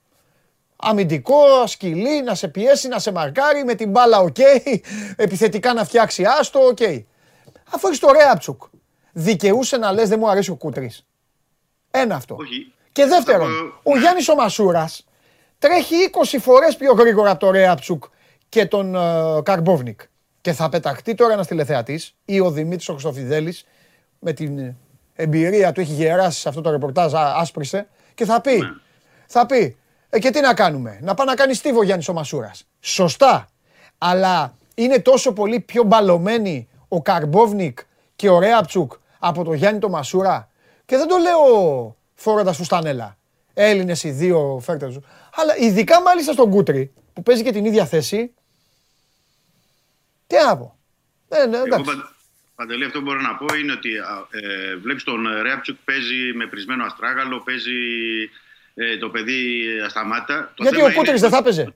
Αμυντικό, 0.76 1.66
σκυλί, 1.66 2.22
να 2.22 2.34
σε 2.34 2.48
πιέσει, 2.48 2.88
να 2.88 2.98
σε 2.98 3.12
μαρκάρει, 3.12 3.64
με 3.64 3.74
την 3.74 3.90
μπάλα 3.90 4.18
οκ, 4.18 4.36
επιθετικά 5.16 5.72
να 5.74 5.84
φτιάξει 5.84 6.24
άστο, 6.24 6.60
οκ. 6.60 6.78
Αφού 7.70 7.86
έχεις 7.86 7.98
το 7.98 8.12
Ρέαμπτσιουκ, 8.12 8.62
δικαιούσαι 9.12 9.76
να 9.76 9.92
λες 9.92 10.08
δεν 10.08 10.18
μου 10.18 10.30
αρέσει 10.30 10.50
ο 10.50 10.56
Κούτρης. 10.56 11.06
Ένα 11.90 12.14
αυτό. 12.14 12.36
Όχι. 12.38 12.72
Και 12.92 13.06
δεύτερον, 13.06 13.80
ο 13.82 13.98
Γιάννης 13.98 14.28
ο 14.28 14.34
Μασούρας 14.34 15.06
τρέχει 15.58 16.10
20 16.34 16.38
φορές 16.40 16.76
πιο 16.76 16.92
γρήγορα 16.92 17.30
από 17.30 17.40
το 17.40 17.50
Ρέαπτσουκ 17.50 18.04
και 18.48 18.66
τον 18.66 18.94
ε, 18.94 19.42
Καρμπόβνικ. 19.42 20.00
Και 20.40 20.52
θα 20.52 20.68
πεταχτεί 20.68 21.14
τώρα 21.14 21.32
ένας 21.32 21.46
τηλεθεατής 21.46 22.14
ή 22.24 22.40
ο 22.40 22.50
Δημήτρης 22.50 22.88
ο 22.88 22.92
Χρυστοφιδέλης 22.92 23.64
με 24.18 24.32
την 24.32 24.58
ε, 24.58 24.76
εμπειρία 25.14 25.72
του 25.72 25.80
έχει 25.80 25.92
γεράσει 25.92 26.40
σε 26.40 26.48
αυτό 26.48 26.60
το 26.60 26.70
ρεπορτάζ, 26.70 27.14
α- 27.14 27.34
άσπρισε 27.36 27.88
και 28.14 28.24
θα 28.24 28.40
πει, 28.40 28.62
θα 29.26 29.46
πει, 29.46 29.76
ε, 30.10 30.18
και 30.18 30.30
τι 30.30 30.40
να 30.40 30.54
κάνουμε, 30.54 30.98
να 31.02 31.14
πάει 31.14 31.26
να 31.26 31.34
κάνει 31.34 31.54
στίβο 31.54 31.78
ο 31.78 31.82
Γιάννης 31.82 32.08
ο 32.08 32.12
Μασούρας. 32.12 32.64
Σωστά, 32.80 33.48
αλλά 33.98 34.54
είναι 34.74 34.98
τόσο 34.98 35.32
πολύ 35.32 35.60
πιο 35.60 35.82
μπαλωμένοι 35.82 36.68
ο 36.88 37.02
Καρμπόβνικ 37.02 37.78
και 38.16 38.28
ο 38.28 38.38
Ρέαπτσουκ 38.38 38.92
από 39.18 39.44
το 39.44 39.52
Γιάννη 39.52 39.80
το 39.80 39.88
Μασούρα; 39.88 40.48
Και 40.84 40.96
δεν 40.96 41.06
το 41.08 41.16
λέω 41.16 41.96
φορώντας 42.14 42.56
φουστανέλα. 42.56 43.16
Έλληνες 43.54 44.04
οι 44.04 44.10
δύο 44.10 44.58
φέρτε 44.62 44.86
τους. 44.86 44.98
Αλλά 45.34 45.56
ειδικά 45.56 46.02
μάλιστα 46.02 46.32
στον 46.32 46.50
Κούτρι 46.50 46.92
που 47.12 47.22
παίζει 47.22 47.42
και 47.42 47.52
την 47.52 47.64
ίδια 47.64 47.86
θέση. 47.86 48.34
Τι 50.30 50.36
να 50.46 50.56
πω. 50.56 50.78
Ε, 51.28 51.46
ναι, 51.46 51.56
Εγώ, 51.56 51.64
εντάξει. 51.66 51.84
Παν- 51.84 52.08
Παντελή, 52.54 52.84
αυτό 52.84 52.98
που 52.98 53.04
μπορώ 53.04 53.20
να 53.20 53.34
πω 53.36 53.54
είναι 53.54 53.72
ότι 53.72 53.98
α, 53.98 54.26
ε, 54.30 54.76
βλέπεις 54.76 55.04
τον 55.04 55.26
ε, 55.26 55.42
Ρέαπτσουκ 55.42 55.76
παίζει 55.84 56.32
με 56.34 56.46
πρισμένο 56.46 56.84
αστράγαλο, 56.84 57.40
παίζει 57.40 57.72
ε, 58.74 58.96
το 58.96 59.08
παιδί 59.10 59.64
ασταμάτα. 59.84 60.52
Το 60.56 60.62
Γιατί 60.62 60.76
θέμα 60.78 60.88
ο 60.88 60.92
Κούτρις 60.92 61.08
είναι- 61.10 61.20
δεν 61.20 61.30
θα 61.30 61.36
έπαιζε; 61.36 61.74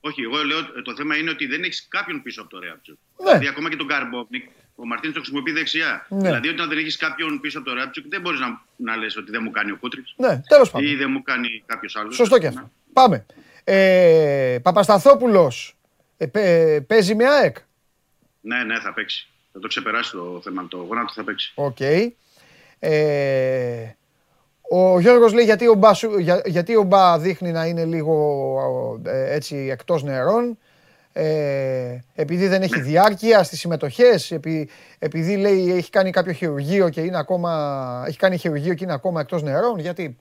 Όχι, 0.00 0.22
εγώ 0.22 0.44
λέω 0.44 0.58
ε, 0.58 0.82
το 0.84 0.94
θέμα 0.96 1.16
είναι 1.16 1.30
ότι 1.30 1.46
δεν 1.46 1.62
έχεις 1.62 1.86
κάποιον 1.88 2.22
πίσω 2.22 2.40
από 2.40 2.50
το 2.50 2.58
Ρέαπτσουκ. 2.58 2.96
Ναι. 3.18 3.24
Δηλαδή, 3.26 3.48
ακόμα 3.48 3.68
και 3.70 3.76
τον 3.76 3.86
Καρμπόβνικ, 3.86 4.44
ο 4.74 4.86
Μαρτίνς 4.86 5.14
τον 5.14 5.20
χρησιμοποιεί 5.20 5.52
δεξιά. 5.52 6.06
Ναι. 6.08 6.18
Δηλαδή, 6.20 6.48
όταν 6.48 6.68
δεν 6.68 6.78
έχεις 6.78 6.96
κάποιον 6.96 7.40
πίσω 7.40 7.58
από 7.58 7.68
το 7.68 7.74
Ρέαμπτσιουκ, 7.74 8.04
δεν 8.08 8.20
μπορείς 8.20 8.40
να, 8.40 8.60
να 8.76 8.96
λες 8.96 9.16
ότι 9.16 9.30
δεν 9.30 9.40
μου 9.44 9.50
κάνει 9.50 9.70
ο 9.70 9.76
Κούτρης. 9.76 10.04
Ναι, 10.16 10.40
τέλος 10.48 10.70
πάντων. 10.70 10.88
Ή 10.88 10.94
δεν 10.94 11.10
μου 11.10 11.22
κάνει 11.22 11.62
κάποιος 11.66 11.96
άλλος. 11.96 12.14
Σωστό 12.14 12.38
και 12.38 12.46
αυτό. 12.46 12.70
Πάμε. 12.92 13.26
Ε, 13.64 14.58
Παπασταθόπουλος 14.62 15.76
ε, 16.16 16.26
παι- 16.26 16.80
παίζει 16.86 17.14
με 17.14 17.26
ΑΕΚ. 17.28 17.56
Ναι, 18.40 18.64
ναι, 18.64 18.80
θα 18.80 18.92
παίξει. 18.92 19.28
Θα 19.52 19.58
το 19.60 19.68
ξεπεράσει 19.68 20.10
το 20.10 20.40
θέμα. 20.44 20.66
Το 20.68 20.76
γόνατο 20.76 21.12
θα 21.14 21.24
παίξει. 21.24 21.52
Οκ. 21.54 21.80
Ε, 22.78 23.96
ο 24.72 25.00
Γιώργος 25.00 25.32
λέει 25.32 25.44
γιατί 25.44 25.68
ο, 25.68 25.74
Μπα, 25.74 25.94
σου- 25.94 26.18
για- 26.18 26.42
γιατί 26.46 26.76
ο 26.76 26.82
Μπα 26.82 27.18
δείχνει 27.18 27.52
να 27.52 27.64
είναι 27.66 27.84
λίγο 27.84 29.00
ε, 29.06 29.34
έτσι 29.34 29.56
εκτός 29.56 30.02
νερών. 30.02 30.58
Ε, 31.12 31.98
επειδή 32.14 32.46
δεν 32.48 32.62
έχει 32.62 32.80
διάρκεια 32.80 33.42
στις 33.42 33.58
συμμετοχές, 33.58 34.30
επει- 34.30 34.70
επειδή 34.98 35.36
λέει 35.36 35.72
έχει 35.76 35.90
κάνει 35.90 36.10
κάποιο 36.10 36.32
χειρουργείο 36.32 36.88
και 36.88 37.00
είναι 37.00 37.18
ακόμα, 37.18 38.04
έχει 38.06 38.16
κάνει 38.18 38.36
χειρουργείο 38.36 38.74
και 38.74 38.84
είναι 38.84 38.92
ακόμα 38.92 39.20
εκτός 39.20 39.42
νερών, 39.42 39.78
γιατί; 39.78 40.16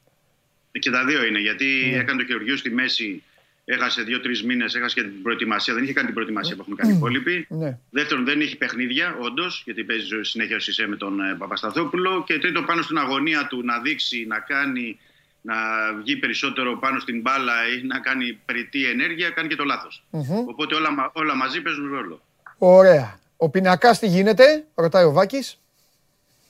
Και 0.71 0.91
τα 0.91 1.05
δύο 1.05 1.25
είναι. 1.25 1.39
Γιατί 1.39 1.65
Ναι. 1.91 1.97
έκανε 1.97 2.19
το 2.21 2.25
χειρουργείο 2.25 2.57
στη 2.57 2.69
μέση, 2.71 3.23
έχασε 3.71 4.01
δύο-τρεις 4.01 4.43
μήνες, 4.43 4.75
έχασε 4.75 4.95
και 4.95 5.01
την 5.07 5.21
προετοιμασία. 5.21 5.73
Δεν 5.73 5.83
είχε 5.83 5.93
κάνει 5.93 6.05
την 6.05 6.15
προετοιμασία 6.15 6.55
που 6.55 6.61
έχουν 6.61 6.75
κάνει 6.75 6.93
οι 6.93 6.95
υπόλοιποι. 6.95 7.45
ναι. 7.49 7.77
Δεύτερον, 7.89 8.25
δεν 8.25 8.41
έχει 8.41 8.57
παιχνίδια, 8.57 9.17
όντως, 9.19 9.61
γιατί 9.65 9.83
παίζει 9.83 10.07
συνέχεια 10.21 10.55
ο 10.55 10.59
Σισε 10.59 10.87
με 10.87 10.95
τον 10.95 11.19
ε, 11.19 11.35
Παπασταθόπουλο. 11.37 12.23
Και 12.23 12.39
τρίτο, 12.39 12.61
πάνω 12.61 12.81
στην 12.81 12.97
αγωνία 12.97 13.47
του 13.47 13.63
να 13.63 13.79
δείξει, 13.79 14.25
να 14.27 14.39
κάνει, 14.39 14.99
να 15.41 15.55
βγει 16.01 16.15
περισσότερο 16.17 16.77
πάνω 16.79 16.99
στην 16.99 17.21
μπάλα 17.21 17.53
ή 17.67 17.81
να 17.85 17.99
κάνει 17.99 18.39
περιττή 18.45 18.85
ενέργεια, 18.85 19.29
κάνει 19.29 19.47
και 19.47 19.55
το 19.55 19.63
λάθος. 19.63 20.03
Μμμ. 20.09 20.37
Οπότε 20.47 20.75
όλα, 20.75 20.91
μα- 20.91 21.11
όλα 21.13 21.35
μαζί 21.35 21.61
παίζουν 21.61 21.89
ρόλο. 21.93 22.21
Ωραία. 22.57 23.19
Ο 23.37 23.49
πινακάς 23.49 23.99
τι 23.99 24.07
γίνεται, 24.07 24.65
ρωτάει 24.75 25.03
ο 25.05 25.11
Βάκης. 25.11 25.57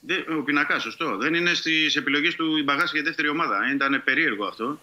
Δεν- 0.01 0.25
Ο 0.39 0.43
πινακάς, 0.43 0.81
σωστό. 0.81 1.17
Δεν 1.17 1.33
είναι 1.33 1.53
στις 1.53 1.95
επιλογές 1.95 2.35
του 2.35 2.57
η 2.57 2.63
Μπαγάς 2.63 2.91
για 2.91 3.01
δεύτερη 3.01 3.29
ομάδα. 3.29 3.57
Ήταν 3.73 4.01
περίεργο 4.05 4.45
αυτό. 4.45 4.79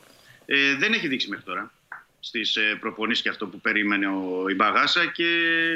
Ε, 0.47 0.75
δεν 0.79 0.93
έχει 0.93 1.09
δείξει 1.09 1.29
μέχρι 1.29 1.45
τώρα 1.45 1.73
στις 2.27 2.57
ε, 2.57 2.77
προπονήσει 2.81 3.23
και 3.23 3.28
αυτό 3.28 3.47
που 3.47 3.61
περίμενε 3.61 4.07
ο 4.07 4.48
Ιμπαγάσα 4.48 5.07
και. 5.07 5.24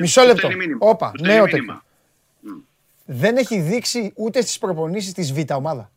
Μισό 0.00 0.20
του 0.20 0.26
λεπτό. 0.26 0.40
στέλνει 0.40 0.56
μήνυμα. 0.56 0.78
Όπα, 0.88 1.10
Του 1.10 1.18
στέλνει 1.18 1.34
νέο 1.36 1.44
μήνυμα. 1.44 1.84
Δεν 3.04 3.36
έχει 3.36 3.60
δείξει 3.60 4.12
ούτε 4.16 4.40
στις 4.40 4.58
προπονήσεις 4.58 5.12
της 5.12 5.32
Β' 5.32 5.52
ομάδα. 5.52 5.90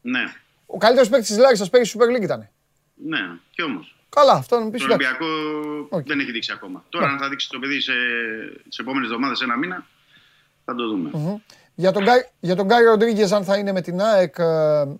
Ναι, 0.00 0.32
Ο 0.66 0.78
καλύτερος 0.78 1.08
παίκτης 1.08 1.28
της 1.28 1.38
Λάρισας 1.38 1.70
πέρυσι 1.70 1.96
Super 1.98 2.16
League 2.16 2.22
ήταν. 2.22 2.48
ναι, 2.94 3.18
κι 3.50 3.62
όμως. 3.62 3.96
Καλά, 4.08 4.32
αυτό 4.32 4.56
να 4.58 4.64
μου 4.64 4.70
πεις 4.70 4.80
Το 4.80 4.92
εντάξει. 4.92 5.06
Ολυμπιακό 5.06 6.02
δεν 6.06 6.20
έχει 6.20 6.30
δείξει 6.32 6.52
ακόμα. 6.52 6.84
Τώρα, 6.88 7.06
αν 7.06 7.18
θα 7.18 7.28
δείξει 7.28 7.48
το 7.48 7.58
παιδί 7.58 7.80
σε, 7.80 7.92
τις 8.68 8.78
επόμενες 8.78 9.08
εβδομάδες, 9.08 9.40
ένα 9.40 9.56
μήνα, 9.56 9.86
θα 10.64 10.74
το 10.74 10.88
δούμε. 10.88 11.10
Μμμ. 11.12 11.36
Για 11.74 11.92
τον, 11.92 12.02
Γκάι, 12.02 12.18
για 12.40 12.56
τον 12.56 12.66
Γκάι 12.66 12.84
Ροντρίγκες 12.84 13.32
αν 13.32 13.44
θα 13.44 13.56
είναι 13.56 13.72
με 13.72 13.80
την 13.80 14.00
ΑΕΚ, 14.00 14.34
ε, 14.38 14.44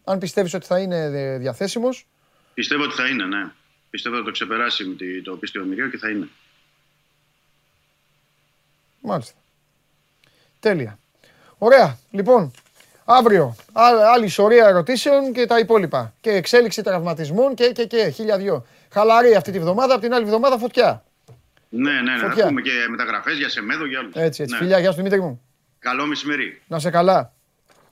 αν 0.05 0.19
πιστεύεις 0.19 0.55
ότι 0.55 0.67
θα 0.67 0.79
είναι 0.79 0.97
ε, 1.05 1.39
διαθέσιμος; 1.39 2.07
Πιστεύω 2.55 2.83
ότι 2.83 2.95
θα 2.95 3.07
είναι, 3.09 3.25
ναι. 3.25 3.51
Πιστεύω 3.93 4.15
ότι 4.15 4.25
θα 4.25 4.31
το 4.31 4.35
ξεπεράσει 4.37 4.85
με 4.85 4.95
τη- 4.95 5.23
το 5.23 5.37
πίστιο 5.37 5.65
μοιραίο 5.65 5.89
και 5.89 5.97
θα 5.99 6.11
είναι. 6.11 6.29
Μάλιστα. 9.01 9.35
Τέλεια. 10.61 10.99
Ωραία. 11.59 11.99
Λοιπόν, 12.11 12.51
αύριο 13.05 13.57
α- 13.73 14.11
άλλη 14.15 14.29
σωρία 14.29 14.67
ερωτήσεων 14.67 15.33
και 15.33 15.47
τα 15.47 15.59
υπόλοιπα. 15.59 16.15
Και 16.21 16.31
εξέλιξη 16.31 16.83
τραυματισμών 16.83 17.55
και, 17.55 17.67
και, 17.75 17.85
και 17.87 18.09
χίλια 18.09 18.39
δυο. 18.39 18.67
Χαλαρή 18.93 19.35
αυτή 19.35 19.53
τη 19.53 19.59
βδομάδα, 19.59 19.93
από 19.95 20.03
την 20.03 20.15
άλλη 20.15 20.25
βδομάδα 20.25 20.59
φωτιά. 20.59 21.05
Ναι, 21.69 21.93
ναι, 21.93 22.01
ναι. 22.01 22.19
Φωτιά. 22.19 22.43
Θα 22.43 22.49
πούμε 22.49 22.61
και 22.61 22.71
μεταγραφές 22.91 23.37
για 23.39 23.49
Σεμέδο 23.49 23.87
και 23.89 23.97
άλλους. 23.97 24.15
Έτσι, 24.15 24.43
έτσι. 24.43 24.55
Ναι. 24.55 24.61
Φιλιά, 24.61 24.79
γεια 24.79 24.91
σου 24.91 24.97
Δημήτρη 24.97 25.21
μου. 25.21 25.43
Καλό 25.79 26.07
μεσημερί. 26.07 26.63
Να 26.67 26.79
σε 26.79 26.91
καλά. 26.91 27.33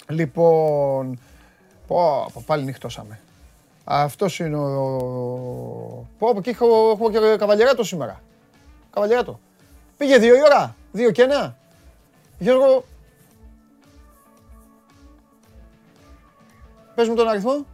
Λοιπόν, 0.08 1.18
πω, 1.86 2.30
πω, 2.32 2.42
πάλι 2.46 2.64
νυχτώσαμε. 2.64 3.20
Αυτός 3.92 4.38
είναι 4.38 4.56
ο. 4.56 6.06
Πω, 6.18 6.40
και 6.40 6.50
έχω, 6.50 6.96
και 7.10 7.18
και 7.18 7.36
καβαλιεράτο 7.38 7.84
σήμερα. 7.84 8.22
Καβαλιεράτο. 8.90 9.40
Πήγε 9.96 10.18
δύο 10.18 10.36
η 10.36 10.42
ώρα; 10.42 10.76
Δύο 10.92 11.10
και 11.10 11.22
ένα; 11.22 11.56
Γιώργο. 12.38 12.84
Πες 16.94 17.08
μου 17.08 17.14
τον 17.14 17.28
αριθμό. 17.28 17.66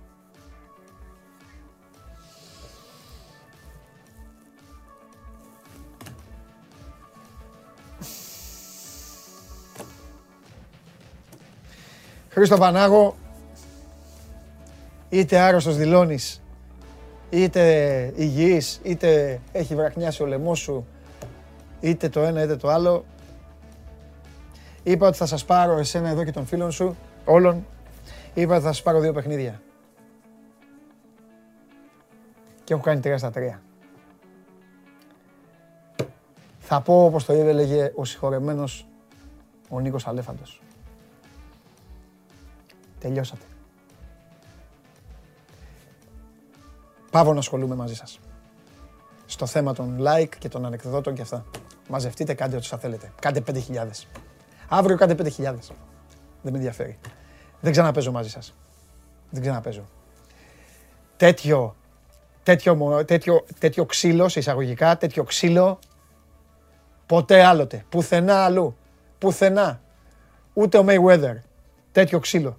Χρήστο 12.30 12.56
Πανάγο, 12.56 13.16
είτε 15.08 15.38
άρρωστος 15.38 15.76
δηλώνεις, 15.76 16.42
είτε 17.30 18.12
υγιής, 18.16 18.80
είτε 18.82 19.40
έχει 19.52 19.74
βραχνιάσει 19.74 20.22
ο 20.22 20.26
λαιμός 20.26 20.58
σου, 20.58 20.86
είτε 21.80 22.08
το 22.08 22.20
ένα 22.20 22.42
είτε 22.42 22.56
το 22.56 22.68
άλλο. 22.68 23.04
Είπα 24.82 25.06
ότι 25.06 25.16
θα 25.16 25.26
σας 25.26 25.44
πάρω 25.44 25.78
εσένα 25.78 26.08
εδώ 26.08 26.24
και 26.24 26.32
των 26.32 26.46
φίλων 26.46 26.70
σου, 26.70 26.96
όλων. 27.24 27.66
Είπα 28.34 28.54
ότι 28.54 28.64
θα 28.64 28.72
σας 28.72 28.82
πάρω 28.82 29.00
δύο 29.00 29.12
παιχνίδια. 29.12 29.60
Και 32.64 32.72
έχω 32.72 32.82
κάνει 32.82 33.00
τρία 33.00 33.18
στα 33.18 33.30
τρία. 33.30 33.62
Θα 36.58 36.80
πω 36.80 37.04
όπως 37.04 37.24
το 37.24 37.32
είδε 37.32 37.48
έλεγε 37.48 37.92
ο 37.94 38.04
συγχωρεμένος 38.04 38.86
ο 39.68 39.80
Νίκος 39.80 40.06
Αλέφαντος. 40.06 40.60
Τελειώσατε. 42.98 43.44
Πάω 47.24 47.32
να 47.32 47.38
ασχολούμαι 47.38 47.74
μαζί 47.74 47.94
σας. 47.94 48.20
Στο 49.26 49.46
θέμα 49.46 49.74
των 49.74 49.98
like 50.00 50.36
και 50.38 50.48
των 50.48 50.66
ανεκδοτών 50.66 51.14
και 51.14 51.22
αυτά. 51.22 51.44
Μαζευτείτε, 51.88 52.34
κάντε 52.34 52.56
ό,τι 52.56 52.66
θα 52.66 52.78
θέλετε. 52.78 53.12
Κάντε 53.20 53.42
5.000. 53.46 53.60
Αύριο 54.68 54.96
κάντε 54.96 55.14
5.000. 55.18 55.30
Δεν 55.36 55.54
με 56.42 56.50
ενδιαφέρει. 56.50 56.98
Δεν 57.60 57.72
ξαναπέζω 57.72 58.12
μαζί 58.12 58.30
σας. 58.30 58.54
Δεν 59.30 59.42
ξαναπέζω. 59.42 59.84
Τέτοιο, 61.16 61.76
τέτοιο, 62.42 63.04
τέτοιο, 63.04 63.44
τέτοιο 63.58 63.84
ξύλο, 63.84 64.28
σε 64.28 64.38
εισαγωγικά, 64.38 64.96
τέτοιο 64.96 65.24
ξύλο, 65.24 65.78
ποτέ 67.06 67.44
άλλοτε. 67.44 67.84
Πουθενά 67.88 68.44
αλλού. 68.44 68.76
Πουθενά. 69.18 69.80
Ούτε 70.52 70.78
ο 70.78 70.84
Mayweather. 70.88 71.36
Τέτοιο 71.92 72.18
ξύλο. 72.18 72.58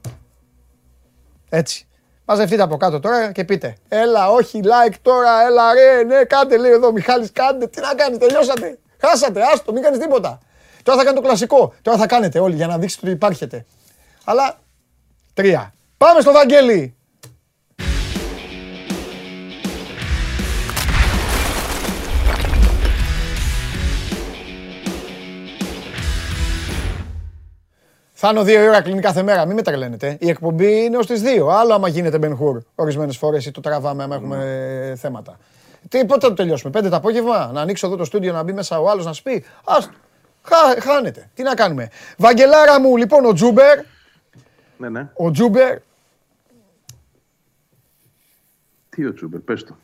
Έτσι. 1.49 1.87
Μαζευτείτε 2.29 2.61
από 2.61 2.77
κάτω 2.77 2.99
τώρα 2.99 3.31
και 3.31 3.43
πείτε. 3.43 3.75
Έλα, 3.87 4.29
όχι, 4.29 4.59
like 4.63 4.95
τώρα, 5.01 5.45
έλα 5.45 5.73
ρε, 5.73 6.03
ναι, 6.03 6.23
κάντε 6.23 6.57
λέει 6.57 6.71
εδώ, 6.71 6.91
Μιχάλης, 6.91 7.31
κάντε. 7.31 7.67
Τι 7.67 7.81
να 7.81 7.93
κάνει, 7.93 8.17
τελειώσατε. 8.17 8.77
Χάσατε, 9.01 9.41
άστο, 9.53 9.71
μην 9.71 9.83
κάνεις 9.83 9.99
τίποτα. 9.99 10.39
Τώρα 10.83 10.97
θα 10.97 11.03
κάνει 11.03 11.15
το 11.15 11.21
κλασικό. 11.21 11.73
Τώρα 11.81 11.97
θα 11.97 12.07
κάνετε 12.07 12.39
όλοι 12.39 12.55
για 12.55 12.67
να 12.67 12.77
δείξετε 12.77 13.05
ότι 13.05 13.15
υπάρχετε. 13.15 13.65
Αλλά, 14.23 14.59
τρία. 15.33 15.73
Πάμε 15.97 16.21
στο 16.21 16.31
Βαγγέλη. 16.31 16.96
Θα 28.19 28.29
είναι 28.29 28.43
δίωρο 28.43 28.81
κανονικά 28.81 29.07
κάθε 29.07 29.23
μέρα, 29.23 29.45
μην 29.45 29.55
με 29.55 29.61
τρελαίνετε. 29.61 30.17
Η 30.19 30.29
εκπομπή 30.29 30.83
είναι 30.83 30.97
ως 30.97 31.07
τις 31.07 31.21
δύο. 31.21 31.47
Άλλο 31.47 31.73
άμα 31.73 31.87
γίνεται 31.87 32.17
Μπεν 32.17 32.37
Χουρ 32.37 32.61
ορισμένες 32.75 33.17
φορές 33.17 33.45
ή 33.45 33.51
το 33.51 33.61
τραβάμε 33.61 34.03
άμα 34.03 34.15
έχουμε 34.15 34.45
ε, 34.91 34.95
θέματα. 34.95 35.37
Τι, 35.89 36.05
πότε 36.05 36.19
θα 36.19 36.27
το 36.27 36.33
τελειώσουμε, 36.33 36.71
πέντε 36.71 36.89
το 36.89 36.95
απόγευμα, 36.95 37.51
να 37.53 37.61
ανοίξω 37.61 37.87
εδώ 37.87 37.95
το 37.95 38.05
στούντιο 38.05 38.33
να 38.33 38.43
μπει 38.43 38.53
μέσα 38.53 38.79
ο 38.79 38.89
άλλος 38.89 39.05
να 39.05 39.13
σου 39.13 39.23
πει. 39.23 39.43
Άστο. 39.65 39.93
Χά, 40.43 40.81
χάνεται. 40.81 41.29
Τι 41.33 41.43
να 41.43 41.53
κάνουμε. 41.53 41.89
Βαγγελάρα 42.17 42.79
μου, 42.79 42.97
λοιπόν, 42.97 43.25
ο 43.25 43.33
Τζούμπερ. 43.33 43.79
Ναι, 44.77 44.89
ναι. 44.89 45.09
Ο 45.13 45.31
Τζούμπερ. 45.31 45.77
Τι 48.89 49.05
ο 49.05 49.13
Τζούμπερ, 49.13 49.39
πες 49.39 49.63
το. 49.63 49.77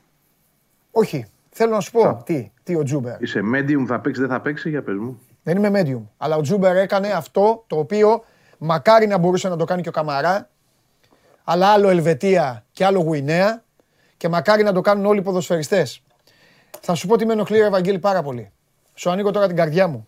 Όχι. 0.91 1.25
Θέλω 1.49 1.71
να 1.71 1.79
σου 1.79 1.91
πω. 1.91 2.21
Τι, 2.25 2.51
τι 2.63 2.75
ο 2.75 2.83
Τζούμπερ. 2.83 3.21
Είσαι 3.21 3.41
medium, 3.55 3.85
θα 3.87 3.99
παίξεις, 3.99 4.21
δεν 4.21 4.31
θα 4.31 4.41
παίξει, 4.41 4.69
για 4.69 4.83
πες 4.83 4.95
μου. 4.95 5.21
Δεν 5.43 5.63
είμαι 5.63 5.81
medium. 5.83 6.01
Αλλά 6.17 6.35
ο 6.35 6.41
Τζούμπερ 6.41 6.75
έκανε 6.75 7.07
αυτό 7.07 7.63
το 7.67 7.77
οποίο 7.77 8.23
μακάρι 8.57 9.07
να 9.07 9.17
μπορούσε 9.17 9.49
να 9.49 9.55
το 9.55 9.65
κάνει 9.65 9.81
και 9.81 9.89
ο 9.89 9.91
Καμαρά. 9.91 10.49
Αλλά 11.43 11.67
άλλο 11.67 11.89
Ελβετία 11.89 12.65
και 12.71 12.85
άλλο 12.85 12.99
Γουινέα. 12.99 13.63
Και 14.17 14.29
μακάρι 14.29 14.63
να 14.63 14.73
το 14.73 14.81
κάνουν 14.81 15.05
όλοι 15.05 15.19
οι 15.19 15.21
ποδοσφαιριστές. 15.21 16.01
Θα 16.81 16.95
σου 16.95 17.07
πω 17.07 17.17
τι 17.17 17.25
με 17.25 17.33
ενοχλεί, 17.33 17.57
ρε 17.57 17.65
Ευαγγέλη, 17.65 17.99
πάρα 17.99 18.21
πολύ. 18.23 18.51
Σου 18.93 19.09
ανοίγω 19.09 19.31
τώρα 19.31 19.47
την 19.47 19.55
καρδιά 19.55 19.87
μου. 19.87 20.07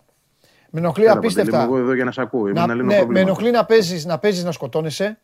Με 0.70 0.80
ενοχλεί 0.80 1.04
Έλα, 1.04 1.12
απίστευτα. 1.12 1.50
Παντελή 1.50 1.70
μου, 1.70 1.76
Εγώ 1.76 1.84
εδώ 1.84 1.94
για 1.94 2.04
να 2.04 2.12
σε 2.12 2.20
ακούω. 2.20 2.42
Να, 2.42 2.50
Είμαι 2.50 2.72
ένα 2.72 2.74
ναι, 2.74 2.82
πρόβλημα. 2.82 3.12
με 3.12 3.20
ενοχλεί 3.20 3.50
να 3.50 3.64
παίζεις, 3.64 4.04
να 4.04 4.18
παίζεις 4.18 4.44
να 4.44 4.52
σκοτώνεσαι, 4.52 5.18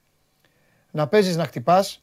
να 0.91 1.07
παίζεις 1.07 1.37
να 1.37 1.45
χτυπάς 1.45 2.02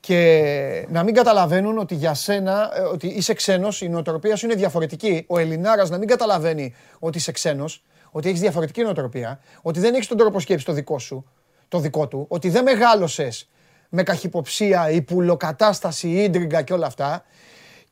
και 0.00 0.86
να 0.88 1.02
μην 1.02 1.14
καταλαβαίνουν 1.14 1.78
ότι 1.78 1.94
για 1.94 2.14
σένα, 2.14 2.72
ε, 2.74 2.80
ότι 2.80 3.06
είσαι 3.06 3.34
ξένος, 3.34 3.80
η 3.80 3.88
νοοτροπία 3.88 4.36
σου 4.36 4.46
είναι 4.46 4.54
διαφορετική. 4.54 5.24
Ο 5.28 5.38
Ελληνάρας 5.38 5.90
να 5.90 5.98
μην 5.98 6.08
καταλαβαίνει 6.08 6.74
ότι 6.98 7.18
είσαι 7.18 7.32
ξένος, 7.32 7.82
ότι 8.10 8.28
έχεις 8.28 8.40
διαφορετική 8.40 8.82
νοοτροπία, 8.82 9.40
ότι 9.62 9.80
δεν 9.80 9.94
έχεις 9.94 10.06
τον 10.06 10.16
τρόπο 10.16 10.40
σκέψης 10.40 10.66
το 10.66 10.72
δικό 10.72 10.98
σου, 10.98 11.26
το 11.68 11.78
δικό 11.78 12.08
του, 12.08 12.24
ότι 12.28 12.48
δεν 12.48 12.62
μεγάλωσες 12.62 13.48
με 13.88 14.02
καχυποψία, 14.02 14.90
η 14.90 15.02
πουλοκατάσταση, 15.02 16.08
η 16.08 16.22
ίντριγκα 16.22 16.62
και 16.62 16.72
όλα 16.72 16.86
αυτά. 16.86 17.24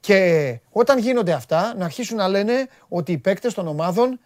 Και 0.01 0.60
όταν 0.70 0.98
γίνονται 0.98 1.32
αυτά, 1.32 1.74
να 1.76 1.85
αρχίσουν 1.85 2.16
να 2.16 2.28
λένε 2.28 2.68
ότι 2.89 3.12
οι 3.12 3.18
παίκτες 3.18 3.55
των 3.55 3.66
ομάδων 3.66 4.20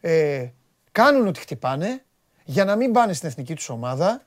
ε, 0.00 0.46
κάνουν 0.92 1.26
ότι 1.26 1.40
χτυπάνε 1.40 2.04
για 2.44 2.64
να 2.64 2.76
μην 2.76 2.92
πάνε 2.92 3.12
στην 3.12 3.28
εθνική 3.28 3.54
τους 3.54 3.68
ομάδα. 3.68 4.26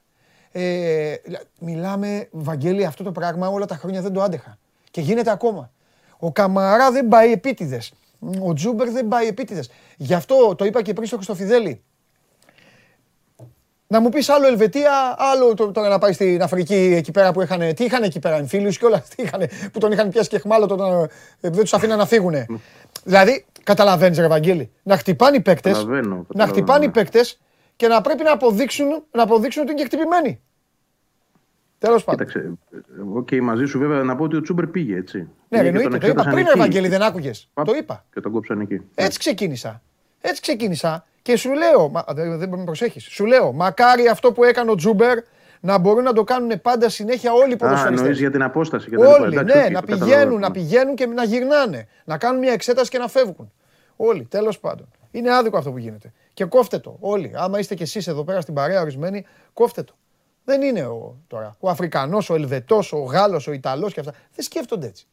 Ε, 0.57 1.15
μιλάμε, 1.59 2.27
Βαγγέλη, 2.31 2.85
αυτό 2.85 3.03
το 3.03 3.11
πράγμα 3.11 3.47
όλα 3.47 3.65
τα 3.65 3.75
χρόνια 3.75 4.01
δεν 4.01 4.13
το 4.13 4.21
άντεχα. 4.21 4.57
Και 4.91 5.01
γίνεται 5.01 5.31
ακόμα. 5.31 5.71
Ο 6.17 6.31
Καμαρά 6.31 6.91
δεν 6.91 7.07
πάει 7.07 7.31
επίτηδες. 7.31 7.93
Ο 8.41 8.53
Τζούμπερ 8.53 8.89
δεν 8.89 9.07
πάει 9.07 9.27
επίτηδες. 9.27 9.69
Γι' 9.97 10.13
αυτό 10.13 10.55
το 10.55 10.65
είπα 10.65 10.81
και 10.81 10.93
πριν 10.93 11.07
στο 11.07 11.15
Χριστοφιδέλη. 11.15 11.81
Να 13.87 13.99
μου 13.99 14.09
πεις 14.09 14.29
άλλο 14.29 14.47
Ελβετία, 14.47 15.15
άλλο 15.17 15.53
το- 15.53 15.71
τώρα 15.71 15.89
να 15.89 15.97
πάει 15.99 16.13
στην 16.13 16.41
Αφρική 16.41 16.93
εκεί 16.97 17.11
πέρα 17.11 17.31
που 17.31 17.41
είχαν. 17.41 17.73
Τι 17.73 17.83
είχαν 17.83 18.03
εκεί 18.03 18.19
πέρα, 18.19 18.35
εμφύλιους 18.35 18.77
και 18.77 18.85
όλα. 18.85 18.99
Τι 19.15 19.23
είχαν, 19.23 19.41
που 19.71 19.79
τον 19.79 19.91
είχαν 19.91 20.09
πιάσει 20.09 20.29
και 20.29 20.39
χμάλωτο, 20.39 20.75
τον, 20.75 21.03
ε, 21.03 21.49
δεν 21.49 21.59
τους 21.61 21.73
αφήναν 21.73 21.97
να 21.97 22.05
φύγουνε. 22.05 22.45
δηλαδή, 23.03 23.45
καταλαβαίνεις 23.63 24.17
ρε 24.17 24.27
Βαγγέλη, 24.27 24.71
να 24.83 24.97
χτυπάνε 24.97 25.35
οι 25.37 25.41
παίκτες, 25.41 25.71
Καταλαβαίνω, 25.73 26.15
να 26.15 26.21
καταλαβαίνω, 26.23 26.51
χτυπάνε 26.53 26.83
οι 26.83 26.87
ναι. 26.87 26.93
Παίκτες 27.75 27.87
και 27.87 27.87
να 27.87 28.01
πρέπει 28.01 28.23
να 28.23 28.31
αποδείξουν, 28.31 28.87
να 29.11 29.23
αποδείξουν 29.23 29.61
ότι 29.61 29.71
είναι 29.71 29.81
και 29.81 29.87
χτυπημένοι. 29.87 30.39
Τέλος 31.79 32.03
πάντων. 32.03 32.27
Κοίταξε, 32.27 32.51
ε, 32.73 33.01
οκ, 33.13 33.31
μαζί 33.41 33.65
σου 33.65 33.79
βέβαια 33.79 34.03
να 34.03 34.15
πω 34.15 34.23
ότι 34.23 34.35
ο 34.35 34.41
Τσούμπερ 34.41 34.67
πήγε 34.67 34.95
έτσι. 34.95 35.17
Ναι, 35.17 35.27
Πήγε 35.49 35.61
και 35.61 35.67
εννοείται, 35.67 35.89
τον 35.89 35.99
το 35.99 36.07
είπα 36.07 36.21
εξέτασαν 36.21 36.33
πριν, 36.33 36.45
εκεί. 36.45 36.53
ρε 36.55 36.59
Βαγγέλη, 36.61 36.87
δεν 36.87 37.01
άκουγες. 37.01 37.49
Παπ, 37.53 37.65
Το 37.65 37.73
είπα. 37.75 38.05
Και 38.13 38.19
τον 38.21 38.31
κόψαν 38.31 38.59
εκεί. 38.59 38.81
Έτσι 38.95 39.19
ξεκίνησα. 39.19 39.81
Έτσι 40.21 40.41
ξεκίνησα. 40.41 41.05
Και 41.21 41.37
σου 41.37 41.53
λέω, 41.53 41.89
μα, 41.89 42.03
δεν, 42.13 42.37
δεν 42.37 42.49
με 42.49 42.63
προσέχεις, 42.63 43.03
σου 43.03 43.25
λέω, 43.25 43.51
μακάρι 43.51 44.07
αυτό 44.07 44.31
που 44.31 44.43
έκανε 44.43 44.71
ο 44.71 44.75
Τζούμπερ 44.75 45.17
να 45.59 45.77
μπορούν 45.77 46.03
να 46.03 46.13
το 46.13 46.23
κάνουν 46.23 46.61
πάντα 46.61 46.89
συνέχεια 46.89 47.31
όλοι 47.33 47.51
οι 47.51 47.53
Α, 47.53 47.57
ποδοσφαιριστές. 47.57 47.99
εννοείς 47.99 48.19
για 48.19 48.31
την 48.31 48.41
απόσταση 48.43 48.89
και 48.89 48.95
τα 48.97 49.05
λοιπά. 49.07 49.23
Όλοι, 49.23 49.37
Εντάξει, 49.37 49.57
ναι, 49.57 49.63
οκ, 49.65 49.71
να 49.71 49.79
το 49.79 49.85
πηγαίνουν, 49.85 50.09
καταλαβαίνω. 50.09 50.39
να 50.39 50.51
πηγαίνουν 50.51 50.95
και 50.95 51.05
να 51.05 51.23
γυρνάνε. 51.23 51.87
Να 52.05 52.17
κάνουν 52.17 52.39
μια 52.39 52.51
εξέταση 52.53 52.89
και 52.89 52.97
να 52.97 53.07
φεύγουν. 53.07 53.51
Όλοι, 53.95 54.23
τέλος 54.23 54.59
πάντων. 54.59 54.87
Είναι 55.11 55.35
άδικο 55.35 55.57
αυτό 55.57 55.71
που 55.71 55.77
γίνεται. 55.77 56.13
Και 56.35 56.45
κόφτε 56.45 56.79
το. 56.79 56.97
Όλοι. 56.99 57.31
Άμα 57.35 57.59
είστε 57.59 57.75
κι 57.75 57.83
εσείς 57.83 58.07
εδώ 58.07 58.23
πέρα 58.23 58.41
στην 58.41 58.53
παρέα 58.53 58.81
ορισμένοι, 58.81 59.25
κόφτε 59.53 59.83
το. 59.83 59.93
Δεν 60.45 60.61
είναι 60.61 60.85
ο, 60.85 61.15
τώρα, 61.27 61.55
ο 61.59 61.69
Αφρικανός, 61.69 62.29
ο 62.29 62.35
Ελβετός, 62.35 62.93
ο 62.93 62.97
Γάλλος, 62.97 63.47
ο 63.47 63.51
Ιταλός 63.51 63.93
και 63.93 63.99
αυτά. 63.99 64.11
Δεν 64.11 64.45
σκέφτονται 64.45 64.87
έτσι. 64.87 65.07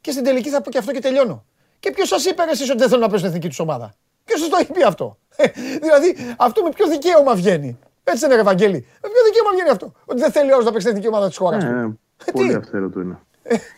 Και 0.00 0.10
στην 0.10 0.24
τελική 0.24 0.48
θα 0.48 0.60
πω 0.60 0.70
και 0.70 0.78
αυτό 0.78 0.92
και 0.92 1.00
τελειώνω. 1.00 1.44
Και 1.80 1.90
ποιος 1.90 2.08
σας 2.08 2.24
είπε 2.24 2.42
εσείς 2.50 2.70
ότι 2.70 2.78
δεν 2.78 2.88
θέλουν 2.88 3.02
να 3.02 3.08
παίζουν 3.08 3.18
στην 3.18 3.28
εθνική 3.28 3.48
τους 3.48 3.58
ομάδα; 3.58 3.94
Ποιος 4.24 4.40
σας 4.40 4.48
το 4.48 4.56
έχει 4.60 4.72
πει 4.72 4.82
αυτό; 4.82 5.18
Ε, 5.36 5.46
δηλαδή, 5.80 6.16
αυτό 6.38 6.62
με 6.62 6.68
ποιο 6.70 6.86
δικαίωμα 6.88 7.34
βγαίνει; 7.34 7.78
Έτσι 8.04 8.24
είναι, 8.24 8.34
ρε 8.34 8.40
Ευαγγέλη. 8.40 8.86
Με 9.02 9.08
ποιο 9.08 9.22
δικαίωμα 9.24 9.50
βγαίνει 9.52 9.68
αυτό; 9.68 9.92
Ότι 10.04 10.20
δεν 10.20 10.32
θέλει 10.32 10.50
ο 10.50 10.54
άλλος 10.54 10.64
να 10.64 10.72
παίξει 10.72 10.86
στην 10.86 10.96
εθνική 10.96 11.14
ομάδα 11.14 11.28
της 11.28 11.36
χώρας 11.36 11.64
του; 11.64 11.70
Ε, 11.70 12.32
πολύ 12.32 12.54
αυθαίρετο 12.54 13.00
είναι. 13.00 13.18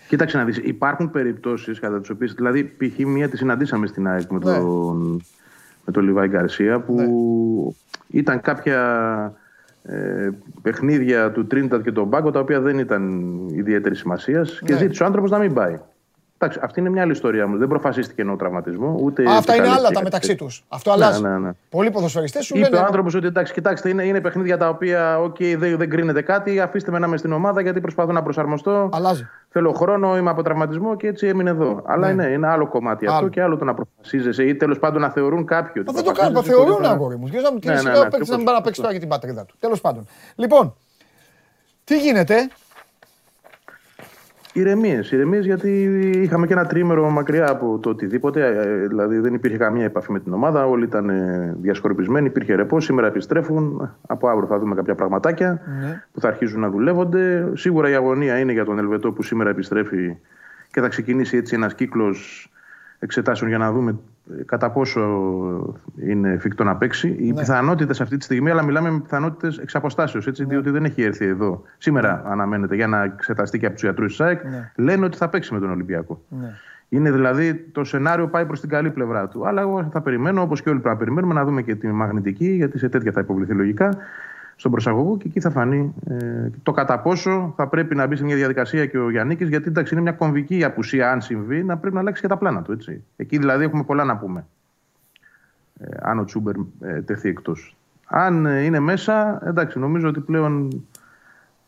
Κοίταξε 0.08 0.36
να 0.36 0.44
δεις, 0.44 0.56
υπάρχουν 0.56 1.10
περιπτώσεις 1.10 1.80
κατά 1.80 2.00
τις 2.00 2.10
οποίες, 2.10 2.32
δηλαδή 2.32 2.64
π.χ. 2.64 2.98
μία 2.98 3.28
τη 3.28 3.36
συναντήσαμε 3.36 3.86
στην 3.86 4.06
ΑΕΚ 4.08 4.30
με 4.30 4.38
Ναι. 4.38 4.44
τον, 4.44 5.24
με 5.84 5.92
τον 5.92 6.04
Λιβάη 6.04 6.28
Γκαρσία 6.28 6.80
που 6.80 7.76
ήταν 8.08 8.40
κάποια 8.40 8.80
ε, 9.82 10.28
παιχνίδια 10.62 11.30
του 11.32 11.46
Τρίνιτατ 11.46 11.82
και 11.82 11.92
τον 11.92 12.06
Μπάγκο 12.08 12.30
τα 12.30 12.40
οποία 12.40 12.60
δεν 12.60 12.78
ήταν 12.78 13.22
ιδιαίτερης 13.48 13.98
σημασίας 13.98 14.60
και 14.64 14.72
Ναι. 14.72 14.78
ζήτησε 14.78 15.02
ο 15.02 15.06
άνθρωπος 15.06 15.30
να 15.30 15.38
μην 15.38 15.54
πάει. 15.54 15.78
Εντάξει, 16.38 16.58
αυτή 16.62 16.80
είναι 16.80 16.88
μια 16.90 17.02
άλλη 17.02 17.12
ιστορία 17.12 17.46
μου. 17.46 17.58
Δεν 17.58 17.68
προφασίστηκε 17.68 18.22
ενώ 18.22 18.36
τραυματισμό. 18.36 18.98
Ούτε 19.00 19.22
Α, 19.22 19.36
αυτά 19.36 19.54
είναι 19.54 19.66
επικαλέστηκε 19.66 19.70
άλλα 19.78 19.82
τα 19.88 19.92
κάτι 19.92 20.04
μεταξύ 20.04 20.28
τέτοιο. 20.28 20.46
τους. 20.46 20.64
Αυτό 20.68 20.96
Ναι, 20.96 21.04
αλλάζει. 21.04 21.22
ναι, 21.22 21.38
ναι. 21.38 21.50
Πολλοί 21.70 21.90
ποδοσφαιριστές 21.90 22.44
σου 22.44 22.56
Είπε 22.56 22.68
λένε. 22.68 22.82
ο 22.82 22.86
άνθρωπος 22.86 23.14
ότι 23.14 23.26
εντάξει, 23.26 23.52
κοιτάξτε, 23.52 23.88
είναι, 23.88 24.04
είναι 24.04 24.20
παιχνίδια 24.20 24.56
τα 24.58 24.68
οποία 24.68 25.18
okay, 25.20 25.54
δεν, 25.58 25.76
δεν 25.76 25.90
κρίνεται 25.90 26.22
κάτι. 26.22 26.60
Αφήστε 26.60 26.90
με 26.90 26.98
να 26.98 27.06
είμαι 27.06 27.16
στην 27.16 27.32
ομάδα 27.32 27.60
γιατί 27.60 27.80
προσπαθώ 27.80 28.12
να 28.12 28.22
προσαρμοστώ. 28.22 28.88
Αλλάζει. 28.92 29.28
Θέλω 29.48 29.72
χρόνο, 29.72 30.16
είμαι 30.16 30.30
από 30.30 30.42
τραυματισμό 30.42 30.96
και 30.96 31.06
έτσι 31.06 31.26
έμεινε 31.26 31.50
εδώ. 31.50 31.82
Αλλά 31.86 32.10
είναι, 32.10 32.24
είναι 32.26 32.46
άλλο 32.46 32.66
κομμάτι 32.68 33.06
αυτό 33.06 33.18
Άλλο. 33.18 33.28
και 33.28 33.42
άλλο 33.42 33.56
το 33.56 33.64
να 33.64 33.74
προφασίζεσαι 33.74 34.44
ή 34.44 34.54
τέλος 34.56 34.78
πάντων 34.78 35.00
να 35.00 35.10
θεωρούν 35.10 35.44
κάποιοι 35.46 35.72
ότι. 35.86 35.86
Μα 35.86 35.92
δεν 35.92 36.04
το 36.04 36.12
κάνουν, 36.12 36.32
προφασίζεσαι 36.32 36.62
θεωρούν 36.62 36.74
χωρίς 36.74 36.88
να- 36.88 36.94
αγόρι 36.94 37.16
μου. 37.16 37.28
Και 37.28 37.40
να 37.40 37.52
μου 37.52 37.58
Ναι, 37.64 37.72
ναι, 37.72 37.78
σιγά 37.78 37.92
ναι, 37.92 37.98
ο 37.98 38.00
παίκτη 38.02 38.10
να 38.10 38.16
ακριβώς 38.16 38.36
μην 38.36 38.44
πάει 38.46 38.54
να 38.54 38.60
παίξει 38.60 38.80
τώρα 38.80 38.90
για 38.92 39.00
την 39.00 39.08
πατρίδα 39.08 39.44
του. 39.44 39.54
Τέλος 39.58 39.80
πάντων. 39.80 40.06
Λοιπόν, 40.34 40.74
τι 41.84 41.98
γίνεται; 41.98 42.48
Ηρεμίες, 44.56 45.12
ηρεμίες 45.12 45.44
γιατί 45.44 45.70
είχαμε 46.22 46.46
και 46.46 46.52
ένα 46.52 46.66
τρίμερο 46.66 47.10
μακριά 47.10 47.50
από 47.50 47.78
το 47.78 47.90
οτιδήποτε. 47.90 48.46
ε, 48.46 48.86
Δηλαδή 48.86 49.18
δεν 49.18 49.34
υπήρχε 49.34 49.56
καμία 49.56 49.84
επαφή 49.84 50.12
με 50.12 50.20
την 50.20 50.32
ομάδα. 50.32 50.66
Όλοι 50.66 50.84
ήταν 50.84 51.08
ε, 51.08 51.56
διασκορπισμένοι, 51.60 52.26
υπήρχε 52.26 52.54
ρεπό. 52.54 52.80
Σήμερα 52.80 53.06
επιστρέφουν. 53.06 53.90
Από 54.06 54.28
αύριο 54.28 54.46
θα 54.46 54.58
δούμε 54.58 54.74
κάποια 54.74 54.94
πραγματάκια 54.94 55.60
Ναι. 55.80 56.02
που 56.12 56.20
θα 56.20 56.28
αρχίζουν 56.28 56.60
να 56.60 56.70
δουλεύονται. 56.70 57.50
Σίγουρα 57.54 57.88
η 57.90 57.94
αγωνία 57.94 58.38
είναι 58.38 58.52
για 58.52 58.64
τον 58.64 58.78
Ελβετό 58.78 59.12
που 59.12 59.22
σήμερα 59.22 59.50
επιστρέφει 59.50 60.16
και 60.70 60.80
θα 60.80 60.88
ξεκινήσει 60.88 61.36
έτσι 61.36 61.54
ένας 61.54 61.74
κύκλος 61.74 62.48
εξετάσεων 62.98 63.50
για 63.50 63.58
να 63.58 63.72
δούμε 63.72 63.90
ε, 63.90 63.94
κατά 64.46 64.70
πόσο 64.70 65.00
είναι 66.06 66.32
εφικτό 66.32 66.64
να 66.64 66.76
παίξει. 66.76 67.16
Οι 67.18 67.32
Ναι. 67.32 67.38
πιθανότητες 67.40 68.00
αυτή 68.00 68.16
τη 68.16 68.24
στιγμή, 68.24 68.50
αλλά 68.50 68.62
μιλάμε 68.62 68.90
με 68.90 69.00
πιθανότητες 69.00 69.58
εξ 69.58 69.74
αποστάσεως, 69.74 70.26
έτσι, 70.26 70.44
διότι 70.44 70.70
δεν 70.70 70.84
έχει 70.84 71.02
έρθει 71.02 71.26
εδώ. 71.26 71.62
Σήμερα 71.78 72.22
αναμένεται 72.26 72.74
για 72.74 72.86
να 72.86 73.02
εξεταστεί 73.02 73.58
και 73.58 73.66
από 73.66 73.74
τους 73.74 73.84
ιατρούς 73.84 74.10
της 74.16 74.20
ΑΕΚ. 74.20 74.44
Ναι. 74.44 74.70
Λένε 74.76 75.04
ότι 75.04 75.16
θα 75.16 75.28
παίξει 75.28 75.54
με 75.54 75.60
τον 75.60 75.70
Ολυμπιακό. 75.70 76.22
Ναι. 76.28 76.52
Είναι 76.88 77.10
δηλαδή 77.10 77.54
το 77.54 77.84
σενάριο 77.84 78.28
πάει 78.28 78.46
προς 78.46 78.60
την 78.60 78.68
καλή 78.68 78.90
πλευρά 78.90 79.28
του. 79.28 79.46
Αλλά 79.46 79.60
εγώ 79.60 79.88
θα 79.92 80.00
περιμένω, 80.00 80.42
όπως 80.42 80.62
και 80.62 80.70
όλοι 80.70 80.78
πρέπει 80.78 80.94
να 80.94 81.00
περιμένουμε, 81.00 81.34
να 81.34 81.44
δούμε 81.44 81.62
και 81.62 81.74
τη 81.74 81.86
μαγνητική, 81.86 82.46
γιατί 82.46 82.78
σε 82.78 82.88
τέτοια 82.88 83.12
θα 83.12 83.20
υποβληθεί 83.20 83.54
λογικά 83.54 83.88
στον 84.56 84.70
προσαγωγό 84.70 85.16
και 85.16 85.26
εκεί 85.26 85.40
θα 85.40 85.50
φανεί 85.50 85.94
ε, 86.08 86.48
το 86.62 86.72
κατά 86.72 87.00
πόσο 87.00 87.52
θα 87.56 87.68
πρέπει 87.68 87.94
να 87.94 88.06
μπει 88.06 88.16
σε 88.16 88.24
μια 88.24 88.36
διαδικασία 88.36 88.86
και 88.86 88.98
ο 88.98 89.10
Γιάννη, 89.10 89.36
γιατί 89.40 89.68
εντάξει, 89.68 89.94
είναι 89.94 90.02
μια 90.02 90.12
κομβική 90.12 90.64
απουσία, 90.64 91.10
αν 91.10 91.20
συμβεί, 91.20 91.64
να 91.64 91.76
πρέπει 91.76 91.94
να 91.94 92.00
αλλάξει 92.00 92.22
και 92.22 92.28
τα 92.28 92.36
πλάνα 92.36 92.62
του. 92.62 92.72
Έτσι. 92.72 93.04
Εκεί 93.16 93.38
δηλαδή 93.38 93.64
έχουμε 93.64 93.82
πολλά 93.82 94.04
να 94.04 94.16
πούμε. 94.16 94.46
Ε, 95.78 95.86
αν 96.00 96.18
ο 96.18 96.24
Τσούμπερ 96.24 96.54
ε, 96.80 97.00
τεθεί 97.02 97.28
εκτός. 97.28 97.76
Αν 98.06 98.46
ε, 98.46 98.62
είναι 98.62 98.80
μέσα, 98.80 99.40
εντάξει, 99.46 99.78
νομίζω 99.78 100.08
ότι 100.08 100.20
πλέον 100.20 100.84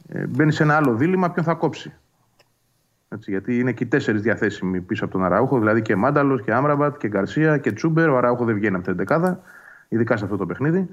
ε, 0.08 0.26
μπαίνει 0.26 0.52
σε 0.52 0.62
ένα 0.62 0.76
άλλο 0.76 0.94
δίλημα 0.94 1.30
ποιον 1.30 1.44
θα 1.44 1.54
κόψει. 1.54 1.92
Έτσι, 3.08 3.30
γιατί 3.30 3.58
είναι 3.58 3.72
και 3.72 3.84
οι 3.84 3.86
τέσσερις 3.86 4.22
διαθέσιμοι 4.22 4.80
πίσω 4.80 5.04
από 5.04 5.12
τον 5.12 5.24
Αραούχο, 5.24 5.58
δηλαδή 5.58 5.82
και 5.82 5.96
Μάνταλος 5.96 6.42
και 6.42 6.52
Άμραμπατ 6.52 6.96
και 6.96 7.08
Γκαρσία 7.08 7.58
και 7.58 7.72
Τσούμπερ. 7.72 8.08
Ο 8.08 8.16
Αραούχο 8.16 8.44
δεν 8.44 8.54
βγαίνει 8.54 8.74
από 8.74 8.84
την 8.84 8.96
δεκάδα, 8.96 9.40
ειδικά 9.88 10.16
σε 10.16 10.24
αυτό 10.24 10.36
το 10.36 10.46
παιχνίδι. 10.46 10.88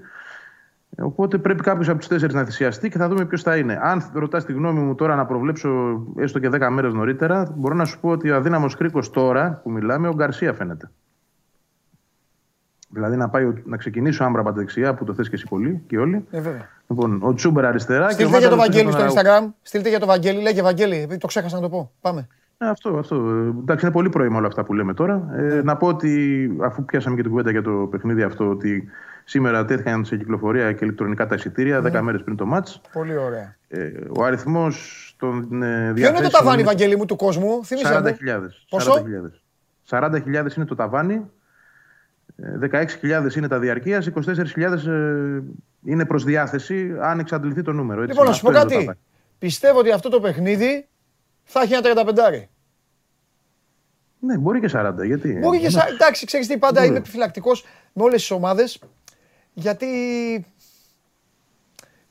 Ε, 0.96 1.02
Οπότε 1.02 1.38
πρέπει 1.38 1.64
κάποιος 1.64 1.90
από 1.90 1.98
τους 1.98 2.08
τέσσερις 2.08 2.36
να 2.36 2.44
θυσιαστεί 2.44 2.90
και 2.90 2.98
θα 2.98 3.08
δούμε 3.10 3.26
ποιος 3.26 3.42
θα 3.42 3.58
είναι. 3.58 3.80
Αν 3.82 4.04
ρωτάς 4.14 4.46
τη 4.46 4.54
γνώμη 4.54 4.80
μου 4.80 4.96
τώρα 4.96 5.16
να 5.16 5.26
προβλέψω 5.26 6.02
έστω 6.18 6.40
και 6.40 6.50
10 6.52 6.70
μέρες 6.72 6.94
νωρίτερα, 6.94 7.54
μπορώ 7.56 7.76
να 7.76 7.86
σου 7.86 8.00
πω 8.00 8.10
ότι 8.10 8.30
ο 8.32 8.36
αδύναμος 8.36 8.76
κρίκος 8.76 9.10
τώρα 9.10 9.60
που 9.64 9.72
μιλάμε, 9.72 10.08
ο 10.08 10.14
Γκαρσία 10.14 10.54
φαίνεται. 10.54 10.92
Δηλαδή 12.90 13.16
να, 13.16 13.30
πάει, 13.30 13.46
ο- 13.46 13.62
να 13.66 13.78
ξεκινήσει 13.78 14.22
ο 14.22 14.26
Άμραμπατ 14.26 14.56
δεξιά 14.56 14.94
που 14.94 15.04
το 15.04 15.14
θες 15.14 15.30
και 15.30 15.36
εσύ 15.36 15.48
πολύ 15.50 15.84
και 15.88 15.98
όλοι. 15.98 16.26
Ε, 16.32 16.42
βέβαια. 16.42 16.68
Λοιπόν, 16.88 17.20
ο 17.24 17.34
Τσούμπερ 17.34 17.66
αριστερά. 17.66 18.08
και 18.08 18.24
ο 18.24 18.28
Στείλτε 18.28 18.38
για 18.40 18.50
το 18.50 18.56
Μάνταλος 18.56 18.66
Βαγγέλη 18.66 18.86
πίσω 18.96 19.00
στο 19.10 19.16
τον 19.16 19.26
Αραούχο. 19.28 19.48
Instagram. 19.50 19.54
Στείλτε 19.62 19.90
για 19.90 20.00
το 20.00 20.06
Βαγγέλη. 20.06 20.42
Λέγε 20.42 20.62
Βαγγέλη, 20.62 20.96
επειδή 20.96 21.18
το 21.18 21.28
ξέχασα 21.28 21.56
να 21.56 21.62
το 21.62 21.70
πω. 21.70 21.92
Πάμε. 22.02 22.28
Ε, 22.58 22.68
αυτό, 22.70 22.98
αυτό. 22.98 23.16
Ε, 23.16 23.48
Εντάξει, 23.60 23.86
είναι 23.86 23.94
πολύ 23.94 24.10
πρωί 24.10 24.28
όλα 24.28 24.48
αυτά 24.48 24.64
που 24.64 24.74
λέμε 24.74 24.94
τώρα. 24.94 25.28
Ε, 25.36 25.62
να 25.64 25.78
πω 25.78 25.88
ότι 25.88 26.50
αφού 26.62 26.86
πιάσαμε 26.86 27.16
και 27.16 27.22
την 27.22 27.32
κουβέντα 27.32 27.52
για 27.52 27.62
το 27.62 27.72
παιχνίδι 27.72 28.22
αυτό, 28.24 28.50
ότι 28.50 28.88
σήμερα 29.24 29.66
τέθηκαν 29.66 30.06
σε 30.06 30.18
κυκλοφορία 30.18 30.72
και 30.74 30.86
ηλεκτρονικά 30.86 31.28
τα 31.28 31.36
εισιτήρια, 31.36 31.80
Ναι. 31.80 31.90
10 32.00 32.02
μέρες 32.02 32.24
πριν 32.24 32.36
το 32.36 32.46
μάτς. 32.46 32.82
Πολύ 32.94 33.18
ωραία. 33.18 33.56
Ε, 33.68 33.92
ο 34.18 34.24
αριθμός 34.24 35.16
των 35.20 35.64
ε, 35.64 35.68
Ποιο 35.68 35.70
είναι 35.70 35.88
το 35.88 35.94
διαθέσιμων 35.94 36.32
ταβάνι, 36.32 36.64
Βαγγέλη 36.64 36.96
μου, 36.98 37.06
του 37.06 37.16
κόσμου. 37.16 37.66
Θύμισε 37.66 38.02
40.000. 38.04 38.40
μου. 38.42 38.50
Πόσο; 38.70 39.04
40.000. 39.90 40.10
40.000 40.12 40.56
είναι 40.56 40.66
το 40.66 40.76
ταβάνι. 40.76 41.30
ε, 42.36 42.86
16.000 43.02 43.36
είναι 43.36 43.48
τα 43.48 43.60
διαρκείας, 43.60 44.10
24.000 44.26 44.88
ε, 44.88 45.42
είναι 45.86 46.06
προς 46.06 46.24
διάθεση 46.24 46.96
αν 47.02 47.20
εξαντληθεί 47.20 47.62
το 47.62 47.72
νούμερο. 47.72 48.02
Έτσι. 48.02 48.12
Λοιπόν, 48.14 48.28
να 48.28 48.34
σου 48.34 48.42
πω 48.42 48.50
Αυτό 48.50 48.60
είναι 48.62 48.70
το 48.70 48.76
κάτι. 48.76 48.86
ταβάνι. 48.86 49.00
Πιστεύω 49.40 49.80
ότι 49.80 49.92
αυτό 49.92 50.10
το 50.10 50.20
παιχνίδι 50.20 50.88
θα 51.44 51.62
έχει 51.62 51.74
ένα 51.74 52.04
35. 52.06 52.48
Ναι, 54.20 54.38
μπορεί 54.38 54.60
και 54.60 54.70
40. 54.74 54.94
Γιατί. 55.06 55.38
Μπορεί 55.42 55.58
και 55.58 55.64
Ναι. 55.64 55.70
σα... 55.70 55.88
Εντάξει, 55.88 56.26
ξέρεις 56.26 56.48
τι, 56.48 56.58
πάντα 56.58 56.74
Μπορεί. 56.80 56.88
είμαι 56.88 56.98
επιφυλακτικός 56.98 57.66
με 57.94 58.04
όλες 58.04 58.20
τις 58.20 58.32
ομάδες. 58.32 58.80
Γιατί 59.54 59.88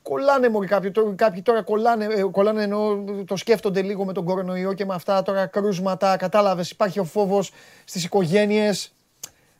κολλάνε 0.01 0.49
μωρί 0.49 0.67
κάποιοι, 0.67 0.91
τώρα- 0.91 1.13
κάποιοι 1.15 1.41
τώρα 1.41 1.61
κολλάνε, 1.61 2.05
ε, 2.05 2.23
κολλάνε 2.23 2.63
ενώ 2.63 3.03
το 3.25 3.35
σκέφτονται 3.35 3.81
λίγο 3.81 4.05
με 4.05 4.13
τον 4.13 4.25
κορονοϊό 4.25 4.73
και 4.73 4.85
με 4.85 4.93
αυτά 4.93 5.21
τώρα 5.21 5.45
κρούσματα, 5.45 6.17
κατάλαβες, 6.17 6.71
υπάρχει 6.71 6.99
ο 6.99 7.03
φόβος 7.03 7.51
στις 7.85 8.03
οικογένειες. 8.05 8.93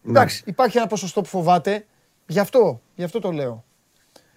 Εντάξει, 0.07 0.43
υπάρχει 0.45 0.77
ένα 0.77 0.87
ποσοστό 0.87 1.21
που 1.21 1.27
φοβάται, 1.27 1.85
γι' 2.27 2.39
αυτό, 2.39 2.81
γι' 2.95 3.03
αυτό 3.03 3.19
το 3.19 3.31
λέω. 3.31 3.63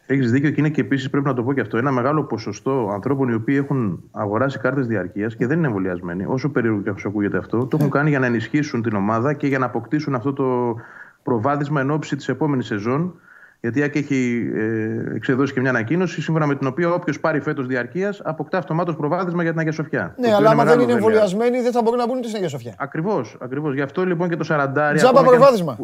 Έχεις 0.06 0.31
δίκιο 0.31 0.51
και 0.51 0.60
είναι 0.60 0.70
και 0.70 0.81
επίσης 0.81 1.10
πρέπει 1.10 1.27
να 1.27 1.35
το 1.35 1.43
πω 1.43 1.52
και 1.52 1.60
αυτό. 1.60 1.77
Ένα 1.77 1.90
μεγάλο 1.90 2.24
ποσοστό 2.24 2.89
ανθρώπων 2.93 3.28
οι 3.28 3.35
οποίοι 3.35 3.60
έχουν 3.62 4.02
αγοράσει 4.12 4.59
κάρτες 4.59 4.86
διαρκείας 4.86 5.36
και 5.36 5.47
δεν 5.47 5.59
είναι 5.59 5.66
εμβολιασμένοι, 5.66 6.24
όσο 6.24 6.48
περίεργο 6.48 6.82
και 6.82 6.90
όσο 6.90 7.09
ακούγεται 7.09 7.39
αυτό, 7.39 7.66
το 7.66 7.77
έχουν 7.81 7.90
κάνει 7.90 8.09
για 8.09 8.18
να 8.18 8.27
ενισχύσουν 8.27 8.82
την 8.82 8.97
ομάδα 8.97 9.35
και 9.35 9.47
για 9.47 9.59
να 9.59 9.66
αποκτήσουν 9.66 10.14
αυτό 10.14 10.32
το 10.32 10.77
προβάδισμα 11.23 11.81
εν 11.81 11.90
ώψη 11.90 12.16
της 12.16 12.28
επόμενης 12.28 12.66
σεζόν. 12.66 13.20
Γιατί 13.67 13.79
η 13.79 13.83
ΑΕΚ 13.83 13.97
έχει 13.97 14.51
ε, 14.55 15.15
εξεδώσει 15.15 15.53
και 15.53 15.61
μια 15.61 15.71
ανακοίνωση 15.71 16.23
σύμφωνα 16.23 16.47
με 16.47 16.55
την 16.55 16.67
οποία 16.67 16.93
όποιος 16.93 17.21
πάρει 17.21 17.41
φέτος 17.41 17.67
διαρκείας 17.67 18.21
αποκτά 18.25 18.59
αυτομάτως 18.59 18.97
προβάδισμα 18.97 19.43
για 19.43 19.51
την 19.51 19.61
Αγία 19.61 19.73
Σοφιά. 19.73 20.15
Ναι, 20.19 20.35
αλλά 20.35 20.51
άμα 20.51 20.65
δεν 20.65 20.81
είναι 20.81 20.93
εμβολιασμένοι 20.93 21.61
δεν 21.61 21.73
θα 21.73 21.83
μπορούν 21.83 21.99
να 21.99 22.07
μπουν 22.07 22.17
ούτε 22.17 22.25
στην 22.27 22.37
Αγία 22.37 22.49
Σοφιά. 22.49 22.75
Ακριβώς, 22.79 23.37
ακριβώς. 23.41 23.75
Γι' 23.75 23.83
αυτό 23.83 24.05
λοιπόν 24.05 24.29
και 24.29 24.37
το 24.37 24.45
40. 24.45 24.47
Τζάμπα 24.47 24.71
ακόμα 24.71 24.95
και 24.95 25.19
αν- 25.19 25.25
προβάδισμα. 25.25 25.77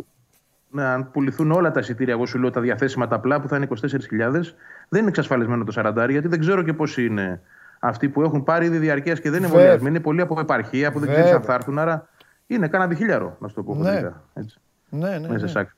ναι, 0.71 0.85
αν 0.85 1.11
πουληθούν 1.11 1.51
όλα 1.51 1.71
τα 1.71 1.81
εισιτήρια, 1.81 2.13
εγώ 2.15 2.27
σου 2.27 2.39
λέω 2.39 2.51
τα 2.51 2.61
διαθέσιμα 2.61 3.09
τα 3.09 3.17
απλά 3.17 3.41
που 3.41 3.49
θα 3.49 3.57
είναι 3.57 3.65
24.000, 3.65 4.55
δεν 4.89 5.01
είναι 5.01 5.09
εξασφαλισμένο 5.09 5.65
το 5.65 5.73
40, 5.77 6.07
γιατί 6.11 6.29
δεν 6.29 6.41
ξέρω 6.41 6.63
και 6.63 6.73
πώς 6.73 6.99
είναι 6.99 7.41
αυτοί 7.79 8.09
που 8.09 8.23
έχουν 8.23 8.45
πάρει 8.45 8.67
ήδη 8.67 8.79
διαρκείας 8.79 9.21
και 9.21 9.31
δεν 9.31 9.39
είναι 9.39 9.47
Βέβαια. 9.47 9.61
εμβολιασμένοι. 9.61 9.95
Είναι 9.97 10.05
πολλοί 10.05 10.21
από 10.21 10.41
επαρχία 10.41 10.93
που 10.93 10.99
δεν 10.99 11.09
ξέρει 11.09 11.23
αν 11.27 11.31
Βέβαια. 11.33 11.47
θα 11.47 11.55
έρθουν. 11.55 11.79
Άρα 11.79 12.09
είναι 12.47 12.69
κάνα 12.69 12.87
διχίλιαρο, 12.87 13.37
να 13.41 13.49
σου 13.49 13.55
το 13.55 13.63
πω 13.63 13.75
Ναι. 13.75 13.85
χοντρικά, 13.89 14.23
έτσι, 14.35 14.59
Ναι, 14.91 15.09
ναι, 15.09 15.29
μέσα 15.29 15.45
ναι. 15.45 15.47
σε 15.51 15.59
άκρη. 15.59 15.73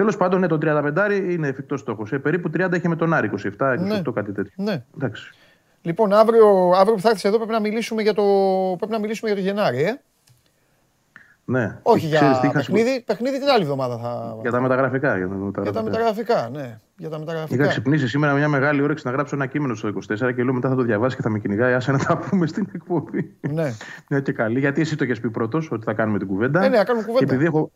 Τέλος 0.00 0.16
πάντων, 0.16 0.40
ναι, 0.40 0.46
το 0.46 0.58
35 0.62 1.10
είναι 1.30 1.48
εφικτός 1.48 1.80
στόχος. 1.80 2.12
Ε, 2.12 2.18
περίπου 2.18 2.50
30 2.56 2.76
είχε 2.76 2.88
με 2.88 2.96
τον 2.96 3.12
Άρη, 3.14 3.30
27, 3.58 3.72
28, 3.74 3.78
Ναι. 3.80 4.02
κάτι 4.14 4.32
τέτοιο. 4.32 4.52
Ναι. 4.56 4.82
Εντάξει. 4.96 5.32
Λοιπόν, 5.82 6.12
αύριο, 6.12 6.70
αύριο 6.76 6.94
που 6.94 7.00
θα 7.00 7.08
έρθεις 7.08 7.24
εδώ 7.24 7.36
πρέπει 7.36 7.52
να 7.52 7.60
μιλήσουμε 7.60 8.02
για 8.02 8.14
το, 8.14 8.22
πρέπει 8.78 8.92
να 8.92 8.98
μιλήσουμε 8.98 9.30
για 9.32 9.40
το 9.42 9.46
Γενάρη, 9.46 9.82
ε. 9.82 10.00
Ναι. 11.44 11.78
Όχι 11.82 12.06
Ξέρεις 12.10 12.28
για 12.28 12.40
τι 12.40 12.46
είχα 12.46 12.56
παιχνίδι, 12.56 13.02
παιχνίδι 13.06 13.38
την 13.38 13.48
άλλη 13.48 13.62
εβδομάδα 13.62 13.98
θα... 13.98 14.36
Για 14.42 14.50
τα 14.50 14.60
μεταγραφικά. 14.60 15.16
Για 15.16 15.28
τα 15.28 15.34
Για 15.34 15.72
τα 15.72 15.82
μεταγραφικά. 15.82 15.82
μεταγραφικά, 15.82 16.48
ναι. 16.52 16.78
Για 16.96 17.08
τα 17.08 17.16
Είχα 17.16 17.18
μεταγραφικά. 17.18 17.66
ξυπνήσει 17.66 18.08
σήμερα 18.08 18.32
μια 18.34 18.48
μεγάλη 18.48 18.82
όρεξη 18.82 19.06
να 19.06 19.12
γράψω 19.12 19.34
ένα 19.36 19.46
κείμενο 19.46 19.74
στο 19.74 19.88
24 19.88 20.34
και 20.34 20.42
λέω 20.42 20.52
μετά 20.52 20.68
θα 20.68 20.74
το 20.74 20.82
διαβάσει 20.82 21.16
και 21.16 21.22
θα 21.22 21.28
με 21.28 21.38
κυνηγάει. 21.38 21.72
Άσε 21.72 21.92
να 21.92 21.98
τα 21.98 22.16
πούμε 22.18 22.46
στην 22.46 22.68
εκπομπή. 22.74 23.34
Ναι. 23.40 23.72
Μια 24.08 24.20
και 24.20 24.32
καλή. 24.32 24.58
Γιατί 24.58 24.80
εσύ 24.80 24.96
το 24.96 25.04
έχεις 25.04 25.20
πει 25.20 25.30
πρώτος 25.30 25.70
ότι 25.70 25.84
θα 25.84 25.92
κάνουμε 25.92 26.18
την 26.18 26.26
κουβέντα. 26.26 26.64
Ε, 26.64 26.68
ναι, 26.68 26.76
να 26.76 26.84
κάνουμε 26.84 27.06
κουβέντα. 27.06 27.26
Και 27.26 27.32
επειδή 27.34 27.46
έχω, 27.46 27.70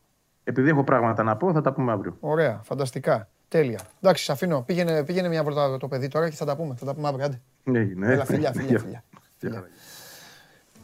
επειδή 0.44 0.68
έχω 0.68 0.84
πράγματα 0.84 1.22
να 1.22 1.36
πω, 1.36 1.52
θα 1.52 1.60
τα 1.60 1.72
πούμε 1.72 1.92
αύριο. 1.92 2.16
Ωραία, 2.20 2.60
φανταστικά. 2.64 3.28
Τέλεια. 3.48 3.80
Εντάξει, 4.00 4.24
σε 4.24 4.32
αφήνω. 4.32 4.62
Πήγαινε, 4.62 5.04
πήγαινε 5.04 5.28
μια 5.28 5.42
βόλτα 5.42 5.76
το 5.76 5.88
παιδί 5.88 6.08
τώρα 6.08 6.28
και 6.28 6.36
θα 6.36 6.44
τα 6.44 6.56
πούμε. 6.56 6.74
Θα 6.74 6.84
τα 6.84 6.94
πούμε 6.94 7.08
αύριο. 7.08 7.24
Άντε. 7.24 7.40
Έγινε. 7.72 8.12
Έλα, 8.12 8.24
φιλιά, 8.24 8.52
φιλιά, 8.52 8.68
Γεια. 8.68 8.78
φιλιά. 8.78 9.04
Γεια. 9.40 9.64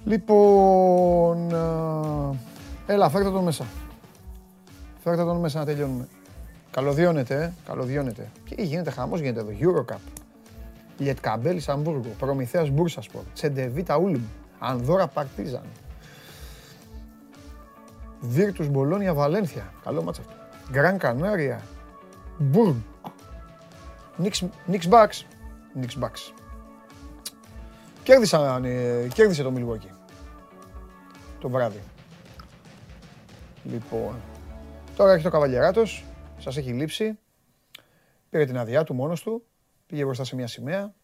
Λοιπόν, 0.05 1.55
α, 1.55 2.35
έλα, 2.87 3.09
φέρτε 3.09 3.31
τον 3.31 3.45
μέσα. 3.45 3.65
Φέρτε 5.03 5.25
τον 5.25 5.37
μέσα 5.37 5.59
να 5.59 5.65
τελειώνουμε. 5.65 6.09
Καλωδιώνεται, 6.71 7.43
ε. 7.43 7.53
Καλωδιώνεται. 7.67 8.31
Και 8.45 8.63
γίνεται 8.63 8.91
χαμός, 8.91 9.21
γίνεται 9.21 9.41
εδώ. 9.41 9.51
Eurocup. 9.61 9.99
Λιετκαμπέλις 10.99 11.63
Αμβούργο. 11.67 12.11
Προμηθέας 12.19 12.71
Μπούρσασπορ. 12.71 13.23
Τσεντεβίτα 13.35 13.97
Ούλμ. 13.97 14.23
Ανδόρα 14.59 15.07
Παρτίζαν. 15.07 15.63
Βίρτους 18.21 18.69
Μπολόνια 18.69 19.15
Βαλένθια. 19.15 19.73
Καλό 19.85 20.03
ματς 20.03 20.21
αυτό. 20.21 20.35
Γκραν 20.71 20.99
Κανάρια. 20.99 21.63
Μπουργκ. 22.39 22.77
Νίξ 24.67 24.89
Μπαξ. 24.89 25.27
Νίξ 25.75 25.97
Μπαξ. 25.97 26.35
Κέρδισαν, 28.03 28.65
ε, 28.65 29.09
κέρδισε 29.15 29.43
το 29.43 29.53
Milwaukee. 29.57 29.95
Το 31.41 31.49
βράδυ. 31.49 31.83
Λοιπόν. 33.65 34.15
Τώρα 34.97 35.13
έχει 35.13 35.23
το 35.23 35.31
Καβαλιεράτος. 35.31 36.05
Σας 36.39 36.57
έχει 36.57 36.73
λείψει. 36.73 37.19
Πήρε 38.31 38.45
την 38.45 38.59
αδειά 38.59 38.85
του 38.85 38.95
μόνος 38.95 39.23
του. 39.23 39.45
Πήγε 39.87 40.05
μπροστά 40.05 40.25
σε 40.25 40.35
μια 40.35 40.47
σημαία. 40.47 40.95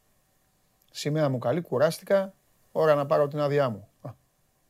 Σημαία 0.91 1.29
μου 1.29 1.39
καλή, 1.39 1.61
κουράστηκα. 1.61 2.35
Ώρα 2.73 2.95
να 2.95 3.07
πάρω 3.07 3.29
την 3.29 3.41
άδειά 3.41 3.69
μου. 3.69 3.89
Α, 4.01 4.11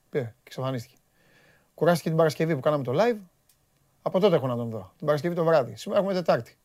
πήρε 0.09 0.25
και 0.25 0.43
εξαφανίστηκε. 0.45 0.96
Κουράστηκε 1.77 2.09
την 2.09 2.19
Παρασκευή 2.19 2.55
που 2.55 2.61
κάναμε 2.61 2.85
το 2.85 2.93
live. 2.95 3.19
Από 4.03 4.21
τότε 4.21 4.37
έχω 4.37 4.47
να 4.47 4.57
τον 4.57 4.71
δω. 4.71 4.93
Την 4.97 5.07
Παρασκευή 5.07 5.35
το 5.35 5.45
βράδυ. 5.45 5.77
Σήμερα 5.77 6.01
έχουμε 6.01 6.15
Τετάρτη. 6.15 6.57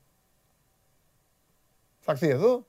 Θα 2.00 2.12
έρθει 2.12 2.28
εδώ. 2.28 2.66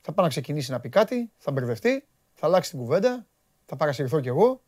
Θα 0.00 0.12
πάει 0.12 0.24
να 0.24 0.30
ξεκινήσει 0.30 0.70
να 0.70 0.80
πει 0.80 0.88
κάτι. 0.88 1.30
Θα 1.36 1.52
μπερδευτεί. 1.52 2.06
Θα 2.34 2.46
αλλάξει 2.46 2.70
την 2.70 2.78
κουβέντα. 2.78 3.26
Θα 3.66 3.76
παρασυρθώ 3.76 4.20
κι 4.20 4.28
εγώ. 4.28 4.60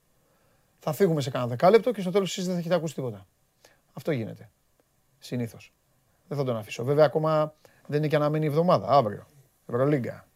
Θα 0.79 0.93
φύγουμε 0.93 1.21
σε 1.21 1.31
κανένα 1.31 1.51
δεκάλεπτο 1.51 1.93
και 1.93 2.01
στο 2.01 2.11
τέλος 2.11 2.31
εσείς 2.31 2.45
δεν 2.45 2.53
θα 2.53 2.61
έχετε 2.61 2.75
ακούσει 2.75 2.95
τίποτα. 2.95 3.27
Αυτό 3.93 4.11
γίνεται. 4.11 4.51
Συνήθως. 5.19 5.73
Δεν 6.29 6.39
θα 6.39 6.45
τον 6.45 6.57
αφήσω. 6.57 6.85
Βέβαια 6.85 7.05
ακόμα 7.05 7.55
δεν 7.87 7.99
είναι 7.99 8.09
και 8.09 8.17
αναμένη 8.17 8.45
η 8.45 8.49
εβδομάδα. 8.49 8.89
Αύριο. 8.89 9.27
Ευρωλίγκα. 9.67 10.27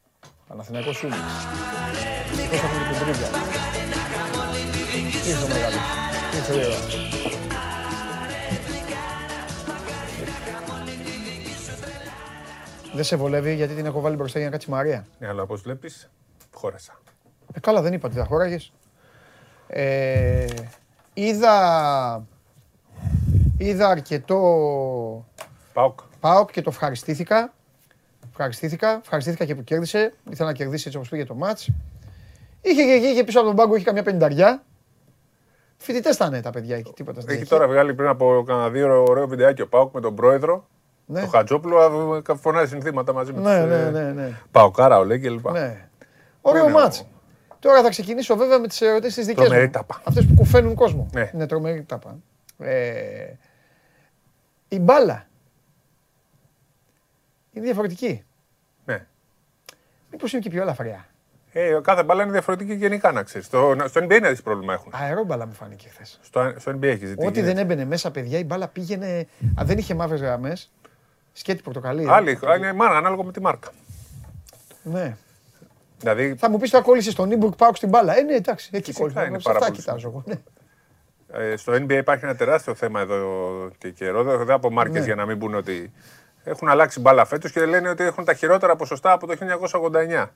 Παναθηναϊκός 0.47 0.97
Σούλης. 0.97 1.17
Ήρθε 5.29 5.45
ο 5.45 5.49
μεγάλος. 5.49 5.81
Ήρθε 6.35 6.55
η 6.55 6.65
ώρα. 6.65 6.77
Δεν 12.95 13.05
σε 13.05 13.17
βολεύει 13.17 13.55
γιατί 13.55 13.75
την 13.75 13.87
έχω 13.87 14.01
βάλει 14.01 14.17
μπροστά 14.17 14.39
για 14.39 14.47
να 14.47 14.53
κάτσει 14.53 14.71
η 14.71 14.73
Μαρία; 14.73 15.07
Ναι, 15.19 15.29
αλλά 15.29 15.43
όπως 15.43 15.61
βλέπεις, 15.61 16.11
χώρασα. 16.55 17.01
Ε, 17.53 17.61
καλά, 17.61 17.83
δεν 17.83 17.93
είπα 17.93 18.09
ότι 18.09 18.17
θα 18.17 18.25
χώραγες. 18.25 18.73
Ε, 19.67 20.47
είδα, 21.15 22.27
είδα 23.59 23.89
αρκετό 23.89 24.41
Πάοκ. 25.73 26.01
ΠΑΟΚ 26.21 26.51
και 26.51 26.63
το 26.63 26.71
ευχαριστήθηκα. 26.71 27.53
Ευχαριστήθηκα, 28.31 28.99
ευχαριστήθηκα 29.03 29.45
και 29.45 29.55
που 29.55 29.65
κέρδισε. 29.65 30.15
Ήθελα 30.31 30.49
να 30.49 30.55
κερδίσει 30.55 30.85
έτσι 30.87 30.97
όπως 30.97 31.09
πήγε 31.09 31.25
το 31.25 31.35
μάτς. 31.35 31.71
Είχε 32.61 32.85
και 32.85 32.93
εκεί, 32.93 33.07
είχε 33.07 33.25
πίσω 33.25 33.39
από 33.39 33.49
τον 33.49 33.57
πάγκο, 33.57 33.75
είχε 33.75 33.85
καμιά 33.85 34.03
πενταριά. 34.03 34.63
Φοιτητές 35.81 36.15
ήταν 36.15 36.43
τα 36.43 36.51
παιδιά 36.51 36.77
εκεί, 36.77 36.93
τίποτα. 36.93 37.21
στην 37.21 37.33
Έχει 37.33 37.41
αρχή. 37.41 37.51
τώρα 37.51 37.69
βγάλει 37.69 37.95
πριν 37.95 38.09
από 38.09 38.45
κανένα 38.47 38.71
δύο 38.71 38.85
ώρες 38.87 39.09
ωραίο 39.09 39.27
βιντεάκι 39.29 39.63
ο 39.63 39.69
Πάοκ 39.69 39.95
με 39.95 40.01
τον 40.01 40.15
πρόεδρο. 40.15 40.67
Ναι. 41.07 41.21
Το 41.21 41.27
Χατζόπουλο 41.27 41.79
α, 42.31 42.37
φωνάζει 42.37 42.69
συνθήματα 42.71 43.13
μαζί 43.13 43.33
με 43.33 43.41
Ναι, 43.41 43.61
τους, 43.61 43.69
ναι, 43.71 43.83
ε, 43.83 43.91
ναι, 43.91 44.13
ναι. 44.13 44.41
Παοκάρα, 44.51 44.99
ολέ 44.99 45.19
και 45.19 45.31
λοιπά. 45.31 45.53
Ναι. 45.53 45.89
Ωραίο 46.41 46.65
Είναι 46.65 46.73
μάτς. 46.73 47.07
Τώρα 47.59 47.83
θα 47.83 47.89
ξεκινήσω 47.89 48.37
βέβαια 48.37 48.59
με 48.59 48.67
τις 48.69 48.81
ερωτήσεις 48.81 49.15
τις 49.17 49.27
δικές 49.27 49.45
Τρομερή 49.45 49.65
μου. 49.67 49.71
τάπα. 49.73 50.03
Αυτές 50.05 50.27
που 50.27 50.35
κουφαίνουν 50.35 50.75
κόσμο. 50.75 51.09
Ναι. 51.13 51.31
Είναι 51.35 51.47
τρομερή 51.47 51.83
τάπα. 51.83 52.17
Ε, 52.59 53.33
η 54.69 54.79
μπάλα 54.79 55.27
είναι 57.53 57.65
διαφορετική. 57.65 58.25
Ναι. 58.85 59.07
Μήπως 60.11 60.33
είναι 60.33 60.43
και 60.43 60.51
πιο 60.51 60.63
ελαφριά. 60.63 61.08
Ε, 61.53 61.79
κάθε 61.83 62.03
μπάλα 62.03 62.23
είναι 62.23 62.33
διαφορετική 62.33 62.75
γενικά 62.75 63.13
να 63.13 63.23
ξέρεις. 63.23 63.47
Στο, 63.47 63.77
στο 63.87 64.01
NBA 64.05 64.13
είναι 64.17 64.33
τι 64.33 64.43
πρόβλημα 64.43 64.73
έχουν. 64.73 64.93
Αερόμπαλα 64.95 65.47
μου 65.47 65.53
φάνηκε 65.53 65.89
χθες. 65.89 66.19
Στο, 66.23 66.53
στο 66.57 66.73
NBA 66.73 66.83
έχει 66.83 67.07
ζητήσει. 67.07 67.27
Ό,τι 67.29 67.41
δεν 67.41 67.59
έμπαινε 67.59 67.85
μέσα, 67.85 68.11
παιδιά, 68.11 68.39
η 68.39 68.45
μπάλα 68.45 68.69
πήγαινε. 68.69 69.27
Αν 69.55 69.67
δεν 69.67 69.79
είχε 69.79 69.95
μαύρες 69.95 70.21
γραμμές, 70.21 70.71
σκέτη 71.33 71.63
πορτοκαλί. 71.63 72.03
ε. 72.05 72.11
Άλλη, 72.11 72.39
είναι 72.57 72.73
μάνα, 72.73 72.97
ανάλογα 72.97 73.23
με 73.25 73.33
τη 73.33 73.41
μάρκα. 73.41 73.69
Ναι. 74.83 75.17
Δηλαδή, 75.99 76.35
Θα 76.39 76.51
μου 76.51 76.59
πεις 76.59 76.71
τώρα 76.71 76.85
κόλλησε 76.85 77.11
στον 77.11 77.29
Νίμπουργκ 77.29 77.53
πάω 77.57 77.75
στην 77.75 77.89
μπάλα. 77.89 78.19
Ε, 78.19 78.23
ναι, 78.23 78.35
εντάξει, 78.35 78.71
εκεί 78.73 78.85
Φυσικά 78.85 79.01
κόλλησε. 79.03 79.25
είναι 79.27 79.39
Σε 79.39 79.43
πάρα 79.45 79.59
αυτά 79.59 79.71
πολύ 79.71 79.81
κοιτάζω 79.81 80.09
εγώ. 80.09 80.23
Ναι. 80.27 80.35
ε, 81.53 81.57
στο 81.57 81.73
NBA 81.73 81.91
υπάρχει 81.93 82.25
ένα 82.25 82.37
τεράστιο 82.37 82.75
θέμα 82.75 83.01
εδώ 83.01 83.19
και 83.79 83.91
καιρό. 83.91 84.23
Δεν 84.23 84.39
δεν 84.39 84.55
από 84.55 84.71
μάρκες 84.71 84.99
Ναι. 84.99 85.05
για 85.07 85.15
να 85.15 85.27
μην 85.27 85.39
πούνε 85.39 85.57
ότι 85.57 85.93
έχουν 86.45 86.69
αλλάξει 86.69 87.01
μπάλα 87.01 87.25
φέτος 87.25 87.53
και 87.53 87.65
λένε 87.67 87.89
ότι 87.89 88.05
έχουν 88.05 88.25
τα 88.25 88.35
χειρότερα 88.35 88.77
ποσοστά 88.77 89.13
από 89.13 89.27
το 89.27 89.35
1989. 89.37 90.27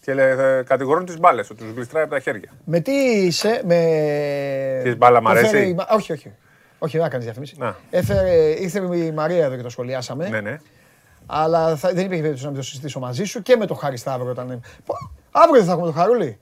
Και 0.00 0.14
λέ, 0.14 0.30
ε, 0.58 0.62
κατηγορούν 0.62 1.04
τις 1.04 1.18
μπάλες, 1.18 1.50
ότι 1.50 1.62
τους 1.64 1.72
γλιστράει 1.74 2.02
από 2.02 2.12
τα 2.12 2.20
χέρια. 2.20 2.50
Με 2.64 2.80
τι 2.80 2.92
είσαι, 2.92 3.62
με. 3.64 4.80
Τις 4.82 4.96
μπάλα 4.96 5.20
μ' 5.20 5.28
αρέσει; 5.28 5.44
Έφερε 5.46 5.66
η 5.66 5.74
Μα- 5.74 5.86
Όχι, 5.90 6.12
όχι. 6.12 6.32
Όχι, 6.78 6.92
δεν 6.96 7.02
θα 7.04 7.10
κάνεις 7.10 7.24
διαφήμιση. 7.24 7.54
Να. 7.58 7.76
Έφερε, 7.90 8.32
ήρθε 8.60 8.96
η 8.96 9.10
Μαρία 9.12 9.44
εδώ 9.44 9.56
και 9.56 9.62
το 9.62 9.68
σχολιάσαμε. 9.68 10.28
Ναι, 10.28 10.40
ναι. 10.40 10.58
Αλλά 11.26 11.76
θα, 11.76 11.88
δεν 11.88 11.98
υπήρχε 12.04 12.20
περίπτωση 12.20 12.44
να 12.44 12.50
μην 12.50 12.58
το 12.60 12.64
συζητήσω 12.66 12.98
μαζί 13.00 13.24
σου 13.24 13.42
και 13.42 13.56
με 13.56 13.66
το 13.66 13.74
Χάρη 13.74 13.96
Σταύρο 13.96 14.30
όταν. 14.30 14.62
Πω, 14.84 14.94
Αύριο 15.30 15.56
δεν 15.56 15.64
θα 15.64 15.72
έχουμε 15.72 15.86
το 15.86 15.92
Χαρούλη. 15.92 16.38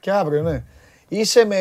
Και 0.00 0.10
αύριο, 0.10 0.42
ναι. 0.42 0.64
Είσαι 1.08 1.44
με. 1.44 1.60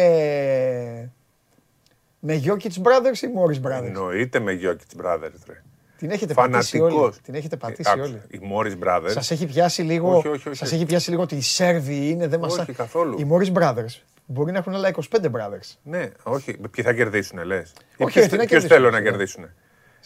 Με 2.20 2.42
Jokic 2.46 2.82
Brothers 2.84 3.18
ή 3.22 3.28
Morris 3.38 3.68
Brothers; 3.68 3.84
Εννοείται 3.86 4.40
με 4.40 4.60
Jokic 4.62 5.06
Brothers. 5.06 5.40
Ρε. 5.48 5.62
Την 5.98 6.12
έχετε 6.12 6.34
πατήσει 6.34 6.80
όλοι. 6.80 6.92
Φανατικός. 6.92 7.22
Την 7.22 7.36
έχετε 7.36 7.56
Ε, 7.56 7.58
πατήσει 7.58 7.90
άκουσε, 7.94 8.10
όλοι. 8.10 8.22
Οι 8.28 8.40
Morris 8.54 8.88
Brothers. 8.88 9.12
Σας 9.12 9.32
έχει 9.32 9.46
πιάσει 9.46 9.82
λίγο, 9.82 10.18
Όχι, 10.18 10.28
όχι, 10.28 10.48
όχι. 10.48 10.58
Σας 10.58 10.72
έχει 10.72 10.86
πιάσει 10.86 11.10
λίγο 11.10 11.22
ότι 11.22 11.36
οι 11.36 11.42
Σέρβοι 11.42 12.10
είναι, 12.10 12.28
δεν 12.28 12.40
μας... 12.40 12.58
Όχι, 12.58 12.74
καθόλου. 12.74 13.20
Οι 13.20 13.28
Morris 13.32 13.54
Brothers 13.62 14.02
μπορεί 14.26 14.52
να 14.52 14.58
έχουν 14.58 14.74
άλλα 14.74 14.92
25 14.92 15.02
brothers. 15.26 15.76
Ναι, 15.84 16.10
όχι. 16.24 16.58
Ποιοι 16.72 16.84
θα 16.84 16.94
κερδίσουν, 16.94 17.44
λες; 17.44 17.74
Όχι, 17.98 18.20
όχι, 18.20 18.20
να 18.20 18.28
Ποιος 18.28 18.48
κερδίσουν, 18.48 18.70
θέλουν 18.70 18.92
να 18.92 19.00
ναι. 19.00 19.10
κερδίσουν. 19.10 19.50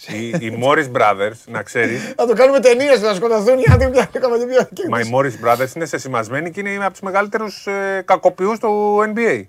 Οι, 0.07 0.27
οι 0.27 0.59
Morris 0.63 0.91
Brothers, 0.91 1.37
να 1.45 1.63
ξέρεις. 1.63 2.07
Θα 2.17 2.25
το 2.25 2.33
κάνουμε 2.33 2.59
ταινίες, 2.59 3.01
να 3.01 3.13
σκοτωθούν 3.13 3.57
οι 3.59 3.63
άντροι 3.71 3.89
που 3.89 3.95
θα 3.95 4.19
κάνουμε 4.19 4.45
την 4.45 4.89
Μα 4.89 4.99
οι 4.99 5.11
Morris 5.13 5.45
Brothers 5.45 5.75
είναι 5.75 5.85
σεσημασμένοι 5.85 6.51
και 6.51 6.59
είναι 6.59 6.83
από 6.83 6.91
τους 6.91 7.01
μεγαλύτερους 7.01 7.67
ε, 7.67 8.01
κακοποιούς 8.05 8.59
του 8.59 8.97
NBA. 9.13 9.43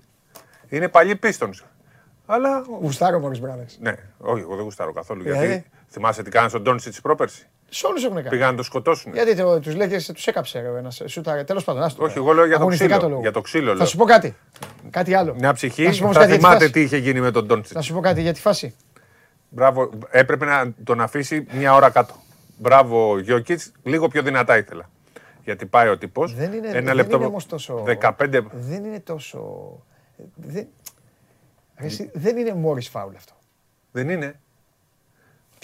Είναι 0.68 0.88
παλιοί 0.88 1.18
Pistons. 1.22 1.64
Αλλά. 2.26 2.64
Γουστάρω 2.80 3.22
Morris 3.24 3.46
Brothers. 3.46 3.76
Ναι, 3.78 3.94
όχι, 4.18 4.40
εγώ 4.40 4.54
δεν 4.54 4.64
γουστάρω 4.64 4.92
καθόλου. 4.92 5.22
Γιατί; 5.22 5.64
Γιατί 5.90 6.06
θυμάσαι 6.06 6.22
τι 6.22 6.30
κάνανε 6.30 6.50
στον 6.50 6.62
Ντόνσιτ 6.62 6.94
πρόπερση; 7.02 7.46
Σε 7.68 7.86
όλους 7.86 8.04
έχουν 8.04 8.16
κάνει. 8.16 8.28
Πήγαν 8.28 8.50
να 8.50 8.56
το 8.56 8.62
σκοτώσουν. 8.62 9.12
Γιατί 9.12 9.34
το, 9.36 9.60
τους 9.60 9.74
λέγες, 9.74 10.06
τους 10.06 10.26
έκαψε 10.26 10.60
ρε, 10.60 10.68
ο 10.68 10.76
ένας 10.76 11.02
σούταρε. 11.06 11.44
Τέλος 11.44 11.64
πάντων, 11.64 11.82
άστο. 11.82 12.04
Όχι, 12.04 12.18
εγώ 12.18 12.32
λέω 12.32 12.44
για 12.46 12.54
το 12.54 12.60
Αγωνιστικά 12.60 12.94
ξύλο. 12.96 13.08
λόγο. 13.08 13.20
Για 13.20 13.32
το 13.32 13.40
ξύλο 13.40 13.70
Θα 13.70 13.76
λέω. 13.76 13.86
σου 13.86 13.96
πω 13.96 14.04
κάτι. 14.04 14.36
Κάτι 14.90 15.14
άλλο. 15.14 15.34
Μια 15.34 15.52
ψυχή 15.52 15.82
Να 15.82 15.92
σου 15.92 15.98
πω 15.98 16.04
όμως 16.04 16.16
θα 16.16 16.22
κάτι 16.22 16.32
για 16.32 16.40
τη 16.40 16.44
θυμάται 16.46 16.64
φάση. 16.64 16.72
τι 16.72 16.80
είχε 16.80 16.96
γίνει 16.96 17.20
με 17.20 17.30
τον 17.30 17.46
Ντόνσιτ. 17.46 17.74
Να 17.74 17.82
σου 17.82 17.94
πω 17.94 18.00
κάτι 18.00 18.20
για 18.20 18.32
τη 18.32 18.40
φάση. 18.40 18.74
Μπράβο, 19.48 19.90
έπρεπε 20.10 20.44
να 20.44 20.72
τον 20.84 21.00
αφήσει 21.00 21.46
μια 21.52 21.74
ώρα 21.74 21.90
κάτω. 21.90 22.14
Μπράβο, 22.58 23.18
Γιώκητς, 23.18 23.72
λίγο 23.82 24.08
πιο 24.08 24.22
δυνατά 24.22 24.56
ήθελα. 24.58 24.90
Γιατί 25.44 25.66
πάει 25.66 25.88
ο 25.88 25.98
τύπος. 25.98 26.34
Δεν 26.34 26.52
είναι, 26.52 26.68
Ένα 26.68 26.80
δεν 26.80 26.94
λεπτό. 26.94 27.16
είναι 27.16 27.24
όμως 27.26 27.46
τόσο... 27.46 27.84
15. 28.00 28.12
Δεν 28.52 28.84
είναι 28.84 29.00
τόσο... 29.00 29.40
Δεν, 30.34 30.66
Ρε 31.78 31.86
εσύ, 31.86 32.10
δεν 32.14 32.36
είναι 32.36 32.54
Morris 32.66 32.82
φάουλ 32.90 33.14
αυτό. 33.16 33.32
Δεν 33.90 34.08
είναι. 34.08 34.40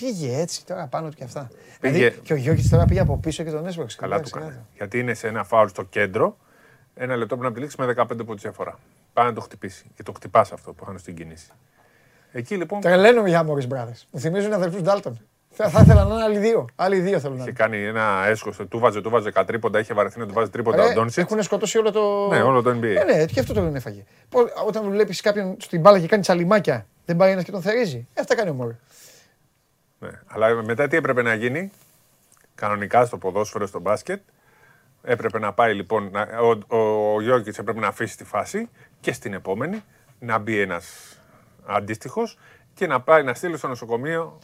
Πήγε 0.01 0.39
έτσι 0.39 0.67
τώρα 0.67 0.87
πάνω 0.87 1.09
του 1.09 1.15
και 1.17 1.25
αυτά. 1.25 1.51
Πήγε- 1.81 1.95
Δηλαδή, 1.97 2.17
και 2.23 2.33
ο 2.33 2.37
Γιώργης 2.37 2.69
τώρα 2.69 2.85
πήγε 2.85 3.01
από 3.01 3.19
πίσω 3.19 3.43
και 3.43 3.51
τον 3.51 3.67
έσπρωξε. 3.67 3.97
Καλά 4.01 4.15
του 4.15 4.21
Εντάξει, 4.21 4.33
έκανε. 4.37 4.53
κάτω. 4.53 4.67
Γιατί 4.77 4.99
είναι 4.99 5.15
σε 5.15 5.27
ένα 5.29 5.45
φάουλ 5.45 5.69
στο 5.69 5.83
κέντρο. 5.83 6.37
Ένα 6.95 7.17
λεπτό 7.17 7.27
πρέπει 7.37 7.43
να 7.43 7.49
επιλέξει 7.49 7.77
με 7.81 7.87
15 7.87 8.07
πόντους 8.27 8.43
διαφορά. 8.43 8.79
Πάει 9.13 9.27
να 9.27 9.33
το 9.33 9.41
χτυπήσει. 9.41 9.85
Και 9.95 10.03
το 10.03 10.13
χτυπάς 10.13 10.53
αυτό 10.53 10.73
που 10.73 10.85
είχαν 10.85 10.99
στην 10.99 11.17
κίνηση. 11.17 11.47
Εκεί 12.33 12.57
λοιπόν 12.57 12.81
Τρελαίνομαι 12.81 13.29
για 13.29 13.47
Morris 13.49 13.69
Brothers. 13.75 14.01
Μου 14.11 14.21
θυμίζουν 14.21 14.53
αδερφούς 14.53 14.81
Ντάλτον. 14.83 15.21
Θα, 15.51 15.69
θα 15.69 15.81
ήθελα 15.81 16.05
να 16.05 16.15
είναι 16.15 16.23
άλλοι 16.23 16.39
δύο. 16.39 16.67
Άλλοι 16.77 17.01
δύο 17.01 17.21
θέλω 17.21 17.35
να 17.35 17.41
είχε 17.41 17.51
είναι. 17.51 17.59
κάνει 17.59 17.85
ένα 17.85 18.25
έσχος. 18.27 18.57
Του 18.69 18.79
βάζε, 18.79 19.01
του 19.01 19.11
βάζε 19.11 19.31
κατρίποντα. 19.31 19.79
Είχε 19.79 19.95
βαρεθεί 19.95 20.19
να 20.19 20.27
του 20.27 20.33
βάζει 20.33 20.51
τρίποντα 20.51 20.83
ο 20.83 20.87
Ρε, 20.87 20.93
Ντόνσιτς. 20.93 21.17
Έχουν 21.31 21.43
σκοτώσει 21.43 21.79
όλο 21.79 21.93
το. 21.93 22.29
Ναι, 22.29 22.43
όλο 22.43 22.63
το 22.63 22.71
NBA. 22.71 22.85
Ε, 22.85 23.05
ναι, 23.05 23.25
και 23.25 23.41
αυτό 23.41 23.53
τον 23.53 23.75
έφαγε. 23.77 24.05
Πώς, 24.29 24.45
όταν 24.67 24.91
βλέπεις 24.91 25.21
κάποιον 25.21 25.57
στην 25.61 25.81
μπάλα 25.81 26.01
και 26.01 26.07
κάνει 26.07 26.23
τσαλιμάκια, 26.23 26.87
δεν 27.05 27.17
πάει 27.17 27.31
ένας 27.33 27.45
και 27.45 27.51
τον 27.51 27.63
θερίζει. 27.63 28.07
Ε, 28.15 28.21
αυτά 28.21 28.35
κάνει 28.35 28.51
ο 28.51 28.55
Μόρι. 28.55 28.77
Ναι. 29.99 30.09
Αλλά 30.27 30.63
μετά 30.63 30.89
τι 30.89 30.97
έπρεπε 30.97 31.23
να 31.23 31.35
γίνει; 31.35 31.71
Κανονικά 32.55 33.05
στο 33.05 33.19
ποδόσφαιρο, 33.19 33.67
στο 33.67 33.81
μπάσκετ. 33.81 34.21
Έπρεπε 35.03 35.39
να 35.39 35.53
πάει 35.53 35.75
λοιπόν. 35.75 36.09
να- 36.13 36.29
Ο, 36.41 36.77
ο, 36.77 37.15
ο 37.15 37.21
Γιώργης 37.23 37.59
έπρεπε 37.59 37.81
να 37.81 37.87
αφήσει 37.87 38.17
τη 38.17 38.25
φάση 38.25 38.69
και 39.01 39.13
στην 39.13 39.33
επόμενη 39.33 39.83
να 40.19 40.39
μπει 40.39 40.61
ένας 40.61 41.17
αντίστοιχος 41.67 42.39
και 42.75 42.87
να 42.87 43.01
πάει 43.01 43.23
να 43.23 43.35
στείλει 43.35 43.57
στο 43.57 43.69
νοσοκομείο. 43.69 44.39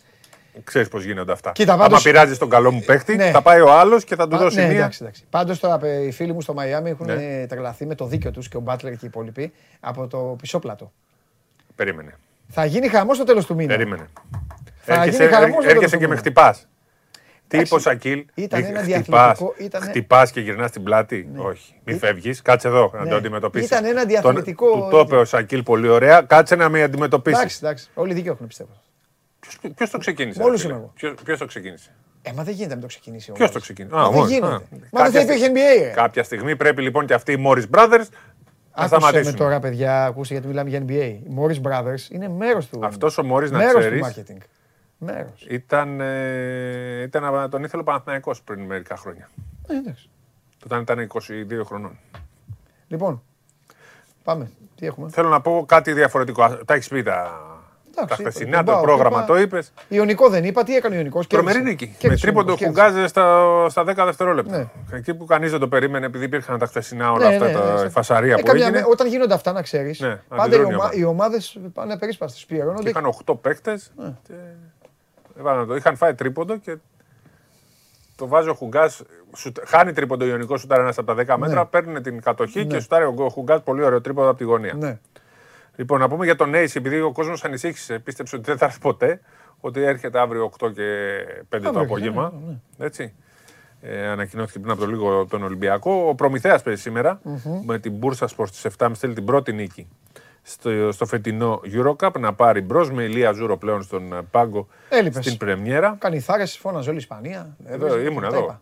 Ξέρεις 0.65 0.89
πώς 0.89 1.05
γίνονται 1.05 1.33
αυτά. 1.33 1.53
Κοίτα, 1.53 1.73
Άμα 1.73 1.83
πάντως- 1.83 2.03
πειράζει 2.03 2.37
τον 2.39 2.49
καλό 2.51 2.71
μου 2.73 2.83
παίχτη, 2.87 3.17
Ναι. 3.17 3.31
θα 3.31 3.43
πάει 3.43 3.61
ο 3.61 3.73
άλλος 3.73 4.05
και 4.05 4.17
θα 4.17 4.29
του 4.29 4.37
Α, 4.37 4.39
δώσει 4.39 4.57
ναι, 4.57 4.67
μία. 4.67 4.77
εντάξει, 4.77 4.99
εντάξει. 5.03 5.25
Πάντως 5.31 5.59
τώρα 5.59 5.87
ε, 5.87 6.07
οι 6.07 6.11
φίλοι 6.13 6.33
μου 6.33 6.41
στο 6.41 6.55
Μαϊάμι 6.55 6.91
έχουν 6.91 7.07
Ναι. 7.07 7.41
ε, 7.41 7.47
τρελαθεί 7.47 7.87
με 7.87 7.95
το 7.95 8.07
δίκιο 8.07 8.31
τους 8.31 8.49
και 8.49 8.57
ο 8.57 8.61
Μπάτλερ 8.61 8.93
και 8.93 8.99
οι 9.05 9.09
υπόλοιποι 9.09 9.53
από 9.81 10.07
το 10.07 10.37
πισόπλατο. 10.41 10.93
Περίμενε. 11.75 12.19
Θα 12.49 12.65
γίνει 12.65 12.89
χαμός 12.89 13.17
στο 13.17 13.25
τέλος 13.25 13.47
του 13.47 13.55
μήνα. 13.55 13.77
Περίμενε. 13.77 14.07
Θα 14.85 14.93
Έρχεσαι, 14.95 15.17
γίνει 15.25 15.35
χαμός 15.35 15.45
έρ- 15.47 15.53
στο 15.53 15.61
τέλος 15.61 15.75
έρχεσαι 15.75 15.91
του 15.95 16.01
και 16.01 16.07
με 16.07 16.09
μήνα. 16.09 16.19
χτυπάς. 16.21 16.67
Τι 17.49 17.59
είπε 17.59 17.67
Εντάξει, 17.67 17.75
ο 17.75 17.79
Σακίλ, 17.79 18.25
ήταν 18.35 18.65
ένα 18.65 18.69
χτυπάς, 18.83 18.87
διαθλητικό- 18.87 19.55
ήταν- 19.59 19.83
χτυπάς 19.83 20.31
και 20.31 20.41
γυρνάς 20.41 20.71
την 20.71 20.83
πλάτη. 20.83 21.29
Όχι, 21.37 21.75
μην 21.85 21.99
φεύγεις, 21.99 22.43
κάτσε 22.43 22.69
εδώ 22.69 22.91
να 22.95 23.03
Ναι. 23.05 23.11
το 23.11 23.17
αντιμετωπίσεις. 23.17 23.67
Ήταν 23.69 23.85
ένα 23.85 23.99
Τον- 24.01 24.09
διαθλητικό- 24.09 24.73
Του 24.73 24.89
το 24.91 24.99
είπε 24.99 25.17
ο 25.17 25.25
Σακίλ 25.25 25.63
πολύ 25.63 25.89
ωραία, 25.89 26.21
κάτσε 26.23 26.55
να 26.55 26.69
με 26.69 26.83
αντιμετωπίσεις. 26.83 27.39
Εντάξει, 27.39 27.59
εντάξει. 27.63 27.89
Όλοι 27.95 28.15
δίκιο 28.15 28.33
έχουν 28.33 28.47
πιστεύω. 28.47 28.71
Ποιος 29.77 29.91
το 29.91 29.99
ξεκίνησε. 29.99 30.39
Με 30.39 30.45
όλους 30.45 30.57
ρε 30.57 30.63
φίλε; 30.67 30.73
είμαι 30.73 30.83
εγώ. 30.83 30.93
Ποιος, 30.95 31.15
ποιος 31.25 31.39
το 31.39 31.45
ξεκίνησε; 31.47 31.91
Ε, 32.23 32.33
μα 32.33 32.43
δεν 32.43 32.55
γίνεται 32.55 32.75
να 32.75 32.81
το 32.81 32.87
ξεκινήσει 32.87 33.31
ο 33.31 33.35
Ποιος 33.35 33.49
Μόρις. 33.49 33.67
το 33.67 33.73
ξεκίνησε; 33.73 33.95
Μα 33.95 34.01
Α, 34.03 34.05
δεν 34.05 34.13
μόνος. 34.15 34.31
γίνεται. 34.31 34.53
Α. 34.55 34.59
Μα 34.59 34.59
δεν 34.81 34.91
Κάποια 34.93 35.11
θα 35.13 35.21
υπήρχε 35.21 35.45
στι- 35.45 35.53
NBA. 35.57 35.83
ρε. 35.83 35.91
Κάποια 35.91 36.23
στιγμή 36.23 36.57
πρέπει 36.57 36.83
λοιπόν 36.83 37.07
και 37.07 37.15
αυτοί 37.15 37.33
οι 37.33 37.45
Morris 37.47 37.65
Brothers 37.77 37.89
να 37.89 37.89
Άκουσε 37.91 38.09
με 38.75 38.87
σταματήσουν. 38.87 39.37
τώρα, 39.37 39.61
παιδιά, 39.61 40.05
ακούστε 40.05 40.33
γιατί 40.35 40.49
μιλάμε 40.49 40.69
για 40.71 40.79
NBA. 40.87 41.17
Οι 41.25 41.31
Morris 41.39 41.61
Brothers 41.71 42.11
είναι 42.11 42.29
μέρος 42.29 42.67
του. 42.69 42.81
Αυτός 42.85 43.19
ο 43.19 43.23
Morris, 43.33 43.51
να 43.51 43.59
μέρος 43.59 43.79
ξέρεις, 43.79 44.01
του 44.01 44.23
marketing. 44.23 44.37
Μέρος. 45.05 45.47
Ήταν, 45.49 46.01
ε, 46.01 47.03
ήταν, 47.03 47.51
τον 47.51 47.65
ήθελε 47.65 47.83
ο 47.83 47.85
Παναθηναϊκός 47.85 48.43
πριν 48.43 48.61
μερικά 48.61 48.97
χρόνια. 48.97 49.29
Ε, 49.69 49.75
εντάξει. 49.77 50.09
Όταν 50.65 50.81
ήταν 50.81 50.99
22 50.99 51.65
χρονών. 51.65 51.99
Λοιπόν, 52.89 53.23
πάμε. 54.25 54.51
Τι 54.77 54.87
έχουμε; 54.87 55.11
Θέλω 55.11 55.29
να 55.29 55.41
πω 55.41 55.65
κάτι 55.69 55.93
διαφορετικό. 55.93 56.43
Α, 56.43 56.59
Τα 56.65 56.75
έχεις 56.75 56.89
πει 56.89 57.03
τα, 57.03 57.13
τα 57.95 58.03
είπα, 58.05 58.15
χθεσινά, 58.15 58.57
τον 58.57 58.65
το 58.65 58.73
Πάοκ, 58.73 58.85
πρόγραμμα 58.85 59.17
είπα. 59.17 59.27
το 59.27 59.37
είπες. 59.37 59.73
Ιωνικό 59.89 60.29
δεν 60.29 60.45
είπα. 60.45 60.63
Τι 60.63 60.77
έκανε 60.77 60.95
ο 60.95 60.99
Ιωνικός; 60.99 61.27
Τρομερή 61.27 61.57
κέρδισε. 61.59 61.71
νίκη. 61.73 61.87
Με 61.87 61.95
Κέρδισε 61.99 62.27
ο 62.27 62.33
τρίποντο 62.33 62.51
Ιωνικός, 62.61 62.75
κέρδισε. 62.85 62.93
χουγκάζε 62.93 63.07
στα, 63.09 63.69
στα 63.69 64.03
10 64.03 64.05
δευτερόλεπτα. 64.05 64.59
Ναι. 64.91 64.97
Εκεί 64.97 65.15
που 65.15 65.25
κανείς 65.25 65.51
δεν 65.51 65.61
το 65.61 65.69
περίμενε, 65.69 66.07
επειδή 66.07 66.25
υπήρχαν 66.25 66.59
τα 66.59 66.67
χθεσινά 66.67 67.13
όλα 67.13 67.29
Ναι, 67.29 67.35
αυτά 67.35 67.47
ναι, 67.47 67.53
τα 67.53 67.83
ναι. 67.83 67.89
φασαρία 67.89 68.33
Ε, 68.33 68.37
που 68.41 68.47
καμιά 68.47 68.63
έγινε. 68.67 68.79
μέ- 68.81 68.91
Όταν 68.91 69.07
γίνονται 69.07 69.35
αυτά, 69.35 69.53
να 69.53 69.63
ξέρεις. 69.63 70.01
Ναι, 70.01 70.21
πάντα 70.29 70.43
οι, 70.43 70.47
αντιδρούν 70.47 70.71
οι 70.71 70.75
ομα... 70.75 70.83
ομάδες. 70.83 70.99
οι 70.99 71.05
ομάδες 71.05 71.59
πάνε 71.73 71.93
απερίσπαστες. 71.93 72.45
Και 72.45 72.55
Πληρώνονται. 72.55 72.89
είχαν 72.91 73.05
8 73.27 73.35
παίκτες. 73.41 73.93
Ναι. 73.97 74.13
Και... 74.27 74.33
έβαλαν 75.39 75.67
το. 75.67 75.75
Είχαν 75.77 75.97
φάει 75.97 76.15
τρίποντο 76.15 76.57
και 76.57 76.77
το 78.17 78.27
βάζει 78.27 78.49
ο 78.49 78.55
Χουγκάς. 78.55 79.03
Χάνει 79.67 79.93
τρίποντο 79.93 80.25
Ιωνικός 80.25 80.61
σουτάρ 80.61 80.81
ένας 80.81 80.99
από 80.99 81.07
τα 81.07 81.35
10 81.35 81.39
μέτρα, 81.39 81.61
Ναι. 81.61 81.65
παίρνει 81.67 82.01
την 82.01 82.21
κατοχή 82.21 82.59
Ναι. 82.59 82.65
και 82.65 82.81
σουτάρει 82.81 83.05
ο 83.05 83.29
Χουγκάς 83.33 83.63
πολύ 83.63 83.83
ωραίο 83.85 84.01
τρίποντο 84.01 84.29
από 84.29 84.39
τη 84.39 84.45
γωνία. 84.45 84.75
Ναι. 84.75 84.99
Λοιπόν, 85.77 86.01
να 86.01 86.09
πούμε 86.09 86.25
για 86.25 86.37
τον 86.37 86.53
Ace, 86.55 86.75
επειδή 86.77 87.01
ο 87.01 87.13
κόσμος 87.13 87.45
ανησύχησε, 87.45 87.99
πίστεψε 87.99 88.37
ότι 88.37 88.45
δεν 88.45 88.59
θα 88.59 88.65
έρθει 88.65 88.79
ποτέ, 88.79 89.21
ότι 89.61 89.83
έρχεται 89.83 90.19
αύριο 90.21 90.45
8 90.45 90.71
και 90.75 91.17
5 91.49 91.63
το 91.63 91.69
Αύριο, 91.69 91.83
απόγευμα. 91.83 92.33
ναι, 92.47 92.47
ναι. 92.79 92.87
Έτσι. 92.87 93.15
Ε, 93.85 94.07
ανακοινώθηκε 94.07 94.59
πριν 94.59 94.71
από 94.71 94.81
το 94.81 94.87
λίγο 94.87 95.27
τον 95.27 95.43
Ολυμπιακό. 95.43 96.07
Ο 96.09 96.15
Προμηθέας 96.15 96.63
παίζει 96.63 96.81
σήμερα 96.81 97.21
Μμμ. 97.23 97.61
με 97.65 97.79
την 97.79 97.93
Μπούρσασπορ 97.93 98.47
στις 98.47 98.65
7 98.79 98.91
θέλει 98.95 99.15
την 99.15 99.25
πρώτη 99.25 99.53
νίκη 99.53 99.89
στο, 100.43 100.93
στο 100.93 101.07
φετινό 101.07 101.61
Eurocup 101.65 102.13
να 102.21 102.35
πάρει 102.35 102.61
μπρος 102.61 102.91
με 102.91 103.03
Ηλία 103.03 103.33
Ζούρο 103.33 103.57
πλέον 103.57 103.83
στον 103.83 104.13
ε, 104.13 104.23
πάγκο 104.31 104.67
Έλειπες. 104.89 105.25
στην 105.25 105.37
Πρεμιέρα. 105.37 105.97
Κανιθάρες, 105.99 106.57
φώναζε 106.59 106.89
όλη 106.89 106.99
η 106.99 107.01
Ισπανία. 107.01 107.57
Εδώ, 107.65 107.87
Έβριζε, 107.87 108.09
ήμουν 108.09 108.21
τα 108.21 108.27
εδώ. 108.27 108.39
είπα. 108.39 108.61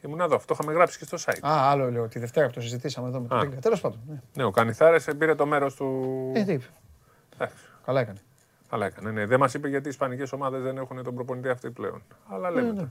Ήμουν 0.00 0.20
εδώ. 0.20 0.34
Αυτό 0.36 0.54
είχαμε 0.58 0.72
γράψει 0.76 0.98
και 0.98 1.04
στο 1.04 1.16
site. 1.24 1.38
Α, 1.48 1.70
άλλο 1.70 1.90
λέω. 1.90 2.08
Τη 2.08 2.18
Δευτέρα 2.18 2.46
που 2.46 2.52
το 2.52 2.60
συζητήσαμε 2.60 3.08
εδώ 3.08 3.20
με 3.20 3.28
τον 3.28 3.38
Α. 3.38 3.40
Τίγκα. 3.40 3.56
Τέλος 3.60 3.80
πάντων. 3.80 4.00
ναι. 4.08 4.20
Ναι, 4.34 4.44
ο 4.44 4.50
Κανιθάρες 4.50 5.08
πήρε 5.18 5.34
το 5.34 5.46
μέρος 5.46 5.74
του. 5.74 6.06
Ε, 6.34 6.44
τι 6.44 6.52
είπε. 6.52 6.64
Εντάξει. 7.34 7.64
Καλά 7.84 8.00
έκανε. 8.00 8.18
Καλά 8.70 8.86
έκανε. 8.86 9.10
Ναι. 9.10 9.26
Δεν 9.26 9.38
μας 9.38 9.54
είπε 9.54 9.68
γιατί 9.68 9.86
οι 9.86 9.90
Ισπανικές 9.90 10.32
ομάδες 10.32 10.62
δεν 10.62 10.76
έχουν 10.76 11.02
τον 11.04 11.14
προπονητή 11.14 11.48
αυτή 11.48 11.70
πλέον. 11.70 12.02
Αλλά 12.28 12.50
λέμε. 12.50 12.66
Ναι, 12.66 12.72
ναι. 12.72 12.76
τώρα. 12.78 12.90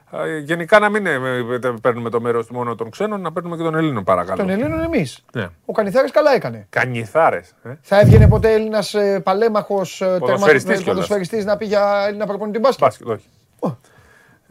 Γενικά 0.43 0.79
να 0.79 0.89
μην 0.89 1.05
ε, 1.05 1.13
ε, 1.13 1.73
παίρνουμε 1.81 2.09
το 2.09 2.21
μέρος 2.21 2.49
μόνο 2.49 2.75
των 2.75 2.89
ξένων, 2.89 3.21
να 3.21 3.31
παίρνουμε 3.31 3.57
και 3.57 3.63
των 3.63 3.75
Ελλήνων 3.75 4.03
παρακαλώ. 4.03 4.37
Τον 4.37 4.49
Ελλήνων 4.49 4.81
εμείς. 4.81 5.23
Ναι. 5.33 5.47
Ο 5.65 5.73
Κανιθάρε 5.73 6.07
καλά 6.09 6.33
έκανε. 6.33 6.65
Κανιθάρες. 6.69 7.53
Ε. 7.63 7.69
Θα 7.81 7.99
έβγαινε 7.99 8.27
ποτέ 8.27 8.53
Έλληνας 8.53 8.95
παλέμαχος 9.23 10.03
Ποδοσφαιριστής 10.19 10.63
κιόλας. 10.75 10.83
ποδοσφαιριστής 10.83 11.45
να 11.45 11.57
πει 11.57 11.65
για 11.65 12.03
Έλληνα 12.07 12.25
προπονητή 12.25 12.59
μπάσκετ. 12.59 12.85
Μπάσκετ, 12.85 13.07
όχι. 13.07 13.25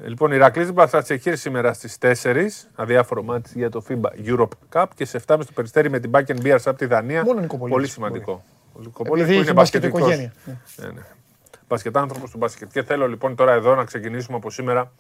Ε, 0.05 0.09
Λοιπόν, 0.09 0.31
η 0.31 0.35
Ηρακλής 0.37 0.73
Μπαθατσεχήρ 0.73 1.37
σήμερα 1.37 1.73
στις 1.73 1.99
4, 1.99 2.67
αδιάφορο 2.75 3.23
μάτι 3.23 3.51
για 3.55 3.71
το 3.71 3.85
FIBA 3.89 4.29
Europe 4.29 4.49
Cup 4.73 4.87
και 4.95 5.05
σε 5.05 5.17
7 5.27 5.39
στο 5.43 5.53
Περιστέρι 5.55 5.91
με 5.91 5.99
την 5.99 6.11
Back 6.15 6.25
and 6.27 6.43
Beers 6.47 6.63
από 6.65 6.79
τη 6.79 6.87
Δανία. 6.87 7.23
Μόνο 7.25 7.41
Νικοπολίδης 7.41 7.59
Πολύ 7.59 7.71
μπορεί. 7.71 7.87
σημαντικό. 7.87 8.45
Ο 8.73 8.81
Νικοπολίδης 8.81 9.23
Επειδή 9.23 9.35
που 9.35 9.41
έχει 9.41 9.51
είναι 9.51 9.53
μπάσκετ 9.61 9.81
μπασκετικός. 9.81 10.01
οικογένεια. 10.01 10.33
Ναι, 10.77 10.87
ναι. 10.87 11.07
Μπασκετάνθρωπος 11.69 12.31
του 12.31 12.39
μπάσκετ. 12.39 12.69
Και 12.73 12.83
θέλω 12.83 13.09
λοιπόν 13.09 13.35
τώρα 13.37 13.53
εδώ 13.53 13.75
να 13.75 13.85
ξεκινήσουμε 13.85 14.37
από 14.37 14.51
σήμερα 14.51 14.93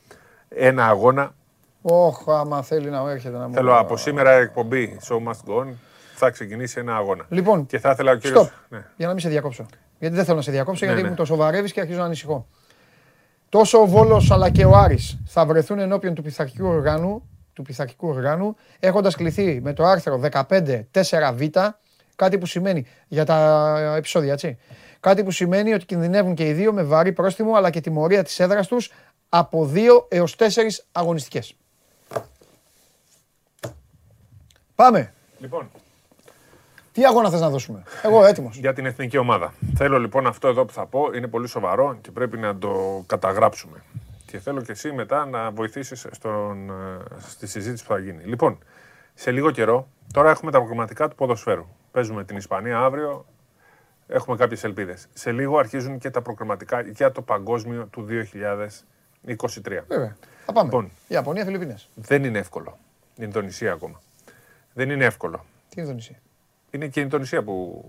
ένα 0.55 0.86
αγώνα. 0.86 1.35
Όχ, 1.82 2.28
άμα 2.28 2.62
θέλει 2.62 2.90
να 2.90 3.10
έρχεται 3.10 3.36
να 3.39 3.48
μου. 3.48 3.55
Θέλω 3.55 3.78
από 3.78 3.97
σήμερα 3.97 4.31
εκπομπή 4.31 4.98
Show 5.09 5.16
Must 5.16 5.52
Go 5.52 5.60
On. 5.60 5.66
Θα 6.14 6.31
ξεκινήσει 6.31 6.81
ένα 6.81 6.97
αγώνα. 6.97 7.24
Λοιπόν, 7.28 7.66
και 7.66 7.78
θα 7.78 7.90
ήθελα 7.90 8.12
ο 8.12 8.14
κύριος... 8.14 8.47
Stop. 8.47 8.51
Ναι. 8.68 8.85
Για 8.97 9.06
να 9.06 9.12
μην 9.12 9.22
σε 9.22 9.28
διακόψω. 9.28 9.66
Γιατί 9.98 10.14
δεν 10.14 10.24
θέλω 10.24 10.36
να 10.36 10.43
σε 10.43 10.51
διακόψω, 10.51 10.85
Ναι, 10.85 10.90
γιατί 10.90 11.05
ναι. 11.05 11.10
μου 11.10 11.16
το 11.16 11.24
σοβαρεύεις 11.24 11.72
και 11.72 11.81
αρχίζω 11.81 11.98
να 11.98 12.05
ανησυχώ. 12.05 12.47
Τόσο 13.48 13.81
ο 13.81 13.86
Βόλος 13.86 14.31
αλλά 14.31 14.51
και 14.51 14.64
ο 14.64 14.77
Άρης 14.77 15.18
θα 15.27 15.47
βρεθούν 15.47 15.78
ενώπιον 15.78 16.14
του 16.14 16.22
πειθαρχικού 16.22 16.66
οργάνου, 16.66 17.28
του 17.52 17.62
πειθαρχικού 17.62 18.09
οργάνου 18.09 18.56
έχοντας 18.81 19.16
κληθεί 19.16 19.60
με 19.62 19.72
το 19.72 19.85
άρθρο 19.85 20.20
15.4β, 20.31 21.68
κάτι 22.16 22.39
που 22.39 22.47
σημαίνει 22.47 22.86
για 23.09 23.24
τα 23.24 23.94
επεισόδια, 23.97 24.32
έτσι. 24.32 24.59
Κάτι 25.01 25.24
που 25.24 25.31
σημαίνει 25.31 25.72
ότι 25.72 25.85
κινδυνεύουν 25.85 26.35
και 26.35 26.48
οι 26.48 26.52
δύο 26.52 26.72
με 26.72 26.82
βαρύ 26.82 27.12
πρόστιμο 27.12 27.55
αλλά 27.55 27.70
και 27.70 27.81
τιμωρία 27.81 28.22
της 28.22 28.40
έδρας 28.40 28.66
τους 28.66 28.93
από 29.32 29.70
2 29.74 30.05
έως 30.09 30.36
4 30.36 30.44
αγωνιστικές. 30.93 31.55
Πάμε. 34.74 35.12
Λοιπόν, 35.39 35.70
Τι 36.93 37.05
αγώνα 37.07 37.31
θες 37.31 37.40
να 37.40 37.51
δώσουμε; 37.51 37.82
Εγώ 38.02 38.24
έτοιμος. 38.24 38.57
για 38.57 38.73
την 38.73 38.86
εθνική 38.86 39.16
ομάδα. 39.19 39.55
Θέλω 39.77 39.98
λοιπόν 39.98 40.27
αυτό 40.27 40.48
εδώ 40.48 40.65
που 40.65 40.73
θα 40.73 40.86
πω 40.86 41.11
είναι 41.15 41.27
πολύ 41.27 41.48
σοβαρό 41.48 41.98
και 42.01 42.11
πρέπει 42.11 42.39
να 42.39 42.57
το 42.59 43.05
καταγράψουμε. 43.07 43.82
Και 44.27 44.39
θέλω 44.39 44.61
και 44.62 44.73
εσύ 44.73 44.93
μετά 44.93 45.27
να 45.27 45.51
βοηθήσεις 45.51 46.07
στον, 46.11 46.70
ε, 46.70 46.98
στη 47.28 47.47
συζήτηση 47.47 47.85
που 47.85 47.93
θα 47.93 47.98
γίνει. 47.98 48.23
Λοιπόν, 48.24 48.59
σε 49.15 49.31
λίγο 49.31 49.51
καιρό, 49.51 49.89
τώρα 50.12 50.31
έχουμε 50.31 50.51
τα 50.51 50.59
προγραμματικά 50.59 51.09
του 51.09 51.14
ποδοσφαίρου. 51.16 51.66
Παίζουμε 51.93 52.24
την 52.24 52.37
Ισπανία 52.37 52.79
αύριο, 52.79 53.27
έχουμε 54.06 54.37
κάποιες 54.37 54.64
ελπίδες. 54.64 55.06
Σε 55.13 55.32
λίγο 55.32 55.59
αρχίζουν 55.59 55.98
και 55.98 56.11
τα 56.11 56.22
προγραμματικά 56.22 56.80
για 56.80 57.13
το 57.13 57.22
παγκόσμιο 57.22 57.85
του 57.90 58.05
2023. 59.27 59.35
Βέβαια. 59.87 60.16
Θα 60.45 60.53
πάμε. 60.53 60.65
Λοιπόν. 60.65 60.90
Ιαπωνία, 61.09 61.45
Φιλιππίνες. 61.45 61.89
Δεν 61.95 62.24
είναι 62.24 62.39
εύκολο. 62.39 62.79
Η 63.15 63.23
Ινδονησία 63.24 63.73
ακόμα. 63.73 64.01
Δεν 64.73 64.90
είναι 64.90 65.05
εύκολο. 65.05 65.45
Τι 65.69 65.81
Ινδονησία; 65.81 66.16
Είναι 66.71 66.89
και 66.89 67.01
η 67.01 67.03
Ινδονησία 67.05 67.43
που 67.43 67.85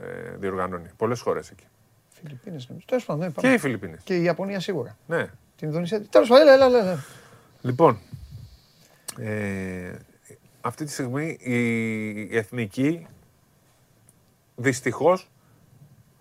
ε, 0.00 0.36
διοργανώνει. 0.36 0.88
Πολλές 0.96 1.20
χώρες 1.20 1.50
εκεί. 1.50 1.64
Φιλιππίνες 2.08 2.68
νομίζω. 2.68 2.86
Τέλος 2.86 3.04
πάντων, 3.04 3.24
ναι, 3.24 3.30
πάμε. 3.30 3.48
Και 3.48 3.54
οι 3.54 3.58
Φιλιππίνες. 3.58 4.00
Και 4.04 4.16
η 4.16 4.22
Ιαπωνία 4.22 4.60
σίγουρα. 4.60 4.96
Ναι. 5.06 5.30
Την 5.56 5.68
Ινδονησία. 5.68 6.02
Τέλος 6.02 6.28
πάντων, 6.28 6.48
έλα, 6.48 6.64
έλα, 6.64 6.78
έλα. 6.78 7.04
Λοιπόν, 7.62 7.98
ε, 9.18 9.92
αυτή 10.60 10.84
τη 10.84 10.92
στιγμή 10.92 11.38
η 11.40 12.36
εθνική 12.36 13.06
δυστυχώς 14.56 15.30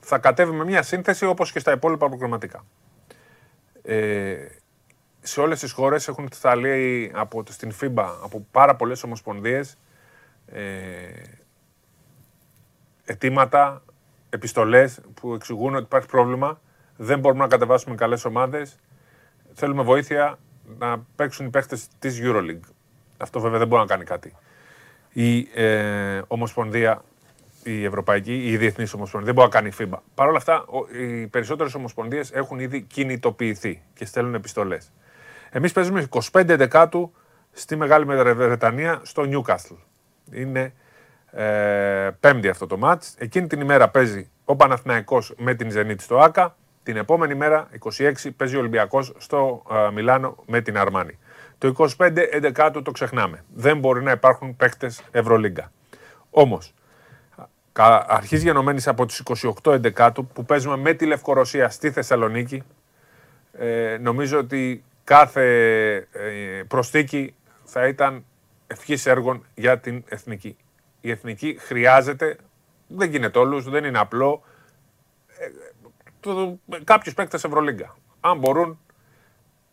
θα 0.02 0.18
κατέβει 0.18 0.52
με 0.52 0.64
μια 0.64 0.82
σύνθεση 0.82 1.26
όπως 1.26 1.52
και 1.52 1.60
στα 1.60 1.72
υπόλοιπα 1.72 2.08
προγραμματικά. 2.08 2.66
Ε, 3.84 4.36
σε 5.22 5.42
όλες 5.42 5.60
τις 5.60 5.72
χώρες 5.72 6.08
έχουν 6.08 6.28
σταλεί 6.32 7.12
από, 7.14 7.44
στην 7.50 7.72
FIBA 7.82 8.06
από 8.24 8.46
πάρα 8.52 8.76
πολλές 8.76 9.04
ομοσπονδίες 9.04 9.78
ε, 10.46 10.62
αιτήματα, 13.06 13.84
επιστολές 14.30 15.00
που 15.14 15.34
εξηγούν 15.34 15.76
ότι 15.76 15.84
υπάρχει 15.84 16.08
πρόβλημα, 16.08 16.62
δεν 16.98 17.20
μπορούμε 17.20 17.42
να 17.42 17.48
κατεβάσουμε 17.48 17.96
καλές 17.96 18.26
ομάδες, 18.26 18.76
θέλουμε 19.54 19.84
βοήθεια 19.84 20.40
να 20.78 21.06
παίξουν 21.16 21.46
οι 21.46 21.50
παίχτες 21.50 21.88
της 22.00 22.20
EuroLeague. 22.24 22.70
Αυτό 23.18 23.40
βέβαια 23.40 23.60
δεν 23.60 23.68
μπορεί 23.68 23.82
να 23.82 23.88
κάνει 23.88 24.04
κάτι. 24.04 24.36
Η 25.14 25.50
ε, 25.54 26.22
Ομοσπονδία, 26.28 27.02
η 27.64 27.86
Ευρωπαϊκή, 27.86 28.50
η 28.52 28.58
Διεθνής 28.58 28.94
Ομοσπονδία 28.94 29.34
δεν 29.34 29.44
μπορεί 29.44 29.50
να 29.54 29.62
κάνει 29.62 29.68
η 29.68 29.90
FIBA. 29.94 30.00
Παρ' 30.16 30.28
όλα 30.28 30.38
αυτά, 30.38 30.66
ο- 30.68 30.88
οι 31.02 31.28
περισσότερες 31.28 31.74
ομοσπονδίες 31.76 32.32
έχουν 32.32 32.60
ήδη 32.60 32.82
κινητοποιηθεί 32.82 33.82
και 33.94 34.06
στέλνουν 34.06 34.34
επιστολές. 34.34 34.92
Εμείς 35.50 35.72
παίζουμε 35.72 36.08
25 36.32 36.56
Δεκάτου 36.56 37.14
στη 37.52 37.76
Μεγάλη 37.76 38.06
Βρετανία 38.34 39.00
στο 39.04 39.24
Newcastle. 39.32 39.78
Είναι 40.32 40.74
ε, 41.32 42.10
πέμπτη 42.20 42.48
αυτό 42.50 42.68
το 42.68 42.78
μάτς. 42.78 43.16
Εκείνη 43.18 43.48
την 43.48 43.62
ημέρα 43.62 43.90
παίζει 43.90 44.30
ο 44.46 44.56
Παναθηναϊκός 44.56 45.34
με 45.38 45.54
την 45.54 45.72
Ζενίτ 45.72 46.02
στο 46.02 46.18
ΆΚΑ. 46.20 46.56
Την 46.84 46.98
επόμενη 46.98 47.36
μέρα, 47.36 47.68
26, 47.98 48.12
παίζει 48.38 48.56
ο 48.56 48.60
Ολυμπιακός 48.60 49.14
στο 49.18 49.64
ε, 49.72 49.92
Μιλάνο 49.92 50.36
με 50.48 50.62
την 50.62 50.78
Αρμάνη. 50.78 51.18
Το 51.58 51.68
25 51.98 52.28
11 52.56 52.82
το 52.84 52.92
ξεχνάμε. 52.92 53.44
Δεν 53.54 53.78
μπορεί 53.80 54.04
να 54.04 54.12
υπάρχουν 54.12 54.56
παίκτες 54.56 55.02
Ευρωλίγκα. 55.12 55.72
Όμως, 56.30 56.74
κα- 57.74 58.06
αρχής 58.08 58.44
γενομένης 58.44 58.88
από 58.88 59.06
τις 59.06 59.20
28 59.64 59.72
11 59.72 60.12
που 60.34 60.46
παίζουμε 60.46 60.78
με 60.78 60.94
τη 60.94 61.06
Λευκορωσία 61.06 61.70
στη 61.70 61.92
Θεσσαλονίκη, 61.92 62.64
ε, 63.54 63.98
νομίζω 64.02 64.38
ότι 64.38 64.84
κάθε 65.04 65.44
ε, 66.12 66.64
προστίκη 66.68 67.36
θα 67.64 67.88
ήταν 67.88 68.26
ευχής 68.68 69.06
έργων 69.06 69.46
για 69.56 69.80
την 69.80 70.04
εθνική. 70.08 70.58
Η 71.02 71.12
εθνική 71.12 71.58
χρειάζεται, 71.60 72.38
δεν 72.88 73.10
γίνεται 73.10 73.40
όλους, 73.40 73.70
δεν 73.70 73.84
είναι 73.84 74.00
απλό, 74.00 74.44
ε, 75.38 75.48
το, 76.20 76.60
κάποιους 76.84 77.14
παίκτες 77.14 77.44
Ευρωλίγκα. 77.44 77.98
Αν 78.20 78.38
μπορούν 78.38 78.80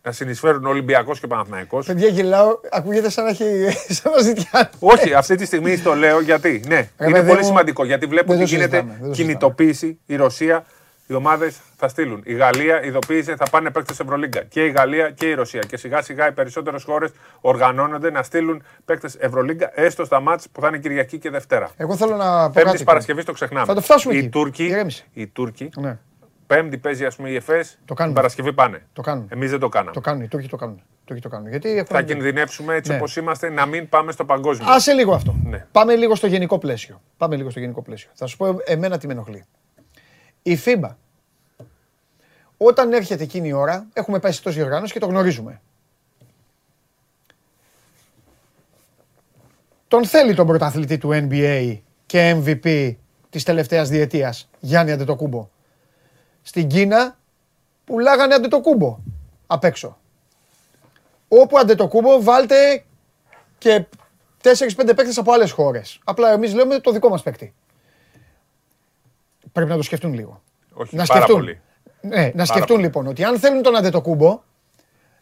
να 0.03 0.13
συνεισφέρουν 0.13 0.67
ο 0.67 0.69
Ολυμπιακός 0.69 1.19
και 1.19 1.25
ο 1.25 1.29
Παναθηναϊκός. 1.29 1.87
Παιδιά 1.87 2.09
γελάω, 2.09 2.61
ακούγεται 2.71 3.11
σαν 3.11 3.25
να 3.25 3.31
έχει 3.31 3.45
σαν 3.99 4.13
να 4.13 4.23
ζητιάνει. 4.23 4.69
Όχι, 4.79 5.15
αυτή 5.15 5.35
τη 5.35 5.45
στιγμή 5.45 5.79
το 5.79 5.95
λέω 5.95 6.21
γιατί. 6.21 6.63
Ναι, 6.69 6.75
Ρε 6.99 7.07
είναι 7.07 7.13
παιδί 7.19 7.27
πολύ 7.29 7.41
μου, 7.41 7.47
σημαντικό 7.47 7.85
γιατί 7.85 8.07
βλέπω 8.07 8.33
δεν 8.33 8.41
ότι 8.43 8.51
το 8.51 8.57
γίνεται 8.57 8.77
συζητάμε, 8.77 8.99
δεν 9.01 9.09
το 9.11 9.15
κινητοποίηση. 9.17 9.99
Η 10.07 10.17
Ρωσία, 10.17 10.65
οι 11.07 11.15
ομάδες 11.15 11.57
θα 11.77 11.89
στείλουν. 11.89 12.23
Η 12.25 12.35
Γαλλία 12.35 12.85
ειδοποίησε 12.85 13.37
θα 13.37 13.47
πάνε 13.51 13.71
παίκτες 13.71 14.01
Ευρωλίγκα. 14.01 14.43
Και 14.43 14.65
η 14.65 14.71
Γαλλία 14.71 15.11
και 15.11 15.27
η 15.27 15.35
Ρωσία. 15.35 15.61
Και 15.61 15.77
σιγά 15.77 16.03
σιγά 16.03 16.29
οι 16.29 16.33
περισσότερες 16.33 16.83
χώρες 16.85 17.11
οργανώνονται 17.41 18.11
να 18.11 18.23
στείλουν 18.23 18.63
παίκτες 18.85 19.17
Ευρωλίγκα 19.19 19.71
έστω 19.75 20.05
στα 20.05 20.21
μάτς 20.21 20.49
που 20.53 20.61
θα 20.61 20.69
είναι 20.69 20.79
Κυριακή 20.79 21.19
και 21.19 21.31
Δευτέρα. 21.31 21.71
Εγώ 21.77 21.97
θέλω 21.97 22.17
να 22.17 22.43
πω 22.45 22.51
Πέμπτης 22.55 22.73
κάτι. 22.73 22.85
Παρασκευής 22.85 23.25
το 23.25 23.33
ξεχνάμε. 23.33 23.67
Θα 23.67 23.75
το 23.75 23.81
φτάσουμε 23.81 24.15
οι 24.15 24.19
εκεί. 24.19 24.29
Τούρκοι, 24.29 24.65
Ηρέμησε. 24.65 25.05
οι 25.13 25.27
Τούρκοι 25.27 25.71
Ναι. 25.77 25.99
Πέμπτη 26.49 26.79
παίζει 26.79 27.05
ας 27.05 27.17
πούμε 27.17 27.31
η 27.31 27.35
ΕΦΕΣ. 27.35 27.71
Το 27.71 27.85
Την 27.87 27.95
κάνουν. 27.97 28.15
Παρασκευή 28.15 28.53
πάνε. 28.53 28.87
Το 28.93 29.03
κάνουν. 29.03 29.27
Εμείς 29.31 29.51
δεν 29.51 29.59
το 29.61 29.69
κάναμε. 29.69 29.93
Το 29.93 30.01
κάνουν, 30.01 30.23
οι 30.23 30.29
Τούρκοι 30.29 30.49
το 30.49 30.57
κάνουν. 30.57 30.77
Οι 30.77 31.05
Τούρκοι 31.05 31.23
το 31.23 31.29
κάνουν. 31.29 31.49
Γιατί 31.49 31.69
έχουν... 31.71 31.97
Θα 31.97 32.03
κινδυνεύσουμε 32.03 32.75
έτσι 32.75 32.91
Ναι. 32.91 32.97
όπως 32.97 33.17
είμαστε 33.17 33.49
να 33.49 33.67
μην 33.67 33.89
πάμε 33.89 34.13
στο 34.13 34.25
παγκόσμιο. 34.25 34.71
Άσε 34.71 34.93
λίγο 34.93 35.15
αυτό. 35.15 35.35
Ναι. 35.45 35.67
Πάμε 35.73 35.95
λίγο 35.97 36.15
στο 36.15 36.27
γενικό 36.27 36.59
πλαίσιο. 36.59 37.01
Πάμε 37.17 37.37
λίγο 37.37 37.51
στο 37.51 37.61
γενικό 37.61 37.83
πλαίσιο. 37.83 38.11
Θα 38.15 38.27
σου 38.27 38.37
πω 38.37 38.57
εμένα 38.65 38.99
τι 38.99 39.07
με 39.07 39.13
ενοχλεί. 39.13 39.45
Η 40.43 40.59
FIBA, 40.65 40.91
όταν 42.57 42.93
έρχεται 42.93 43.23
εκείνη 43.23 43.49
η 43.49 43.53
ώρα, 43.53 43.87
έχουμε 43.93 44.19
πάει 44.19 44.33
σε 44.33 44.43
τόση 44.43 44.63
οργάνωση 44.63 44.93
και 44.93 44.99
το 44.99 45.07
γνωρίζουμε. 45.07 45.61
Τον 49.89 50.05
θέλει 50.07 50.35
τον 50.35 50.47
πρωταθλητή 50.47 50.99
του 50.99 51.09
NBA 51.13 51.79
και 52.07 52.37
MVP 52.45 52.95
της 53.31 53.43
τελευταίας 53.45 53.89
διετίας, 53.89 54.49
Γιάννη 54.61 54.93
Αντετοκούμπο. 54.93 55.49
Στην 56.49 56.69
Κίνα 56.69 57.19
πουλάγανε 57.85 58.35
Αντετοκούμπο 58.35 58.99
απ' 59.47 59.65
έξω. 59.65 59.99
Όπου 61.29 61.59
αντετοκούμπο 61.59 62.23
βάλτε 62.23 62.85
και 63.59 63.87
4-5 64.43 64.53
παίκτες 64.77 65.19
από 65.19 65.33
άλλες 65.33 65.51
χώρες. 65.51 66.01
Απλά 66.05 66.33
εμείς 66.33 66.55
λέμε 66.55 66.79
το 66.79 66.93
δικό 66.93 67.09
μας 67.09 67.23
παίκτη. 67.23 67.55
Πρέπει 69.53 69.71
να 69.71 69.77
το 69.77 69.83
σκεφτούν 69.83 70.13
λίγο. 70.15 70.43
Όχι, 70.73 70.97
να 70.97 71.05
πάρα 71.05 71.21
σκεφτούν. 71.21 71.41
πολύ. 71.41 71.61
Ναι, 72.01 72.31
να 72.35 72.45
σκεφτούν 72.45 72.67
πολύ. 72.67 72.83
λοιπόν 72.83 73.07
ότι 73.07 73.25
αν 73.25 73.39
θέλουν 73.39 73.63
τον 73.63 73.77
Αντετοκούμπο 73.77 74.43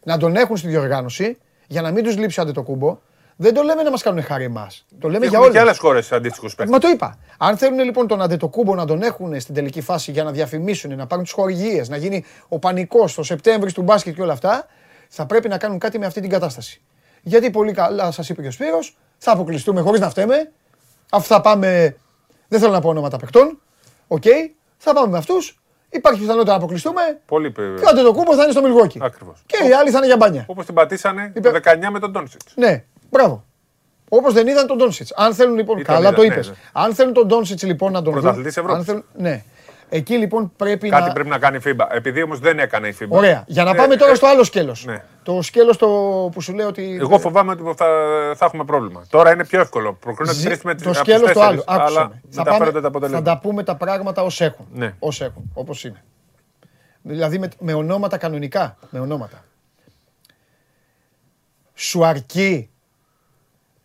να 0.03 0.17
τον 0.17 0.35
έχουν 0.35 0.57
στη 0.57 0.67
διοργάνωση 0.67 1.37
για 1.67 1.81
να 1.81 1.91
μην 1.91 2.03
τους 2.03 2.17
λείψει 2.17 2.39
ο 2.39 2.43
Αντετοκούμπο, 2.43 2.99
δεν 3.37 3.53
το 3.53 3.61
λέμε 3.61 3.83
να 3.83 3.91
μας 3.91 4.01
κάνουν 4.03 4.23
χάρη 4.23 4.43
εμάς. 4.43 4.85
Το 4.99 5.09
λέμε 5.09 5.25
για 5.25 5.37
Έχουμε 5.37 5.51
και 5.51 5.57
όλους. 5.57 5.69
άλλες 5.69 5.79
χώρες 5.79 6.11
αντίστοιχους 6.11 6.55
παίκτες. 6.55 6.73
Μα 6.73 6.79
το 6.79 6.87
είπα. 6.87 7.17
Αν 7.37 7.57
θέλουν 7.57 7.79
λοιπόν 7.79 8.07
τον 8.07 8.21
Αντετοκούμπο 8.21 8.75
να 8.75 8.85
τον 8.85 9.01
έχουν 9.01 9.39
στην 9.39 9.53
τελική 9.53 9.81
φάση 9.81 10.11
για 10.11 10.23
να 10.23 10.31
διαφημίσουν, 10.31 10.95
να 10.95 11.07
πάρουν 11.07 11.23
τις 11.23 11.33
χορηγίες, 11.33 11.89
να 11.89 11.97
γίνει 11.97 12.25
ο 12.47 12.59
πανικός 12.59 13.13
το 13.13 13.23
Σεπτέμβρη 13.23 13.71
του 13.71 13.81
μπάσκετ 13.81 14.15
και 14.15 14.21
όλα 14.21 14.33
αυτά, 14.33 14.65
θα 15.07 15.25
πρέπει 15.25 15.47
να 15.47 15.57
κάνουν 15.57 15.79
κάτι 15.79 15.99
με 15.99 16.05
αυτή 16.05 16.21
την 16.21 16.29
κατάσταση. 16.29 16.81
Γιατί 17.21 17.49
πολύ 17.49 17.71
καλά 17.71 18.11
σας 18.11 18.29
είπε 18.29 18.41
και 18.41 18.47
ο 18.47 18.51
Σπύρος, 18.51 18.97
θα 19.17 19.31
αποκλειστούμε 19.31 19.81
χωρίς 19.81 19.99
να 19.99 20.09
φταίμε. 20.09 20.51
Αφού 21.11 21.27
θα 21.27 21.41
πάμε. 21.41 21.95
Δεν 22.47 22.59
θέλω 22.59 22.71
να 22.71 22.81
πω 22.81 22.89
ονόματα 22.89 23.17
παιχτών. 23.17 23.59
Οκ, 24.07 24.23
θα 24.77 24.93
πάμε 24.93 25.07
με 25.11 25.17
αυτούς. 25.17 25.59
Υπάρχει 25.89 26.19
πιθανότητα 26.19 26.51
να 26.51 26.57
αποκλειστούμε. 26.57 27.01
Πολύ 27.25 27.51
Και 27.51 27.61
ο 27.61 27.89
Αντετοκούμπο 27.89 28.35
θα 28.35 28.43
είναι 28.43 28.51
στο 28.51 28.61
Μιλγουόκι. 28.61 28.99
Ακριβώς. 29.01 29.43
Και 29.45 29.57
οι 29.67 29.73
άλλοι 29.73 29.89
θα 29.89 29.97
είναι 29.97 30.05
για 30.07 30.17
μπάνια. 30.17 30.43
Όπως 30.47 30.65
την 30.65 30.73
πατήσανε 30.73 31.33
το 31.41 31.51
19 31.51 31.89
με 31.91 31.99
τον 31.99 32.11
Τόνσιτ. 32.13 32.41
Ναι, 32.55 32.83
μπράβο. 33.09 33.45
Όπως 34.09 34.33
δεν 34.33 34.47
είδαν 34.47 34.67
τον 34.67 34.77
Ντόνσιτς. 34.77 35.13
Αν 35.15 35.33
θέλουν 35.33 35.55
λοιπόν. 35.55 35.77
Ήταν, 35.79 35.95
καλά 35.95 36.07
είδα, 36.07 36.15
το 36.17 36.21
ναι, 36.21 36.27
είπες. 36.27 36.47
ναι. 36.49 36.55
Αν 36.71 36.93
θέλουν 36.95 37.13
τον 37.13 37.27
Ντόνσιτς 37.27 37.63
λοιπόν 37.63 37.91
να 37.91 38.01
τον 38.01 38.13
δουν. 38.13 38.21
Πρωταθλητής 38.21 38.57
Ευρώπης. 38.57 38.77
αν 38.77 38.83
θέλουν- 38.85 39.05
Ναι. 39.17 39.43
Εκεί 39.89 40.17
λοιπόν 40.17 40.51
πρέπει 40.55 40.89
Κάτι 40.89 41.07
να. 41.07 41.13
πρέπει 41.13 41.29
να 41.29 41.37
κάνει 41.39 41.57
η 41.57 41.61
FIBA. 41.65 41.85
Επειδή 41.91 42.23
όμως 42.23 42.39
δεν 42.39 42.59
έκανε 42.59 42.87
η 42.87 42.95
FIBA. 42.99 43.07
Ωραία. 43.09 43.43
Για 43.47 43.63
να 43.63 43.69
Ε, 43.69 43.73
πάμε 43.73 43.95
τώρα 43.95 44.11
ε, 44.11 44.15
στο 44.15 44.27
άλλο 44.27 44.43
σκέλος. 44.43 44.85
ναι. 44.85 45.03
Το 45.23 45.41
σκέλος 45.41 45.77
το 45.77 45.87
που 46.33 46.41
σου 46.41 46.53
λέω 46.53 46.67
ότι. 46.67 46.97
Εγώ 47.01 47.19
φοβάμαι 47.19 47.51
ότι 47.51 47.63
θα, 47.75 47.85
θα 48.35 48.45
έχουμε 48.45 48.63
πρόβλημα. 48.65 49.05
Τώρα 49.09 49.31
είναι 49.33 49.45
πιο 49.45 49.59
εύκολο. 49.59 49.93
Προκρίνονται 49.93 50.37
Ζη- 50.37 50.47
τρεις 50.47 50.61
με 50.61 50.73
τις- 50.75 50.83
το 50.83 50.89
από 50.89 50.99
σκέλος 50.99 51.21
τις 51.23 51.33
το 51.33 51.41
άλλο. 51.41 51.61
τέσσερις, 51.63 51.81
Άκουσα 51.81 51.99
Αλλά 51.99 52.09
με. 52.09 52.21
Θα, 52.29 52.43
μεταφέρονται 52.43 52.59
πάμε- 52.65 52.71
τα 52.73 52.81
θα 52.81 52.87
αποτελέσματα. 52.87 53.31
τα 53.33 53.39
πούμε 53.39 53.63
τα 53.63 53.75
πράγματα 53.75 54.23
ως 54.23 54.41
έχουν. 54.41 54.65
Ναι. 54.73 54.93
Ως 54.99 55.21
έχουν. 55.21 55.51
Όπως 55.53 55.83
είναι. 55.83 56.03
Δηλαδή 57.01 57.39
με, 57.39 57.49
με 57.59 57.73
ονόματα 57.73 58.17
κανονικά. 58.17 58.77
Με 58.89 58.99
ονόματα. 58.99 59.43
Σου 61.73 62.05
αρκεί 62.05 62.69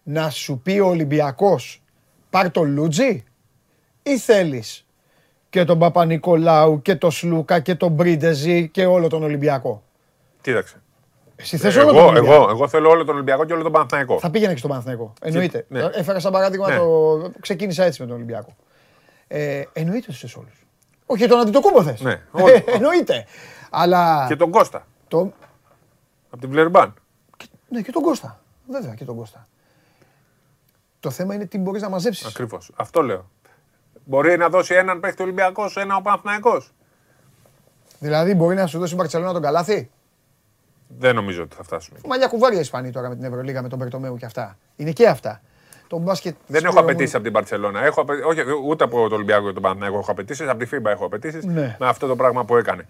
να 0.03 0.31
σου 0.31 0.59
πει 0.59 0.79
ο 0.79 0.87
Ολυμπιακός 0.87 1.83
πάρ 2.31 2.51
το 2.51 2.63
Λούτζι 2.63 3.25
ή 4.03 4.19
θέλεις 4.19 4.87
και 5.51 5.65
τον 5.65 5.79
Παπα-Νικολάου 5.79 6.83
και 6.83 6.95
τον 6.97 7.11
Σλούκα 7.11 7.61
και 7.61 7.75
τον 7.75 7.93
Μπρίντεζι 7.93 8.69
και 8.69 8.87
όλο 8.87 9.09
τον 9.09 9.23
Ολυμπιακό; 9.23 9.83
Κοίταξε. 10.41 10.77
Εσύ 11.37 11.57
θες 11.57 11.77
όλο 11.77 11.87
τον 11.87 11.97
εγώ, 11.97 12.07
Ολυμπιακό; 12.07 12.35
εγώ, 12.35 12.51
εγώ 12.51 12.69
θέλω 12.69 12.91
όλο 12.91 13.05
τον 13.05 13.15
Ολυμπιακό 13.15 13.45
και 13.45 13.53
όλο 13.53 13.63
τον 13.63 13.73
Παναθηναϊκό. 13.73 14.19
Θα 14.19 14.31
πήγαινε 14.31 14.53
και 14.53 14.59
στον 14.59 14.71
Παναθηναϊκό. 14.71 15.13
Εννοείται. 15.21 15.65
ναι. 15.69 15.81
Έφερα 15.93 16.21
σαν 16.21 16.33
παράδειγμα 16.33 16.69
Ναι. 16.69 16.77
το. 16.77 17.31
Ξεκίνησα 17.41 17.85
έτσι 17.85 18.01
με 18.01 18.07
τον 18.07 18.17
Ολυμπιακό. 18.17 18.57
Ε, 19.29 19.63
εννοείται 19.73 20.07
ότι 20.09 20.19
θες 20.19 20.35
όλους. 20.37 20.67
Όχι, 21.07 21.27
τον 21.27 21.41
Αντιτοκούμπο 21.41 21.83
θες. 21.83 22.01
Ναι, 22.01 22.13
Ε, 22.13 22.21
όλοι. 22.31 22.65
εννοείται. 22.67 23.25
Αλλά. 23.71 24.25
Και 24.29 24.37
τον 24.37 24.51
Κώστα. 24.51 24.87
Το... 25.09 25.33
Από 26.31 26.41
την 26.41 26.51
Βλερμπάν. 26.51 26.95
Ναι, 27.69 27.81
και 27.81 27.91
τον 27.93 28.03
Κώστα. 28.03 28.41
Βέβαια 28.69 28.95
και 28.95 29.05
τον 29.05 29.17
Κώστα. 29.17 29.49
Το 31.03 31.11
θέμα 31.11 31.35
είναι 31.35 31.47
τι 31.47 31.59
μπορείς 31.59 31.83
να 31.83 31.89
μαζέψεις. 31.89 32.27
Ακριβώς. 32.27 32.71
Αυτό 32.77 33.03
λέω. 33.03 33.31
Μπορεί 34.05 34.37
να 34.37 34.49
δώσει 34.49 34.75
έναν 34.75 35.01
παίχτη 35.01 35.23
Ολυμπιακός, 35.23 35.77
ένα 35.77 35.97
ο 35.97 36.03
Παναθηναϊκός. 36.03 36.73
Δηλαδή, 37.99 38.35
μπορεί 38.35 38.55
να 38.55 38.67
σου 38.67 38.79
δώσει 38.79 38.93
η 38.93 38.97
Μπαρσελόνα 38.97 39.33
τον 39.33 39.43
καλάθι; 39.43 39.91
Δεν 40.99 41.15
νομίζω 41.15 41.43
ότι 41.43 41.57
θα 41.57 41.63
φτάσουμε. 41.63 41.99
Μαλλιά 42.07 42.27
κουβάρια 42.27 42.59
οι 42.59 42.61
Ισπανοί 42.61 42.91
τώρα 42.91 43.09
με 43.09 43.15
την 43.15 43.25
Ευρωλίγα, 43.25 43.63
με 43.63 43.69
τον 43.69 43.79
Περτομέου 43.79 44.17
και 44.17 44.25
αυτά. 44.25 44.59
Είναι 44.77 44.91
και 44.91 45.09
αυτά. 45.09 45.41
Το 45.87 45.99
μπάσκετ. 45.99 46.35
Δεν 46.47 46.63
έχω 46.65 46.73
Σπύρο 46.73 46.73
μου- 46.85 46.91
απαιτήσει 46.91 47.15
από 47.15 47.25
την 47.25 47.33
Παρσελόνα. 47.33 47.85
Έχω, 47.85 48.01
απαι- 48.01 48.25
όχι, 48.25 48.41
ούτε 48.67 48.85
από 48.85 49.03
τον 49.03 49.13
Ολυμπιακό 49.13 49.47
και 49.47 49.53
τον 49.53 49.63
Παναθηναϊκό 49.63 49.99
έχω 49.99 50.11
απαιτήσει. 50.11 50.45
Από 50.49 50.59
τη 50.65 50.69
FIBA 50.73 50.85
έχω 50.91 51.05
απαιτήσει 51.05 51.47
Ναι. 51.47 51.77
με 51.81 51.89
αυτό 51.89 52.07
το 52.07 52.17
πράγμα 52.17 52.45
που 52.45 52.57
έκανε. 52.57 52.87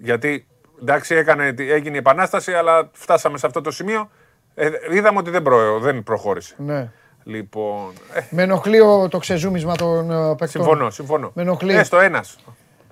Γιατί 0.00 0.46
εντάξει, 0.80 1.14
έκανε, 1.14 1.54
έγινε 1.58 1.94
η 1.94 1.98
επανάσταση, 1.98 2.52
αλλά 2.52 2.88
φτάσαμε 2.92 3.38
σε 3.38 3.46
αυτό 3.46 3.60
το 3.60 3.70
σημείο. 3.70 4.10
Ε, 4.54 4.70
είδαμε 4.90 5.18
ότι 5.18 5.30
δεν, 5.30 5.42
προ, 5.42 5.78
δεν 5.78 6.02
προχώρησε. 6.02 6.54
Ναι. 6.58 6.90
Λοιπόν. 7.24 7.92
Ε, 8.14 8.20
Με 8.30 8.42
ενοχλεί 8.42 8.80
ο- 8.80 9.08
το 9.08 9.18
ξεζούμισμα 9.18 9.76
των 9.76 10.10
ε, 10.10 10.28
παίκτων. 10.28 10.48
συμφωνώ, 10.48 10.90
συμφωνώ. 10.90 11.30
Με 11.34 11.42
ενοχλεί. 11.42 11.72
Έστω 11.74 11.98
ένας. 11.98 12.36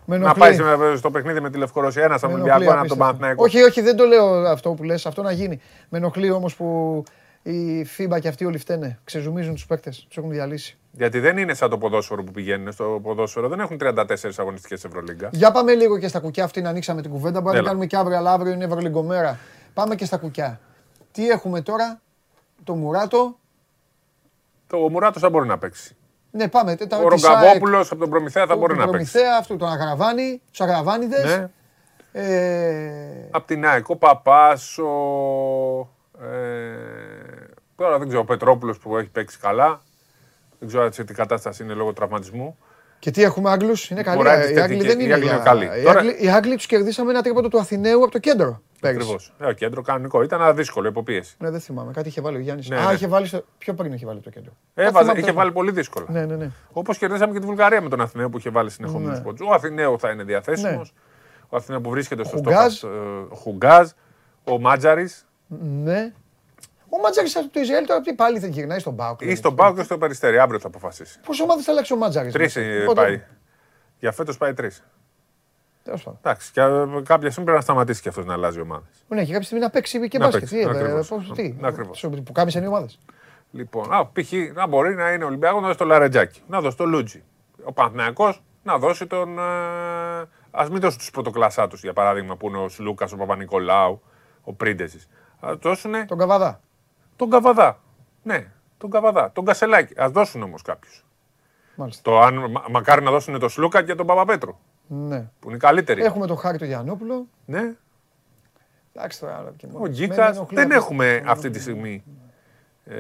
Με 0.05 0.17
Να 0.17 0.25
ενοχλεί. 0.25 0.41
πάει 0.41 0.55
σε- 0.55 0.97
στο 0.97 1.11
παιχνίδι 1.11 1.41
με 1.41 1.51
τη 1.51 1.59
Λευκορωσία 1.59 2.05
ένας 2.05 2.23
από 2.23 2.33
Με 2.33 2.39
τον 2.39 2.49
ενοχλεί 2.49 2.67
Ολυμπιακό, 2.67 2.73
ένα 2.73 2.95
από 2.95 2.99
τον 2.99 3.07
απίστευτα. 3.07 3.27
Παναθηναϊκό. 3.29 3.43
Όχι, 3.45 3.63
όχι, 3.71 3.81
δεν 3.81 3.97
το 3.97 4.05
λέω 4.05 4.49
αυτό 4.49 4.71
που 4.73 4.83
λες, 4.83 5.07
αυτό 5.07 5.23
να 5.23 5.33
γίνει. 5.33 5.61
Με 5.89 5.99
ενοχλεί 5.99 6.31
όμως 6.31 6.55
που 6.57 7.03
η 7.43 7.87
FIBA 7.99 8.21
και 8.21 8.29
αυτοί 8.29 8.45
όλοι 8.45 8.59
φταίνε. 8.59 8.99
Ξεζουμίζουν 9.05 9.55
τους 9.55 9.67
παίκτες, 9.67 10.05
τους 10.09 10.17
έχουν 10.17 10.31
διαλύσει. 10.31 10.77
Γιατί 10.93 11.19
δεν 11.21 11.37
είναι 11.39 11.55
σαν 11.55 11.71
το 11.71 11.79
ποδόσφαιρο 11.79 12.23
που 12.25 12.33
πηγαίνουν. 12.33 12.73
Στο 12.73 13.01
ποδόσφαιρο 13.03 13.49
δεν 13.49 13.61
έχουν 13.61 13.79
34 13.79 14.39
αγωνιστικές 14.39 14.85
Ευρωλίγκα. 14.85 15.29
Για 15.33 15.51
πάμε 15.53 15.75
λίγο 15.75 15.99
και 15.99 16.09
στα 16.09 16.21
κουκιά 16.21 16.45
αυτήν, 16.45 16.67
ανοίξαμε 16.67 17.03
την 17.03 17.11
κουβέντα. 17.11 17.41
Μπορεί 17.41 17.45
να 17.45 17.51
Έλα. 17.51 17.59
την 17.59 17.67
κάνουμε 17.67 17.87
και 17.87 17.97
αύριο, 17.97 18.17
αλλά 18.17 18.33
αύριο 18.33 18.53
είναι 18.53 18.65
Ευρωλιγκομέρα. 18.65 19.39
Πάμε 19.75 19.95
και 19.95 20.05
στα 20.05 20.17
κουκιά. 20.17 20.61
Τι 21.13 21.29
έχουμε 21.29 21.61
τώρα, 21.61 22.01
το 22.65 22.75
Μουράτο. 22.75 23.39
Το 24.69 24.77
ο 24.77 24.91
Μουράτος 24.91 25.23
θα 25.23 25.31
μπορεί 25.31 25.49
να 25.49 25.59
παίξει. 25.59 25.97
Ναι, 26.31 26.49
πάμε. 26.49 26.75
Τα, 26.77 26.99
Ο 26.99 27.09
τη 27.09 27.19
ΣΑΕΚ, 27.19 27.39
Ρογκαβόπουλο 27.39 27.81
από 27.81 27.97
τον 27.97 28.11
Προμηθέα 28.11 28.43
θα 28.43 28.49
τον 28.49 28.59
μπορεί 28.59 28.77
να 28.77 28.89
παίξει. 28.89 29.11
Προμηθέα, 29.13 29.37
αυτού, 29.41 29.57
τον 29.57 29.69
Αγραβάνη, 29.69 30.41
τους 30.51 30.61
Αγραβάνιδες. 30.61 31.25
Ναι. 31.25 31.49
Ε, 32.13 33.29
Απ' 33.31 33.47
την 33.47 33.67
ΑΕΚ, 33.67 33.89
ο 33.89 33.97
Παπάς, 33.97 34.79
ο... 34.79 34.91
Ε, 36.23 36.27
τώρα 37.77 37.99
δεν 37.99 38.07
ξέρω, 38.07 38.23
ο 38.23 38.25
Πετρόπουλος 38.25 38.79
που 38.79 38.97
έχει 38.97 39.09
παίξει 39.09 39.39
καλά. 39.39 39.83
Δεν 40.59 40.69
ξέρω 40.69 40.93
σε 40.93 41.05
τι 41.05 41.15
κατάσταση 41.15 41.63
είναι 41.63 41.73
λόγω 41.75 41.93
τραυματισμού. 41.93 42.59
και 42.99 43.11
τι 43.11 43.23
έχουμε 43.23 43.51
Άγγλους, 43.51 43.91
είναι 43.91 44.03
καλοί. 44.03 44.17
Μπορεί 44.17 44.29
να 44.29 44.35
είναι 44.35 44.45
Οι 44.45 44.59
Άγγλοι 44.61 44.77
θετική. 44.81 44.87
δεν 44.87 45.01
Οι 45.01 45.03
είναι 45.05 45.13
Άγγλοι 45.15 45.27
για... 45.29 45.35
είναι 45.35 45.45
καλοί. 45.45 45.65
Οι 45.81 45.83
Τώρα- 45.85 45.99
Άγγλοι, 46.01 46.17
οι 46.25 46.29
Άγγλοι 46.31 46.57
τους 46.57 46.67
κερδίσαμε 46.67 47.11
ένα 47.11 47.23
τρίποντο 47.23 47.49
του 47.49 47.59
Αθηναίου 47.59 48.03
από 48.03 48.11
το 48.11 48.19
κέντρο. 48.19 48.63
Πέρυσι. 48.81 49.01
Ακριβώς. 49.01 49.33
Ε, 49.39 49.55
κέντρο 49.55 49.83
κανονικό. 49.83 50.23
Ήταν 50.23 50.41
ένα 50.41 50.53
δύσκολο, 50.53 50.89
υποπίεση. 50.89 51.37
Ναι, 51.39 51.51
δεν 51.51 51.61
θυμάμαι. 51.61 51.93
Κάτι 51.93 52.09
είχε 52.09 52.21
βάλει 52.21 52.37
ο 52.37 52.41
Γιάννης. 52.41 52.69
Ναι, 52.69 52.77
Α, 52.79 52.87
ναι. 52.87 52.93
είχε 52.93 53.07
βάλει 53.07 53.27
στο... 53.27 53.45
Πιο 53.59 53.75
πριν 53.75 53.93
είχε 53.93 54.07
βάλει 54.07 54.21
το 54.21 54.31
κέντρο. 54.31 54.51
Α, 54.53 54.57
Έβαζε, 54.75 54.91
θυμάμαι, 54.99 55.11
είχε 55.13 55.21
τέλος 55.21 55.35
βάλει 55.37 55.49
πάντων. 55.49 55.53
πολύ 55.53 55.71
δύσκολα. 55.71 56.07
Ναι, 56.09 56.25
ναι, 56.25 56.37
ναι. 56.37 56.51
Όπως 56.73 56.99
κερδίσαμε 56.99 57.33
και 57.33 57.39
τη 57.39 57.47
Βουλγαρία 57.47 57.81
με 57.81 57.89
τον 57.89 58.01
Αθηναίο 58.01 58.29
που 58.29 58.39
είχε 58.39 58.51
βάλει 58.51 58.71
συνεχόμενου 58.71 59.13
Ναι. 59.13 59.21
πόντου. 59.21 59.47
Ο 59.49 59.53
Αθηναίο 59.55 59.99
θα 59.99 60.11
είναι 60.11 60.23
διαθέσιμος. 60.23 60.93
Ναι. 60.95 61.01
Ο 61.49 61.57
Αθηναίο 61.57 61.81
που 61.81 61.91
βρίσκεται 61.91 62.25
στο 62.25 62.37
Χουγκάζ. 62.37 62.75
στόχο. 62.75 62.95
Ο 63.31 63.35
Χουγκάζ. 63.37 63.89
Ο 64.45 64.59
Μάτζαρης. 64.61 65.27
Ναι. 65.83 66.13
Ο 66.89 66.99
Μάτζαρης 67.03 67.37
από 67.37 67.49
το 67.53 67.61
Ισραήλ 67.61 67.87
τώρα 67.87 68.01
τι 68.01 68.15
πάλι 68.15 68.39
δεν 68.39 68.51
γυρνάει 68.51 68.79
στον 68.79 68.97
Πάοκ. 68.97 69.21
Ή 69.21 69.35
στον 69.35 69.55
Πάο 69.55 69.75
και 69.75 69.83
στο 69.83 69.99
Περιστέρι. 69.99 70.39
Αύριο 70.39 70.59
θα 70.61 70.67
αποφασίσει. 70.67 71.21
Πόσε 71.27 71.43
ομάδες 71.43 71.65
θα 71.65 71.73
αλλάξει 71.73 71.93
ο 71.93 71.97
Μάτζαρης. 71.97 72.33
Τρεις 72.33 72.57
πάει. 72.95 73.23
Για 73.99 74.13
φέτος 74.13 74.37
πάει 74.37 74.55
τρεις. 74.55 74.85
Τέλος 75.89 76.03
πάντων. 76.03 76.19
Εντάξει, 76.23 76.53
και 76.53 76.61
ε, 76.61 76.67
κάποια 77.05 77.31
στιγμή 77.31 77.33
πρέπει 77.35 77.51
να 77.51 77.61
σταματήσει 77.61 78.03
και 78.03 78.09
αυτός 78.09 78.25
να 78.25 78.33
αλλάζει 78.33 78.61
ομάδες. 78.61 79.05
Ναι, 79.09 79.25
και 79.25 79.31
κάποια 79.33 79.43
στιγμή 79.47 79.63
να 79.65 79.71
παίξει 79.71 80.09
και 80.09 80.19
Να 80.19 80.25
μπάσκετ. 80.25 80.41
παίξει, 80.49 80.55
Τι, 80.57 80.61
ε, 80.63 80.71
ακριβώς. 80.81 81.09
πώς- 81.09 81.33
τι, 81.35 81.55
Ακριβώς. 81.63 81.99
σου- 81.99 82.23
Που 82.23 82.33
κάμισαν 82.33 82.63
οι 82.63 82.67
ομάδες. 82.67 82.99
Λοιπόν, 83.51 83.93
α, 83.93 84.07
π.χ. 84.13 84.33
να 84.55 84.67
μπορεί 84.67 84.95
να 84.95 85.13
είναι 85.13 85.25
Ολυμπιακός 85.25 85.61
να 85.61 85.67
δώσει 85.67 85.79
το 85.79 85.85
Λαρετζάκι, 85.85 86.41
να 86.49 86.61
δώσει 86.61 86.77
το 86.77 86.85
Λούτζι. 86.85 87.23
Ο 87.65 87.73
Παναθηναϊκός 87.73 88.43
να 88.63 88.79
δώσει 88.79 89.07
τον. 89.07 89.39
Α 90.51 90.67
μην 90.71 90.81
δώσει 90.81 90.99
τους 90.99 91.11
πρωτοκλασσά 91.11 91.69
τους, 91.69 91.83
για 91.83 91.93
παράδειγμα, 91.93 92.37
που 92.37 92.49
είναι 92.49 92.59
ο 92.59 92.69
Σλούκας, 92.69 93.13
ο 93.13 93.17
Παπα-Νικολάου, 93.17 94.03
ο 94.45 94.53
Πρίντεζη. 94.53 94.99
Α 95.41 95.55
δώσουν 95.61 96.07
Τον 96.07 96.19
Καβαδά. 96.19 96.61
τον 97.17 97.31
Καβαδά. 97.31 97.79
Ναι, 98.23 98.47
τον 98.79 98.91
Καβαδά. 98.91 99.33
Τον 99.33 99.45
Κασελάκη. 99.45 100.01
Α 100.03 100.09
δώσουν 100.11 100.43
όμως 100.43 100.63
κάποιους. 100.63 101.05
Μάλιστα. 101.75 102.03
Το 102.11 102.21
αν, 102.21 102.51
μα- 102.51 102.65
μακάρι 102.71 103.03
να 103.03 103.11
δώσουν 103.11 103.39
τον 103.39 103.49
Σλούκα 103.49 103.83
και 103.83 103.95
τον 103.95 104.07
Παπαπέτρου, 104.07 104.57
Ναι. 104.89 105.29
που 105.41 105.49
είναι 105.49 105.59
καλύτεροι. 105.59 106.03
Έχουμε 106.03 106.27
τον 106.27 106.37
Χάρη 106.37 106.59
τον 106.59 106.67
Γιαννόπουλο. 106.67 107.27
Ναι. 107.45 107.73
Εντάξει 108.95 109.21
τώρα. 109.21 109.37
άλλο 109.37 109.55
και 109.57 109.67
μόνο. 109.67 109.79
Ο 109.79 109.83
Με 109.83 109.89
Γκίκας 109.89 110.37
ενοχλεί 110.37 110.57
δεν 110.57 110.65
αυτό. 110.65 110.75
έχουμε 110.77 111.23
αυτή 111.27 111.51
τη 111.51 111.61
στιγμή. 111.61 112.05
Ε, 112.85 112.95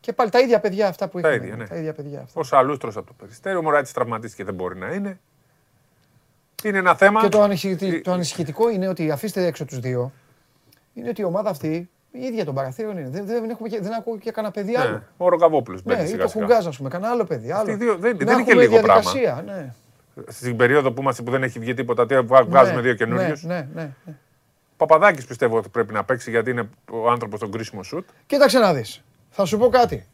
Και 0.00 0.12
πάλι 0.12 0.30
τα 0.30 0.38
ίδια 0.40 0.60
παιδιά 0.60 0.88
αυτά 0.88 1.08
που 1.08 1.20
Τα 1.20 1.28
είχαμε. 1.30 1.44
ίδια, 1.46 1.56
ναι. 1.56 1.66
Τα 1.68 1.76
ίδια 1.76 1.92
παιδιά 1.92 2.20
αυτά. 2.20 2.40
Ο 2.40 2.42
Σαλούστρο 2.42 2.88
από 2.96 3.06
το 3.06 3.12
Περιστέριο, 3.18 3.58
ο 3.58 3.62
Μωράτη 3.62 3.92
τραυματίστηκε 3.92 4.44
δεν 4.44 4.54
μπορεί 4.54 4.78
να 4.78 4.92
είναι. 4.94 5.18
Είναι 6.64 6.78
ένα 6.78 6.94
θέμα. 6.94 7.20
Και 7.20 7.28
το, 7.28 7.42
ανησυχητικό, 7.42 8.00
το 8.00 8.12
ανησυχητικό 8.12 8.70
είναι 8.70 8.88
ότι 8.88 9.10
αφήστε 9.10 9.44
έξω 9.46 9.64
τους 9.64 9.78
δύο. 9.78 10.12
Είναι 10.94 11.08
ότι 11.08 11.20
η 11.20 11.24
ομάδα 11.24 11.50
αυτή 11.50 11.90
η 12.10 12.20
ίδια 12.20 12.44
των 12.44 12.54
παραθύρων 12.54 12.98
είναι. 12.98 13.08
Δεν, 13.08 13.26
δεν, 13.26 13.50
έχουμε 13.50 13.68
και, 13.68 13.80
δεν 13.80 13.92
ακούω 13.92 14.18
και 14.18 14.30
κανένα 14.30 14.52
παιδί 14.52 14.76
άλλο. 14.76 14.90
Ναι, 14.90 15.02
ο 15.16 15.28
Ροκαβόπουλος 15.28 15.84
Ναι, 15.84 15.94
μπαίνει 15.94 16.06
ή 16.06 16.10
σιγά 16.10 16.22
το 16.22 16.28
σιγά. 16.28 16.44
Χουγκάζ, 16.44 16.66
ας 16.66 16.76
πούμε, 16.76 16.88
κανένα 16.88 17.12
άλλο 17.12 17.24
παιδί. 17.24 17.50
Αυτοί 17.52 17.70
Άλλο. 17.70 17.82
οι 17.82 17.84
δύο 17.84 17.96
δεν- 17.96 18.16
Να 18.16 18.24
δεν 18.24 18.34
είναι 18.34 18.44
και 18.44 18.50
έχουμε 18.50 18.62
λίγο 18.66 18.80
πράγμα. 18.80 19.10
διαδικασία, 19.12 19.42
Ναι. 19.54 19.74
Στην 20.28 20.56
περίοδο 20.56 20.92
που, 20.92 21.00
είμαστε, 21.02 21.22
που 21.22 21.30
δεν 21.30 21.42
έχει 21.42 21.58
βγει 21.58 21.74
τίποτα, 21.74 22.06
τι 22.06 22.20
βά- 22.20 22.44
βγάζουμε 22.48 22.76
Ναι, 22.76 22.82
δύο 22.82 22.94
καινούριους. 22.94 23.42
Ναι, 23.42 23.54
ναι, 23.54 23.66
ναι, 23.74 23.90
ναι. 24.04 24.14
Παπαδάκης 24.76 25.24
πιστεύω 25.24 25.56
ότι 25.56 25.68
πρέπει 25.68 25.92
να 25.92 26.04
παίξει 26.04 26.30
γιατί 26.30 26.50
είναι 26.50 26.68
ο 26.90 27.10
άνθρωπος 27.10 27.38
στον 27.38 27.50
κρίσιμο 27.50 27.82
σουτ. 27.82 28.08
Κοίταξε 28.26 28.58
να 28.58 28.74
δεις. 28.74 29.02
Θα 29.30 29.44
σου 29.44 29.58
πω 29.58 29.68
κάτι. 29.68 30.06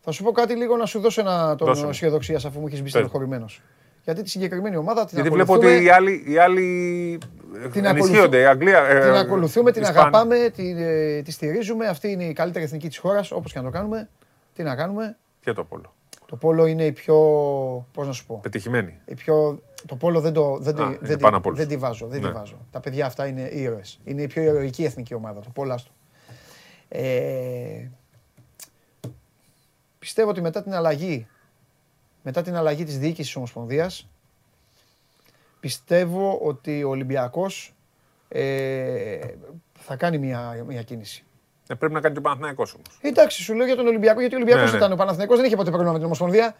Θα 0.00 0.10
σου 0.10 0.22
πω 0.22 0.32
κάτι 0.32 0.54
λίγο 0.54 0.76
να 0.76 0.86
σου 0.86 1.00
δώσω 1.00 1.20
ένα 1.20 1.54
Δώσε 1.54 1.72
τον 1.72 1.82
μου. 1.84 1.88
αισιοδοξία 1.90 2.36
αφού 2.36 2.60
μου 2.60 2.66
έχεις 2.66 2.76
μπει 2.78 2.82
Πες. 2.82 2.90
στενοχωρημένος. 2.92 3.62
Γιατί 4.04 4.22
τη 4.22 4.28
συγκεκριμένη 4.30 4.76
ομάδα 4.76 5.04
την 5.04 5.14
Γιατί 5.14 5.30
βλέπω 5.30 5.52
ακολουθούμε- 5.52 5.76
ότι 5.78 5.84
οι 5.86 5.90
άλλοι, 5.90 6.24
οι 6.26 6.38
άλλοι 6.38 7.18
Την 7.72 7.84
ενισχύονται. 7.84 8.40
Η 8.40 8.44
Αγγλία, 8.46 8.78
ε, 8.84 9.00
την 9.00 9.10
ακολουθούμε, 9.14 9.72
την 9.72 9.82
Ισπανία. 9.82 10.00
αγαπάμε, 10.02 10.50
την, 10.54 10.76
ε, 10.78 11.22
τη 11.22 11.30
στηρίζουμε. 11.32 11.86
Αυτή 11.86 12.10
είναι 12.10 12.24
η 12.24 12.32
καλύτερη 12.32 12.64
εθνική 12.64 12.88
της 12.88 12.98
χώρας, 12.98 13.30
όπως 13.30 13.52
και 13.52 13.58
να 13.58 13.64
το 13.64 13.70
κάνουμε. 13.70 14.08
Τι 14.54 14.62
να 14.62 14.74
κάνουμε; 14.76 15.16
Και 15.40 15.52
το 15.52 15.64
πόλο. 15.64 15.94
Το 16.30 16.36
πόλο 16.36 16.66
είναι 16.66 16.84
η 16.84 16.92
πιο, 16.92 17.16
πώς 17.92 18.06
να 18.06 18.12
σου 18.12 18.26
πω, 18.26 18.38
Πετυχημένη. 18.42 18.98
η 19.04 19.14
πιο, 19.14 19.62
το 19.86 19.96
πόλο 19.96 20.20
δεν, 20.20 20.32
το, 20.32 20.58
δεν, 20.58 20.74
Α, 20.74 20.76
τη- 20.76 20.82
είναι 20.82 20.98
δεν, 21.00 21.16
τη- 21.16 21.22
πάνω 21.22 21.36
απ' 21.36 21.46
όλους. 21.46 21.58
δεν 21.58 21.68
τη 21.68 21.76
βάζω. 21.76 22.06
Δεν 22.06 22.20
τη 22.20 22.26
Ναι. 22.26 22.32
βάζω. 22.32 22.66
Τα 22.70 22.80
παιδιά 22.80 23.06
αυτά 23.06 23.26
είναι 23.26 23.48
ήρωες. 23.52 24.00
Είναι 24.04 24.22
η 24.22 24.26
πιο 24.26 24.42
ηρωική 24.42 24.84
εθνική 24.84 25.14
ομάδα, 25.14 25.40
το 25.40 25.50
πόλο 25.50 25.72
άστο. 25.72 25.90
Ε, 26.88 27.88
πιστεύω 29.98 30.30
ότι 30.30 30.40
μετά 30.40 30.62
την 30.62 30.74
αλλαγή, 30.74 31.26
μετά 32.22 32.42
την 32.42 32.54
αλλαγή 32.56 32.84
της 32.84 32.98
διοίκησης 32.98 33.26
της 33.26 33.36
Ομοσπονδίας, 33.36 34.08
πιστεύω 35.60 36.38
ότι 36.42 36.84
ο 36.84 36.88
Ολυμπιακός 36.88 37.74
ε, 38.28 39.18
θα 39.78 39.96
κάνει 39.96 40.18
μια, 40.18 40.64
μια 40.66 40.82
κίνηση. 40.82 41.24
Ε, 41.70 41.74
πρέπει 41.74 41.92
να 41.92 42.00
κάνει 42.00 42.12
και 42.14 42.18
ο 42.18 42.22
Παναθηναϊκός 42.22 42.74
όμως. 42.74 42.98
Εντάξει, 43.00 43.42
σου 43.42 43.54
λέω 43.54 43.66
για 43.66 43.76
τον 43.76 43.86
Ολυμπιακό, 43.86 44.20
γιατί 44.20 44.34
ο 44.34 44.38
Ολυμπιακός 44.38 44.64
Ναι, 44.64 44.70
ναι. 44.70 44.76
ήταν. 44.76 44.92
Ο 44.92 44.96
Παναθηναϊκός 44.96 45.36
δεν 45.36 45.46
είχε 45.46 45.56
ποτέ 45.56 45.68
πρόβλημα 45.68 45.92
με 45.92 45.98
την 45.98 46.06
Ομοσπονδία. 46.06 46.56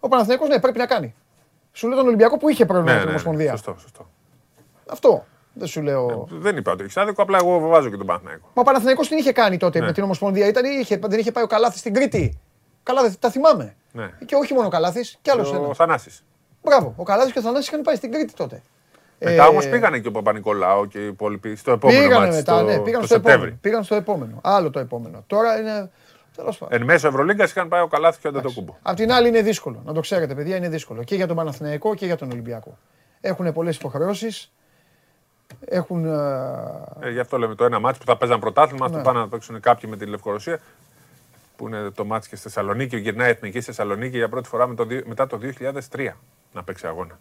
Ο 0.00 0.08
Παναθηναϊκός 0.08 0.48
ναι, 0.48 0.60
πρέπει 0.60 0.78
να 0.78 0.86
κάνει. 0.86 1.14
Σου 1.72 1.88
λέω 1.88 1.96
τον 1.96 2.06
Ολυμπιακό 2.06 2.36
που 2.38 2.48
είχε 2.48 2.64
πρόβλημα 2.66 2.90
Ναι, 2.92 2.98
με 2.98 3.04
την 3.04 3.08
ναι, 3.12 3.16
ναι, 3.16 3.20
Ομοσπονδία. 3.22 3.50
σωστό, 3.50 3.76
σωστό. 3.80 4.10
Αυτό. 4.90 5.24
Δεν 5.52 5.66
σου 5.68 5.82
λέω. 5.82 6.28
Δεν 6.30 6.56
είπα 6.56 6.72
ότι 6.72 6.82
έχεις 6.82 6.96
άδικο, 6.96 7.22
απλά 7.22 7.38
εγώ 7.38 7.58
βάζω 7.58 7.90
και 7.90 7.96
τον 7.96 8.06
Παναθηναϊκό. 8.06 8.46
Μα 8.54 8.62
ο 8.62 8.64
Παναθηναϊκός 8.64 9.08
την 9.08 9.18
είχε 9.18 9.32
κάνει 9.32 9.56
τότε 9.56 9.78
Ναι. 9.80 9.86
με 9.86 9.92
την 9.92 10.02
Ομοσπονδία. 10.02 10.46
Ήταν, 10.46 10.64
είχε, 10.64 10.96
δεν 10.96 11.18
είχε 11.18 11.32
πάει 11.32 11.44
ο 11.44 11.46
Καλάθης 11.46 11.80
στην 11.80 11.94
Κρήτη. 11.94 12.38
Καλάθη, 12.82 13.18
τα 13.18 13.30
θυμάμαι. 13.30 13.76
Ναι. 13.92 14.10
Και 14.26 14.34
όχι 14.34 14.54
μόνο 14.54 14.66
ο 14.66 14.70
Καλάθης, 14.70 15.18
κι 15.22 15.30
άλλος 15.30 15.50
Και 15.50 15.56
Ο 15.56 15.64
ένας. 15.64 15.76
Θανάσης. 15.76 16.24
Μπράβο. 16.62 16.94
Ο 16.96 17.02
Καλάθης 17.02 17.32
και 17.32 17.38
ο 17.38 17.42
Θανάσης 17.42 17.68
είχαν 17.68 17.82
πάει 17.82 17.96
στην 17.96 18.12
Κρήτη 18.12 18.32
τότε. 18.34 18.62
Μετά 19.18 19.44
Ε, 19.44 19.46
όμως 19.48 19.68
πήγανε 19.68 19.98
και 19.98 20.08
ο 20.08 20.10
Παπα-Νικολάου 20.10 20.86
και 20.88 20.98
οι 20.98 21.06
υπόλοιποι 21.06 21.56
στο 21.56 21.70
επόμενο 21.72 21.98
Πήγανε 22.00 22.24
μάτς, 22.24 22.36
μετά, 22.36 22.58
το, 22.58 22.64
ναι, 22.64 22.78
πήγαν 22.78 23.00
το 23.00 23.06
στο 23.06 23.14
Σεπτέμβρη. 23.14 23.34
επόμενο. 23.40 23.58
Πήγαν 23.60 23.84
στο 23.84 23.94
επόμενο. 23.94 24.38
Άλλο 24.42 24.70
το 24.70 24.78
επόμενο. 24.78 25.24
Τώρα 25.26 25.58
είναι. 25.60 25.90
Τέλος 26.36 26.58
πάντων. 26.58 26.78
Εν 26.80 26.84
μέσω 26.86 27.08
Ευρωλίγκας 27.08 27.50
είχαν 27.50 27.68
πάει 27.68 27.80
ο 27.82 27.86
Καλάθης 27.86 28.20
και 28.20 28.26
ο 28.26 28.30
Αντετοκούμπο. 28.30 28.76
Απ' 28.82 28.96
την 28.96 29.12
άλλη 29.12 29.28
είναι 29.28 29.42
δύσκολο. 29.42 29.82
Να 29.84 29.92
το 29.92 30.00
ξέρετε, 30.00 30.34
παιδιά, 30.34 30.56
είναι 30.56 30.68
δύσκολο. 30.68 31.02
Και 31.02 31.14
για 31.14 31.26
τον 31.26 31.36
Παναθηναϊκό 31.36 31.94
και 31.94 32.06
για 32.06 32.16
τον 32.16 32.30
Ολυμπιακό. 32.30 32.78
Έχουν 33.20 33.52
πολλές 33.52 33.76
υποχρεώσεις. 33.76 34.52
Έχουν. 35.64 36.04
ε, 36.04 37.06
Ε, 37.06 37.10
γι' 37.10 37.20
αυτό 37.20 37.38
λέμε 37.38 37.54
το 37.54 37.64
ένα 37.64 37.78
μάτς 37.78 37.98
που 37.98 38.04
θα 38.04 38.16
παίζαν 38.16 38.40
πρωτάθλημα, 38.40 38.88
Ναι. 38.88 38.94
στο 38.94 39.02
πάνε 39.02 39.18
να 39.18 39.28
παίξουν 39.28 39.60
κάποιοι 39.60 39.90
με 39.92 39.96
τη 39.96 40.06
Λευκορωσία. 40.06 40.58
Που 41.56 41.66
είναι 41.66 41.90
το 41.90 42.04
μάτς 42.04 42.28
και 42.28 42.36
στη 42.36 42.44
Θεσσαλονίκη. 42.48 42.96
Γυρνάει 42.96 43.28
η 43.28 43.30
εθνική 43.30 43.56
στη 43.60 43.66
Θεσσαλονίκη 43.70 44.16
για 44.16 44.28
πρώτη 44.28 44.48
φορά 44.48 44.66
με 44.66 44.74
το, 44.74 44.84
δι- 44.84 45.06
μετά 45.06 45.26
το 45.26 45.38
2003 45.38 46.16
να 46.52 46.62
παίξει 46.62 46.86
αγώνα. 46.86 47.18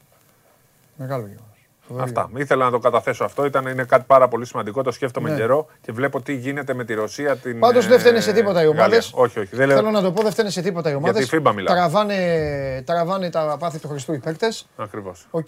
Μεγάλο 0.96 1.22
γεγονός. 1.28 1.53
Αυτά. 1.98 2.30
Ήθελα 2.36 2.66
να 2.66 2.72
το 2.72 2.80
καταθέσω 2.80 3.24
αυτό. 3.24 3.46
Ήταν, 3.46 3.66
είναι 3.68 3.84
κάτι 3.84 4.04
πάρα 4.08 4.28
πολύ 4.28 4.46
σημαντικό. 4.46 4.82
Το 4.84 4.92
σκέφτομαι 4.92 5.30
Ναι. 5.30 5.36
καιρό 5.36 5.68
και 5.82 5.92
βλέπω 5.92 6.22
τι 6.22 6.34
γίνεται 6.34 6.74
με 6.74 6.84
τη 6.84 6.94
Ρωσία. 6.94 7.38
Την, 7.38 7.60
Πάντως 7.60 7.88
δεν 7.88 8.00
φταίνε 8.00 8.20
σε 8.20 8.30
ε, 8.30 8.34
τίποτα 8.34 8.62
οι 8.62 8.66
Γαλλία. 8.66 8.82
ομάδες. 8.84 9.12
Όχι, 9.16 9.40
όχι. 9.40 9.56
Δεν 9.56 9.68
λέω... 9.68 9.76
Θέλω 9.78 9.90
να 9.92 10.02
το 10.02 10.12
πω, 10.12 10.22
δεν 10.22 10.32
φταίνε 10.32 10.50
σε 10.50 10.62
τίποτα 10.62 10.90
οι 10.92 10.96
ομάδες. 10.96 11.30
τη 11.30 11.38
FIBA 11.44 11.52
μιλάω. 11.56 11.76
Τραβάνε, 11.76 12.84
τραβάνε 12.86 13.30
τα 13.30 13.56
πάθη 13.60 13.80
του 13.80 13.88
Χριστού 13.88 14.14
οι 14.14 14.20
παίκτες. 14.20 14.68
Ακριβώς. 14.78 15.28
Οκ. 15.32 15.48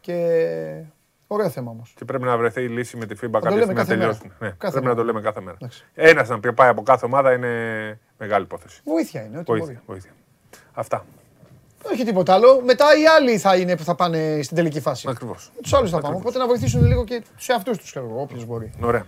Και 0.00 0.82
ωραίο 1.26 1.50
θέμα 1.50 1.70
όμως. 1.70 1.92
Και 1.96 2.04
πρέπει 2.04 2.24
να 2.24 2.36
βρεθεί 2.36 2.62
η 2.62 2.68
λύση 2.68 2.96
με 2.96 3.06
τη 3.06 3.14
FIBA 3.22 3.30
το 3.30 3.38
κάποια 3.38 3.50
λέμε 3.50 3.62
στιγμή 3.62 3.74
να 3.74 3.84
κάθε 3.84 3.96
μέρα. 3.96 4.10
τελειώσουν. 4.12 4.32
Ναι, 4.38 4.48
Κάθε 4.48 4.56
πρέπει 4.58 4.80
μέρα. 4.80 4.88
να 4.88 4.94
το 5.00 5.04
λέμε 5.04 5.20
κάθε 5.20 5.40
μέρα. 5.40 5.56
Ένας 5.94 6.28
να 6.28 6.40
πάει 6.54 6.68
από 6.68 6.82
κάθε 6.82 7.04
ομάδα 7.06 7.32
είναι 7.32 7.48
μεγάλη 8.18 8.44
υπόθεση. 8.44 8.80
Βοήθεια 8.84 9.22
είναι. 9.22 9.36
Ό,τι 9.38 9.44
Βοήθεια, 9.44 9.66
μπορεί. 9.66 9.80
βοήθεια. 9.86 10.10
Αυτά. 10.72 11.04
Όχι 11.92 12.04
τίποτα 12.04 12.34
άλλο. 12.34 12.60
Μετά 12.64 12.84
οι 12.84 13.06
άλλοι 13.06 13.38
θα 13.38 13.56
είναι 13.56 13.76
που 13.76 13.84
θα 13.84 13.94
πάνε 13.94 14.40
στην 14.42 14.56
τελική 14.56 14.80
φάση. 14.80 15.06
Ακριβώς. 15.10 15.50
Τους 15.62 15.72
άλλους 15.72 15.90
θα 15.90 16.00
πάμε. 16.00 16.16
Οπότε 16.16 16.38
να 16.38 16.46
βοηθήσουν 16.46 16.84
λίγο 16.86 17.04
και 17.04 17.22
τους 17.36 17.48
εαυτούς 17.48 17.78
τους, 17.78 17.90
ξέρω 17.90 18.06
εγώ, 18.10 18.20
όποιος 18.20 18.44
μπορεί. 18.44 18.70
Ωραία. 18.80 19.04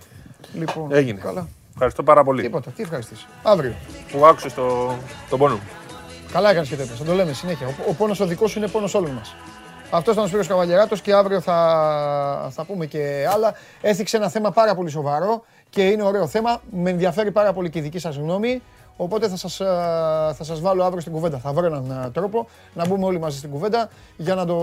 Λοιπόν, 0.55 0.93
Έγινε. 0.93 1.21
Καλά. 1.21 1.49
Ευχαριστώ 1.73 2.03
πάρα 2.03 2.25
πολύ. 2.25 2.43
Τίποτα. 2.43 2.71
Τι 2.71 2.83
ευχαριστήσει. 2.83 3.27
Αύριο. 3.43 3.75
Που 4.13 4.27
άκουσες 4.27 4.55
το, 4.55 4.95
τον 5.31 5.39
πόνο 5.39 5.55
μου. 5.55 5.61
Καλά 6.33 6.51
έκανες 6.51 6.69
και 6.69 6.77
το 6.77 6.83
είπες, 6.83 6.99
Θα 6.99 7.05
το 7.05 7.13
λέμε 7.13 7.33
συνέχεια. 7.33 7.67
Ο, 7.67 7.73
ο 7.89 7.93
πόνος 7.95 8.21
ο 8.21 8.27
δικός 8.27 8.51
σου 8.51 8.59
είναι 8.59 8.69
πόνος 8.69 8.95
όλων 8.95 9.11
μας. 9.11 9.35
Αυτός 9.91 10.13
ήταν 10.13 10.25
ο 10.25 10.27
Σπύρος 10.27 10.47
Καβαλιαράτος 10.47 11.01
και 11.01 11.13
αύριο 11.13 11.41
θα, 11.41 12.49
θα 12.53 12.65
πούμε 12.65 12.87
και 12.87 13.27
άλλα. 13.33 13.55
Έθιξε 13.81 14.17
ένα 14.17 14.29
θέμα 14.29 14.51
πάρα 14.51 14.75
πολύ 14.75 14.91
σοβαρό 14.91 15.45
και 15.71 15.83
είναι 15.83 16.03
ωραίο 16.03 16.27
θέμα. 16.27 16.61
Με 16.71 16.91
ενδιαφέρει 16.91 17.31
πάρα 17.31 17.53
πολύ 17.53 17.71
και 17.71 17.79
η 17.79 17.83
δική 17.83 17.99
σας 17.99 18.17
γνώμη. 18.17 18.63
Οπότε 19.03 19.29
θα 19.29 19.37
σας, 19.37 19.61
ε, 19.61 19.65
θα 20.35 20.45
σας 20.45 20.61
βάλω 20.61 20.85
αύριο 20.85 21.01
στην 21.01 21.13
κουβέντα. 21.13 21.39
Θα 21.39 21.53
βρω 21.53 21.67
έναν 21.67 22.05
ε, 22.05 22.11
τρόπο 22.11 22.49
να 22.75 22.87
μπούμε 22.87 23.05
όλοι 23.05 23.19
μαζί 23.19 23.39
στην 23.39 23.51
κουβέντα 23.51 23.89
για 24.17 24.35
να 24.35 24.47
το 24.47 24.57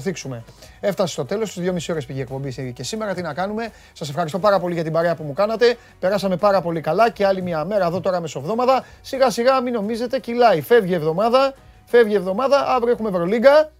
θίξουμε. 0.00 0.44
Έφτασε 0.80 1.12
στο 1.12 1.24
τέλος, 1.24 1.50
στις 1.50 1.70
2,5 1.70 1.90
ώρες 1.90 2.06
πήγε 2.06 2.18
η 2.18 2.22
εκπομπή 2.22 2.72
και 2.72 2.82
σήμερα. 2.82 3.14
Τι 3.14 3.22
να 3.22 3.34
κάνουμε; 3.34 3.70
Σας 3.92 4.08
ευχαριστώ 4.08 4.38
πάρα 4.38 4.60
πολύ 4.60 4.74
για 4.74 4.82
την 4.82 4.92
παρέα 4.92 5.14
που 5.14 5.22
μου 5.22 5.32
κάνατε. 5.32 5.76
Περάσαμε 5.98 6.36
πάρα 6.36 6.60
πολύ 6.60 6.80
καλά 6.80 7.10
και 7.10 7.26
άλλη 7.26 7.42
μια 7.42 7.64
μέρα 7.64 7.86
εδώ 7.86 8.00
τώρα 8.00 8.20
μεσοβδόμαδα. 8.20 8.84
Σιγά 9.00 9.30
σιγά 9.30 9.60
μην 9.60 9.72
νομίζετε, 9.72 10.18
κυλάει. 10.18 10.60
Φεύγει 10.60 10.92
η 10.92 10.94
εβδομάδα. 10.94 11.54
Φεύγει 11.84 12.12
η 12.12 12.16
εβδομάδα. 12.16 12.64
Αύριο 12.68 12.92
έχουμε 12.92 13.08
Ευρωλίγκα. 13.08 13.70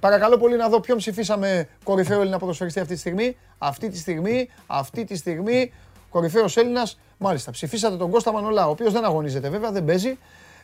Παρακαλώ 0.00 0.36
πολύ 0.36 0.56
να 0.56 0.68
δω 0.68 0.80
ποιον 0.80 0.98
ψηφίσαμε 0.98 1.68
κορυφαίο 1.84 2.20
Έλληνα 2.20 2.38
ποδοσφαιριστή 2.38 2.80
αυτή 2.80 2.94
τη 2.94 3.00
στιγμή. 3.00 3.36
Αυτή 3.58 3.88
τη 3.88 3.98
στιγμή, 3.98 4.48
αυτή 4.66 5.04
τη 5.04 5.16
στιγμή, 5.16 5.72
κορυφαίος 6.12 6.56
Έλληνας. 6.56 6.98
Μάλιστα, 7.18 7.50
ψηφίσατε 7.50 7.96
τον 7.96 8.10
Κώστα 8.10 8.32
Μανολά, 8.32 8.66
ο 8.66 8.70
οποίος 8.70 8.92
δεν 8.92 9.04
αγωνίζεται 9.04 9.48
βέβαια, 9.48 9.72
δεν 9.72 9.84
παίζει. 9.84 10.18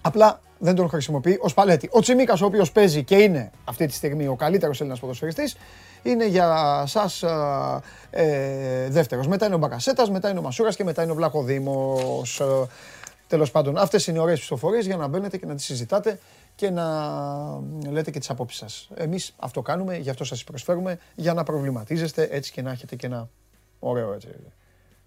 απλά 0.00 0.40
δεν 0.58 0.74
τον 0.74 0.88
χρησιμοποιεί 0.88 1.38
ω 1.40 1.52
παλέτη. 1.52 1.88
Ο 1.92 2.00
Τσιμίκας, 2.00 2.40
ο 2.40 2.44
οποίος 2.44 2.72
παίζει 2.72 3.04
και 3.04 3.16
είναι 3.16 3.50
αυτή 3.64 3.86
τη 3.86 3.92
στιγμή 3.92 4.26
ο 4.26 4.34
καλύτερος 4.34 4.80
Έλληνας 4.80 5.00
ποδοσφαιριστής, 5.00 5.56
είναι 6.02 6.26
για 6.26 6.82
σας 6.86 7.22
ε, 8.10 8.86
δεύτερος. 8.88 9.26
Μετά 9.26 9.46
είναι 9.46 9.54
ο 9.54 9.58
Μπακασέτας, 9.58 10.10
μετά 10.10 10.30
είναι 10.30 10.38
ο 10.38 10.42
Μασούρας 10.42 10.76
και 10.76 10.84
μετά 10.84 11.02
είναι 11.02 11.12
ο 11.12 11.14
Βλαχοδήμος. 11.14 12.42
Ε, 13.30 13.36
τέλος 13.36 13.50
πάντων, 13.50 13.76
αυτές 13.76 14.06
είναι 14.06 14.18
οι 14.18 14.20
ωραίες 14.20 14.38
ψηφοφορίες 14.38 14.86
για 14.86 14.96
να 14.96 15.06
μπαίνετε 15.06 15.36
και 15.36 15.46
να 15.46 15.54
τις 15.54 15.64
συζητάτε 15.64 16.18
και 16.54 16.70
να 16.70 16.86
λέτε 17.90 18.10
και 18.10 18.18
τις 18.18 18.30
απόψεις 18.30 18.58
σας. 18.58 18.88
Εμείς 18.94 19.34
αυτό 19.36 19.62
κάνουμε, 19.62 19.96
γι' 19.96 20.10
αυτό 20.10 20.24
σας 20.24 20.44
προσφέρουμε, 20.44 20.98
για 21.14 21.34
να 21.34 21.42
προβληματίζεστε 21.42 22.28
έτσι 22.30 22.52
και 22.52 22.62
να 22.62 22.70
έχετε 22.70 22.96
και 22.96 23.06
ένα 23.06 23.28
ωραίο 23.78 24.12
έτσι, 24.12 24.28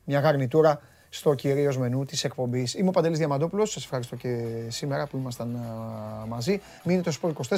μια 0.04 0.20
γαρνιτούρα 0.20 0.82
στο 1.10 1.34
κυρίως 1.34 1.78
μενού 1.78 2.06
της 2.06 2.24
εκπομπής. 2.24 2.74
Είμαι 2.74 2.90
ο 2.90 2.92
Παντελής 2.92 3.18
Διαμαντόπουλος, 3.18 3.72
σας 3.72 3.84
ευχαριστώ 3.84 4.16
και 4.16 4.38
σήμερα 4.68 5.08
που 5.08 5.18
ήμασταν 5.18 5.56
α, 5.56 6.26
μαζί. 6.26 6.62
Μείνετε 6.84 7.12
στο 7.12 7.34
Sport 7.38 7.46
24. 7.50 7.56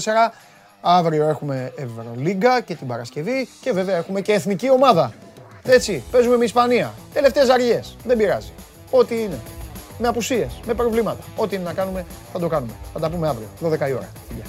Αύριο 0.81 1.27
έχουμε 1.27 1.73
Ευρωλίγκα 1.75 2.61
και 2.61 2.75
την 2.75 2.87
Παρασκευή 2.87 3.47
και 3.61 3.71
βέβαια 3.71 3.95
έχουμε 3.95 4.21
και 4.21 4.33
εθνική 4.33 4.69
ομάδα. 4.69 5.13
Έτσι, 5.63 6.03
παίζουμε 6.11 6.37
με 6.37 6.43
Ισπανία. 6.43 6.93
Τελευταίες 7.13 7.49
αργίες. 7.49 7.95
Δεν 8.03 8.17
πειράζει. 8.17 8.51
Ό,τι 8.91 9.21
είναι. 9.21 9.39
Με 9.97 10.07
απουσίες, 10.07 10.59
με 10.65 10.73
προβλήματα. 10.73 11.23
Ό,τι 11.35 11.55
είναι 11.55 11.63
να 11.63 11.73
κάνουμε, 11.73 12.05
θα 12.33 12.39
το 12.39 12.47
κάνουμε. 12.47 12.73
Θα 12.93 12.99
τα 12.99 13.09
πούμε 13.09 13.27
αύριο, 13.27 13.47
12 13.59 13.87
η 13.89 13.93
ώρα. 13.93 14.11
Φιλιά. 14.27 14.45